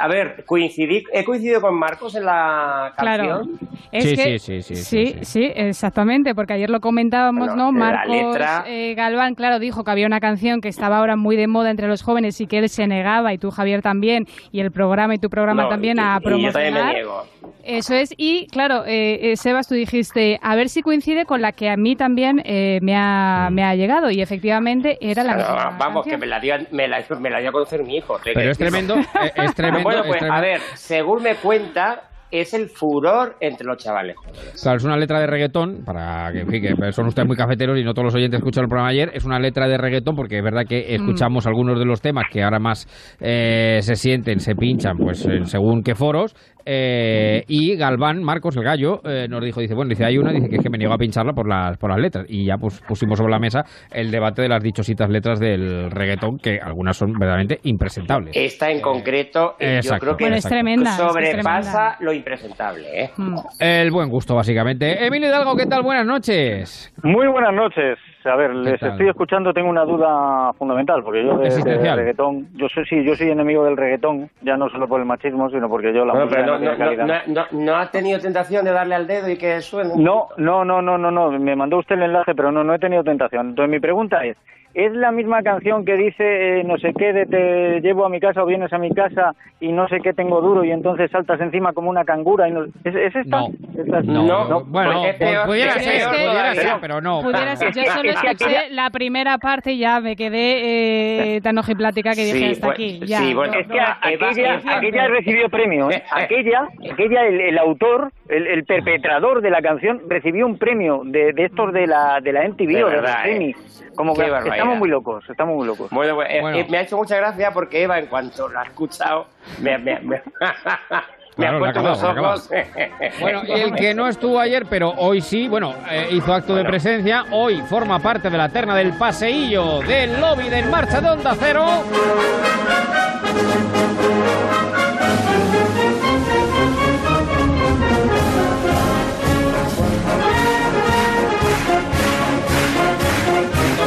a 0.00 0.08
ver, 0.08 0.44
coincidí, 0.46 1.04
he 1.12 1.22
coincidido 1.24 1.60
con 1.60 1.78
Marcos 1.78 2.14
en 2.14 2.24
la 2.24 2.92
Claro. 2.96 3.28
canción. 3.40 3.58
Es 3.92 4.04
Sí, 4.04 4.16
que, 4.16 4.38
sí, 4.38 4.62
sí, 4.62 4.74
sí, 4.74 4.76
sí, 4.76 5.18
sí, 5.24 5.52
exactamente, 5.54 6.34
porque 6.34 6.54
ayer 6.54 6.70
lo 6.70 6.80
comentábamos, 6.80 7.48
Bueno, 7.48 7.70
¿no? 7.70 7.72
la 7.72 7.78
Marcos 7.78 8.14
letra- 8.16 8.64
eh, 8.66 8.94
Galván, 8.94 9.34
claro, 9.34 9.58
dijo 9.58 9.84
que 9.84 9.90
había 9.90 10.06
una 10.06 10.20
canción 10.20 10.29
que 10.62 10.68
estaba 10.68 10.98
ahora 10.98 11.16
muy 11.16 11.36
de 11.36 11.46
moda 11.46 11.70
entre 11.70 11.88
los 11.88 12.02
jóvenes 12.02 12.40
y 12.40 12.46
que 12.46 12.58
él 12.58 12.68
se 12.68 12.86
negaba, 12.86 13.32
y 13.32 13.38
tú, 13.38 13.50
Javier, 13.50 13.82
también, 13.82 14.26
y 14.52 14.60
el 14.60 14.70
programa 14.70 15.14
y 15.14 15.18
tu 15.18 15.28
programa 15.30 15.64
No, 15.64 15.68
también 15.68 15.96
y- 15.98 16.00
a 16.00 16.18
y 16.20 16.24
yo 16.24 16.30
también 16.30 16.42
me 16.42 16.52
promocionar. 16.52 16.94
niego. 16.94 17.26
Eso 17.62 17.94
es, 17.94 18.14
y 18.16 18.46
claro, 18.46 18.84
eh, 18.86 19.32
eh, 19.32 19.36
Sebas, 19.36 19.68
tú 19.68 19.74
dijiste, 19.74 20.38
a 20.42 20.56
ver 20.56 20.68
si 20.70 20.80
coincide 20.82 21.26
con 21.26 21.42
la 21.42 21.52
que 21.52 21.68
a 21.68 21.76
mí 21.76 21.94
también 21.94 22.40
eh, 22.46 22.78
me, 22.82 22.96
ha, 22.96 23.48
me 23.52 23.62
ha 23.64 23.74
llegado, 23.74 24.10
y 24.10 24.22
efectivamente 24.22 24.96
era 25.00 25.22
la 25.24 25.34
Pero, 25.36 25.46
misma 25.48 25.76
vamos, 25.78 26.04
que 26.04 26.10
canción. 26.12 26.20
me 26.20 26.26
la, 26.26 26.40
dio, 26.40 26.54
me, 26.70 26.88
la, 26.88 27.04
me 27.20 27.30
la 27.30 27.38
dio 27.40 27.50
a 27.50 27.52
conocer 27.52 27.82
mi 27.84 27.96
hijo. 27.98 28.18
Pero 28.24 28.40
es 28.40 28.56
tremendo, 28.56 28.94
eh, 28.98 29.32
es 29.36 29.54
tremendo. 29.54 29.82
Bueno, 29.84 30.00
es 30.00 30.06
pues 30.06 30.18
tremendo. 30.20 30.34
a 30.38 30.40
ver, 30.40 30.60
según 30.74 31.22
me 31.22 31.34
cuenta, 31.36 32.04
es 32.30 32.54
el 32.54 32.68
furor 32.68 33.36
entre 33.40 33.66
los 33.66 33.76
chavales 33.76 34.16
jóvenes. 34.16 34.60
Claro, 34.62 34.78
es 34.78 34.84
una 34.84 34.96
letra 34.96 35.20
de 35.20 35.26
reggaetón, 35.26 35.84
para 35.84 36.32
que, 36.32 36.40
en 36.40 36.48
fin, 36.48 36.62
que 36.62 36.92
son 36.92 37.06
ustedes 37.06 37.26
muy 37.26 37.36
cafeteros 37.36 37.78
y 37.78 37.84
no 37.84 37.92
todos 37.92 38.06
los 38.06 38.14
oyentes 38.14 38.38
escucharon 38.38 38.66
el 38.66 38.68
programa 38.68 38.90
ayer, 38.90 39.10
es 39.14 39.24
una 39.24 39.38
letra 39.38 39.68
de 39.68 39.76
reggaetón 39.78 40.14
porque 40.14 40.38
es 40.38 40.44
verdad 40.44 40.64
que 40.68 40.94
escuchamos 40.94 41.46
algunos 41.46 41.78
de 41.78 41.84
los 41.84 42.00
temas 42.00 42.26
que 42.30 42.42
ahora 42.42 42.58
más 42.58 42.86
eh, 43.20 43.78
se 43.82 43.96
sienten, 43.96 44.40
se 44.40 44.54
pinchan, 44.54 44.96
pues 44.96 45.24
en 45.26 45.46
según 45.46 45.82
qué 45.82 45.94
foros, 45.94 46.34
eh, 46.72 47.42
y 47.48 47.74
Galván, 47.74 48.22
Marcos, 48.22 48.56
el 48.56 48.62
gallo, 48.62 49.00
eh, 49.04 49.26
nos 49.28 49.42
dijo, 49.44 49.60
dice, 49.60 49.74
bueno, 49.74 49.88
dice, 49.88 50.04
hay 50.04 50.18
una, 50.18 50.30
dice 50.30 50.48
que 50.48 50.54
es 50.56 50.62
que 50.62 50.70
me 50.70 50.78
niego 50.78 50.94
a 50.94 50.98
pincharla 50.98 51.32
por 51.32 51.48
las, 51.48 51.76
por 51.78 51.90
las 51.90 51.98
letras, 51.98 52.26
y 52.28 52.46
ya 52.46 52.58
pues 52.58 52.80
pusimos 52.86 53.18
sobre 53.18 53.32
la 53.32 53.40
mesa 53.40 53.64
el 53.90 54.12
debate 54.12 54.42
de 54.42 54.48
las 54.48 54.62
dichositas 54.62 55.10
letras 55.10 55.40
del 55.40 55.90
reggaetón, 55.90 56.38
que 56.38 56.60
algunas 56.60 56.96
son 56.96 57.12
verdaderamente 57.14 57.58
impresentables. 57.64 58.36
Esta 58.36 58.70
en 58.70 58.80
concreto, 58.80 59.56
eh, 59.58 59.66
yo 59.66 59.76
exacto. 59.78 60.04
creo 60.04 60.16
que 60.16 60.24
Bueno, 60.24 60.36
es 60.36 60.44
tremenda, 60.44 60.90
es 60.90 60.96
sobrepasa 60.96 61.96
tremenda. 61.96 61.96
lo 62.00 62.12
impresentable. 62.12 63.02
¿eh? 63.02 63.10
Mm. 63.16 63.36
El 63.58 63.90
buen 63.90 64.08
gusto, 64.08 64.36
básicamente. 64.36 65.04
Emilio 65.04 65.28
Hidalgo, 65.28 65.56
¿qué 65.56 65.66
tal? 65.66 65.82
Buenas 65.82 66.06
noches. 66.06 66.94
Muy 67.02 67.26
buenas 67.26 67.52
noches. 67.52 67.98
A 68.24 68.36
ver, 68.36 68.54
les 68.54 68.78
tal? 68.78 68.90
estoy 68.90 69.08
escuchando, 69.08 69.52
tengo 69.54 69.70
una 69.70 69.84
duda 69.84 70.52
fundamental, 70.58 71.02
porque 71.02 71.24
yo 71.24 71.38
de, 71.38 71.48
de 71.48 71.94
reggaetón, 71.94 72.48
yo 72.54 72.68
soy, 72.68 72.84
sí, 72.84 73.02
yo 73.02 73.14
soy 73.14 73.30
enemigo 73.30 73.64
del 73.64 73.76
reggaetón, 73.78 74.28
ya 74.42 74.56
no 74.58 74.68
solo 74.68 74.86
por 74.88 75.00
el 75.00 75.06
machismo, 75.06 75.48
sino 75.48 75.68
porque 75.70 75.92
yo 75.94 76.04
la 76.04 76.12
Bueno, 76.12 76.26
música 76.26 76.42
pero 76.42 76.52
no, 76.52 76.52
no 76.52 76.58
tiene 76.60 76.72
no, 76.76 76.84
calidad. 76.98 77.24
no, 77.26 77.34
no- 77.34 77.64
no 77.64 77.76
ha 77.76 77.90
tenido 77.90 78.18
tentación 78.20 78.64
de 78.64 78.72
darle 78.72 78.94
al 78.94 79.06
dedo 79.06 79.28
y 79.30 79.38
que 79.38 79.60
suene. 79.62 79.94
No, 79.96 80.28
no, 80.36 80.64
no, 80.64 80.82
no, 80.82 80.98
no, 80.98 81.10
no, 81.10 81.30
me 81.32 81.56
mandó 81.56 81.78
usted 81.78 81.94
el 81.96 82.02
enlace, 82.02 82.34
pero 82.34 82.52
no, 82.52 82.62
no 82.62 82.74
he 82.74 82.78
tenido 82.78 83.02
tentación. 83.02 83.48
Entonces 83.50 83.70
mi 83.70 83.80
pregunta 83.80 84.22
es, 84.24 84.36
¿es 84.74 84.92
la 84.92 85.10
misma 85.10 85.42
canción 85.42 85.84
que 85.84 85.96
dice 85.96 86.60
eh, 86.60 86.64
no 86.64 86.78
sé 86.78 86.92
qué 86.96 87.12
de 87.12 87.26
te 87.26 87.80
llevo 87.80 88.04
a 88.06 88.08
mi 88.08 88.20
casa 88.20 88.42
o 88.42 88.46
vienes 88.46 88.72
a 88.72 88.78
mi 88.78 88.90
casa 88.92 89.34
y 89.60 89.72
no 89.72 89.88
sé 89.88 89.98
qué 90.00 90.12
tengo 90.12 90.40
duro 90.40 90.64
y 90.64 90.70
entonces 90.70 91.10
saltas 91.10 91.40
encima 91.40 91.72
como 91.72 91.90
una 91.90 92.04
cangura? 92.04 92.48
Y 92.48 92.52
no, 92.52 92.64
¿es, 92.64 92.94
es 92.94 93.16
esta? 93.16 93.40
No. 93.40 93.48
Esta- 93.76 94.00
No, 94.02 94.64
bueno, 94.64 94.92
pues 95.00 95.10
es 95.12 95.16
peor, 95.18 95.46
pudiera 95.46 95.72
es 95.74 95.84
ser, 95.84 95.92
peor 95.98 96.10
pudiera 96.14 96.54
ser, 96.54 96.72
pero 96.80 97.00
no. 97.00 97.20
Pudiera 97.22 97.56
ser, 97.56 97.72
yo 97.74 97.82
solo 97.92 98.10
escuché 98.10 98.28
aquella- 98.28 98.68
la 98.70 98.90
primera 98.90 99.38
parte 99.38 99.72
y 99.72 99.78
ya 99.78 100.00
me 100.00 100.14
quedé 100.16 101.36
eh, 101.36 101.40
tan 101.40 101.58
ojiplática 101.58 102.12
que 102.14 102.24
dije 102.24 102.38
Sí, 102.38 102.52
hasta 102.52 102.66
pues, 102.68 102.74
aquí. 102.74 103.00
sí, 103.00 103.06
Ya, 103.06 103.34
bueno, 103.34 103.52
no, 103.54 103.58
Es 103.60 103.66
que 103.66 103.76
no. 103.76 103.84
aquella, 104.02 104.54
Eva- 104.54 104.76
aquella 104.76 105.08
recibió 105.08 105.48
premio, 105.48 105.90
¿eh? 105.90 106.02
Aquella, 106.12 106.68
aquella 106.92 107.26
el, 107.26 107.40
el 107.40 107.58
autor, 107.58 108.12
el, 108.28 108.46
el 108.46 108.64
perpetrador 108.64 109.40
de 109.42 109.50
la 109.50 109.60
canción, 109.62 110.00
recibió 110.08 110.46
un 110.46 110.58
premio 110.58 111.02
de, 111.04 111.32
de 111.32 111.44
estos 111.46 111.72
de 111.72 111.86
la, 111.86 112.20
de 112.20 112.32
la 112.32 112.48
MTV 112.48 112.66
De 112.68 112.84
o 112.84 112.88
de 112.88 112.94
verdad, 112.96 113.18
la. 113.26 113.54
Como 113.96 114.14
que 114.14 114.22
barbaridad. 114.22 114.56
estamos 114.56 114.78
muy 114.78 114.88
locos, 114.88 115.24
estamos 115.28 115.56
muy 115.56 115.66
locos. 115.66 115.90
Bueno, 115.90 116.14
pues, 116.14 116.28
eh, 116.30 116.40
Bueno. 116.40 116.58
eh, 116.58 116.66
me 116.68 116.78
ha 116.78 116.80
hecho 116.82 116.96
mucha 116.96 117.16
gracia 117.16 117.52
porque 117.52 117.82
Eva, 117.82 117.98
en 117.98 118.06
cuanto 118.06 118.48
la 118.48 118.60
ha 118.60 118.64
escuchado, 118.64 119.26
me, 119.60 119.76
me, 119.78 119.98
me, 120.00 120.22
me 121.36 121.46
Claro, 121.46 121.56
ha 121.64 121.72
los 121.72 122.02
acabado, 122.02 122.06
ha 122.26 122.30
ojos. 122.30 122.50
Bueno, 123.20 123.42
el 123.46 123.74
que 123.74 123.94
no 123.94 124.08
estuvo 124.08 124.38
ayer, 124.40 124.66
pero 124.68 124.90
hoy 124.96 125.20
sí, 125.20 125.48
bueno, 125.48 125.74
eh, 125.90 126.08
hizo 126.10 126.32
acto 126.34 126.54
de 126.54 126.64
presencia, 126.64 127.24
hoy 127.30 127.60
forma 127.62 127.98
parte 127.98 128.28
de 128.30 128.36
la 128.38 128.48
terna 128.48 128.74
del 128.74 128.92
paseillo 128.94 129.80
del 129.80 130.20
lobby 130.20 130.48
de 130.48 130.58
En 130.60 130.70
Marcha 130.70 131.00
de 131.00 131.10
Onda 131.10 131.34
Cero. 131.38 131.64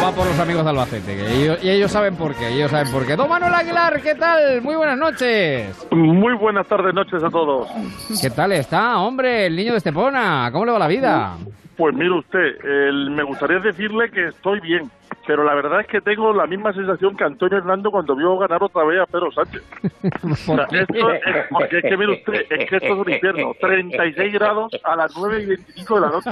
Atlético 0.08 0.64
de 0.64 0.70
Albacete. 0.70 1.16
que 1.16 1.44
ellos- 1.44 1.64
y 1.64 1.70
ellos 1.70 1.92
saben 1.92 2.16
por 2.16 2.36
qué, 2.36 2.50
ellos 2.50 2.70
saben 2.72 2.92
por 2.92 3.06
qué. 3.06 3.16
Don 3.16 3.30
Manuel 3.30 3.54
Aguilar, 3.54 4.02
¿qué 4.02 4.16
tal? 4.16 4.62
Muy 4.62 4.76
buenas 4.76 4.98
noches. 4.98 5.88
Muy 5.92 6.34
buenas 6.34 6.68
tardes, 6.68 6.94
noches 6.94 7.24
a 7.24 7.30
todos. 7.30 7.68
¿Qué 8.22 8.30
tal 8.30 8.52
está, 8.52 8.98
hombre, 9.00 9.46
el 9.48 9.56
niño 9.56 9.72
de 9.72 9.78
Estepona? 9.78 10.50
¿Cómo 10.52 10.66
le 10.66 10.72
va 10.74 10.80
la 10.80 10.88
vida? 10.88 11.36
Pues 11.78 11.96
mire 11.96 12.12
usted, 12.12 12.64
el- 12.66 13.12
me 13.12 13.24
gustaría 13.24 13.60
decirle 13.60 14.10
que 14.12 14.28
estoy 14.28 14.60
bien, 14.60 14.92
pero 15.28 15.44
la 15.44 15.54
verdad 15.56 15.82
es 15.82 15.88
que 15.88 16.02
tengo 16.02 16.34
la 16.34 16.46
misma 16.48 16.74
sensación 16.74 17.16
que 17.18 17.24
Antonio 17.24 17.58
Hernando 17.58 17.92
cuando 17.92 18.16
vio 18.16 18.38
ganar 18.38 18.62
otra 18.64 18.84
vez 18.86 19.00
a 19.02 19.06
Pedro 19.06 19.32
Sánchez. 19.32 19.62
O 20.24 20.36
sea, 20.36 20.68
esto 20.72 21.12
es, 21.12 21.22
porque 21.50 21.78
es 21.78 21.84
que 21.84 21.98
mire 21.98 22.12
usted, 22.14 22.34
es 22.50 22.70
que 22.70 22.76
esto 22.76 22.88
es 22.88 22.92
un 23.00 23.10
infierno. 23.10 23.54
36 23.60 24.34
grados 24.34 24.72
a 24.84 24.96
las 24.96 25.16
9 25.18 25.42
y 25.42 25.46
25 25.48 25.96
de 25.96 26.02
la 26.02 26.10
noche. 26.10 26.32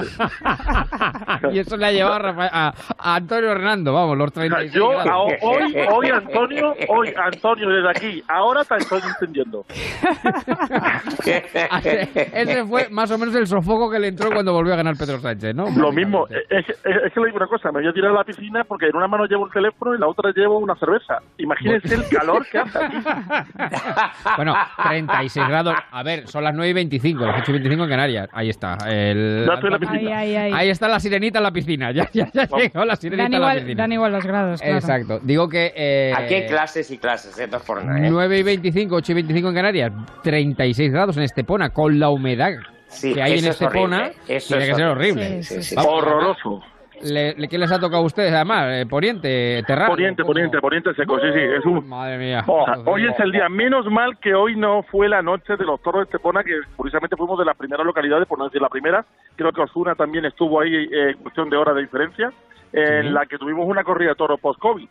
y 1.52 1.58
eso 1.58 1.76
le 1.76 1.86
ha 1.86 1.92
llevado 1.92 2.14
a, 2.14 2.18
Rafa- 2.18 2.50
a- 2.52 2.74
a 2.98 3.14
Antonio 3.16 3.50
Hernando, 3.50 3.92
vamos, 3.92 4.16
los 4.18 4.32
36 4.32 4.72
Yo, 4.72 4.90
grados. 4.90 5.06
a- 5.32 5.46
hoy, 5.46 5.74
hoy 5.90 6.08
Antonio, 6.10 6.74
hoy 6.88 7.14
Antonio 7.16 7.68
desde 7.70 7.90
aquí, 7.90 8.22
ahora 8.28 8.64
te 8.64 8.76
estoy 8.76 9.00
entendiendo. 9.06 9.64
Ese 11.24 12.64
fue 12.66 12.88
más 12.90 13.10
o 13.10 13.18
menos 13.18 13.34
el 13.34 13.46
sofoco 13.46 13.90
que 13.90 13.98
le 13.98 14.08
entró 14.08 14.30
cuando 14.30 14.52
volvió 14.52 14.74
a 14.74 14.76
ganar 14.76 14.96
Pedro 14.96 15.18
Sánchez, 15.20 15.54
¿no? 15.54 15.66
Lo 15.76 15.92
mismo, 15.92 16.26
es, 16.28 16.68
es- 16.68 16.78
es 16.84 17.12
que 17.12 17.20
le 17.20 17.26
digo 17.26 17.36
una 17.38 17.46
cosa, 17.46 17.70
me 17.72 17.80
voy 17.80 17.88
a 17.88 17.92
tirar 17.92 18.10
a 18.10 18.14
la 18.14 18.24
piscina 18.24 18.64
porque 18.72 18.86
en 18.86 18.96
una 18.96 19.06
mano 19.06 19.26
llevo 19.26 19.46
el 19.46 19.52
teléfono 19.52 19.92
y 19.92 19.94
en 19.96 20.00
la 20.00 20.08
otra 20.08 20.32
llevo 20.34 20.58
una 20.58 20.74
cerveza. 20.76 21.18
Imagínense 21.38 21.94
el 21.94 22.08
calor 22.08 22.46
que 22.50 22.58
hace 22.58 22.78
aquí. 22.84 22.96
Bueno, 24.36 24.54
36 24.82 25.46
grados. 25.48 25.74
A 25.90 26.02
ver, 26.02 26.26
son 26.26 26.42
las 26.44 26.54
9 26.54 26.70
y 26.70 26.72
25, 26.72 27.24
las 27.24 27.42
8 27.42 27.50
y 27.50 27.52
25 27.54 27.84
en 27.84 27.90
Canarias. 27.90 28.28
Ahí 28.32 28.48
está. 28.48 28.76
El... 28.88 29.44
Ya 29.46 29.54
estoy 29.54 29.66
en 29.66 29.72
la 29.72 29.78
piscina. 29.78 30.18
Ay, 30.18 30.34
ay, 30.34 30.36
ay. 30.36 30.52
Ahí 30.54 30.70
está 30.70 30.88
la 30.88 30.98
sirenita 31.00 31.38
en 31.38 31.42
la 31.44 31.50
piscina. 31.52 31.92
Ya, 31.92 32.08
ya, 32.12 32.26
ya 32.32 32.46
llegó 32.46 32.84
la 32.84 32.96
sirenita 32.96 33.24
Dan 33.24 33.34
en 33.34 33.40
la 33.40 33.46
igual, 33.46 33.56
piscina. 33.58 33.82
dan 33.82 33.92
igual 33.92 34.12
los 34.12 34.24
grados, 34.24 34.60
claro. 34.62 34.76
Exacto. 34.76 35.18
Digo 35.22 35.48
que... 35.48 35.72
Eh, 35.76 36.12
Aquí 36.16 36.34
hay 36.34 36.46
clases 36.46 36.90
y 36.90 36.98
clases, 36.98 37.38
¿eh? 37.38 37.48
Es 37.52 37.62
por 37.62 37.84
nada, 37.84 37.98
¿eh? 38.06 38.10
9 38.10 38.38
y 38.38 38.42
25, 38.42 38.96
8 38.96 39.12
y 39.12 39.14
25 39.16 39.48
en 39.50 39.54
Canarias, 39.54 39.92
36 40.22 40.90
grados 40.92 41.16
en 41.18 41.24
Estepona, 41.24 41.70
con 41.70 41.98
la 41.98 42.08
humedad 42.10 42.50
Sí, 42.88 43.14
que 43.14 43.22
hay 43.22 43.32
en 43.32 43.38
eso 43.38 43.48
es 43.50 43.60
Estepona, 43.62 43.96
horrible, 43.98 44.16
eso 44.36 44.48
tiene 44.48 44.62
es 44.64 44.68
que 44.70 44.74
ser 44.76 44.86
horrible. 44.86 45.22
horrible. 45.22 45.42
Sí, 45.42 45.54
sí, 45.56 45.62
sí. 45.62 45.74
Vamos, 45.76 45.92
Horroroso. 45.94 46.60
Le, 47.02 47.34
le- 47.34 47.48
¿Qué 47.48 47.58
les 47.58 47.70
ha 47.72 47.78
tocado 47.78 48.02
a 48.02 48.06
ustedes 48.06 48.32
además? 48.32 48.66
Eh, 48.70 48.86
poniente, 48.88 49.62
Terrado. 49.66 49.90
Poniente, 49.90 50.24
poniente, 50.24 50.58
poniente 50.60 50.94
seco, 50.94 51.18
sí, 51.20 51.26
sí. 51.32 51.40
Es 51.40 51.64
un... 51.64 51.88
Madre 51.88 52.18
mía. 52.18 52.44
Oh, 52.46 52.64
hoy 52.86 53.06
es 53.06 53.18
el 53.20 53.32
día. 53.32 53.48
Menos 53.48 53.86
mal 53.90 54.18
que 54.18 54.34
hoy 54.34 54.56
no 54.56 54.82
fue 54.84 55.08
la 55.08 55.22
noche 55.22 55.56
de 55.56 55.64
los 55.64 55.80
toros 55.82 56.00
de 56.00 56.04
Estepona, 56.04 56.42
que 56.44 56.52
curiosamente 56.76 57.16
fuimos 57.16 57.38
de 57.38 57.44
las 57.44 57.56
primeras 57.56 57.84
localidades, 57.84 58.26
por 58.28 58.38
no 58.38 58.44
decir 58.44 58.60
la 58.62 58.68
primera. 58.68 59.04
Creo 59.36 59.52
que 59.52 59.60
Osuna 59.62 59.94
también 59.94 60.24
estuvo 60.24 60.60
ahí 60.60 60.74
eh, 60.74 61.10
en 61.10 61.16
cuestión 61.18 61.50
de 61.50 61.56
horas 61.56 61.74
de 61.74 61.82
diferencia, 61.82 62.32
en 62.72 63.02
Sí. 63.02 63.08
la 63.10 63.26
que 63.26 63.36
tuvimos 63.38 63.66
una 63.66 63.84
corrida 63.84 64.10
de 64.10 64.14
toros 64.16 64.40
post-COVID. 64.40 64.88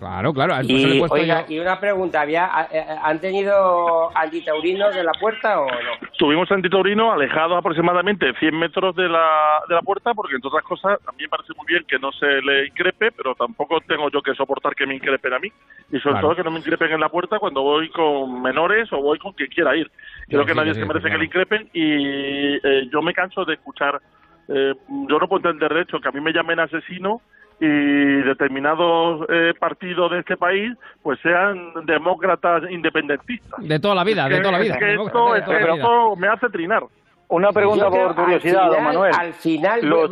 Claro, 0.00 0.32
claro. 0.32 0.54
Y, 0.62 1.02
oiga, 1.10 1.46
yo- 1.46 1.54
y 1.54 1.58
una 1.58 1.78
pregunta, 1.78 2.22
¿había, 2.22 2.46
a- 2.46 2.68
eh, 2.72 2.86
¿han 3.02 3.20
tenido 3.20 4.10
antitaurinos 4.16 4.96
en 4.96 5.04
la 5.04 5.12
puerta 5.12 5.60
o 5.60 5.66
no? 5.66 6.08
Tuvimos 6.16 6.50
antitaurino 6.50 7.12
alejados 7.12 7.58
aproximadamente 7.58 8.32
100 8.40 8.58
metros 8.58 8.96
de 8.96 9.10
la, 9.10 9.28
de 9.68 9.74
la 9.74 9.82
puerta, 9.82 10.14
porque 10.14 10.36
entre 10.36 10.48
otras 10.48 10.64
cosas, 10.64 10.98
a 11.06 11.12
mí 11.12 11.24
me 11.24 11.28
parece 11.28 11.52
muy 11.54 11.66
bien 11.66 11.84
que 11.86 11.98
no 11.98 12.12
se 12.12 12.26
le 12.40 12.68
increpe, 12.68 13.12
pero 13.12 13.34
tampoco 13.34 13.78
tengo 13.82 14.10
yo 14.10 14.22
que 14.22 14.34
soportar 14.34 14.74
que 14.74 14.86
me 14.86 14.94
increpen 14.94 15.34
a 15.34 15.38
mí. 15.38 15.48
Y 15.92 15.98
sobre 16.00 16.14
Claro. 16.14 16.28
todo 16.28 16.36
que 16.36 16.44
no 16.44 16.50
me 16.50 16.60
increpen 16.60 16.92
en 16.92 17.00
la 17.00 17.10
puerta 17.10 17.38
cuando 17.38 17.60
voy 17.60 17.90
con 17.90 18.40
menores 18.40 18.90
o 18.94 19.02
voy 19.02 19.18
con 19.18 19.34
quien 19.34 19.50
quiera 19.50 19.76
ir. 19.76 19.90
Creo 20.28 20.40
Sí, 20.40 20.46
que 20.46 20.52
sí, 20.54 20.58
nadie 20.58 20.72
sí, 20.72 20.80
se 20.80 20.82
sí, 20.82 20.88
merece 20.88 21.08
claro. 21.08 21.12
que 21.12 21.18
le 21.18 21.24
increpen 21.26 21.70
y 21.74 22.54
eh, 22.66 22.88
yo 22.90 23.02
me 23.02 23.12
canso 23.12 23.44
de 23.44 23.52
escuchar. 23.52 24.00
eh, 24.48 24.74
yo 25.08 25.18
no 25.18 25.28
puedo 25.28 25.46
entender, 25.50 25.74
de 25.74 25.82
hecho, 25.82 26.00
que 26.00 26.08
a 26.08 26.10
mí 26.12 26.20
me 26.22 26.32
llamen 26.32 26.58
asesino 26.58 27.20
y 27.60 28.22
determinados 28.22 29.26
eh, 29.28 29.52
partidos 29.58 30.10
de 30.10 30.20
este 30.20 30.36
país 30.36 30.72
pues 31.02 31.18
sean 31.20 31.72
demócratas 31.84 32.62
independentistas. 32.70 33.60
De 33.66 33.78
toda 33.78 33.94
la 33.94 34.04
vida, 34.04 34.28
de 34.28 34.36
Que- 34.36 34.40
toda 34.40 34.52
la 34.52 34.58
vida. 34.58 34.78
que 34.78 34.92
esto, 34.94 35.36
es 35.36 35.44
que 35.44 35.50
vida. 35.56 35.74
esto 35.74 36.16
me 36.16 36.28
hace 36.28 36.48
trinar. 36.48 36.82
Una 37.28 37.52
pregunta 37.52 37.84
Yo 37.84 37.90
por 37.90 38.14
curiosidad, 38.16 38.70
don 38.70 38.82
Manuel. 38.82 39.12
Al 39.16 39.32
final, 39.34 39.80
Los- 39.86 40.10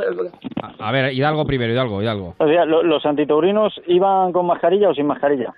A 0.78 0.92
ver, 0.92 1.12
Hidalgo 1.12 1.44
primero, 1.46 1.72
Hidalgo, 1.72 2.00
Hidalgo. 2.02 2.34
O 2.38 2.46
sea, 2.46 2.64
lo- 2.64 2.82
¿los 2.84 3.04
antitaurinos 3.06 3.80
iban 3.86 4.30
con 4.32 4.46
mascarilla 4.46 4.90
o 4.90 4.94
sin 4.94 5.06
mascarilla? 5.06 5.52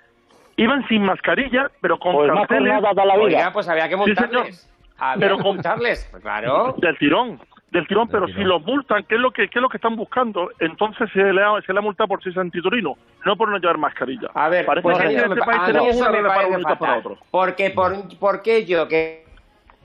Iban 0.57 0.87
sin 0.87 1.03
mascarilla, 1.03 1.69
pero 1.81 1.99
con 1.99 2.13
Pues 2.15 2.29
más 2.31 2.47
carteles 2.47 2.81
da 2.81 3.05
la 3.05 3.15
vida. 3.15 3.25
Oiga, 3.25 3.51
pues 3.53 3.69
había 3.69 3.87
que 3.89 3.95
Sí, 3.97 4.03
señor. 4.15 4.19
multarles. 4.31 4.71
había 4.97 5.19
Pero 5.27 5.37
que 5.37 5.43
con- 5.43 5.53
multarles, 5.55 6.07
pues 6.11 6.23
claro. 6.23 6.75
del 6.77 6.97
tirón, 6.97 7.39
del 7.71 7.87
tirón, 7.87 8.07
pero 8.09 8.25
tirón. 8.25 8.41
si 8.41 8.45
los 8.47 8.61
multan, 8.63 9.03
¿qué 9.05 9.15
es 9.15 9.21
lo 9.21 9.31
que 9.31 9.47
qué 9.49 9.59
es 9.59 9.61
lo 9.61 9.69
que 9.69 9.77
están 9.77 9.95
buscando? 9.95 10.51
Entonces 10.59 11.09
se 11.13 11.33
le 11.33 11.41
ha, 11.43 11.59
se 11.65 11.73
le 11.73 11.79
ha 11.79 11.81
multado 11.81 12.07
por 12.09 12.21
ser 12.21 12.37
antiturino, 12.37 12.95
no 13.25 13.35
por 13.35 13.49
no 13.49 13.57
llevar 13.57 13.77
mascarilla. 13.77 14.29
A 14.33 14.49
ver, 14.49 14.65
Parece 14.65 14.83
pues 14.83 14.97
que 14.99 15.05
en 15.07 15.17
este 15.19 15.35
pa- 15.37 15.45
país 15.45 15.61
tenemos 15.65 15.95
una 15.95 16.09
me 16.09 16.17
red 16.21 16.27
para 16.27 16.75
para 16.77 16.97
otros. 16.97 17.19
Porque 17.31 17.69
por, 17.71 18.17
¿por 18.19 18.41
qué 18.41 18.65
yo 18.65 18.87
que 18.87 19.25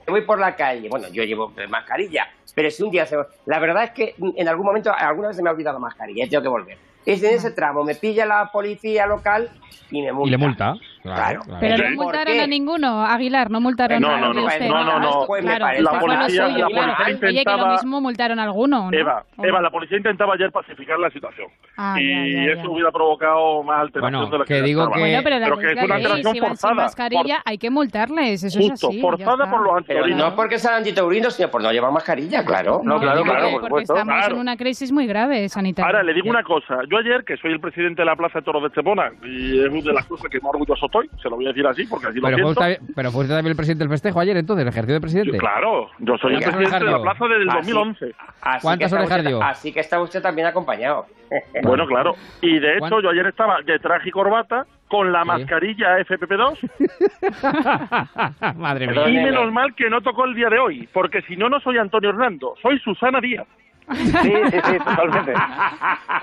voy 0.07 0.23
por 0.23 0.39
la 0.39 0.55
calle, 0.55 0.89
bueno, 0.89 1.07
yo 1.13 1.25
llevo 1.25 1.53
mascarilla, 1.69 2.29
pero 2.55 2.71
si 2.71 2.83
un 2.83 2.91
día 2.91 3.07
se... 3.07 3.17
La 3.47 3.59
verdad 3.59 3.85
es 3.85 3.91
que 3.91 4.15
en 4.37 4.49
algún 4.49 4.67
momento, 4.67 4.93
alguna 4.97 5.29
vez 5.29 5.37
se 5.37 5.43
me 5.43 5.49
ha 5.49 5.53
olvidado 5.53 5.77
la 5.79 5.81
mascarilla, 5.81 6.29
tengo 6.29 6.43
que 6.43 6.49
volver. 6.49 6.79
Es 7.05 7.23
en 7.23 7.35
ese 7.37 7.53
tramo, 7.53 7.85
me 7.85 7.95
pilla 7.95 8.27
la 8.27 8.51
policía 8.53 9.07
local 9.07 9.49
y 9.91 10.03
me 10.03 10.13
multa. 10.13 10.29
Y 10.29 10.31
le 10.33 10.39
multa. 10.39 10.75
Claro. 11.15 11.41
claro. 11.45 11.59
Pero 11.61 11.77
¿Por 11.77 11.91
no 11.93 12.03
multaron 12.03 12.41
a 12.41 12.47
ninguno, 12.47 13.05
Aguilar, 13.05 13.51
no 13.51 13.61
multaron 13.61 14.01
No, 14.01 14.09
a 14.11 14.19
no, 14.21 14.29
nadie 14.29 14.41
no, 14.41 14.47
usted. 14.47 14.69
no, 14.69 14.85
no, 14.85 14.99
no. 15.01 15.25
Pues 15.27 15.43
Claro, 15.45 15.67
La 15.83 16.01
policía- 16.01 16.47
suyo, 16.47 16.59
la 16.59 16.67
claro. 16.67 16.93
policía 16.97 17.07
Oye, 17.07 17.19
que 17.19 17.27
lo 17.27 17.31
intentaba- 17.31 17.73
mismo 17.73 18.01
multaron 18.01 18.39
a 18.39 18.43
alguno, 18.45 18.91
¿no? 18.91 18.97
Eva, 18.99 19.25
¿O 19.37 19.45
Eva, 19.45 19.59
no? 19.59 19.63
la 19.63 19.71
policía 19.71 19.97
intentaba 19.99 20.35
ayer 20.35 20.51
pacificar 20.51 20.99
la 20.99 21.11
situación. 21.11 21.49
Ah, 21.77 21.97
y 22.01 22.09
ya, 22.35 22.47
ya, 22.47 22.53
eso 22.55 22.63
ya. 22.65 22.69
hubiera 22.71 22.91
provocado 22.91 23.63
más 23.63 23.81
alteración 23.81 24.13
Bueno, 24.21 24.31
de 24.33 24.39
la 24.39 24.45
que 24.45 24.63
digo 24.63 24.83
estaba. 24.83 24.95
que- 24.97 25.01
Bueno, 25.01 25.21
pero 25.25 25.39
la 25.39 25.47
que 25.47 25.57
ley 25.67 25.77
es 25.77 25.85
una 25.85 25.95
alteración 25.95 26.17
si 26.17 26.25
van 26.25 26.35
sin 26.35 26.49
forzada. 26.49 26.75
mascarilla 26.75 27.43
hay 27.45 27.59
que 27.59 27.71
multarles, 27.71 28.43
eso 28.45 28.59
Justo, 28.59 28.75
es 28.75 28.85
así. 28.85 29.01
forzada 29.01 29.51
por 29.51 29.61
los 29.61 29.67
Pero 29.69 29.77
antitorinos. 29.77 30.31
no 30.31 30.37
porque 30.37 30.59
sean 30.59 30.75
antitaurinos, 30.75 31.35
sino 31.35 31.51
por 31.51 31.63
no 31.63 31.71
llevar 31.73 31.93
mascarilla, 31.93 32.45
claro. 32.45 32.81
No, 32.83 32.99
claro, 32.99 33.23
claro, 33.23 33.51
por 33.61 33.69
porque 33.69 33.83
estamos 33.85 34.29
en 34.29 34.39
una 34.39 34.57
crisis 34.57 34.91
muy 34.93 35.07
grave 35.07 35.49
sanitaria. 35.49 35.87
Ahora 35.87 36.03
le 36.03 36.15
digo 36.15 36.31
una 36.31 36.43
cosa, 36.43 36.79
yo 36.91 36.99
ayer 36.99 37.25
que 37.25 37.37
soy 37.37 37.53
el 37.53 37.61
presidente 37.61 38.03
de 38.03 38.07
la 38.07 38.17
Plaza 38.17 38.39
de 38.41 38.45
Toros 38.45 38.63
de 38.63 38.69
Estepona 38.69 39.11
y 39.25 39.61
es 39.61 39.69
una 39.69 39.81
de 39.83 39.93
las 39.93 40.07
cosas 40.07 40.31
que 40.31 40.41
más 40.41 40.51
orgulloso 40.53 40.89
estoy, 41.01 41.21
se 41.23 41.29
lo 41.31 41.37
voy 41.37 41.47
a 41.47 41.49
decir 41.49 41.67
así 41.67 41.85
porque 41.87 42.07
así 42.09 42.19
lo 42.21 42.27
Pero 42.29 42.37
fue, 42.39 42.55
siento. 42.55 42.61
usted, 42.61 42.95
pero 42.95 43.11
fue 43.11 43.23
usted 43.23 43.35
también 43.35 43.51
el 43.53 43.57
presidente 43.57 43.85
del 43.85 43.91
festejo 43.91 44.21
ayer, 44.21 44.37
entonces, 44.37 44.63
el 44.63 44.69
ejercicio 44.69 44.95
de 44.95 45.01
presidente. 45.01 45.33
Yo, 45.33 45.39
claro, 45.39 45.91
yo 45.99 46.17
soy 46.19 46.35
el 46.35 46.39
¿Cuántas 46.43 46.57
presidente 46.57 46.85
de 46.85 46.91
la 46.93 47.03
Plaza 47.03 47.25
desde 47.27 47.43
el 47.43 47.49
Así- 47.51 47.57
2011. 47.73 48.15
Así 48.43 48.63
¿Cuántas 48.63 48.79
que 48.79 48.85
está 48.85 48.97
orejas 48.97 49.19
usted- 49.19 49.29
dio? 49.31 49.43
Así 49.43 49.73
que 49.73 49.81
está 49.81 50.01
usted 50.01 50.23
también 50.23 50.47
acompañado. 50.49 51.07
Bueno, 51.63 51.87
claro. 51.87 52.15
Y 52.41 52.59
de 52.59 52.73
hecho, 52.77 52.89
¿Cuán- 52.89 53.03
yo 53.03 53.11
ayer 53.11 53.27
estaba 53.27 53.61
de 53.63 53.79
traje 53.81 54.09
y 54.09 54.13
corbata 54.13 54.65
con 54.89 55.11
la 55.13 55.23
Sí. 55.23 55.27
mascarilla 55.29 55.99
FPP2 55.99 56.59
Madre 58.57 58.85
y 58.85 58.89
mía. 58.89 59.23
menos 59.25 59.53
mal 59.53 59.75
que 59.75 59.91
no 59.91 60.01
tocó 60.01 60.25
el 60.25 60.35
día 60.35 60.49
de 60.49 60.59
hoy, 60.59 60.89
porque 60.93 61.23
si 61.23 61.37
no, 61.37 61.49
no 61.49 61.59
soy 61.61 61.79
Antonio 61.79 62.11
Hernando, 62.11 62.55
soy 62.63 62.79
Susana 62.81 63.21
Díaz. 63.21 63.47
Sí, 63.95 64.33
sí, 64.51 64.59
sí, 64.65 64.79
totalmente. 64.79 65.33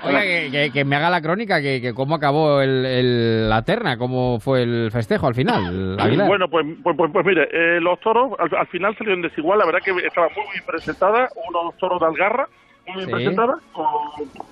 Oiga, 0.04 0.20
que, 0.22 0.48
que- 0.52 0.70
que 0.72 0.84
me 0.84 0.96
haga 0.96 1.08
la 1.10 1.22
crónica, 1.22 1.60
que, 1.62 1.80
que 1.80 1.94
cómo 1.94 2.14
acabó 2.14 2.60
el, 2.60 2.84
el- 2.84 3.48
la 3.48 3.62
terna, 3.62 3.96
cómo 3.96 4.38
fue 4.40 4.62
el 4.62 4.90
festejo 4.92 5.26
al 5.26 5.34
final, 5.34 5.98
Aguilar. 5.98 6.26
Bueno, 6.28 6.48
pues, 6.48 6.66
pues, 6.82 6.96
pues, 6.96 7.10
pues 7.12 7.24
mire, 7.26 7.48
eh, 7.52 7.80
los 7.80 7.98
toros 8.00 8.32
al, 8.38 8.54
al 8.54 8.66
final 8.66 8.96
salieron 8.96 9.22
desigual, 9.22 9.58
la 9.58 9.66
verdad 9.66 9.80
que 9.84 9.92
estaba 10.06 10.28
muy 10.28 10.44
bien 10.52 10.64
presentada, 10.66 11.28
unos 11.48 11.76
toros 11.78 12.00
de 12.00 12.06
Algarra, 12.06 12.48
muy 12.86 12.96
bien 12.96 13.06
Sí. 13.08 13.12
presentada, 13.14 13.54
con, 13.72 13.86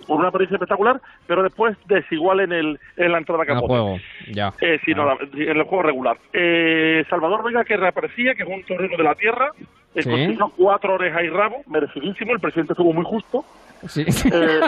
con 0.07 0.19
una 0.19 0.29
apariencia 0.29 0.55
espectacular, 0.57 0.99
pero 1.27 1.43
después 1.43 1.77
desigual 1.87 2.41
en, 2.41 2.53
el, 2.53 2.81
en 2.97 3.13
la 3.13 3.19
entrada 3.19 3.43
a 3.43 3.47
en 3.53 3.59
el 3.59 3.59
juego, 3.59 3.99
ya. 4.31 4.53
Eh, 4.63 4.81
sí, 4.87 4.95
no, 4.95 5.03
Ah. 5.03 5.17
la- 5.21 5.43
en 5.43 5.57
el 5.59 5.65
juego 5.65 5.83
regular. 5.83 6.17
Eh, 6.33 7.05
Salvador 7.11 7.45
Vega, 7.45 7.63
que 7.65 7.77
reaparecía, 7.77 8.35
que 8.35 8.45
es 8.45 8.49
un 8.49 8.63
torero 8.65 8.97
de 8.97 9.03
la 9.05 9.15
tierra, 9.17 9.51
eh, 9.95 10.03
Sí. 10.03 10.11
consiguió 10.11 10.53
cuatro 10.57 10.95
orejas 10.95 11.23
y 11.25 11.29
rabo, 11.29 11.57
merecidísimo, 11.67 12.33
el 12.33 12.41
presidente 12.41 12.73
estuvo 12.73 12.93
muy 12.93 13.05
justo. 13.05 13.45
Sí. 13.89 14.03
Eh, 14.03 14.61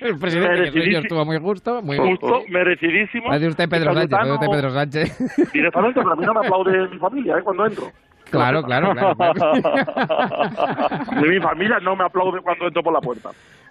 el 0.00 0.18
presidente 0.18 0.18
que 0.18 0.20
soy 0.20 0.40
yo 0.40 0.72
merecidísimo. 0.72 0.98
estuvo 1.02 1.24
muy 1.24 1.38
justo, 1.38 1.82
muy 1.82 1.98
justo, 1.98 2.42
merecidísimo. 2.48 3.26
Parece 3.28 3.48
usted 3.48 3.68
Pedro 3.68 3.92
Sánchez, 3.94 4.48
Pedro 4.50 4.70
Sánchez. 4.70 5.52
Directamente, 5.52 6.00
pero 6.00 6.12
a 6.12 6.16
mí 6.16 6.24
no 6.24 6.34
me 6.34 6.46
aplaude 6.46 6.88
mi 6.88 6.98
familia 6.98 7.36
¿eh? 7.38 7.42
cuando 7.44 7.66
entro. 7.66 7.84
Claro, 8.30 8.62
claro, 8.62 8.92
claro. 8.92 9.16
mi 11.28 11.40
familia 11.40 11.78
no 11.80 11.96
me 11.96 12.04
aplaude 12.04 12.40
cuando 12.40 12.66
entro 12.66 12.82
por 12.82 12.92
la 12.92 13.00
puerta. 13.00 13.30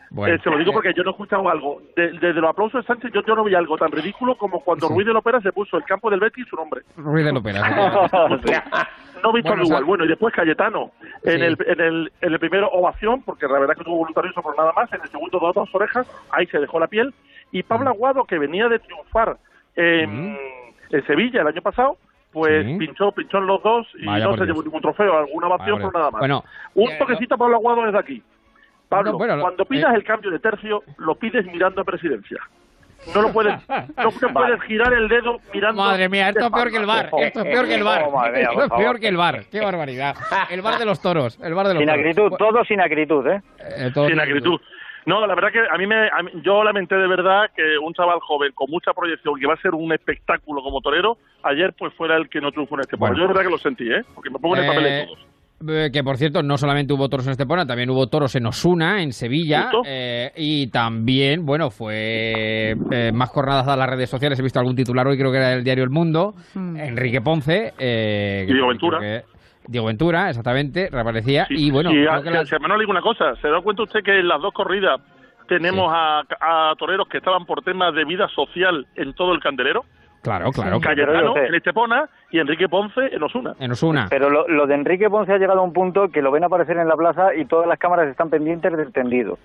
Bueno. 0.09 0.33
Eh, 0.35 0.39
se 0.41 0.49
lo 0.49 0.57
digo 0.57 0.71
porque 0.71 0.93
yo 0.95 1.03
no 1.03 1.09
he 1.09 1.11
escuchado 1.11 1.49
algo. 1.49 1.81
De- 1.95 2.11
Desde 2.13 2.39
los 2.39 2.49
aplausos 2.49 2.81
de 2.81 2.87
Sánchez 2.87 3.11
yo, 3.13 3.21
yo 3.25 3.35
no 3.35 3.43
vi 3.43 3.53
algo 3.55 3.77
tan 3.77 3.91
ridículo 3.91 4.35
como 4.37 4.61
cuando 4.61 4.87
Sí. 4.87 4.93
Ruiz 4.93 5.05
de 5.05 5.11
la 5.11 5.19
Opera 5.19 5.41
se 5.41 5.51
puso 5.51 5.75
el 5.75 5.83
campo 5.83 6.09
del 6.09 6.21
Betis 6.21 6.45
y 6.47 6.49
su 6.49 6.55
nombre. 6.55 6.81
Ruiz 6.95 7.25
de 7.25 7.33
Lopera. 7.33 7.61
No 9.23 9.31
he 9.31 9.33
visto 9.33 9.49
Bueno, 9.49 9.63
algo 9.63 9.65
igual. 9.65 9.83
Bueno, 9.85 10.05
y 10.05 10.09
después 10.09 10.31
Cayetano. 10.33 10.91
En, 11.23 11.41
el, 11.41 11.57
en, 11.65 11.81
el, 11.81 12.11
en 12.21 12.33
el 12.33 12.39
primero 12.39 12.69
ovación, 12.69 13.23
porque 13.23 13.47
la 13.47 13.57
verdad 13.59 13.75
que 13.75 13.83
tuvo 13.83 13.97
voluntarioso 13.97 14.43
por 14.43 14.55
nada 14.55 14.71
más. 14.73 14.93
En 14.93 15.01
el 15.01 15.09
segundo 15.09 15.39
dos, 15.39 15.55
dos 15.55 15.73
orejas, 15.73 16.07
ahí 16.29 16.45
se 16.47 16.59
dejó 16.59 16.79
la 16.79 16.85
piel. 16.87 17.11
Y 17.51 17.63
Pablo 17.63 17.89
Aguado, 17.89 18.25
que 18.25 18.37
venía 18.37 18.67
de 18.69 18.77
triunfar 18.77 19.37
en, 19.75 20.37
en 20.91 21.05
Sevilla 21.07 21.41
el 21.41 21.47
año 21.47 21.61
pasado, 21.63 21.97
pues 22.31 22.65
Sí. 22.65 22.77
pinchó, 22.77 23.11
pinchó 23.11 23.37
en 23.39 23.47
los 23.47 23.61
dos 23.63 23.87
y 23.95 24.05
Vaya 24.05 24.25
no 24.25 24.31
se 24.31 24.37
Dios. 24.37 24.47
llevó 24.49 24.63
ningún 24.63 24.81
trofeo, 24.81 25.17
alguna 25.17 25.47
ovación, 25.47 25.77
pero 25.77 25.91
nada 25.91 26.11
más. 26.11 26.19
Bueno, 26.19 26.43
Un 26.75 26.91
eh, 26.91 26.95
toquecito 26.99 27.35
a 27.35 27.37
Pablo 27.37 27.55
Aguado 27.57 27.83
desde 27.85 27.97
aquí. 27.97 28.23
Pablo, 28.89 29.11
No, 29.13 29.17
bueno, 29.17 29.35
lo- 29.35 29.41
cuando 29.41 29.65
pidas 29.65 29.93
eh. 29.93 29.97
el 29.97 30.03
cambio 30.03 30.31
de 30.31 30.39
tercio, 30.39 30.83
lo 30.97 31.15
pides 31.15 31.45
mirando 31.47 31.81
a 31.81 31.83
presidencia. 31.83 32.37
no 33.13 33.21
lo 33.21 33.31
puedes, 33.31 33.53
no 33.69 34.11
te 34.19 34.27
puedes 34.29 34.61
girar 34.63 34.91
el 34.93 35.07
dedo 35.07 35.39
mirando. 35.53 35.81
Madre 35.83 36.09
mía, 36.09 36.29
esto 36.29 36.45
es 36.45 36.51
peor 36.51 36.69
que 36.71 36.77
el 36.77 36.85
bar. 36.85 37.09
Esto 37.19 37.39
es 37.41 37.45
peor 37.45 37.65
que 37.67 37.75
el 37.75 37.83
bar. 37.83 38.03
Oh, 38.11 38.25
Esto 38.25 38.63
es 38.63 38.69
peor 38.71 38.99
que 38.99 39.07
el 39.07 39.17
bar. 39.17 39.43
Qué 39.51 39.59
barbaridad. 39.61 40.15
El 40.49 40.61
bar 40.61 40.77
de 40.79 40.85
los 40.85 40.99
toros. 41.01 41.39
El 41.41 41.53
bar 41.53 41.67
de 41.67 41.73
los 41.75 41.81
Sin 41.81 41.87
toros. 41.89 41.99
acritud, 42.01 42.31
todo 42.37 42.65
sin 42.65 42.81
acritud, 42.81 43.27
¿eh? 43.27 43.41
Eh, 43.59 43.91
todo 43.93 44.07
sin 44.07 44.19
acritud. 44.19 44.59
No, 45.07 45.25
la 45.25 45.33
verdad 45.35 45.51
que 45.53 45.59
a 45.73 45.77
mí 45.77 45.87
me, 45.87 45.95
a 46.09 46.21
mí- 46.21 46.31
yo 46.43 46.63
lamenté 46.63 46.95
de 46.95 47.07
verdad 47.07 47.49
que 47.55 47.63
un 47.81 47.93
chaval 47.93 48.19
joven 48.19 48.51
con 48.53 48.69
mucha 48.69 48.91
proyección 48.93 49.39
que 49.39 49.47
va 49.47 49.53
a 49.53 49.61
ser 49.61 49.73
un 49.73 49.91
espectáculo 49.93 50.61
como 50.61 50.81
torero, 50.81 51.17
ayer 51.43 51.73
pues 51.79 51.93
fuera 51.93 52.17
el 52.17 52.27
que 52.29 52.41
no 52.41 52.51
triunfó 52.51 52.75
en 52.75 52.81
este 52.81 52.97
Bueno. 52.97 53.15
Yo 53.15 53.21
de 53.21 53.27
verdad 53.29 53.43
que 53.43 53.49
lo 53.49 53.57
sentí, 53.57 53.89
¿eh? 53.89 54.01
Porque 54.13 54.29
me 54.29 54.37
pongo 54.37 54.57
en 54.57 54.63
el 54.63 54.67
papel 54.67 54.83
de 54.83 54.99
Eh, 55.01 55.05
todos. 55.07 55.19
eh, 55.69 55.89
Que 55.93 56.03
por 56.03 56.17
cierto, 56.17 56.43
no 56.43 56.57
solamente 56.57 56.93
hubo 56.93 57.07
toros 57.07 57.25
en 57.25 57.31
Estepona, 57.31 57.65
también 57.65 57.89
hubo 57.89 58.07
toros 58.07 58.35
en 58.35 58.45
Osuna, 58.47 59.01
en 59.01 59.13
Sevilla. 59.13 59.71
Eh, 59.85 60.31
y 60.35 60.67
también, 60.67 61.45
bueno, 61.45 61.69
fue 61.71 62.75
eh, 62.91 63.11
más 63.13 63.29
jornadas 63.29 63.67
a 63.69 63.77
las 63.77 63.89
redes 63.89 64.09
sociales. 64.09 64.37
He 64.39 64.43
visto 64.43 64.59
algún 64.59 64.75
titular 64.75 65.07
hoy, 65.07 65.17
creo 65.17 65.31
que 65.31 65.37
era 65.37 65.49
del 65.51 65.63
diario 65.63 65.85
El 65.85 65.89
Mundo. 65.89 66.33
Enrique 66.53 67.21
Ponce. 67.21 67.73
eh, 67.79 68.45
Y 68.47 68.51
Diego 68.51 68.67
Ventura. 68.67 68.99
que- 68.99 69.23
Diego 69.67 69.87
Ventura, 69.87 70.29
exactamente, 70.29 70.89
reaparecía. 70.91 71.45
y 71.49 71.69
bueno, 71.71 71.91
y 71.91 71.95
creo 71.95 72.13
a, 72.13 72.23
que 72.23 72.29
las- 72.31 72.47
se- 72.49 72.55
se- 72.55 72.59
Manolo, 72.59 72.79
digo 72.79 72.91
una 72.91 73.01
cosa, 73.01 73.35
¿se 73.41 73.47
da 73.49 73.61
cuenta 73.61 73.83
usted 73.83 74.01
que 74.03 74.19
en 74.19 74.27
las 74.27 74.41
dos 74.41 74.53
corridas 74.53 74.99
tenemos 75.47 75.91
a, 75.93 76.23
a 76.41 76.75
toreros 76.77 77.07
que 77.07 77.17
estaban 77.19 77.45
por 77.45 77.61
temas 77.63 77.93
de 77.93 78.05
vida 78.05 78.27
social 78.29 78.85
en 78.95 79.13
todo 79.13 79.33
el 79.33 79.39
candelero? 79.39 79.85
Claro, 80.21 80.51
claro. 80.51 80.81
Cayetano 80.81 81.21
yo 81.21 81.33
sé. 81.35 81.45
en 81.47 81.55
Estepona 81.55 82.09
y 82.31 82.39
Enrique 82.39 82.67
Ponce 82.67 82.99
en 83.15 83.23
Osuna. 83.23 83.53
En 83.59 83.71
Osuna. 83.71 84.07
Pero 84.09 84.29
lo, 84.29 84.47
lo 84.47 84.65
de 84.67 84.73
Enrique 84.75 85.09
Ponce 85.09 85.31
ha 85.31 85.37
llegado 85.37 85.59
a 85.59 85.63
un 85.63 85.71
punto 85.71 86.09
que 86.09 86.21
lo 86.21 86.31
ven 86.31 86.43
aparecer 86.43 86.75
en 86.77 86.87
la 86.87 86.97
plaza 86.97 87.33
y 87.35 87.45
todas 87.45 87.67
las 87.67 87.79
cámaras 87.79 88.07
están 88.09 88.29
pendientes 88.29 88.75
del 88.75 88.91
tendido. 88.91 89.37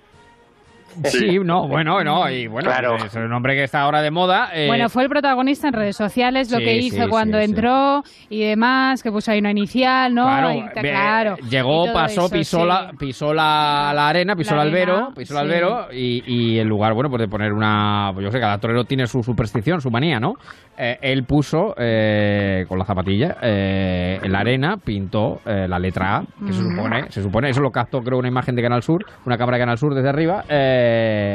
Sí, 1.04 1.38
no, 1.44 1.68
bueno, 1.68 2.02
no, 2.04 2.28
y 2.30 2.46
bueno, 2.46 2.70
Claro. 2.70 2.96
es 2.96 3.14
un 3.14 3.32
hombre 3.32 3.54
que 3.54 3.64
está 3.64 3.80
ahora 3.80 4.02
de 4.02 4.10
moda. 4.10 4.50
eh, 4.54 4.66
Bueno, 4.66 4.88
fue 4.88 5.02
el 5.04 5.08
protagonista 5.08 5.68
en 5.68 5.74
redes 5.74 5.96
sociales, 5.96 6.50
lo 6.50 6.58
sí, 6.58 6.64
que 6.64 6.76
hizo 6.76 7.04
sí, 7.04 7.08
cuando 7.08 7.38
sí. 7.38 7.44
entró 7.44 8.02
y 8.28 8.40
demás, 8.44 9.02
que 9.02 9.10
puso 9.10 9.30
ahí 9.30 9.38
una 9.38 9.50
inicial, 9.50 10.14
¿no? 10.14 10.24
Claro, 10.24 10.52
Y 10.54 10.62
claro. 10.80 11.36
llegó, 11.48 11.92
pasó, 11.92 12.26
eso, 12.26 12.30
pisó, 12.34 12.60
sí. 12.60 12.66
la, 12.66 12.90
pisó 12.98 13.32
la, 13.34 13.92
la 13.94 14.08
arena, 14.08 14.34
pisó 14.36 14.54
La 14.54 14.62
el 14.62 14.68
albero, 14.68 14.94
arena, 14.94 15.14
pisó 15.14 15.34
el 15.34 15.38
sí. 15.48 15.54
albero 15.54 15.86
y, 15.92 16.22
y 16.26 16.58
en 16.58 16.68
lugar, 16.68 16.94
bueno, 16.94 17.08
pues 17.10 17.20
de 17.20 17.28
poner 17.28 17.52
una, 17.52 18.10
pues 18.14 18.24
yo 18.24 18.30
sé, 18.30 18.38
cada 18.40 18.58
torero 18.58 18.84
tiene 18.84 19.06
su 19.06 19.22
superstición, 19.22 19.80
su 19.80 19.90
manía, 19.90 20.18
¿no? 20.20 20.34
Eh, 20.78 20.96
él 21.02 21.24
puso 21.24 21.74
eh, 21.76 22.64
con 22.68 22.78
la 22.78 22.84
zapatilla 22.84 23.36
eh, 23.42 24.18
en 24.22 24.32
la 24.32 24.38
arena, 24.40 24.76
pintó 24.82 25.40
eh, 25.46 25.66
la 25.68 25.78
letra 25.78 26.16
A, 26.18 26.22
que 26.46 26.52
se 26.52 26.62
Mm. 26.62 26.76
supone, 26.76 27.10
se 27.10 27.22
supone, 27.22 27.50
eso 27.50 27.60
lo 27.60 27.70
captó 27.70 28.00
creo 28.00 28.18
una 28.18 28.28
imagen 28.28 28.54
de 28.54 28.62
Canal 28.62 28.82
Sur, 28.82 29.04
una 29.26 29.36
cámara 29.36 29.58
de 29.58 29.62
Canal 29.62 29.78
Sur 29.78 29.94
desde 29.94 30.08
arriba, 30.08 30.44
eh, 30.48 30.81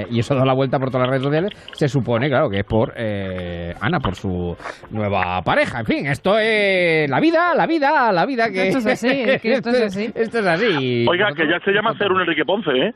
y 0.10 0.20
eso 0.20 0.36
da 0.36 0.46
la 0.46 0.54
vuelta 0.54 0.80
por 0.80 0.90
todas 0.90 1.08
las 1.08 1.12
redes 1.12 1.24
sociales, 1.24 1.70
se 1.74 1.88
supone, 1.88 2.30
claro, 2.30 2.50
que 2.50 2.60
es 2.60 2.66
por 2.66 2.94
eh, 2.96 3.74
Ana, 3.82 4.00
por 4.00 4.16
su 4.16 4.56
nueva 4.92 5.42
pareja, 5.42 5.80
en 5.80 5.86
fin, 5.86 6.08
esto 6.08 6.38
es 6.40 7.10
la 7.10 7.20
vida, 7.20 7.54
la 7.56 7.68
vida, 7.68 8.12
la 8.12 8.26
vida 8.26 8.50
que... 8.50 8.68
Esto 8.68 8.80
es 8.80 8.86
así, 8.86 9.08
es 9.08 9.42
que 9.42 9.54
esto 9.54 9.70
es 9.70 9.82
así. 9.82 10.12
Esto 10.16 10.40
es 10.40 10.46
así. 10.46 11.06
Oiga, 11.10 11.28
que 11.36 11.48
ya 11.48 11.60
se 11.64 11.72
llama 11.72 11.92
hacer 11.92 12.12
un 12.12 12.22
Enrique 12.22 12.44
Ponce, 12.46 12.72
¿eh? 12.72 12.94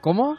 ¿Cómo? 0.00 0.36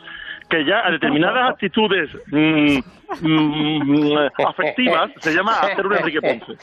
Que 0.50 0.66
ya 0.66 0.80
a 0.86 0.92
determinadas 0.92 1.50
actitudes 1.54 2.10
mm, 2.28 2.80
mm, 3.22 4.18
afectivas 4.48 5.12
se 5.20 5.34
llama 5.34 5.54
hacer 5.60 5.86
un 5.86 5.94
Enrique 5.96 6.20
Ponce. 6.22 6.54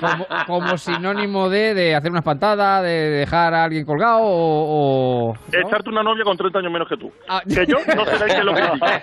Como, 0.00 0.26
como 0.46 0.78
sinónimo 0.78 1.48
de, 1.50 1.74
de 1.74 1.94
hacer 1.94 2.10
una 2.10 2.20
espantada, 2.20 2.80
de 2.82 2.90
dejar 3.10 3.52
a 3.54 3.64
alguien 3.64 3.84
colgado 3.84 4.20
o... 4.22 5.30
o- 5.30 5.34
Echarte 5.52 5.90
una 5.90 6.02
novia 6.02 6.24
con 6.24 6.36
30 6.36 6.58
años 6.58 6.72
menos 6.72 6.88
que 6.88 6.96
tú. 6.96 7.12
Ah. 7.28 7.42
Que 7.46 7.66
yo 7.66 7.76
no 7.96 8.04
seré 8.06 8.32
el 8.32 8.38
que 8.38 8.44
lo 8.44 8.54
critique. 8.54 9.00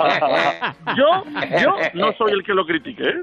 Yo, 0.97 1.23
yo 1.61 1.75
no 1.93 2.13
soy 2.13 2.31
el 2.31 2.43
que 2.43 2.53
lo 2.53 2.65
critique, 2.65 3.03
¿eh? 3.03 3.21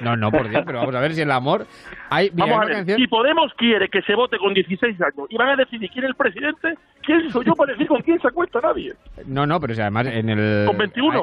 No, 0.00 0.16
no, 0.16 0.30
por 0.30 0.48
Dios, 0.48 0.62
pero 0.66 0.80
vamos 0.80 0.94
a 0.94 1.00
ver 1.00 1.14
si 1.14 1.22
el 1.22 1.30
amor... 1.30 1.66
Hay, 2.10 2.30
mira, 2.32 2.46
Vamos 2.46 2.58
hay 2.60 2.64
a 2.64 2.66
ver, 2.66 2.76
canción- 2.78 2.98
si 2.98 3.06
Podemos 3.06 3.52
quiere 3.54 3.88
que 3.88 4.02
se 4.02 4.14
vote 4.14 4.36
con 4.38 4.52
16 4.52 5.00
años 5.00 5.26
y 5.30 5.36
van 5.36 5.48
a 5.50 5.56
decidir 5.56 5.90
quién 5.90 6.04
es 6.04 6.10
el 6.10 6.16
presidente, 6.16 6.74
¿quién 7.06 7.30
soy 7.30 7.44
yo 7.46 7.52
para 7.54 7.72
decir 7.72 7.86
con 7.86 8.02
quién 8.02 8.18
se 8.20 8.28
acuesta 8.28 8.60
nadie? 8.60 8.92
No, 9.26 9.46
no, 9.46 9.58
pero 9.60 9.74
si 9.74 9.80
además 9.80 10.06
en 10.08 10.28
el... 10.28 10.66
Con 10.66 10.76
21. 10.76 11.22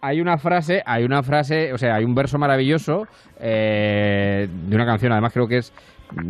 Hay, 0.00 0.10
hay 0.12 0.20
una 0.20 0.38
frase, 0.38 0.82
hay 0.86 1.04
una 1.04 1.22
frase, 1.22 1.72
o 1.72 1.78
sea, 1.78 1.96
hay 1.96 2.04
un 2.04 2.14
verso 2.14 2.38
maravilloso 2.38 3.04
eh, 3.40 4.46
de 4.48 4.74
una 4.74 4.86
canción, 4.86 5.12
además 5.12 5.32
creo 5.32 5.46
que 5.46 5.58
es 5.58 5.72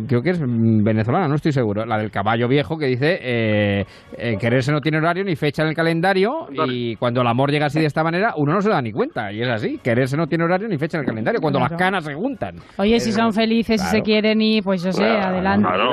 creo 0.09 0.23
que 0.23 0.31
es 0.31 0.41
venezolana, 0.41 1.29
no 1.29 1.35
estoy 1.35 1.53
seguro, 1.53 1.85
la 1.85 1.99
del 1.99 2.11
caballo 2.11 2.49
viejo 2.49 2.79
que 2.79 2.87
dice 2.87 3.19
eh, 3.21 3.85
eh, 4.17 4.37
quererse 4.41 4.73
no 4.73 4.81
tiene 4.81 4.97
horario 4.97 5.23
ni 5.23 5.37
fecha 5.37 5.63
en 5.63 5.69
el 5.69 5.75
calendario 5.75 6.47
y 6.51 6.97
cuando 6.97 7.21
el 7.21 7.27
amor 7.27 7.51
llega 7.51 7.67
así 7.67 7.81
de 7.81 7.85
esta 7.85 8.03
manera 8.03 8.33
uno 8.39 8.55
no 8.55 8.63
se 8.63 8.71
da 8.71 8.81
ni 8.81 8.91
cuenta 8.91 9.31
y 9.33 9.43
es 9.43 9.49
así, 9.49 9.79
quererse 9.85 10.17
no 10.17 10.27
tiene 10.29 10.45
horario 10.45 10.67
ni 10.67 10.79
fecha 10.79 10.97
en 10.97 11.03
el 11.03 11.07
calendario 11.07 11.43
cuando 11.43 11.59
Claro. 11.59 11.73
las 11.75 11.79
canas 11.79 12.05
se 12.07 12.15
juntan. 12.15 12.57
Oye, 12.79 12.99
si 13.01 13.13
son 13.13 13.35
felices, 13.35 13.81
si 13.81 13.87
claro. 13.87 13.99
se 13.99 14.03
quieren 14.03 14.41
y 14.41 14.63
pues 14.63 14.83
yo 14.83 14.93
sé, 14.93 15.05
adelante. 15.05 15.69
Claro, 15.69 15.91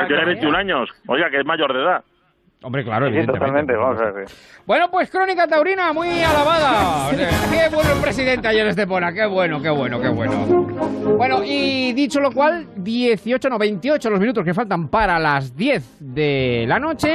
que 0.00 0.06
tiene 0.06 0.24
21 0.24 0.56
años. 0.56 0.88
Oiga, 1.06 1.28
que 1.30 1.38
es 1.38 1.44
mayor 1.44 1.74
de 1.74 1.82
edad. 1.82 2.04
Hombre, 2.66 2.82
claro, 2.82 3.06
Sí, 3.06 3.10
evidentemente. 3.12 3.38
totalmente, 3.38 3.76
vamos 3.76 4.00
a 4.00 4.10
ver. 4.10 4.26
Bueno, 4.66 4.90
pues 4.90 5.08
Crónica 5.08 5.46
Taurina, 5.46 5.92
muy 5.92 6.20
alabada. 6.20 7.10
O 7.12 7.14
sea, 7.14 7.28
qué 7.68 7.72
bueno 7.72 7.92
el 7.92 8.00
presidente 8.00 8.48
ayer 8.48 8.66
Estepona, 8.66 9.12
qué 9.12 9.24
bueno, 9.24 9.62
qué 9.62 9.70
bueno, 9.70 10.00
qué 10.00 10.08
bueno. 10.08 10.44
Bueno, 11.16 11.44
y 11.44 11.92
dicho 11.92 12.18
lo 12.18 12.32
cual, 12.32 12.66
18, 12.74 13.48
no, 13.48 13.56
28 13.56 14.10
los 14.10 14.18
minutos 14.18 14.44
que 14.44 14.52
faltan 14.52 14.88
para 14.88 15.20
las 15.20 15.56
10 15.56 15.98
de 16.00 16.64
la 16.66 16.80
noche. 16.80 17.14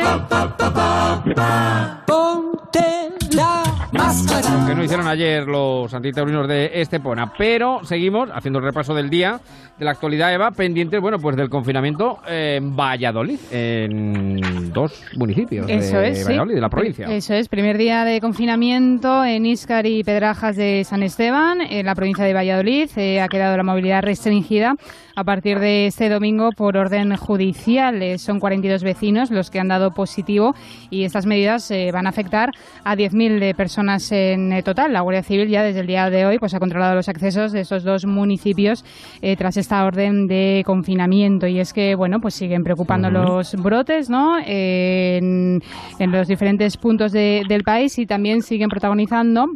Lo 3.91 4.67
que 4.67 4.75
no 4.75 4.83
hicieron 4.83 5.07
ayer 5.07 5.45
los 5.45 5.93
antitaurinos 5.93 6.47
de 6.47 6.71
Estepona, 6.81 7.33
pero 7.37 7.83
seguimos 7.83 8.29
haciendo 8.33 8.59
el 8.59 8.65
repaso 8.65 8.93
del 8.93 9.09
día, 9.09 9.41
de 9.77 9.85
la 9.85 9.91
actualidad, 9.91 10.33
Eva, 10.33 10.51
pendientes, 10.51 11.01
bueno, 11.01 11.19
pues 11.19 11.35
del 11.35 11.49
confinamiento 11.49 12.19
en 12.27 12.75
Valladolid, 12.75 13.39
en 13.51 14.71
dos 14.71 15.03
municipios 15.17 15.40
Eso 15.49 15.97
de 15.97 16.09
es, 16.09 16.19
sí. 16.19 16.23
Valladolid, 16.25 16.55
de 16.55 16.61
la 16.61 16.69
provincia. 16.69 17.07
Eso 17.07 17.33
es, 17.33 17.49
primer 17.49 17.77
día 17.77 18.03
de 18.05 18.19
confinamiento 18.21 19.23
en 19.23 19.45
Íscar 19.45 19.85
y 19.85 20.03
Pedrajas 20.03 20.55
de 20.55 20.83
San 20.83 21.03
Esteban, 21.03 21.61
en 21.61 21.85
la 21.85 21.95
provincia 21.95 22.23
de 22.25 22.33
Valladolid. 22.33 22.89
Eh, 22.95 23.21
ha 23.21 23.27
quedado 23.27 23.57
la 23.57 23.63
movilidad 23.63 24.01
restringida 24.03 24.75
a 25.15 25.23
partir 25.23 25.59
de 25.59 25.87
este 25.87 26.09
domingo 26.09 26.51
por 26.51 26.77
orden 26.77 27.15
judicial. 27.17 28.01
Eh, 28.01 28.17
son 28.17 28.39
42 28.39 28.83
vecinos 28.83 29.31
los 29.31 29.49
que 29.49 29.59
han 29.59 29.67
dado 29.67 29.91
positivo 29.91 30.53
y 30.89 31.03
estas 31.03 31.25
medidas 31.25 31.69
eh, 31.71 31.89
van 31.91 32.05
a 32.05 32.09
afectar 32.09 32.51
a 32.83 32.95
10.000 32.95 33.39
de 33.39 33.53
personas 33.55 34.11
en 34.11 34.51
eh, 34.53 34.63
total. 34.63 34.93
La 34.93 35.01
Guardia 35.01 35.23
Civil 35.23 35.49
ya 35.49 35.63
desde 35.63 35.81
el 35.81 35.87
día 35.87 36.09
de 36.09 36.25
hoy 36.25 36.39
pues 36.39 36.53
ha 36.53 36.59
controlado 36.59 36.95
los 36.95 37.09
accesos 37.09 37.51
de 37.51 37.61
esos 37.61 37.83
dos 37.83 38.05
municipios 38.05 38.83
eh, 39.21 39.35
tras 39.35 39.57
esta 39.57 39.83
orden 39.85 40.27
de 40.27 40.63
confinamiento 40.65 41.47
y 41.47 41.59
es 41.59 41.73
que 41.73 41.95
bueno 41.95 42.19
pues 42.19 42.33
siguen 42.35 42.63
preocupando 42.63 43.09
los 43.09 43.53
brotes 43.55 44.09
no 44.09 44.37
en, 44.39 45.61
en 45.99 46.11
los 46.11 46.27
diferentes 46.27 46.77
puntos 46.77 47.11
de- 47.11 47.43
del 47.47 47.63
país 47.63 47.97
y 47.99 48.05
también 48.05 48.41
siguen 48.41 48.69
protagonizando 48.69 49.47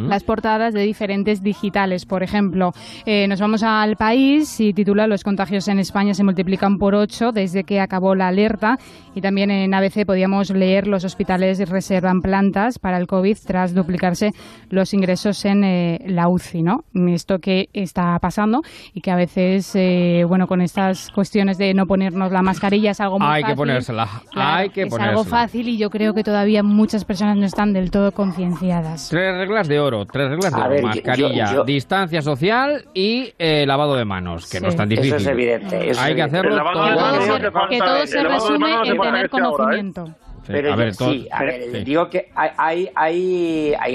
las 0.00 0.24
portadas 0.24 0.74
de 0.74 0.82
diferentes 0.82 1.42
digitales. 1.42 2.06
Por 2.06 2.22
ejemplo, 2.22 2.72
eh, 3.04 3.26
nos 3.28 3.40
vamos 3.40 3.62
al 3.62 3.96
país 3.96 4.60
y 4.60 4.72
titula 4.72 5.06
Los 5.06 5.22
contagios 5.24 5.68
en 5.68 5.78
España 5.78 6.14
se 6.14 6.24
multiplican 6.24 6.76
por 6.78 6.94
8 6.94 7.32
desde 7.32 7.64
que 7.64 7.80
acabó 7.80 8.14
la 8.14 8.28
alerta. 8.28 8.76
Y 9.14 9.20
también 9.22 9.50
en 9.50 9.72
ABC 9.72 10.04
podíamos 10.04 10.50
leer 10.50 10.86
los 10.86 11.04
hospitales 11.04 11.58
reservan 11.70 12.20
plantas 12.20 12.78
para 12.78 12.98
el 12.98 13.06
COVID 13.06 13.36
tras 13.46 13.74
duplicarse 13.74 14.30
los 14.68 14.92
ingresos 14.92 15.44
en 15.46 15.64
eh, 15.64 15.98
la 16.06 16.28
UCI. 16.28 16.62
¿no? 16.62 16.80
Esto 17.08 17.38
que 17.38 17.68
está 17.72 18.18
pasando 18.18 18.60
y 18.92 19.00
que 19.00 19.10
a 19.10 19.16
veces, 19.16 19.72
eh, 19.74 20.24
bueno, 20.28 20.46
con 20.46 20.60
estas 20.60 21.10
cuestiones 21.12 21.56
de 21.58 21.72
no 21.74 21.86
ponernos 21.86 22.30
la 22.30 22.42
mascarilla 22.42 22.90
es 22.90 23.00
algo 23.00 23.18
muy 23.18 23.28
Hay 23.28 23.42
que 23.42 23.48
fácil. 23.48 23.56
ponérsela, 23.56 24.08
Claro, 24.30 24.56
hay 24.56 24.68
que 24.70 24.82
es 24.82 24.88
ponérsela. 24.88 25.10
algo 25.12 25.24
fácil 25.24 25.68
y 25.68 25.78
yo 25.78 25.88
creo 25.90 26.12
que 26.12 26.22
todavía 26.22 26.62
muchas 26.62 27.04
personas 27.04 27.36
no 27.38 27.46
están 27.46 27.72
del 27.72 27.90
todo 27.90 28.12
concienciadas. 28.12 29.08
Tres 29.08 29.34
reglas 29.36 29.68
de 29.68 29.75
oro, 29.80 30.04
tres 30.06 30.28
reglas 30.30 30.52
de 30.54 30.60
oro. 30.62 30.82
Mascarilla, 30.82 31.46
yo- 31.50 31.54
yo- 31.56 31.64
distancia 31.64 32.22
social 32.22 32.84
y 32.94 33.32
eh, 33.38 33.64
lavado 33.66 33.94
de 33.96 34.04
manos, 34.04 34.48
que 34.50 34.60
no 34.60 34.68
es 34.68 34.76
tan 34.76 34.90
Eso 34.92 35.00
difícil. 35.02 35.20
es 35.22 35.26
evidente, 35.26 35.90
eso 35.90 36.00
Hay 36.00 36.12
es 36.12 36.16
que 36.16 36.22
evidente. 36.22 36.48
hacerlo 36.48 36.72
todo. 36.72 37.68
Que 37.68 37.78
todo 37.78 38.06
se 38.06 38.22
resume 38.24 38.74
en 38.74 38.82
tener 38.82 38.98
ahora, 39.00 39.20
¿eh? 39.24 39.28
conocimiento. 39.28 40.06
Sí, 40.46 40.52
Pero 40.52 40.72
a 40.72 40.76
ver, 40.76 40.92
yo- 40.92 40.98
todo- 40.98 41.10
sí, 41.12 41.28
a 41.32 41.42
ver, 41.42 41.62
sí. 41.72 41.84
digo 41.84 42.08
que 42.08 42.30
hay, 42.36 42.50
hay, 42.56 42.90
hay, 42.94 43.74
hay 43.80 43.94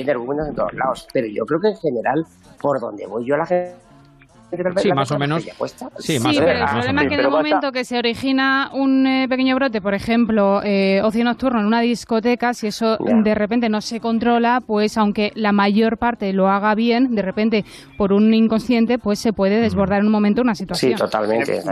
en 0.49 0.55
todos 0.55 0.73
lados, 0.73 1.07
pero 1.13 1.27
yo 1.27 1.45
creo 1.45 1.61
que 1.61 1.67
en 1.69 1.77
general, 1.77 2.25
por 2.59 2.79
donde 2.81 3.07
voy 3.07 3.25
yo, 3.25 3.37
la 3.37 3.45
gente 3.45 3.75
Sí, 4.77 4.89
la 4.89 4.95
más 4.95 5.11
o 5.11 5.17
menos. 5.17 5.43
Sí, 5.43 6.17
Sí, 6.17 6.17
o 6.17 6.45
pero 6.45 6.59
el 6.59 6.69
problema 6.69 7.03
es 7.03 7.07
que 7.07 7.13
en 7.15 7.19
el 7.19 7.29
momento 7.29 7.71
que 7.71 7.83
se 7.85 7.97
origina 7.97 8.69
un 8.73 9.07
eh, 9.07 9.27
pequeño 9.29 9.55
brote, 9.55 9.81
por 9.81 9.93
ejemplo, 9.93 10.61
eh, 10.63 11.01
ocio 11.03 11.23
nocturno 11.23 11.59
en 11.59 11.65
una 11.65 11.81
discoteca, 11.81 12.53
si 12.53 12.67
eso 12.67 12.97
de 12.99 13.35
repente 13.35 13.69
no 13.69 13.81
se 13.81 13.99
controla, 13.99 14.61
pues 14.65 14.97
aunque 14.97 15.31
la 15.35 15.51
mayor 15.51 15.97
parte 15.97 16.33
lo 16.33 16.49
haga 16.49 16.75
bien, 16.75 17.15
de 17.15 17.21
repente 17.21 17.63
por 17.97 18.13
un 18.13 18.33
inconsciente, 18.33 18.97
pues 18.99 19.19
se 19.19 19.33
puede 19.33 19.61
desbordar 19.61 19.99
en 19.99 20.07
un 20.07 20.11
momento 20.11 20.41
una 20.41 20.55
situación. 20.55 20.93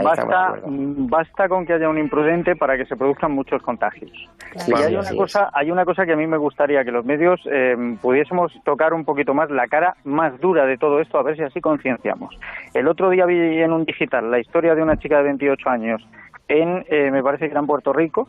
Basta, 0.02 0.54
basta 0.64 1.48
con 1.48 1.66
que 1.66 1.74
haya 1.74 1.88
un 1.88 1.98
imprudente 1.98 2.56
para 2.56 2.76
que 2.76 2.86
se 2.86 2.96
produzcan 2.96 3.32
muchos 3.32 3.62
contagios. 3.62 4.10
Claro. 4.52 4.80
Y 4.80 4.82
hay 4.82 4.90
Sí, 4.90 4.96
una 4.96 5.16
cosa, 5.16 5.50
hay 5.52 5.70
una 5.70 5.84
cosa 5.84 6.04
que 6.04 6.12
a 6.12 6.16
mí 6.16 6.26
me 6.26 6.36
gustaría 6.36 6.84
que 6.84 6.90
los 6.90 7.04
medios 7.04 7.40
eh, 7.50 7.76
pudiésemos 8.00 8.52
tocar 8.64 8.92
un 8.92 9.04
poquito 9.04 9.34
más 9.34 9.50
la 9.50 9.66
cara 9.68 9.94
más 10.04 10.38
dura 10.40 10.66
de 10.66 10.76
todo 10.76 11.00
esto, 11.00 11.18
a 11.18 11.22
ver 11.22 11.36
si 11.36 11.42
así 11.42 11.60
concienciamos. 11.60 12.34
El 12.74 12.88
otro 12.88 13.10
día 13.10 13.26
vi 13.26 13.60
en 13.60 13.72
un 13.72 13.84
digital 13.84 14.30
la 14.30 14.38
historia 14.38 14.74
de 14.74 14.82
una 14.82 14.96
chica 14.96 15.18
de 15.18 15.24
28 15.24 15.68
años 15.70 16.06
en, 16.48 16.84
eh, 16.88 17.10
me 17.10 17.22
parece 17.22 17.46
que 17.46 17.52
era 17.52 17.60
en 17.60 17.66
Puerto 17.66 17.92
Rico, 17.92 18.28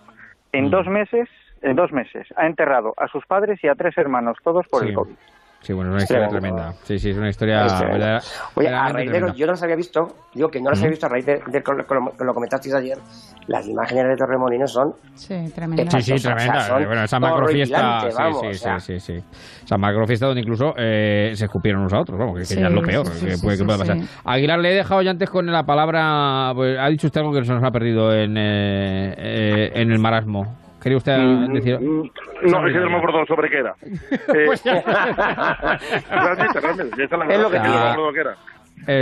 en 0.51 0.69
dos 0.69 0.87
meses, 0.87 1.27
en 1.61 1.75
dos 1.75 1.91
meses, 1.91 2.27
ha 2.35 2.45
enterrado 2.45 2.93
a 2.97 3.07
sus 3.07 3.25
padres 3.25 3.63
y 3.63 3.67
a 3.67 3.75
tres 3.75 3.97
hermanos, 3.97 4.37
todos 4.43 4.67
por 4.67 4.81
Sí. 4.83 4.89
el 4.89 4.95
COVID. 4.95 5.13
Sí, 5.61 5.73
bueno, 5.73 5.91
es 5.91 5.93
una 5.93 6.01
historia 6.03 6.27
Tremendo. 6.27 6.57
tremenda. 6.57 6.83
Sí, 6.85 6.97
sí, 6.97 7.09
es 7.11 7.17
una 7.17 7.29
historia. 7.29 7.65
Es 7.67 7.77
tremendo. 7.77 7.99
verdad- 8.05 8.23
Oye, 8.55 8.67
a 8.69 8.89
raíz 8.89 9.11
de 9.11 9.19
lo, 9.19 9.33
yo 9.35 9.45
no 9.45 9.51
las 9.51 9.61
había 9.61 9.75
visto, 9.75 10.07
digo 10.33 10.49
que 10.49 10.59
no 10.59 10.71
las 10.71 10.79
había 10.79 10.89
visto 10.89 11.05
a 11.05 11.09
raíz 11.09 11.25
de, 11.27 11.33
de 11.33 11.61
que, 11.61 11.71
lo, 11.71 11.85
que 11.85 11.93
lo- 11.93 12.11
que 12.17 12.23
lo 12.23 12.33
comentasteis 12.33 12.73
ayer, 12.73 12.97
las 13.45 13.67
imágenes 13.67 14.07
de 14.07 14.15
Torremolinos 14.15 14.71
son 14.73 14.93
Sí, 15.13 15.35
tremendo. 15.53 15.91
Sí, 15.91 16.01
sí, 16.01 16.13
o 16.13 16.17
sea, 16.17 16.35
tremenda. 16.35 16.61
son 16.61 16.83
bueno, 16.85 17.03
esa 17.03 17.19
macrofiesta. 17.19 17.99
Sí, 18.09 18.15
vamos, 18.17 18.39
sí, 18.41 18.47
o 18.47 18.53
sea. 18.55 18.79
sí, 18.79 18.99
sí, 18.99 19.19
sí. 19.21 19.23
Esa 19.63 19.77
macrofiesta 19.77 20.25
donde 20.25 20.41
incluso 20.41 20.73
eh, 20.77 21.31
se 21.35 21.45
escupieron 21.45 21.81
unos 21.81 21.93
a 21.93 21.99
otros, 22.01 22.17
vamos, 22.17 22.33
que, 22.33 22.39
que 22.41 22.45
Sí, 22.45 22.59
ya 22.59 22.67
es 22.67 22.73
lo 22.73 22.81
peor 22.81 23.05
sí, 23.07 23.25
que, 23.27 23.37
puede, 23.37 23.57
que 23.59 23.63
pasar. 23.65 23.97
Aguilar, 24.25 24.57
le 24.59 24.71
he 24.71 24.75
dejado 24.77 25.03
ya 25.03 25.11
antes 25.11 25.29
con 25.29 25.45
la 25.45 25.63
palabra. 25.63 26.53
pues, 26.55 26.75
ha 26.79 26.87
dicho 26.87 27.05
usted 27.05 27.21
algo 27.21 27.33
que 27.33 27.45
se 27.45 27.53
nos 27.53 27.63
ha 27.63 27.69
perdido 27.69 28.11
en, 28.13 28.35
eh, 28.35 29.13
eh, 29.15 29.71
en 29.75 29.91
el 29.91 29.99
marasmo. 29.99 30.55
¿Quería 30.81 30.97
usted 30.97 31.17
Mm, 31.17 31.53
decir? 31.53 31.79
mm, 31.79 32.09
No, 32.49 32.67
es 32.67 32.73
que 32.73 32.79
no 32.79 32.89
me 32.89 32.97
acuerdo 32.97 33.25
sobre 33.27 33.49
qué 33.49 33.57
era. 33.59 33.75
Eh, 34.33 34.43
Pues 34.47 34.63
ya. 34.63 34.81
realmente, 36.09 36.59
realmente, 36.59 37.03
esa 37.03 37.15
es 37.15 37.19
la 37.19 37.25
Es 37.25 37.27
verdad, 37.29 37.43
lo 37.43 37.51
que 37.51 37.57
no 37.57 37.63
me 37.63 37.69
tiene. 37.69 37.89
acuerdo 37.91 38.13
qué 38.13 38.19
era. 38.19 38.35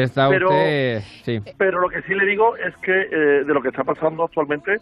Está 0.04 0.30
Pero- 0.30 0.50
usted. 0.50 1.02
Sí. 1.24 1.40
Pero 1.58 1.80
lo 1.80 1.90
que 1.90 2.02
sí 2.02 2.14
le 2.14 2.26
digo 2.26 2.58
es 2.58 2.76
que 2.78 2.92
eh, 3.12 3.44
de 3.46 3.54
lo 3.54 3.62
que 3.62 3.70
está 3.70 3.84
pasando 3.86 4.26
actualmente, 4.26 4.78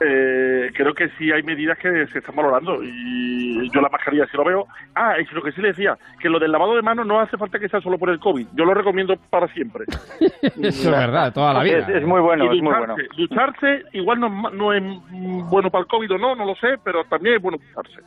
eh, 0.00 0.70
creo 0.74 0.94
que 0.94 1.08
sí 1.18 1.32
hay 1.32 1.42
medidas 1.42 1.78
que 1.78 2.06
se 2.08 2.18
están 2.18 2.36
valorando 2.36 2.82
y 2.82 3.68
yo 3.70 3.80
la 3.80 3.88
mascarilla 3.88 4.26
sí 4.30 4.36
lo 4.36 4.44
veo. 4.44 4.66
Ah, 4.94 5.14
y 5.18 5.34
lo 5.34 5.42
que 5.42 5.52
sí 5.52 5.60
le 5.60 5.68
decía, 5.68 5.98
que 6.20 6.28
lo 6.28 6.38
del 6.38 6.52
lavado 6.52 6.74
de 6.74 6.82
manos 6.82 7.06
no 7.06 7.20
hace 7.20 7.36
falta 7.36 7.58
que 7.58 7.68
sea 7.68 7.80
solo 7.80 7.98
por 7.98 8.10
el 8.10 8.20
COVID, 8.20 8.46
yo 8.54 8.64
lo 8.64 8.74
recomiendo 8.74 9.16
para 9.30 9.48
siempre. 9.48 9.84
Eso 10.42 10.62
es 10.62 10.90
verdad, 10.90 11.32
toda 11.32 11.52
la 11.54 11.62
vida. 11.62 11.78
Es, 11.78 11.88
es 11.88 12.04
muy 12.04 12.20
bueno, 12.20 12.44
Y 12.44 12.58
es 12.58 12.62
muy 12.62 12.72
bueno. 12.74 12.94
ducharse, 12.96 13.16
ducharse 13.16 13.84
igual 13.92 14.20
no, 14.20 14.28
es 14.48 14.54
no 14.54 14.72
es 14.72 15.50
bueno 15.50 15.70
para 15.70 15.82
el 15.82 15.88
COVID 15.88 16.12
o 16.12 16.18
no, 16.18 16.34
no 16.34 16.44
lo 16.44 16.54
sé, 16.56 16.78
pero 16.84 17.04
también 17.04 17.36
es 17.36 17.42
bueno 17.42 17.58
ducharse. 17.58 18.00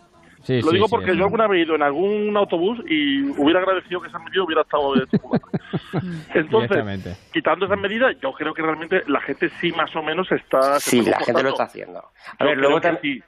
Sí, 0.44 0.62
lo 0.62 0.70
sí, 0.70 0.74
digo 0.76 0.88
sí, 0.88 0.92
porque 0.96 1.16
yo 1.16 1.24
alguna 1.26 1.48
vez 1.48 1.60
he 1.60 1.64
ido 1.64 1.76
en 1.76 1.84
algún 1.84 2.36
autobús 2.36 2.80
y 2.88 3.22
hubiera 3.40 3.60
agradecido 3.60 4.02
que 4.02 4.08
esa 4.08 4.20
medida 4.20 4.44
hubiera 4.44 4.62
estado 4.64 4.96
de. 4.96 5.06
Entonces, 6.34 7.18
quitando 7.34 7.66
esas 7.66 7.80
medidas, 7.80 8.16
yo 8.22 8.32
creo 8.34 8.54
que 8.54 8.62
realmente 8.62 9.04
la 9.08 9.22
gente 9.22 9.50
sí 9.60 9.72
más 9.74 9.96
o 9.96 10.02
menos 10.04 10.32
está... 10.32 10.80
Sí, 10.80 11.00
está 11.00 11.12
la 11.20 11.26
gente 11.26 11.44
lo 11.44 11.50
está 11.50 11.64
haciendo. 11.64 12.04
A 12.40 12.44
ver, 12.44 12.58
luego 12.58 12.76
que 12.82 12.88
también... 12.90 13.20
sí. 13.20 13.24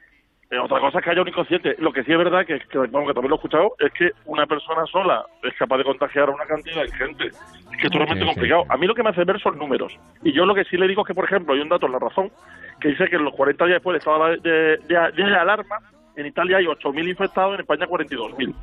Eh, 0.52 0.60
otra 0.60 0.80
cosa 0.80 1.00
es 1.00 1.04
que 1.04 1.10
haya 1.10 1.22
un 1.24 1.28
inconsciente. 1.28 1.76
Lo 1.80 1.92
que 1.92 2.04
sí 2.04 2.12
es 2.12 2.18
verdad, 2.18 2.46
que, 2.46 2.60
que, 2.60 2.78
vamos, 2.78 3.08
que 3.08 3.14
también 3.16 3.30
lo 3.32 3.36
he 3.36 3.38
escuchado, 3.38 3.76
es 3.80 3.92
que 3.94 4.12
una 4.26 4.46
persona 4.46 4.86
sola 4.86 5.26
es 5.42 5.54
capaz 5.58 5.78
de 5.78 5.84
contagiar 5.84 6.30
a 6.30 6.32
una 6.32 6.46
cantidad 6.46 6.84
de 6.84 6.92
gente. 6.92 7.28
Es 7.28 7.78
que 7.80 7.88
es 7.88 7.92
totalmente 7.92 8.16
Sí, 8.16 8.20
sí, 8.22 8.26
complicado. 8.36 8.66
A 8.70 8.78
mí 8.78 8.86
lo 8.86 8.94
que 8.94 9.02
me 9.02 9.10
hace 9.10 9.24
ver 9.24 9.40
son 9.42 9.58
números. 9.58 9.92
Y 10.24 10.32
yo 10.32 10.46
lo 10.46 10.54
que 10.54 10.64
sí 10.66 10.78
le 10.78 10.88
digo 10.88 11.02
es 11.02 11.08
que, 11.08 11.16
por 11.16 11.26
ejemplo, 11.26 11.56
hay 11.56 11.60
un 11.62 11.70
dato 11.70 11.88
en 11.88 11.94
La 11.94 12.00
Razón 12.00 12.32
que 12.80 12.90
dice 12.90 13.08
que 13.10 13.16
en 13.16 13.24
los 13.24 13.34
40 13.34 13.66
días 13.66 13.76
después 13.78 13.98
estado 13.98 14.28
de, 14.28 14.38
de, 14.38 14.78
de- 14.88 15.12
de 15.24 15.36
alarma, 15.36 15.78
en 16.16 16.26
Italia 16.26 16.58
hay 16.58 16.66
8.000 16.66 17.08
infectados, 17.10 17.56
en 17.56 17.62
España 17.62 17.86
42.000. 17.88 18.54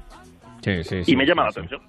Sí, 0.62 0.84
sí, 0.84 1.04
sí, 1.04 1.12
y 1.12 1.16
me 1.16 1.24
llama 1.26 1.42
sí, 1.42 1.46
la 1.46 1.52
sí. 1.52 1.58
atención. 1.60 1.80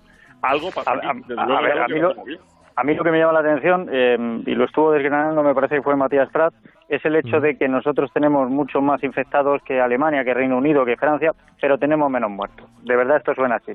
Algo 0.42 0.72
pasa 0.72 0.92
a 0.92 0.96
luego, 0.96 1.62
ver, 1.62 1.72
algo 1.72 1.84
a 1.84 1.88
que 1.88 1.94
mí 1.94 2.00
lo- 2.00 2.10
estamos 2.10 2.28
bien. 2.28 2.40
A 2.74 2.84
mí 2.86 2.96
lo 2.96 3.04
que 3.04 3.12
me 3.12 3.20
llama 3.20 3.34
la 3.34 3.40
atención, 3.42 3.90
eh, 3.92 4.18
y 4.46 4.56
lo 4.56 4.64
estuvo 4.64 4.92
desgranando, 4.94 5.44
me 5.44 5.54
parece 5.54 5.76
que 5.76 5.82
fue 5.82 5.96
Matías 5.98 6.30
Prat, 6.32 6.54
es 6.88 7.04
el 7.06 7.18
hecho 7.18 7.40
de 7.42 7.58
que 7.58 7.68
nosotros 7.68 8.10
tenemos 8.14 8.50
mucho 8.50 8.82
más 8.82 9.04
infectados 9.04 9.62
que 9.64 9.80
Alemania, 9.82 10.24
que 10.24 10.34
Reino 10.34 10.58
Unido, 10.58 10.86
que 10.86 10.96
Francia, 10.96 11.34
pero 11.60 11.78
tenemos 11.78 12.10
menos 12.10 12.32
muertos. 12.32 12.66
De 12.84 12.96
verdad, 12.96 13.18
esto 13.18 13.36
suena 13.36 13.56
así. 13.56 13.74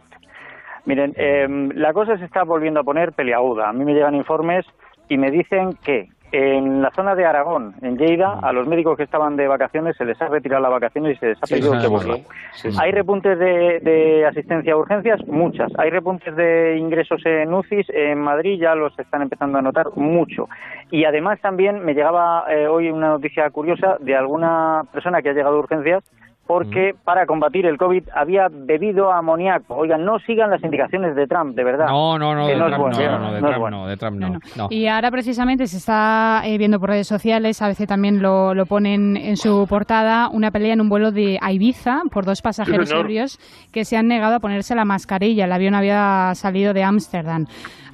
Miren, 0.87 1.13
eh, 1.17 1.47
la 1.75 1.93
cosa 1.93 2.17
se 2.17 2.25
está 2.25 2.43
volviendo 2.45 2.81
a 2.81 2.85
poner 2.85 3.13
peliaguda. 3.13 3.69
A 3.69 3.73
mí 3.73 3.85
me 3.85 3.93
llegan 3.93 4.15
informes 4.15 4.65
y 5.09 5.19
me 5.19 5.31
dicen 5.31 5.75
que 5.85 6.09
en 6.37 6.83
la 6.83 6.91
zona 6.91 7.15
de 7.15 7.25
Aragón, 7.25 7.75
en 7.83 7.97
Lleida, 7.97 8.39
a 8.43 8.53
los 8.53 8.67
médicos 8.67 8.97
que 8.97 9.03
estaban 9.05 9.37
de 9.37 9.49
vacaciones 9.49 9.97
se 9.97 10.05
les 10.05 10.21
ha 10.21 10.29
retirado 10.29 10.63
las 10.63 10.71
vacaciones 10.73 11.17
y 11.17 11.21
se 11.21 11.27
les 11.29 11.43
ha 11.43 11.47
Sí, 11.47 11.55
pedido 11.55 11.73
que 11.73 11.79
sabemos, 11.79 12.05
vuelvan. 12.07 12.27
sí, 12.55 12.71
sí. 12.73 12.79
¿Hay 12.81 12.93
repuntes 12.93 13.39
de, 13.39 13.81
de 13.81 14.27
asistencia 14.27 14.73
a 14.73 14.77
urgencias? 14.77 15.27
Muchas. 15.27 15.73
¿Hay 15.79 15.91
repuntes 15.91 16.35
de 16.37 16.77
ingresos 16.79 17.25
en 17.25 17.53
UCIs? 17.53 17.87
En 17.91 18.19
Madrid 18.21 18.59
ya 18.61 18.75
los 18.75 18.97
están 18.99 19.23
empezando 19.23 19.59
a 19.59 19.63
notar 19.63 19.87
mucho. 19.97 20.49
Y 20.91 21.05
además 21.05 21.41
también 21.41 21.85
me 21.85 21.95
llegaba 21.95 22.45
eh, 22.49 22.67
hoy 22.69 22.91
una 22.91 23.09
noticia 23.09 23.49
curiosa 23.51 23.97
de 24.01 24.15
alguna 24.15 24.83
persona 24.93 25.23
que 25.23 25.31
ha 25.31 25.33
llegado 25.33 25.57
a 25.57 25.61
urgencias 25.61 26.05
porque 26.47 26.95
para 27.05 27.27
combatir 27.27 27.67
el 27.67 27.77
COVID 27.77 28.09
había 28.15 28.49
bebido 28.51 29.13
amoníaco. 29.13 29.75
Oigan, 29.75 30.05
no 30.05 30.19
sigan 30.21 30.51
las 30.51 30.63
indicaciones 30.63 31.17
de 31.17 31.27
Trump, 31.27 31.57
de 31.57 31.65
verdad. 31.65 31.87
No, 31.89 32.19
no, 32.19 32.35
no, 32.35 32.47
de 32.47 32.57
no 32.57 32.67
es 32.67 32.75
Trump 32.75 32.83
bueno, 32.95 33.19
no, 33.19 33.33
de 33.33 33.41
Trump 33.41 33.59
bueno. 33.59 33.77
no, 33.79 33.87
de 33.89 33.97
Trump 33.97 34.19
no. 34.19 34.39
no. 34.57 34.69
Y 34.71 34.87
ahora 34.87 35.11
precisamente 35.11 35.67
se 35.67 35.79
está 35.79 36.43
eh, 36.45 36.57
viendo 36.59 36.79
por 36.79 36.91
redes 36.91 37.09
sociales, 37.09 37.61
a 37.63 37.69
veces 37.69 37.89
también 37.89 38.23
lo, 38.23 38.55
lo 38.55 38.67
ponen 38.67 39.17
en 39.17 39.37
su 39.37 39.67
portada, 39.69 40.29
una 40.29 40.51
pelea 40.51 40.75
en 40.75 40.81
un 40.81 40.89
vuelo 40.89 41.11
de 41.11 41.39
a 41.41 41.53
Ibiza 41.53 42.03
por 42.13 42.25
dos 42.25 42.43
pasajeros 42.43 42.89
señor. 42.89 43.05
ebrios 43.07 43.39
que 43.73 43.85
se 43.85 43.97
han 43.97 44.07
negado 44.07 44.37
a 44.37 44.41
ponerse 44.41 44.75
la 44.75 44.85
mascarilla. 44.85 45.45
El 45.47 45.53
avión 45.53 45.75
había 45.75 46.33
salido 46.35 46.73
de 46.73 46.85
Ámsterdam. 46.85 47.47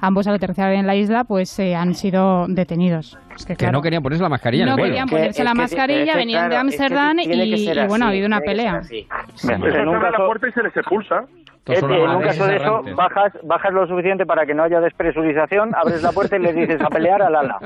Ambos 0.05 0.27
al 0.27 0.35
aterrizar 0.35 0.73
en 0.73 0.85
la 0.85 0.95
isla 0.95 1.23
pues 1.23 1.57
eh, 1.59 1.75
han 1.75 1.93
sido 1.95 2.45
detenidos. 2.49 3.17
Es 3.37 3.45
que, 3.45 3.71
no 3.71 3.81
querían 3.81 4.03
ponerse 4.03 4.21
la 4.21 4.27
mascarilla 4.27 4.65
no 4.65 4.75
querían 4.75 5.07
Que- 5.07 5.15
ponerse 5.15 5.43
la 5.45 5.53
mascarilla, 5.53 6.15
venían 6.17 6.49
de 6.49 6.55
claro, 6.55 7.15
que 7.17 7.23
y, 7.23 7.87
bueno, 7.87 8.05
ha 8.05 8.09
habido 8.09 8.27
una 8.27 8.41
pelea. 8.41 8.81
abre 8.81 10.11
la 10.11 10.25
puerta 10.25 10.47
y 10.49 10.51
se 10.51 10.61
les 10.61 10.75
expulsa. 10.75 11.23
Eh, 11.67 11.75
en 11.79 11.85
un 12.09 12.21
caso 12.21 12.45
de 12.45 12.57
eso, 12.57 12.83
bajas, 12.97 13.31
bajas 13.43 13.71
lo 13.73 13.87
suficiente 13.87 14.25
para 14.25 14.45
que 14.45 14.53
no 14.53 14.63
haya 14.63 14.81
despresurización, 14.81 15.73
abres 15.73 16.03
la 16.03 16.11
puerta 16.11 16.35
y 16.35 16.39
le 16.39 16.51
dices 16.51 16.81
a 16.81 16.89
pelear 16.89 17.21
al 17.21 17.33
ala. 17.37 17.57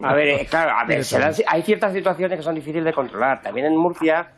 A 0.00 0.14
ver, 0.14 0.28
eh, 0.28 0.46
claro, 0.48 0.70
a 0.78 0.84
ver, 0.86 1.04
se 1.04 1.18
dan- 1.18 1.34
hay 1.46 1.60
ciertas 1.60 1.92
situaciones 1.92 2.38
que 2.38 2.42
son 2.42 2.54
difíciles 2.54 2.84
de 2.86 2.94
controlar. 2.94 3.42
También 3.42 3.66
en 3.66 3.76
Murcia, 3.76 4.28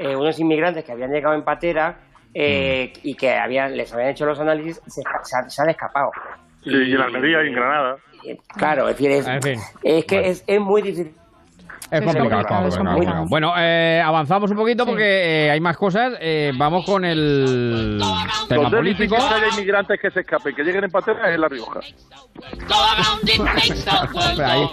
eh, 0.00 0.16
unos 0.16 0.40
inmigrantes 0.40 0.84
que 0.84 0.90
habían 0.90 1.12
llegado 1.12 1.36
en 1.36 1.44
patera 1.44 1.98
eh, 2.34 2.92
y 3.04 3.14
que 3.14 3.36
habían, 3.36 3.76
les 3.76 3.94
habían 3.94 4.08
hecho 4.10 4.26
los 4.26 4.40
análisis 4.40 4.82
se, 4.86 5.02
se 5.22 5.50
se 5.50 5.62
han 5.62 5.70
escapado. 5.70 6.10
Sí, 6.66 6.72
y 6.72 6.92
en 6.94 7.00
Almería 7.00 7.44
y 7.44 7.48
en 7.48 7.54
Granada. 7.54 7.96
Claro, 8.56 8.88
es 8.88 8.96
decir, 8.96 9.10
es, 9.12 9.26
En 9.26 9.42
fin. 9.42 9.60
es 9.82 10.04
que 10.04 10.28
es, 10.28 10.44
es 10.46 10.60
muy 10.60 10.82
difícil. 10.82 11.14
Es 11.88 12.02
complicado, 12.02 12.02
complicado, 12.02 12.36
es 12.40 12.48
complicado, 12.48 12.66
es 12.66 12.76
complicado. 12.78 13.26
Bueno, 13.28 13.54
eh, 13.56 14.02
avanzamos 14.04 14.50
un 14.50 14.56
poquito 14.56 14.82
Sí. 14.82 14.90
porque 14.90 15.46
eh, 15.46 15.50
hay 15.52 15.60
más 15.60 15.76
cosas. 15.76 16.14
Eh, 16.20 16.50
vamos 16.58 16.84
con 16.84 17.04
el 17.04 18.00
tema 18.48 18.64
Donde 18.64 18.78
es 18.90 18.96
político. 18.96 19.14
haya 19.16 19.46
inmigrantes 19.52 20.00
que 20.00 20.10
se 20.10 20.20
escapen, 20.20 20.52
que 20.56 20.64
lleguen 20.64 20.82
en 20.82 20.90
patera, 20.90 21.32
es 21.32 21.38
La 21.38 21.46
Rioja. 21.46 21.78
ahí, 24.44 24.68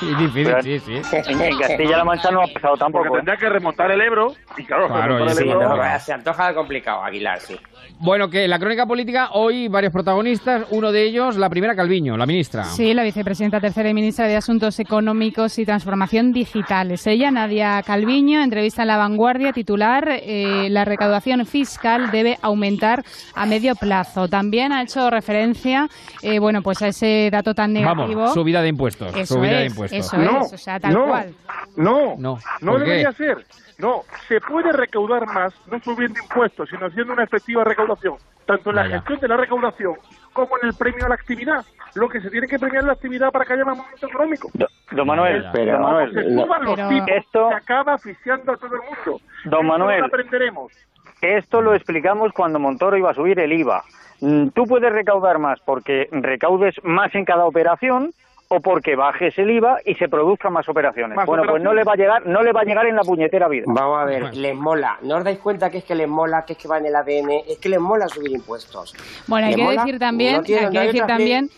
ahí 0.00 0.14
difícil, 0.18 0.54
sí, 0.62 0.78
sí. 0.80 1.02
En 1.28 1.58
Castilla-La 1.58 2.04
Mancha 2.04 2.30
no 2.30 2.40
ha 2.40 2.46
pasado 2.46 2.76
Porque 2.76 2.78
tampoco. 2.78 3.08
¿eh? 3.08 3.16
tendría 3.18 3.36
que 3.36 3.48
remontar 3.50 3.90
el 3.90 4.00
Ebro, 4.00 4.32
y 4.56 4.64
claro, 4.64 4.88
Claro, 4.88 5.18
y 5.20 5.22
el 5.24 5.30
sí, 5.30 5.46
Ebro... 5.48 5.76
no, 5.76 6.00
Se 6.00 6.12
antoja 6.14 6.54
complicado, 6.54 7.02
Aguilar, 7.04 7.40
sí. 7.40 7.60
Bueno, 7.98 8.28
que 8.28 8.46
la 8.48 8.58
crónica 8.58 8.86
política, 8.86 9.30
hoy 9.32 9.68
varios 9.68 9.92
protagonistas, 9.92 10.66
uno 10.70 10.92
de 10.92 11.04
ellos, 11.04 11.36
la 11.36 11.48
primera 11.48 11.74
Calviño, 11.74 12.16
la 12.16 12.26
ministra. 12.26 12.64
Sí, 12.64 12.92
la 12.92 13.02
vicepresidenta 13.02 13.60
tercera 13.60 13.88
y 13.88 13.94
ministra 13.94 14.26
de 14.26 14.36
Asuntos 14.36 14.78
Económicos 14.80 15.58
y 15.58 15.64
Transformación 15.64 16.32
Digitales. 16.32 17.06
Ella, 17.06 17.30
Nadia 17.30 17.82
Calviño, 17.82 18.42
entrevista 18.42 18.82
en 18.82 18.88
La 18.88 18.96
Vanguardia, 18.96 19.52
titular, 19.52 20.08
eh, 20.10 20.68
la 20.70 20.84
recaudación 20.84 21.46
fiscal 21.46 22.10
debe 22.10 22.38
aumentar 22.42 23.04
a 23.34 23.46
medio 23.46 23.74
plazo. 23.74 24.28
También 24.28 24.72
ha 24.72 24.82
hecho 24.82 25.08
referencia, 25.10 25.88
eh, 26.22 26.38
bueno, 26.38 26.62
pues 26.62 26.82
a 26.82 26.88
ese 26.88 27.28
dato 27.30 27.54
tan 27.54 27.72
negativo. 27.72 28.20
Vamos, 28.22 28.34
subida 28.34 28.60
de 28.62 28.68
impuestos. 28.68 29.14
Eso 29.16 29.34
subida 29.34 29.58
de 29.60 29.66
es, 29.66 29.72
impuestos. 29.72 29.98
eso 29.98 30.16
No, 30.18 30.44
es, 30.44 30.52
o 30.52 30.58
sea, 30.58 30.80
tal 30.80 30.94
no, 30.94 31.06
cual. 31.06 31.34
No, 31.76 32.16
No, 32.18 32.38
no 32.60 32.78
debería 32.78 33.12
ser. 33.12 33.44
No, 33.78 34.02
se 34.28 34.40
puede 34.40 34.72
recaudar 34.72 35.26
más, 35.26 35.52
no 35.70 35.80
subiendo 35.80 36.18
impuestos, 36.20 36.68
sino 36.70 36.86
haciendo 36.86 37.12
una 37.12 37.24
efectiva 37.24 37.64
recaudación, 37.64 38.14
tanto 38.46 38.70
en 38.70 38.76
la 38.76 38.82
Vaya. 38.82 38.96
gestión 38.98 39.20
de 39.20 39.28
la 39.28 39.36
recaudación 39.36 39.94
como 40.32 40.56
en 40.62 40.68
el 40.68 40.74
premio 40.74 41.06
a 41.06 41.08
la 41.08 41.14
actividad. 41.16 41.64
Lo 41.94 42.08
que 42.08 42.20
se 42.20 42.30
tiene 42.30 42.46
que 42.48 42.58
premiar 42.58 42.82
es 42.82 42.86
la 42.86 42.92
actividad 42.92 43.30
para 43.32 43.44
que 43.44 43.52
haya 43.52 43.64
más 43.64 43.76
movimiento 43.76 44.06
económico. 44.08 44.50
Do- 44.54 44.66
Don 44.92 45.06
Manuel, 45.06 45.42
don 45.52 45.82
Manuel, 45.82 46.12
se 46.12 46.22
suban 46.22 46.64
los 46.64 46.74
Pero- 46.76 46.88
tipos, 46.88 47.08
Esto- 47.08 47.48
se 47.50 47.54
acaba 47.54 47.94
asfixiando 47.94 48.52
a 48.52 48.56
todo 48.56 48.74
el 48.76 48.80
mundo. 48.82 49.20
Don 49.44 49.66
Manuel. 49.66 50.00
lo 50.00 50.06
aprenderemos. 50.06 50.72
esto 51.20 51.62
lo 51.62 51.74
explicamos 51.74 52.32
cuando 52.32 52.58
Montoro 52.58 52.96
iba 52.98 53.10
a 53.10 53.14
subir 53.14 53.38
el 53.40 53.52
IVA. 53.52 53.82
Mm, 54.20 54.48
Tú 54.50 54.64
puedes 54.66 54.92
recaudar 54.92 55.38
más 55.38 55.58
porque 55.60 56.08
recaudes 56.12 56.74
más 56.84 57.14
en 57.14 57.24
cada 57.24 57.44
operación 57.46 58.10
o 58.56 58.60
porque 58.60 58.94
bajes 58.96 59.36
el 59.38 59.50
IVA 59.50 59.78
y 59.84 59.94
se 59.94 60.08
produzcan 60.08 60.52
más 60.52 60.68
operaciones. 60.68 61.16
Más 61.16 61.26
bueno, 61.26 61.42
pues 61.48 61.62
no 61.62 61.72
le 61.74 61.82
va 61.84 61.92
a 61.92 61.96
llegar, 61.96 62.26
no 62.26 62.42
le 62.42 62.52
va 62.52 62.60
a 62.60 62.64
llegar 62.64 62.86
en 62.86 62.96
la 62.96 63.02
puñetera 63.02 63.48
vida. 63.48 63.64
Vamos 63.66 63.98
a 64.00 64.04
ver, 64.04 64.34
les 64.36 64.54
mola. 64.54 64.96
¿No 65.02 65.16
os 65.16 65.24
dais 65.24 65.38
cuenta 65.38 65.70
que 65.70 65.78
es 65.78 65.84
que 65.84 65.94
les 65.94 66.08
mola, 66.08 66.44
que 66.46 66.52
es 66.54 66.58
que 66.58 66.68
va 66.68 66.78
en 66.78 66.86
el 66.86 66.94
ADN? 66.96 67.30
Es 67.48 67.58
que 67.58 67.68
les 67.68 67.80
mola 67.80 68.06
subir 68.08 68.32
impuestos. 68.32 68.94
Bueno, 69.26 69.46
hay 69.48 69.54
que 69.54 69.62
mola, 69.64 69.82
decir 69.84 69.98
también, 69.98 70.36
no 70.36 70.42
tienen- 70.42 70.64
hay 70.66 70.70
que 70.70 70.74
no 70.74 70.80
hay 70.80 70.86
decir 70.88 71.02
también 71.06 71.48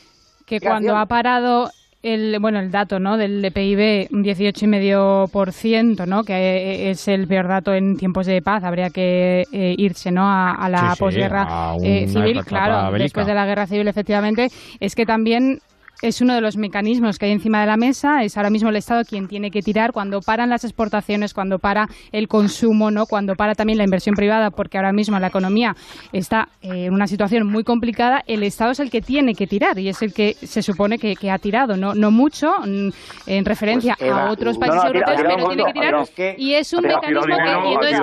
que 0.47 0.61
cuando 0.61 0.97
ha 0.97 1.07
parado 1.07 1.71
el 2.03 2.39
bueno 2.41 2.61
el 2.61 2.71
dato 2.71 3.01
no 3.01 3.17
del 3.17 3.51
PIB 3.53 4.09
un 4.13 4.23
18,5%, 4.23 6.07
¿no? 6.07 6.23
que 6.25 6.35
eh, 6.35 6.91
es 6.91 7.09
el 7.09 7.27
peor 7.27 7.49
dato 7.49 7.75
en 7.75 7.97
tiempos 7.97 8.27
de 8.27 8.41
paz, 8.43 8.63
habría 8.65 8.91
que 8.91 9.43
eh, 9.53 9.75
irse 9.77 10.11
¿no? 10.13 10.23
a, 10.23 10.53
a 10.53 10.69
la 10.69 10.79
Sí, 10.79 10.87
sí, 10.95 10.99
posguerra 11.01 11.43
a 11.49 11.77
eh, 11.83 12.07
civil, 12.07 12.45
claro, 12.45 12.93
bélica. 12.93 13.03
después 13.05 13.27
de 13.27 13.35
la 13.35 13.47
guerra 13.47 13.67
civil 13.67 13.89
efectivamente, 13.89 14.49
es 14.79 14.95
que 14.95 15.05
también 15.07 15.59
es 16.03 16.21
uno 16.21 16.35
de 16.35 16.41
los 16.41 16.57
mecanismos 16.57 17.19
que 17.19 17.27
hay 17.27 17.33
encima 17.33 17.61
de 17.61 17.67
la 17.67 17.77
mesa, 17.77 18.23
es 18.23 18.37
ahora 18.37 18.51
mismo 18.51 18.69
el 18.69 18.77
Estado 18.77 19.03
quien 19.05 19.29
tiene 19.29 19.51
que 19.51 19.63
tirar 19.63 19.93
cuando 19.93 20.21
paran 20.21 20.51
las 20.51 20.65
exportaciones, 20.65 21.33
cuando 21.35 21.59
para 21.59 21.89
el 22.13 22.29
consumo, 22.29 22.91
¿no? 22.91 23.07
cuando 23.07 23.35
para 23.35 23.55
también 23.55 23.79
la 23.79 23.85
inversión 23.85 24.15
privada, 24.15 24.51
porque 24.51 24.77
ahora 24.79 24.93
mismo 24.93 25.19
la 25.19 25.29
economía 25.29 25.75
está 26.13 26.49
eh, 26.63 26.87
en 26.87 26.95
una 26.95 27.07
situación 27.07 27.47
muy 27.47 27.65
complicada, 27.65 28.23
el 28.27 28.43
Estado 28.43 28.73
es 28.73 28.81
el 28.81 28.91
que 28.91 29.01
tiene 29.01 29.35
que 29.35 29.47
tirar 29.47 29.79
y 29.79 29.89
es 29.89 30.03
el 30.03 30.13
que 30.13 30.35
se 30.35 30.63
supone 30.63 30.99
que, 30.99 31.17
que 31.17 31.31
ha 31.31 31.39
tirado, 31.39 31.77
no, 31.77 31.95
no 31.95 32.11
mucho 32.11 32.53
mm, 32.67 32.89
en 33.27 33.45
referencia 33.45 33.95
Pues, 33.99 34.11
Eva, 34.11 34.27
a 34.29 34.31
otros 34.31 34.59
países 34.59 34.83
no, 34.83 34.89
europeos, 34.89 35.21
pero 35.23 35.49
tiene 35.49 35.65
que 35.65 35.73
tirar. 35.73 35.87
pero 35.91 36.03
es 36.03 36.11
que- 36.11 36.35
y 36.39 36.55
es 36.55 36.73
un 36.73 36.83
mecanismo 36.83 37.23
dinero, 37.27 37.63
que 37.63 37.73
entonces, 37.73 38.01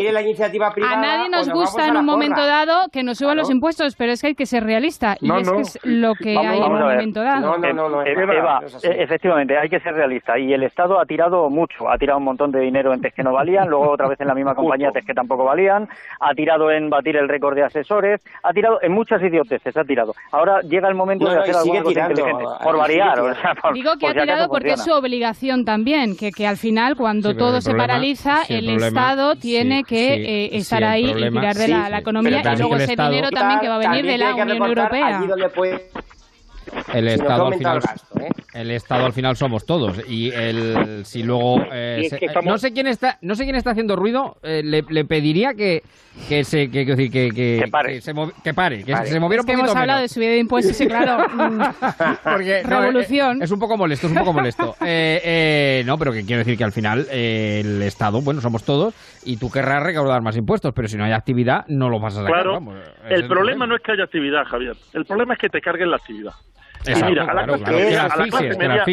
tire 0.00 0.12
la 0.12 0.22
iniciativa 0.22 0.66
a 0.68 0.72
privada 0.72 0.96
nadie 0.96 1.26
o 1.26 1.30
nos 1.30 1.48
nos 1.48 1.56
gusta 1.58 1.84
a 1.84 1.88
en 1.88 1.96
un 1.96 2.04
momento 2.04 2.44
dado 2.44 2.88
que 2.92 3.02
nos 3.02 3.18
suban 3.18 3.36
los 3.36 3.50
impuestos, 3.50 3.94
pero 3.96 4.12
es 4.12 4.20
que 4.20 4.28
hay 4.28 4.34
que 4.34 4.46
ser 4.46 4.64
realista. 4.64 5.16
Y 5.20 5.28
No, 5.28 5.38
es 5.38 5.46
no. 5.46 5.54
que 5.56 5.60
es 5.62 5.78
lo 5.82 6.14
que 6.14 6.34
Vamos- 6.34 6.52
hay 6.52 6.58
en 6.58 6.64
un 6.64 6.78
a 7.26 7.40
ver. 7.40 7.74
momento 7.74 7.82
dado. 7.90 8.02
Eh, 8.04 8.12
Eva, 8.38 8.60
eh, 8.82 8.96
efectivamente, 9.00 9.56
hay 9.58 9.68
que 9.68 9.80
ser 9.80 9.94
realista. 9.94 10.38
Y 10.38 10.52
el 10.52 10.62
Estado 10.62 10.98
ha 11.00 11.06
tirado 11.06 11.48
mucho. 11.50 11.88
Ha 11.88 11.98
tirado 11.98 12.18
un 12.18 12.24
montón 12.24 12.50
de 12.52 12.60
dinero 12.60 12.92
en 12.92 13.00
test 13.00 13.16
que 13.16 13.22
no 13.22 13.32
valían, 13.32 13.68
luego 13.68 13.90
otra 13.90 14.08
vez 14.08 14.20
en 14.20 14.28
la 14.28 14.34
misma 14.34 14.54
compañía 14.54 14.90
test 14.92 15.06
que 15.06 15.14
tampoco 15.14 15.44
valían. 15.44 15.88
Ha 16.20 16.34
tirado 16.34 16.70
en 16.70 16.90
batir 16.90 17.16
el 17.16 17.28
récord 17.28 17.54
de 17.54 17.62
asesores. 17.64 18.20
Ha 18.42 18.52
tirado 18.52 18.78
en 18.82 18.92
muchas 18.92 19.22
idioteces. 19.22 19.76
Ha 19.76 19.84
tirado. 19.84 20.14
Ahora 20.32 20.60
llega 20.62 20.88
el 20.88 20.94
momento 20.94 21.24
No, 21.24 21.30
de 21.30 21.36
no, 21.36 21.42
hacer 21.42 21.54
tirando, 21.62 21.88
inteligente. 21.90 22.44
Por 22.62 22.76
variar. 22.76 23.20
o 23.20 23.34
sea, 23.34 23.54
por- 23.54 23.74
Digo 23.74 23.92
que 23.94 24.06
por 24.06 24.10
ha 24.10 24.12
si 24.14 24.20
tirado 24.20 24.48
porque 24.48 24.70
es 24.72 24.84
su 24.84 24.92
obligación 24.92 25.64
también, 25.64 26.16
que, 26.16 26.30
que 26.30 26.46
al 26.46 26.56
final 26.56 26.96
cuando 26.96 27.30
Sí, 27.30 27.36
todo 27.36 27.60
se 27.60 27.70
problema- 27.70 27.86
paraliza, 27.86 28.44
sí, 28.44 28.54
el 28.54 28.68
el, 28.68 28.76
problema- 28.76 28.86
Estado 29.10 29.36
tiene 29.36 29.78
sí, 29.78 29.84
que 29.84 30.14
eh, 30.46 30.56
estar 30.56 30.84
ahí 30.84 31.04
problema- 31.12 31.26
y 31.38 31.40
tirar 31.40 31.54
de 31.54 31.64
sí, 31.66 31.70
la, 31.72 31.88
la 31.88 31.98
economía 31.98 32.40
y 32.40 32.56
luego 32.58 32.76
ese 32.76 32.96
dinero 32.96 33.30
también 33.30 33.60
que 33.60 33.68
va 33.68 33.74
a 33.76 33.78
venir 33.78 34.04
de 34.06 34.18
la 34.18 34.34
Unión 34.34 34.50
Europea. 34.62 35.20
Allí 36.72 36.76
donde 36.76 36.84
puede- 36.84 36.98
El 36.98 37.08
Si 37.08 37.12
nos 37.16 37.20
Estado 37.20 37.34
al 37.34 37.40
aumenta 37.40 37.58
final 37.58 37.76
el 37.76 37.82
gasto, 37.82 38.20
¿eh? 38.20 38.28
el 38.60 38.70
Estado 38.70 39.06
al 39.06 39.12
final 39.12 39.36
somos 39.36 39.66
todos 39.66 40.00
y 40.08 40.30
el 40.30 41.04
si 41.04 41.22
luego 41.22 41.64
eh, 41.72 41.98
Y 42.02 42.04
es 42.06 42.10
se- 42.10 42.18
que 42.18 42.26
estamos- 42.26 42.50
no 42.52 42.58
sé 42.58 42.72
quién 42.72 42.86
está 42.86 43.18
no 43.22 43.34
sé 43.34 43.44
quién 43.44 43.56
está 43.56 43.70
haciendo 43.70 43.96
ruido 43.96 44.36
eh, 44.42 44.62
le, 44.64 44.82
le 44.88 45.04
pediría 45.04 45.54
que 45.54 45.82
que 46.28 46.44
se 46.44 46.70
que, 46.70 46.86
que, 46.86 46.94
que, 46.94 47.10
que, 47.10 47.30
que 47.86 48.00
se, 48.00 48.14
movi- 48.14 48.32
que 48.44 48.54
pare 48.54 48.84
que 48.84 48.92
Vale. 48.92 49.08
se 49.08 49.18
moviera 49.18 49.40
Es 49.40 49.44
un 49.44 49.46
que 49.46 49.52
poquito 49.54 49.72
hemos 49.72 49.76
hablado 49.80 49.98
menos. 49.98 50.10
de 50.10 50.14
subida 50.14 50.28
de 50.30 50.38
impuestos 50.38 50.80
y 50.80 50.86
claro, 50.86 51.28
mm, 51.34 51.60
Porque, 52.22 52.62
revolución. 52.62 53.42
es 53.42 53.50
un 53.50 53.58
poco 53.58 53.76
molesto, 53.76 54.06
es 54.06 54.12
un 54.12 54.18
poco 54.18 54.32
molesto. 54.32 54.76
Eh, 54.86 55.20
eh, 55.24 55.82
no, 55.86 55.98
pero 55.98 56.12
que 56.12 56.24
quiero 56.24 56.38
decir 56.40 56.56
que 56.58 56.62
al 56.64 56.70
final 56.72 57.06
eh, 57.10 57.62
el 57.64 57.82
Estado, 57.82 58.20
bueno, 58.20 58.40
somos 58.40 58.62
todos 58.64 58.94
y 59.24 59.38
tú 59.38 59.50
querrás 59.50 59.82
recaudar 59.82 60.20
más 60.22 60.36
impuestos, 60.36 60.72
pero 60.74 60.86
si 60.88 60.96
no 60.96 61.04
hay 61.04 61.12
actividad, 61.12 61.64
no 61.68 61.88
lo 61.88 61.98
vas 61.98 62.14
a 62.14 62.18
sacar. 62.18 62.32
Claro, 62.32 62.52
vamos. 62.52 62.76
El 63.08 63.26
problema 63.26 63.66
no 63.66 63.74
es 63.76 63.82
que 63.82 63.92
haya 63.92 64.04
actividad, 64.04 64.44
Javier. 64.44 64.76
El 64.92 65.04
problema 65.06 65.34
es 65.34 65.40
que 65.40 65.48
te 65.48 65.60
carguen 65.60 65.90
la 65.90 65.96
actividad. 65.96 66.32
Y 66.86 67.02
mira, 67.04 67.24
a 67.24 67.34
la 67.34 67.44
clase 67.44 67.64
media- 67.72 68.02
a 68.04 68.08
la 68.08 68.14
clase 68.28 68.56
media-. 68.56 68.84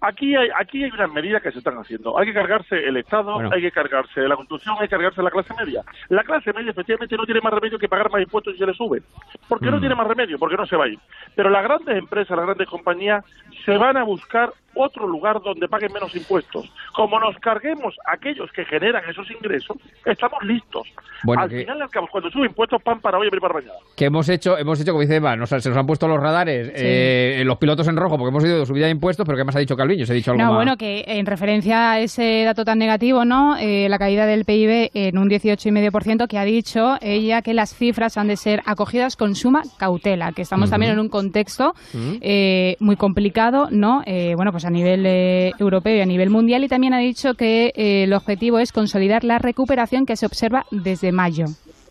Aquí 0.00 0.34
hay, 0.36 0.48
aquí 0.58 0.84
hay 0.84 0.90
unas 0.90 1.10
medidas 1.12 1.42
que 1.42 1.50
se 1.52 1.58
están 1.58 1.78
haciendo. 1.78 2.18
Hay 2.18 2.26
que 2.26 2.34
cargarse 2.34 2.76
el 2.76 2.96
Estado, 2.96 3.34
Bueno. 3.34 3.50
hay 3.52 3.60
que 3.62 3.70
cargarse 3.70 4.20
la 4.28 4.36
construcción, 4.36 4.74
hay 4.80 4.88
que 4.88 4.96
cargarse 4.96 5.22
la 5.22 5.30
clase 5.30 5.54
media. 5.58 5.82
La 6.08 6.22
clase 6.24 6.52
media 6.52 6.70
efectivamente 6.72 7.16
no 7.16 7.24
tiene 7.24 7.40
más 7.40 7.52
remedio 7.52 7.78
que 7.78 7.88
pagar 7.88 8.10
más 8.10 8.20
impuestos 8.22 8.54
y 8.54 8.58
se 8.58 8.66
le 8.66 8.74
sube. 8.74 9.02
¿Por 9.48 9.60
qué 9.60 9.70
no 9.70 9.76
Mm. 9.78 9.80
tiene 9.80 9.94
más 9.94 10.06
remedio? 10.06 10.38
Porque 10.38 10.56
no 10.56 10.66
se 10.66 10.76
va 10.76 10.84
a 10.84 10.88
ir. 10.88 10.98
Pero 11.34 11.50
las 11.50 11.64
grandes 11.64 11.96
empresas, 11.96 12.36
las 12.36 12.46
grandes 12.46 12.68
compañías 12.68 13.24
se 13.64 13.76
van 13.78 13.96
a 13.96 14.02
buscar 14.02 14.52
otro 14.74 15.06
lugar 15.06 15.40
donde 15.42 15.68
paguen 15.68 15.92
menos 15.92 16.14
impuestos. 16.14 16.70
Como 16.94 17.18
nos 17.20 17.36
carguemos 17.38 17.94
a 18.06 18.12
aquellos 18.14 18.50
que 18.52 18.64
generan 18.64 19.02
esos 19.08 19.30
ingresos, 19.30 19.76
estamos 20.04 20.42
listos. 20.44 20.86
Bueno, 21.24 21.42
al 21.42 21.48
que- 21.48 21.60
final, 21.60 21.80
al 21.82 21.90
cabo, 21.90 22.08
cuando 22.10 22.30
sube 22.30 22.46
impuestos, 22.46 22.82
pan 22.82 23.00
para 23.00 23.18
hoy 23.18 23.28
y 23.32 23.40
para 23.40 23.54
mañana. 23.54 23.72
Que 23.96 24.06
hemos 24.06 24.28
hecho, 24.28 24.58
hemos 24.58 24.80
hecho, 24.80 24.92
como 24.92 25.02
dice 25.02 25.16
Eva, 25.16 25.36
nos- 25.36 25.48
se 25.50 25.68
nos 25.68 25.78
han 25.78 25.86
puesto 25.86 26.06
los 26.08 26.20
radares, 26.20 26.70
eh, 26.74 27.42
los 27.44 27.56
pilotos 27.58 27.88
en 27.88 27.96
rojo, 27.96 28.16
porque 28.18 28.28
hemos 28.30 28.44
ido 28.44 28.58
de 28.58 28.66
subida 28.66 28.86
de 28.86 28.92
impuestos, 28.92 29.24
pero 29.24 29.38
¿qué 29.38 29.44
más 29.44 29.56
ha 29.56 29.60
dicho 29.60 29.76
Calviño? 29.76 30.04
Se 30.06 30.12
ha 30.12 30.16
dicho 30.16 30.32
algo 30.32 30.42
No, 30.42 30.48
más. 30.50 30.56
bueno, 30.56 30.76
que 30.76 31.04
en 31.06 31.26
referencia 31.26 31.92
a 31.92 32.00
ese 32.00 32.42
dato 32.44 32.64
tan 32.64 32.78
negativo, 32.78 33.24
¿no? 33.24 33.56
Eh, 33.56 33.88
la 33.88 33.98
caída 33.98 34.26
del 34.26 34.44
PIB 34.44 34.90
en 34.94 35.18
un 35.18 35.28
18,5%, 35.28 36.28
que 36.28 36.38
ha 36.38 36.44
dicho 36.44 36.96
ella 37.00 37.42
que 37.42 37.54
las 37.54 37.74
cifras 37.74 38.16
han 38.18 38.28
de 38.28 38.36
ser 38.36 38.62
acogidas 38.66 39.16
con 39.16 39.34
suma 39.34 39.62
cautela, 39.78 40.32
que 40.32 40.42
estamos 40.42 40.70
también 40.70 40.92
en 40.92 40.98
un 40.98 41.08
contexto 41.08 41.74
eh, 42.20 42.76
muy 42.80 42.96
complicado, 42.96 43.68
¿no? 43.70 44.02
Eh, 44.06 44.34
bueno, 44.36 44.52
pues 44.52 44.63
a 44.64 44.70
nivel 44.70 45.04
eh, 45.06 45.52
europeo 45.58 45.96
y 45.96 46.00
a 46.00 46.06
nivel 46.06 46.30
mundial, 46.30 46.64
y 46.64 46.68
también 46.68 46.94
ha 46.94 46.98
dicho 46.98 47.34
que 47.34 47.72
eh, 47.74 48.04
el 48.04 48.12
objetivo 48.12 48.58
es 48.58 48.72
consolidar 48.72 49.24
la 49.24 49.38
recuperación 49.38 50.06
que 50.06 50.16
se 50.16 50.26
observa 50.26 50.64
desde 50.70 51.12
mayo. 51.12 51.44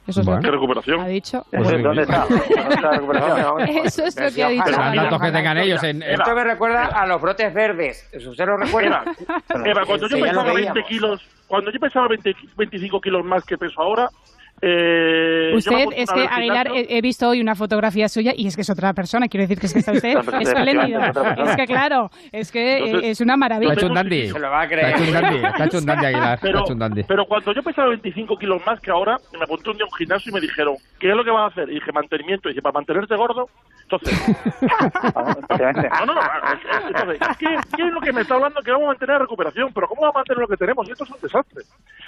Eso 0.06 0.20
es 0.20 0.28
lo 0.28 0.36
¿Qué 0.36 0.42
que 0.42 0.52
recuperación? 0.52 1.00
ha 1.00 1.08
dicho. 1.08 1.46
Pues 1.50 1.64
¿Dónde 1.64 1.82
¿Dónde 1.84 2.02
está? 2.02 2.26
¿Dónde 2.28 2.46
está 2.76 2.82
la 2.82 2.92
recuperación? 2.92 3.62
Eso 3.86 4.04
es 4.06 4.20
lo 4.20 4.32
que 4.34 4.44
ha 4.44 4.50
dicho. 4.50 4.64
Javier. 4.74 5.04
datos 5.04 5.22
que 5.22 5.32
tengan 5.32 5.58
ellos 5.60 5.82
en, 5.84 6.04
en- 6.04 6.12
Esto 6.12 6.36
me 6.36 6.44
recuerda 6.44 6.86
a 6.88 7.08
los 7.08 7.22
brotes 7.22 7.54
verdes. 7.54 8.10
¿Usted 8.28 8.46
lo 8.46 8.58
recuerda? 8.58 9.04
Eva, 9.64 9.86
cuando 9.88 10.08
yo 10.10 10.18
Sí, 10.18 10.22
ya 10.22 10.34
lo 10.34 10.42
pesaba 10.42 10.44
20 10.54 10.60
veíamos. 10.74 10.90
kilos, 10.90 11.22
cuando 11.48 11.72
yo 11.72 11.80
pesaba 11.80 12.08
20, 12.10 12.36
25 12.58 13.00
kilos 13.00 13.24
más 13.24 13.46
que 13.46 13.58
peso 13.58 13.82
ahora, 13.82 14.10
eh, 14.66 15.56
Usted, 15.56 15.88
es 15.96 16.10
que 16.12 16.22
Aguilar, 16.30 16.68
gimnasio. 16.68 16.96
he, 16.96 16.98
he 16.98 17.02
visto 17.02 17.28
hoy 17.30 17.42
una 17.42 17.54
fotografía 17.56 18.08
suya 18.08 18.32
y 18.36 18.48
es 18.48 18.56
que 18.56 18.62
es 18.62 18.70
otra 18.70 18.94
persona. 18.94 19.28
Quiero 19.28 19.44
decir 19.44 19.60
que 19.60 19.66
es 19.68 19.74
que 19.74 19.80
está 19.80 19.92
usted 19.92 20.18
espléndido. 20.42 21.02
Es 21.38 21.56
que 21.56 21.66
claro, 21.66 22.10
es 22.32 22.52
que 22.52 22.78
Entonces, 22.78 23.04
eh, 23.04 23.10
es 23.12 23.22
una 23.22 23.36
maravilla. 23.36 23.74
Está 23.74 23.82
hecho 23.82 23.90
un 23.90 23.96
dandy. 23.96 24.28
Se 24.30 24.40
lo 24.40 24.50
va 24.50 24.62
a 24.62 24.68
creer. 24.68 24.88
Está 24.88 25.04
hecho 25.04 25.08
un 25.08 25.14
dandy, 25.22 25.36
está 25.48 25.66
hecho 25.66 25.78
un 25.80 25.86
dandy, 25.86 26.06
Aguilar. 26.06 26.40
Pero, 26.42 26.54
Está 26.54 26.64
hecho 26.66 26.74
un 26.74 26.80
dandy. 26.80 27.04
pero 27.08 27.26
cuando 27.26 27.54
yo 27.54 27.62
pesaba 27.62 27.90
25 27.90 28.38
kilos 28.38 28.62
más 28.66 28.80
que 28.80 28.92
ahora, 28.92 29.18
me 29.38 29.44
apunté 29.44 29.70
un 29.70 29.78
día 29.78 29.86
a 29.86 29.90
un 29.92 29.98
gimnasio 29.98 30.30
y 30.30 30.34
me 30.34 30.40
dijeron, 30.42 30.76
¿qué 31.00 31.10
es 31.10 31.16
lo 31.16 31.24
que 31.24 31.32
vas 31.32 31.44
a 31.44 31.48
hacer? 31.48 31.70
Y 31.70 31.76
dije, 31.76 31.92
mantenimiento. 31.92 32.50
Y 32.50 32.54
dije, 32.54 32.62
¿para 32.62 32.74
mantenerte 32.74 33.16
gordo? 33.16 33.48
Entonces, 34.02 35.92
no, 36.00 36.06
no, 36.06 36.14
no. 36.16 36.22
Entonces, 36.88 37.20
¿qué, 37.40 37.58
qué 37.76 37.88
es 37.88 37.94
lo 37.94 38.02
que 38.02 38.12
me 38.14 38.22
está 38.22 38.36
hablando? 38.36 38.62
Que 38.62 38.72
vamos 38.72 38.86
a 38.86 38.88
mantener 38.90 39.14
la 39.16 39.20
recuperación. 39.20 39.72
Pero 39.74 39.88
¿cómo 39.88 40.02
vamos 40.02 40.16
a 40.16 40.20
mantener 40.20 40.40
lo 40.42 40.48
que 40.48 40.58
tenemos? 40.58 40.88
Y 40.88 40.92
esto 40.92 41.04
es 41.04 41.10
un 41.12 41.22
desastre. 41.22 41.64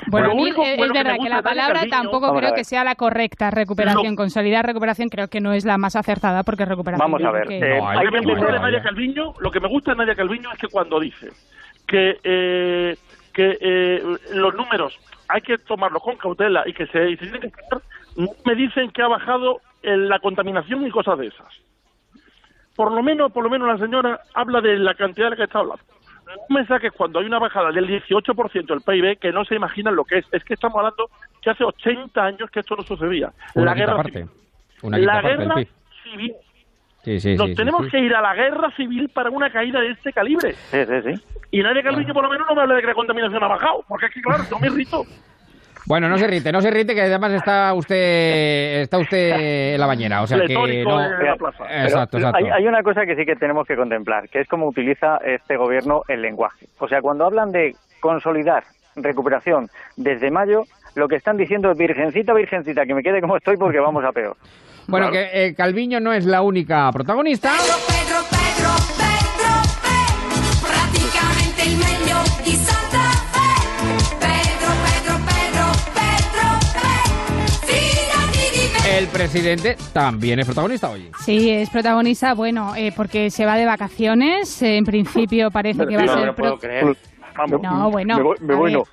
Bueno, 0.07 0.31
a 0.31 0.33
mí, 0.35 0.41
único 0.41 0.63
eh, 0.63 0.71
es 0.73 0.77
bueno 0.77 0.93
que 0.93 0.99
me 0.99 1.03
verdad 1.03 1.13
que, 1.15 1.19
gusta 1.19 1.35
la 1.37 1.41
palabra 1.43 1.79
Calviño- 1.81 1.89
tampoco 1.89 2.35
creo 2.37 2.53
que 2.53 2.63
sea 2.63 2.83
la 2.83 2.95
correcta. 2.95 3.51
Recuperación, 3.51 4.15
consolidar 4.15 4.65
recuperación, 4.65 5.09
creo 5.09 5.27
que 5.27 5.41
no 5.41 5.53
es 5.53 5.65
la 5.65 5.77
más 5.77 5.95
acertada 5.95 6.43
porque 6.43 6.65
recuperación. 6.65 7.11
Vamos 7.11 7.25
a 7.27 7.31
ver, 7.31 7.47
que- 7.47 7.57
eh, 7.59 7.79
No, 7.79 7.89
hay 7.89 7.97
Lo 8.05 8.11
que 8.11 8.11
me 8.11 8.19
que 8.25 8.25
gusta 8.31 8.45
de 8.45 8.51
entender- 8.51 8.61
Nadia 8.61 8.81
Calviño, 8.83 9.33
lo 9.39 9.51
que 9.51 9.59
me 9.59 9.67
gusta 9.67 9.91
de 9.91 9.97
Nadia 9.97 10.15
Calviño 10.15 10.51
es 10.51 10.59
que 10.59 10.67
cuando 10.67 10.99
dice 10.99 11.29
que 11.87 12.19
eh, 12.23 12.97
que 13.33 13.57
eh, 13.59 14.01
los 14.33 14.55
números 14.55 14.97
hay 15.27 15.41
que 15.41 15.57
tomarlos 15.57 16.01
con 16.01 16.15
cautela 16.15 16.63
y 16.65 16.73
que 16.73 16.87
se, 16.87 17.09
y 17.11 17.17
se 17.17 17.25
tienen 17.27 17.41
que 17.41 17.49
no 18.17 18.29
me 18.45 18.55
dicen 18.55 18.89
que 18.91 19.01
ha 19.01 19.07
bajado 19.07 19.59
el- 19.83 20.07
la 20.07 20.19
contaminación 20.19 20.87
y 20.87 20.89
cosas 20.89 21.17
de 21.19 21.27
esas. 21.27 21.47
Por 22.75 22.91
lo 22.91 23.01
menos, 23.01 23.31
por 23.31 23.43
lo 23.43 23.49
menos 23.49 23.67
la 23.67 23.77
señora 23.77 24.19
habla 24.33 24.61
de 24.61 24.77
la 24.77 24.93
cantidad 24.95 25.27
de 25.27 25.29
la 25.31 25.35
que 25.37 25.43
está 25.43 25.59
hablando. 25.59 25.83
No 26.25 26.55
me 26.55 26.65
saques 26.65 26.91
cuando 26.91 27.19
hay 27.19 27.25
una 27.25 27.39
bajada 27.39 27.71
del 27.71 27.87
18% 27.87 28.65
del 28.65 28.81
PIB 28.81 29.19
que 29.19 29.31
no 29.31 29.45
se 29.45 29.55
imaginan 29.55 29.95
lo 29.95 30.03
que 30.03 30.17
es. 30.17 30.25
Es 30.31 30.43
que 30.43 30.55
estamos 30.55 30.77
hablando 30.77 31.09
que 31.41 31.51
hace 31.51 31.63
80 31.63 32.21
años 32.23 32.49
que 32.49 32.59
esto 32.59 32.75
no 32.75 32.83
sucedía. 32.83 33.31
Una 33.53 33.71
la 33.71 33.73
guerra 33.75 33.95
parte. 33.95 34.11
civil. 34.11 34.29
Una 34.81 34.97
la 34.97 35.21
guerra 35.21 35.55
civil. 36.03 36.35
Sí, 37.03 37.19
sí, 37.19 37.35
Nos 37.35 37.49
sí, 37.49 37.55
tenemos 37.55 37.85
sí. 37.85 37.91
que 37.91 37.99
ir 37.99 38.15
a 38.15 38.21
la 38.21 38.33
guerra 38.33 38.71
civil 38.75 39.09
para 39.09 39.29
una 39.29 39.51
caída 39.51 39.79
de 39.79 39.91
este 39.91 40.11
calibre. 40.11 40.53
Sí, 40.53 40.85
sí, 40.85 41.01
sí. 41.03 41.23
Y 41.51 41.61
nadie 41.61 41.83
Calviño 41.83 42.13
por 42.15 42.23
lo 42.23 42.31
menos 42.31 42.47
no 42.49 42.55
me 42.55 42.63
habla 42.63 42.75
de 42.75 42.81
que 42.81 42.87
la 42.87 42.95
contaminación 42.95 43.43
ha 43.43 43.47
bajado, 43.47 43.85
porque 43.87 44.07
es 44.07 44.13
que 44.13 44.21
claro, 44.21 44.43
yo 44.49 44.59
me 44.59 44.67
irrito. 44.67 45.03
Bueno, 45.87 46.09
no 46.09 46.17
se 46.17 46.25
irrite, 46.25 46.51
no 46.51 46.61
se 46.61 46.69
irrite, 46.69 46.95
que 46.95 47.01
además 47.01 47.33
está 47.33 47.73
usted 47.73 48.81
está 48.81 48.97
usted 48.97 49.73
en 49.73 49.79
la 49.79 49.85
bañera, 49.85 50.23
o 50.23 50.27
sea 50.27 50.39
que 50.45 50.53
no... 50.53 50.67
en 50.67 50.83
la 50.83 51.35
plaza. 51.35 51.65
Exacto, 51.69 52.17
exacto. 52.17 52.37
Hay, 52.37 52.49
hay 52.49 52.67
una 52.67 52.81
cosa 52.81 53.05
que 53.05 53.15
sí 53.15 53.25
que 53.25 53.35
tenemos 53.35 53.67
que 53.67 53.75
contemplar, 53.75 54.27
que 54.29 54.41
es 54.41 54.47
cómo 54.47 54.67
utiliza 54.67 55.17
este 55.17 55.57
gobierno 55.57 56.01
el 56.07 56.21
lenguaje. 56.21 56.67
O 56.79 56.87
sea, 56.87 57.01
cuando 57.01 57.25
hablan 57.25 57.51
de 57.51 57.75
consolidar 57.99 58.63
recuperación 58.95 59.67
desde 59.95 60.31
mayo, 60.31 60.63
lo 60.95 61.07
que 61.07 61.17
están 61.17 61.37
diciendo 61.37 61.71
es 61.71 61.77
virgencita, 61.77 62.33
virgencita, 62.33 62.85
que 62.85 62.93
me 62.95 63.03
quede 63.03 63.21
como 63.21 63.37
estoy 63.37 63.57
porque 63.57 63.79
vamos 63.79 64.03
a 64.03 64.11
peor. 64.11 64.35
Bueno, 64.87 65.11
que 65.11 65.29
eh, 65.33 65.55
Calviño 65.55 65.99
no 65.99 66.13
es 66.13 66.25
la 66.25 66.41
única 66.41 66.89
protagonista. 66.91 67.51
Presidente 79.07 79.75
también 79.93 80.39
es 80.39 80.45
protagonista 80.45 80.89
hoy. 80.89 81.09
Sí, 81.23 81.49
es 81.49 81.69
protagonista, 81.69 82.33
bueno, 82.33 82.73
eh, 82.75 82.91
porque 82.95 83.29
se 83.29 83.45
va 83.45 83.55
de 83.57 83.65
vacaciones. 83.65 84.61
eh, 84.61 84.77
en 84.77 84.85
principio 84.85 85.51
parece 85.51 85.85
que 85.85 85.95
va 85.97 86.03
a 86.03 86.05
No 86.05 86.13
ser. 86.15 86.25
lo 86.27 86.35
puedo 86.35 86.57
pro- 86.59 86.95
creer. 87.35 87.61
No, 87.61 87.91
bueno. 87.91 88.17
Me 88.17 88.23
voy, 88.23 88.35
me 88.41 88.55
voy 88.55 88.73
no. 88.73 88.83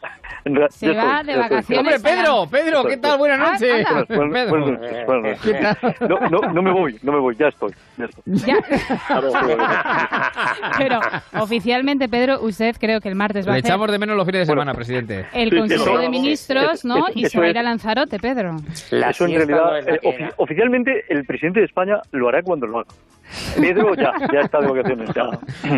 Se 0.70 0.92
ya 0.92 1.04
va 1.04 1.20
estoy, 1.20 1.26
de 1.26 1.32
ya 1.34 1.38
vacaciones. 1.38 1.78
Hombre, 1.78 2.00
Pedro, 2.00 2.46
Pedro, 2.50 2.84
¿qué 2.84 2.96
tal? 2.96 3.16
Buenas 3.18 3.38
Ah, 3.40 3.52
noches. 3.52 3.86
anda. 3.86 4.04
Buenas- 4.08 4.32
Pedro. 4.34 4.50
buenas 4.50 4.80
noches, 4.80 5.06
buenas 5.06 5.46
noches. 5.46 6.00
No, 6.00 6.18
no, 6.30 6.52
no 6.52 6.62
me 6.62 6.72
voy, 6.72 6.98
no 7.02 7.12
me 7.12 7.18
voy, 7.20 7.36
ya 7.36 7.46
estoy. 7.48 7.70
Ya 7.96 8.04
estoy. 8.06 8.22
Pero 10.78 11.00
oficialmente, 11.40 12.08
Pedro, 12.08 12.40
usted 12.42 12.76
creo 12.78 13.00
que 13.00 13.08
el 13.08 13.14
martes 13.14 13.46
va 13.46 13.52
Le 13.52 13.56
a 13.56 13.58
hacer 13.60 13.70
echamos 13.70 13.90
de 13.90 13.98
menos 13.98 14.16
los 14.16 14.26
fines 14.26 14.40
de 14.40 14.46
semana, 14.46 14.74
presidente. 14.74 15.26
el 15.32 15.50
Sí, 15.50 15.56
Consejo 15.58 15.98
de 15.98 16.08
Ministros, 16.08 16.84
¿no? 16.84 17.06
Y 17.14 17.26
se 17.26 17.38
va 17.38 17.46
a 17.46 17.50
ir 17.50 17.58
a 17.58 17.62
Lanzarote, 17.62 18.18
Pedro. 18.18 18.56
Eso 18.90 19.24
en 19.26 19.34
realidad, 19.34 19.88
eh, 19.88 20.00
ofi- 20.02 20.32
oficialmente, 20.36 21.04
el 21.08 21.24
presidente 21.24 21.60
de 21.60 21.66
España 21.66 22.00
lo 22.12 22.28
hará 22.28 22.42
cuando 22.42 22.66
lo 22.66 22.80
haga. 22.80 22.88
Pedro 23.58 23.94
ya, 23.94 24.12
ya 24.32 24.40
está 24.40 24.60
de 24.60 24.66
vacaciones. 24.68 25.10
Ya. 25.14 25.22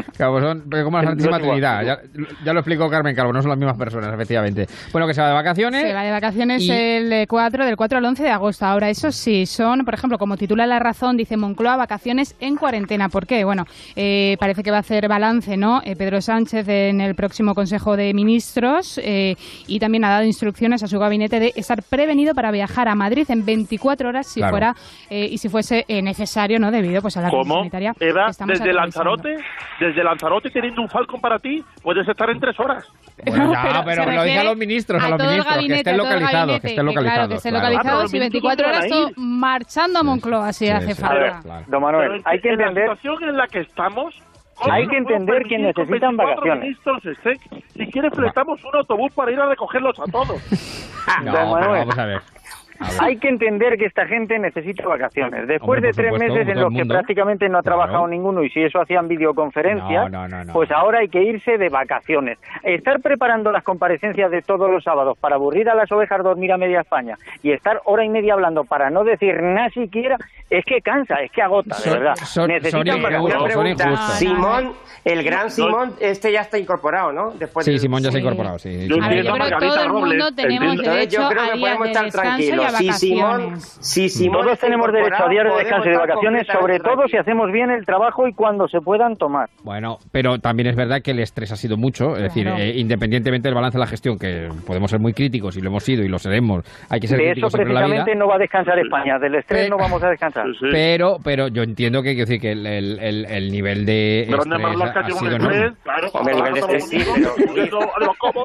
Claro, 0.16 0.40
son 0.40 0.60
como 0.84 0.98
la 0.98 1.04
Santísima. 1.08 1.38
Trinidad. 1.38 1.82
Ya, 1.84 1.98
ya 2.44 2.52
lo 2.52 2.60
explicó 2.60 2.88
Carmen 2.88 3.14
Calvo, 3.14 3.32
no 3.32 3.42
son 3.42 3.48
las 3.50 3.58
mismas 3.58 3.76
personas, 3.76 4.12
efectivamente. 4.12 4.66
Bueno, 4.92 5.06
que 5.06 5.14
se 5.14 5.20
va 5.20 5.28
de 5.28 5.34
vacaciones. 5.34 5.82
Se 5.82 5.92
va 5.92 6.02
de 6.02 6.10
vacaciones 6.10 6.62
y- 6.62 6.70
el 6.70 7.12
eh, 7.12 7.26
4, 7.28 7.64
del 7.66 7.76
4 7.76 7.98
al 7.98 8.04
11 8.04 8.22
de 8.22 8.30
agosto. 8.30 8.64
Ahora, 8.66 8.88
eso 8.90 9.10
sí, 9.12 9.46
son, 9.46 9.84
por 9.84 9.94
ejemplo, 9.94 10.18
como 10.18 10.36
titula 10.36 10.66
La 10.66 10.78
Razón, 10.78 11.16
dice 11.16 11.36
Moncloa, 11.36 11.76
vacaciones 11.76 12.34
en 12.40 12.56
cuarentena. 12.56 13.08
¿Por 13.08 13.26
qué? 13.26 13.44
Bueno, 13.44 13.64
eh, 13.96 14.36
parece 14.38 14.62
que 14.62 14.70
va 14.70 14.78
a 14.78 14.80
hacer 14.80 15.08
balance, 15.08 15.56
¿no? 15.56 15.80
Eh, 15.84 15.96
Pedro 15.96 16.20
Sánchez 16.20 16.68
en 16.68 17.00
el 17.00 17.14
próximo 17.14 17.54
Consejo 17.54 17.96
de 17.96 18.14
Ministros 18.14 18.98
eh, 19.02 19.36
y 19.66 19.78
también 19.78 20.04
ha 20.04 20.10
dado 20.10 20.24
instrucciones 20.24 20.82
a 20.82 20.86
su 20.86 20.98
gabinete 20.98 21.40
de 21.40 21.52
estar 21.56 21.82
prevenido 21.82 22.34
para 22.34 22.50
viajar 22.50 22.88
a 22.88 22.94
Madrid 22.94 23.26
en 23.30 23.44
24 23.44 24.08
horas 24.08 24.26
si 24.26 24.40
Claro. 24.40 24.50
fuera 24.52 24.74
eh, 25.10 25.28
y 25.30 25.38
si 25.38 25.48
fuese 25.48 25.84
eh, 25.88 26.02
necesario, 26.02 26.58
¿no? 26.58 26.70
Debido 26.70 27.00
pues 27.02 27.16
a 27.16 27.22
la 27.22 27.30
¿Cómo? 27.48 27.58
sanitaria. 27.60 27.92
Eva, 28.00 28.26
que 28.36 28.44
desde. 28.46 28.72
Lanzarote, 28.72 29.36
desde 29.80 30.04
Lanzarote 30.04 30.50
teniendo 30.50 30.82
un 30.82 30.88
Falcon 30.88 31.20
para 31.20 31.38
ti, 31.38 31.64
puedes 31.82 32.06
estar 32.08 32.28
en 32.30 32.40
tres 32.40 32.58
horas. 32.58 32.84
Bueno, 33.24 33.52
ya, 33.52 33.62
Pero 33.62 33.84
pero, 33.84 34.04
se 34.04 34.12
lo 34.12 34.22
dice 34.24 34.38
a 34.38 34.44
los 34.44 34.56
ministros, 34.56 35.02
a, 35.02 35.06
a 35.06 35.10
los 35.10 35.18
ministros, 35.20 35.56
que 35.56 35.74
estén 35.74 35.94
a 35.94 35.96
todo 35.98 36.06
el 36.08 36.14
localizados, 36.20 36.60
que 36.60 36.66
estén 36.66 36.76
que 36.76 36.82
localizados. 36.82 37.14
Claro, 37.14 37.28
que 37.28 37.34
estén 37.36 37.50
claro. 37.52 37.68
localizados 37.70 38.14
y 38.14 38.18
24 38.18 38.66
horas 38.68 38.86
marchando 39.16 39.98
a 39.98 40.02
Moncloa 40.02 40.52
si 40.52 40.68
hace 40.68 40.94
sí. 40.94 41.00
falta. 41.00 41.62
Don 41.68 41.82
Manuel, 41.82 42.08
Pero 42.10 42.22
hay 42.24 42.40
que 42.40 42.48
en 42.48 42.60
entender- 42.60 42.88
la 42.88 42.96
situación 42.96 43.28
en 43.30 43.36
la 43.36 43.46
que 43.46 43.60
estamos... 43.60 44.14
Hay 44.70 44.84
no 44.84 44.90
que 44.90 44.96
entender 44.98 45.42
que 45.48 45.58
necesitan 45.58 46.16
24 46.16 46.26
vacaciones. 46.36 46.62
ministros 46.62 47.04
estén- 47.04 47.40
si 47.76 47.90
quieres, 47.90 48.12
fletamos 48.14 48.62
un 48.64 48.76
autobús 48.76 49.12
para 49.12 49.32
ir 49.32 49.40
a 49.40 49.46
recogerlos 49.46 49.98
a 49.98 50.04
todos. 50.10 50.40
No, 51.22 51.32
pero 51.32 51.70
vamos 51.70 51.98
a 51.98 52.06
ver. 52.06 52.18
Hay 53.00 53.16
que 53.18 53.28
entender 53.28 53.76
que 53.78 53.86
esta 53.86 54.06
gente 54.06 54.38
necesita 54.38 54.86
vacaciones. 54.86 55.46
Después 55.46 55.78
Hombre, 55.78 55.88
de 55.88 55.94
tres 55.94 56.12
supuesto, 56.12 56.34
meses 56.34 56.48
en 56.48 56.60
los 56.60 56.72
que 56.74 56.84
prácticamente 56.84 57.48
no 57.48 57.58
ha 57.58 57.62
trabajado 57.62 58.06
ninguno 58.08 58.42
y 58.42 58.50
si 58.50 58.62
eso 58.62 58.80
hacían 58.80 59.08
videoconferencias, 59.08 60.10
No, 60.10 60.26
no, 60.26 60.28
no, 60.28 60.44
no. 60.44 60.52
pues 60.52 60.70
ahora 60.70 60.98
hay 61.00 61.08
que 61.08 61.22
irse 61.22 61.56
de 61.58 61.68
vacaciones. 61.68 62.38
Estar 62.62 63.00
preparando 63.00 63.52
las 63.52 63.62
comparecencias 63.62 64.30
de 64.30 64.42
todos 64.42 64.70
los 64.70 64.82
sábados 64.84 65.16
para 65.18 65.36
aburrir 65.36 65.68
a 65.68 65.74
las 65.74 65.90
ovejas 65.92 66.22
dormir 66.22 66.52
a 66.52 66.56
media 66.56 66.80
España 66.80 67.16
y 67.42 67.52
estar 67.52 67.80
hora 67.84 68.04
y 68.04 68.08
media 68.08 68.34
hablando 68.34 68.64
para 68.64 68.90
no 68.90 69.04
decir 69.04 69.40
nada 69.42 69.68
siquiera, 69.70 70.16
es 70.50 70.64
que 70.64 70.80
cansa, 70.80 71.16
es 71.16 71.30
que 71.30 71.42
agota, 71.42 71.76
de 71.84 71.90
verdad. 71.90 72.14
son- 72.16 72.48
Necesitan 72.48 72.86
son 72.86 73.02
vacaciones. 73.02 74.00
Simón, 74.18 74.72
el 75.04 75.22
gran 75.24 75.50
Simón, 75.50 75.94
este 76.00 76.32
ya 76.32 76.42
está 76.42 76.58
incorporado, 76.58 77.12
¿no? 77.12 77.30
Después 77.32 77.64
Sí, 77.66 77.78
Simón 77.78 78.02
ya 78.02 78.10
se 78.10 78.18
ha 78.18 78.20
Sí. 78.20 78.24
incorporado, 78.26 78.58
sí. 78.58 78.86
Yo 78.88 78.96
A 78.96 79.08
ver, 79.08 79.18
entiendo 79.18 79.36
yo 79.38 79.42
a 79.44 79.46
creo 79.46 79.58
que 79.58 79.66
todo 79.66 79.84
el 79.84 79.92
mundo 79.92 80.34
tenemos 80.34 80.76
derecho 80.76 81.22
Yo 81.22 81.28
creo 81.28 81.42
a 81.42 81.44
días 81.44 81.58
podemos 81.58 81.82
de 81.84 81.90
estar 81.90 82.04
descanso. 82.04 82.36
Si 82.70 82.92
Simón, 82.92 83.22
vacaciones. 83.30 83.78
si 83.80 84.08
Simón 84.08 84.42
Todos 84.44 84.58
tenemos 84.58 84.92
derecho 84.92 85.24
a 85.24 85.28
días 85.28 85.44
de 85.44 85.50
descanso 85.58 85.88
y 85.88 85.92
de 85.92 85.98
vacaciones, 85.98 86.46
sobre 86.52 86.78
todo 86.80 87.06
si 87.08 87.16
hacemos 87.16 87.50
bien 87.52 87.70
el 87.70 87.84
trabajo 87.86 88.26
y 88.28 88.32
cuando 88.32 88.68
se 88.68 88.80
puedan 88.80 89.16
tomar. 89.16 89.48
Bueno, 89.62 89.98
pero 90.12 90.38
también 90.38 90.68
es 90.68 90.76
verdad 90.76 91.00
que 91.02 91.10
el 91.12 91.20
estrés 91.20 91.52
ha 91.52 91.56
sido 91.56 91.76
mucho, 91.76 92.16
es 92.16 92.22
decir, 92.22 92.44
Claro. 92.44 92.58
eh, 92.62 92.72
independientemente 92.76 93.48
del 93.48 93.54
balance 93.54 93.78
de 93.78 93.80
la 93.84 93.86
gestión, 93.86 94.18
que 94.18 94.48
podemos 94.66 94.90
ser 94.90 95.00
muy 95.00 95.12
críticos 95.12 95.56
y 95.56 95.60
lo 95.60 95.68
hemos 95.70 95.84
sido 95.84 96.02
y 96.02 96.08
lo 96.08 96.18
seremos, 96.18 96.64
hay 96.90 97.00
que 97.00 97.06
ser 97.06 97.18
De 97.18 97.24
eso 97.24 97.32
críticos 97.32 97.52
siempre 97.52 97.70
en 97.70 97.74
la 97.74 97.80
vida. 97.80 97.88
precisamente 98.04 98.18
no 98.18 98.28
va 98.28 98.34
a 98.36 98.38
descansar 98.38 98.78
España, 98.78 99.18
del 99.18 99.34
estrés 99.36 99.70
no 99.70 99.76
vamos 99.78 100.02
a 100.02 100.08
descansar. 100.10 100.46
Pero, 100.70 101.16
pero 101.24 101.48
yo 101.48 101.62
entiendo 101.62 102.02
que, 102.02 102.14
decir 102.14 102.40
que 102.40 102.52
el, 102.52 102.66
el, 102.66 102.98
el, 103.00 103.24
el 103.26 103.50
nivel 103.52 103.84
de 103.86 104.22
estrés 104.22 104.46
ha 104.46 105.04
sido 105.08 105.36
estrés, 105.36 105.72
claro, 105.82 106.08
el 106.28 106.36
nivel 106.36 106.54
de 106.54 106.60
estrés 106.60 106.88
sí, 106.88 106.98
pero-. 107.04 108.44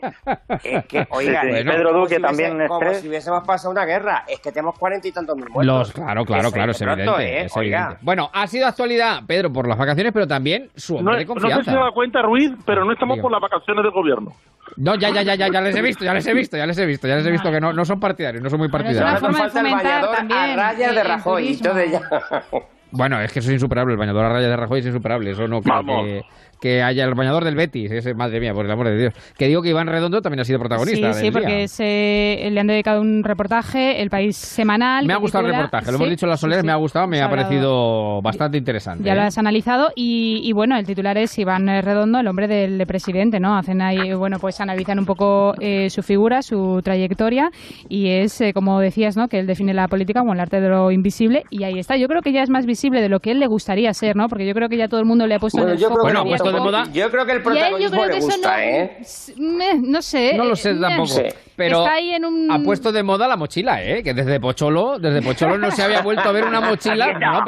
Es 0.63 0.85
que, 0.85 1.05
oiga, 1.11 1.41
Sí, 1.41 1.47
sí. 1.57 1.63
Pedro 1.63 1.89
como 1.89 1.99
Duque 2.01 2.19
también 2.19 2.57
Como 2.67 2.81
estrés. 2.81 3.01
si 3.01 3.09
hubiésemos 3.09 3.45
pasado 3.45 3.71
una 3.71 3.85
guerra. 3.85 4.08
Es 4.27 4.39
que 4.39 4.51
tenemos 4.51 4.77
cuarenta 4.77 5.07
y 5.07 5.11
tantos 5.11 5.35
mil 5.35 5.49
muertos. 5.49 5.65
Los, 5.65 5.91
claro, 5.93 6.25
claro, 6.25 6.51
claro, 6.51 6.71
es 6.71 6.81
es 6.81 6.85
pronto, 6.85 7.01
evidente, 7.19 7.41
¿eh? 7.41 7.45
es 7.45 7.57
evidente. 7.57 7.97
Bueno, 8.01 8.29
ha 8.33 8.47
sido 8.47 8.67
actualidad, 8.67 9.21
Pedro, 9.27 9.51
por 9.51 9.67
las 9.67 9.77
vacaciones, 9.77 10.11
pero 10.13 10.27
también 10.27 10.69
su 10.75 10.93
No, 10.95 10.99
hombre 11.11 11.25
no 11.25 11.39
sé 11.39 11.55
si 11.55 11.63
se 11.63 11.71
da 11.71 11.91
cuenta, 11.93 12.21
Ruiz, 12.21 12.51
pero 12.65 12.85
no 12.85 12.91
estamos 12.93 13.19
por 13.19 13.31
las 13.31 13.41
vacaciones 13.41 13.83
del 13.83 13.91
gobierno. 13.91 14.31
No, 14.77 14.95
ya, 14.95 15.09
ya, 15.09 15.23
ya, 15.23 15.35
ya, 15.35 15.47
ya 15.51 15.61
les 15.61 15.75
he 15.75 15.81
visto, 15.81 16.05
ya 16.05 16.13
les 16.13 16.25
he 16.27 16.33
visto, 16.33 16.55
ya 16.55 16.65
les 16.65 16.77
he 16.77 16.85
visto, 16.85 17.07
ya 17.07 17.15
les 17.15 17.25
he 17.25 17.31
visto 17.31 17.51
que 17.51 17.59
no, 17.59 17.73
no 17.73 17.85
son 17.85 17.99
partidarios, 17.99 18.43
no 18.43 18.49
son 18.49 18.59
muy 18.59 18.67
es 18.67 18.73
una 18.73 18.83
partidarios. 18.83 19.19
forma 19.19 19.43
de 19.45 19.49
fomentar 19.49 20.11
también 20.11 20.39
a 20.39 20.55
rayas 20.55 20.95
de 20.95 21.03
Rajoy. 21.03 21.43
turismo. 21.43 21.69
Entonces 21.71 21.91
ya... 21.91 22.43
Bueno, 22.91 23.19
es 23.21 23.31
que 23.31 23.39
eso 23.39 23.49
es 23.49 23.53
insuperable, 23.53 23.93
el 23.93 23.99
bañador 23.99 24.25
a 24.25 24.29
raya 24.29 24.47
de 24.49 24.55
Rajoy 24.57 24.79
es 24.79 24.85
insuperable, 24.87 25.31
eso 25.31 25.47
no 25.47 25.61
creo 25.61 25.75
Vamos. 25.75 26.05
que, 26.05 26.21
que 26.59 26.81
haya 26.83 27.05
el 27.05 27.13
bañador 27.15 27.45
del 27.45 27.55
Betis, 27.55 27.91
ese, 27.91 28.13
madre 28.13 28.39
mía, 28.39 28.53
por 28.53 28.65
el 28.65 28.71
amor 28.71 28.87
de 28.87 28.97
Dios. 28.97 29.13
Que 29.37 29.47
digo 29.47 29.61
que 29.61 29.69
Iván 29.69 29.87
Redondo 29.87 30.21
también 30.21 30.41
ha 30.41 30.43
sido 30.43 30.59
protagonista 30.59 31.13
Sí, 31.13 31.25
sí, 31.25 31.31
porque 31.31 31.67
se, 31.67 32.49
le 32.51 32.59
han 32.59 32.67
dedicado 32.67 33.01
un 33.01 33.23
reportaje, 33.23 34.01
El 34.01 34.09
País 34.09 34.35
Semanal. 34.37 35.05
Me 35.05 35.13
ha 35.13 35.17
gustado 35.17 35.45
el 35.47 35.53
reportaje, 35.53 35.85
lo 35.91 35.97
Sí, 35.97 36.03
hemos 36.03 36.09
dicho 36.09 36.25
en 36.25 36.29
las 36.31 36.39
soleras, 36.39 36.61
sí, 36.61 36.65
me 36.67 36.71
ha 36.71 36.75
gustado, 36.75 37.07
me 37.07 37.21
ha 37.21 37.25
hablado- 37.25 37.43
parecido 37.47 38.21
bastante 38.21 38.57
interesante. 38.57 39.03
Ya 39.03 39.15
lo 39.15 39.21
¿eh? 39.21 39.25
has 39.25 39.37
analizado 39.37 39.89
y, 39.95 40.41
y, 40.43 40.51
bueno, 40.53 40.77
el 40.77 40.85
titular 40.85 41.17
es 41.17 41.37
Iván 41.39 41.69
eh, 41.69 41.81
Redondo, 41.81 42.19
el 42.19 42.27
hombre 42.27 42.47
del 42.47 42.85
presidente, 42.85 43.39
¿no? 43.39 43.55
Hacen 43.57 43.81
ahí, 43.81 44.13
bueno, 44.13 44.37
pues 44.39 44.59
analizan 44.59 44.99
un 44.99 45.05
poco 45.05 45.53
eh, 45.59 45.89
su 45.89 46.03
figura, 46.03 46.41
su 46.41 46.81
trayectoria 46.83 47.51
y 47.87 48.09
es, 48.09 48.41
eh, 48.41 48.53
como 48.53 48.79
decías, 48.79 49.15
¿no? 49.17 49.27
Que 49.27 49.39
él 49.39 49.47
define 49.47 49.73
la 49.73 49.87
política 49.87 50.19
como 50.19 50.33
el 50.33 50.39
arte 50.39 50.59
de 50.59 50.69
lo 50.69 50.91
invisible 50.91 51.43
y 51.49 51.63
ahí 51.63 51.79
está. 51.79 51.97
Yo 51.97 52.07
creo 52.07 52.21
que 52.21 52.31
ya 52.31 52.41
es 52.43 52.49
más 52.49 52.65
visible 52.65 53.01
de 53.01 53.09
lo 53.09 53.19
que 53.19 53.31
él 53.31 53.39
le 53.39 53.47
gustaría 53.47 53.93
ser, 53.93 54.15
¿no? 54.15 54.27
Porque 54.27 54.45
yo 54.45 54.53
creo 54.53 54.69
que 54.69 54.77
ya 54.77 54.87
todo 54.87 54.99
el 54.99 55.05
mundo 55.05 55.25
le 55.27 55.35
ha 55.35 55.39
puesto 55.39 55.57
Bueno, 55.57 55.73
en 55.73 55.77
el 55.79 55.83
foco 55.83 56.01
Bueno, 56.01 56.23
puesto 56.51 56.71
de 56.71 56.77
moda. 56.83 56.91
Yo 56.93 57.11
creo 57.11 57.25
que 57.25 57.31
el 57.31 57.37
él 57.37 57.43
protagonismo 57.43 58.01
creo 58.01 58.13
le 58.13 58.19
gusta, 58.19 58.51
no, 58.51 58.57
¿eh? 58.63 58.97
me- 59.37 59.75
no 59.75 60.01
sé. 60.01 60.33
No 60.37 60.45
lo 60.45 60.53
eh, 60.53 60.57
sé 60.57 60.73
me- 60.73 60.81
tampoco, 60.81 61.21
pero 61.55 61.79
Está 61.83 61.93
ahí 61.95 62.11
en 62.11 62.23
un... 62.25 62.51
ha 62.51 62.59
puesto 62.59 62.91
de 62.91 63.03
moda 63.03 63.27
la 63.27 63.35
mochila, 63.35 63.83
¿eh? 63.83 64.01
Que 64.01 64.13
desde 64.13 64.39
Pocholo, 64.39 64.97
desde 64.97 65.21
Pocholo 65.21 65.57
no 65.57 65.71
se 65.71 65.83
había 65.83 66.01
vuelto 66.01 66.29
a 66.29 66.31
ver 66.31 66.45
una 66.45 66.61
mochila. 66.61 67.07
Está, 67.11 67.19
No, 67.19 67.41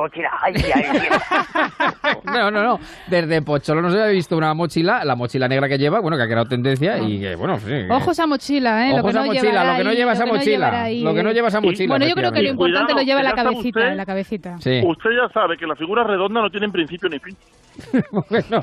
mochila. 0.00 0.30
Ay, 0.42 0.54
ay, 0.56 0.72
ay. 0.74 1.08
No, 2.24 2.50
no, 2.50 2.62
no. 2.62 2.80
Desde 3.06 3.42
Pocholo 3.42 3.80
no 3.80 3.90
se 3.90 4.00
había 4.00 4.12
visto 4.12 4.36
una 4.36 4.54
mochila, 4.54 5.04
la 5.04 5.14
mochila 5.14 5.46
negra 5.48 5.68
que 5.68 5.78
lleva, 5.78 6.00
bueno, 6.00 6.16
que 6.16 6.22
ha 6.24 6.26
creado 6.26 6.46
tendencia 6.46 6.98
y 6.98 7.20
que, 7.20 7.36
bueno, 7.36 7.58
sí. 7.58 7.66
que- 7.66 7.88
Ojos 7.90 8.18
a 8.18 8.26
mochila, 8.26 8.88
¿eh? 8.88 8.92
Ojos 8.94 9.02
lo 9.02 9.10
que 9.12 9.18
a 9.18 9.20
no 9.20 9.26
mochila, 9.26 9.64
lo 9.72 9.76
que 9.78 9.84
no 9.84 9.92
lleva 9.92 10.12
esa 10.12 10.26
mochila, 10.26 10.88
lo 10.90 11.14
que 11.14 11.22
no 11.22 11.32
lleva 11.32 11.48
esa 11.48 11.60
mochila, 11.60 11.92
Bueno, 11.92 12.06
yo 12.06 12.14
creo 12.14 12.32
que 12.32 12.42
lo 12.42 12.48
importante 12.50 12.94
lo 12.94 13.02
lleva 13.02 13.20
en 13.20 13.26
la 13.26 13.32
cabecita, 13.34 13.94
la 13.94 14.06
cabecita. 14.06 14.58
Sí. 14.58 14.80
Usted 14.84 15.10
ya 15.10 15.32
sabe 15.32 15.56
que 15.56 15.66
las 15.66 15.78
figuras 15.78 16.06
redondas 16.06 16.42
no 16.42 16.50
tienen 16.50 16.72
principio 16.72 17.08
ni 17.08 17.18
fin. 17.18 17.36
bueno, 18.10 18.62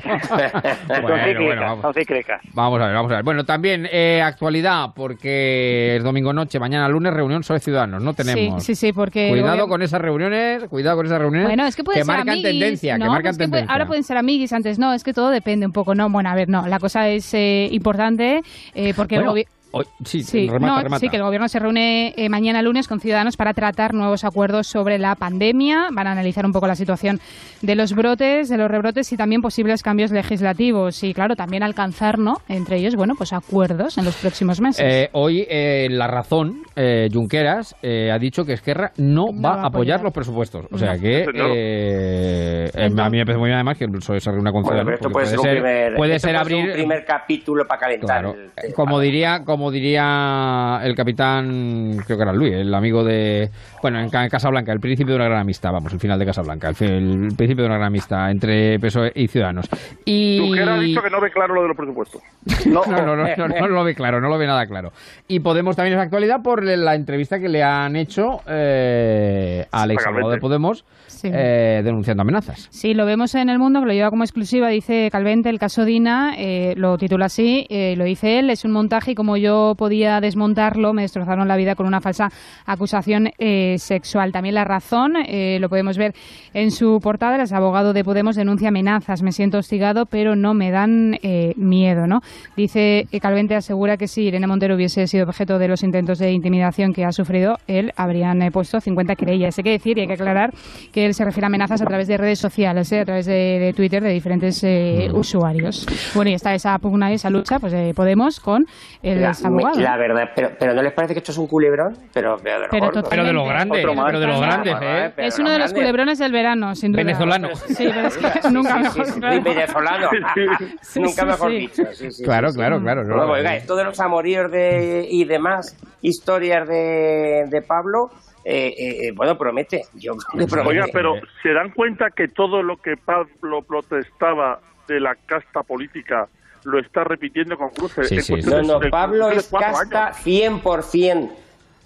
bueno, 0.88 1.92
cíclicas, 1.92 2.40
vamos. 2.52 2.80
a 2.80 2.86
ver, 2.86 2.94
vamos 2.94 3.12
a 3.12 3.16
ver. 3.16 3.24
Bueno, 3.24 3.44
también 3.44 3.88
eh, 3.90 4.20
actualidad, 4.22 4.90
porque 4.94 5.96
es 5.96 6.04
domingo 6.04 6.32
noche, 6.32 6.58
mañana 6.58 6.88
lunes, 6.88 7.12
reunión 7.12 7.42
sobre 7.42 7.60
ciudadanos. 7.60 8.02
No 8.02 8.14
tenemos. 8.14 8.62
Sí, 8.62 8.74
sí, 8.74 8.86
sí, 8.86 8.92
porque... 8.92 9.28
Cuidado 9.28 9.68
con 9.68 9.82
esas 9.82 10.00
reuniones, 10.00 10.64
cuidado 10.68 10.96
con 10.96 11.06
esas 11.06 11.18
reuniones. 11.18 11.48
Bueno, 11.48 11.66
es 11.66 11.76
que 11.76 11.84
pueden 11.84 12.04
ser 12.04 12.06
marcan 12.06 12.28
amiguis, 12.30 12.50
tendencia, 12.50 12.98
no, 12.98 13.04
que 13.04 13.08
marcan 13.10 13.22
pues 13.22 13.36
que 13.36 13.38
puede- 13.38 13.50
tendencia. 13.50 13.72
ahora 13.72 13.86
pueden 13.86 14.04
ser 14.04 14.16
amiguis, 14.16 14.52
antes 14.52 14.78
no, 14.78 14.92
es 14.92 15.04
que 15.04 15.12
todo 15.12 15.30
depende 15.30 15.66
un 15.66 15.72
poco, 15.72 15.94
¿no? 15.94 16.08
Bueno, 16.10 16.30
a 16.30 16.34
ver, 16.34 16.48
no, 16.48 16.66
la 16.66 16.78
cosa 16.78 17.08
es 17.08 17.32
eh, 17.34 17.68
importante 17.72 18.42
eh, 18.74 18.92
porque 18.94 19.16
Bueno, 19.16 19.34
hoy- 19.78 19.84
sí, 20.04 20.22
Sí, 20.22 20.48
remata, 20.48 20.66
no, 20.76 20.82
remata. 20.82 20.98
sí, 21.00 21.08
que 21.08 21.16
el 21.16 21.22
gobierno 21.22 21.48
se 21.48 21.58
reúne 21.58 22.14
eh, 22.16 22.28
mañana 22.28 22.62
lunes 22.62 22.88
con 22.88 23.00
ciudadanos 23.00 23.36
para 23.36 23.52
tratar 23.54 23.94
nuevos 23.94 24.24
acuerdos 24.24 24.66
sobre 24.66 24.98
la 24.98 25.14
pandemia. 25.14 25.88
Van 25.92 26.06
a 26.06 26.12
analizar 26.12 26.44
un 26.46 26.52
poco 26.52 26.66
la 26.66 26.74
situación 26.74 27.20
de 27.62 27.74
los 27.74 27.94
brotes, 27.94 28.48
de 28.48 28.56
los 28.56 28.68
rebrotes 28.70 29.12
y 29.12 29.16
también 29.16 29.40
posibles 29.42 29.82
cambios 29.82 30.10
legislativos. 30.10 31.02
Y 31.04 31.14
claro, 31.14 31.36
también 31.36 31.62
alcanzar, 31.62 32.18
¿no? 32.18 32.34
Entre 32.48 32.76
ellos, 32.78 32.94
bueno, 32.96 33.14
pues 33.16 33.32
acuerdos 33.32 33.98
en 33.98 34.04
los 34.04 34.16
próximos 34.16 34.60
meses. 34.60 34.84
Eh, 34.86 35.08
hoy 35.12 35.46
eh, 35.48 35.88
La 35.90 36.06
Razón, 36.06 36.62
eh, 36.74 37.08
Junqueras, 37.12 37.74
eh, 37.82 38.10
ha 38.12 38.18
dicho 38.18 38.44
que 38.44 38.52
Esquerra 38.54 38.92
no, 38.96 39.26
va 39.32 39.62
a 39.62 39.66
apoyar 39.68 40.02
los 40.02 40.12
presupuestos. 40.12 40.66
O 40.72 40.78
sea 40.78 40.94
No. 40.94 41.00
que 41.00 41.24
eh, 41.24 42.70
eh, 42.74 42.84
a 42.84 43.10
mí 43.10 43.18
me 43.18 43.24
parece 43.24 43.38
muy 43.38 43.48
bien 43.48 43.56
además 43.56 43.78
que 43.78 43.86
se 44.00 44.30
reúna 44.30 44.52
con 44.52 44.62
Bueno, 44.62 44.82
Ciudadanos, 44.82 44.84
pero 44.84 44.94
esto 44.96 45.10
puede 45.10 45.26
ser 45.26 45.38
un 45.38 45.44
primer, 45.46 45.94
puede 45.96 46.14
esto 46.16 46.28
ser 46.28 46.36
abrir 46.36 46.64
un 46.66 46.72
primer 46.72 47.04
capítulo 47.04 47.64
para 47.66 47.80
calentar. 47.80 48.06
Claro. 48.22 48.34
el 48.34 48.50
tema. 48.52 48.74
Como 48.74 49.00
diría, 49.00 49.42
como 49.44 49.65
como 49.66 49.72
diría 49.72 50.80
el 50.84 50.94
capitán, 50.94 51.96
creo 52.06 52.16
que 52.16 52.22
era 52.22 52.32
Luis, 52.32 52.54
el 52.54 52.72
amigo 52.72 53.02
de. 53.02 53.50
Bueno, 53.82 53.98
en, 53.98 54.08
Ca- 54.10 54.22
en 54.22 54.30
Casablanca, 54.30 54.72
el 54.72 54.78
principio 54.78 55.14
de 55.14 55.16
una 55.16 55.24
gran 55.28 55.40
amistad, 55.40 55.72
vamos, 55.72 55.92
el 55.92 55.98
final 55.98 56.20
de 56.20 56.26
Casablanca, 56.26 56.68
el, 56.68 56.76
el 57.24 57.34
principio 57.36 57.64
de 57.64 57.66
una 57.66 57.74
gran 57.78 57.88
amistad 57.88 58.30
entre 58.30 58.78
PSOE 58.78 59.10
y 59.16 59.26
Ciudadanos. 59.26 59.68
Y. 60.04 60.38
Junquera 60.40 60.74
ha 60.76 60.78
dicho 60.78 61.02
que 61.02 61.10
no 61.10 61.20
ve 61.20 61.32
claro 61.32 61.54
lo 61.54 61.62
de 61.62 61.68
los 61.68 61.76
presupuestos. 61.76 62.22
No, 62.66 62.82
no, 62.86 63.04
no, 63.04 63.16
no, 63.16 63.48
no 63.48 63.68
lo 63.68 63.84
ve 63.84 63.94
claro, 63.96 64.20
no 64.20 64.28
lo 64.28 64.38
ve 64.38 64.46
nada 64.46 64.66
claro. 64.66 64.92
Y 65.28 65.40
Podemos 65.40 65.74
también 65.76 65.98
es 65.98 66.02
actualidad 66.04 66.42
por 66.42 66.62
la 66.64 66.94
entrevista 66.94 67.38
que 67.40 67.48
le 67.48 67.62
han 67.64 67.96
hecho 67.96 68.40
eh, 68.46 69.66
al 69.72 69.90
ex 69.90 70.06
abogado 70.06 70.30
de 70.30 70.38
Podemos 70.38 70.84
Sí. 71.16 71.28
eh, 71.32 71.82
denunciando 71.84 72.22
amenazas. 72.22 72.68
Sí, 72.70 72.94
lo 72.94 73.06
vemos 73.06 73.34
en 73.34 73.48
el 73.48 73.58
mundo, 73.58 73.80
que 73.80 73.86
lo 73.86 73.92
lleva 73.92 74.10
como 74.10 74.24
exclusiva, 74.24 74.68
dice 74.68 75.08
Calvente, 75.10 75.48
el 75.50 75.58
caso 75.58 75.84
Dina, 75.84 76.34
eh, 76.38 76.74
lo 76.76 76.96
titula 76.98 77.26
así, 77.26 77.66
eh, 77.68 77.94
lo 77.96 78.04
dice 78.04 78.38
él, 78.38 78.50
es 78.50 78.64
un 78.64 78.72
montaje 78.72 79.12
y 79.12 79.14
como 79.14 79.36
yo 79.36 79.74
podía 79.76 80.20
desmontarlo, 80.20 80.92
me 80.92 81.02
destrozaron 81.02 81.48
la 81.48 81.56
vida 81.56 81.74
con 81.74 81.86
una 81.86 82.00
falsa 82.00 82.28
acusación 82.66 83.30
eh, 83.38 83.76
sexual. 83.78 84.32
También 84.32 84.54
la 84.54 84.64
razón, 84.64 85.14
lo 85.16 85.68
podemos 85.68 85.98
ver 85.98 86.14
en 86.54 86.70
su 86.70 87.00
portada, 87.00 87.36
el 87.36 87.54
abogado 87.54 87.92
de 87.92 88.04
Podemos 88.04 88.36
denuncia 88.36 88.68
amenazas, 88.68 89.22
me 89.22 89.32
siento 89.32 89.58
hostigado, 89.58 90.06
pero 90.06 90.36
no 90.36 90.54
me 90.54 90.70
dan 90.70 91.18
eh, 91.22 91.52
miedo, 91.56 92.06
¿no? 92.06 92.20
Dice 92.56 93.06
Calvente 93.20 93.54
asegura 93.54 93.96
que 93.96 94.08
si 94.08 94.22
Irene 94.24 94.46
Montero 94.46 94.74
hubiese 94.74 95.06
sido 95.06 95.24
objeto 95.24 95.58
de 95.58 95.68
los 95.68 95.82
intentos 95.82 96.18
de 96.18 96.32
intimidación 96.32 96.92
que 96.92 97.04
ha 97.04 97.12
sufrido, 97.12 97.56
él 97.66 97.92
habrían 97.96 98.38
puesto 98.52 98.80
50 98.80 99.16
querellas. 99.16 99.58
Hay 99.58 99.64
que 99.64 99.70
decir 99.70 99.98
y 99.98 100.02
hay 100.02 100.06
que 100.06 100.14
aclarar 100.14 100.52
que 100.92 101.05
él 101.06 101.14
se 101.14 101.24
refiere 101.24 101.46
a 101.46 101.48
amenazas 101.48 101.80
a 101.80 101.86
través 101.86 102.08
de 102.08 102.16
redes 102.16 102.38
sociales, 102.38 102.90
eh, 102.92 103.00
a 103.00 103.04
través 103.04 103.26
de, 103.26 103.32
de 103.60 103.72
Twitter 103.72 104.02
de 104.02 104.10
diferentes 104.10 104.62
eh, 104.64 105.08
usuarios. 105.12 105.86
Bueno, 106.14 106.30
y 106.30 106.34
está 106.34 106.54
esa 106.54 106.78
pugna 106.78 107.10
y 107.10 107.14
esa 107.14 107.30
lucha 107.30 107.58
pues 107.58 107.72
de 107.72 107.94
Podemos 107.94 108.40
con 108.40 108.66
el 109.02 109.22
La, 109.22 109.30
abogado. 109.44 109.80
la 109.80 109.96
verdad, 109.96 110.30
pero, 110.34 110.50
pero 110.58 110.74
¿no 110.74 110.82
les 110.82 110.92
parece 110.92 111.14
que 111.14 111.18
esto 111.20 111.32
es 111.32 111.38
un 111.38 111.46
culebrón? 111.46 111.96
Pero, 112.12 112.36
pero 112.42 112.54
de 112.58 112.60
lo 112.64 112.68
Pero. 112.70 113.02
Pero 113.08 113.24
de 113.24 113.32
lo 113.32 113.44
grande, 113.46 113.78
Otro 113.78 113.94
más. 113.94 114.06
pero 114.06 114.20
de 114.20 114.26
lo 114.26 114.40
grande, 114.40 114.70
¿eh? 114.72 115.12
Pero 115.14 115.28
Es 115.28 115.38
uno 115.38 115.50
de 115.50 115.58
lo 115.58 115.64
los 115.64 115.72
culebrones 115.72 116.18
del 116.18 116.32
verano, 116.32 116.74
sin 116.74 116.92
duda. 116.92 117.02
Venezolano. 117.04 117.48
Sí, 117.54 117.88
pero 117.94 118.08
es 118.08 118.16
que 118.18 118.42
Sí, 118.42 118.52
nunca 118.52 118.76
mejor. 118.78 119.20
venezolano. 119.20 120.08
Nunca 120.96 121.24
mejor 121.24 121.50
dicho. 121.50 121.82
Claro, 122.24 122.52
claro, 122.52 122.80
claro. 122.80 123.04
no, 123.04 123.24
oiga, 123.32 123.54
esto 123.56 123.76
de 123.76 123.84
los 123.84 123.98
amoríos 124.00 124.50
de, 124.50 125.06
y 125.10 125.24
demás 125.24 125.76
historias 126.02 126.68
de, 126.68 127.44
de 127.48 127.62
Pablo, 127.62 128.10
eh, 128.48 129.08
eh, 129.08 129.12
bueno, 129.12 129.36
promete. 129.36 129.86
Yo 129.94 130.14
creo 130.16 130.46
que 130.46 130.50
promete. 130.52 130.80
Oiga, 130.80 130.86
pero 130.92 131.14
¿se 131.42 131.52
dan 131.52 131.72
cuenta 131.72 132.10
que 132.10 132.28
todo 132.28 132.62
lo 132.62 132.76
que 132.76 132.96
Pablo 132.96 133.62
protestaba 133.62 134.60
de 134.86 135.00
la 135.00 135.16
casta 135.16 135.64
política 135.64 136.28
lo 136.62 136.78
está 136.78 137.02
repitiendo 137.02 137.58
con 137.58 137.70
cruces? 137.70 138.08
Sí, 138.08 138.14
en 138.14 138.22
sí, 138.22 138.32
cuestión 138.34 138.66
No, 138.68 138.78
no, 138.78 138.90
Pablo 138.90 139.32
es 139.32 139.48
casta 139.48 140.08
años? 140.08 140.24
100%. 140.24 141.30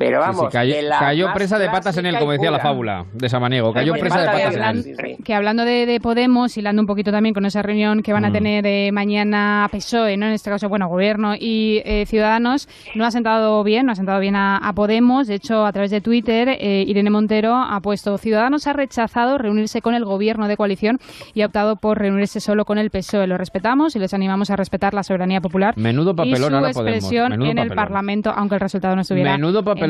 Pero 0.00 0.18
Sí, 0.22 0.30
sí, 0.30 0.36
vamos, 0.38 0.52
cayó, 0.98 1.32
presa 1.34 1.58
de 1.58 1.68
patas 1.68 1.94
en 1.98 2.06
él, 2.06 2.18
como 2.18 2.32
y 2.32 2.36
decía 2.36 2.50
la 2.50 2.58
fábula 2.58 3.04
de 3.12 3.28
Samaniego. 3.28 3.70
Cayó 3.74 3.92
presa 3.92 4.18
de 4.20 4.26
pata 4.26 4.38
de 4.38 4.44
patas 4.44 4.86
en 4.86 5.06
él. 5.06 5.16
que 5.22 5.34
hablando 5.34 5.66
de, 5.66 5.84
de 5.84 6.00
Podemos, 6.00 6.56
hilando 6.56 6.80
un 6.80 6.86
poquito 6.86 7.12
también 7.12 7.34
con 7.34 7.44
esa 7.44 7.60
reunión 7.60 8.02
que 8.02 8.14
van 8.14 8.24
a 8.24 8.30
Mm. 8.30 8.32
tener 8.32 8.66
eh, 8.66 8.90
mañana 8.92 9.68
PSOE, 9.70 10.16
¿no? 10.16 10.24
en 10.26 10.32
este 10.32 10.48
caso, 10.48 10.70
bueno, 10.70 10.88
Gobierno 10.88 11.34
y 11.38 11.82
eh, 11.84 12.06
Ciudadanos, 12.06 12.66
no 12.94 13.04
ha 13.04 13.10
sentado 13.10 13.62
bien, 13.62 13.84
no 13.84 13.92
ha 13.92 13.94
sentado 13.94 14.20
bien 14.20 14.36
a, 14.36 14.56
a 14.56 14.72
Podemos. 14.72 15.26
De 15.26 15.34
hecho, 15.34 15.66
a 15.66 15.72
través 15.72 15.90
de 15.90 16.00
Twitter, 16.00 16.48
eh, 16.48 16.82
Irene 16.88 17.10
Montero 17.10 17.54
ha 17.54 17.78
puesto 17.80 18.16
Ciudadanos 18.16 18.66
ha 18.66 18.72
rechazado 18.72 19.36
reunirse 19.36 19.82
con 19.82 19.94
el 19.94 20.06
Gobierno 20.06 20.48
de 20.48 20.56
coalición 20.56 20.98
y 21.34 21.42
ha 21.42 21.46
optado 21.46 21.76
por 21.76 21.98
reunirse 21.98 22.40
solo 22.40 22.64
con 22.64 22.78
el 22.78 22.88
PSOE. 22.88 23.26
Lo 23.26 23.36
respetamos 23.36 23.94
y 23.96 23.98
les 23.98 24.14
animamos 24.14 24.48
a 24.50 24.56
respetar 24.56 24.94
la 24.94 25.02
soberanía 25.02 25.42
popular 25.42 25.74
Menudo 25.76 26.12
y 26.12 26.14
papelón 26.14 26.38
su 26.50 26.54
ahora 26.56 26.70
Podemos. 26.72 26.76
expresión 26.94 27.30
Menudo 27.32 27.50
en 27.50 27.58
el. 27.58 27.70
Parlamento, 27.70 28.32
aunque 28.34 28.54
el 28.54 28.60
resultado 28.62 28.94
no 28.96 29.02
estuviera 29.02 29.32
Menudo 29.36 29.62
papelón 29.62 29.89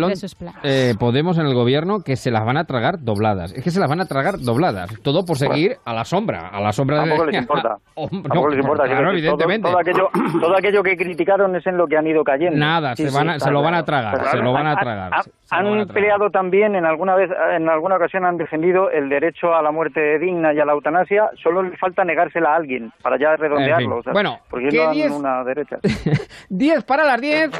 eh, 0.63 0.95
Podemos 0.99 1.39
en 1.39 1.47
el 1.47 1.55
gobierno 1.55 2.01
que 2.05 2.17
se 2.17 2.31
las 2.31 2.45
van 2.45 2.57
a 2.57 2.65
tragar 2.65 3.01
dobladas. 3.01 3.53
Es 3.53 3.63
que 3.65 3.71
se 3.71 3.81
las 3.81 3.89
van 3.89 4.01
a 4.01 4.07
tragar 4.07 4.39
dobladas. 4.39 4.91
Todo 5.03 5.25
por 5.25 5.37
seguir 5.39 5.77
a 5.85 5.93
la 5.95 6.05
sombra. 6.05 6.49
A 6.49 6.61
la 6.61 6.73
sombra 6.73 6.99
Tampoco 6.99 7.27
de... 7.27 7.33
les 7.33 7.41
importa. 7.43 7.77
Hombre, 7.95 8.23
Tampoco 8.23 8.43
no, 8.43 8.49
les 8.49 8.59
importa. 8.61 8.85
claro, 8.85 9.03
todo- 9.05 9.13
evidentemente. 9.13 9.69
Todo, 9.69 9.79
aquello, 9.79 10.09
todo 10.41 10.57
aquello 10.57 10.83
que 10.83 10.97
criticaron 10.97 11.57
es 11.57 11.67
en 11.67 11.77
lo 11.77 11.87
que 11.87 11.97
han 11.97 12.07
ido 12.07 12.23
cayendo. 12.25 12.57
Nada, 12.59 12.95
Sí, 12.97 13.05
se, 13.05 13.11
sí, 13.11 13.17
van 13.17 13.31
a- 13.31 13.39
se 13.39 13.51
lo 13.51 13.63
van 13.63 13.75
a 13.75 13.85
claro. 13.85 14.11
tragar. 14.11 14.31
Se 14.31 14.37
lo 14.39 14.53
van 14.53 14.67
a 14.67 14.73
Han- 14.73 14.79
tragar. 14.79 15.13
han- 15.51 15.87
peleado 15.89 16.31
también 16.31 16.75
en 16.77 16.85
alguna 16.87 17.15
vez, 17.17 17.31
en 17.57 17.69
alguna 17.69 17.97
ocasión 17.97 18.25
han 18.25 18.37
defendido 18.37 18.91
el 18.91 19.09
derecho 19.09 19.55
a 19.55 19.63
la 19.63 19.71
muerte 19.73 20.19
digna 20.19 20.53
y 20.55 20.61
a 20.61 20.65
la 20.65 20.73
eutanasia. 20.73 21.31
Solo 21.43 21.63
le 21.63 21.77
falta 21.77 22.05
negársela 22.05 22.53
a 22.53 22.57
alguien 22.57 22.93
para 23.03 23.19
ya 23.19 23.37
redondearlo. 23.37 23.99
o 23.99 24.03
sea, 24.03 24.13
Bueno, 24.13 24.39
porque 24.49 24.69
¿qué 24.69 24.77
no 24.79 24.85
dan 24.85 24.93
diez? 24.95 25.11
una 25.11 25.45
derecha. 25.45 25.77
10 26.49 26.85
para 26.85 27.05
las 27.05 27.21
10. 27.21 27.51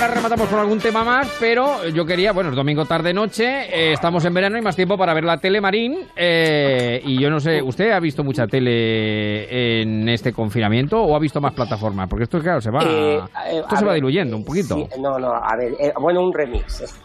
Ahora 0.00 0.14
rematamos 0.14 0.48
con 0.48 0.58
algún 0.58 0.78
tema 0.78 1.04
más, 1.04 1.28
pero 1.38 1.86
yo 1.88 2.06
quería, 2.06 2.32
bueno, 2.32 2.48
es 2.50 2.56
domingo 2.56 2.86
tarde 2.86 3.12
noche, 3.12 3.44
eh, 3.68 3.92
estamos 3.92 4.24
en 4.24 4.32
verano 4.32 4.56
y 4.56 4.62
más 4.62 4.74
tiempo 4.74 4.96
para 4.96 5.12
ver 5.12 5.24
la 5.24 5.36
tele 5.38 5.60
Marín. 5.60 5.98
eh, 6.16 7.02
y 7.04 7.20
yo 7.20 7.28
no 7.28 7.38
sé, 7.38 7.60
¿usted 7.60 7.90
ha 7.90 8.00
visto 8.00 8.24
mucha 8.24 8.46
tele 8.46 9.82
en 9.82 10.08
este 10.08 10.32
confinamiento 10.32 11.02
o 11.02 11.14
ha 11.14 11.18
visto 11.18 11.38
más 11.42 11.52
plataformas? 11.52 12.08
Porque 12.08 12.24
esto, 12.24 12.40
claro, 12.40 12.62
se 12.62 12.70
va, 12.70 12.82
Eh, 12.82 13.16
eh, 13.18 13.60
esto 13.60 13.76
se 13.76 13.84
va 13.84 13.92
diluyendo 13.92 14.36
un 14.38 14.44
poquito. 14.44 14.74
Sí, 14.74 14.86
no, 15.00 15.18
no, 15.18 15.34
a 15.34 15.54
ver, 15.56 15.74
eh, 15.78 15.92
bueno, 16.00 16.22
un 16.22 16.32
remix. 16.32 16.82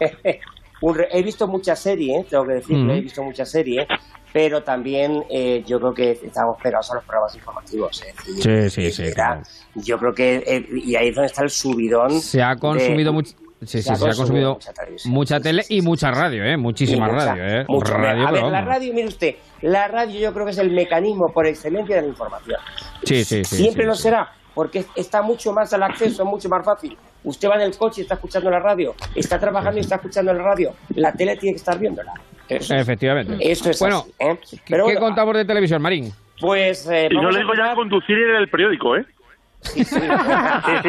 Un 0.82 0.94
re- 0.94 1.08
he 1.10 1.22
visto 1.22 1.48
muchas 1.48 1.78
series, 1.78 2.26
tengo 2.28 2.46
que 2.46 2.52
decir, 2.54 2.76
Mm. 2.76 2.90
he 2.90 3.00
visto 3.00 3.22
muchas 3.22 3.50
series, 3.50 3.88
pero 4.36 4.62
también 4.62 5.24
eh, 5.30 5.64
yo 5.66 5.80
creo 5.80 5.94
que 5.94 6.10
estamos 6.10 6.58
pegados 6.62 6.90
a 6.90 6.96
los 6.96 7.04
programas 7.04 7.34
informativos. 7.34 8.02
decir, 8.02 8.70
Sí, 8.70 8.70
sí, 8.70 8.92
sí. 8.92 9.02
era- 9.04 9.42
yo 9.76 9.96
creo 9.96 10.12
que, 10.12 10.44
eh, 10.46 10.66
y 10.84 10.94
ahí 10.94 11.08
es 11.08 11.14
donde 11.14 11.28
está 11.28 11.42
el 11.42 11.48
subidón. 11.48 12.20
Se 12.20 12.42
ha 12.42 12.54
consumido 12.56 13.14
mucho. 13.14 13.30
Sí, 13.62 13.78
sí, 13.78 13.82
se 13.82 13.92
ha 13.92 13.96
se 13.96 14.04
ha 14.04 14.14
consumido 14.14 14.52
mucha 14.52 14.72
televisión. 14.74 15.14
mucha 15.14 15.40
tele 15.40 15.62
y 15.70 15.80
mucha 15.80 16.10
radio, 16.10 16.44
¿eh? 16.44 16.58
Muchísima 16.58 17.06
mucha- 17.06 17.24
radio, 17.34 17.60
¿eh? 17.62 17.64
mucho. 17.66 17.94
radio, 17.94 18.28
a 18.28 18.30
ver, 18.30 18.42
la 18.44 18.60
radio, 18.60 18.92
mire 18.92 19.08
usted, 19.08 19.36
la 19.62 19.88
radio 19.88 20.20
yo 20.20 20.34
creo 20.34 20.44
que 20.44 20.50
es 20.52 20.58
el 20.58 20.70
mecanismo 20.70 21.32
por 21.32 21.46
excelencia 21.46 21.96
de 21.96 22.02
la 22.02 22.08
información. 22.08 22.60
Sí, 23.04 23.24
sí, 23.24 23.42
sí. 23.42 23.56
Siempre 23.56 23.84
sí, 23.84 23.88
lo 23.88 23.94
sí. 23.94 24.02
será, 24.02 24.30
porque 24.56 24.86
está 24.96 25.20
mucho 25.20 25.52
más 25.52 25.70
al 25.74 25.82
acceso, 25.82 26.22
es 26.22 26.28
mucho 26.28 26.48
más 26.48 26.64
fácil. 26.64 26.96
Usted 27.24 27.48
va 27.50 27.56
en 27.56 27.60
el 27.60 27.76
coche 27.76 28.00
y 28.00 28.02
está 28.04 28.14
escuchando 28.14 28.50
la 28.50 28.58
radio, 28.58 28.94
está 29.14 29.38
trabajando 29.38 29.76
y 29.76 29.82
está 29.82 29.96
escuchando 29.96 30.32
la 30.32 30.42
radio. 30.42 30.72
La 30.94 31.12
tele 31.12 31.36
tiene 31.36 31.52
que 31.52 31.58
estar 31.58 31.78
viéndola. 31.78 32.14
Eso, 32.48 32.74
Efectivamente. 32.74 33.36
eso 33.40 33.68
es 33.70 33.78
bueno, 33.80 33.98
así, 33.98 34.12
¿eh? 34.20 34.38
¿qué, 34.50 34.56
Pero 34.68 34.86
qué 34.86 34.92
bueno, 34.94 35.00
contamos 35.00 35.34
de 35.34 35.44
televisión, 35.44 35.82
Marín? 35.82 36.10
Pues 36.40 36.88
eh, 36.88 37.08
Y 37.10 37.14
no 37.16 37.30
le 37.30 37.36
a 37.38 37.40
digo 37.40 37.52
ya 37.54 37.60
hablar- 37.64 37.76
conducir 37.76 38.16
en 38.16 38.36
el 38.36 38.48
periódico, 38.48 38.96
¿eh? 38.96 39.04
Sí, 39.60 39.84
sí, 39.84 40.00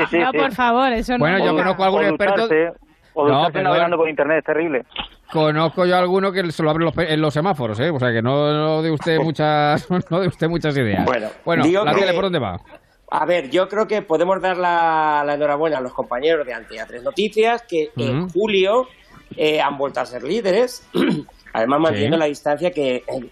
sí. 0.09 0.19
no, 0.19 0.31
sí. 0.31 0.37
por 0.37 0.51
favor, 0.53 0.93
eso 0.93 1.13
no. 1.13 1.19
Bueno, 1.19 1.43
yo 1.43 1.55
conozco 1.55 1.83
a 1.83 1.85
algún 1.87 2.03
o 2.05 2.07
experto- 2.09 2.43
ducharse, 2.47 2.71
O 3.13 3.27
No, 3.27 3.45
perdón. 3.47 3.63
navegando 3.63 3.97
por 3.97 4.07
internet, 4.07 4.37
es 4.39 4.43
terrible. 4.45 4.85
Conozco 5.31 5.85
yo 5.85 5.95
a 5.95 5.99
alguno 5.99 6.31
que 6.31 6.49
se 6.51 6.61
lo 6.63 6.69
abre 6.69 6.83
en 6.83 6.85
los, 6.85 6.93
pe- 6.95 7.11
en 7.13 7.19
los 7.21 7.33
semáforos, 7.33 7.79
¿eh? 7.79 7.89
O 7.89 7.99
sea 7.99 8.11
que 8.11 8.21
no, 8.21 8.53
no 8.53 8.81
de 8.83 8.91
usted 8.91 9.17
muchas 9.23 9.87
no 10.11 10.19
de 10.19 10.27
usted 10.27 10.47
muchas 10.47 10.77
ideas. 10.77 11.03
Bueno, 11.43 11.63
digo 11.63 11.83
la 11.83 11.93
que- 11.95 12.01
tele, 12.01 12.13
¿por 12.13 12.23
dónde 12.25 12.39
va? 12.39 12.59
A 13.09 13.25
ver, 13.25 13.49
yo 13.49 13.69
creo 13.69 13.87
que 13.87 14.01
podemos 14.01 14.41
dar 14.41 14.57
la, 14.57 15.23
la 15.25 15.35
enhorabuena 15.35 15.77
a 15.77 15.81
los 15.81 15.93
compañeros 15.93 16.45
de 16.45 16.53
Antena 16.53 16.85
3 16.85 17.03
Noticias, 17.03 17.61
que 17.63 17.91
en 17.95 18.29
julio 18.29 18.87
eh, 19.35 19.61
han 19.61 19.77
vuelto 19.77 20.01
a 20.01 20.05
ser 20.05 20.23
líderes, 20.23 20.83
además 21.53 21.79
manteniendo 21.79 22.17
Sí. 22.17 22.19
la 22.19 22.25
distancia 22.25 22.71
que 22.71 22.95
eh, 22.97 23.29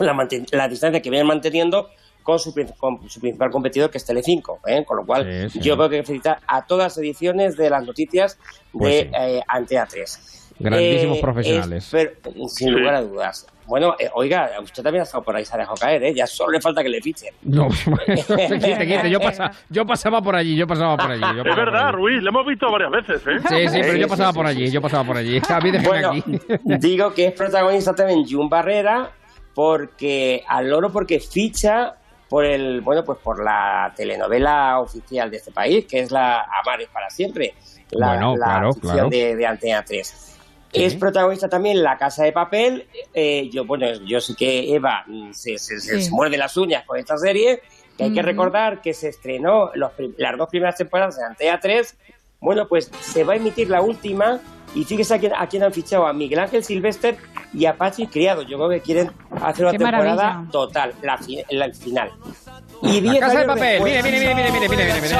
la, 0.00 0.28
la 0.52 0.68
distancia 0.68 1.02
que 1.02 1.10
vienen 1.10 1.26
manteniendo 1.26 1.90
con 2.22 2.38
su, 2.38 2.54
con 2.78 3.08
su 3.10 3.20
principal 3.20 3.50
competidor, 3.50 3.90
que 3.90 3.98
es 3.98 4.04
Telecinco, 4.04 4.60
¿eh? 4.66 4.84
con 4.86 4.98
lo 4.98 5.06
cual 5.06 5.48
Sí, 5.50 5.58
sí. 5.58 5.60
yo 5.60 5.76
creo 5.76 5.88
que 5.88 6.02
felicitar 6.04 6.40
a 6.46 6.64
todas 6.66 6.84
las 6.94 6.98
ediciones 6.98 7.56
de 7.56 7.70
las 7.70 7.84
noticias 7.84 8.36
de 8.36 8.78
Pues 8.78 9.06
eh, 9.18 9.42
Antena 9.48 9.86
3. 9.86 10.37
Grandísimos 10.58 11.18
Eh, 11.18 11.20
profesionales. 11.20 11.84
es- 11.84 11.90
pero, 12.22 12.48
sin 12.48 12.72
lugar 12.72 12.94
a 12.96 13.02
dudas. 13.02 13.46
Bueno, 13.66 13.94
eh, 13.98 14.08
oiga, 14.14 14.50
usted 14.62 14.82
también 14.82 15.02
ha 15.02 15.04
estado 15.04 15.22
por 15.22 15.36
ahí, 15.36 15.44
se 15.44 15.54
ha 15.54 15.58
dejado 15.58 15.76
caer, 15.76 16.02
¿eh? 16.02 16.14
Ya 16.14 16.26
solo 16.26 16.52
le 16.52 16.60
falta 16.60 16.82
que 16.82 16.88
le 16.88 17.02
fichen. 17.02 17.34
No, 17.42 17.68
quite, 18.06 18.86
quite. 18.86 19.10
Yo, 19.10 19.20
pasa- 19.20 19.52
yo 19.68 19.84
pasaba 19.86 20.22
por 20.22 20.34
allí, 20.36 20.56
yo 20.56 20.66
pasaba 20.66 20.96
por 20.96 21.10
allí. 21.10 21.20
yo 21.20 21.28
Es 21.28 21.36
pasaba 21.36 21.54
por 21.54 21.64
verdad, 21.66 21.88
allí. 21.88 21.96
Ruiz, 21.96 22.22
lo 22.22 22.30
hemos 22.30 22.46
visto 22.46 22.70
varias 22.72 22.90
veces, 22.90 23.22
¿eh? 23.26 23.38
Sí, 23.48 23.68
sí, 23.68 23.78
pero 23.82 23.96
yo 23.96 24.08
pasaba 24.08 24.32
por 24.32 24.46
allí, 24.46 24.70
yo 24.70 24.80
pasaba 24.80 25.04
por 25.04 25.16
allí. 25.18 25.40
A 25.48 25.60
mí 25.60 25.70
Bueno, 25.84 26.10
aquí. 26.12 26.24
digo 26.64 27.12
que 27.12 27.26
es 27.26 27.32
protagonista 27.34 27.94
también 27.94 28.24
Jun 28.26 28.48
Barrera 28.48 29.10
porque 29.54 30.44
al 30.48 30.70
loro 30.70 30.90
porque 30.90 31.20
ficha 31.20 31.94
por 32.28 32.44
el 32.44 32.80
bueno 32.80 33.04
pues 33.04 33.18
por 33.18 33.42
la 33.42 33.92
telenovela 33.96 34.78
oficial 34.80 35.30
de 35.30 35.38
este 35.38 35.50
país 35.50 35.84
que 35.86 36.00
es 36.00 36.10
la 36.10 36.42
Amares 36.62 36.88
para 36.92 37.10
siempre 37.10 37.54
la, 37.90 38.08
Bueno, 38.08 38.36
la 38.36 38.44
claro, 38.46 38.72
ficción 38.74 38.92
claro. 38.94 39.08
De, 39.10 39.34
de 39.36 39.46
Antena 39.46 39.82
3 39.84 40.37
Sí. 40.72 40.84
es 40.84 40.94
protagonista 40.96 41.48
también 41.48 41.82
La 41.82 41.96
Casa 41.96 42.24
de 42.24 42.32
Papel 42.32 42.86
eh, 43.14 43.48
yo 43.50 43.64
bueno 43.64 43.86
yo 44.06 44.20
sé 44.20 44.34
que 44.36 44.74
Eva 44.74 45.04
se, 45.32 45.56
se- 45.58 45.80
se- 45.80 45.96
Sí. 45.96 46.02
se 46.04 46.10
muerde 46.10 46.36
las 46.36 46.56
uñas 46.56 46.84
con 46.84 46.98
esta 46.98 47.16
serie 47.16 47.62
que 47.96 48.04
hay 48.04 48.12
que 48.12 48.22
recordar 48.22 48.80
que 48.82 48.92
se 48.94 49.08
estrenó 49.08 49.70
los 49.74 49.92
las 50.18 50.36
dos 50.36 50.48
primeras 50.48 50.76
temporadas 50.76 51.16
de 51.16 51.24
Antena 51.24 51.58
3 51.58 51.96
bueno, 52.40 52.68
pues 52.68 52.88
se 53.00 53.24
va 53.24 53.32
a 53.32 53.36
emitir 53.36 53.68
la 53.68 53.80
última 53.80 54.38
y 54.74 54.84
fíjese 54.84 55.14
a 55.14 55.18
quién, 55.18 55.32
a 55.34 55.48
quién 55.48 55.64
han 55.64 55.72
fichado, 55.72 56.06
a 56.06 56.12
Miguel 56.12 56.38
Ángel 56.38 56.62
Silvestre 56.62 57.16
y 57.52 57.64
a 57.64 57.74
Pachi 57.76 58.06
Criado. 58.06 58.42
Yo 58.42 58.58
creo 58.58 58.68
que 58.68 58.80
quieren 58.80 59.10
hacer 59.42 59.64
una 59.64 59.72
Qué 59.72 59.78
temporada 59.78 60.14
maravilla. 60.14 60.50
total, 60.52 60.94
la, 61.02 61.18
fi- 61.18 61.42
la 61.50 61.72
final. 61.72 62.12
Y 62.82 63.00
La 63.00 63.10
10 63.12 63.18
casa 63.20 63.38
de 63.40 63.44
papel. 63.46 63.62
después- 63.82 63.92
Mire, 63.92 64.02
mire, 64.04 64.34
mire, 64.34 64.34
mire, 64.52 64.68
mire, 64.68 64.84
mire, 64.84 65.00
mire. 65.00 65.16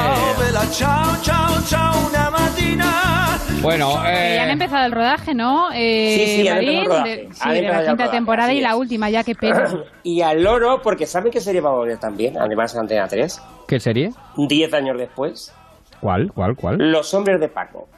Bueno, 3.63 3.91
Eh, 4.07 4.35
ya 4.37 4.43
han 4.45 4.51
eh, 4.51 4.53
empezado 4.53 4.87
el 4.87 4.93
rodaje, 4.93 5.35
¿no? 5.35 5.69
Eh, 5.75 6.15
Sí, 6.17 6.43
sí, 6.43 6.49
han 6.49 6.57
Marín, 6.57 6.85
rodaje. 6.85 7.09
de, 7.17 7.27
Han 7.27 7.33
sí, 7.35 7.49
de 7.49 7.63
la 7.63 7.79
quinta 7.79 7.91
rodaje, 7.93 8.11
temporada 8.11 8.53
y 8.53 8.61
la 8.61 8.77
última, 8.77 9.11
ya 9.11 9.25
que 9.25 9.35
pena. 9.35 9.69
Y 10.03 10.23
al 10.23 10.43
loro, 10.43 10.81
porque 10.83 11.07
¿saben 11.07 11.31
qué 11.33 11.41
serie 11.41 11.61
va 11.61 11.71
a 11.71 11.73
volver 11.75 11.99
también? 11.99 12.39
Además, 12.39 12.75
en 12.75 12.81
Antena 12.81 13.09
3. 13.09 13.43
¿qué 13.67 13.81
serie? 13.81 14.13
10 14.37 14.73
años 14.75 14.97
después. 14.97 15.53
¿Cuál? 16.01 16.31
¿Cuál? 16.33 16.55
¿Cuál? 16.57 16.77
Los 16.79 17.13
hombres 17.15 17.41
de 17.41 17.49
Paco. 17.49 17.89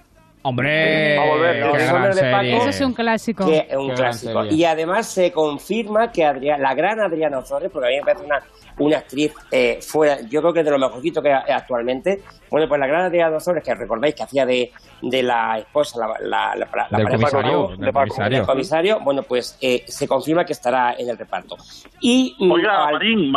¡Hombre! 0.42 1.16
Va 1.18 1.22
a 1.22 1.26
volver, 1.28 1.54
qué 1.72 1.84
gran 1.86 2.14
de 2.14 2.30
Paco. 2.30 2.44
Eso 2.44 2.68
es 2.70 2.80
un 2.80 2.94
clásico. 2.94 3.44
Que 3.46 3.66
es 3.68 3.76
un 3.76 3.88
Qué 3.88 3.94
gran 3.94 3.96
clásico. 3.96 4.42
serie. 4.42 4.56
Y 4.58 4.64
además 4.64 5.06
se 5.06 5.32
confirma 5.32 6.10
que 6.10 6.24
Adrián, 6.24 6.62
la 6.62 6.74
gran 6.74 6.98
Adriana 7.00 7.38
Ozores, 7.38 7.70
porque 7.70 7.88
a 7.88 7.90
mí 7.90 7.96
me 7.96 8.02
parece 8.02 8.24
una, 8.24 8.42
una 8.78 8.98
actriz 8.98 9.34
eh, 9.50 9.78
fuera, 9.82 10.18
yo 10.30 10.40
creo 10.40 10.52
que 10.54 10.62
de 10.64 10.70
lo 10.70 10.78
mejorcito 10.78 11.20
que 11.22 11.30
hay 11.32 11.52
actualmente. 11.52 12.22
Bueno, 12.50 12.66
pues 12.68 12.80
la 12.80 12.86
gran 12.86 13.02
Adriana 13.02 13.36
Ozores, 13.36 13.62
que 13.62 13.74
recordáis 13.74 14.14
que 14.14 14.22
hacía 14.22 14.46
de, 14.46 14.72
de 15.02 15.22
la 15.22 15.58
esposa, 15.58 15.98
la, 15.98 16.06
la, 16.20 16.54
la, 16.56 16.86
la 16.90 16.98
Del 16.98 17.06
pareja 17.06 17.30
comisario, 17.30 17.68
del 17.76 17.92
comisario. 17.92 18.38
del 18.38 18.46
comisario, 18.46 19.00
bueno, 19.00 19.22
pues 19.22 19.58
eh, 19.60 19.84
se 19.86 20.08
confirma 20.08 20.44
que 20.46 20.54
estará 20.54 20.94
en 20.98 21.10
el 21.10 21.18
reparto. 21.18 21.56
Y 22.00 22.34
mm, 22.38 22.50
Oiga, 22.50 22.86
al- 22.86 22.94
Marín, 22.94 23.32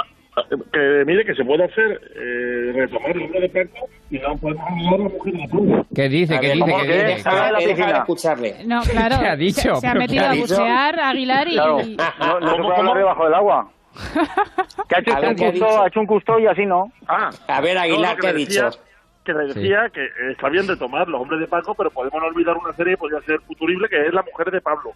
que 0.71 1.03
mire 1.05 1.25
que 1.25 1.35
se 1.35 1.43
puede 1.45 1.63
hacer 1.65 2.01
eh, 2.15 2.71
retomar 2.73 3.11
el 3.15 3.31
de 3.31 3.49
Paco 3.49 3.87
y 4.09 4.17
no 4.19 4.35
podemos 4.37 4.65
olvidar 4.71 4.93
a 4.93 4.97
la 4.97 5.09
mujer 5.09 5.33
de 5.33 5.47
Paco. 5.47 5.87
¿Qué 5.95 6.09
dice? 6.09 6.39
¿Qué 6.39 6.47
dice? 6.53 6.59
¿cómo 6.59 6.77
¿Qué 6.81 6.87
que? 6.87 6.93
dice? 6.93 7.05
Déjame- 7.07 7.21
Sale 7.23 7.39
a 7.39 7.51
la 7.51 7.59
déjame 7.59 7.75
piscina. 7.75 7.97
escucharle. 7.99 8.55
No, 8.65 8.81
claro. 8.81 9.15
¿Qué 9.21 9.27
ha 9.27 9.35
dicho? 9.35 9.75
Se, 9.75 9.81
se 9.81 9.87
ha 9.87 9.91
¿Pero 9.91 9.99
metido 9.99 10.23
qué 10.23 10.29
a 10.37 10.41
bucear 10.41 10.99
Aguilar 10.99 11.47
y... 11.47 11.53
Claro, 11.53 11.77
no, 11.77 11.79
no 11.79 11.85
se 11.85 12.57
¿Cómo, 12.57 12.63
puede 12.63 12.79
hablar 12.79 12.85
cómo? 12.85 12.95
debajo 12.95 13.23
del 13.25 13.33
agua. 13.33 13.69
Que 14.89 14.95
ha 14.95 14.99
hecho 14.99 15.15
ver, 15.21 15.29
un 15.29 15.35
¿qué 15.35 15.45
ha 15.45 15.83
ha 15.83 15.87
hecho 15.87 15.99
un 15.99 16.05
custo 16.07 16.39
y 16.39 16.47
así 16.47 16.65
no. 16.65 16.91
Ah, 17.07 17.29
A 17.47 17.61
ver, 17.61 17.77
Aguilar, 17.77 18.15
no, 18.15 18.21
¿qué 18.21 18.27
ha 18.27 18.33
dicho? 18.33 18.69
Que 19.23 19.33
le 19.33 19.45
decía 19.53 19.89
que 19.93 20.03
eh, 20.03 20.31
está 20.31 20.49
bien 20.49 20.65
de 20.67 20.75
tomar 20.75 21.07
los 21.07 21.21
hombres 21.21 21.39
de 21.39 21.47
Paco, 21.47 21.73
pero 21.75 21.89
podemos 21.91 22.19
no 22.21 22.27
olvidar 22.27 22.57
una 22.57 22.73
serie 22.73 22.93
que 22.93 22.97
podría 22.97 23.21
ser 23.21 23.39
futurible, 23.41 23.87
que 23.87 24.07
es 24.07 24.13
La 24.13 24.23
mujer 24.23 24.51
de 24.51 24.59
Pablo. 24.61 24.91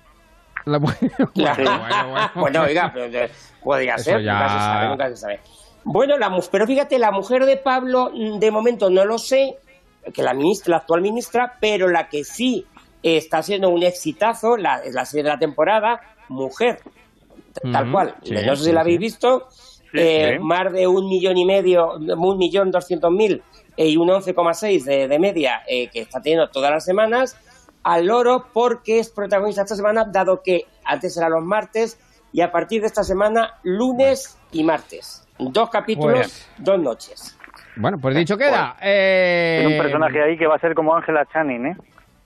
La 0.68 0.78
bueno, 0.80 1.00
bueno, 1.36 2.10
bueno. 2.10 2.32
Bueno, 2.36 2.62
oiga, 2.64 2.92
pero 2.94 3.28
podría 3.64 3.98
Eso 3.98 4.04
ser, 4.12 4.24
ya- 4.24 4.34
nunca 4.34 4.50
se 4.50 4.60
sabe, 4.60 4.88
nunca 4.90 5.10
se 5.10 5.18
sabe. 5.18 5.42
Bueno, 5.84 6.18
la, 6.18 6.38
pero 6.52 6.68
fíjate, 6.68 7.00
la 7.00 7.12
mujer 7.12 7.46
de 7.46 7.58
Pablo, 7.58 8.12
mm, 8.14 8.40
de 8.40 8.52
momento 8.52 8.90
no 8.90 9.06
lo 9.06 9.18
sé, 9.18 9.56
que 10.14 10.22
la 10.24 10.34
ministra, 10.34 10.72
la 10.72 10.78
actual 10.78 11.02
ministra, 11.02 11.54
pero 11.62 11.88
la 11.88 12.10
que 12.10 12.24
sí 12.24 12.68
está 13.02 13.42
siendo 13.44 13.70
un 13.70 13.84
exitazo, 13.84 14.58
la, 14.58 14.80
es 14.84 14.94
la 14.94 15.06
serie 15.06 15.24
de 15.24 15.30
la 15.30 15.40
temporada, 15.40 16.02
Mujer, 16.30 16.80
tal 17.72 17.86
Ujú, 17.86 17.92
cual. 17.92 18.16
sí, 18.24 18.34
no 18.46 18.56
sé 18.56 18.64
si 18.64 18.70
sí, 18.70 18.74
la 18.74 18.82
sí. 18.82 18.82
habéis 18.82 19.00
visto, 19.00 19.48
eh, 19.94 20.34
sí. 20.34 20.40
más 20.42 20.72
de 20.74 20.88
un 20.88 21.08
millón 21.08 21.38
y 21.38 21.46
medio, 21.46 21.94
un 21.96 22.38
millón 22.38 22.72
doscientos 22.72 23.12
mil 23.12 23.44
eh, 23.78 23.88
y 23.88 23.98
un 23.98 24.10
11,6 24.10 24.84
de, 24.84 25.08
de 25.08 25.20
media 25.20 25.62
eh, 25.68 25.90
que 25.90 26.02
está 26.02 26.22
teniendo 26.22 26.50
todas 26.50 26.72
las 26.72 26.84
semanas, 26.84 27.38
al 27.88 28.06
loro 28.06 28.48
porque 28.51 28.99
es 28.99 29.09
protagonista 29.09 29.61
esta 29.61 29.75
semana, 29.77 30.03
dado 30.03 30.41
que 30.43 30.66
antes 30.83 31.16
era 31.16 31.30
los 31.30 31.41
martes 31.41 31.98
y 32.33 32.41
a 32.41 32.51
partir 32.51 32.82
de 32.82 32.88
esta 32.88 33.01
semana, 33.01 33.53
lunes 33.64 34.38
y 34.51 34.66
martes. 34.66 35.25
Dos 35.40 35.69
capítulos, 35.69 36.17
Pues- 36.19 36.49
dos 36.57 36.80
noches. 36.80 37.38
Bueno, 37.77 37.98
pues 38.01 38.14
dicho 38.14 38.38
queda. 38.38 38.75
Eh, 38.82 39.59
Tiene 39.61 39.77
un 39.77 39.82
personaje 39.83 40.22
ahí 40.22 40.38
que 40.38 40.48
va 40.48 40.56
a 40.56 40.59
ser 40.59 40.75
como 40.75 40.93
Ángela 40.95 41.25
Channing, 41.32 41.66
¿eh? 41.67 41.77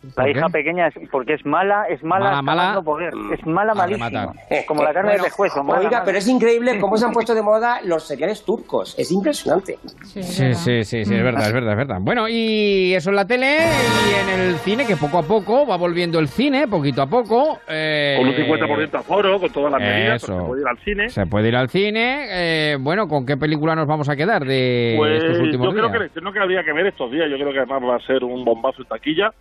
La 0.04 0.24
¿Por 0.24 0.30
hija 0.30 0.46
qué? 0.48 0.52
pequeña 0.54 0.88
es 0.88 0.96
porque 1.12 1.34
es 1.36 1.46
mala, 1.46 1.86
es 1.88 2.04
mala, 2.04 2.42
Mala, 2.42 2.64
mala. 2.72 2.82
poder. 2.82 3.14
Es 3.32 3.46
mala, 3.46 3.76
malísima. 3.76 4.34
Como 4.68 4.82
la 4.84 4.94
carne 4.94 5.10
Bueno, 5.12 5.24
de 5.24 5.30
pescuezo. 5.30 5.64
mala, 5.64 5.80
Oiga, 5.80 5.92
mala. 5.92 6.04
pero 6.06 6.18
es 6.18 6.28
increíble 6.28 6.80
cómo 6.80 6.98
se 6.98 7.06
han 7.06 7.12
puesto 7.12 7.36
de 7.36 7.44
moda 7.44 7.82
los 7.86 8.08
seriales 8.08 8.44
turcos. 8.44 8.98
Es 8.98 9.12
impresionante. 9.12 9.78
Sí, 10.04 10.24
Sí, 10.24 10.54
sí, 10.56 10.84
sí, 10.84 11.06
sí, 11.06 11.14
es 11.14 11.24
verdad, 11.24 11.46
es 11.48 11.54
verdad, 11.54 11.72
es 11.74 11.78
verdad. 11.78 11.98
Bueno, 12.02 12.28
y 12.28 12.94
eso 12.96 13.12
en 13.12 13.16
la 13.16 13.28
tele 13.28 13.58
y 13.60 14.32
en 14.34 14.40
el 14.40 14.56
cine, 14.56 14.88
que 14.88 14.98
poco 14.98 15.20
a 15.20 15.24
poco 15.24 15.68
va 15.68 15.78
volviendo 15.78 16.18
el 16.18 16.28
cine, 16.30 16.68
poquito 16.68 17.04
a 17.04 17.08
poco. 17.08 17.60
eh, 17.68 18.16
Con 18.18 18.28
un 18.28 18.34
50% 18.36 18.96
aforo, 18.96 19.40
con 19.40 19.52
todas 19.52 19.72
las 19.72 19.82
medidas, 19.82 20.26
pues 20.26 20.38
se 20.40 20.46
puede 20.48 20.62
ir 20.62 20.68
al 20.68 20.78
cine. 20.80 21.10
Se 21.10 21.26
puede 21.28 21.48
ir 21.50 21.56
al 21.56 21.70
cine. 21.70 22.26
eh, 22.30 22.78
bueno, 22.80 23.08
¿con 23.08 23.24
qué 23.26 23.38
película 23.38 23.76
nos 23.76 23.86
vamos 23.86 24.10
a 24.10 24.16
quedar 24.16 24.46
de 24.46 24.96
Pues 24.98 25.24
estos 25.24 25.38
últimos 25.40 25.68
yo 25.68 25.72
creo 25.74 25.84
días? 25.84 25.92
que 25.92 25.98
el 25.98 26.04
estreno 26.08 26.34
que 26.34 26.40
habría 26.40 26.64
que 26.64 26.74
ver 26.74 26.88
estos 26.88 27.12
días, 27.12 27.30
yo 27.30 27.36
creo 27.38 27.52
que 27.52 27.60
además 27.60 27.82
va 27.88 27.96
a 27.98 28.00
ser 28.00 28.24
un 28.24 28.44
bombazo 28.44 28.82
en 28.82 28.88
taquilla. 28.88 29.32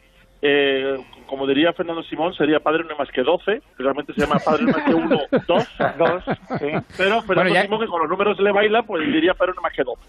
Eh, 0.42 0.96
como 1.26 1.46
diría 1.46 1.72
Fernando 1.74 2.02
Simón, 2.04 2.32
sería 2.34 2.60
Padre 2.60 2.82
no 2.84 2.90
hay 2.90 2.96
más 2.98 3.10
que 3.10 3.22
12, 3.22 3.60
que 3.76 3.82
realmente 3.82 4.12
se 4.14 4.20
llama 4.22 4.38
Padre 4.44 4.64
no 4.64 4.68
hay 4.68 4.74
más 4.74 4.84
que 4.84 4.94
1, 4.94 5.20
2, 5.46 5.68
Dos, 5.98 6.24
sí. 6.58 6.66
pero 6.96 7.22
Fernando 7.22 7.52
ya- 7.54 7.62
Simón 7.62 7.80
que 7.80 7.86
con 7.86 8.00
los 8.00 8.08
números 8.10 8.38
le 8.40 8.50
baila, 8.52 8.82
pues 8.82 9.06
diría 9.06 9.34
Padre 9.34 9.52
no 9.54 9.60
hay 9.60 9.62
más 9.64 9.72
que 9.74 9.84
12. 9.84 10.00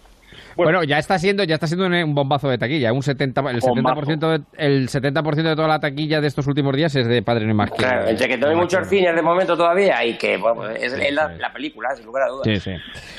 Bueno, 0.56 0.84
ya 0.84 0.98
está 0.98 1.18
siendo 1.18 1.44
ya 1.44 1.56
está 1.56 1.68
siendo 1.68 1.88
un, 1.88 2.14
bombazo 2.14 2.50
de 2.50 2.58
taquilla, 2.58 2.94
un 2.94 3.02
70 3.02 3.42
el 3.52 3.62
70% 3.62 4.20
de, 4.20 4.44
el 4.58 4.88
70% 4.88 5.36
de 5.36 5.56
toda 5.56 5.68
la 5.68 5.80
taquilla 5.80 6.22
de 6.22 6.28
estos 6.28 6.46
últimos 6.48 6.76
días 6.76 6.96
es 6.96 7.08
de 7.08 7.22
Padre 7.22 7.46
no 7.46 7.52
hay 7.52 7.58
más. 7.58 7.72
Claro, 7.72 8.08
entre 8.08 8.28
que 8.28 8.38
no 8.38 8.48
hay 8.48 8.56
más 8.56 8.64
muchos 8.66 8.88
cines 8.88 9.16
de 9.16 9.22
momento 9.22 9.58
todavía 9.58 10.06
y 10.06 10.18
que 10.18 10.38
bueno, 10.38 10.70
es, 10.70 10.92
Sí, 10.92 11.02
es 11.02 11.14
la, 11.14 11.30
sí. 11.30 11.40
la 11.40 11.54
película, 11.54 11.90
sin 11.96 12.06
lugar 12.06 12.24
a 12.24 12.28
dudas. 12.28 12.44
Sí, 12.46 12.60
sí. 12.60 12.72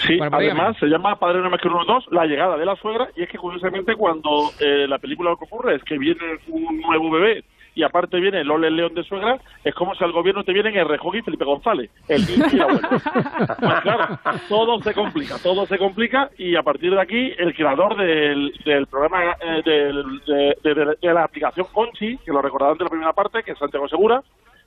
Sí, 0.06 0.16
Bueno, 0.18 0.36
pues 0.36 0.50
además 0.50 0.76
se 0.78 0.86
llama 0.86 1.18
Padre 1.18 1.40
no 1.40 1.50
más 1.50 1.60
que 1.60 1.68
1, 1.68 1.84
2, 1.86 2.04
la 2.10 2.26
llegada 2.26 2.56
de 2.56 2.66
la 2.66 2.76
suegra, 2.76 3.08
y 3.16 3.22
es 3.22 3.28
que 3.28 3.38
curiosamente 3.38 3.94
cuando 3.96 4.50
eh, 4.60 4.86
la 4.88 4.98
película 4.98 5.30
lo 5.30 5.36
que 5.36 5.44
ocurre 5.44 5.76
es 5.76 5.82
que 5.84 5.98
viene 5.98 6.38
un 6.48 6.80
nuevo 6.80 7.10
bebé 7.10 7.44
y 7.75 7.83
aparte 7.83 8.20
viene 8.20 8.41
el 8.41 8.51
León 8.76 8.94
de 8.94 9.02
suegra, 9.05 9.39
es 9.65 9.75
como 9.75 9.94
si 9.94 10.05
al 10.05 10.12
gobierno 10.12 10.44
te 10.44 10.52
vienen 10.52 10.76
el 10.76 10.86
y 11.18 11.23
Felipe 11.23 11.44
González, 11.44 11.91
el 12.09 12.25
y 12.52 12.60
abuelo. 12.60 12.89
Pues 12.91 13.81
claro, 13.83 14.18
todo 14.49 14.81
se 14.83 14.92
complica, 14.94 15.36
todo 15.42 15.67
se 15.67 15.78
complica 15.78 16.31
y 16.39 16.55
a 16.57 16.62
partir 16.62 16.92
de 16.94 17.01
aquí 17.01 17.33
el 17.39 17.55
creador 17.55 17.97
del, 17.97 18.52
del 18.65 18.86
programa, 18.86 19.36
eh, 19.41 19.62
del- 19.65 20.20
de, 20.26 20.57
de- 20.62 20.75
de- 20.75 20.97
de 21.01 21.15
la 21.15 21.25
aplicación 21.25 21.67
Conchi, 21.73 22.18
que 22.18 22.33
lo 22.33 22.42
recordarán 22.42 22.76
de 22.78 22.84
la 22.84 22.91
primera 22.91 23.12
parte, 23.12 23.42
que 23.42 23.52
es 23.52 23.59
Santiago 23.59 23.89
Segura, 23.89 24.23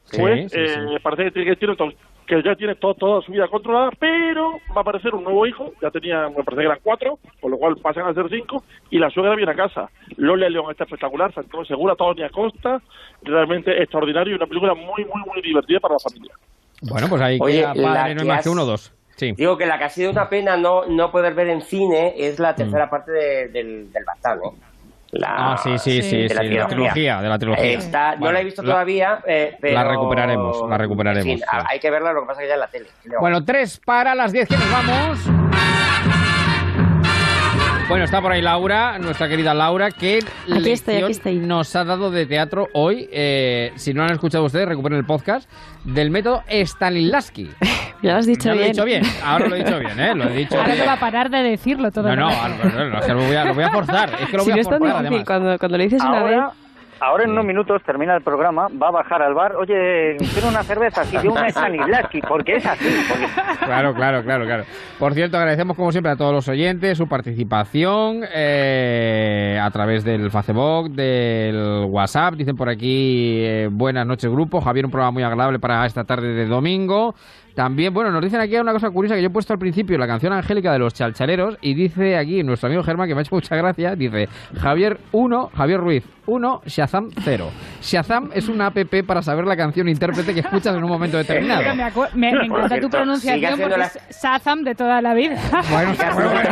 Sí, 0.06 0.18
pues 0.20 0.52
sí, 0.52 0.60
eh, 0.60 0.68
sí. 0.68 0.96
parece 1.02 1.24
que 1.26 1.32
tiene, 1.32 1.50
que 1.52 1.56
tiene 1.58 1.76
todo- 1.76 1.94
que 2.28 2.42
ya 2.42 2.56
tiene 2.56 2.74
todo, 2.76 2.96
toda 2.96 3.22
su 3.22 3.32
vida 3.32 3.48
controlada, 3.48 3.92
pero 4.00 4.54
va 4.76 4.78
a 4.78 4.80
aparecer 4.82 5.14
un 5.14 5.24
nuevo 5.24 5.46
hijo, 5.46 5.72
ya 5.82 5.92
tenía, 5.92 6.28
me 6.30 6.44
parece 6.44 6.62
que 6.62 6.66
eran 6.66 6.80
cuatro, 6.82 7.20
con 7.40 7.52
lo 7.52 7.58
cual 7.58 7.76
pasan 7.78 8.08
a 8.08 8.14
ser 8.16 8.28
cinco, 8.30 8.64
y 8.90 8.98
la 8.98 9.12
suegra 9.12 9.36
viene 9.36 9.52
a 9.52 9.56
casa. 9.56 9.90
Lola 10.18 10.50
León 10.50 10.72
está 10.72 10.86
espectacular, 10.86 11.32
Santiago 11.34 11.64
Segura, 11.66 11.96
Tony 11.96 12.24
Acosta, 12.24 12.82
realmente 13.22 13.80
extraordinario 13.82 14.34
y 14.34 14.38
una 14.38 14.48
película 14.48 14.74
muy, 14.74 15.06
muy, 15.06 15.22
muy 15.34 15.42
divertida 15.44 15.80
para 15.80 15.96
la 15.96 16.00
familia. 16.00 16.34
Bueno, 16.82 17.08
pues 17.10 17.22
ahí 17.22 17.38
Oye, 17.42 17.60
queda 17.74 17.74
Padre 17.74 18.16
no 18.16 18.22
hay 18.22 18.28
más 18.28 18.44
que 18.44 18.50
uno 18.50 18.64
o 18.64 18.66
dos. 18.66 18.92
Sí. 19.18 19.32
Digo 19.32 19.58
que 19.58 19.66
la 19.66 19.78
que 19.78 19.86
ha 19.86 19.90
sido 19.90 20.12
una 20.12 20.28
pena 20.28 20.58
no, 20.58 20.86
no 20.88 21.10
poder 21.12 21.36
ver 21.36 21.48
en 21.50 21.62
cine 21.62 22.16
es 22.18 22.38
la 22.40 22.54
tercera 22.56 22.90
parte 22.90 23.12
de- 23.14 23.48
del, 23.48 23.92
del 23.92 24.04
Bastán, 24.04 24.40
¿eh? 24.40 24.50
La. 25.18 25.54
Ah, 25.54 25.58
sí, 25.58 25.78
sí, 25.78 26.02
sí, 26.02 26.28
de 26.28 26.34
la 26.36 26.42
sí, 26.42 26.48
de 26.50 26.56
la 26.56 26.68
trilogía, 26.68 27.22
de 27.22 27.30
la 27.30 27.40
trilogía. 27.40 27.64
Está- 27.78 28.16
no 28.18 28.32
la 28.34 28.42
he 28.42 28.44
visto 28.44 28.62
la- 28.62 28.72
todavía, 28.74 29.20
eh, 29.26 29.58
pero... 29.62 29.74
la 29.76 29.84
recuperaremos, 29.86 30.70
la 30.70 30.78
recuperaremos, 30.78 31.40
sí. 31.40 31.46
Hay 31.70 31.80
que 31.80 31.90
verla, 31.90 32.12
lo 32.12 32.22
que 32.22 32.28
pasa 32.28 32.42
es 32.42 32.46
que 32.46 32.48
ya 32.50 32.54
en 32.56 32.60
la 32.60 32.68
tele. 32.68 32.88
Bueno, 33.22 33.44
tres 33.46 33.80
para 33.86 34.14
las 34.14 34.34
diez 34.34 34.48
que 34.50 34.58
nos 34.58 34.70
vamos. 34.72 35.45
Bueno, 37.88 38.06
está 38.06 38.20
por 38.20 38.32
ahí 38.32 38.42
Laura, 38.42 38.98
nuestra 38.98 39.28
querida 39.30 39.54
Laura, 39.54 39.92
que 39.92 40.18
Aquí 40.52 40.72
estoy, 40.72 40.96
aquí 40.96 41.04
lección 41.14 41.48
nos 41.48 41.76
ha 41.76 41.84
dado 41.84 42.10
de 42.10 42.26
teatro 42.26 42.68
hoy. 42.74 43.08
eh, 43.12 43.72
si 43.76 43.94
no 43.94 44.02
lo 44.02 44.08
han 44.08 44.14
escuchado 44.14 44.44
ustedes, 44.46 44.68
recuperen 44.68 44.98
el 44.98 45.06
podcast 45.06 45.48
del 45.84 46.10
método 46.10 46.44
Stanislavski. 46.50 47.50
Ya 48.04 48.12
lo 48.12 48.18
has 48.20 48.26
dicho 48.28 48.50
Ya 48.50 48.56
lo 48.56 48.60
he 48.60 48.64
bien. 48.66 48.72
dicho 48.74 48.86
bien. 48.86 49.04
Ahora 49.24 49.48
lo 49.48 49.56
he 49.56 49.64
dicho 49.64 49.80
bien, 49.80 50.00
¿eh? 50.00 50.14
Lo 50.14 50.26
he 50.30 50.34
dicho 50.36 50.56
Ahora 50.58 50.68
bien. 50.68 50.80
no 50.80 50.86
va 50.86 50.94
a 50.94 51.00
parar 51.00 51.30
de 51.30 51.42
decirlo 51.44 51.90
todo 51.92 52.10
No, 52.16 52.30
no, 52.30 52.70
no, 52.70 52.86
no, 52.90 53.00
es 53.00 53.06
que 53.06 53.14
lo 53.14 53.24
voy 53.26 53.36
a, 53.36 53.46
lo 53.46 53.54
voy 53.56 53.64
a 53.64 53.70
forzar. 53.72 54.10
Es 54.22 54.30
que 54.30 54.38
lo 54.38 54.44
si 54.44 54.50
voy 54.52 54.52
no 54.52 54.58
a 54.58 54.62
es 54.62 54.70
tan 54.70 54.80
forzar, 54.80 54.98
difícil, 55.04 55.08
además. 55.08 55.26
cuando, 55.26 55.58
cuando 55.60 55.78
lo 55.78 55.84
dices 55.84 56.02
una 56.04 56.24
vez... 56.24 56.40
Ahora, 57.00 57.26
en 57.26 57.32
unos 57.32 57.46
minutos 57.46 57.82
termina 57.84 58.16
el 58.16 58.24
programa, 58.24 58.68
va 58.82 58.88
a 58.88 58.92
bajar 58.92 59.22
al 59.22 59.34
bar, 59.34 59.56
oye, 59.56 60.16
quiero 60.34 60.48
una 60.48 60.64
cerveza, 60.64 61.04
si 61.04 61.18
yo 61.22 61.32
una 61.32 61.50
Stanislavski, 61.50 62.22
porque 62.22 62.56
es 62.56 62.66
así. 62.66 62.86
Porque... 63.10 63.28
Claro, 63.66 63.94
claro, 63.94 64.24
claro, 64.24 64.46
claro. 64.46 64.64
Por 64.98 65.14
cierto, 65.14 65.38
agradecemos 65.38 65.76
como 65.76 65.92
siempre 65.92 66.12
a 66.12 66.16
todos 66.16 66.34
los 66.34 66.48
oyentes 66.48 66.98
su 66.98 67.08
participación 67.08 68.24
eh, 68.34 69.60
a 69.62 69.70
través 69.72 70.04
del 70.04 70.32
Facebook, 70.32 70.92
del 70.92 71.86
WhatsApp. 71.90 72.36
Dicen 72.36 72.56
por 72.56 72.70
aquí, 72.70 73.44
eh, 73.44 73.70
buenas 73.72 74.06
noches 74.06 74.32
grupo. 74.32 74.62
Javier, 74.62 74.86
un 74.86 74.92
programa 74.92 75.12
muy 75.12 75.24
agradable 75.24 75.60
para 75.60 75.86
esta 75.86 76.06
tarde 76.06 76.34
de 76.34 76.46
domingo. 76.46 77.14
También, 77.56 77.94
bueno, 77.94 78.12
nos 78.12 78.22
dicen 78.22 78.42
aquí 78.42 78.56
una 78.58 78.74
cosa 78.74 78.90
curiosa 78.92 79.16
que 79.16 79.22
yo 79.22 79.28
he 79.28 79.32
puesto 79.32 79.54
al 79.54 79.60
principio, 79.60 79.98
la 79.98 80.08
canción 80.08 80.34
Angélica 80.34 80.74
de 80.74 80.80
los 80.80 80.94
Chalchaleros, 80.94 81.58
y 81.62 81.74
dice 81.74 82.18
aquí 82.18 82.44
nuestro 82.44 82.68
amigo 82.68 82.84
Germán, 82.84 83.08
que 83.08 83.16
me 83.16 83.20
ha 83.20 83.24
hecho 83.24 83.34
mucha 83.36 83.56
gracia, 83.56 83.96
dice 83.96 84.28
Javier 84.60 85.00
1, 85.14 85.52
Javier 85.56 85.80
Ruiz 85.80 86.04
1, 86.26 86.62
Shazam 86.66 87.12
0. 87.24 87.50
Shazam 87.82 88.30
es 88.34 88.50
una 88.50 88.68
app 88.68 88.78
para 89.08 89.22
saber 89.22 89.46
la 89.46 89.56
canción 89.56 89.88
intérprete 89.88 90.34
que 90.34 90.40
escuchas 90.42 90.76
en 90.76 90.84
un 90.84 90.90
momento 90.90 91.18
determinado. 91.18 91.64
Me, 92.14 92.32
me- 92.34 92.46
encanta 92.46 92.68
cierto, 92.68 92.88
tu 92.88 92.92
pronunciación 92.92 93.60
porque 93.60 93.82
es 93.82 94.22
Shazam 94.22 94.64
de 94.64 94.76
toda 94.76 95.02
la 95.02 95.14
vida. 95.14 95.36
Bueno, 95.72 95.94
bueno, 95.98 96.30
bueno. 96.32 96.50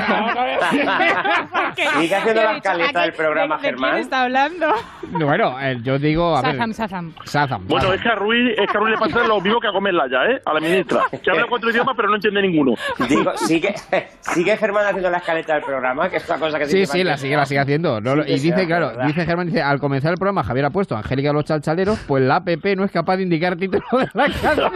Sigue 2.00 2.16
haciendo 2.16 2.42
la 2.44 2.48
dicho, 2.54 2.58
escaleta 2.70 3.00
¿a 3.00 3.04
del 3.04 3.14
programa, 3.14 3.56
de, 3.58 3.62
¿De 3.62 3.68
quién 3.68 3.80
Germán. 3.80 3.98
está 4.00 4.22
hablando? 4.24 4.68
Bueno, 5.12 5.60
eh, 5.60 5.78
yo 5.84 5.98
digo, 6.00 6.36
a 6.38 6.42
ver. 6.42 6.54
Shazam, 6.54 6.72
Shazam. 6.72 7.14
Shazam. 7.26 7.68
Bueno, 7.68 7.84
Shazam. 7.88 7.96
es 7.96 8.02
que 8.04 8.10
a 8.10 8.16
Ruiz, 8.16 8.52
es 8.58 8.72
que 8.72 8.78
a 8.78 8.80
Ruiz 8.80 8.92
le 8.92 8.98
pasa 8.98 9.28
lo 9.28 9.42
mismo 9.42 9.60
que 9.60 9.68
a 9.68 9.72
Gómez 9.72 9.94
Laya, 9.94 10.26
¿eh? 10.32 10.42
A 10.46 10.54
la 10.54 10.60
ministra. 10.60 10.93
Ostras, 10.96 11.22
que 11.24 11.30
habla 11.32 11.46
cuatro 11.50 11.70
idiomas 11.72 11.96
pero 11.96 12.10
no 12.10 12.16
entiende 12.16 12.42
ninguno. 12.42 12.74
Digo, 13.10 13.36
sigue, 13.38 13.74
sigue 14.22 14.58
Germán 14.58 14.86
haciendo 14.86 15.10
la 15.10 15.18
escaleta 15.18 15.54
del 15.56 15.64
programa, 15.64 16.10
que 16.10 16.18
es 16.18 16.30
una 16.30 16.40
cosa 16.40 16.60
que 16.60 16.66
Sí, 16.66 16.80
dice 16.80 16.92
sí, 16.94 17.04
la 17.04 17.18
sigue, 17.18 17.36
la 17.36 17.46
sigue 17.46 17.60
haciendo. 17.60 18.00
No, 18.02 18.16
lo- 18.16 18.24
Sí, 18.24 18.32
y 18.32 18.34
dice, 18.40 18.56
sea, 18.58 18.66
claro, 18.68 18.88
¿verdad? 18.90 19.06
dice 19.08 19.26
Germán, 19.26 19.48
dice, 19.48 19.62
al 19.62 19.80
comenzar 19.80 20.12
el 20.12 20.18
programa 20.18 20.44
Javier 20.44 20.66
ha 20.66 20.70
puesto 20.70 20.96
Angélica 20.96 21.34
los 21.34 21.46
chalchaleros, 21.46 22.00
pues 22.08 22.24
la 22.24 22.38
APP 22.38 22.76
no 22.78 22.84
es 22.86 22.92
capaz 22.92 23.18
de 23.18 23.24
indicar 23.24 23.56
título 23.56 23.84
de 23.94 24.08
la 24.14 24.26
canción. 24.30 24.72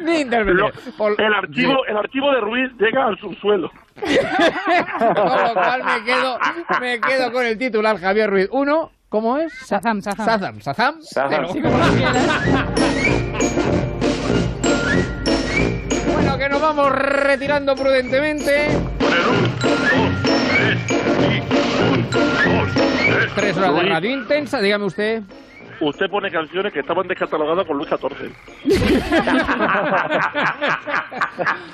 Ni 0.00 0.20
intervenir. 0.20 0.72
Por- 0.96 1.20
el, 1.20 1.34
archivo, 1.34 1.84
el 1.86 1.96
archivo 1.96 2.30
de 2.32 2.40
Ruiz 2.40 2.70
llega 2.78 3.06
al 3.06 3.18
subsuelo. 3.18 3.70
Con 3.94 5.42
lo 5.42 5.54
cual 5.54 5.84
me 5.84 6.04
quedo, 6.04 6.38
me 6.80 7.00
quedo 7.00 7.32
con 7.32 7.44
el 7.44 7.58
titular 7.58 7.98
Javier 7.98 8.30
Ruiz. 8.30 8.48
Uno, 8.50 8.90
¿cómo 9.08 9.36
es? 9.38 9.52
Sazam, 9.66 10.00
Sazam. 10.00 10.24
Sazam, 10.26 10.60
Sazam. 10.60 10.94
Sazam. 11.02 11.46
Que 16.40 16.48
nos 16.48 16.60
vamos 16.62 16.90
retirando 16.90 17.76
prudentemente. 17.76 18.68
Tres 23.34 23.56
horas 23.58 23.74
de 23.74 23.82
radio 23.82 24.10
intensa, 24.10 24.58
dígame 24.62 24.86
usted. 24.86 25.22
Usted 25.80 26.10
pone 26.10 26.30
canciones 26.30 26.72
que 26.72 26.80
estaban 26.80 27.08
descatalogadas 27.08 27.66
con 27.66 27.78
luz 27.78 27.88
14. 27.88 28.30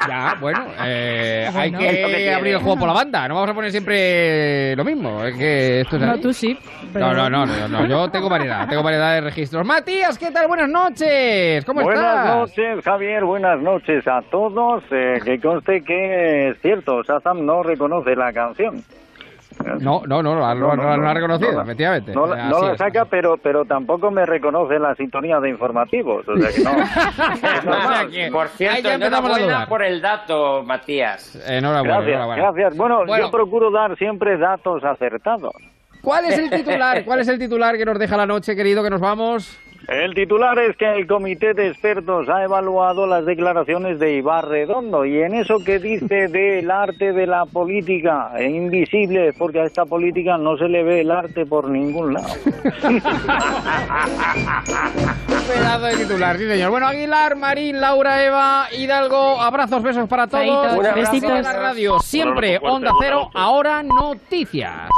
Ya, 0.08 0.36
bueno, 0.40 0.64
eh, 0.84 1.48
hay 1.52 1.70
Bueno. 1.70 1.78
que 1.78 2.32
abrir 2.32 2.52
el 2.54 2.60
juego 2.60 2.78
por 2.78 2.88
la 2.88 2.94
banda. 2.94 3.26
No 3.28 3.34
vamos 3.34 3.50
a 3.50 3.54
poner 3.54 3.70
siempre 3.70 4.76
lo 4.76 4.84
mismo. 4.84 5.24
Es 5.24 5.36
que 5.36 5.80
esto 5.80 5.96
es 5.96 6.02
No, 6.02 6.18
tú 6.20 6.32
sí. 6.32 6.56
No, 6.94 7.12
no, 7.12 7.28
no, 7.28 7.44
no, 7.46 7.68
no, 7.68 7.86
yo 7.86 8.08
tengo 8.10 8.28
variedad, 8.28 8.68
tengo 8.68 8.82
variedad 8.82 9.14
de 9.14 9.20
registros. 9.22 9.66
Matías, 9.66 10.16
¿qué 10.18 10.30
tal? 10.30 10.46
Buenas 10.46 10.68
noches. 10.68 11.64
¿Cómo 11.64 11.82
buenas 11.82 12.04
estás? 12.04 12.36
noches, 12.36 12.84
Javier. 12.84 13.24
Buenas 13.24 13.60
noches 13.60 14.06
a 14.06 14.22
todos. 14.30 14.84
Eh, 14.90 15.20
que 15.24 15.40
conste 15.40 15.82
que 15.82 16.50
es 16.50 16.60
cierto, 16.62 17.02
Shazam 17.02 17.44
no 17.44 17.62
reconoce 17.62 18.14
la 18.14 18.32
canción. 18.32 18.82
No, 19.80 20.02
no, 20.06 20.22
no, 20.22 20.34
lo 20.34 20.44
ha, 20.46 20.54
lo 20.54 20.70
ha- 20.72 20.76
No, 20.76 20.82
no, 20.82 20.96
lo 20.96 21.04
ha 21.08 21.08
no, 21.08 21.14
reconocido, 21.14 21.50
no 21.52 21.56
la- 21.58 21.62
efectivamente. 21.64 22.12
No, 22.12 22.26
la- 22.26 22.48
no 22.48 22.62
la 22.66 22.72
es. 22.72 22.78
saca, 22.78 23.04
pero, 23.06 23.36
pero 23.38 23.64
tampoco 23.64 24.10
me 24.10 24.26
reconoce 24.26 24.78
la 24.78 24.94
sintonía 24.94 25.40
de 25.40 25.48
informativos. 25.50 26.26
O 26.28 26.36
sea 26.36 26.50
que 26.50 26.62
no. 26.62 26.70
Por 28.32 28.48
cierto, 28.48 28.90
enhorabuena 28.90 29.66
por 29.66 29.82
el 29.82 30.00
dato, 30.00 30.62
Matías. 30.64 31.34
Enhorabuena, 31.48 31.94
Gracias, 31.96 32.08
enhorabuena. 32.14 32.42
gracias. 32.42 32.76
Bueno, 32.76 33.04
Bueno. 33.06 33.24
yo 33.26 33.30
procuro 33.30 33.70
dar 33.70 33.96
siempre 33.96 34.36
datos 34.38 34.84
acertados. 34.84 35.52
¿Cuál 36.02 36.26
es 36.26 36.38
el 36.38 36.50
titular? 36.50 37.04
¿Cuál 37.04 37.20
es 37.20 37.28
el 37.28 37.38
titular 37.38 37.76
que 37.76 37.84
nos 37.84 37.98
deja 37.98 38.16
la 38.16 38.26
noche, 38.26 38.54
querido, 38.54 38.82
que 38.82 38.90
nos 38.90 39.00
vamos? 39.00 39.58
El 39.88 40.14
titular 40.14 40.58
es 40.58 40.76
que 40.76 40.84
el 40.98 41.06
comité 41.06 41.54
de 41.54 41.68
expertos 41.68 42.28
ha 42.28 42.42
evaluado 42.42 43.06
las 43.06 43.24
declaraciones 43.24 44.00
de 44.00 44.16
Ibarredondo 44.16 45.04
y 45.04 45.22
en 45.22 45.34
eso 45.34 45.60
que 45.64 45.78
dice 45.78 46.26
del 46.28 46.68
arte 46.70 47.12
de 47.12 47.26
la 47.26 47.46
política 47.46 48.32
e 48.36 48.50
invisible, 48.50 49.32
porque 49.38 49.60
a 49.60 49.64
esta 49.64 49.84
política 49.84 50.36
no 50.38 50.56
se 50.56 50.68
le 50.68 50.82
ve 50.82 51.02
el 51.02 51.10
arte 51.12 51.46
por 51.46 51.68
ningún 51.68 52.14
lado. 52.14 52.26
Pedazo 55.46 55.84
de 55.84 55.96
titular, 55.96 56.36
sí 56.36 56.48
señor. 56.48 56.70
Bueno, 56.72 56.88
Aguilar, 56.88 57.36
Marín, 57.36 57.80
Laura, 57.80 58.24
Eva, 58.24 58.66
Hidalgo, 58.72 59.40
abrazos, 59.40 59.80
besos 59.82 60.08
para 60.08 60.26
todos. 60.26 60.76
Besitos. 60.94 61.30
Besitos. 61.30 61.54
Radio, 61.54 62.00
siempre 62.00 62.58
Onda 62.60 62.90
Cero, 63.00 63.30
ahora 63.32 63.84
noticias. 63.84 64.90